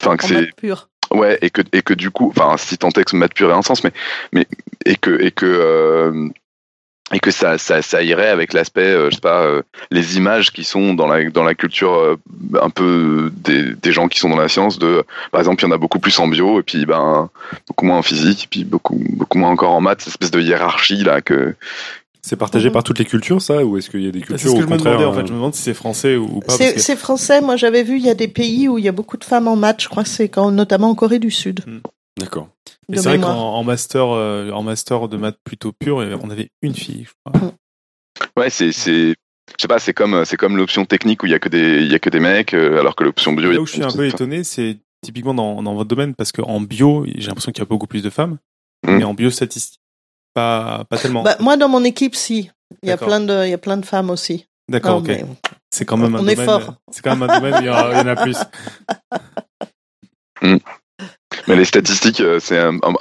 Enfin, 0.02 0.18
que 0.18 0.26
c'est. 0.26 0.50
Ouais, 1.12 1.38
et 1.44 1.52
que, 1.52 1.62
et 1.72 1.84
que 1.84 1.94
du 1.94 2.10
coup, 2.10 2.34
enfin, 2.36 2.58
si 2.58 2.80
tant 2.80 2.90
est 2.90 3.04
que 3.04 3.16
maths 3.16 3.36
pur 3.36 3.52
ait 3.52 3.54
un 3.54 3.62
sens, 3.62 3.84
mais, 3.84 3.92
mais, 4.32 4.48
et 4.86 4.96
que, 4.96 5.22
et 5.22 5.30
que, 5.30 6.32
et 7.14 7.20
que 7.20 7.30
ça, 7.30 7.58
ça, 7.58 7.82
ça 7.82 8.02
irait 8.02 8.30
avec 8.30 8.52
l'aspect, 8.52 8.82
euh, 8.82 9.10
je 9.10 9.16
sais 9.16 9.22
pas, 9.22 9.44
euh, 9.44 9.62
les 9.92 10.18
images 10.18 10.52
qui 10.52 10.64
sont 10.64 10.96
dans 10.96 11.06
la, 11.08 11.30
dans 11.30 11.44
la 11.44 11.54
culture 11.54 11.94
euh, 11.94 12.16
un 12.60 12.72
peu 12.72 13.32
des, 13.36 13.76
des 13.76 13.92
gens 13.92 14.08
qui 14.08 14.20
sont 14.20 14.30
dans 14.30 14.38
la 14.38 14.48
science. 14.48 14.80
De, 14.80 15.04
par 15.32 15.40
exemple, 15.40 15.64
il 15.64 15.68
y 15.68 15.70
en 15.70 15.72
a 15.72 15.78
beaucoup 15.78 16.00
plus 16.00 16.18
en 16.20 16.28
bio 16.28 16.60
et 16.60 16.64
puis 16.64 16.86
ben 16.86 17.30
beaucoup 17.68 17.86
moins 17.86 18.00
en 18.00 18.02
physique, 18.02 18.46
et 18.46 18.48
puis 18.50 18.64
beaucoup, 18.64 19.00
beaucoup 19.12 19.38
moins 19.38 19.52
encore 19.52 19.72
en 19.72 19.82
maths. 19.82 20.02
Cette 20.02 20.14
espèce 20.14 20.32
de 20.32 20.42
hiérarchie 20.42 21.04
là 21.04 21.22
que. 21.22 21.56
C'est 22.24 22.38
partagé 22.38 22.72
par 22.72 22.82
toutes 22.82 22.98
les 22.98 23.06
cultures, 23.06 23.40
ça, 23.40 23.64
ou 23.64 23.78
est-ce 23.78 23.92
qu'il 23.92 24.04
y 24.04 24.08
a 24.08 24.12
des 24.12 24.22
cultures 24.22 24.40
C'est 24.40 24.48
ce 24.48 24.56
que 24.56 24.62
je 24.62 24.66
me 24.66 24.78
demandais 24.78 25.06
en 25.06 25.14
fait. 25.14 25.28
Je 25.28 25.32
me 25.32 25.38
demande 25.38 25.54
si 25.54 25.62
c'est 25.62 25.76
français 25.76 26.16
ou 26.16 26.40
pas. 26.40 26.54
C'est 26.54 26.96
français. 26.96 27.40
Moi, 27.40 27.56
j'avais 27.56 27.84
vu, 27.84 27.98
il 27.98 28.04
y 28.04 28.10
a 28.10 28.16
des 28.16 28.28
pays 28.28 28.68
où 28.68 28.80
il 28.80 28.84
y 28.84 28.88
a 28.88 28.92
beaucoup 28.92 29.18
de 29.18 29.24
femmes 29.24 29.48
en 29.48 29.56
maths. 29.56 29.84
Je 29.84 29.90
crois 29.90 30.02
que 30.02 30.10
c'est 30.10 30.28
quand, 30.28 30.50
notamment 30.50 30.90
en 30.90 30.96
Corée 30.96 31.20
du 31.20 31.30
Sud. 31.30 31.60
Hmm. 31.68 31.82
D'accord. 32.18 32.48
Et 32.92 32.98
c'est 32.98 33.10
vrai 33.10 33.20
qu'en 33.20 33.64
master, 33.64 34.10
euh, 34.10 34.52
en 34.52 34.64
master 34.64 35.08
de 35.08 35.18
maths 35.18 35.40
plutôt 35.44 35.72
pur, 35.72 35.98
on 35.98 36.30
avait 36.30 36.50
une 36.62 36.76
fille, 36.76 37.06
je 37.06 37.12
crois. 37.24 37.48
Mm. 37.48 37.52
Ouais, 38.40 38.50
c'est, 38.50 38.72
c'est, 38.72 39.10
je 39.12 39.62
sais 39.62 39.68
pas, 39.68 39.80
c'est 39.80 39.94
comme, 39.94 40.26
c'est 40.26 40.38
comme 40.38 40.58
l'option 40.58 40.86
technique 40.86 41.24
où 41.24 41.26
il 41.26 41.32
y 41.32 41.36
a 41.36 41.40
que 41.40 41.50
des, 41.50 41.82
il 41.82 41.92
y 41.92 41.96
a 41.96 42.00
que 42.00 42.10
des 42.10 42.20
mecs, 42.20 42.54
euh, 42.54 42.80
alors 42.80 42.96
que 42.96 43.04
l'option 43.04 43.34
bio. 43.34 43.52
Là 43.52 43.60
où 43.60 43.66
je 43.66 43.74
suis 43.74 43.84
un 43.84 43.92
peu 43.92 44.08
étonné, 44.08 44.44
c'est 44.44 44.78
typiquement 45.02 45.34
dans, 45.34 45.62
dans 45.64 45.74
votre 45.74 45.90
domaine, 45.90 46.16
parce 46.16 46.32
qu'en 46.32 46.62
bio, 46.62 47.06
j'ai 47.06 47.28
l'impression 47.28 47.52
qu'il 47.52 47.62
y 47.62 47.66
a 47.66 47.70
beaucoup 47.70 47.88
plus 47.88 48.04
de 48.04 48.10
femmes, 48.10 48.38
mm. 48.86 48.98
mais 48.98 49.04
en 49.04 49.14
biostatistique, 49.14 49.82
pas, 50.34 50.86
pas 50.90 50.98
tellement. 50.98 51.24
Bah, 51.24 51.38
moi, 51.40 51.58
dans 51.58 51.70
mon 51.70 51.84
équipe, 51.84 52.16
si. 52.16 52.52
Il 52.82 52.90
y 52.90 52.92
a 52.92 52.98
plein 52.98 53.20
de, 53.20 53.46
il 53.46 53.52
y 53.52 53.54
a 53.54 53.60
plein 53.60 53.78
de 53.78 53.86
femmes 53.86 54.10
aussi. 54.10 54.48
D'accord, 54.70 54.98
ok. 54.98 55.12
C'est 55.72 55.86
quand 55.86 55.98
même 55.98 56.16
un 56.16 56.20
on 56.20 56.22
domaine. 56.22 56.40
Est 56.40 56.46
fort. 56.46 56.76
C'est 56.92 57.04
quand 57.04 57.16
même 57.16 57.30
un 57.30 57.40
domaine, 57.40 57.56
il 57.62 57.66
y, 57.66 57.70
en 57.70 58.08
a 58.08 58.16
plus. 58.16 58.38
Mais 61.48 61.56
les 61.56 61.66
statistiques, 61.66 62.22
euh, 62.22 62.40
c'est 62.42 62.60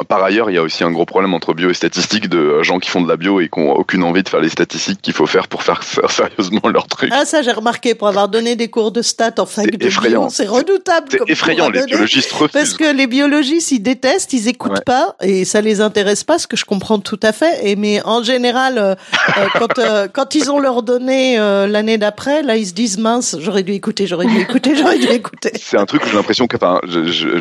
par 0.09 0.23
ailleurs, 0.23 0.51
il 0.51 0.55
y 0.55 0.59
a 0.59 0.63
aussi 0.63 0.85
un 0.85 0.91
gros 0.91 1.07
problème 1.07 1.33
entre 1.33 1.55
bio 1.55 1.71
et 1.71 1.75
statistiques 1.75 2.29
de 2.29 2.39
euh, 2.39 2.63
gens 2.63 2.79
qui 2.79 2.91
font 2.91 3.01
de 3.01 3.09
la 3.09 3.17
bio 3.17 3.41
et 3.41 3.49
qui 3.49 3.59
ont 3.59 3.73
aucune 3.73 4.03
envie 4.03 4.23
de 4.23 4.29
faire 4.29 4.41
les 4.41 4.51
statistiques 4.51 5.01
qu'il 5.01 5.15
faut 5.15 5.27
faire 5.27 5.49
pour 5.49 5.63
faire 5.63 5.81
sérieusement 6.11 6.69
leur 6.69 6.87
truc. 6.87 7.11
Ah 7.13 7.25
ça 7.25 7.43
j'ai 7.43 7.53
remarqué 7.53 7.95
pour 7.95 8.09
avoir 8.09 8.29
donné 8.29 8.57
des 8.57 8.69
cours 8.69 8.93
de 8.93 9.01
stats 9.01 9.35
en 9.39 9.47
fac 9.47 9.71
de 9.71 9.87
effrayant. 9.87 10.29
c'est 10.29 10.47
redoutable. 10.47 11.09
C'est 11.11 11.31
effrayant, 11.31 11.71
les 11.71 11.85
biologistes 11.85 12.33
refusent. 12.33 12.53
Parce 12.53 12.75
que 12.75 12.95
les 12.95 13.07
biologistes 13.07 13.73
ils 13.73 13.81
détestent, 13.81 14.33
ils 14.35 14.49
écoutent 14.49 14.85
pas 14.85 15.17
et 15.23 15.45
ça 15.45 15.61
les 15.61 15.81
intéresse 15.81 16.25
pas, 16.25 16.39
ce 16.39 16.47
que 16.47 16.57
je 16.57 16.65
comprends 16.65 16.99
tout 16.99 17.21
à 17.23 17.33
fait. 17.33 17.67
Et 17.67 17.77
mais 17.77 18.03
en 18.05 18.23
général, 18.23 18.79
euh, 18.79 18.95
quand 19.59 19.81
quand 20.13 20.35
ils 20.35 20.51
ont 20.51 20.59
leur 20.59 20.83
donné 20.83 21.37
l'année 21.37 21.99
d'après, 21.99 22.43
là 22.43 22.57
ils 22.57 22.67
se 22.67 22.75
disent 22.75 22.99
mince, 22.99 23.37
j'aurais 23.41 23.63
dû 23.63 23.73
écouter, 23.73 24.07
j'aurais 24.07 24.27
dû 24.27 24.39
écouter, 24.39 24.77
j'aurais 24.77 24.99
dû 24.99 25.09
écouter. 25.09 25.53
C'est 25.55 25.79
un 25.79 25.87
truc 25.87 26.05
où 26.05 26.09
j'ai 26.09 26.17
l'impression 26.17 26.47
que, 26.47 26.57
enfin, 26.57 26.81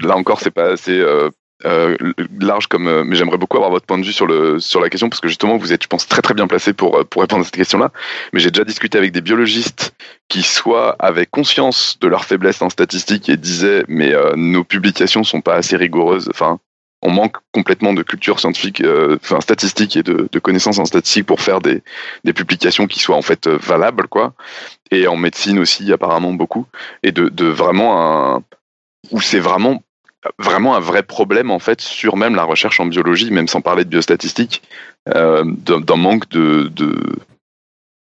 là 0.01 0.15
encore 0.15 0.39
c'est 0.39 0.51
pas 0.51 0.77
euh, 0.99 1.29
euh, 1.65 1.95
large 2.39 2.67
comme 2.67 2.87
euh, 2.87 3.03
mais 3.05 3.15
j'aimerais 3.15 3.37
beaucoup 3.37 3.55
avoir 3.55 3.71
votre 3.71 3.85
point 3.85 3.97
de 3.97 4.03
vue 4.03 4.11
sur 4.11 4.27
le 4.27 4.59
sur 4.59 4.81
la 4.81 4.89
question 4.89 5.09
parce 5.09 5.21
que 5.21 5.29
justement 5.29 5.55
vous 5.55 5.71
êtes 5.71 5.83
je 5.83 5.87
pense 5.87 6.07
très 6.07 6.21
très 6.21 6.33
bien 6.33 6.45
placé 6.45 6.73
pour 6.73 7.05
pour 7.05 7.21
répondre 7.21 7.41
à 7.41 7.45
cette 7.45 7.55
question 7.55 7.77
là 7.77 7.91
mais 8.33 8.41
j'ai 8.41 8.51
déjà 8.51 8.65
discuté 8.65 8.97
avec 8.97 9.13
des 9.13 9.21
biologistes 9.21 9.95
qui 10.27 10.43
soit 10.43 10.97
avaient 10.99 11.25
conscience 11.25 11.97
de 12.01 12.07
leur 12.09 12.25
faiblesse 12.25 12.61
en 12.61 12.69
statistique 12.69 13.29
et 13.29 13.37
disaient 13.37 13.85
mais 13.87 14.13
nos 14.35 14.65
publications 14.65 15.23
sont 15.23 15.39
pas 15.39 15.55
assez 15.55 15.77
rigoureuses 15.77 16.27
enfin 16.29 16.59
on 17.01 17.11
manque 17.11 17.37
complètement 17.53 17.93
de 17.93 18.01
culture 18.01 18.39
scientifique, 18.39 18.81
enfin 19.15 19.41
statistique 19.41 19.97
et 19.97 20.03
de, 20.03 20.29
de, 20.31 20.39
connaissances 20.39 20.79
en 20.79 20.85
statistique 20.85 21.25
pour 21.25 21.41
faire 21.41 21.59
des, 21.59 21.83
des 22.23 22.31
publications 22.31 22.87
qui 22.87 23.01
soient 23.01 23.17
en 23.17 23.21
fait 23.21 23.49
valables, 23.49 24.07
quoi. 24.07 24.33
Et 24.89 25.05
en 25.05 25.17
médecine 25.17 25.59
aussi, 25.59 25.91
apparemment 25.91 26.31
beaucoup. 26.31 26.65
Et 27.03 27.11
de, 27.11 27.27
de 27.27 27.45
vraiment 27.45 28.35
un 28.35 28.43
où 29.11 29.21
c'est 29.21 29.39
vraiment 29.39 29.83
vraiment 30.39 30.75
un 30.75 30.79
vrai 30.79 31.03
problème 31.03 31.51
en 31.51 31.59
fait 31.59 31.81
sur 31.81 32.17
même 32.17 32.35
la 32.35 32.43
recherche 32.43 32.79
en 32.79 32.85
biologie, 32.85 33.31
même 33.31 33.47
sans 33.47 33.61
parler 33.61 33.83
de 33.83 33.89
biostatistique, 33.89 34.61
euh, 35.13 35.43
d'un 35.45 35.95
manque 35.95 36.29
de, 36.29 36.69
de... 36.73 36.95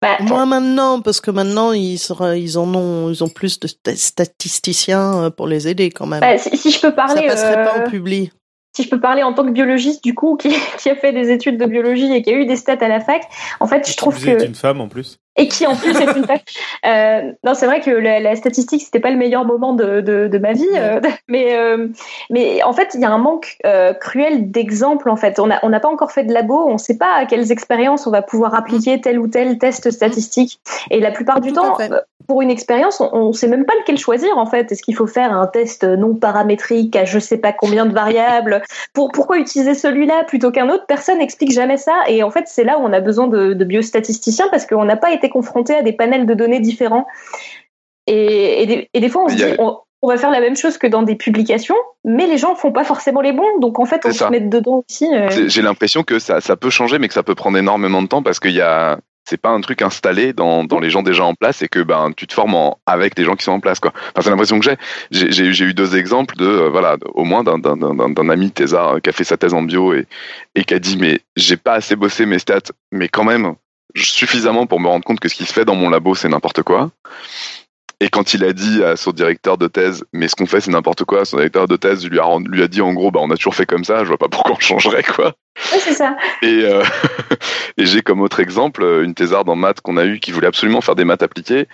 Bah, 0.02 0.18
Moi 0.22 0.46
maintenant, 0.46 1.02
parce 1.02 1.22
que 1.22 1.32
maintenant 1.32 1.72
ils, 1.72 1.98
sera, 1.98 2.38
ils 2.38 2.58
en 2.58 2.74
ont, 2.74 3.10
ils 3.10 3.24
ont 3.24 3.30
plus 3.30 3.60
de 3.60 3.68
statisticiens 3.68 5.24
euh, 5.24 5.30
pour 5.30 5.48
les 5.48 5.68
aider 5.68 5.90
quand 5.90 6.06
même. 6.06 6.22
Bah, 6.22 6.38
si, 6.38 6.56
si, 6.58 6.72
je 6.72 6.82
peux 6.82 6.94
parler, 6.94 7.22
ça 7.22 7.28
passerait 7.28 7.58
euh... 7.58 7.66
pas 7.66 7.86
en 7.86 7.90
public 7.90 8.32
si 8.78 8.84
je 8.84 8.90
peux 8.90 9.00
parler 9.00 9.24
en 9.24 9.34
tant 9.34 9.44
que 9.44 9.50
biologiste 9.50 10.04
du 10.04 10.14
coup 10.14 10.38
qui, 10.38 10.50
qui, 10.78 10.90
a 10.90 10.96
fait 10.96 11.12
des 11.12 11.32
études 11.32 11.58
de 11.58 11.66
biologie 11.66 12.14
et 12.14 12.22
qui 12.22 12.30
a 12.30 12.34
eu 12.34 12.46
des 12.46 12.56
stats 12.56 12.78
à 12.80 12.88
la 12.88 13.00
fac, 13.00 13.24
en 13.60 13.66
fait, 13.66 13.90
je 13.90 13.98
trouve 13.98 14.16
vous 14.16 14.24
que 14.24 14.30
êtes 14.30 14.46
une 14.46 14.56
femme 14.56 14.82
en 14.82 14.88
plus. 14.88 15.20
Et 15.36 15.48
qui 15.48 15.68
en 15.68 15.76
plus 15.76 15.96
est 16.00 16.16
une 16.16 16.26
femme. 16.26 16.38
Euh, 16.86 17.32
non, 17.44 17.54
c'est 17.54 17.66
vrai 17.66 17.82
que 17.82 17.90
la, 17.90 18.20
la 18.20 18.36
statistique 18.36 18.82
c'était 18.82 19.00
pas 19.00 19.10
le 19.10 19.18
meilleur 19.18 19.46
moment 19.46 19.74
de, 19.74 20.00
de, 20.00 20.28
de 20.28 20.38
ma 20.38 20.54
vie, 20.54 20.68
euh, 20.76 21.02
mais 21.28 21.58
euh, 21.58 21.88
mais 22.30 22.64
en 22.64 22.72
fait 22.72 22.92
il 22.94 23.02
y 23.02 23.06
a 23.06 23.10
un 23.10 23.18
manque 23.18 23.58
euh, 23.66 23.94
cruel 23.94 24.52
d'exemples 24.52 25.10
en 25.10 25.16
fait. 25.16 25.40
On 25.40 25.50
a 25.50 25.60
on 25.64 25.70
n'a 25.70 25.80
pas 25.80 25.90
encore 25.90 26.12
fait 26.12 26.24
de 26.24 26.32
labo, 26.32 26.68
on 26.68 26.78
sait 26.78 26.98
pas 26.98 27.14
à 27.14 27.26
quelles 27.26 27.52
expériences 27.52 28.06
on 28.08 28.12
va 28.12 28.22
pouvoir 28.22 28.54
appliquer 28.54 29.02
tel 29.02 29.20
ou 29.20 29.28
tel 29.28 29.58
test 29.58 29.90
statistique. 29.92 30.60
Et 30.92 31.00
la 31.00 31.12
plupart 31.12 31.42
du 31.42 31.50
Tout 31.50 31.56
temps. 31.56 31.78
Pour 32.28 32.42
une 32.42 32.52
expérience, 32.52 33.00
on, 33.00 33.10
on 33.14 33.34
sait 33.34 33.48
même 33.48 33.66
pas 33.66 33.74
lequel 33.80 33.98
choisir 33.98 34.38
en 34.38 34.46
fait. 34.46 34.72
Est-ce 34.72 34.84
qu'il 34.84 34.96
faut 34.96 35.08
faire 35.08 35.34
un 35.34 35.48
test 35.48 35.84
non 35.84 36.14
paramétrique 36.14 36.96
à 36.96 37.06
je 37.06 37.20
sais 37.20 37.38
pas 37.38 37.54
combien 37.54 37.86
de 37.86 37.94
variables? 37.94 38.62
Pour 38.94 39.12
pourquoi 39.12 39.38
utiliser 39.40 39.74
celui-là 39.74 40.26
plutôt 40.26 40.52
qu'un 40.52 40.70
autre? 40.70 40.86
Personne 40.88 41.20
n'explique 41.20 41.52
jamais 41.52 41.78
ça. 41.78 41.94
Et 42.08 42.24
en 42.24 42.30
fait, 42.30 42.44
c'est 42.48 42.66
là 42.66 42.78
où 42.78 42.82
on 42.84 42.94
a 42.94 43.00
besoin 43.00 43.28
de, 43.28 43.54
de 43.54 43.66
biostatisticiens 43.66 44.48
parce 44.52 44.66
qu'on 44.66 44.86
n'a 44.86 44.98
pas 44.98 45.12
été 45.12 45.30
confronté 45.30 45.74
à 45.74 45.82
des 45.82 45.94
panels 45.94 46.26
de 46.26 46.34
données 46.34 46.60
différents. 46.60 47.08
Et, 48.08 48.64
et, 48.64 48.66
des, 48.66 48.90
et 48.94 49.00
des, 49.00 49.10
fois, 49.10 49.24
on 49.26 49.30
se 49.30 49.36
dit, 49.36 49.44
on, 49.60 49.78
on, 50.02 50.08
va 50.08 50.18
faire 50.18 50.32
la 50.32 50.40
même 50.40 50.56
chose 50.56 50.78
que 50.78 50.88
dans 50.88 51.04
des 51.04 51.16
publications, 51.16 51.76
mais 52.06 52.26
les 52.26 52.38
gens 52.38 52.56
font 52.56 52.72
pas 52.72 52.84
forcément 52.84 53.22
les 53.22 53.34
bons. 53.34 53.60
Donc 53.60 53.80
en 53.80 53.86
fait, 53.86 54.02
on 54.06 54.12
se 54.12 54.24
met 54.26 54.42
dedans 54.42 54.84
aussi. 54.88 55.14
Euh... 55.14 55.30
J'ai 55.48 55.62
l'impression 55.62 56.04
que 56.04 56.20
ça, 56.20 56.42
ça 56.42 56.56
peut 56.56 56.70
changer, 56.70 57.00
mais 57.00 57.08
que 57.08 57.14
ça 57.14 57.24
peut 57.24 57.36
prendre 57.36 57.58
énormément 57.58 58.02
de 58.02 58.08
temps 58.08 58.24
parce 58.24 58.40
qu'il 58.40 58.54
y 58.54 58.62
a 58.62 59.00
c'est 59.28 59.38
pas 59.38 59.50
un 59.50 59.60
truc 59.60 59.82
installé 59.82 60.32
dans, 60.32 60.66
les 60.80 60.90
gens 60.90 61.04
déjà 61.04 61.26
en 61.26 61.36
place 61.36 61.62
et 61.62 61.68
que 61.68 61.84
ben 61.84 62.14
tu 62.16 62.28
te 62.28 62.34
formes 62.34 62.56
avec 62.86 63.18
les 63.20 63.26
gens 63.26 63.36
qui 63.36 63.44
sont 63.44 63.52
en 63.52 63.60
place 63.60 63.82
quoi. 63.82 63.92
Enfin, 63.94 64.22
c'est 64.22 64.30
l'impression 64.30 64.58
que 64.60 64.66
j'ai. 64.66 64.78
J'ai 65.32 65.66
eu 65.66 65.74
deux 65.74 65.98
exemples 65.98 66.38
de 66.38 66.46
euh, 66.46 66.98
au 67.14 67.26
moins 67.26 67.44
d'un 67.44 68.30
ami 68.30 68.52
thésard 68.52 69.02
qui 69.02 69.10
a 69.10 69.14
fait 69.14 69.26
sa 69.26 69.36
thèse 69.36 69.54
en 69.54 69.64
bio 69.64 69.94
et 69.94 70.06
et 70.56 70.64
qui 70.64 70.74
a 70.74 70.80
dit 70.80 70.98
mais 70.98 71.20
j'ai 71.36 71.58
pas 71.58 71.74
assez 71.74 71.98
bossé 71.98 72.26
mes 72.26 72.40
stats 72.40 72.72
mais 72.92 73.10
quand 73.10 73.26
même 73.26 73.56
suffisamment 73.96 74.66
pour 74.66 74.80
me 74.80 74.88
rendre 74.88 75.04
compte 75.04 75.20
que 75.20 75.28
ce 75.28 75.36
qui 75.36 75.46
se 75.46 75.52
fait 75.52 75.66
dans 75.66 75.76
mon 75.76 75.90
labo 75.90 76.16
c'est 76.16 76.30
n'importe 76.30 76.64
quoi. 76.64 76.90
Et 78.00 78.10
quand 78.10 78.36
il 78.36 78.44
a 78.44 78.54
dit 78.54 78.84
à 78.84 78.96
son 78.96 79.12
directeur 79.12 79.58
de 79.58 79.68
thèse, 79.68 80.06
mais 80.14 80.28
ce 80.28 80.36
qu'on 80.36 80.46
fait 80.46 80.62
c'est 80.62 80.72
n'importe 80.72 81.04
quoi, 81.04 81.26
son 81.26 81.38
directeur 81.38 81.68
de 81.68 81.76
thèse 81.78 82.08
lui 82.08 82.20
a, 82.20 82.38
lui 82.46 82.62
a 82.62 82.68
dit 82.68 82.82
en 82.82 82.94
gros, 82.94 83.10
bah 83.10 83.20
on 83.24 83.32
a 83.32 83.36
toujours 83.36 83.56
fait 83.56 83.66
comme 83.66 83.84
ça, 83.84 84.04
je 84.04 84.08
vois 84.08 84.20
pas 84.20 84.30
pourquoi 84.30 84.56
on 84.56 84.60
changerait 84.60 85.04
quoi. 85.04 85.36
Ouais, 85.72 85.80
c'est 85.80 85.94
ça. 85.94 86.16
Et, 86.44 86.62
euh, 86.64 86.84
et 87.78 87.86
j'ai 87.88 88.04
comme 88.04 88.22
autre 88.22 88.40
exemple 88.40 88.84
une 89.04 89.16
thésarde 89.16 89.50
en 89.50 89.56
maths 89.56 89.82
qu'on 89.82 89.98
a 89.98 90.06
eu 90.06 90.20
qui 90.20 90.32
voulait 90.32 90.48
absolument 90.48 90.82
faire 90.82 90.96
des 90.96 91.06
maths 91.06 91.24
appliquées, 91.24 91.68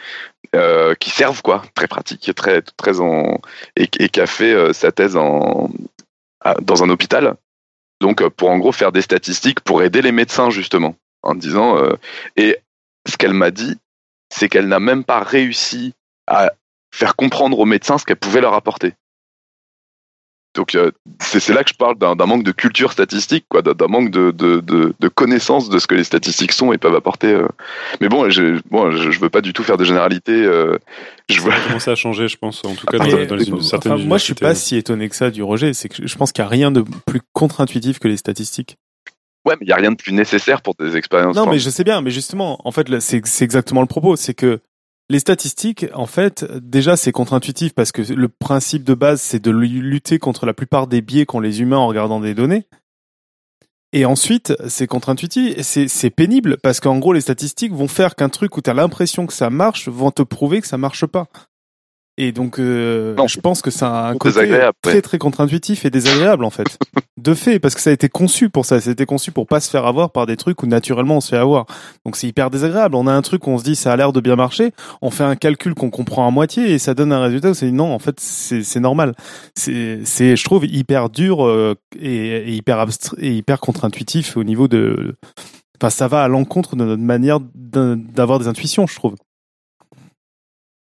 euh, 0.56 0.96
qui 0.96 1.10
servent 1.10 1.42
quoi, 1.42 1.64
très 1.76 1.88
pratique, 1.88 2.34
très 2.36 2.62
très 2.62 3.02
en 3.02 3.42
et, 3.76 3.90
et 4.00 4.08
qui 4.08 4.22
a 4.22 4.28
fait 4.28 4.54
euh, 4.54 4.72
sa 4.72 4.94
thèse 4.94 5.18
en 5.18 5.70
dans 6.62 6.84
un 6.84 6.90
hôpital. 6.90 7.36
Donc 8.02 8.28
pour 8.30 8.50
en 8.50 8.58
gros 8.58 8.72
faire 8.72 8.92
des 8.92 9.02
statistiques 9.02 9.62
pour 9.62 9.82
aider 9.82 10.02
les 10.02 10.12
médecins 10.12 10.50
justement, 10.50 10.96
en 11.22 11.36
disant 11.36 11.78
euh, 11.78 11.96
et 12.36 12.58
ce 13.10 13.18
qu'elle 13.18 13.34
m'a 13.34 13.52
dit, 13.52 13.78
c'est 14.30 14.50
qu'elle 14.50 14.68
n'a 14.68 14.80
même 14.80 15.04
pas 15.04 15.20
réussi 15.20 15.94
à 16.28 16.52
faire 16.92 17.16
comprendre 17.16 17.60
aux 17.60 17.66
médecins 17.66 17.98
ce 17.98 18.06
qu'elle 18.06 18.18
pouvait 18.18 18.42
leur 18.42 18.54
apporter. 18.54 18.94
Donc 20.56 20.76
euh, 20.76 20.92
c'est 21.20 21.54
là 21.54 21.64
que 21.64 21.72
je 21.72 21.76
parle 21.76 21.98
d'un 21.98 22.14
manque 22.28 22.44
de 22.44 22.52
culture 22.52 22.92
statistique, 22.92 23.46
quoi, 23.50 23.64
d'un 23.64 23.88
manque 23.88 24.12
de, 24.12 24.30
de, 24.30 24.60
de, 24.60 24.94
de, 25.00 25.08
connaissance 25.08 25.68
de 25.68 25.80
ce 25.80 25.88
que 25.88 25.96
les 25.96 26.04
statistiques 26.04 26.52
sont 26.52 26.72
et 26.72 26.78
peuvent 26.78 26.96
apporter. 26.96 27.34
Euh. 27.34 27.48
Mais 28.02 28.08
bon, 28.08 28.30
je, 28.30 28.62
bon, 28.70 28.92
je, 28.92 29.10
je 29.10 29.20
veux 29.20 29.30
pas 29.30 29.42
du 29.42 29.52
tout 29.52 29.64
faire 29.64 29.78
de 29.78 29.84
généralité. 29.84 30.32
Euh, 30.32 30.78
je 31.28 31.42
vois 31.42 31.56
commencer 31.68 31.90
à 31.90 31.96
changer, 31.96 32.28
je 32.28 32.38
pense, 32.38 32.64
en 32.66 32.76
tout 32.76 32.86
cas 32.86 33.00
dans, 33.00 33.06
Mais, 33.06 33.26
dans 33.26 33.36
les, 33.36 33.46
certaines 33.64 34.06
Moi, 34.06 34.20
je 34.20 34.24
suis 34.24 34.36
pas 34.36 34.54
si 34.54 34.76
étonné 34.76 35.10
que 35.10 35.16
ça 35.16 35.32
du 35.32 35.42
rejet. 35.42 35.74
C'est 35.74 35.90
que 35.90 36.06
je 36.06 36.16
pense 36.16 36.32
qu'il 36.32 36.44
y 36.44 36.46
a 36.46 36.50
rien 36.50 36.70
de 36.70 36.84
plus 37.08 37.22
contre-intuitif 37.34 37.98
que 37.98 38.08
les 38.08 38.18
statistiques. 38.18 38.78
Ouais, 39.46 39.56
mais 39.60 39.66
il 39.66 39.70
y 39.70 39.74
a 39.74 39.78
rien 39.78 39.92
de 39.92 39.98
plus 39.98 40.14
nécessaire 40.14 40.62
pour 40.62 40.76
des 40.76 40.96
expériences. 40.96 41.36
Non, 41.36 41.48
mais 41.48 41.60
je 41.60 41.70
sais 41.70 41.84
bien. 41.84 42.02
Mais 42.02 42.12
justement, 42.12 42.60
en 42.64 42.72
fait, 42.72 42.88
c'est 43.00 43.24
exactement 43.42 43.82
le 43.82 43.88
propos. 43.88 44.16
C'est 44.16 44.36
que 44.36 44.60
les 45.10 45.20
statistiques, 45.20 45.86
en 45.94 46.06
fait, 46.06 46.46
déjà 46.62 46.96
c'est 46.96 47.12
contre-intuitif 47.12 47.74
parce 47.74 47.92
que 47.92 48.02
le 48.02 48.30
principe 48.30 48.84
de 48.84 48.94
base 48.94 49.22
c'est 49.22 49.44
de 49.44 49.52
lutter 49.52 50.20
contre 50.20 50.46
la 50.46 50.54
plupart 50.54 50.88
des 50.88 51.02
biais 51.02 51.26
qu'ont 51.26 51.40
les 51.40 51.62
humains 51.62 51.78
en 51.78 51.88
regardant 51.88 52.20
des 52.20 52.34
données. 52.34 52.66
Et 53.96 54.06
ensuite, 54.06 54.54
c'est 54.68 54.88
contre-intuitif, 54.88 55.62
c'est 55.62 56.10
pénible 56.10 56.58
parce 56.64 56.80
qu'en 56.80 56.98
gros, 56.98 57.14
les 57.14 57.22
statistiques 57.22 57.74
vont 57.74 57.88
faire 57.88 58.16
qu'un 58.16 58.30
truc 58.30 58.58
où 58.58 58.62
tu 58.62 58.70
as 58.70 58.74
l'impression 58.74 59.28
que 59.28 59.34
ça 59.34 59.52
marche 59.52 59.88
vont 59.88 60.10
te 60.10 60.24
prouver 60.24 60.62
que 60.62 60.68
ça 60.68 60.80
marche 60.80 61.06
pas. 61.06 61.28
Et 62.18 62.32
donc, 62.32 62.60
euh, 62.60 63.16
Non, 63.16 63.28
je 63.28 63.40
pense 63.40 63.62
que 63.64 63.72
c'est 63.72 63.86
un 63.86 64.16
côté 64.18 64.48
très 64.84 65.02
très 65.02 65.18
contre-intuitif 65.18 65.84
et 65.86 65.90
désagréable 65.90 66.46
en 66.46 66.52
fait. 66.52 66.78
de 67.18 67.34
fait, 67.34 67.60
parce 67.60 67.74
que 67.74 67.82
ça 67.82 67.90
a 67.90 67.94
été 67.94 68.08
conçu 68.08 68.50
pour 68.50 68.66
ça. 68.66 68.78
Été 68.78 69.06
conçu 69.06 69.32
pour 69.32 69.48
pas 69.48 69.60
se 69.60 69.70
faire 69.70 69.88
avoir 69.88 70.12
par 70.12 70.28
des 70.28 70.38
trucs 70.38 70.62
où 70.62 70.68
naturellement 70.68 71.18
on 71.18 71.22
se 71.22 71.30
fait 71.30 71.38
avoir. 71.38 71.66
Donc 72.06 72.16
c'est 72.16 72.28
hyper 72.28 72.52
désagréable. 72.52 72.96
On 72.96 73.08
a 73.08 73.14
un 73.14 73.22
truc 73.24 73.48
où 73.48 73.50
on 73.50 73.58
se 73.58 73.64
dit 73.64 73.76
ça 73.76 73.92
a 73.92 73.96
l'air 73.96 74.14
de 74.14 74.20
bien 74.20 74.36
marcher. 74.36 74.74
On 75.02 75.10
fait 75.10 75.24
un 75.24 75.36
calcul 75.36 75.74
qu'on 75.74 75.90
comprend 75.90 76.28
à 76.28 76.32
moitié 76.32 76.72
et 76.72 76.78
ça 76.78 76.94
donne 76.94 77.12
un 77.12 77.22
résultat 77.22 77.52
où 77.52 77.54
c'est 77.56 77.72
non, 77.72 77.92
en 77.92 78.00
fait 78.00 78.20
c'est 78.20 78.80
normal. 78.80 79.16
C'est 79.56 80.04
je 80.06 80.44
trouve 80.44 80.66
hyper 80.66 81.10
dur 81.10 81.46
euh, 81.46 81.74
et, 82.00 82.28
et 82.38 82.52
hyper 82.52 82.80
abstrait 82.80 83.18
et 83.20 83.34
hyper 83.34 83.60
contre-intuitif 83.60 84.38
au 84.38 84.44
niveau 84.44 84.68
de. 84.68 85.16
Enfin, 85.82 85.90
ça 85.90 86.08
va 86.08 86.24
à 86.24 86.28
l'encontre 86.28 86.76
de 86.76 86.86
notre 86.86 87.02
manière 87.02 87.40
d'avoir 87.42 88.40
des 88.40 88.48
intuitions, 88.48 88.86
je 88.86 88.96
trouve. 88.96 89.16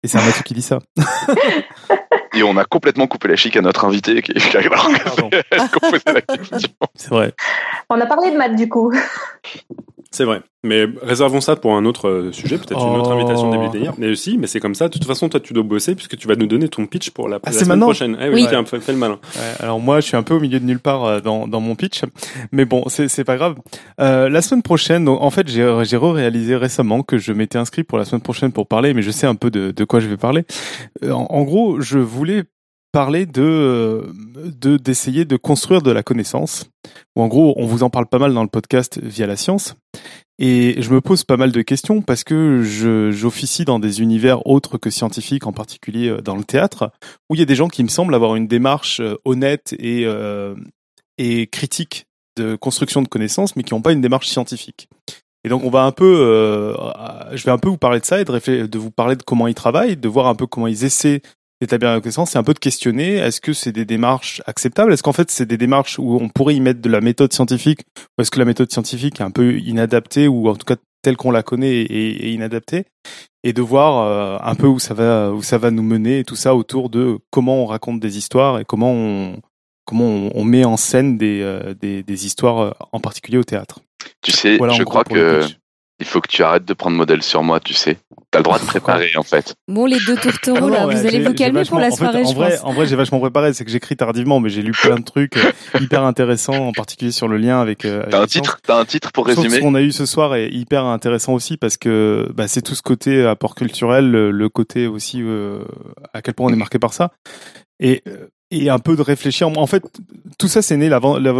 Et 0.04 0.06
c'est 0.06 0.18
un 0.18 0.22
Mathieu 0.22 0.42
qui 0.42 0.52
dit 0.52 0.60
ça. 0.60 0.80
Et 2.34 2.42
on 2.42 2.58
a 2.58 2.64
complètement 2.66 3.06
coupé 3.06 3.28
la 3.28 3.36
chic 3.36 3.56
à 3.56 3.62
notre 3.62 3.86
invité 3.86 4.20
qui, 4.20 4.34
qui 4.34 4.56
a 4.56 4.68
Pardon. 4.68 5.30
posé 5.80 6.02
la 6.06 6.20
question. 6.20 6.68
C'est 6.94 7.08
vrai. 7.08 7.32
On 7.88 7.98
a 7.98 8.04
parlé 8.04 8.30
de 8.30 8.36
maths 8.36 8.54
du 8.54 8.68
coup. 8.68 8.92
C'est 10.14 10.24
vrai. 10.24 10.42
Mais 10.62 10.86
réservons 11.02 11.40
ça 11.40 11.56
pour 11.56 11.74
un 11.74 11.84
autre 11.84 12.08
euh, 12.08 12.30
sujet, 12.32 12.56
peut-être 12.56 12.80
une 12.80 12.96
autre 13.00 13.10
Oh. 13.10 13.18
invitation 13.18 13.50
début 13.50 13.68
d'ailleurs. 13.76 13.96
Mais 13.98 14.06
aussi, 14.08 14.38
mais 14.38 14.46
c'est 14.46 14.60
comme 14.60 14.76
ça. 14.76 14.86
De 14.86 14.92
toute 14.92 15.04
façon, 15.04 15.28
toi, 15.28 15.40
tu 15.40 15.52
dois 15.52 15.64
bosser 15.64 15.96
puisque 15.96 16.16
tu 16.16 16.28
vas 16.28 16.36
nous 16.36 16.46
donner 16.46 16.68
ton 16.68 16.86
pitch 16.86 17.10
pour 17.10 17.28
la, 17.28 17.36
Ah, 17.42 17.46
la 17.46 17.52
semaine 17.52 17.68
maintenant 17.70 17.86
prochaine. 17.86 18.16
Eh 18.20 18.28
oui, 18.28 18.34
Oui. 18.42 18.46
tiens, 18.48 18.64
fais, 18.64 18.78
fais 18.78 18.92
le 18.92 18.98
malin. 18.98 19.18
Ouais, 19.36 19.42
alors 19.58 19.80
moi, 19.80 20.00
je 20.00 20.06
suis 20.06 20.16
un 20.16 20.22
peu 20.22 20.34
au 20.34 20.40
milieu 20.40 20.60
de 20.60 20.64
nulle 20.64 20.78
part 20.78 21.04
euh, 21.04 21.20
dans, 21.20 21.48
dans 21.48 21.60
mon 21.60 21.74
pitch, 21.74 22.02
mais 22.52 22.64
bon, 22.64 22.84
c'est 22.88 23.24
pas 23.24 23.36
grave. 23.36 23.56
Euh, 24.00 24.28
la 24.28 24.40
semaine 24.40 24.62
prochaine, 24.62 25.04
donc, 25.04 25.20
en 25.20 25.30
fait, 25.30 25.48
j'ai 25.48 25.68
j'ai 25.82 25.96
re-réalisé 25.96 26.54
récemment 26.56 27.02
que 27.02 27.18
je 27.18 27.32
m'étais 27.32 27.58
inscrit 27.58 27.82
pour 27.82 27.98
la 27.98 28.04
semaine 28.04 28.22
prochaine 28.22 28.52
pour 28.52 28.68
parler, 28.68 28.94
mais 28.94 29.02
je 29.02 29.10
sais 29.10 29.26
un 29.26 29.34
peu 29.34 29.50
de, 29.50 29.72
de 29.72 29.84
quoi 29.84 29.98
je 29.98 30.06
vais 30.06 30.16
parler. 30.16 30.44
Euh, 31.02 31.10
En, 31.10 31.26
en 31.28 31.42
gros, 31.42 31.80
je 31.80 31.98
voulais 31.98 32.44
parler 32.94 33.26
de 33.26 33.42
euh, 33.42 34.12
de 34.36 34.76
d'essayer 34.76 35.24
de 35.24 35.36
construire 35.36 35.82
de 35.82 35.90
la 35.90 36.04
connaissance. 36.04 36.70
Ou 37.16 37.22
en 37.22 37.26
gros, 37.26 37.52
on 37.56 37.66
vous 37.66 37.82
en 37.82 37.90
parle 37.90 38.06
pas 38.06 38.20
mal 38.20 38.32
dans 38.32 38.44
le 38.44 38.48
podcast 38.48 39.00
via 39.02 39.26
la 39.26 39.34
science. 39.34 39.74
Et 40.38 40.80
je 40.80 40.90
me 40.94 41.00
pose 41.00 41.24
pas 41.24 41.36
mal 41.36 41.50
de 41.50 41.62
questions 41.62 42.02
parce 42.02 42.22
que 42.22 42.62
j'officie 43.10 43.64
dans 43.64 43.80
des 43.80 44.00
univers 44.00 44.46
autres 44.46 44.78
que 44.78 44.90
scientifiques, 44.90 45.44
en 45.48 45.52
particulier 45.52 46.08
euh, 46.08 46.20
dans 46.20 46.36
le 46.36 46.44
théâtre, 46.44 46.92
où 47.28 47.34
il 47.34 47.40
y 47.40 47.42
a 47.42 47.46
des 47.46 47.56
gens 47.56 47.66
qui 47.66 47.82
me 47.82 47.88
semblent 47.88 48.14
avoir 48.14 48.36
une 48.36 48.46
démarche 48.46 49.00
euh, 49.00 49.16
honnête 49.24 49.74
et, 49.80 50.04
euh, 50.06 50.54
et 51.18 51.48
critique 51.48 52.06
de 52.36 52.54
construction 52.54 53.02
de 53.02 53.08
connaissances, 53.08 53.56
mais 53.56 53.64
qui 53.64 53.74
n'ont 53.74 53.82
pas 53.82 53.92
une 53.92 54.02
démarche 54.02 54.28
scientifique. 54.28 54.88
Et 55.44 55.48
donc 55.48 55.64
on 55.64 55.70
va 55.70 55.82
un 55.82 55.92
peu, 55.92 56.16
euh, 56.20 56.74
je 57.36 57.44
vais 57.44 57.50
un 57.50 57.58
peu 57.58 57.68
vous 57.68 57.76
parler 57.76 57.98
de 57.98 58.04
ça 58.04 58.20
et 58.20 58.24
de, 58.24 58.66
de 58.66 58.78
vous 58.78 58.92
parler 58.92 59.16
de 59.16 59.22
comment 59.24 59.48
ils 59.48 59.54
travaillent, 59.54 59.96
de 59.96 60.08
voir 60.08 60.28
un 60.28 60.36
peu 60.36 60.46
comment 60.46 60.68
ils 60.68 60.84
essaient 60.84 61.22
d'établir 61.64 61.90
la 61.90 62.00
connaissance, 62.00 62.34
et 62.34 62.38
un 62.38 62.42
peu 62.42 62.54
de 62.54 62.58
questionner 62.58 63.16
est-ce 63.16 63.40
que 63.40 63.52
c'est 63.52 63.72
des 63.72 63.84
démarches 63.84 64.42
acceptables, 64.46 64.92
est-ce 64.92 65.02
qu'en 65.02 65.12
fait 65.12 65.30
c'est 65.30 65.46
des 65.46 65.56
démarches 65.56 65.98
où 65.98 66.18
on 66.20 66.28
pourrait 66.28 66.54
y 66.54 66.60
mettre 66.60 66.80
de 66.80 66.88
la 66.88 67.00
méthode 67.00 67.32
scientifique, 67.32 67.80
ou 68.16 68.22
est-ce 68.22 68.30
que 68.30 68.38
la 68.38 68.44
méthode 68.44 68.70
scientifique 68.70 69.20
est 69.20 69.24
un 69.24 69.30
peu 69.30 69.58
inadaptée 69.58 70.28
ou 70.28 70.48
en 70.48 70.56
tout 70.56 70.66
cas 70.66 70.76
telle 71.02 71.16
qu'on 71.16 71.30
la 71.30 71.42
connaît 71.42 71.82
est, 71.82 72.26
est 72.26 72.32
inadaptée, 72.32 72.84
et 73.42 73.52
de 73.52 73.62
voir 73.62 74.06
euh, 74.06 74.38
un 74.42 74.54
peu 74.54 74.66
où 74.66 74.78
ça 74.78 74.94
va 74.94 75.30
où 75.32 75.42
ça 75.42 75.58
va 75.58 75.70
nous 75.70 75.82
mener 75.82 76.20
et 76.20 76.24
tout 76.24 76.36
ça 76.36 76.54
autour 76.54 76.90
de 76.90 77.18
comment 77.30 77.62
on 77.62 77.66
raconte 77.66 78.00
des 78.00 78.16
histoires 78.16 78.58
et 78.58 78.64
comment 78.64 78.92
on 78.92 79.40
comment 79.84 80.06
on, 80.06 80.30
on 80.34 80.44
met 80.44 80.64
en 80.64 80.76
scène 80.76 81.18
des, 81.18 81.40
euh, 81.42 81.74
des 81.74 82.02
des 82.02 82.26
histoires 82.26 82.60
euh, 82.60 82.70
en 82.92 83.00
particulier 83.00 83.38
au 83.38 83.44
théâtre. 83.44 83.80
Tu 84.22 84.32
sais, 84.32 84.56
Voilà 84.56 84.72
je 84.74 84.82
crois 84.82 85.04
que. 85.04 85.42
Il 86.00 86.06
faut 86.06 86.20
que 86.20 86.28
tu 86.28 86.42
arrêtes 86.42 86.64
de 86.64 86.74
prendre 86.74 86.96
modèle 86.96 87.22
sur 87.22 87.42
moi, 87.42 87.60
tu 87.60 87.72
sais. 87.74 87.98
T'as 88.30 88.40
le 88.40 88.44
droit 88.44 88.58
de 88.58 88.64
préparer, 88.64 89.12
en 89.16 89.22
fait. 89.22 89.54
Bon, 89.68 89.86
les 89.86 90.00
deux 90.04 90.16
tourtereaux, 90.16 90.68
là, 90.68 90.80
non, 90.86 90.90
vous 90.90 91.02
ouais, 91.02 91.06
allez 91.06 91.22
vous 91.22 91.34
calmer 91.34 91.64
pour 91.64 91.78
la 91.78 91.86
en 91.86 91.90
fait, 91.90 91.96
soirée, 91.96 92.22
en 92.24 92.28
je 92.28 92.34
vrai, 92.34 92.50
pense. 92.56 92.64
En 92.64 92.72
vrai, 92.72 92.86
j'ai 92.86 92.96
vachement 92.96 93.20
préparé. 93.20 93.52
C'est 93.52 93.64
que 93.64 93.70
j'écris 93.70 93.96
tardivement, 93.96 94.40
mais 94.40 94.48
j'ai 94.48 94.62
lu 94.62 94.72
plein 94.72 94.96
de 94.96 95.04
trucs 95.04 95.36
euh, 95.36 95.52
hyper 95.80 96.02
intéressants, 96.02 96.66
en 96.66 96.72
particulier 96.72 97.12
sur 97.12 97.28
le 97.28 97.36
lien 97.36 97.60
avec. 97.60 97.84
euh, 97.84 98.04
T'as 98.10 98.22
un 98.22 98.26
titre, 98.26 98.58
t'as 98.66 98.80
un 98.80 98.84
titre 98.84 99.12
pour 99.12 99.28
Je 99.28 99.36
résumer? 99.36 99.56
ce 99.56 99.60
qu'on 99.60 99.74
a 99.76 99.82
eu 99.82 99.92
ce 99.92 100.04
soir 100.04 100.34
est 100.34 100.48
hyper 100.48 100.84
intéressant 100.84 101.32
aussi 101.32 101.56
parce 101.56 101.76
que 101.76 102.28
bah, 102.34 102.48
c'est 102.48 102.62
tout 102.62 102.74
ce 102.74 102.82
côté 102.82 103.24
apport 103.24 103.54
culturel, 103.54 104.10
le, 104.10 104.32
le 104.32 104.48
côté 104.48 104.88
aussi 104.88 105.22
euh, 105.22 105.60
à 106.12 106.20
quel 106.22 106.34
point 106.34 106.50
on 106.50 106.52
est 106.52 106.56
marqué 106.56 106.80
par 106.80 106.92
ça, 106.92 107.12
et, 107.78 108.02
euh, 108.08 108.26
et 108.50 108.70
un 108.70 108.78
peu 108.78 108.96
de 108.96 109.02
réfléchir. 109.02 109.48
En 109.48 109.66
fait, 109.66 109.82
tout 110.38 110.48
ça, 110.48 110.62
c'est 110.62 110.76
né. 110.76 110.88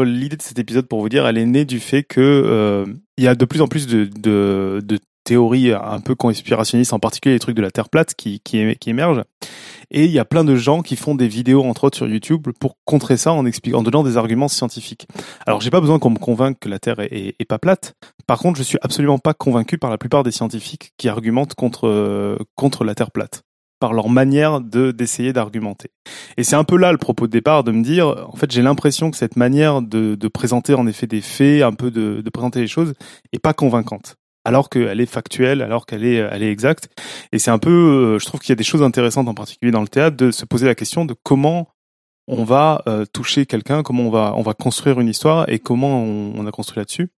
L'idée 0.05 0.37
de 0.37 0.43
cet 0.43 0.59
épisode, 0.59 0.87
pour 0.87 1.01
vous 1.01 1.09
dire, 1.09 1.27
elle 1.27 1.39
est 1.39 1.47
née 1.47 1.65
du 1.65 1.81
fait 1.81 2.03
que 2.03 2.21
euh, 2.21 2.87
il 3.19 3.25
y 3.25 3.29
a 3.29 3.35
de 3.35 3.45
plus 3.45 3.61
en 3.61 3.69
plus 3.69 3.87
de, 3.87 4.05
de, 4.05 4.81
de 4.85 4.99
théories 5.25 5.73
un 5.73 6.01
peu 6.01 6.15
conspirationnistes, 6.15 6.93
en 6.93 6.99
particulier 6.99 7.35
les 7.35 7.39
trucs 7.41 7.57
de 7.57 7.63
la 7.63 7.71
Terre 7.71 7.89
plate 7.89 8.15
qui, 8.15 8.41
qui, 8.41 8.77
qui 8.77 8.91
émergent. 8.91 9.23
Et 9.91 10.07
il 10.07 10.11
y 10.11 10.19
a 10.19 10.25
plein 10.25 10.45
de 10.45 10.57
gens 10.57 10.83
qui 10.83 10.97
font 10.97 11.15
des 11.15 11.29
vidéos, 11.29 11.63
entre 11.63 11.85
autres 11.85 11.97
sur 11.97 12.09
YouTube, 12.09 12.49
pour 12.59 12.77
contrer 12.85 13.17
ça 13.17 13.33
en 13.33 13.47
expliquant, 13.47 13.79
en 13.79 13.83
donnant 13.83 14.03
des 14.03 14.17
arguments 14.17 14.49
scientifiques. 14.49 15.07
Alors, 15.47 15.61
j'ai 15.61 15.71
pas 15.71 15.81
besoin 15.81 15.99
qu'on 15.99 16.11
me 16.11 16.19
convainque 16.19 16.59
que 16.59 16.69
la 16.69 16.79
Terre 16.79 17.01
est, 17.01 17.37
est- 17.39 17.45
pas 17.45 17.59
plate. 17.59 17.95
Par 18.27 18.39
contre, 18.39 18.59
je 18.59 18.63
suis 18.65 18.79
absolument 18.83 19.19
pas 19.19 19.35
convaincu 19.35 19.79
par 19.79 19.91
la 19.91 19.99
plupart 19.99 20.23
des 20.25 20.31
scientifiques 20.33 20.93
qui 20.97 21.09
argumentent 21.09 21.55
contre 21.55 22.39
contre 22.57 22.83
la 22.85 22.95
Terre 22.95 23.11
plate, 23.13 23.43
par 23.85 23.93
leur 23.93 24.09
manière 24.09 24.63
de 24.63 24.93
d'essayer 24.93 25.35
d'argumenter. 25.35 25.91
Et 26.39 26.43
c'est 26.43 26.57
un 26.57 26.65
peu 26.65 26.79
là 26.79 26.91
le 26.91 26.97
propos 26.97 27.27
de 27.27 27.33
départ, 27.33 27.65
de 27.65 27.71
me 27.71 27.83
dire, 27.83 28.07
en 28.33 28.35
fait, 28.35 28.51
j'ai 28.51 28.63
l'impression 28.63 29.11
que 29.11 29.17
cette 29.19 29.37
manière 29.37 29.83
de, 29.83 30.29
présenter 30.29 30.73
en 30.73 30.87
effet 30.87 31.07
des 31.07 31.21
faits, 31.21 31.63
un 31.63 31.75
peu 31.75 31.91
de, 31.91 32.31
présenter 32.31 32.63
les 32.63 32.67
choses, 32.67 32.95
est 33.35 33.39
pas 33.39 33.53
convaincante. 33.53 34.17
Alors 34.47 34.71
qu'elle 34.71 35.03
est 35.03 35.13
factuelle, 35.19 35.61
alors 35.61 35.85
qu'elle 35.85 36.03
est, 36.03 36.15
elle 36.15 36.43
est 36.43 36.51
exacte. 36.51 36.89
Et 37.31 37.39
c'est 37.39 37.51
un 37.51 37.59
peu, 37.59 37.69
euh, 37.71 38.19
je 38.19 38.25
trouve 38.25 38.41
qu'il 38.41 38.53
y 38.53 38.53
a 38.53 38.57
des 38.57 38.65
choses 38.65 38.83
intéressantes, 38.83 39.29
en 39.29 39.35
particulier 39.35 39.71
dans 39.71 39.83
le 39.83 39.89
théâtre, 39.89 40.17
de 40.17 40.31
se 40.31 40.47
poser 40.47 40.65
la 40.65 40.75
question 40.75 41.05
de 41.05 41.15
comment 41.23 41.69
on 42.27 42.43
va 42.43 42.81
euh, 42.87 43.05
toucher 43.05 43.45
quelqu'un, 43.45 43.83
comment 43.83 44.05
on 44.05 44.11
va, 44.11 44.33
on 44.35 44.43
va 44.43 44.55
construire 44.55 44.99
une 44.99 45.09
histoire 45.11 45.47
et 45.51 45.59
comment 45.59 46.03
on 46.03 46.47
a 46.47 46.51
construit 46.51 46.81
là-dessus. 46.81 47.11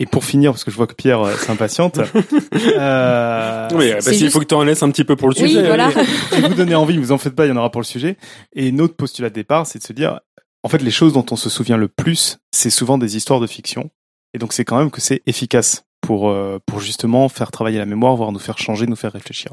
Et 0.00 0.06
pour 0.06 0.24
finir, 0.24 0.50
parce 0.52 0.64
que 0.64 0.70
je 0.72 0.76
vois 0.76 0.86
que 0.88 0.94
Pierre 0.94 1.20
euh, 1.22 1.34
s'impatiente, 1.36 1.98
euh, 2.76 3.68
qu'il 4.00 4.12
juste- 4.18 4.30
faut 4.32 4.40
que 4.40 4.44
tu 4.44 4.54
en 4.54 4.64
laisses 4.64 4.82
un 4.82 4.90
petit 4.90 5.04
peu 5.04 5.16
pour 5.16 5.28
le 5.28 5.34
Oui, 5.40 5.48
sujet. 5.48 5.66
voilà. 5.66 5.90
si 6.32 6.40
vous 6.40 6.54
donnez 6.54 6.74
envie, 6.74 6.96
vous 6.98 7.12
en 7.12 7.18
faites 7.18 7.34
pas, 7.34 7.46
il 7.46 7.50
y 7.50 7.52
en 7.52 7.56
aura 7.56 7.70
pour 7.70 7.80
le 7.80 7.86
sujet. 7.86 8.16
Et 8.54 8.72
notre 8.72 8.94
postulat 8.96 9.28
de 9.30 9.34
départ, 9.34 9.66
c'est 9.66 9.78
de 9.78 9.84
se 9.84 9.92
dire, 9.92 10.20
en 10.62 10.68
fait, 10.68 10.82
les 10.82 10.90
choses 10.90 11.12
dont 11.12 11.24
on 11.30 11.36
se 11.36 11.48
souvient 11.50 11.76
le 11.76 11.88
plus, 11.88 12.38
c'est 12.52 12.70
souvent 12.70 12.98
des 12.98 13.16
histoires 13.16 13.40
de 13.40 13.46
fiction. 13.46 13.90
Et 14.34 14.38
donc, 14.38 14.52
c'est 14.52 14.64
quand 14.64 14.78
même 14.78 14.90
que 14.90 15.00
c'est 15.00 15.22
efficace 15.26 15.84
pour, 16.00 16.28
euh, 16.28 16.58
pour 16.66 16.80
justement 16.80 17.28
faire 17.28 17.50
travailler 17.50 17.78
la 17.78 17.86
mémoire, 17.86 18.16
voire 18.16 18.32
nous 18.32 18.38
faire 18.40 18.58
changer, 18.58 18.86
nous 18.86 18.96
faire 18.96 19.12
réfléchir. 19.12 19.52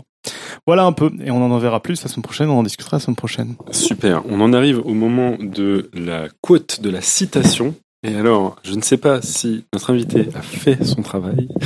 Voilà 0.65 0.84
un 0.84 0.91
peu. 0.91 1.11
Et 1.23 1.31
on 1.31 1.41
en 1.41 1.57
verra 1.59 1.81
plus 1.81 2.01
la 2.03 2.09
semaine 2.09 2.23
prochaine, 2.23 2.49
on 2.49 2.59
en 2.59 2.63
discutera 2.63 2.97
la 2.97 3.01
semaine 3.01 3.15
prochaine. 3.15 3.55
Super. 3.72 4.23
On 4.27 4.41
en 4.41 4.51
arrive 4.53 4.80
au 4.80 4.93
moment 4.93 5.38
de 5.39 5.89
la 5.93 6.27
quote 6.41 6.81
de 6.81 6.89
la 6.89 7.01
citation. 7.01 7.76
Et 8.03 8.15
alors, 8.15 8.56
je 8.64 8.73
ne 8.73 8.82
sais 8.82 8.98
pas 8.98 9.22
si 9.22 9.64
notre 9.73 9.91
invité 9.91 10.30
a 10.34 10.41
fait 10.41 10.84
son 10.84 11.02
travail. 11.03 11.48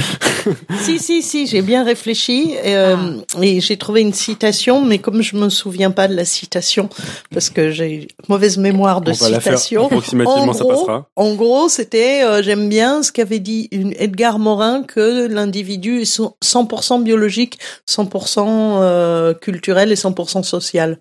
Si, 0.82 1.00
si, 1.00 1.24
si, 1.24 1.48
j'ai 1.48 1.64
bien 1.64 1.84
réfléchi 1.84 2.54
euh, 2.66 3.18
et 3.42 3.62
j'ai 3.62 3.78
trouvé 3.78 4.02
une 4.02 4.14
citation, 4.14 4.86
mais 4.86 5.00
comme 5.00 5.24
je 5.24 5.36
me 5.38 5.50
souviens 5.50 5.90
pas 5.90 6.08
de 6.08 6.14
la 6.14 6.24
citation, 6.24 6.88
parce 7.32 7.50
que 7.50 7.72
j'ai 7.72 8.08
mauvaise 8.30 8.58
mémoire 8.60 9.02
de 9.02 9.10
On 9.10 9.16
va 9.16 9.30
la 9.30 9.40
faire 9.40 9.58
citation. 9.58 9.86
approximativement, 9.88 10.44
En 10.50 10.54
ça 10.54 10.60
gros, 10.64 10.70
passera. 10.74 11.10
En 11.16 11.34
gros, 11.34 11.68
c'était, 11.68 12.22
euh, 12.24 12.44
j'aime 12.44 12.70
bien 12.70 13.02
ce 13.02 13.12
qu'avait 13.12 13.40
dit 13.40 13.70
une 13.72 13.94
Edgar 13.98 14.38
Morin, 14.38 14.84
que 14.84 15.26
l'individu 15.26 16.02
est 16.02 16.06
so- 16.06 16.38
100% 16.44 17.02
biologique, 17.02 17.58
100% 17.90 18.82
euh, 18.84 19.34
culturel 19.34 19.92
et 19.92 19.96
100% 19.96 20.44
social. 20.44 21.00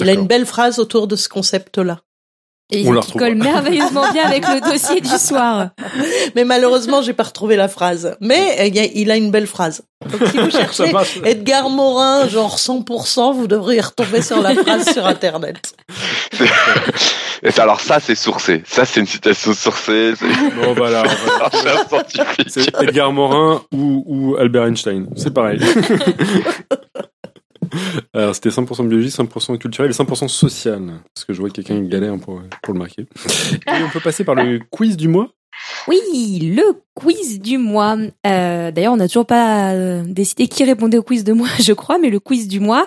Il 0.00 0.08
a 0.08 0.14
une 0.14 0.26
belle 0.26 0.46
phrase 0.46 0.78
autour 0.78 1.06
de 1.06 1.16
ce 1.16 1.28
concept-là. 1.28 2.00
Et 2.72 2.84
On 2.88 2.90
la 2.92 3.00
qui 3.00 3.12
colle 3.12 3.36
merveilleusement 3.36 4.10
bien 4.12 4.24
avec 4.24 4.42
le 4.48 4.60
dossier 4.60 5.00
du 5.00 5.16
soir. 5.18 5.68
Mais 6.34 6.44
malheureusement, 6.44 7.00
j'ai 7.00 7.12
pas 7.12 7.22
retrouvé 7.22 7.54
la 7.54 7.68
phrase. 7.68 8.16
Mais 8.20 8.56
euh, 8.60 8.64
il 8.66 8.78
a- 9.10 9.14
il 9.14 9.22
une 9.24 9.30
belle 9.30 9.46
phrase. 9.46 9.82
Donc 10.10 10.28
si 10.28 10.36
vous 10.38 10.50
cherchez. 10.50 10.92
Edgar 11.24 11.70
Morin, 11.70 12.26
genre 12.28 12.56
100%, 12.56 13.34
vous 13.34 13.46
devriez 13.46 13.80
retomber 13.82 14.20
sur 14.20 14.42
la 14.42 14.52
phrase 14.54 14.92
sur 14.92 15.06
Internet. 15.06 15.74
Alors 17.58 17.80
ça, 17.80 18.00
c'est 18.00 18.14
sourcé. 18.16 18.62
Ça, 18.66 18.84
c'est 18.84 18.98
une 18.98 19.06
citation 19.06 19.52
sourcée. 19.54 20.14
C'est 20.18 20.26
Bon, 20.56 20.74
voilà. 20.74 21.04
on 21.04 21.38
va- 21.38 21.46
un 21.46 21.50
chercheur 21.50 21.88
scientifique. 21.88 22.48
C'est 22.48 22.82
Edgar 22.82 23.12
Morin 23.12 23.62
ou, 23.72 24.02
ou 24.06 24.36
Albert 24.36 24.64
Einstein. 24.64 25.06
C'est 25.16 25.32
pareil. 25.32 25.60
Alors, 28.14 28.34
c'était 28.34 28.50
100% 28.50 28.88
biologie, 28.88 29.08
100% 29.08 29.58
culturel 29.58 29.90
et 29.90 29.94
100% 29.94 30.28
social. 30.28 31.00
Parce 31.14 31.24
que 31.24 31.32
je 31.32 31.40
vois 31.40 31.50
quelqu'un 31.50 31.82
qui 31.82 31.88
galère 31.88 32.16
pour, 32.18 32.42
pour 32.62 32.74
le 32.74 32.78
marquer. 32.78 33.02
Et 33.02 33.82
on 33.82 33.90
peut 33.90 34.00
passer 34.00 34.24
par 34.24 34.34
le 34.34 34.60
quiz 34.70 34.96
du 34.96 35.08
mois? 35.08 35.30
Oui, 35.88 36.38
le 36.40 36.82
quiz 36.94 37.40
du 37.40 37.58
mois. 37.58 37.96
Euh, 38.26 38.70
D'ailleurs, 38.70 38.92
on 38.92 38.96
n'a 38.96 39.08
toujours 39.08 39.26
pas 39.26 39.72
euh, 39.72 40.02
décidé 40.06 40.48
qui 40.48 40.64
répondait 40.64 40.98
au 40.98 41.02
quiz 41.02 41.24
de 41.24 41.32
moi, 41.32 41.48
je 41.60 41.72
crois, 41.72 41.98
mais 41.98 42.10
le 42.10 42.20
quiz 42.20 42.48
du 42.48 42.60
mois, 42.60 42.86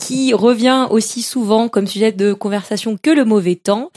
qui 0.00 0.32
revient 0.32 0.86
aussi 0.90 1.22
souvent 1.22 1.68
comme 1.68 1.86
sujet 1.86 2.12
de 2.12 2.32
conversation 2.32 2.96
que 3.00 3.10
le 3.10 3.24
mauvais 3.24 3.56
temps. 3.56 3.90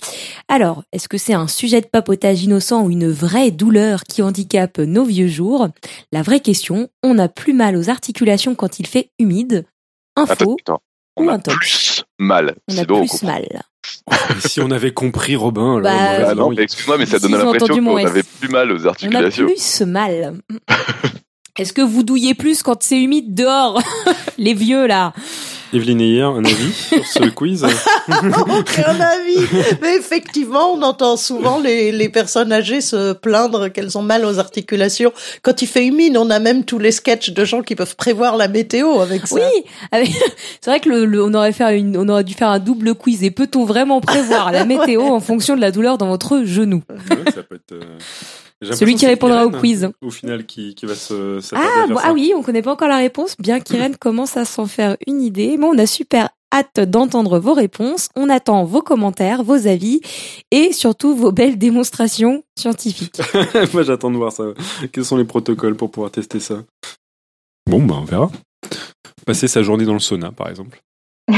Alors, 0.47 0.83
est-ce 0.91 1.07
que 1.07 1.17
c'est 1.17 1.33
un 1.33 1.47
sujet 1.47 1.81
de 1.81 1.87
papotage 1.87 2.43
innocent 2.43 2.83
ou 2.83 2.89
une 2.89 3.09
vraie 3.09 3.51
douleur 3.51 4.03
qui 4.03 4.21
handicape 4.21 4.79
nos 4.79 5.05
vieux 5.05 5.27
jours? 5.27 5.69
La 6.11 6.21
vraie 6.21 6.41
question, 6.41 6.89
on 7.03 7.17
a 7.17 7.29
plus 7.29 7.53
mal 7.53 7.75
aux 7.75 7.89
articulations 7.89 8.55
quand 8.55 8.79
il 8.79 8.87
fait 8.87 9.09
humide. 9.19 9.65
Info, 10.15 10.57
attends. 10.59 10.81
On 11.17 11.27
a 11.29 11.37
plus 11.39 12.03
mal. 12.19 12.55
on 12.69 12.73
a 12.73 12.75
C'est 12.77 12.85
bon, 12.87 13.01
on 13.01 13.07
plus 13.07 13.23
mal. 13.25 13.45
Et 14.11 14.47
si 14.47 14.59
on 14.61 14.69
avait 14.71 14.93
compris 14.93 15.35
Robin, 15.35 15.79
Bah, 15.81 15.91
Ah 16.29 16.35
non, 16.35 16.49
oui. 16.49 16.55
mais 16.57 16.63
excuse-moi, 16.63 16.97
mais 16.97 17.05
ça 17.05 17.19
donne 17.19 17.31
l'impression 17.31 17.67
qu'on 17.83 17.97
avait 18.05 18.23
plus 18.23 18.49
mal 18.49 18.71
aux 18.71 18.81
On 18.83 18.85
a 18.85 18.89
articulations. 18.89 19.45
plus 19.45 19.81
mal. 19.81 20.37
Est-ce 21.57 21.71
que 21.71 21.81
vous 21.81 22.03
douillez 22.03 22.33
plus 22.33 22.63
quand 22.63 22.83
c'est 22.83 23.01
humide 23.01 23.33
dehors 23.33 23.81
Les 24.37 24.53
vieux 24.53 24.87
là? 24.87 25.13
Evelyne 25.73 25.99
Ayer, 26.01 26.21
un 26.21 26.45
avis 26.45 26.73
sur 26.73 27.05
ce 27.05 27.29
quiz? 27.29 27.65
Aucun 27.65 28.99
avis. 28.99 29.45
Mais 29.81 29.95
effectivement, 29.97 30.71
on 30.73 30.81
entend 30.83 31.17
souvent 31.17 31.59
les, 31.59 31.91
les 31.91 32.07
personnes 32.09 32.53
âgées 32.53 32.81
se 32.81 33.13
plaindre 33.13 33.69
qu'elles 33.69 33.97
ont 33.97 34.01
mal 34.01 34.23
aux 34.25 34.39
articulations. 34.39 35.11
Quand 35.41 35.61
il 35.61 35.67
fait 35.67 35.85
humide, 35.85 36.17
on 36.17 36.29
a 36.29 36.39
même 36.39 36.63
tous 36.63 36.79
les 36.79 36.91
sketchs 36.91 37.31
de 37.31 37.43
gens 37.45 37.61
qui 37.61 37.75
peuvent 37.75 37.95
prévoir 37.95 38.37
la 38.37 38.47
météo 38.47 38.99
avec 38.99 39.27
ça. 39.27 39.35
Oui, 39.35 39.63
avec- 39.91 40.11
c'est 40.61 40.69
vrai 40.69 40.79
que 40.79 40.89
le, 40.89 41.05
le- 41.05 41.23
on 41.23 41.33
aurait 41.33 41.51
fait 41.53 41.77
une, 41.77 41.97
on 41.97 42.07
aurait 42.09 42.23
dû 42.23 42.33
faire 42.35 42.49
un 42.49 42.59
double 42.59 42.95
quiz. 42.95 43.23
Et 43.23 43.31
peut-on 43.31 43.65
vraiment 43.65 43.99
prévoir 44.01 44.51
la 44.51 44.65
météo 44.65 45.01
en 45.01 45.19
fonction 45.19 45.55
de 45.55 45.61
la 45.61 45.71
douleur 45.71 45.97
dans 45.97 46.07
votre 46.07 46.43
genou? 46.45 46.83
Ouais, 46.89 47.31
ça 47.33 47.43
peut 47.43 47.55
être, 47.55 47.73
euh, 47.73 47.97
Celui 48.73 48.95
qui 48.95 49.05
répondra 49.05 49.45
au 49.45 49.51
quiz. 49.51 49.89
Au 50.01 50.09
final, 50.09 50.45
qui, 50.45 50.75
qui 50.75 50.85
va 50.85 50.95
se 50.95 51.39
Ah, 51.55 51.85
bon, 51.87 51.95
ça. 51.97 52.01
ah 52.05 52.13
oui, 52.13 52.33
on 52.35 52.41
connaît 52.41 52.61
pas 52.61 52.71
encore 52.73 52.87
la 52.87 52.97
réponse, 52.97 53.35
bien 53.39 53.59
qu'Irène 53.59 53.95
commence 53.99 54.37
à 54.37 54.45
s'en 54.45 54.65
faire 54.65 54.97
une 55.07 55.21
idée. 55.21 55.57
Mais 55.57 55.65
on 55.65 55.77
a 55.77 55.85
super 55.85 56.29
hâte 56.53 56.79
d'entendre 56.79 57.39
vos 57.39 57.53
réponses. 57.53 58.09
On 58.15 58.29
attend 58.29 58.63
vos 58.63 58.81
commentaires, 58.81 59.43
vos 59.43 59.67
avis 59.67 59.99
et 60.51 60.71
surtout 60.73 61.15
vos 61.15 61.31
belles 61.31 61.57
démonstrations 61.57 62.43
scientifiques. 62.57 63.21
Moi, 63.73 63.83
j'attends 63.83 64.11
de 64.11 64.17
voir 64.17 64.31
ça. 64.31 64.43
Quels 64.91 65.05
sont 65.05 65.17
les 65.17 65.25
protocoles 65.25 65.75
pour 65.75 65.91
pouvoir 65.91 66.11
tester 66.11 66.39
ça? 66.39 66.63
Bon, 67.69 67.81
bah, 67.83 67.95
on 67.99 68.05
verra. 68.05 68.31
Passer 69.25 69.47
sa 69.47 69.63
journée 69.63 69.85
dans 69.85 69.93
le 69.93 69.99
sauna, 69.99 70.31
par 70.31 70.49
exemple. 70.49 70.81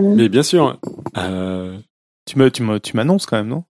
Mais 0.00 0.28
bien 0.28 0.42
sûr. 0.42 0.78
Euh, 1.16 1.78
Tu 2.24 2.38
me, 2.38 2.50
tu 2.52 2.62
me, 2.62 2.78
tu 2.78 2.96
m'annonces 2.96 3.26
quand 3.26 3.36
même, 3.36 3.48
non? 3.48 3.64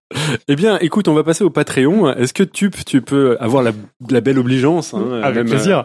Eh 0.46 0.56
bien, 0.56 0.78
écoute, 0.80 1.08
on 1.08 1.14
va 1.14 1.24
passer 1.24 1.42
au 1.42 1.48
Patreon. 1.48 2.12
Est-ce 2.12 2.34
que 2.34 2.42
tu, 2.42 2.70
tu 2.70 3.00
peux 3.00 3.38
avoir 3.40 3.62
la, 3.62 3.72
la 4.10 4.20
belle 4.20 4.38
obligeance, 4.38 4.92
hein, 4.92 5.20
Avec 5.22 5.38
même, 5.38 5.46
plaisir. 5.46 5.84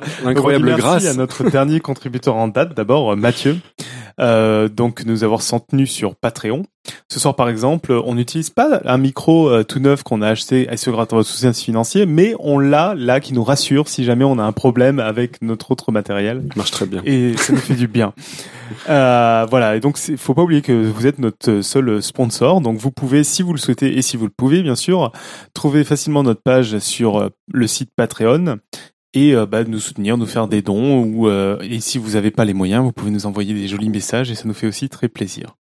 euh, 0.74 0.78
grâce. 0.78 1.04
Merci 1.04 1.08
à 1.08 1.14
notre 1.18 1.50
dernier 1.50 1.80
contributeur 1.80 2.36
en 2.36 2.50
date, 2.50 2.76
d'abord 2.76 3.14
euh, 3.14 3.16
Mathieu. 3.16 3.56
Euh, 4.20 4.68
donc 4.68 5.06
nous 5.06 5.24
avoir 5.24 5.42
soutenu 5.42 5.86
sur 5.86 6.16
Patreon. 6.16 6.64
Ce 7.10 7.20
soir 7.20 7.36
par 7.36 7.50
exemple, 7.50 7.92
on 7.92 8.16
n'utilise 8.16 8.50
pas 8.50 8.82
un 8.86 8.98
micro 8.98 9.50
euh, 9.50 9.64
tout 9.64 9.80
neuf 9.80 10.04
qu'on 10.04 10.22
a 10.22 10.30
acheté 10.30 10.68
et 10.72 10.78
ce 10.78 10.90
grâce 10.90 11.12
à 11.12 11.18
votre 11.18 11.30
soutien 11.30 11.54
financier, 11.54 12.06
mais 12.06 12.34
on 12.40 12.58
l'a 12.58 12.96
là 12.96 13.20
qui 13.20 13.34
nous 13.34 13.44
rassure 13.44 13.88
si 13.88 14.04
jamais 14.04 14.24
on 14.24 14.40
a 14.40 14.44
un 14.44 14.54
problème 14.54 15.00
avec 15.00 15.42
notre 15.42 15.72
autre 15.72 15.92
matériel 15.92 16.44
Ça 16.50 16.54
marche 16.56 16.72
très 16.72 16.86
bien. 16.86 17.02
et 17.06 17.36
ça 17.38 17.54
nous 17.54 17.60
fait 17.60 17.76
du 17.76 17.88
bien. 17.88 18.14
Euh, 18.90 19.46
voilà, 19.50 19.78
et 19.78 19.80
donc 19.80 19.98
il 20.10 20.18
faut 20.18 20.34
pas 20.34 20.42
oublier 20.42 20.62
que 20.62 20.74
vous 20.74 21.08
êtes 21.08 21.20
notre 21.20 21.62
seul 21.62 22.02
sponsor, 22.04 22.60
donc 22.60 22.78
vous 22.78 22.92
pouvez, 22.92 23.24
si 23.24 23.42
vous 23.42 23.54
le 23.54 23.60
souhaitez 23.60 23.98
et 23.98 24.02
si 24.02 24.18
vous 24.18 24.26
le 24.26 24.32
pouvez 24.36 24.62
bien 24.62 24.76
sûr, 24.76 25.14
trouver 25.54 25.86
facilement 25.86 26.22
notre 26.22 26.42
page 26.42 26.78
sur 26.80 27.18
euh, 27.18 27.30
le 27.50 27.66
site 27.66 27.92
Patreon 27.96 28.58
et 29.18 29.34
euh, 29.36 29.46
bah, 29.46 29.64
nous 29.64 29.80
soutenir, 29.80 30.18
nous 30.18 30.26
faire 30.26 30.48
des 30.48 30.62
dons 30.62 31.04
ou 31.04 31.28
euh, 31.28 31.58
et 31.62 31.80
si 31.80 31.98
vous 31.98 32.12
n'avez 32.12 32.32
pas 32.32 32.46
les 32.46 32.54
moyens, 32.54 32.84
vous 32.84 32.92
pouvez 32.92 33.12
nous 33.12 33.26
envoyer 33.26 33.54
des 33.54 33.68
jolis 33.68 33.90
messages 33.90 34.30
et 34.32 34.36
ça 34.36 34.44
nous 34.46 34.54
fait 34.54 34.68
aussi 34.68 34.90
très 34.90 35.08
plaisir. 35.08 35.56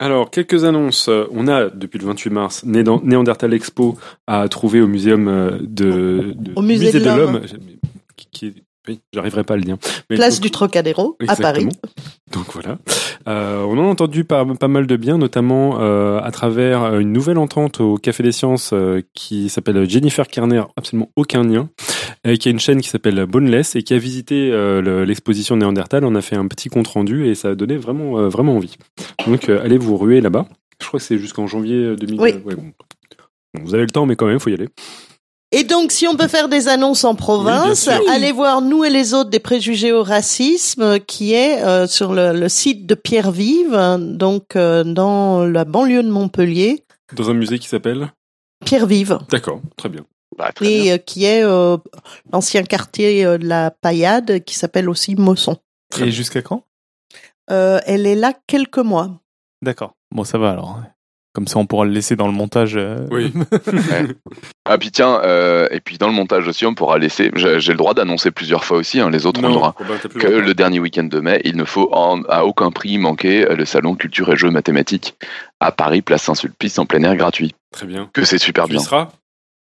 Alors, 0.00 0.30
quelques 0.30 0.62
annonces. 0.64 1.10
On 1.32 1.48
a, 1.48 1.70
depuis 1.70 1.98
le 1.98 2.06
28 2.06 2.30
mars, 2.30 2.64
Néan- 2.64 3.02
Néandertal 3.02 3.52
Expo 3.52 3.98
à 4.28 4.48
trouver 4.48 4.80
au 4.80 4.86
muséum 4.86 5.26
euh, 5.26 5.58
de, 5.60 6.34
de- 6.38 6.52
Au 6.54 6.62
musée 6.62 6.92
de 6.92 7.04
l'homme. 7.04 7.40
Qui, 8.16 8.26
qui 8.30 8.46
est- 8.46 8.54
oui, 8.88 9.00
j'arriverai 9.12 9.44
pas 9.44 9.54
à 9.54 9.56
le 9.56 9.62
dire. 9.62 9.76
Mais 10.10 10.16
Place 10.16 10.36
donc- 10.36 10.42
du 10.42 10.50
Trocadéro, 10.50 11.16
à 11.28 11.36
Paris. 11.36 11.68
Donc 12.32 12.46
voilà. 12.52 12.78
Euh, 13.28 13.62
on 13.62 13.78
en 13.78 13.84
a 13.84 13.88
entendu 13.88 14.24
pas, 14.24 14.44
pas 14.44 14.68
mal 14.68 14.86
de 14.86 14.96
bien, 14.96 15.18
notamment 15.18 15.80
euh, 15.80 16.20
à 16.20 16.30
travers 16.30 16.82
euh, 16.84 16.98
une 17.00 17.12
nouvelle 17.12 17.38
entente 17.38 17.80
au 17.80 17.96
Café 17.96 18.22
des 18.22 18.32
Sciences 18.32 18.70
euh, 18.72 19.02
qui 19.14 19.48
s'appelle 19.48 19.88
Jennifer 19.88 20.26
Kerner, 20.26 20.62
absolument 20.76 21.10
aucun 21.16 21.42
lien, 21.44 21.68
et 22.24 22.38
qui 22.38 22.48
a 22.48 22.50
une 22.50 22.60
chaîne 22.60 22.80
qui 22.80 22.88
s'appelle 22.88 23.24
Boneless 23.26 23.76
et 23.76 23.82
qui 23.82 23.94
a 23.94 23.98
visité 23.98 24.50
le- 24.50 25.04
l'exposition 25.04 25.56
Néandertal. 25.56 26.04
On 26.04 26.14
a 26.14 26.20
fait 26.22 26.36
un 26.36 26.46
petit 26.48 26.68
compte 26.68 26.88
rendu 26.88 27.26
et 27.28 27.34
ça 27.34 27.50
a 27.50 27.54
donné 27.54 27.76
vraiment, 27.76 28.28
vraiment 28.28 28.56
envie. 28.56 28.76
Donc 29.26 29.48
allez 29.48 29.78
vous 29.78 29.96
ruer 29.96 30.20
là-bas. 30.20 30.46
Je 30.80 30.86
crois 30.86 31.00
que 31.00 31.04
c'est 31.06 31.18
jusqu'en 31.18 31.46
janvier 31.46 31.96
2000. 31.96 32.20
Oui. 32.20 32.34
ouais, 32.44 32.54
bon. 32.54 32.72
Bon, 33.54 33.62
vous 33.64 33.74
avez 33.74 33.84
le 33.84 33.90
temps, 33.90 34.04
mais 34.06 34.14
quand 34.14 34.26
même, 34.26 34.38
faut 34.38 34.50
y 34.50 34.54
aller. 34.54 34.68
Et 35.50 35.64
donc, 35.64 35.92
si 35.92 36.06
on 36.06 36.14
peut 36.14 36.28
faire 36.28 36.48
des 36.48 36.68
annonces 36.68 37.04
en 37.04 37.14
province, 37.14 37.88
Oui, 37.88 38.06
allez 38.10 38.32
voir 38.32 38.60
Nous 38.60 38.84
et 38.84 38.90
les 38.90 39.14
autres 39.14 39.30
des 39.30 39.38
préjugés 39.40 39.92
au 39.92 40.02
racisme, 40.02 40.82
euh, 40.82 40.98
qui 40.98 41.32
est 41.32 41.62
euh, 41.64 41.86
sur 41.86 42.12
le, 42.12 42.32
le 42.38 42.48
site 42.50 42.86
de 42.86 42.94
Pierre 42.94 43.30
Vive, 43.30 43.74
hein, 43.74 43.98
donc 43.98 44.56
euh, 44.56 44.84
dans 44.84 45.44
la 45.46 45.64
banlieue 45.64 46.02
de 46.02 46.10
Montpellier. 46.10 46.84
Dans 47.14 47.30
un 47.30 47.34
musée 47.34 47.58
qui 47.58 47.68
s'appelle. 47.68 48.12
Pierre 48.64 48.86
Vive, 48.86 49.18
D'accord, 49.30 49.62
très 49.78 49.88
bien. 49.88 50.04
Bah, 50.36 50.52
très 50.54 50.66
bien. 50.66 50.84
et 50.84 50.92
euh, 50.92 50.98
qui 50.98 51.24
est 51.24 51.42
euh, 51.42 51.78
l'ancien 52.30 52.62
quartier 52.64 53.24
euh, 53.24 53.38
de 53.38 53.46
la 53.46 53.70
Paillade, 53.70 54.44
qui 54.44 54.54
s'appelle 54.54 54.90
aussi 54.90 55.14
Mosson. 55.16 55.56
et 55.98 56.10
jusqu'à 56.10 56.42
quand? 56.42 56.64
Euh, 57.50 57.80
elle 57.86 58.06
est 58.06 58.14
là 58.16 58.34
quelques 58.46 58.78
mois. 58.78 59.18
D'accord. 59.62 59.94
Bon, 60.14 60.24
ça 60.24 60.36
va 60.36 60.50
alors. 60.50 60.78
Comme 61.38 61.46
ça, 61.46 61.60
on 61.60 61.66
pourra 61.66 61.84
le 61.84 61.92
laisser 61.92 62.16
dans 62.16 62.26
le 62.26 62.32
montage. 62.32 62.72
euh, 62.76 63.06
Oui. 63.12 63.32
Ah 64.64 64.76
puis 64.76 64.90
tiens, 64.90 65.20
euh, 65.22 65.68
et 65.70 65.78
puis 65.80 65.96
dans 65.98 66.08
le 66.08 66.12
montage 66.12 66.46
aussi, 66.48 66.66
on 66.66 66.74
pourra 66.74 66.98
laisser. 66.98 67.30
J'ai 67.36 67.54
le 67.72 67.76
droit 67.76 67.94
d'annoncer 67.94 68.32
plusieurs 68.32 68.64
fois 68.64 68.76
aussi. 68.78 68.98
hein, 69.00 69.08
les 69.08 69.24
autres 69.24 69.40
ont 69.42 69.46
le 69.48 69.54
droit. 69.54 69.74
Que 70.18 70.26
le 70.26 70.52
dernier 70.52 70.80
week-end 70.80 71.04
de 71.04 71.20
mai, 71.20 71.40
il 71.44 71.56
ne 71.56 71.64
faut 71.64 71.88
en- 71.92 72.22
à 72.24 72.44
aucun 72.44 72.72
prix 72.72 72.98
manquer 72.98 73.44
le 73.54 73.64
salon 73.64 73.94
culture 73.94 74.32
et 74.32 74.36
jeux 74.36 74.50
mathématiques 74.50 75.14
à 75.60 75.70
Paris, 75.70 76.02
place 76.02 76.22
Saint-Sulpice, 76.24 76.78
en 76.80 76.86
plein 76.86 77.02
air 77.04 77.14
gratuit. 77.16 77.54
Très 77.72 77.86
bien. 77.86 78.10
Que 78.12 78.24
c'est 78.24 78.38
super 78.38 78.64
Tu 78.64 78.72
y 78.72 78.76
bien. 78.78 78.82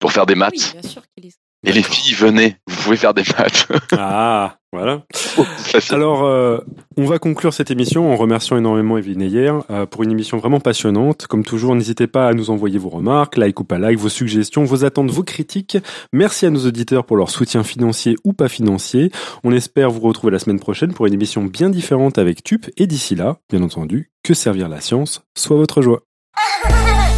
Pour 0.00 0.10
faire 0.12 0.26
des 0.26 0.34
maths. 0.34 0.52
Oui, 0.74 0.80
bien 0.80 0.90
sûr 0.90 1.02
qu'il 1.16 1.26
est- 1.26 1.36
Et 1.64 1.72
les 1.72 1.82
filles, 1.84 2.14
venez, 2.14 2.56
vous 2.66 2.82
pouvez 2.82 2.96
faire 2.96 3.14
des 3.14 3.22
maths. 3.38 3.68
Ah, 3.92 4.56
voilà. 4.72 5.02
Facile. 5.12 5.94
Alors, 5.94 6.24
euh, 6.24 6.58
on 6.96 7.04
va 7.04 7.18
conclure 7.18 7.52
cette 7.52 7.70
émission 7.70 8.10
en 8.10 8.16
remerciant 8.16 8.56
énormément 8.56 8.96
Evelyne 8.96 9.20
Ayer 9.20 9.52
euh, 9.70 9.84
pour 9.84 10.02
une 10.02 10.10
émission 10.10 10.38
vraiment 10.38 10.60
passionnante. 10.60 11.26
Comme 11.26 11.44
toujours, 11.44 11.74
n'hésitez 11.74 12.06
pas 12.06 12.28
à 12.28 12.32
nous 12.32 12.50
envoyer 12.50 12.78
vos 12.78 12.88
remarques, 12.88 13.36
like 13.36 13.60
ou 13.60 13.64
pas 13.64 13.78
like, 13.78 13.98
vos 13.98 14.08
suggestions, 14.08 14.64
vos 14.64 14.84
attentes, 14.84 15.10
vos 15.10 15.22
critiques. 15.22 15.76
Merci 16.12 16.46
à 16.46 16.50
nos 16.50 16.66
auditeurs 16.66 17.04
pour 17.04 17.18
leur 17.18 17.28
soutien 17.28 17.62
financier 17.62 18.16
ou 18.24 18.32
pas 18.32 18.48
financier. 18.48 19.10
On 19.44 19.52
espère 19.52 19.90
vous 19.90 20.00
retrouver 20.00 20.32
la 20.32 20.38
semaine 20.38 20.60
prochaine 20.60 20.94
pour 20.94 21.06
une 21.06 21.14
émission 21.14 21.44
bien 21.44 21.68
différente 21.68 22.16
avec 22.16 22.42
Tup. 22.42 22.70
Et 22.78 22.86
d'ici 22.86 23.14
là, 23.14 23.36
bien 23.50 23.62
entendu, 23.62 24.10
que 24.22 24.32
servir 24.32 24.70
la 24.70 24.80
science 24.80 25.22
soit 25.36 25.56
votre 25.56 25.82
joie. 25.82 26.02